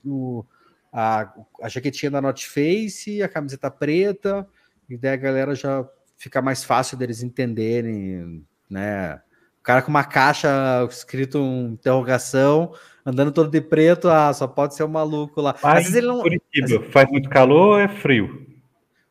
a, 0.94 1.34
a 1.64 1.68
jaquetinha 1.68 2.12
da 2.12 2.22
Not 2.22 2.48
Face, 2.48 3.24
a 3.24 3.28
camiseta 3.28 3.72
preta, 3.72 4.48
e 4.88 4.96
daí 4.96 5.14
a 5.14 5.18
galera 5.18 5.56
já 5.56 5.84
fica 6.16 6.40
mais 6.40 6.64
fácil 6.64 6.96
deles 6.96 7.24
entenderem, 7.24 8.46
né? 8.70 9.16
O 9.60 9.64
cara 9.64 9.82
com 9.82 9.90
uma 9.90 10.04
caixa 10.04 10.88
escrito 10.90 11.40
um 11.40 11.74
interrogação, 11.74 12.74
andando 13.08 13.32
todo 13.32 13.50
de 13.50 13.62
preto, 13.62 14.10
ah, 14.10 14.34
só 14.34 14.46
pode 14.46 14.76
ser 14.76 14.84
um 14.84 14.90
maluco 14.90 15.40
lá. 15.40 15.56
Às 15.64 15.76
vezes 15.76 15.96
ele 15.96 16.08
não. 16.08 16.22
Curitiba, 16.22 16.84
faz 16.92 17.10
muito 17.10 17.30
calor 17.30 17.70
ou 17.70 17.80
é 17.80 17.88
frio? 17.88 18.46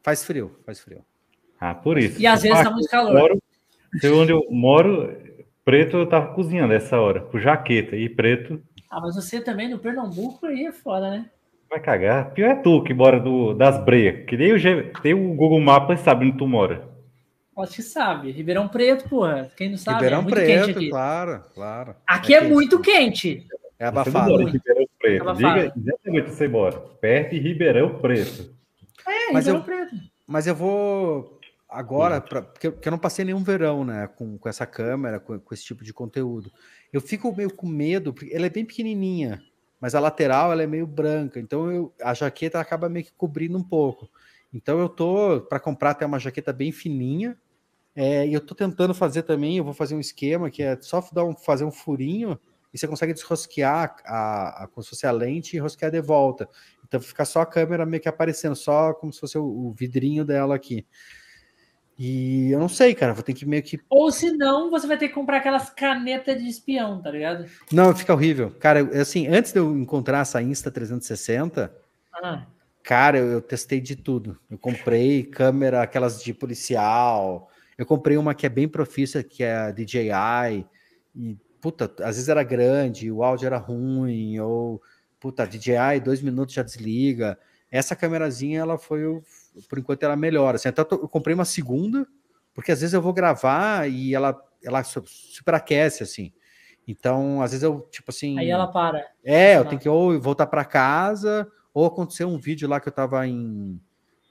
Faz 0.03 0.23
frio, 0.23 0.55
faz 0.67 0.81
frio. 0.81 1.03
Ah, 1.59 1.75
por 1.75 1.97
isso. 1.97 2.21
E 2.21 2.27
às 2.27 2.43
vezes 2.43 2.63
tá 2.63 2.71
muito 2.71 2.89
calor. 2.91 3.15
Moro, 3.15 3.43
onde 4.21 4.33
eu 4.33 4.47
moro, 4.51 5.17
preto 5.65 5.97
eu 5.97 6.07
tava 6.07 6.35
cozinhando 6.35 6.75
essa 6.75 7.01
hora, 7.01 7.23
com 7.23 7.41
jaqueta 7.41 7.97
e 7.97 8.07
preto. 8.09 8.63
Ah, 8.91 9.01
mas 9.01 9.17
você 9.17 9.41
também 9.41 9.71
no 9.71 9.79
Pernambuco 9.79 10.45
aí 10.45 10.67
é 10.67 10.73
foda, 10.73 11.11
né? 11.11 11.31
Vai 11.69 11.81
cagar. 11.81 12.31
Pior 12.33 12.51
é 12.51 12.55
tu 12.55 12.85
que 12.85 12.93
mora 12.93 13.19
do, 13.19 13.55
das 13.55 13.83
breias. 13.83 14.27
Que 14.27 14.37
nem 14.37 14.53
o, 14.53 14.93
tem 15.03 15.15
o 15.15 15.35
Google 15.35 15.61
Maps 15.61 16.01
sabe 16.01 16.27
onde 16.27 16.37
tu 16.37 16.47
mora. 16.47 16.87
Acho 17.59 17.77
que 17.77 17.83
sabe. 17.83 18.31
Ribeirão 18.31 18.69
Preto, 18.69 19.09
porra. 19.09 19.51
Quem 19.57 19.71
não 19.71 19.79
sabe? 19.79 19.97
Ribeirão 19.97 20.21
é 20.21 20.31
Preto, 20.31 20.89
claro, 20.91 21.43
claro. 21.55 21.97
Aqui 22.07 22.35
é, 22.35 22.39
é 22.39 22.41
muito 22.43 22.79
quente. 22.81 23.47
É 23.79 23.87
abafado. 23.87 24.37
Ribeirão 24.45 24.87
Preto. 24.99 25.17
É 25.17 25.21
abafado. 25.21 25.61
Diga 25.61 25.75
exatamente 25.77 26.21
onde 26.23 26.37
você 26.37 26.49
mora. 26.49 26.81
Perto 26.81 27.31
de 27.31 27.39
Ribeirão 27.39 27.99
Preto. 27.99 28.55
É, 29.07 29.33
mas 29.33 29.47
Ribeirão 29.47 29.57
eu, 29.57 29.65
Preto. 29.65 29.97
Mas 30.27 30.47
eu 30.47 30.55
vou 30.55 31.39
agora, 31.69 32.21
pra, 32.21 32.43
porque, 32.43 32.69
eu, 32.69 32.79
eu 32.83 32.91
não 32.91 32.99
passei 32.99 33.25
nenhum 33.25 33.43
verão, 33.43 33.85
né, 33.85 34.09
com, 34.17 34.39
com 34.39 34.49
essa 34.49 34.65
câmera, 34.65 35.21
com, 35.21 35.39
com 35.39 35.55
esse 35.55 35.65
tipo 35.65 35.85
de 35.85 35.93
conteúdo. 35.93 36.51
Eu 36.93 37.01
fico 37.01 37.35
meio 37.37 37.53
com 37.53 37.67
medo, 37.67 38.15
porque 38.15 38.35
ela 38.35 38.47
é 38.47 38.51
bem 38.51 38.65
pequenininha, 38.65 39.43
mas 39.81 39.95
a 39.95 40.01
lateral 40.01 40.53
ela 40.53 40.63
é 40.63 40.67
meio 40.67 40.87
branca, 40.87 41.39
então 41.39 41.71
eu, 41.71 41.93
a 42.01 42.15
jaqueta 42.15 42.59
acaba 42.59 42.89
meio 42.89 43.05
que 43.05 43.13
cobrindo 43.13 43.59
um 43.59 43.63
pouco. 43.63 44.09
Então 44.55 44.79
eu 44.79 44.89
tô 44.89 45.41
para 45.49 45.61
comprar 45.61 45.91
até 45.91 46.07
uma 46.07 46.19
jaqueta 46.19 46.53
bem 46.53 46.73
fininha, 46.73 47.37
É, 47.95 48.27
e 48.27 48.35
eu 48.35 48.41
tô 48.41 48.55
tentando 48.55 48.93
fazer 48.93 49.23
também, 49.23 49.57
eu 49.57 49.65
vou 49.65 49.73
fazer 49.73 49.95
um 49.95 50.01
esquema 50.01 50.51
que 50.51 50.63
é 50.63 50.79
só 50.81 51.03
dar 51.13 51.25
um, 51.25 51.35
fazer 51.35 51.65
um 51.65 51.73
furinho 51.73 52.39
e 52.73 52.79
você 52.79 52.87
consegue 52.87 53.13
desrosquear 53.13 53.97
a, 54.05 54.65
a, 54.65 54.67
como 54.69 54.83
se 54.83 54.91
fosse 54.91 55.07
a 55.07 55.11
lente 55.11 55.57
e 55.57 55.61
rosquear 55.61 55.91
de 55.91 56.01
volta. 56.01 56.49
Então 56.87 57.01
fica 57.01 57.25
só 57.25 57.41
a 57.41 57.47
câmera 57.47 57.87
meio 57.87 58.03
que 58.03 58.09
aparecendo, 58.09 58.55
só 58.55 58.93
como 58.95 59.13
se 59.13 59.21
fosse 59.21 59.39
o, 59.39 59.45
o 59.45 59.73
vidrinho 59.73 60.25
dela 60.25 60.55
aqui. 60.55 60.87
E 61.99 62.51
eu 62.51 62.59
não 62.59 62.69
sei, 62.69 62.95
cara, 62.95 63.15
vou 63.15 63.23
ter 63.23 63.33
que 63.33 63.47
meio 63.47 63.63
que. 63.63 63.81
Ou 63.89 64.13
se 64.13 64.31
não, 64.31 64.71
você 64.71 64.87
vai 64.87 64.99
ter 64.99 65.09
que 65.09 65.15
comprar 65.15 65.39
aquelas 65.39 65.71
canetas 65.71 66.39
de 66.39 66.47
espião, 66.47 67.01
tá 67.01 67.11
ligado? 67.11 67.47
Não, 67.73 67.95
fica 67.97 68.13
horrível. 68.13 68.51
Cara, 68.61 68.81
assim, 69.01 69.27
antes 69.29 69.53
de 69.53 69.59
eu 69.59 69.77
encontrar 69.79 70.21
essa 70.21 70.43
Insta 70.43 70.71
360, 70.71 71.75
ah. 72.13 72.47
cara, 72.83 73.17
eu, 73.17 73.27
eu 73.29 73.41
testei 73.41 73.81
de 73.81 73.97
tudo. 73.97 74.39
Eu 74.51 74.59
comprei 74.59 75.23
câmera, 75.25 75.81
aquelas 75.81 76.23
de 76.23 76.35
policial. 76.35 77.49
Eu 77.79 77.87
comprei 77.87 78.19
uma 78.19 78.35
que 78.35 78.45
é 78.45 78.51
bem 78.51 78.69
profissa, 78.69 79.23
que 79.23 79.43
é 79.43 79.57
a 79.57 79.71
DJI. 79.71 80.67
E, 81.15 81.39
puta, 81.61 81.85
às 82.01 82.17
vezes 82.17 82.29
era 82.29 82.43
grande, 82.43 83.11
o 83.11 83.23
áudio 83.23 83.47
era 83.47 83.59
ruim, 83.59 84.39
ou, 84.41 84.83
puta, 85.19 85.47
DJI, 85.47 86.01
dois 86.03 86.23
minutos 86.23 86.55
já 86.55 86.63
desliga. 86.63 87.39
Essa 87.71 87.97
câmerazinha, 87.97 88.61
ela 88.61 88.79
foi 88.79 89.05
o 89.07 89.23
por 89.69 89.79
enquanto 89.79 90.03
ela 90.03 90.17
melhora. 90.17 90.57
Assim, 90.57 90.69
até 90.69 90.83
eu 90.83 91.09
comprei 91.09 91.35
uma 91.35 91.45
segunda, 91.45 92.07
porque 92.55 92.73
às 92.73 92.81
vezes 92.81 92.95
eu 92.95 93.03
vou 93.03 93.13
gravar 93.13 93.89
e 93.89 94.15
ela, 94.15 94.39
ela 94.63 94.83
superaquece, 94.85 96.03
assim. 96.03 96.33
Então, 96.87 97.43
às 97.43 97.51
vezes 97.51 97.65
eu, 97.65 97.81
tipo 97.91 98.11
assim. 98.11 98.39
Aí 98.39 98.51
ela 98.51 98.69
para. 98.69 99.05
É, 99.25 99.57
eu 99.57 99.65
tenho 99.65 99.81
que 99.81 99.89
ou 99.89 100.21
voltar 100.21 100.47
para 100.47 100.65
casa, 100.65 101.51
ou 101.75 101.85
aconteceu 101.85 102.29
um 102.29 102.39
vídeo 102.39 102.69
lá 102.69 102.79
que 102.81 102.89
eu 102.89 102.93
tava 102.93 103.27
em. 103.27 103.81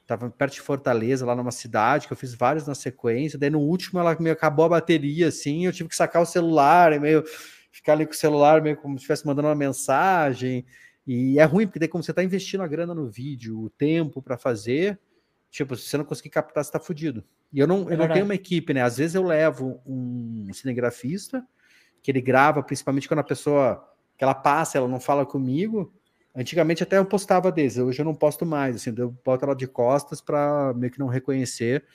Tava 0.06 0.30
perto 0.30 0.53
de 0.53 0.61
Fortaleza, 0.61 1.26
lá 1.26 1.36
numa 1.36 1.52
cidade, 1.52 2.07
que 2.07 2.14
eu 2.14 2.18
fiz 2.18 2.34
vários 2.36 2.68
na 2.68 2.76
sequência. 2.76 3.40
Daí 3.40 3.49
no 3.49 3.60
último 3.60 3.99
ela 3.99 4.15
meio 4.19 4.34
acabou 4.34 4.65
a 4.65 4.69
bateria, 4.69 5.27
assim, 5.27 5.65
eu 5.65 5.73
tive 5.73 5.90
que 5.90 5.95
sacar 5.95 6.22
o 6.22 6.26
celular, 6.26 6.99
meio 6.99 7.23
ficar 7.72 7.94
ali 7.94 8.06
com 8.06 8.14
o 8.14 8.15
celular, 8.15 8.61
meio 8.61 8.77
como 8.77 8.98
se 8.98 9.03
estivesse 9.03 9.26
mandando 9.26 9.48
uma 9.48 9.56
mensagem. 9.56 10.65
E 11.07 11.40
é 11.40 11.44
ruim, 11.44 11.68
porque 11.68 11.80
daí, 11.80 11.88
como 11.88 12.03
você 12.03 12.11
está 12.11 12.23
investindo 12.23 12.61
a 12.61 12.68
grana 12.68 12.94
no 12.94 13.10
vídeo, 13.10 13.60
o 13.60 13.69
tempo 13.69 14.22
para 14.22 14.38
fazer, 14.38 14.99
Tipo, 15.56 15.73
se 15.77 15.88
você 15.88 15.95
não 15.95 16.03
conseguir 16.03 16.32
captar, 16.32 16.65
você 16.65 16.69
tá 16.69 16.82
fudido. 16.82 17.23
E 17.53 17.60
eu 17.60 17.65
não, 17.65 17.90
eu 17.90 17.98
não 17.98 18.10
tenho 18.10 18.26
uma 18.26 18.36
equipe, 18.36 18.73
né? 18.73 18.82
Às 18.82 18.98
vezes 18.98 19.15
eu 19.15 19.23
levo 19.23 19.82
um 19.86 20.49
cinegrafista, 20.52 21.48
que 22.03 22.11
ele 22.11 22.19
grava, 22.19 22.61
principalmente 22.61 23.07
quando 23.07 23.22
a 23.22 23.23
pessoa 23.23 23.82
que 24.18 24.23
ela 24.26 24.36
passa, 24.36 24.77
ela 24.77 24.88
não 24.90 24.99
fala 24.99 25.26
comigo. 25.26 25.94
Antigamente 26.36 26.84
até 26.84 26.98
eu 26.98 27.06
postava 27.06 27.52
deles, 27.52 27.78
hoje 27.78 28.02
eu 28.02 28.06
não 28.06 28.14
posto 28.14 28.45
mais, 28.45 28.76
assim, 28.76 28.94
eu 28.98 29.16
boto 29.24 29.45
ela 29.45 29.56
de 29.56 29.68
costas 29.68 30.20
para 30.20 30.74
meio 30.76 30.91
que 30.91 30.99
não 30.99 31.07
reconhecer 31.07 31.86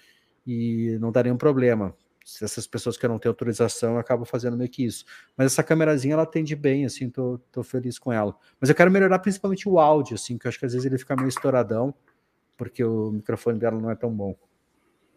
e 0.46 0.96
não 1.00 1.12
dar 1.12 1.24
nenhum 1.24 1.36
problema. 1.36 1.94
Se 2.24 2.44
essas 2.44 2.66
pessoas 2.66 2.96
que 2.96 3.04
eu 3.04 3.10
não 3.10 3.18
tenho 3.18 3.30
autorização, 3.32 3.94
eu 3.94 3.98
acabo 3.98 4.24
fazendo 4.24 4.56
meio 4.56 4.70
que 4.70 4.84
isso. 4.84 5.04
Mas 5.36 5.52
essa 5.52 5.62
câmerazinha 5.62 6.14
ela 6.14 6.22
atende 6.22 6.54
bem, 6.54 6.84
assim, 6.84 7.10
tô, 7.10 7.38
tô 7.50 7.62
feliz 7.62 7.98
com 7.98 8.12
ela. 8.12 8.34
Mas 8.60 8.70
eu 8.70 8.74
quero 8.74 8.90
melhorar 8.90 9.18
principalmente 9.18 9.68
o 9.68 9.78
áudio, 9.78 10.14
assim, 10.14 10.38
que 10.38 10.46
eu 10.46 10.48
acho 10.48 10.58
que 10.58 10.66
às 10.66 10.72
vezes 10.72 10.86
ele 10.86 10.98
fica 10.98 11.16
meio 11.16 11.28
estouradão 11.28 11.94
porque 12.60 12.84
o 12.84 13.10
microfone 13.10 13.58
dela 13.58 13.80
não 13.80 13.90
é 13.90 13.94
tão 13.94 14.10
bom. 14.10 14.36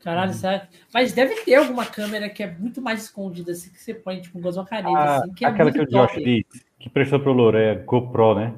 Caralho, 0.01 0.33
sério. 0.33 0.65
Mas 0.93 1.11
deve 1.11 1.35
ter 1.43 1.55
alguma 1.55 1.85
câmera 1.85 2.29
que 2.29 2.41
é 2.41 2.49
muito 2.49 2.81
mais 2.81 3.03
escondida, 3.03 3.51
assim, 3.51 3.69
que 3.69 3.81
você 3.81 3.93
põe, 3.93 4.21
tipo, 4.21 4.37
um 4.37 4.65
caneta, 4.65 4.89
ah, 4.89 5.17
assim, 5.17 5.33
que 5.33 5.43
é 5.43 5.47
Aquela 5.49 5.71
que 5.71 5.81
o 5.81 5.85
Josh 5.85 6.15
disse, 6.15 6.65
que 6.79 6.89
prestou 6.89 7.19
pro 7.19 7.33
Louro, 7.33 7.57
é 7.57 7.75
GoPro, 7.75 8.35
né? 8.35 8.53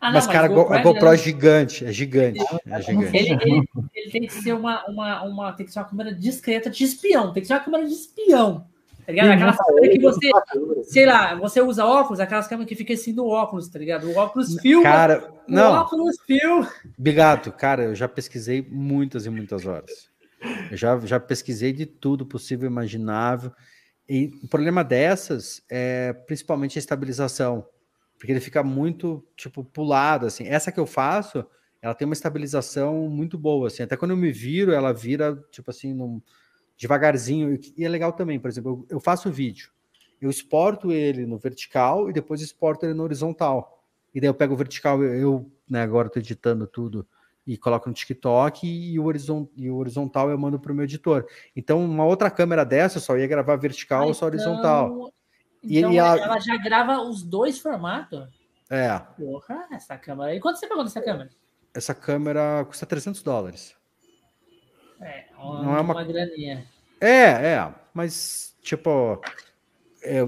Ah, 0.00 0.06
não, 0.06 0.14
mas, 0.14 0.26
mas, 0.26 0.34
cara, 0.34 0.48
GoPro 0.48 0.74
a 0.74 0.82
GoPro 0.82 1.08
é 1.08 1.16
gigante, 1.16 1.84
é 1.84 1.92
gigante. 1.92 2.40
É 2.66 2.80
gigante. 2.80 3.16
Ele, 3.16 3.32
ele, 3.42 3.68
ele, 3.94 4.10
tem 4.10 4.22
que 4.22 4.32
ser 4.32 4.54
uma, 4.54 4.84
uma, 4.86 5.22
uma, 5.24 5.52
tem 5.52 5.66
que 5.66 5.72
ser 5.72 5.78
uma 5.80 5.84
câmera 5.84 6.14
discreta 6.14 6.70
de 6.70 6.84
espião, 6.84 7.32
tem 7.32 7.42
que 7.42 7.46
ser 7.46 7.54
uma 7.54 7.60
câmera 7.60 7.86
de 7.86 7.92
espião. 7.92 8.66
Tá 9.04 9.12
ligado? 9.12 9.32
Aquelas 9.32 9.56
câmeras 9.56 9.90
que 9.90 9.98
você, 9.98 10.30
sei 10.84 11.06
lá, 11.06 11.34
você 11.34 11.60
usa 11.60 11.84
óculos, 11.84 12.20
aquelas 12.20 12.46
câmeras 12.46 12.68
que 12.68 12.76
fica 12.76 12.94
assim 12.94 13.14
do 13.14 13.26
óculos, 13.26 13.68
tá 13.68 13.78
ligado? 13.78 14.08
O 14.08 14.16
óculos 14.16 14.54
filma. 14.60 14.84
Cara, 14.84 15.32
não. 15.48 15.72
óculos 15.72 16.16
fio. 16.26 16.66
Bigato, 16.96 17.50
cara, 17.52 17.84
eu 17.84 17.94
já 17.94 18.08
pesquisei 18.08 18.66
muitas 18.70 19.26
e 19.26 19.30
muitas 19.30 19.66
horas. 19.66 20.08
Eu 20.70 20.76
já, 20.76 20.98
já 21.00 21.20
pesquisei 21.20 21.72
de 21.72 21.86
tudo 21.86 22.24
possível 22.24 22.68
e 22.68 22.72
imaginável. 22.72 23.52
E 24.08 24.30
o 24.42 24.48
problema 24.48 24.82
dessas 24.82 25.62
é 25.70 26.12
principalmente 26.12 26.78
a 26.78 26.80
estabilização, 26.80 27.66
porque 28.20 28.32
ele 28.32 28.40
fica 28.40 28.62
muito, 28.62 29.26
tipo, 29.34 29.64
pulado, 29.64 30.26
assim. 30.26 30.46
Essa 30.46 30.70
que 30.70 30.78
eu 30.78 30.84
faço, 30.84 31.42
ela 31.80 31.94
tem 31.94 32.04
uma 32.04 32.12
estabilização 32.12 33.08
muito 33.08 33.38
boa, 33.38 33.68
assim. 33.68 33.82
Até 33.82 33.96
quando 33.96 34.10
eu 34.10 34.16
me 34.16 34.30
viro, 34.30 34.72
ela 34.72 34.92
vira, 34.92 35.42
tipo 35.50 35.70
assim, 35.70 35.94
num 35.94 36.20
devagarzinho. 36.76 37.58
E 37.74 37.82
é 37.82 37.88
legal 37.88 38.12
também, 38.12 38.38
por 38.38 38.48
exemplo, 38.48 38.86
eu, 38.90 39.00
faço 39.00 39.32
vídeo, 39.32 39.70
eu 40.20 40.28
exporto 40.28 40.92
ele 40.92 41.24
no 41.24 41.38
vertical 41.38 42.10
e 42.10 42.12
depois 42.12 42.42
exporto 42.42 42.84
ele 42.84 42.92
no 42.92 43.04
horizontal. 43.04 43.82
E 44.14 44.20
daí 44.20 44.28
eu 44.28 44.34
pego 44.34 44.52
o 44.52 44.56
vertical, 44.56 45.02
eu, 45.02 45.50
né, 45.66 45.80
agora 45.80 46.08
estou 46.08 46.20
editando 46.20 46.66
tudo 46.66 47.08
e 47.46 47.56
coloco 47.56 47.88
no 47.88 47.94
TikTok 47.94 48.66
e 48.66 49.00
o, 49.00 49.10
e 49.56 49.70
o 49.70 49.76
horizontal 49.76 50.28
eu 50.28 50.36
mando 50.36 50.60
para 50.60 50.72
o 50.72 50.74
meu 50.74 50.84
editor. 50.84 51.24
Então, 51.56 51.82
uma 51.82 52.04
outra 52.04 52.30
câmera 52.30 52.66
dessa 52.66 52.98
eu 52.98 53.02
só 53.02 53.16
ia 53.16 53.26
gravar 53.26 53.56
vertical 53.56 54.08
ou 54.08 54.12
só 54.12 54.26
horizontal. 54.26 55.10
Então, 55.62 55.92
e, 55.92 55.98
ela... 55.98 56.18
ela 56.18 56.40
já 56.40 56.56
grava 56.56 57.00
os 57.02 57.22
dois 57.22 57.58
formatos? 57.58 58.28
É. 58.68 58.98
Porra, 59.18 59.66
essa 59.72 59.96
câmera. 59.98 60.34
E 60.34 60.40
quanto 60.40 60.58
você 60.58 60.66
pagou 60.66 60.84
nessa 60.84 61.00
câmera? 61.00 61.30
Essa 61.74 61.94
câmera 61.94 62.64
custa 62.66 62.86
300 62.86 63.22
dólares. 63.22 63.74
É, 65.00 65.26
uma, 65.38 65.62
não 65.62 65.76
é 65.76 65.80
uma, 65.80 65.94
uma 65.94 66.04
graninha. 66.04 66.66
É, 67.00 67.24
é, 67.24 67.74
mas 67.94 68.56
tipo, 68.62 69.20
é, 70.02 70.20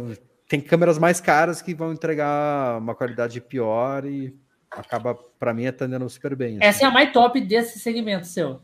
tem 0.49 0.61
câmeras 0.61 0.99
mais 0.99 1.21
caras 1.21 1.63
que 1.63 1.75
vão 1.75 1.93
entregar 1.93 2.79
uma 2.79 2.95
qualidade 2.95 3.41
pior 3.41 4.05
e 4.05 4.35
acaba, 4.71 5.15
para 5.15 5.53
mim, 5.53 5.67
atendendo 5.67 6.09
super 6.09 6.35
bem. 6.35 6.57
Assim. 6.57 6.67
Essa 6.67 6.85
é 6.85 6.89
a 6.89 6.91
mais 6.91 7.13
top 7.13 7.41
desse 7.41 7.79
segmento 7.79 8.27
seu. 8.27 8.61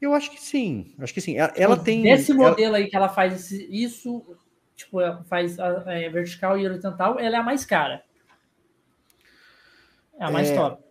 Eu 0.00 0.12
acho 0.12 0.30
que 0.30 0.40
sim, 0.40 0.94
acho 0.98 1.14
que 1.14 1.20
sim. 1.20 1.36
Ela, 1.36 1.52
ela 1.56 1.76
tem. 1.76 2.02
Desse 2.02 2.34
modelo 2.34 2.68
ela... 2.68 2.76
aí 2.78 2.88
que 2.88 2.96
ela 2.96 3.08
faz 3.08 3.50
isso, 3.50 4.38
tipo, 4.76 4.98
faz 5.24 5.58
é, 5.58 6.08
vertical 6.10 6.58
e 6.58 6.66
horizontal, 6.68 7.18
ela 7.18 7.36
é 7.36 7.40
a 7.40 7.42
mais 7.42 7.64
cara. 7.64 8.04
É 10.18 10.24
a 10.24 10.30
mais 10.30 10.50
é, 10.50 10.54
top. 10.54 10.82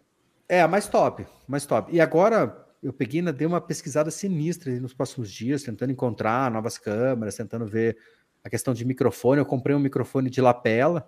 É 0.50 0.62
a 0.62 0.68
mais 0.68 0.88
top, 0.88 1.26
mais 1.48 1.66
top. 1.66 1.96
E 1.96 2.02
agora, 2.02 2.66
eu 2.82 2.92
peguei, 2.92 3.22
né, 3.22 3.32
dei 3.32 3.48
uma 3.48 3.62
pesquisada 3.62 4.12
sinistra 4.12 4.72
nos 4.80 4.94
próximos 4.94 5.32
dias, 5.32 5.64
tentando 5.64 5.92
encontrar 5.92 6.52
novas 6.52 6.78
câmeras, 6.78 7.36
tentando 7.36 7.66
ver 7.66 7.98
a 8.44 8.50
questão 8.50 8.74
de 8.74 8.84
microfone. 8.84 9.40
Eu 9.40 9.46
comprei 9.46 9.76
um 9.76 9.80
microfone 9.80 10.30
de 10.30 10.42
lapela, 10.42 11.08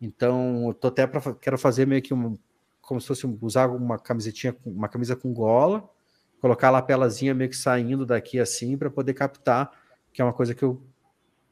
então 0.00 0.68
eu 0.68 0.74
tô 0.74 0.88
até 0.88 1.06
para 1.06 1.34
quero 1.34 1.58
fazer 1.58 1.86
meio 1.86 2.02
que 2.02 2.12
um, 2.12 2.36
como 2.80 3.00
se 3.00 3.06
fosse 3.06 3.26
usar 3.40 3.68
uma 3.68 3.98
camisetinha, 3.98 4.56
uma 4.64 4.88
camisa 4.88 5.16
com 5.16 5.32
gola, 5.32 5.88
colocar 6.40 6.68
a 6.68 6.72
lapelazinha 6.72 7.34
meio 7.34 7.50
que 7.50 7.56
saindo 7.56 8.04
daqui 8.04 8.38
assim 8.38 8.76
para 8.76 8.90
poder 8.90 9.14
captar, 9.14 9.70
que 10.12 10.20
é 10.20 10.24
uma 10.24 10.34
coisa 10.34 10.54
que 10.54 10.62
eu 10.62 10.82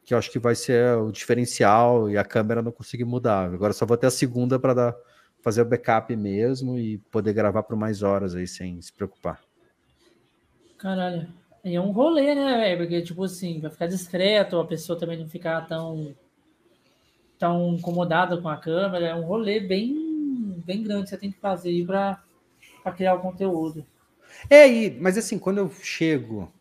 que 0.05 0.13
eu 0.13 0.19
acho 0.19 0.31
que 0.31 0.39
vai 0.39 0.55
ser 0.55 0.97
o 0.99 1.11
diferencial 1.11 2.11
e 2.11 2.19
a 2.19 2.25
câmera 2.25 2.63
não 2.63 2.71
consegui 2.71 3.05
mudar. 3.05 3.53
Agora 3.53 3.73
só 3.73 3.87
vou 3.87 3.97
ter 3.97 4.07
a 4.07 4.11
segunda 4.11 4.59
para 4.59 4.75
dar 4.75 4.97
fazer 5.45 5.61
o 5.61 5.67
backup 5.67 6.15
mesmo 6.17 6.79
e 6.79 6.97
poder 7.11 7.35
gravar 7.35 7.63
por 7.63 7.77
mais 7.77 8.03
horas 8.03 8.35
aí 8.35 8.47
sem 8.47 8.81
se 8.81 8.91
preocupar. 8.91 9.43
Caralho. 10.79 11.29
É 11.63 11.81
um 11.81 11.93
rolê, 11.93 12.35
né, 12.35 12.59
velho? 12.59 12.79
Porque, 12.79 13.03
tipo 13.03 13.25
assim, 13.25 13.61
vai 13.61 13.71
ficar 13.71 13.87
discreto, 13.87 14.59
a 14.59 14.67
pessoa 14.67 14.99
também 14.99 15.19
não 15.19 15.29
ficar 15.29 15.67
tão, 15.67 16.15
tão 17.39 17.75
incomodada 17.75 18.39
com 18.39 18.49
a 18.49 18.57
câmera. 18.57 19.07
É 19.07 19.15
um 19.15 19.25
rolê 19.25 19.61
bem, 19.61 20.63
bem 20.65 20.83
grande 20.83 21.05
que 21.05 21.11
você 21.11 21.19
tem 21.19 21.31
que 21.31 21.39
fazer 21.39 21.71
aí 21.71 21.85
pra, 21.87 22.23
pra 22.83 22.93
criar 22.93 23.15
o 23.15 23.21
conteúdo. 23.21 23.87
É, 24.49 24.69
e, 24.69 24.99
mas 25.01 25.17
assim, 25.17 25.39
quando 25.39 25.59
eu 25.59 25.71
chego, 25.71 26.53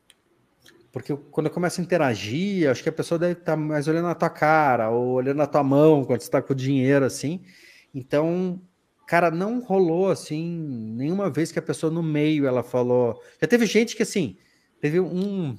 porque 0.93 1.13
quando 1.31 1.47
eu 1.47 1.51
começo 1.51 1.81
a 1.81 1.83
interagir, 1.83 2.69
acho 2.69 2.81
que 2.81 2.87
a 2.87 2.93
pessoa 2.93 3.19
deve 3.19 3.33
estar 3.33 3.53
tá 3.53 3.57
mais 3.57 3.87
olhando 3.89 4.05
na 4.05 4.15
tua 4.15 4.29
cara, 4.29 4.89
ou 4.89 5.15
olhando 5.15 5.37
na 5.37 5.47
tua 5.47 5.63
mão 5.63 6.05
quando 6.05 6.21
você 6.21 6.27
está 6.27 6.41
com 6.41 6.53
o 6.53 6.55
dinheiro, 6.55 7.03
assim. 7.03 7.43
Então, 7.93 8.61
Cara, 9.05 9.29
não 9.29 9.59
rolou 9.59 10.09
assim, 10.09 10.57
nenhuma 10.95 11.29
vez 11.29 11.51
que 11.51 11.59
a 11.59 11.61
pessoa 11.61 11.91
no 11.91 12.01
meio 12.01 12.47
ela 12.47 12.63
falou. 12.63 13.21
Já 13.41 13.47
teve 13.47 13.65
gente 13.65 13.95
que 13.95 14.03
assim, 14.03 14.37
teve 14.79 14.99
um, 14.99 15.57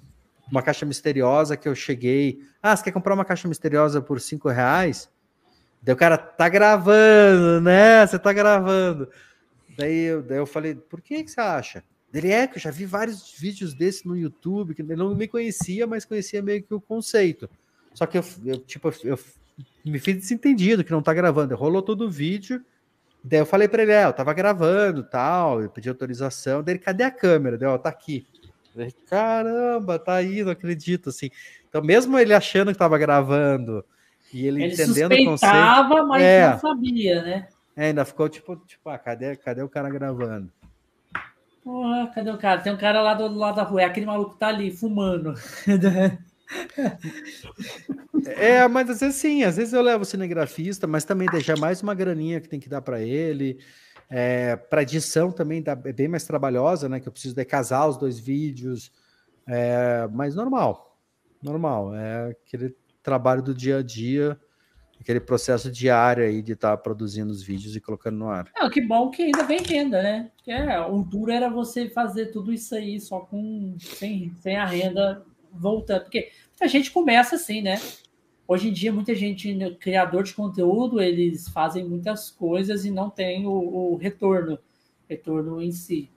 uma 0.50 0.62
caixa 0.62 0.86
misteriosa 0.86 1.56
que 1.56 1.68
eu 1.68 1.74
cheguei. 1.74 2.40
Ah, 2.62 2.74
você 2.74 2.84
quer 2.84 2.92
comprar 2.92 3.14
uma 3.14 3.24
caixa 3.24 3.46
misteriosa 3.46 4.00
por 4.00 4.20
cinco 4.20 4.48
reais? 4.48 5.10
Daí 5.82 5.94
o 5.94 5.96
cara 5.96 6.16
tá 6.16 6.48
gravando, 6.48 7.60
né? 7.60 8.06
Você 8.06 8.18
tá 8.18 8.32
gravando. 8.32 9.10
Daí 9.76 10.04
eu, 10.04 10.22
daí 10.22 10.38
eu 10.38 10.46
falei, 10.46 10.74
por 10.74 11.02
que, 11.02 11.22
que 11.22 11.30
você 11.30 11.40
acha? 11.40 11.84
Ele 12.14 12.30
é 12.30 12.46
que 12.46 12.56
eu 12.56 12.62
já 12.62 12.70
vi 12.70 12.86
vários 12.86 13.34
vídeos 13.36 13.74
desse 13.74 14.06
no 14.06 14.16
YouTube, 14.16 14.74
que 14.74 14.82
ele 14.82 14.96
não 14.96 15.14
me 15.14 15.26
conhecia, 15.26 15.86
mas 15.86 16.04
conhecia 16.04 16.40
meio 16.40 16.62
que 16.62 16.72
o 16.72 16.80
conceito. 16.80 17.50
Só 17.92 18.06
que 18.06 18.16
eu, 18.16 18.24
eu 18.44 18.58
tipo, 18.58 18.92
eu 19.02 19.18
me 19.84 19.98
fiz 19.98 20.16
desentendido 20.16 20.84
que 20.84 20.92
não 20.92 21.02
tá 21.02 21.12
gravando. 21.12 21.54
Rolou 21.56 21.82
todo 21.82 22.06
o 22.06 22.10
vídeo 22.10 22.64
Daí 23.26 23.38
eu 23.38 23.46
falei 23.46 23.66
para 23.66 23.82
ele, 23.82 23.92
é, 23.92 24.04
eu 24.04 24.12
tava 24.12 24.34
gravando 24.34 25.02
tal, 25.02 25.62
eu 25.62 25.70
pedi 25.70 25.88
autorização. 25.88 26.62
Daí 26.62 26.74
ele, 26.74 26.78
cadê 26.78 27.04
a 27.04 27.10
câmera? 27.10 27.56
Daí, 27.56 27.66
ó, 27.66 27.78
tá 27.78 27.88
aqui. 27.88 28.26
Caramba, 29.08 29.98
tá 29.98 30.16
aí, 30.16 30.44
não 30.44 30.52
acredito, 30.52 31.08
assim. 31.08 31.30
Então, 31.66 31.82
mesmo 31.82 32.18
ele 32.18 32.34
achando 32.34 32.66
que 32.66 32.74
estava 32.74 32.98
gravando 32.98 33.82
e 34.30 34.46
ele, 34.46 34.64
ele 34.64 34.74
entendendo 34.74 35.12
o 35.12 35.24
conceito... 35.24 36.06
mas 36.06 36.22
é, 36.22 36.50
não 36.50 36.58
sabia, 36.58 37.22
né? 37.22 37.48
É, 37.74 37.86
ainda 37.86 38.04
ficou 38.04 38.28
tipo, 38.28 38.56
tipo 38.56 38.90
ah, 38.90 38.98
cadê, 38.98 39.36
cadê 39.36 39.62
o 39.62 39.68
cara 39.70 39.88
gravando? 39.88 40.52
Porra, 41.64 42.06
cadê 42.14 42.30
o 42.30 42.36
cara? 42.36 42.60
Tem 42.60 42.72
um 42.72 42.76
cara 42.76 43.00
lá 43.00 43.14
do 43.14 43.26
lado 43.34 43.56
da 43.56 43.62
rua, 43.62 43.80
é 43.80 43.84
aquele 43.86 44.04
maluco 44.04 44.36
tá 44.36 44.48
ali 44.48 44.70
fumando. 44.70 45.32
é, 48.36 48.68
mas 48.68 48.90
às 48.90 49.00
vezes 49.00 49.16
sim, 49.16 49.42
às 49.42 49.56
vezes 49.56 49.72
eu 49.72 49.80
levo 49.80 50.02
o 50.02 50.04
cinegrafista, 50.06 50.86
mas 50.86 51.06
também 51.06 51.26
deixa 51.26 51.56
mais 51.56 51.82
uma 51.82 51.94
graninha 51.94 52.38
que 52.38 52.50
tem 52.50 52.60
que 52.60 52.68
dar 52.68 52.82
para 52.82 53.00
ele. 53.00 53.58
É, 54.10 54.56
para 54.56 54.82
edição 54.82 55.32
também 55.32 55.62
dá, 55.62 55.72
é 55.72 55.92
bem 55.92 56.06
mais 56.06 56.24
trabalhosa, 56.24 56.86
né? 56.86 57.00
Que 57.00 57.08
eu 57.08 57.12
preciso 57.12 57.34
de 57.34 57.44
casar 57.46 57.88
os 57.88 57.96
dois 57.96 58.20
vídeos. 58.20 58.92
É, 59.46 60.06
mas 60.12 60.34
normal, 60.34 60.98
normal. 61.42 61.94
É 61.94 62.30
aquele 62.30 62.76
trabalho 63.02 63.42
do 63.42 63.54
dia 63.54 63.78
a 63.78 63.82
dia, 63.82 64.38
aquele 65.04 65.20
processo 65.20 65.70
diário 65.70 66.24
aí 66.24 66.40
de 66.40 66.52
estar 66.52 66.70
tá 66.70 66.76
produzindo 66.78 67.30
os 67.30 67.42
vídeos 67.42 67.76
e 67.76 67.80
colocando 67.80 68.16
no 68.16 68.30
ar. 68.30 68.50
É, 68.56 68.68
que 68.70 68.80
bom 68.80 69.10
que 69.10 69.22
ainda 69.22 69.44
vem 69.44 69.60
renda, 69.60 70.02
né? 70.02 70.30
É, 70.46 70.80
o 70.80 71.02
duro 71.02 71.30
era 71.30 71.50
você 71.50 71.90
fazer 71.90 72.26
tudo 72.26 72.50
isso 72.50 72.74
aí 72.74 72.98
só 72.98 73.20
com 73.20 73.76
sem, 73.78 74.32
sem 74.40 74.56
a 74.56 74.64
renda 74.64 75.22
voltando. 75.52 76.04
Porque 76.04 76.30
a 76.58 76.66
gente 76.66 76.90
começa 76.90 77.36
assim, 77.36 77.60
né? 77.60 77.78
Hoje 78.48 78.68
em 78.68 78.72
dia, 78.72 78.92
muita 78.92 79.14
gente, 79.14 79.52
né, 79.54 79.70
criador 79.78 80.22
de 80.22 80.32
conteúdo, 80.32 81.00
eles 81.00 81.48
fazem 81.48 81.86
muitas 81.86 82.30
coisas 82.30 82.86
e 82.86 82.90
não 82.90 83.10
tem 83.10 83.46
o, 83.46 83.52
o 83.52 83.96
retorno, 83.96 84.58
retorno 85.08 85.60
em 85.60 85.70
si. 85.70 86.10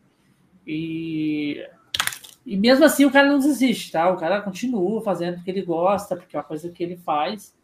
E, 0.65 1.61
e 2.45 2.55
mesmo 2.55 2.85
assim, 2.85 3.03
o 3.03 3.11
cara 3.11 3.29
não 3.29 3.39
desiste, 3.39 3.91
tá? 3.91 4.09
O 4.09 4.17
cara 4.17 4.41
continua 4.41 5.01
fazendo 5.01 5.35
porque 5.35 5.51
ele 5.51 5.61
gosta, 5.61 6.15
porque 6.15 6.37
é 6.37 6.39
uma 6.39 6.45
coisa 6.45 6.69
que 6.69 6.81
ele 6.81 6.95
faz 6.95 7.56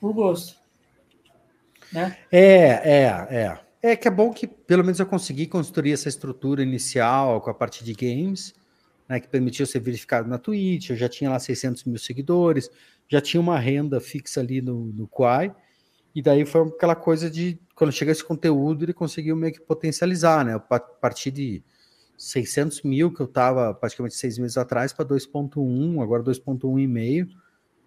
por 0.00 0.12
gosto. 0.12 0.58
Né? 1.92 2.16
É, 2.32 2.42
é, 2.42 3.04
é. 3.30 3.60
É 3.82 3.96
que 3.96 4.06
é 4.06 4.10
bom 4.10 4.30
que 4.32 4.46
pelo 4.46 4.84
menos 4.84 5.00
eu 5.00 5.06
consegui 5.06 5.46
construir 5.46 5.92
essa 5.92 6.08
estrutura 6.08 6.62
inicial 6.62 7.40
com 7.40 7.50
a 7.50 7.54
parte 7.54 7.82
de 7.82 7.94
games, 7.94 8.54
né, 9.08 9.18
que 9.18 9.26
permitiu 9.26 9.66
ser 9.66 9.80
verificado 9.80 10.28
na 10.28 10.38
Twitch. 10.38 10.90
Eu 10.90 10.96
já 10.96 11.08
tinha 11.08 11.30
lá 11.30 11.38
600 11.38 11.84
mil 11.84 11.98
seguidores, 11.98 12.70
já 13.08 13.20
tinha 13.20 13.40
uma 13.40 13.58
renda 13.58 13.98
fixa 13.98 14.40
ali 14.40 14.60
no, 14.60 14.86
no 14.86 15.08
Quai, 15.08 15.54
e 16.14 16.20
daí 16.20 16.44
foi 16.44 16.68
aquela 16.68 16.94
coisa 16.94 17.30
de, 17.30 17.58
quando 17.74 17.92
chega 17.92 18.12
esse 18.12 18.24
conteúdo, 18.24 18.84
ele 18.84 18.92
conseguiu 18.92 19.34
meio 19.34 19.52
que 19.52 19.60
potencializar, 19.60 20.44
né? 20.44 20.54
A 20.54 20.80
partir 20.80 21.30
de 21.30 21.62
600 22.18 22.82
mil, 22.82 23.12
que 23.12 23.20
eu 23.20 23.26
estava 23.26 23.72
praticamente 23.72 24.14
seis 24.14 24.36
meses 24.36 24.56
atrás, 24.56 24.92
para 24.92 25.06
2,1, 25.06 26.02
agora 26.02 26.22
2,1,5, 26.22 27.28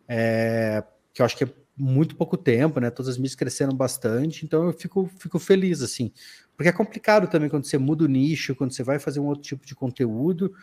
é, 0.07 0.84
que 1.14 1.22
eu 1.22 1.26
acho 1.26 1.38
que 1.38 1.44
é 1.44 1.49
muito 1.77 2.15
pouco 2.15 2.37
tempo, 2.37 2.79
né? 2.79 2.89
Todas 2.89 3.13
as 3.13 3.17
mídias 3.17 3.35
cresceram 3.35 3.73
bastante, 3.73 4.45
então 4.45 4.65
eu 4.65 4.73
fico, 4.73 5.09
fico 5.17 5.39
feliz, 5.39 5.81
assim. 5.81 6.11
Porque 6.55 6.69
é 6.69 6.73
complicado 6.73 7.27
também 7.27 7.49
quando 7.49 7.65
você 7.65 7.77
muda 7.77 8.05
o 8.05 8.07
nicho, 8.07 8.55
quando 8.55 8.71
você 8.71 8.83
vai 8.83 8.99
fazer 8.99 9.19
um 9.19 9.25
outro 9.25 9.43
tipo 9.43 9.65
de 9.65 9.73
conteúdo, 9.73 10.53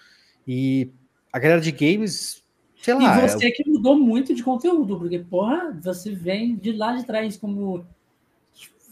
e 0.47 0.91
a 1.33 1.39
galera 1.39 1.61
de 1.61 1.73
games 1.73 2.43
Sei 2.81 2.95
lá, 2.95 3.19
e 3.19 3.29
você 3.29 3.49
é... 3.49 3.51
que 3.51 3.69
mudou 3.69 3.99
muito 3.99 4.35
de 4.35 4.43
conteúdo, 4.43 4.99
porque, 4.99 5.19
porra, 5.19 5.79
você 5.83 6.15
vem 6.15 6.57
de 6.57 6.73
lá 6.73 6.97
de 6.97 7.05
trás 7.05 7.37
como 7.37 7.85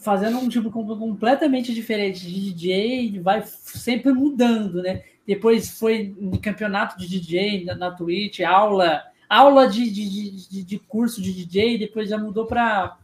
fazendo 0.00 0.38
um 0.38 0.48
tipo 0.48 0.70
completamente 0.70 1.74
diferente 1.74 2.20
de 2.20 2.52
DJ, 2.52 3.20
vai 3.20 3.42
sempre 3.44 4.12
mudando, 4.12 4.82
né? 4.82 5.02
Depois 5.26 5.70
foi 5.78 6.14
no 6.18 6.40
campeonato 6.40 6.98
de 6.98 7.08
DJ 7.08 7.64
na, 7.64 7.74
na 7.74 7.90
Twitch, 7.90 8.40
aula, 8.40 9.02
aula 9.28 9.68
de, 9.68 9.90
de, 9.90 10.48
de, 10.48 10.64
de 10.64 10.78
curso 10.78 11.20
de 11.20 11.32
DJ, 11.32 11.78
depois 11.78 12.09
já 12.09 12.18
mudou 12.18 12.46
para 12.46 12.98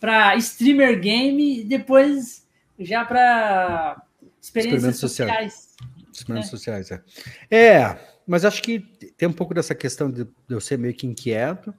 para 0.00 0.34
streamer 0.34 0.98
game, 0.98 1.62
depois 1.62 2.44
já 2.76 3.04
para 3.04 4.02
experiências 4.40 4.96
sociais. 4.96 5.76
Experiências 6.12 6.52
é. 6.52 6.56
sociais, 6.56 6.90
é. 6.90 7.02
É, 7.48 7.98
mas 8.26 8.44
acho 8.44 8.60
que 8.62 8.80
tem 9.16 9.28
um 9.28 9.32
pouco 9.32 9.54
dessa 9.54 9.76
questão 9.76 10.10
de, 10.10 10.26
eu 10.48 10.60
ser 10.60 10.76
meio 10.76 10.92
que 10.92 11.06
inquieto. 11.06 11.72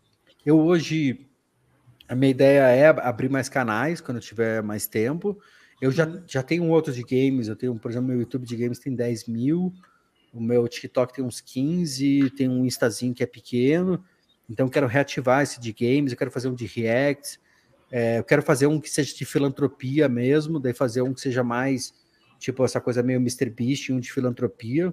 Eu 0.46 0.58
hoje, 0.58 1.28
a 2.08 2.16
minha 2.16 2.32
ideia 2.32 2.62
é 2.70 2.88
abrir 2.88 3.30
mais 3.30 3.50
canais 3.50 4.00
quando 4.00 4.18
eu 4.18 4.24
tiver 4.24 4.64
mais 4.64 4.88
tempo. 4.88 5.38
Eu 5.82 5.92
já, 5.92 6.08
uhum. 6.08 6.24
já 6.26 6.42
tenho 6.42 6.70
outros 6.70 6.96
de 6.96 7.04
games, 7.04 7.50
eu 7.50 7.58
tenho, 7.58 7.78
por 7.78 7.92
exemplo, 7.92 8.08
meu 8.08 8.20
YouTube 8.20 8.46
de 8.46 8.56
games 8.56 8.80
tem 8.80 8.96
10 8.96 9.28
mil, 9.28 9.74
o 10.34 10.42
meu 10.42 10.68
TikTok 10.68 11.14
tem 11.14 11.24
uns 11.24 11.40
15, 11.40 12.32
tem 12.32 12.50
um 12.50 12.66
Instazinho 12.66 13.14
que 13.14 13.24
é 13.24 13.28
pequeno, 13.28 14.04
então 14.50 14.66
eu 14.66 14.70
quero 14.72 14.88
reativar 14.88 15.44
esse 15.44 15.60
de 15.60 15.72
games, 15.72 16.12
eu 16.12 16.18
quero 16.18 16.32
fazer 16.32 16.48
um 16.48 16.56
de 16.56 16.66
React, 16.66 17.40
é, 17.92 18.18
eu 18.18 18.24
quero 18.24 18.42
fazer 18.42 18.66
um 18.66 18.80
que 18.80 18.90
seja 18.90 19.16
de 19.16 19.24
filantropia 19.24 20.10
mesmo, 20.10 20.60
daí 20.60 20.74
fazer 20.74 21.04
um 21.04 21.14
que 21.14 21.22
seja 21.22 21.44
mais, 21.44 21.94
tipo, 22.40 22.66
essa 22.66 22.82
coisa 22.82 23.04
meio 23.04 23.20
Mr. 23.20 23.50
Beast, 23.52 23.92
um 23.92 24.00
de 24.00 24.12
filantropia. 24.12 24.92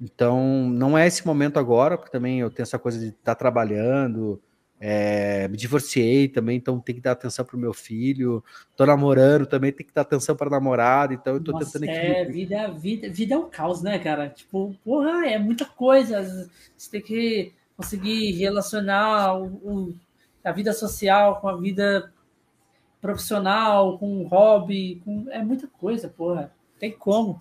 Então, 0.00 0.68
não 0.68 0.98
é 0.98 1.06
esse 1.06 1.24
momento 1.24 1.58
agora, 1.58 1.96
porque 1.96 2.10
também 2.10 2.40
eu 2.40 2.50
tenho 2.50 2.64
essa 2.64 2.78
coisa 2.78 2.98
de 2.98 3.08
estar 3.08 3.20
tá 3.22 3.34
trabalhando, 3.34 4.42
é, 4.78 5.48
me 5.48 5.56
divorciei 5.56 6.28
também, 6.28 6.58
então 6.58 6.78
tem 6.78 6.94
que 6.94 7.00
dar 7.00 7.12
atenção 7.12 7.44
para 7.44 7.56
o 7.56 7.60
meu 7.60 7.72
filho. 7.72 8.44
Tô 8.76 8.84
namorando 8.84 9.46
também, 9.46 9.72
tem 9.72 9.86
que 9.86 9.92
dar 9.92 10.02
atenção 10.02 10.36
para 10.36 10.50
namorada, 10.50 11.14
então 11.14 11.34
eu 11.34 11.42
tô 11.42 11.52
Nossa, 11.52 11.78
tentando 11.78 11.90
É, 11.90 12.24
vida, 12.24 12.70
vida, 12.72 13.08
vida 13.10 13.34
é 13.34 13.38
um 13.38 13.48
caos, 13.48 13.82
né, 13.82 13.98
cara? 13.98 14.28
Tipo, 14.28 14.74
porra, 14.84 15.26
é 15.26 15.38
muita 15.38 15.64
coisa. 15.64 16.22
Você 16.76 16.90
tem 16.90 17.00
que 17.00 17.52
conseguir 17.76 18.32
relacionar 18.32 19.34
o, 19.38 19.46
o, 19.46 19.94
a 20.44 20.52
vida 20.52 20.72
social 20.72 21.40
com 21.40 21.48
a 21.48 21.56
vida 21.56 22.12
profissional, 23.00 23.98
com 23.98 24.22
o 24.22 24.26
hobby, 24.26 25.00
com... 25.04 25.26
é 25.30 25.42
muita 25.42 25.66
coisa, 25.68 26.08
porra. 26.08 26.52
Tem 26.78 26.92
como. 26.92 27.38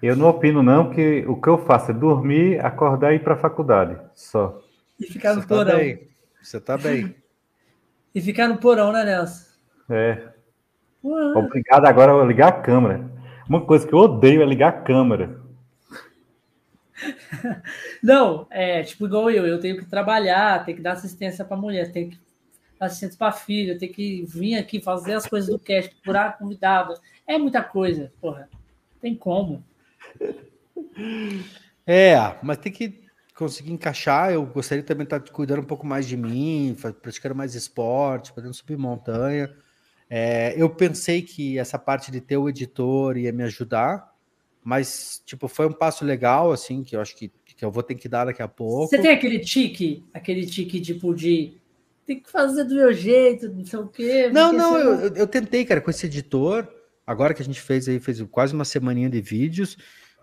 Eu 0.00 0.14
não 0.14 0.28
opino, 0.28 0.62
não, 0.62 0.90
que 0.90 1.24
o 1.26 1.40
que 1.40 1.48
eu 1.48 1.58
faço 1.58 1.90
é 1.90 1.94
dormir, 1.94 2.64
acordar 2.64 3.12
e 3.12 3.16
ir 3.16 3.24
para 3.24 3.34
a 3.34 3.38
faculdade. 3.38 3.98
Só. 4.14 4.60
E 4.98 5.06
ficar 5.06 5.34
no 5.34 5.42
Você 5.42 5.48
tá 5.48 5.54
porão. 5.54 5.70
Tá 5.72 5.78
bem. 5.78 6.08
Você 6.42 6.60
tá 6.60 6.78
bem. 6.78 7.16
E 8.14 8.20
ficar 8.20 8.48
no 8.48 8.58
porão, 8.58 8.92
né, 8.92 9.04
Nelson? 9.04 9.44
É. 9.90 10.28
Ué. 11.02 11.38
Obrigado 11.38 11.84
agora 11.86 12.12
a 12.12 12.24
ligar 12.24 12.48
a 12.48 12.62
câmera. 12.62 13.10
Uma 13.48 13.64
coisa 13.66 13.86
que 13.86 13.92
eu 13.92 13.98
odeio 13.98 14.42
é 14.42 14.46
ligar 14.46 14.68
a 14.68 14.82
câmera. 14.82 15.42
Não, 18.02 18.46
é 18.50 18.82
tipo 18.82 19.06
igual 19.06 19.30
eu, 19.30 19.46
eu 19.46 19.60
tenho 19.60 19.76
que 19.76 19.84
trabalhar, 19.84 20.64
tenho 20.64 20.76
que 20.76 20.82
dar 20.82 20.92
assistência 20.92 21.44
para 21.44 21.56
mulher, 21.56 21.92
tenho 21.92 22.10
que 22.10 22.20
dar 22.78 22.86
assistência 22.86 23.18
para 23.18 23.32
filho, 23.32 23.78
tenho 23.78 23.92
que 23.92 24.24
vir 24.24 24.56
aqui 24.56 24.80
fazer 24.80 25.14
as 25.14 25.26
coisas 25.26 25.50
do 25.50 25.58
cast, 25.58 25.94
procurar 25.96 26.38
convidado. 26.38 26.94
É 27.26 27.36
muita 27.36 27.62
coisa, 27.62 28.12
porra. 28.20 28.48
Tem 29.00 29.14
como. 29.14 29.62
É, 31.86 32.14
mas 32.42 32.56
tem 32.56 32.72
que 32.72 33.03
conseguir 33.34 33.72
encaixar. 33.72 34.32
Eu 34.32 34.46
gostaria 34.46 34.84
também 34.84 35.06
de 35.06 35.14
estar 35.14 35.32
cuidando 35.32 35.60
um 35.60 35.66
pouco 35.66 35.86
mais 35.86 36.06
de 36.06 36.16
mim, 36.16 36.76
praticando 37.02 37.34
mais 37.34 37.54
esporte, 37.54 38.32
podendo 38.32 38.54
subir 38.54 38.76
montanha. 38.76 39.52
É, 40.08 40.54
eu 40.56 40.70
pensei 40.70 41.22
que 41.22 41.58
essa 41.58 41.78
parte 41.78 42.10
de 42.10 42.20
ter 42.20 42.36
o 42.36 42.48
editor 42.48 43.16
ia 43.16 43.32
me 43.32 43.42
ajudar, 43.42 44.12
mas 44.62 45.22
tipo 45.24 45.48
foi 45.48 45.66
um 45.66 45.72
passo 45.72 46.04
legal 46.04 46.52
assim 46.52 46.84
que 46.84 46.94
eu 46.94 47.00
acho 47.00 47.16
que, 47.16 47.32
que 47.44 47.64
eu 47.64 47.70
vou 47.70 47.82
ter 47.82 47.94
que 47.94 48.08
dar 48.08 48.26
daqui 48.26 48.42
a 48.42 48.48
pouco. 48.48 48.88
Você 48.88 48.98
tem 48.98 49.10
aquele 49.10 49.40
tique, 49.40 50.04
aquele 50.12 50.46
tique 50.46 50.80
tipo 50.80 51.14
de 51.14 51.56
tem 52.06 52.20
que 52.20 52.30
fazer 52.30 52.64
do 52.64 52.74
meu 52.74 52.92
jeito, 52.92 53.48
não 53.48 53.64
sei 53.64 53.78
o 53.78 53.86
quê. 53.88 54.30
Não, 54.30 54.52
não, 54.52 54.78
eu, 54.78 54.94
eu, 55.00 55.14
eu 55.16 55.26
tentei, 55.26 55.64
cara, 55.64 55.80
com 55.80 55.90
esse 55.90 56.04
editor. 56.04 56.68
Agora 57.06 57.32
que 57.32 57.40
a 57.40 57.44
gente 57.44 57.60
fez 57.60 57.88
aí, 57.88 57.98
fez 57.98 58.20
quase 58.30 58.54
uma 58.54 58.64
semaninha 58.64 59.08
de 59.08 59.20
vídeos, 59.20 59.76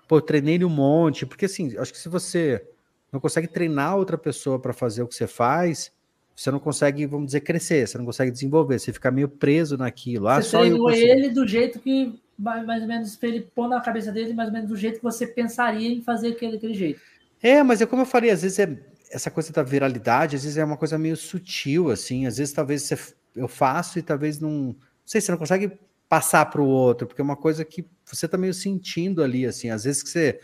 pô, 0.08 0.22
treinei 0.22 0.64
um 0.64 0.70
monte, 0.70 1.26
porque 1.26 1.46
assim, 1.46 1.76
acho 1.78 1.92
que 1.92 2.00
se 2.00 2.10
você 2.10 2.64
não 3.12 3.20
consegue 3.20 3.48
treinar 3.48 3.98
outra 3.98 4.18
pessoa 4.18 4.60
para 4.60 4.74
fazer 4.74 5.04
o 5.04 5.08
que 5.08 5.16
você 5.16 5.28
faz, 5.28 5.92
você 6.36 6.50
não 6.50 6.60
consegue, 6.60 7.06
vamos 7.06 7.28
dizer, 7.28 7.42
crescer, 7.42 7.88
você 7.88 7.98
não 7.98 8.06
consegue 8.06 8.32
desenvolver, 8.32 8.80
você 8.80 8.94
fica 8.94 9.12
meio 9.12 9.28
preso 9.28 9.78
naquilo. 9.78 10.28
Ah, 10.28 10.42
você 10.42 10.58
treinou 10.58 10.90
ele 10.90 11.30
do 11.30 11.48
jeito 11.48 11.80
que, 11.80 12.20
mais 12.38 12.82
ou 12.82 12.88
menos, 12.88 13.16
para 13.16 13.30
ele 13.30 13.42
pôr 13.54 13.68
na 13.68 13.82
cabeça 13.82 14.12
dele, 14.12 14.34
mais 14.34 14.48
ou 14.48 14.54
menos 14.54 14.70
do 14.70 14.78
jeito 14.78 14.98
que 14.98 15.04
você 15.04 15.28
pensaria 15.28 15.90
em 15.90 16.02
fazer 16.02 16.30
aquele, 16.30 16.58
aquele 16.58 16.74
jeito. 16.74 17.02
É, 17.44 17.62
mas 17.62 17.82
é 17.82 17.86
como 17.86 18.04
eu 18.04 18.06
falei, 18.06 18.32
às 18.32 18.42
vezes 18.42 18.60
é 18.60 18.78
essa 19.12 19.30
coisa 19.30 19.52
da 19.52 19.62
viralidade, 19.62 20.36
às 20.36 20.44
vezes 20.44 20.58
é 20.58 20.64
uma 20.64 20.78
coisa 20.78 20.98
meio 20.98 21.18
sutil, 21.18 21.92
assim, 21.92 22.26
às 22.26 22.38
vezes 22.38 22.54
talvez 22.54 22.84
você, 22.84 22.98
eu 23.36 23.48
faço 23.48 24.00
e 24.00 24.02
talvez 24.02 24.40
não, 24.40 24.50
não 24.50 24.76
sei, 25.06 25.20
você 25.20 25.32
não 25.32 25.38
consegue 25.38 25.72
passar 26.08 26.46
para 26.46 26.62
o 26.62 26.66
outro, 26.66 27.08
porque 27.08 27.22
é 27.22 27.24
uma 27.24 27.36
coisa 27.36 27.66
que 27.66 27.86
você 28.06 28.26
está 28.26 28.38
meio 28.38 28.54
sentindo 28.54 29.22
ali, 29.22 29.46
assim, 29.46 29.70
às 29.70 29.84
vezes 29.84 30.02
que 30.02 30.10
você, 30.10 30.40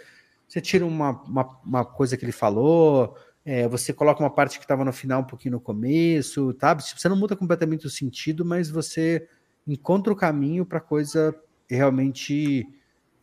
você 0.47 0.61
tira 0.61 0.85
uma, 0.85 1.21
uma, 1.23 1.59
uma 1.63 1.85
coisa 1.85 2.15
que 2.15 2.23
ele 2.23 2.31
falou, 2.31 3.15
é, 3.43 3.67
você 3.67 3.93
coloca 3.93 4.21
uma 4.21 4.29
parte 4.29 4.57
que 4.57 4.65
estava 4.65 4.85
no 4.85 4.93
final 4.93 5.21
um 5.21 5.25
pouquinho 5.25 5.53
no 5.53 5.59
começo? 5.59 6.53
Tipo, 6.53 6.99
você 6.99 7.09
não 7.09 7.17
muda 7.17 7.35
completamente 7.35 7.85
o 7.85 7.89
sentido, 7.89 8.45
mas 8.45 8.69
você 8.69 9.27
encontra 9.67 10.11
o 10.11 10.15
caminho 10.15 10.65
para 10.65 10.77
a 10.77 10.81
coisa 10.81 11.35
realmente 11.69 12.65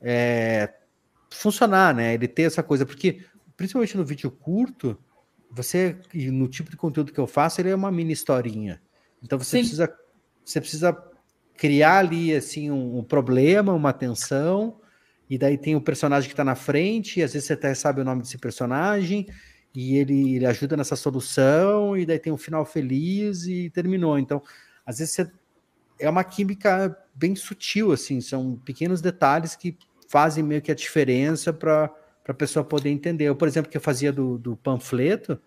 é, 0.01 0.73
funcionar, 1.31 1.95
né? 1.95 2.15
Ele 2.15 2.29
ter 2.29 2.43
essa 2.43 2.63
coisa, 2.63 2.85
porque 2.85 3.25
principalmente 3.57 3.97
no 3.97 4.05
vídeo 4.05 4.31
curto, 4.31 4.99
você 5.51 5.99
no 6.15 6.49
tipo 6.49 6.71
de 6.71 6.77
conteúdo 6.77 7.13
que 7.13 7.21
eu 7.21 7.27
faço, 7.27 7.61
ele 7.61 7.71
é 7.71 7.75
uma 7.75 7.91
mini 7.91 8.13
historinha. 8.13 8.81
Então 9.23 9.39
você 9.39 9.59
Sim. 9.59 9.59
precisa 9.59 9.95
você 10.45 10.61
precisa 10.61 10.97
criar 11.57 11.99
ali 11.99 12.35
assim 12.35 12.71
um, 12.71 12.99
um, 12.99 13.05
problema, 13.05 13.73
uma 13.73 13.93
tensão, 13.93 14.79
e 15.29 15.39
daí 15.39 15.57
tem 15.57 15.75
o 15.75 15.81
personagem 15.81 16.29
que 16.29 16.35
está 16.35 16.45
na 16.45 16.55
frente, 16.55 17.21
e 17.21 17.23
às 17.23 17.33
vezes 17.33 17.47
você 17.47 17.55
até 17.55 17.75
sabe 17.75 18.01
o 18.01 18.05
nome 18.05 18.23
desse 18.23 18.39
personagem, 18.39 19.27
e 19.75 19.97
ele, 19.97 20.37
ele 20.37 20.47
ajuda 20.47 20.77
nessa 20.77 20.97
solução, 20.97 21.97
e 21.97 22.07
daí 22.07 22.19
tem 22.19 22.33
um 22.33 22.37
final 22.37 22.65
feliz 22.65 23.47
e 23.47 23.71
terminou. 23.71 24.19
Então, 24.19 24.43
às 24.87 24.99
vezes 24.99 25.15
você, 25.15 25.31
é 25.99 26.09
uma 26.09 26.25
química 26.25 26.97
bem 27.15 27.35
sutil, 27.35 27.93
assim, 27.93 28.21
são 28.21 28.57
pequenos 28.65 29.01
detalhes 29.01 29.57
que 29.57 29.77
fazem 30.09 30.45
meio 30.45 30.63
que 30.63 30.71
a 30.71 30.75
diferença 30.75 31.53
para 31.53 31.91
a 32.29 32.35
pessoa 32.35 32.65
poder 32.65 32.91
entender. 32.91 33.25
Eu, 33.25 33.37
por 33.37 33.49
exemplo, 33.49 33.71
que 33.71 33.77
eu 33.77 33.81
fazia 33.81 34.13
do, 34.13 34.39
do 34.39 34.57
panfleto, 34.57 35.41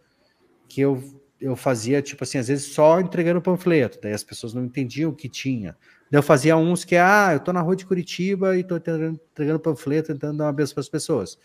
que 0.68 0.82
eu, 0.82 1.02
eu 1.40 1.56
fazia, 1.56 2.02
tipo 2.02 2.24
assim, 2.24 2.38
às 2.38 2.48
vezes 2.48 2.66
só 2.74 2.99
entregando 2.99 3.40
o 3.40 3.41
panfleto, 3.41 3.99
daí 4.02 4.14
as 4.14 4.24
pessoas 4.24 4.54
não 4.54 4.66
entendiam 4.66 5.12
o 5.12 5.16
que 5.16 5.30
tinha. 5.30 5.78
Eu 6.11 6.23
fazia 6.23 6.55
uns 6.55 6.85
que, 6.85 6.95
ah, 6.95 7.31
eu 7.34 7.39
tô 7.39 7.51
na 7.51 7.61
rua 7.61 7.75
de 7.75 7.85
Curitiba 7.85 8.57
e 8.57 8.63
tô 8.63 8.77
entregando 8.77 9.59
panfleto, 9.59 10.13
tentando 10.13 10.38
dar 10.38 10.45
uma 10.45 10.53
benção 10.53 10.75
para 10.75 10.81
as 10.81 10.89
pessoas. 10.89 11.38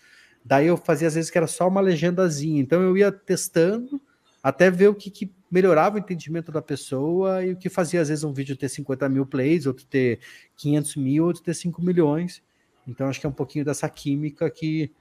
Daí 0.43 0.67
eu 0.67 0.77
fazia 0.77 1.07
às 1.07 1.15
vezes 1.15 1.29
que 1.29 1.37
era 1.37 1.47
só 1.47 1.67
uma 1.67 1.81
legendazinha. 1.81 2.61
Então 2.61 2.81
eu 2.81 2.97
ia 2.97 3.11
testando 3.11 4.01
até 4.41 4.69
ver 4.69 4.89
o 4.89 4.95
que, 4.95 5.09
que, 5.09 5.31
melhorava 5.49 5.97
o 5.97 5.99
entendimento 5.99 6.51
da 6.51 6.63
pessoa 6.63 7.45
e 7.45 7.53
o 7.53 7.55
que 7.55 7.69
fazia 7.69 8.01
às 8.01 8.09
vezes 8.09 8.23
um 8.23 8.33
vídeo 8.33 8.57
ter 8.57 8.67
50 8.67 9.07
mil 9.07 9.23
plays, 9.23 9.67
outro 9.67 9.85
ter 9.85 10.19
500 10.57 10.95
mil, 10.95 11.25
outro 11.25 11.43
ter 11.43 11.53
5 11.53 11.79
milhões. 11.79 12.41
Então 12.87 13.07
acho 13.07 13.19
que 13.19 13.25
é 13.27 13.29
um 13.29 13.33
pouquinho 13.33 13.63
dessa 13.63 13.87
química 13.87 14.49
que, 14.49 14.91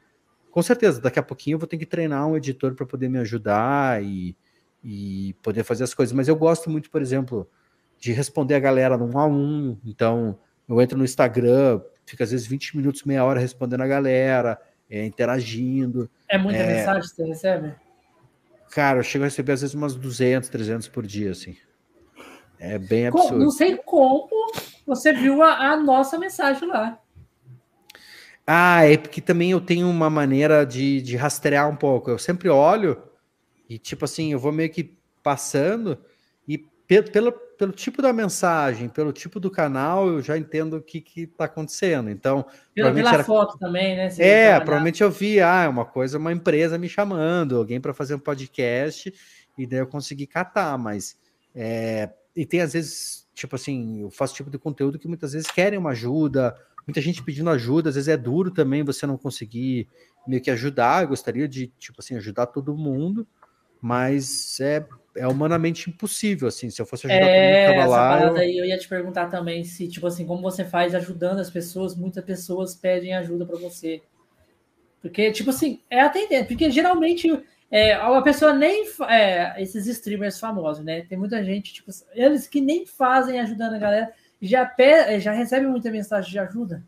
com 0.51 0.60
certeza, 0.60 1.01
daqui 1.01 1.18
a 1.18 1.22
pouquinho 1.22 1.55
eu 1.55 1.59
vou 1.59 1.66
ter 1.66 1.78
que 1.78 1.86
treinar 1.86 2.26
um 2.28 2.36
editor 2.36 2.74
para 2.74 2.84
poder 2.84 3.09
me 3.09 3.18
ajudar 3.18 4.05
e, 4.05 4.36
e 4.84 5.34
poder 5.43 5.64
fazer 5.64 5.84
as 5.84 5.94
coisas. 5.94 6.12
Mas 6.12 6.28
eu 6.28 6.36
gosto 6.36 6.68
muito, 6.68 6.90
por 6.90 7.01
exemplo, 7.01 7.48
de 8.03 8.11
responder 8.11 8.57
a 8.57 8.59
galera 8.59 8.99
num 8.99 9.16
a 9.16 9.24
um. 9.24 9.79
Então 9.87 10.37
eu 10.69 10.83
entro 10.83 10.99
no 10.99 11.05
Instagram, 11.05 11.81
fica 12.05 12.24
às 12.24 12.33
vezes 12.33 12.49
20 12.49 12.77
minutos, 12.77 13.05
meia 13.05 13.24
hora 13.24 13.39
respondendo 13.39 13.83
a 13.83 13.87
galera 13.87 14.61
é, 14.91 15.07
interagindo. 15.07 16.11
É 16.29 16.37
muita 16.37 16.59
é... 16.59 16.79
mensagem 16.79 17.03
que 17.03 17.15
você 17.15 17.24
recebe? 17.24 17.74
Cara, 18.73 18.99
eu 18.99 19.05
chego 19.05 19.24
a 19.24 19.29
receber 19.29 19.53
às 19.53 19.61
vezes 19.61 19.74
umas 19.74 19.95
200, 19.95 20.49
300 20.49 20.89
por 20.89 21.07
dia, 21.07 21.31
assim. 21.31 21.57
É 22.59 22.77
bem 22.77 23.07
absurdo. 23.07 23.39
Não 23.39 23.51
sei 23.51 23.77
como 23.77 24.29
você 24.85 25.12
viu 25.12 25.41
a, 25.41 25.70
a, 25.70 25.77
nossa 25.77 26.19
mensagem 26.19 26.66
lá. 26.66 26.99
Ah, 28.45 28.85
é 28.85 28.97
porque 28.97 29.20
também 29.20 29.53
eu 29.53 29.61
tenho 29.61 29.89
uma 29.89 30.11
maneira 30.11 30.66
de, 30.66 31.01
de 31.03 31.16
rastrear 31.16 31.69
um 31.69 31.77
pouco. 31.77 32.11
Eu 32.11 32.19
sempre 32.19 32.49
olho 32.49 33.01
e, 33.69 33.79
tipo 33.79 34.05
assim, 34.05 34.33
eu 34.33 34.41
vou 34.41 34.51
meio 34.51 34.70
que 34.70 34.97
passando 35.23 35.99
e 36.49 36.59
pelo, 37.12 37.33
pelo 37.62 37.70
tipo 37.70 38.02
da 38.02 38.12
mensagem, 38.12 38.89
pelo 38.89 39.12
tipo 39.12 39.39
do 39.39 39.48
canal, 39.48 40.09
eu 40.09 40.20
já 40.20 40.36
entendo 40.36 40.78
o 40.78 40.82
que 40.82 41.05
está 41.16 41.44
acontecendo. 41.44 42.10
Então, 42.10 42.44
pela, 42.74 42.93
pela 42.93 43.14
era... 43.14 43.22
foto 43.22 43.56
também, 43.56 43.94
né? 43.94 44.10
Você 44.10 44.20
é, 44.20 44.59
provavelmente 44.59 45.01
eu 45.01 45.12
vi, 45.12 45.40
ah, 45.40 45.62
é 45.62 45.68
uma 45.68 45.84
coisa, 45.84 46.18
uma 46.18 46.32
empresa 46.32 46.76
me 46.76 46.89
chamando, 46.89 47.56
alguém 47.56 47.80
para 47.80 47.94
fazer 47.94 48.16
um 48.16 48.18
podcast, 48.18 49.14
e 49.56 49.64
daí 49.64 49.78
eu 49.78 49.86
consegui 49.86 50.26
catar, 50.26 50.76
mas 50.76 51.16
é... 51.55 52.10
e 52.34 52.44
tem 52.44 52.62
às 52.62 52.72
vezes, 52.72 53.28
tipo 53.32 53.55
assim, 53.55 54.01
eu 54.01 54.10
faço 54.10 54.34
tipo 54.34 54.51
de 54.51 54.59
conteúdo 54.59 54.98
que 54.98 55.06
muitas 55.06 55.32
vezes 55.32 55.48
querem 55.48 55.78
uma 55.78 55.90
ajuda, 55.90 56.56
muita 56.84 57.01
gente 57.01 57.22
pedindo 57.22 57.48
ajuda, 57.48 57.90
às 57.90 57.94
vezes 57.94 58.09
é 58.09 58.16
duro 58.16 58.51
também 58.51 58.82
você 58.82 59.06
não 59.06 59.16
conseguir 59.16 59.86
meio 60.26 60.43
que 60.43 60.51
ajudar, 60.51 61.05
eu 61.05 61.10
gostaria 61.10 61.47
de, 61.47 61.68
tipo 61.78 62.01
assim, 62.01 62.16
ajudar 62.16 62.47
todo 62.47 62.76
mundo, 62.76 63.24
mas 63.80 64.59
é 64.59 64.84
é 65.16 65.26
humanamente 65.26 65.90
impossível, 65.90 66.48
assim, 66.48 66.70
se 66.70 66.80
eu 66.80 66.86
fosse 66.86 67.06
ajudar 67.06 67.26
é, 67.26 67.66
todo 67.66 67.76
mundo 67.76 67.90
lá... 67.90 68.22
Eu... 68.22 68.36
Aí 68.36 68.59
eu 68.59 68.64
ia 68.64 68.78
te 68.78 68.89
perguntar 68.89 69.26
também 69.28 69.64
se, 69.64 69.89
tipo 69.89 70.06
assim, 70.06 70.26
como 70.26 70.43
você 70.43 70.64
faz 70.64 70.94
ajudando 70.94 71.39
as 71.40 71.51
pessoas, 71.51 71.97
muitas 71.97 72.24
pessoas 72.24 72.74
pedem 72.74 73.14
ajuda 73.14 73.44
para 73.44 73.59
você. 73.59 74.02
Porque, 75.01 75.30
tipo 75.32 75.51
assim, 75.51 75.80
é 75.90 76.01
atender, 76.01 76.47
porque 76.47 76.70
geralmente 76.70 77.28
é, 77.70 77.93
a 77.93 78.22
pessoa 78.22 78.52
nem... 78.52 78.86
É, 79.09 79.60
esses 79.60 79.86
streamers 79.86 80.39
famosos, 80.39 80.84
né? 80.84 81.02
Tem 81.02 81.18
muita 81.18 81.44
gente, 81.44 81.74
tipo, 81.74 81.90
eles 82.12 82.47
que 82.47 82.60
nem 82.60 82.86
fazem 82.86 83.40
ajudando 83.40 83.74
a 83.74 83.78
galera, 83.78 84.12
já, 84.40 84.64
pe... 84.64 85.18
já 85.20 85.32
recebem 85.32 85.68
muita 85.68 85.90
mensagem 85.90 86.30
de 86.30 86.39
ajuda. 86.39 86.84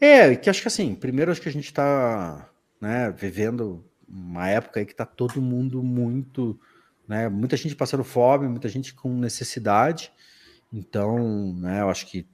É, 0.00 0.34
que 0.34 0.50
acho 0.50 0.60
que 0.60 0.68
assim, 0.68 0.94
primeiro 0.94 1.30
acho 1.30 1.40
que 1.40 1.48
a 1.48 1.52
gente 1.52 1.72
tá, 1.72 2.50
né, 2.80 3.10
vivendo 3.16 3.84
uma 4.08 4.48
época 4.48 4.80
aí 4.80 4.86
que 4.86 4.94
tá 4.94 5.06
todo 5.06 5.40
mundo 5.40 5.82
muito 5.82 6.58
né? 7.06 7.28
Muita 7.28 7.56
gente 7.56 7.74
passando 7.76 8.04
fome, 8.04 8.48
muita 8.48 8.68
gente 8.68 8.94
com 8.94 9.08
necessidade. 9.14 10.12
Então, 10.72 11.54
né, 11.54 11.82
eu 11.82 11.88
acho 11.88 12.06
que 12.06 12.26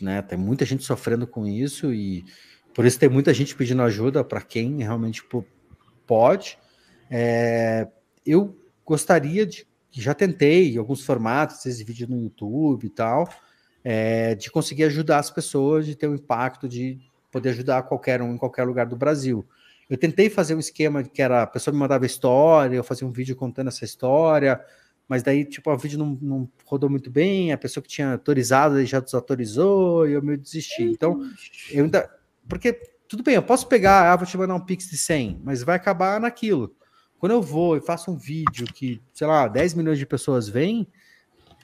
né, 0.00 0.20
tem 0.22 0.38
muita 0.38 0.64
gente 0.64 0.84
sofrendo 0.84 1.26
com 1.26 1.46
isso 1.46 1.92
e 1.92 2.24
por 2.74 2.84
isso 2.84 2.98
tem 2.98 3.08
muita 3.08 3.32
gente 3.32 3.56
pedindo 3.56 3.82
ajuda 3.82 4.22
para 4.22 4.42
quem 4.42 4.78
realmente 4.82 5.22
pode. 6.06 6.58
É, 7.10 7.88
eu 8.24 8.54
gostaria 8.84 9.46
de, 9.46 9.66
já 9.90 10.12
tentei 10.12 10.76
alguns 10.76 11.02
formatos, 11.02 11.64
esse 11.64 11.82
vídeo 11.82 12.06
no 12.08 12.22
YouTube 12.22 12.84
e 12.86 12.90
tal, 12.90 13.28
é, 13.82 14.34
de 14.34 14.50
conseguir 14.50 14.84
ajudar 14.84 15.18
as 15.18 15.30
pessoas, 15.30 15.86
de 15.86 15.96
ter 15.96 16.06
um 16.08 16.14
impacto, 16.14 16.68
de 16.68 16.98
poder 17.32 17.50
ajudar 17.50 17.82
qualquer 17.84 18.20
um 18.20 18.34
em 18.34 18.38
qualquer 18.38 18.64
lugar 18.64 18.86
do 18.86 18.96
Brasil. 18.96 19.46
Eu 19.88 19.96
tentei 19.96 20.28
fazer 20.28 20.54
um 20.54 20.58
esquema 20.58 21.02
que 21.02 21.22
era 21.22 21.42
a 21.42 21.46
pessoa 21.46 21.72
me 21.72 21.78
mandava 21.78 22.04
história, 22.04 22.76
eu 22.76 22.84
fazia 22.84 23.06
um 23.06 23.12
vídeo 23.12 23.36
contando 23.36 23.68
essa 23.68 23.84
história, 23.84 24.60
mas 25.08 25.22
daí, 25.22 25.44
tipo, 25.44 25.70
o 25.70 25.78
vídeo 25.78 25.98
não, 25.98 26.18
não 26.20 26.50
rodou 26.64 26.90
muito 26.90 27.10
bem, 27.10 27.52
a 27.52 27.58
pessoa 27.58 27.82
que 27.82 27.88
tinha 27.88 28.12
autorizado 28.12 28.84
já 28.84 28.98
desautorizou 28.98 30.08
e 30.08 30.12
eu 30.12 30.22
meio 30.22 30.38
desisti. 30.38 30.82
Então, 30.82 31.20
eu 31.70 31.84
ainda. 31.84 32.10
Porque, 32.48 32.72
tudo 33.08 33.22
bem, 33.22 33.36
eu 33.36 33.42
posso 33.42 33.68
pegar, 33.68 34.12
ah, 34.12 34.16
vou 34.16 34.26
te 34.26 34.36
mandar 34.36 34.54
um 34.54 34.64
pix 34.64 34.90
de 34.90 34.96
100, 34.96 35.40
mas 35.44 35.62
vai 35.62 35.76
acabar 35.76 36.20
naquilo. 36.20 36.74
Quando 37.18 37.32
eu 37.32 37.42
vou 37.42 37.76
e 37.76 37.80
faço 37.80 38.10
um 38.10 38.16
vídeo 38.16 38.66
que, 38.74 39.00
sei 39.12 39.26
lá, 39.26 39.46
10 39.46 39.74
milhões 39.74 39.98
de 39.98 40.06
pessoas 40.06 40.48
veem, 40.48 40.86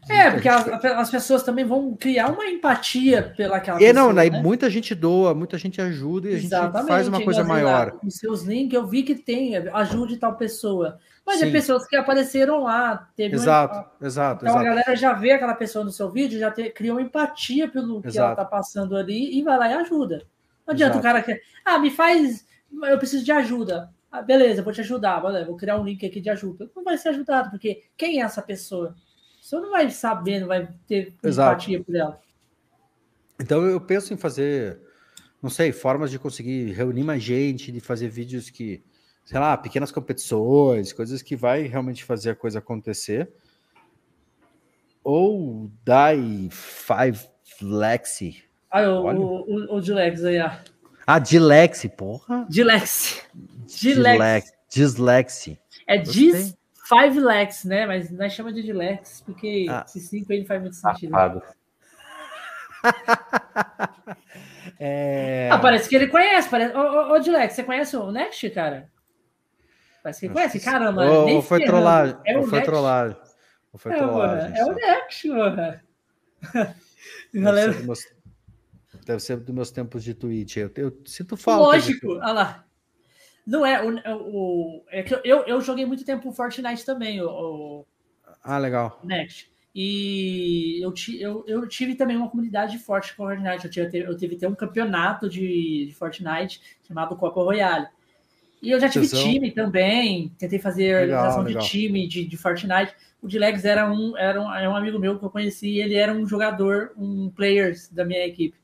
é, 0.08 0.30
porque 0.32 0.48
as, 0.48 0.66
as, 0.84 1.10
pessoas 1.10 1.42
também 1.44 1.64
vão 1.64 1.94
criar 1.94 2.28
uma 2.28 2.44
empatia 2.46 3.32
pelaquela 3.36 3.78
é, 3.78 3.92
pessoa. 3.92 3.92
Não, 3.92 4.12
né? 4.12 4.28
muita 4.30 4.68
gente 4.68 4.94
doa, 4.94 5.32
muita 5.32 5.56
gente 5.56 5.80
ajuda 5.80 6.28
e 6.28 6.34
Exatamente, 6.34 6.76
a 6.76 6.80
gente 6.80 6.88
faz 6.88 7.08
uma 7.08 7.22
coisa 7.22 7.44
maior. 7.44 7.98
Os 8.04 8.16
seus 8.16 8.42
links 8.42 8.74
eu 8.74 8.86
vi 8.86 9.04
que 9.04 9.14
tem, 9.14 9.56
ajude 9.56 10.16
tal 10.16 10.36
pessoa. 10.36 10.98
Mas 11.24 11.40
é 11.40 11.44
Sim. 11.44 11.50
é 11.50 11.52
pessoas 11.52 11.86
que 11.86 11.94
apareceram 11.94 12.64
lá. 12.64 13.08
Teve 13.14 13.36
exato, 13.36 13.74
uma... 13.74 14.06
exato. 14.06 14.44
Então 14.44 14.54
exato. 14.54 14.66
a 14.66 14.68
galera 14.68 14.96
já 14.96 15.12
vê 15.12 15.30
aquela 15.30 15.54
pessoa 15.54 15.84
no 15.84 15.92
seu 15.92 16.10
vídeo, 16.10 16.38
já 16.38 16.50
te, 16.50 16.68
cria 16.70 16.92
uma 16.92 17.02
empatia 17.02 17.68
pelo 17.68 17.98
exato. 17.98 18.10
que 18.10 18.18
ela 18.18 18.34
tá 18.34 18.44
passando 18.44 18.96
ali 18.96 19.38
e 19.38 19.42
vai 19.42 19.56
lá 19.56 19.70
e 19.70 19.74
ajuda. 19.74 20.26
Não 20.66 20.74
adianta 20.74 20.94
exato. 20.94 20.98
o 20.98 21.02
cara 21.02 21.22
que. 21.22 21.40
Ah, 21.64 21.78
me 21.78 21.90
faz. 21.90 22.44
Eu 22.84 22.98
preciso 22.98 23.24
de 23.24 23.30
ajuda. 23.30 23.90
Ah, 24.10 24.20
beleza, 24.20 24.62
vou 24.62 24.72
te 24.72 24.80
ajudar. 24.80 25.20
Vou 25.20 25.56
criar 25.56 25.78
um 25.78 25.84
link 25.84 26.04
aqui 26.04 26.20
de 26.20 26.28
ajuda. 26.28 26.68
Não 26.74 26.82
vai 26.82 26.98
ser 26.98 27.10
ajudado, 27.10 27.50
porque 27.50 27.84
quem 27.96 28.20
é 28.20 28.24
essa 28.24 28.42
pessoa? 28.42 28.96
Você 29.42 29.56
não 29.56 29.72
vai 29.72 29.90
saber, 29.90 30.38
não 30.38 30.46
vai 30.46 30.68
ter 30.86 31.12
Exato. 31.20 31.50
empatia 31.50 31.82
por 31.82 31.96
ela. 31.96 32.20
Então 33.40 33.64
eu 33.64 33.80
penso 33.80 34.14
em 34.14 34.16
fazer, 34.16 34.78
não 35.42 35.50
sei, 35.50 35.72
formas 35.72 36.12
de 36.12 36.18
conseguir 36.18 36.70
reunir 36.70 37.02
mais 37.02 37.24
gente, 37.24 37.72
de 37.72 37.80
fazer 37.80 38.08
vídeos 38.08 38.48
que, 38.48 38.84
sei 39.24 39.40
lá, 39.40 39.56
pequenas 39.56 39.90
competições, 39.90 40.92
coisas 40.92 41.22
que 41.22 41.34
vai 41.34 41.62
realmente 41.62 42.04
fazer 42.04 42.30
a 42.30 42.36
coisa 42.36 42.60
acontecer. 42.60 43.32
Ou 45.02 45.68
Die 45.84 46.48
Five 46.52 47.28
Lexi. 47.60 48.44
Ah, 48.70 48.82
o, 48.82 49.06
o, 49.06 49.74
o, 49.74 49.76
o 49.76 49.80
Dilex 49.80 50.22
aí, 50.22 50.40
ó. 50.40 50.52
Ah, 51.04 51.18
Dilexi, 51.18 51.88
porra. 51.88 52.46
Dilex. 52.48 53.26
Dilex. 53.66 54.52
Dislexi. 54.68 55.58
É 55.84 55.98
dis 55.98 56.56
Five 56.92 57.20
Lex, 57.20 57.64
né? 57.64 57.86
Mas 57.86 58.10
nós 58.10 58.32
chamamos 58.32 58.62
de 58.62 58.72
Lex, 58.72 59.22
porque 59.24 59.66
ah. 59.68 59.84
esse 59.86 60.00
5 60.00 60.32
aí 60.32 60.40
não 60.40 60.46
faz 60.46 60.60
muito 60.60 60.76
sentido. 60.76 61.12
é... 64.78 65.48
ah, 65.50 65.58
parece 65.58 65.88
que 65.88 65.96
ele 65.96 66.08
conhece. 66.08 66.48
Parece... 66.48 66.76
Ô, 66.76 66.80
ô, 66.80 67.12
ô 67.12 67.18
Dilex, 67.18 67.54
você 67.54 67.62
conhece 67.62 67.96
o 67.96 68.10
Next, 68.10 68.50
cara? 68.50 68.90
Parece 70.02 70.20
que 70.20 70.26
ele 70.26 70.34
conhece. 70.34 70.60
Caramba, 70.60 71.04
ou, 71.04 71.24
nem 71.26 71.40
foi 71.40 71.64
trollagem. 71.64 72.16
É 72.26 72.36
ou 72.36 72.42
foi 72.44 72.58
Next. 72.58 72.70
trollagem. 72.70 73.16
Ou 73.72 73.78
foi 73.78 73.92
é, 73.92 73.96
trollagem. 73.96 74.58
É 74.58 74.64
o 74.64 74.74
Next, 74.74 75.28
mano. 75.28 75.80
Galera... 77.34 77.72
Deve 77.72 77.78
ser, 77.78 77.86
meus... 77.86 78.00
Deve 79.06 79.20
ser 79.20 79.36
dos 79.38 79.54
meus 79.54 79.70
tempos 79.70 80.04
de 80.04 80.14
Twitch. 80.14 80.56
Eu, 80.56 80.70
eu 80.76 81.00
sinto 81.06 81.36
falta. 81.36 81.62
Lógico, 81.62 82.08
de... 82.08 82.14
olha 82.14 82.32
lá. 82.32 82.64
Não 83.46 83.66
é, 83.66 83.82
o, 83.82 83.98
o, 84.16 84.84
é 84.88 85.02
que 85.02 85.14
eu, 85.24 85.44
eu 85.44 85.60
joguei 85.60 85.84
muito 85.84 86.04
tempo 86.04 86.32
Fortnite 86.32 86.84
também, 86.84 87.20
o, 87.20 87.28
o 87.28 87.86
Ah, 88.42 88.58
legal. 88.58 89.00
Next. 89.02 89.50
E 89.74 90.84
eu, 90.84 90.92
eu, 91.18 91.44
eu 91.46 91.68
tive 91.68 91.94
também 91.94 92.16
uma 92.16 92.28
comunidade 92.28 92.78
forte 92.78 93.16
com 93.16 93.24
Fortnite. 93.24 93.64
Eu 93.64 93.70
tive, 93.70 93.98
eu 93.98 94.16
tive 94.16 94.36
até 94.36 94.46
um 94.46 94.54
campeonato 94.54 95.28
de, 95.28 95.86
de 95.86 95.94
Fortnite 95.94 96.60
chamado 96.86 97.16
Copa 97.16 97.42
Royale. 97.42 97.86
E 98.62 98.70
eu 98.70 98.78
já 98.78 98.88
tive 98.88 99.08
Tesão. 99.08 99.24
time 99.24 99.50
também, 99.50 100.28
tentei 100.38 100.58
fazer 100.58 100.94
legal, 100.94 101.02
organização 101.02 101.42
legal. 101.42 101.62
de 101.62 101.68
time 101.68 102.06
de, 102.06 102.24
de 102.24 102.36
Fortnite. 102.36 102.94
O 103.20 103.26
Dilegs 103.26 103.64
era 103.64 103.90
um, 103.90 104.16
era 104.16 104.40
um, 104.40 104.54
é 104.54 104.68
um 104.68 104.76
amigo 104.76 104.98
meu 104.98 105.18
que 105.18 105.24
eu 105.24 105.30
conheci, 105.30 105.78
ele 105.78 105.94
era 105.94 106.12
um 106.12 106.26
jogador, 106.26 106.92
um 106.96 107.28
player 107.30 107.74
da 107.90 108.04
minha 108.04 108.24
equipe. 108.24 108.61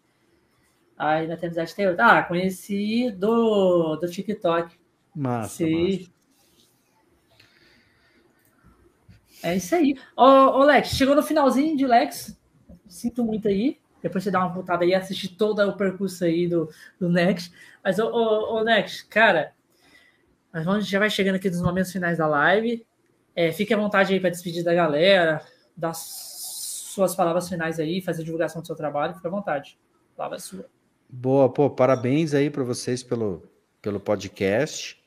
Aí 0.99 1.29
na 1.29 1.35
amizade 1.35 1.75
tem 1.75 1.87
outro. 1.87 2.03
Ah, 2.03 2.23
conheci 2.25 3.13
do, 3.13 3.95
do 3.97 4.11
TikTok. 4.11 4.77
Massa, 5.15 5.65
Sim. 5.65 5.99
Massa. 6.01 6.19
É 9.45 9.57
isso 9.57 9.75
aí. 9.77 9.97
Ô, 10.17 10.25
ô, 10.25 10.65
Lex, 10.65 10.89
chegou 10.89 11.15
no 11.15 11.23
finalzinho 11.23 11.77
de 11.77 11.87
Lex. 11.87 12.37
Sinto 12.89 13.23
muito 13.23 13.47
aí. 13.47 13.79
Depois 14.03 14.25
você 14.25 14.31
dá 14.31 14.41
uma 14.41 14.53
voltada 14.53 14.85
aí 14.85 14.91
e 14.91 14.95
assistir 14.95 15.29
todo 15.29 15.61
o 15.63 15.77
percurso 15.77 16.25
aí 16.25 16.49
do, 16.49 16.69
do 16.99 17.09
Next. 17.09 17.53
Mas, 17.83 18.01
ô, 18.01 18.09
ô, 18.09 18.57
ô 18.57 18.65
Next, 18.65 19.07
cara, 19.07 19.53
a 20.53 20.61
gente 20.63 20.91
já 20.91 20.99
vai 20.99 21.11
chegando 21.11 21.37
aqui 21.37 21.49
nos 21.49 21.63
momentos 21.63 21.93
finais 21.93 22.19
da 22.19 22.27
live. 22.27 22.85
É, 23.37 23.53
fique 23.53 23.73
à 23.73 23.77
vontade 23.77 24.13
aí 24.13 24.19
para 24.19 24.31
despedir 24.31 24.65
da 24.65 24.75
galera, 24.75 25.41
dar 25.77 25.95
suas 25.95 27.15
palavras 27.15 27.49
finais 27.49 27.79
aí, 27.79 28.01
fazer 28.01 28.25
divulgação 28.25 28.61
do 28.61 28.67
seu 28.67 28.75
trabalho. 28.75 29.15
Fique 29.15 29.27
à 29.27 29.31
vontade. 29.31 29.79
A 30.15 30.17
palavra 30.17 30.39
é 30.39 30.41
sua. 30.41 30.69
Boa, 31.11 31.49
pô, 31.49 31.71
parabéns 31.71 32.35
aí 32.35 32.51
para 32.51 32.63
vocês 32.63 33.03
pelo, 33.03 33.43
pelo 33.81 33.99
podcast. 33.99 34.99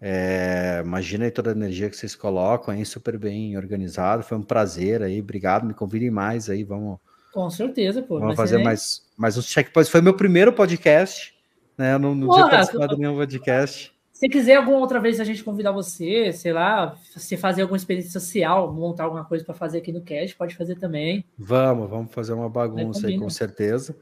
É, 0.00 0.80
imagina 0.84 1.24
aí 1.24 1.30
toda 1.30 1.50
a 1.50 1.54
energia 1.54 1.88
que 1.88 1.96
vocês 1.96 2.14
colocam 2.14 2.74
aí, 2.74 2.84
super 2.84 3.16
bem 3.16 3.56
organizado. 3.56 4.22
Foi 4.22 4.36
um 4.36 4.42
prazer 4.42 5.02
aí, 5.02 5.20
obrigado. 5.20 5.64
Me 5.64 5.74
convidem 5.74 6.10
mais 6.10 6.50
aí, 6.50 6.64
vamos. 6.64 6.98
Com 7.32 7.48
certeza, 7.50 8.02
pô. 8.02 8.18
Vamos 8.18 8.36
fazer 8.36 8.60
é... 8.60 8.64
mais, 8.64 9.02
mais 9.16 9.36
uns 9.36 9.46
checkpoints. 9.46 9.90
Foi 9.90 10.00
meu 10.00 10.14
primeiro 10.14 10.52
podcast, 10.52 11.34
né? 11.76 11.94
Eu 11.94 11.98
não, 11.98 12.14
não 12.14 12.34
tinha 12.34 12.48
participado 12.48 12.96
do 12.96 13.00
nenhum 13.00 13.16
podcast. 13.16 13.92
Se 14.12 14.28
quiser 14.28 14.56
alguma 14.56 14.78
outra 14.78 14.98
vez 14.98 15.20
a 15.20 15.24
gente 15.24 15.44
convidar 15.44 15.70
você, 15.70 16.32
sei 16.32 16.52
lá, 16.52 16.96
se 17.16 17.36
fazer 17.36 17.62
alguma 17.62 17.76
experiência 17.76 18.10
social, 18.10 18.72
montar 18.72 19.04
alguma 19.04 19.24
coisa 19.24 19.44
para 19.44 19.54
fazer 19.54 19.78
aqui 19.78 19.92
no 19.92 20.00
cast, 20.00 20.34
pode 20.34 20.56
fazer 20.56 20.74
também. 20.74 21.24
Vamos, 21.38 21.88
vamos 21.88 22.12
fazer 22.12 22.32
uma 22.32 22.48
bagunça 22.48 23.06
aí, 23.06 23.16
com 23.16 23.30
certeza. 23.30 23.96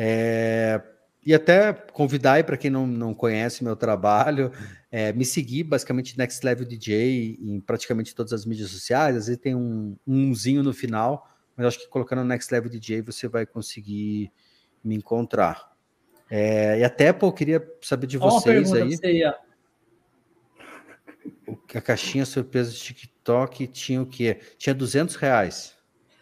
É, 0.00 0.80
e 1.26 1.34
até 1.34 1.72
convidar 1.72 2.34
aí 2.34 2.44
para 2.44 2.56
quem 2.56 2.70
não, 2.70 2.86
não 2.86 3.12
conhece 3.12 3.64
meu 3.64 3.74
trabalho, 3.74 4.52
é, 4.92 5.12
me 5.12 5.24
seguir 5.24 5.64
basicamente 5.64 6.16
Next 6.16 6.46
Level 6.46 6.64
DJ 6.64 7.36
em 7.40 7.60
praticamente 7.60 8.14
todas 8.14 8.32
as 8.32 8.46
mídias 8.46 8.70
sociais. 8.70 9.16
Às 9.16 9.26
vezes 9.26 9.42
tem 9.42 9.56
um 9.56 9.96
umzinho 10.06 10.62
no 10.62 10.72
final, 10.72 11.28
mas 11.56 11.66
acho 11.66 11.80
que 11.80 11.88
colocando 11.88 12.22
Next 12.22 12.54
Level 12.54 12.70
DJ 12.70 13.02
você 13.02 13.26
vai 13.26 13.44
conseguir 13.44 14.30
me 14.84 14.94
encontrar. 14.94 15.72
É, 16.30 16.78
e 16.78 16.84
até, 16.84 17.12
pô, 17.12 17.26
eu 17.26 17.32
queria 17.32 17.68
saber 17.82 18.06
de 18.06 18.18
vocês 18.18 18.72
aí. 18.72 18.96
Você, 18.96 19.24
a 21.74 21.80
caixinha 21.80 22.24
surpresa 22.24 22.70
do 22.70 22.76
TikTok 22.76 23.66
tinha 23.66 24.00
o 24.00 24.06
quê? 24.06 24.38
Tinha 24.56 24.74
200 24.74 25.16
reais. 25.16 25.76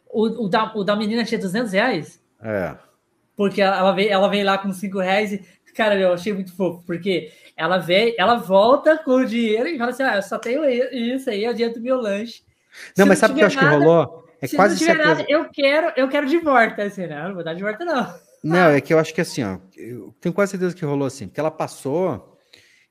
O, 0.09 0.47
o, 0.47 0.48
da, 0.48 0.74
o 0.74 0.82
da 0.82 0.97
menina 0.97 1.24
tinha 1.24 1.39
200 1.39 1.73
reais? 1.73 2.23
É. 2.40 2.86
Porque 3.37 3.61
ela 3.61 3.93
veio, 3.93 4.11
ela 4.11 4.29
veio 4.29 4.47
lá 4.47 4.59
com 4.59 4.73
5 4.73 4.99
reais 4.99 5.33
e, 5.33 5.45
cara, 5.75 5.95
eu 5.99 6.15
achei 6.15 6.33
muito 6.33 6.55
fofo, 6.55 6.83
porque 6.87 7.31
ela 7.57 7.79
vem, 7.79 8.15
ela 8.19 8.37
volta 8.37 8.97
com 8.99 9.17
o 9.17 9.27
dinheiro 9.27 9.69
e 9.69 9.79
fala 9.79 9.91
assim: 9.91 10.03
ah, 10.03 10.17
eu 10.17 10.23
só 10.23 10.39
tenho 10.39 10.65
isso 10.65 11.29
aí, 11.29 11.47
o 11.49 11.53
dinheiro 11.53 11.75
do 11.75 11.81
meu 11.81 12.01
lanche. 12.01 12.43
Não, 12.97 13.05
se 13.05 13.09
mas 13.09 13.09
não 13.09 13.17
sabe 13.17 13.33
o 13.33 13.37
que 13.37 13.43
eu 13.43 13.47
acho 13.47 13.57
nada, 13.57 13.69
que 13.69 13.77
rolou? 13.77 14.27
É 14.41 14.47
se 14.47 14.57
quase 14.57 14.75
não 14.75 14.79
tiver 14.79 14.97
certeza... 14.97 15.15
nada, 15.15 15.27
eu 15.29 15.51
quero, 15.51 15.93
eu 15.97 16.09
quero 16.09 16.27
de 16.27 16.39
volta. 16.39 16.83
Assim, 16.83 17.07
não, 17.07 17.29
não 17.29 17.35
vou 17.35 17.45
dar 17.45 17.55
de 17.55 17.63
volta, 17.63 17.85
não. 17.85 18.15
Não, 18.43 18.71
é 18.71 18.81
que 18.81 18.95
eu 18.95 18.99
acho 18.99 19.13
que 19.13 19.21
assim, 19.21 19.43
ó, 19.43 19.59
eu 19.77 20.15
tenho 20.21 20.35
quase 20.35 20.53
certeza 20.53 20.75
que 20.75 20.85
rolou 20.85 21.07
assim, 21.07 21.27
porque 21.27 21.41
ela 21.41 21.51
passou 21.51 22.37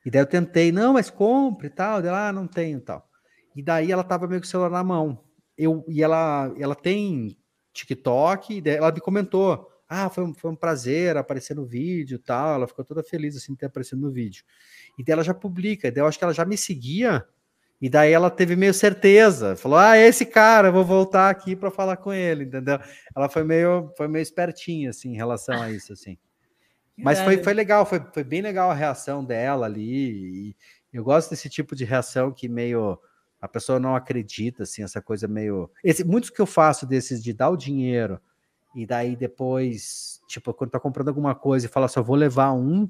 e 0.05 0.11
daí 0.11 0.21
eu 0.21 0.27
tentei, 0.27 0.71
não, 0.71 0.93
mas 0.93 1.09
compre 1.09 1.67
e 1.67 1.69
tal. 1.69 2.01
Dela, 2.01 2.29
ah, 2.29 2.31
não 2.31 2.45
tenho 2.45 2.79
tal. 2.79 3.09
E 3.55 3.63
daí 3.63 3.91
ela 3.91 4.03
tava 4.03 4.27
meio 4.27 4.39
com 4.39 4.45
o 4.45 4.49
celular 4.49 4.69
na 4.69 4.83
mão. 4.83 5.19
Eu, 5.57 5.83
e 5.87 6.03
ela, 6.03 6.53
ela 6.59 6.75
tem 6.75 7.35
TikTok, 7.73 8.61
e 8.63 8.69
ela 8.69 8.91
me 8.91 8.99
comentou: 8.99 9.67
ah, 9.87 10.09
foi 10.09 10.23
um, 10.23 10.33
foi 10.33 10.51
um 10.51 10.55
prazer 10.55 11.15
aparecer 11.17 11.55
no 11.55 11.65
vídeo 11.65 12.19
tal. 12.19 12.55
Ela 12.55 12.67
ficou 12.67 12.83
toda 12.83 13.03
feliz 13.03 13.35
assim 13.35 13.53
de 13.53 13.59
ter 13.59 13.67
aparecido 13.67 14.01
no 14.01 14.11
vídeo. 14.11 14.43
E 14.97 15.03
daí 15.03 15.13
ela 15.13 15.23
já 15.23 15.33
publica, 15.33 15.91
daí 15.91 16.01
eu 16.01 16.07
acho 16.07 16.17
que 16.17 16.23
ela 16.23 16.33
já 16.33 16.45
me 16.45 16.57
seguia. 16.57 17.25
E 17.81 17.89
daí 17.89 18.11
ela 18.11 18.29
teve 18.31 18.55
meio 18.55 18.73
certeza, 18.73 19.55
falou: 19.55 19.77
"Ah, 19.77 19.97
é 19.97 20.07
esse 20.07 20.25
cara, 20.25 20.69
eu 20.69 20.73
vou 20.73 20.85
voltar 20.85 21.29
aqui 21.29 21.55
para 21.55 21.69
falar 21.69 21.97
com 21.97 22.13
ele", 22.13 22.45
entendeu? 22.45 22.79
Ela 23.15 23.29
foi 23.29 23.43
meio 23.43 23.91
foi 23.97 24.07
meio 24.07 24.23
espertinha 24.23 24.89
assim 24.91 25.11
em 25.11 25.15
relação 25.15 25.61
a 25.61 25.69
isso 25.71 25.93
assim. 25.93 26.17
Mas 26.97 27.19
foi, 27.19 27.43
foi 27.43 27.53
legal, 27.53 27.85
foi, 27.85 28.01
foi 28.13 28.23
bem 28.23 28.41
legal 28.41 28.71
a 28.71 28.73
reação 28.73 29.23
dela 29.23 29.65
ali. 29.65 30.49
E 30.49 30.55
eu 30.93 31.03
gosto 31.03 31.29
desse 31.29 31.49
tipo 31.49 31.75
de 31.75 31.83
reação 31.83 32.31
que 32.31 32.47
meio 32.47 32.97
a 33.41 33.47
pessoa 33.47 33.79
não 33.79 33.95
acredita, 33.95 34.63
assim, 34.63 34.81
essa 34.81 35.01
coisa 35.01 35.27
meio. 35.27 35.69
Esse, 35.83 36.03
muitos 36.03 36.29
que 36.29 36.41
eu 36.41 36.45
faço 36.45 36.85
desses 36.87 37.21
de 37.21 37.33
dar 37.33 37.49
o 37.49 37.57
dinheiro 37.57 38.19
e 38.75 38.85
daí 38.85 39.15
depois, 39.15 40.21
tipo, 40.27 40.53
quando 40.53 40.71
tá 40.71 40.79
comprando 40.79 41.07
alguma 41.07 41.33
coisa 41.33 41.65
e 41.65 41.69
fala 41.69 41.87
só 41.87 42.03
vou 42.03 42.15
levar 42.15 42.51
um, 42.51 42.89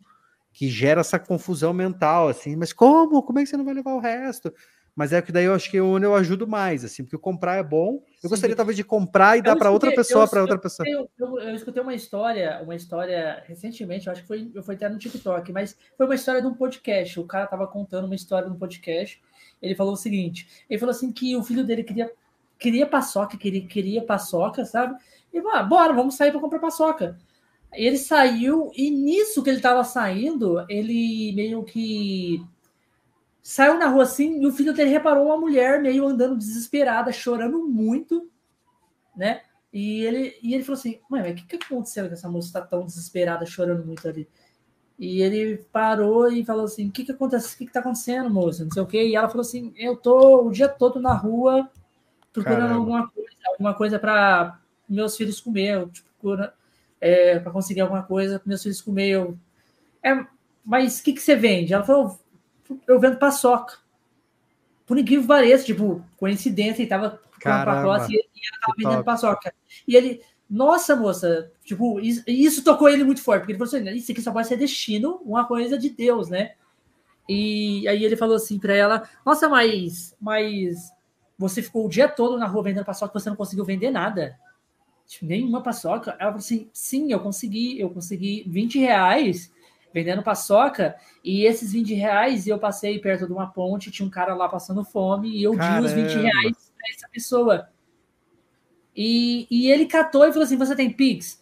que 0.51 0.67
gera 0.67 1.01
essa 1.01 1.19
confusão 1.19 1.73
mental, 1.73 2.27
assim, 2.27 2.55
mas 2.55 2.73
como? 2.73 3.21
Como 3.21 3.37
é 3.37 3.43
que 3.43 3.49
você 3.49 3.55
não 3.55 3.65
vai 3.65 3.75
levar 3.75 3.93
o 3.93 3.99
resto? 3.99 4.51
Mas 4.95 5.11
é 5.11 5.21
que 5.21 5.31
daí 5.31 5.43
eu 5.43 5.53
acho 5.53 5.69
que 5.69 5.79
onde 5.81 6.05
eu 6.05 6.15
ajudo 6.15 6.47
mais, 6.47 6.85
assim, 6.85 7.03
porque 7.03 7.17
comprar 7.17 7.57
é 7.57 7.63
bom. 7.63 7.95
Eu 7.95 8.21
Sim. 8.21 8.29
gostaria 8.29 8.55
talvez 8.55 8.77
de 8.77 8.83
comprar 8.83 9.37
e 9.37 9.41
dar 9.41 9.57
para 9.57 9.69
outra 9.69 9.93
pessoa, 9.93 10.25
para 10.25 10.41
outra 10.41 10.57
pessoa. 10.57 10.87
Eu, 10.87 11.09
eu, 11.19 11.39
eu, 11.39 11.53
escutei 11.53 11.83
uma 11.83 11.93
história, 11.93 12.61
uma 12.63 12.73
história 12.73 13.43
recentemente, 13.45 14.07
eu 14.07 14.13
acho 14.13 14.21
que 14.21 14.27
foi, 14.27 14.49
foi 14.63 14.75
até 14.75 14.87
no 14.87 14.97
TikTok, 14.97 15.51
mas 15.51 15.77
foi 15.97 16.05
uma 16.05 16.15
história 16.15 16.41
de 16.41 16.47
um 16.47 16.53
podcast. 16.53 17.19
O 17.19 17.25
cara 17.25 17.45
tava 17.45 17.67
contando 17.67 18.05
uma 18.05 18.15
história 18.15 18.47
no 18.47 18.55
podcast. 18.55 19.21
Ele 19.61 19.75
falou 19.75 19.93
o 19.93 19.97
seguinte: 19.97 20.47
ele 20.69 20.79
falou 20.79 20.91
assim 20.91 21.11
que 21.11 21.35
o 21.35 21.43
filho 21.43 21.65
dele 21.65 21.83
queria 21.83 22.09
queria 22.57 22.87
paçoca, 22.87 23.37
queria, 23.37 23.65
queria 23.67 24.01
paçoca, 24.01 24.65
sabe? 24.65 24.95
E 25.35 25.43
ah, 25.51 25.61
bora, 25.61 25.91
vamos 25.91 26.15
sair 26.15 26.31
para 26.31 26.39
comprar 26.39 26.59
paçoca. 26.59 27.19
Ele 27.73 27.97
saiu, 27.97 28.71
e 28.73 28.89
nisso 28.89 29.43
que 29.43 29.49
ele 29.49 29.57
estava 29.57 29.83
saindo, 29.83 30.65
ele 30.69 31.33
meio 31.35 31.61
que 31.65 32.41
saiu 33.43 33.77
na 33.77 33.87
rua 33.87 34.03
assim 34.03 34.41
e 34.41 34.47
o 34.47 34.53
filho 34.53 34.73
dele 34.73 34.89
reparou 34.89 35.25
uma 35.25 35.37
mulher 35.37 35.81
meio 35.81 36.07
andando 36.07 36.37
desesperada, 36.37 37.11
chorando 37.11 37.67
muito, 37.67 38.29
né? 39.13 39.41
E 39.73 40.05
ele, 40.05 40.39
e 40.41 40.53
ele 40.53 40.63
falou 40.63 40.79
assim: 40.79 41.01
Mãe, 41.09 41.21
mas 41.21 41.33
o 41.33 41.35
que, 41.35 41.57
que 41.57 41.65
aconteceu 41.65 42.07
que 42.07 42.13
essa 42.13 42.29
moça 42.29 42.47
está 42.47 42.61
tão 42.61 42.85
desesperada, 42.85 43.45
chorando 43.45 43.85
muito 43.85 44.07
ali? 44.07 44.25
E 44.97 45.21
ele 45.21 45.57
parou 45.69 46.31
e 46.31 46.45
falou 46.45 46.63
assim: 46.63 46.87
O 46.87 46.91
que, 46.93 47.03
que 47.03 47.11
acontece? 47.11 47.55
O 47.55 47.57
que, 47.57 47.65
que 47.65 47.73
tá 47.73 47.81
acontecendo, 47.81 48.29
moça? 48.29 48.63
Não 48.63 48.71
sei 48.71 48.81
o 48.81 48.87
quê. 48.87 49.05
E 49.05 49.15
ela 49.17 49.27
falou 49.27 49.41
assim: 49.41 49.73
Eu 49.75 49.97
tô 49.97 50.47
o 50.47 50.51
dia 50.51 50.69
todo 50.69 51.01
na 51.01 51.13
rua 51.13 51.69
procurando 52.31 52.59
Caramba. 52.59 52.79
alguma 52.79 53.09
coisa, 53.09 53.29
alguma 53.47 53.73
coisa 53.73 53.99
para 53.99 54.59
meus 54.87 55.17
filhos 55.17 55.41
comer. 55.41 55.75
Eu 55.75 55.89
tipo, 55.89 56.07
procuro, 56.09 56.49
é, 56.99 57.39
para 57.39 57.51
conseguir 57.51 57.81
alguma 57.81 58.03
coisa 58.03 58.39
para 58.39 58.47
meus 58.47 58.63
filhos 58.63 58.81
comer. 58.81 59.09
Eu, 59.09 59.37
é, 60.03 60.25
mas 60.63 60.99
o 60.99 61.03
que, 61.03 61.13
que 61.13 61.21
você 61.21 61.35
vende? 61.35 61.73
Ela 61.73 61.83
falou: 61.83 62.19
eu 62.87 62.99
vendo 62.99 63.17
paçoca. 63.17 63.77
Por 64.85 64.97
incrível 64.97 65.23
que 65.23 65.27
pareça, 65.27 65.65
tipo, 65.65 66.03
coincidência, 66.17 66.81
ele 66.81 66.89
tava 66.89 67.19
com 67.41 67.49
uma 67.49 67.65
paçoca 67.65 68.11
e 68.11 68.17
ela 68.17 68.61
tava 68.61 68.73
vendendo 68.77 68.93
top. 68.93 69.05
paçoca. 69.05 69.53
E 69.87 69.95
ele, 69.95 70.21
nossa, 70.49 70.95
moça, 70.95 71.51
tipo, 71.63 71.99
isso, 71.99 72.23
isso, 72.27 72.63
tocou 72.63 72.87
ele 72.87 73.03
muito 73.03 73.21
forte, 73.21 73.41
porque 73.41 73.53
ele 73.53 73.59
falou 73.59 73.73
assim: 73.73 73.97
isso 73.97 74.11
aqui 74.11 74.21
só 74.21 74.31
pode 74.31 74.47
ser 74.47 74.57
destino, 74.57 75.21
uma 75.25 75.45
coisa 75.45 75.77
de 75.77 75.89
Deus, 75.89 76.29
né? 76.29 76.53
E 77.27 77.87
aí 77.87 78.03
ele 78.03 78.15
falou 78.15 78.35
assim 78.35 78.59
para 78.59 78.73
ela: 78.73 79.09
Nossa, 79.25 79.49
mas, 79.49 80.15
mas 80.21 80.91
você 81.37 81.61
ficou 81.61 81.85
o 81.85 81.89
dia 81.89 82.07
todo 82.07 82.37
na 82.37 82.45
rua 82.45 82.63
vendendo 82.63 82.85
paçoca, 82.85 83.19
você 83.19 83.29
não 83.29 83.35
conseguiu 83.35 83.65
vender 83.65 83.89
nada. 83.89 84.39
Tipo, 85.07 85.25
nenhuma 85.25 85.61
paçoca. 85.61 86.11
Ela 86.11 86.31
falou 86.31 86.37
assim: 86.37 86.69
Sim, 86.73 87.11
eu 87.11 87.19
consegui, 87.19 87.79
eu 87.79 87.89
consegui 87.89 88.43
20 88.47 88.79
reais 88.79 89.53
vendendo 89.93 90.21
paçoca, 90.21 90.93
e 91.23 91.45
esses 91.45 91.71
20 91.71 91.93
reais 91.93 92.47
eu 92.47 92.59
passei 92.59 92.99
perto 92.99 93.25
de 93.25 93.31
uma 93.31 93.47
ponte, 93.47 93.89
tinha 93.89 94.05
um 94.05 94.11
cara 94.11 94.35
lá 94.35 94.49
passando 94.49 94.83
fome, 94.83 95.29
e 95.29 95.41
eu 95.41 95.55
Caramba. 95.55 95.87
di 95.87 95.93
os 95.95 96.13
20 96.13 96.21
reais 96.21 96.73
para 96.77 96.89
essa 96.93 97.09
pessoa. 97.09 97.69
E, 98.93 99.47
e 99.49 99.71
ele 99.71 99.85
catou 99.85 100.25
e 100.25 100.31
falou 100.31 100.43
assim: 100.43 100.57
Você 100.57 100.75
tem 100.75 100.89
Pix? 100.91 101.41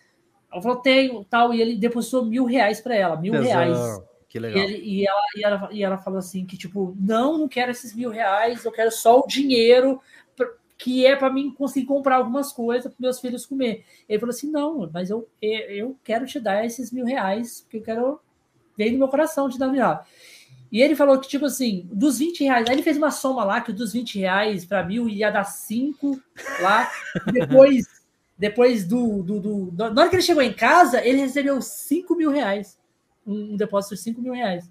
Eu 0.54 0.62
falei, 0.62 0.82
tenho, 0.84 1.24
tal, 1.26 1.52
e 1.52 1.60
ele 1.60 1.76
depositou 1.76 2.26
mil 2.26 2.46
reais 2.46 2.80
para 2.80 2.96
ela, 2.96 3.20
mil 3.20 3.34
Tesão. 3.34 3.48
reais. 3.48 4.02
Que 4.30 4.40
legal. 4.40 4.60
E, 4.60 4.64
ele, 4.64 4.78
e, 4.84 5.08
ela, 5.08 5.22
e, 5.36 5.44
ela, 5.44 5.70
e 5.72 5.84
ela 5.84 5.98
falou 5.98 6.20
assim: 6.20 6.46
que 6.46 6.58
tipo, 6.58 6.96
não, 7.00 7.38
não 7.40 7.48
quero 7.48 7.72
esses 7.72 7.96
mil 7.96 8.10
reais, 8.10 8.64
eu 8.64 8.72
quero 8.72 8.92
só 8.92 9.20
o 9.20 9.28
dinheiro 9.28 10.00
que 10.84 11.06
é 11.06 11.16
para 11.16 11.32
mim 11.32 11.50
conseguir 11.50 11.86
comprar 11.86 12.18
algumas 12.18 12.52
coisas 12.52 12.92
para 12.92 12.96
meus 13.00 13.18
filhos 13.22 13.46
comer. 13.46 13.86
Ele 14.08 14.20
falou 14.20 14.36
assim: 14.36 14.52
não, 14.52 14.90
mas 14.92 15.10
eu, 15.10 15.30
eu 15.42 15.98
quero 16.04 16.26
te 16.26 16.42
dar 16.42 16.66
esses 16.66 16.92
mil 16.92 17.06
reais, 17.06 17.62
porque 17.62 17.78
eu 17.78 17.82
quero 17.82 18.20
veio 18.78 18.92
no 18.92 18.98
meu 18.98 19.08
coração 19.08 19.48
de 19.48 19.58
dar 19.58 19.70
melhor. 19.70 20.06
E 20.70 20.82
ele 20.82 20.94
falou 20.94 21.18
que, 21.20 21.30
tipo 21.30 21.46
assim, 21.46 21.88
dos 21.90 22.20
20 22.20 22.44
reais, 22.44 22.68
aí 22.68 22.76
ele 22.76 22.84
fez 22.84 22.98
uma 22.98 23.12
soma 23.12 23.46
lá, 23.46 23.62
que 23.62 23.72
dos 23.72 23.94
20 23.94 24.20
reais 24.20 24.66
para 24.66 24.84
mil 24.84 25.08
ia 25.08 25.32
dar 25.32 25.46
5 25.46 26.20
lá. 26.60 26.92
Depois, 27.32 27.86
depois 28.38 28.86
do, 28.86 29.24
do, 29.24 29.40
do, 29.40 29.72
Na 29.72 30.02
hora 30.02 30.10
que 30.10 30.18
ele 30.18 30.22
chegou 30.22 30.44
em 30.44 30.52
casa, 30.52 31.06
ele 31.06 31.22
recebeu 31.22 31.62
5 31.62 32.14
mil 32.16 32.30
reais. 32.30 32.78
Um, 33.26 33.56
depósito 33.56 33.96
de 33.96 34.02
5 34.02 34.22
mil 34.22 34.34
reais. 34.34 34.70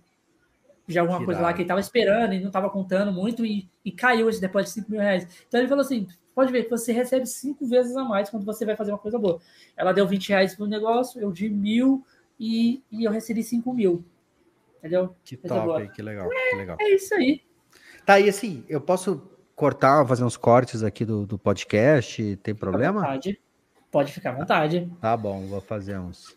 De 0.92 0.98
alguma 0.98 1.24
coisa 1.24 1.40
lá 1.40 1.52
que 1.52 1.58
ele 1.58 1.64
estava 1.64 1.80
esperando 1.80 2.34
e 2.34 2.40
não 2.40 2.48
estava 2.48 2.68
contando 2.70 3.12
muito, 3.12 3.44
e, 3.44 3.68
e 3.84 3.90
caiu 3.90 4.28
esse 4.28 4.40
depósito 4.40 4.74
de 4.74 4.80
5 4.82 4.90
mil 4.90 5.00
reais. 5.00 5.44
Então 5.48 5.60
ele 5.60 5.68
falou 5.68 5.82
assim: 5.82 6.06
pode 6.34 6.52
ver 6.52 6.64
que 6.64 6.70
você 6.70 6.92
recebe 6.92 7.26
cinco 7.26 7.66
vezes 7.66 7.96
a 7.96 8.04
mais 8.04 8.30
quando 8.30 8.44
você 8.44 8.64
vai 8.64 8.76
fazer 8.76 8.92
uma 8.92 8.98
coisa 8.98 9.18
boa. 9.18 9.40
Ela 9.76 9.92
deu 9.92 10.06
20 10.06 10.28
reais 10.30 10.54
pro 10.54 10.66
negócio, 10.66 11.20
eu 11.20 11.32
de 11.32 11.48
mil 11.48 12.04
e, 12.38 12.82
e 12.90 13.04
eu 13.04 13.12
recebi 13.12 13.42
5 13.42 13.72
mil. 13.72 14.04
Entendeu? 14.78 15.14
Que 15.24 15.36
top, 15.36 15.88
que 15.92 16.02
legal, 16.02 16.28
é, 16.32 16.50
que 16.50 16.56
legal. 16.56 16.76
É 16.80 16.94
isso 16.94 17.14
aí. 17.14 17.40
Tá, 18.04 18.18
e 18.18 18.28
assim, 18.28 18.64
eu 18.68 18.80
posso 18.80 19.30
cortar, 19.54 20.04
fazer 20.06 20.24
uns 20.24 20.36
cortes 20.36 20.82
aqui 20.82 21.04
do, 21.04 21.24
do 21.24 21.38
podcast? 21.38 22.36
Tem 22.42 22.52
problema? 22.52 23.04
Pode, 23.04 23.40
pode 23.92 24.12
ficar 24.12 24.30
à 24.30 24.34
vontade. 24.34 24.90
Tá 25.00 25.16
bom, 25.16 25.46
vou 25.46 25.60
fazer 25.60 25.98
uns. 25.98 26.36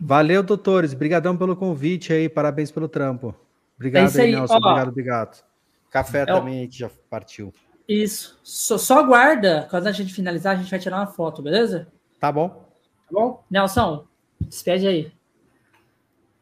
Valeu, 0.00 0.42
doutores. 0.42 0.92
Obrigadão 0.92 1.36
pelo 1.36 1.56
convite 1.56 2.12
aí. 2.12 2.28
Parabéns 2.28 2.70
pelo 2.70 2.88
trampo. 2.88 3.34
Obrigado, 3.76 4.16
é 4.18 4.22
aí, 4.22 4.32
Nelson. 4.32 4.54
Ó, 4.54 4.56
obrigado, 4.56 4.88
obrigado. 4.88 5.44
Café 5.90 6.20
é 6.20 6.26
também, 6.26 6.58
a 6.58 6.62
gente 6.62 6.78
já 6.78 6.90
partiu. 7.08 7.52
Isso. 7.88 8.38
Só, 8.42 8.76
só 8.76 9.02
guarda, 9.02 9.66
quando 9.70 9.86
a 9.86 9.92
gente 9.92 10.12
finalizar, 10.12 10.54
a 10.54 10.58
gente 10.58 10.70
vai 10.70 10.78
tirar 10.78 10.98
uma 10.98 11.06
foto, 11.06 11.40
beleza? 11.40 11.88
Tá 12.20 12.30
bom. 12.30 12.48
Tá 12.48 13.12
bom? 13.12 13.42
Nelson, 13.50 14.04
despede 14.40 14.86
aí. 14.86 15.12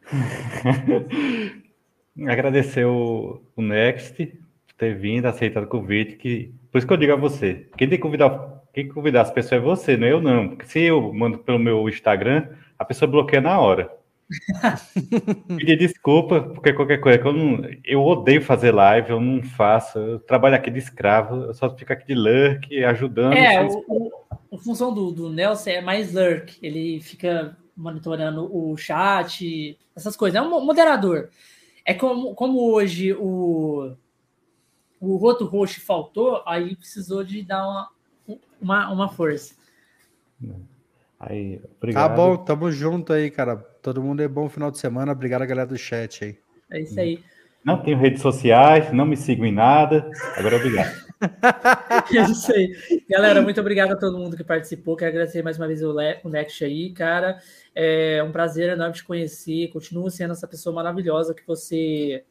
Agradecer 2.27 2.85
o, 2.87 3.43
o 3.55 3.63
Next 3.63 4.27
por 4.27 4.75
ter 4.77 4.99
vindo, 4.99 5.27
aceitado 5.27 5.65
o 5.65 5.69
convite. 5.69 6.17
Que, 6.17 6.53
por 6.73 6.79
isso 6.79 6.87
que 6.87 6.93
eu 6.93 6.97
digo 6.97 7.13
a 7.13 7.17
você: 7.17 7.69
quem 7.77 7.89
tem 7.89 7.99
que 7.99 8.03
convidar, 8.03 8.63
quem 8.73 8.89
convidar 8.89 9.23
as 9.23 9.31
pessoas 9.31 9.61
é 9.61 9.65
você, 9.65 9.97
não 9.97 10.07
é 10.07 10.13
eu, 10.13 10.21
não. 10.21 10.49
Porque 10.49 10.67
se 10.67 10.81
eu 10.81 11.13
mando 11.13 11.39
pelo 11.39 11.59
meu 11.59 11.89
Instagram, 11.89 12.49
a 12.79 12.85
pessoa 12.85 13.11
bloqueia 13.11 13.41
na 13.41 13.59
hora. 13.59 13.91
Pedir 15.57 15.79
desculpa, 15.79 16.41
porque 16.41 16.73
qualquer 16.73 16.99
coisa, 16.99 17.21
eu, 17.21 17.33
não, 17.33 17.61
eu 17.85 18.03
odeio 18.03 18.43
fazer 18.43 18.73
live, 18.73 19.11
eu 19.11 19.21
não 19.21 19.43
faço, 19.43 19.99
eu 19.99 20.19
trabalho 20.19 20.57
aqui 20.57 20.71
de 20.71 20.79
escravo, 20.79 21.45
eu 21.45 21.55
só 21.55 21.75
fico 21.77 21.93
aqui 21.93 22.07
de 22.07 22.15
lurk, 22.15 22.85
ajudando. 22.85 23.35
É, 23.35 23.63
o, 23.63 23.85
o, 23.87 24.11
a 24.53 24.59
função 24.59 24.93
do, 24.93 25.13
do 25.13 25.31
Nelson 25.31 25.71
é 25.71 25.81
mais 25.81 26.13
lurk, 26.13 26.59
ele 26.61 27.01
fica 27.01 27.57
monitorando 27.77 28.51
o 28.53 28.77
chat, 28.77 29.79
essas 29.95 30.17
coisas. 30.17 30.37
É 30.37 30.43
um 30.43 30.65
moderador. 30.65 31.29
É 31.85 31.95
como, 31.95 32.35
como 32.35 32.73
hoje 32.73 33.13
o, 33.13 33.93
o 35.01 35.17
Roto 35.17 35.45
Roxo 35.45 35.81
faltou, 35.81 36.43
aí 36.47 36.75
precisou 36.75 37.23
de 37.23 37.43
dar 37.43 37.65
uma, 37.69 37.91
uma, 38.61 38.93
uma 38.93 39.09
força. 39.09 39.55
Aí, 41.19 41.61
obrigado. 41.77 42.09
Tá 42.09 42.15
bom, 42.15 42.37
tamo 42.37 42.71
junto 42.71 43.13
aí, 43.13 43.31
cara. 43.31 43.57
Todo 43.57 44.03
mundo 44.03 44.23
é 44.23 44.29
bom 44.29 44.49
final 44.49 44.71
de 44.71 44.79
semana. 44.79 45.13
Obrigado 45.13 45.43
a 45.43 45.47
galera 45.47 45.69
do 45.69 45.79
chat 45.79 46.25
aí. 46.25 46.39
É 46.71 46.81
isso 46.81 46.99
aí. 46.99 47.21
Não 47.65 47.83
tenho 47.83 47.99
redes 47.99 48.23
sociais, 48.23 48.93
não 48.93 49.05
me 49.05 49.17
sigam 49.17 49.45
em 49.45 49.53
nada. 49.53 50.09
Agora 50.37 50.57
obrigado. 50.57 51.07
é 52.15 52.31
isso 52.31 52.53
aí. 52.53 52.71
Galera, 53.11 53.43
muito 53.43 53.61
obrigado 53.61 53.93
a 53.93 53.97
todo 53.97 54.19
mundo 54.19 54.37
que 54.37 54.45
participou. 54.45 54.95
Quero 54.95 55.11
agradecer 55.11 55.43
mais 55.43 55.57
uma 55.57 55.67
vez 55.67 55.83
o, 55.83 55.93
Le 55.93 56.21
o 56.23 56.29
Next 56.29 56.65
aí, 56.65 56.93
cara. 56.93 57.39
É 57.75 58.23
um 58.23 58.31
prazer 58.31 58.69
enorme 58.71 58.95
te 58.95 59.03
conhecer. 59.03 59.69
Continua 59.73 60.11
sendo 60.11 60.33
essa 60.33 60.47
pessoa 60.47 60.75
maravilhosa 60.75 61.35
que 61.35 61.45
você 61.45 62.25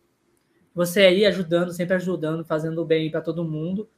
você 0.73 1.01
aí 1.01 1.25
ajudando, 1.25 1.71
sempre 1.71 1.95
ajudando, 1.95 2.45
fazendo 2.45 2.85
bem 2.85 3.11
para 3.11 3.21
todo 3.21 3.43
mundo. 3.43 3.89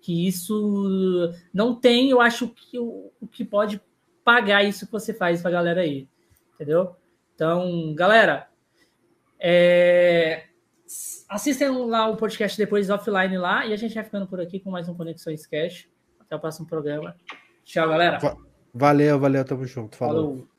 Que 0.00 0.26
isso 0.26 1.30
não 1.52 1.74
tem, 1.74 2.10
eu 2.10 2.20
acho 2.20 2.48
que 2.48 2.78
o, 2.78 3.10
o 3.20 3.26
que 3.26 3.44
pode 3.44 3.80
pagar 4.26 4.64
isso 4.64 4.86
que 4.86 4.92
você 4.92 5.14
faz 5.14 5.40
para 5.40 5.50
a 5.50 5.52
galera 5.52 5.82
aí, 5.82 6.08
entendeu? 6.52 6.96
Então, 7.32 7.94
galera, 7.94 8.48
é... 9.38 10.46
assistem 11.28 11.68
lá 11.68 12.08
o 12.08 12.16
podcast 12.16 12.58
depois 12.58 12.90
offline 12.90 13.38
lá 13.38 13.64
e 13.64 13.72
a 13.72 13.76
gente 13.76 13.94
vai 13.94 14.02
ficando 14.02 14.26
por 14.26 14.40
aqui 14.40 14.58
com 14.58 14.68
mais 14.68 14.88
um 14.88 14.96
Conexões 14.96 15.46
Cash. 15.46 15.88
Até 16.18 16.34
o 16.34 16.40
próximo 16.40 16.66
programa. 16.66 17.14
Tchau, 17.64 17.88
galera. 17.88 18.18
Valeu, 18.74 19.16
valeu, 19.16 19.44
tamo 19.44 19.64
junto. 19.64 19.96
Falou. 19.96 20.14
Falou. 20.14 20.55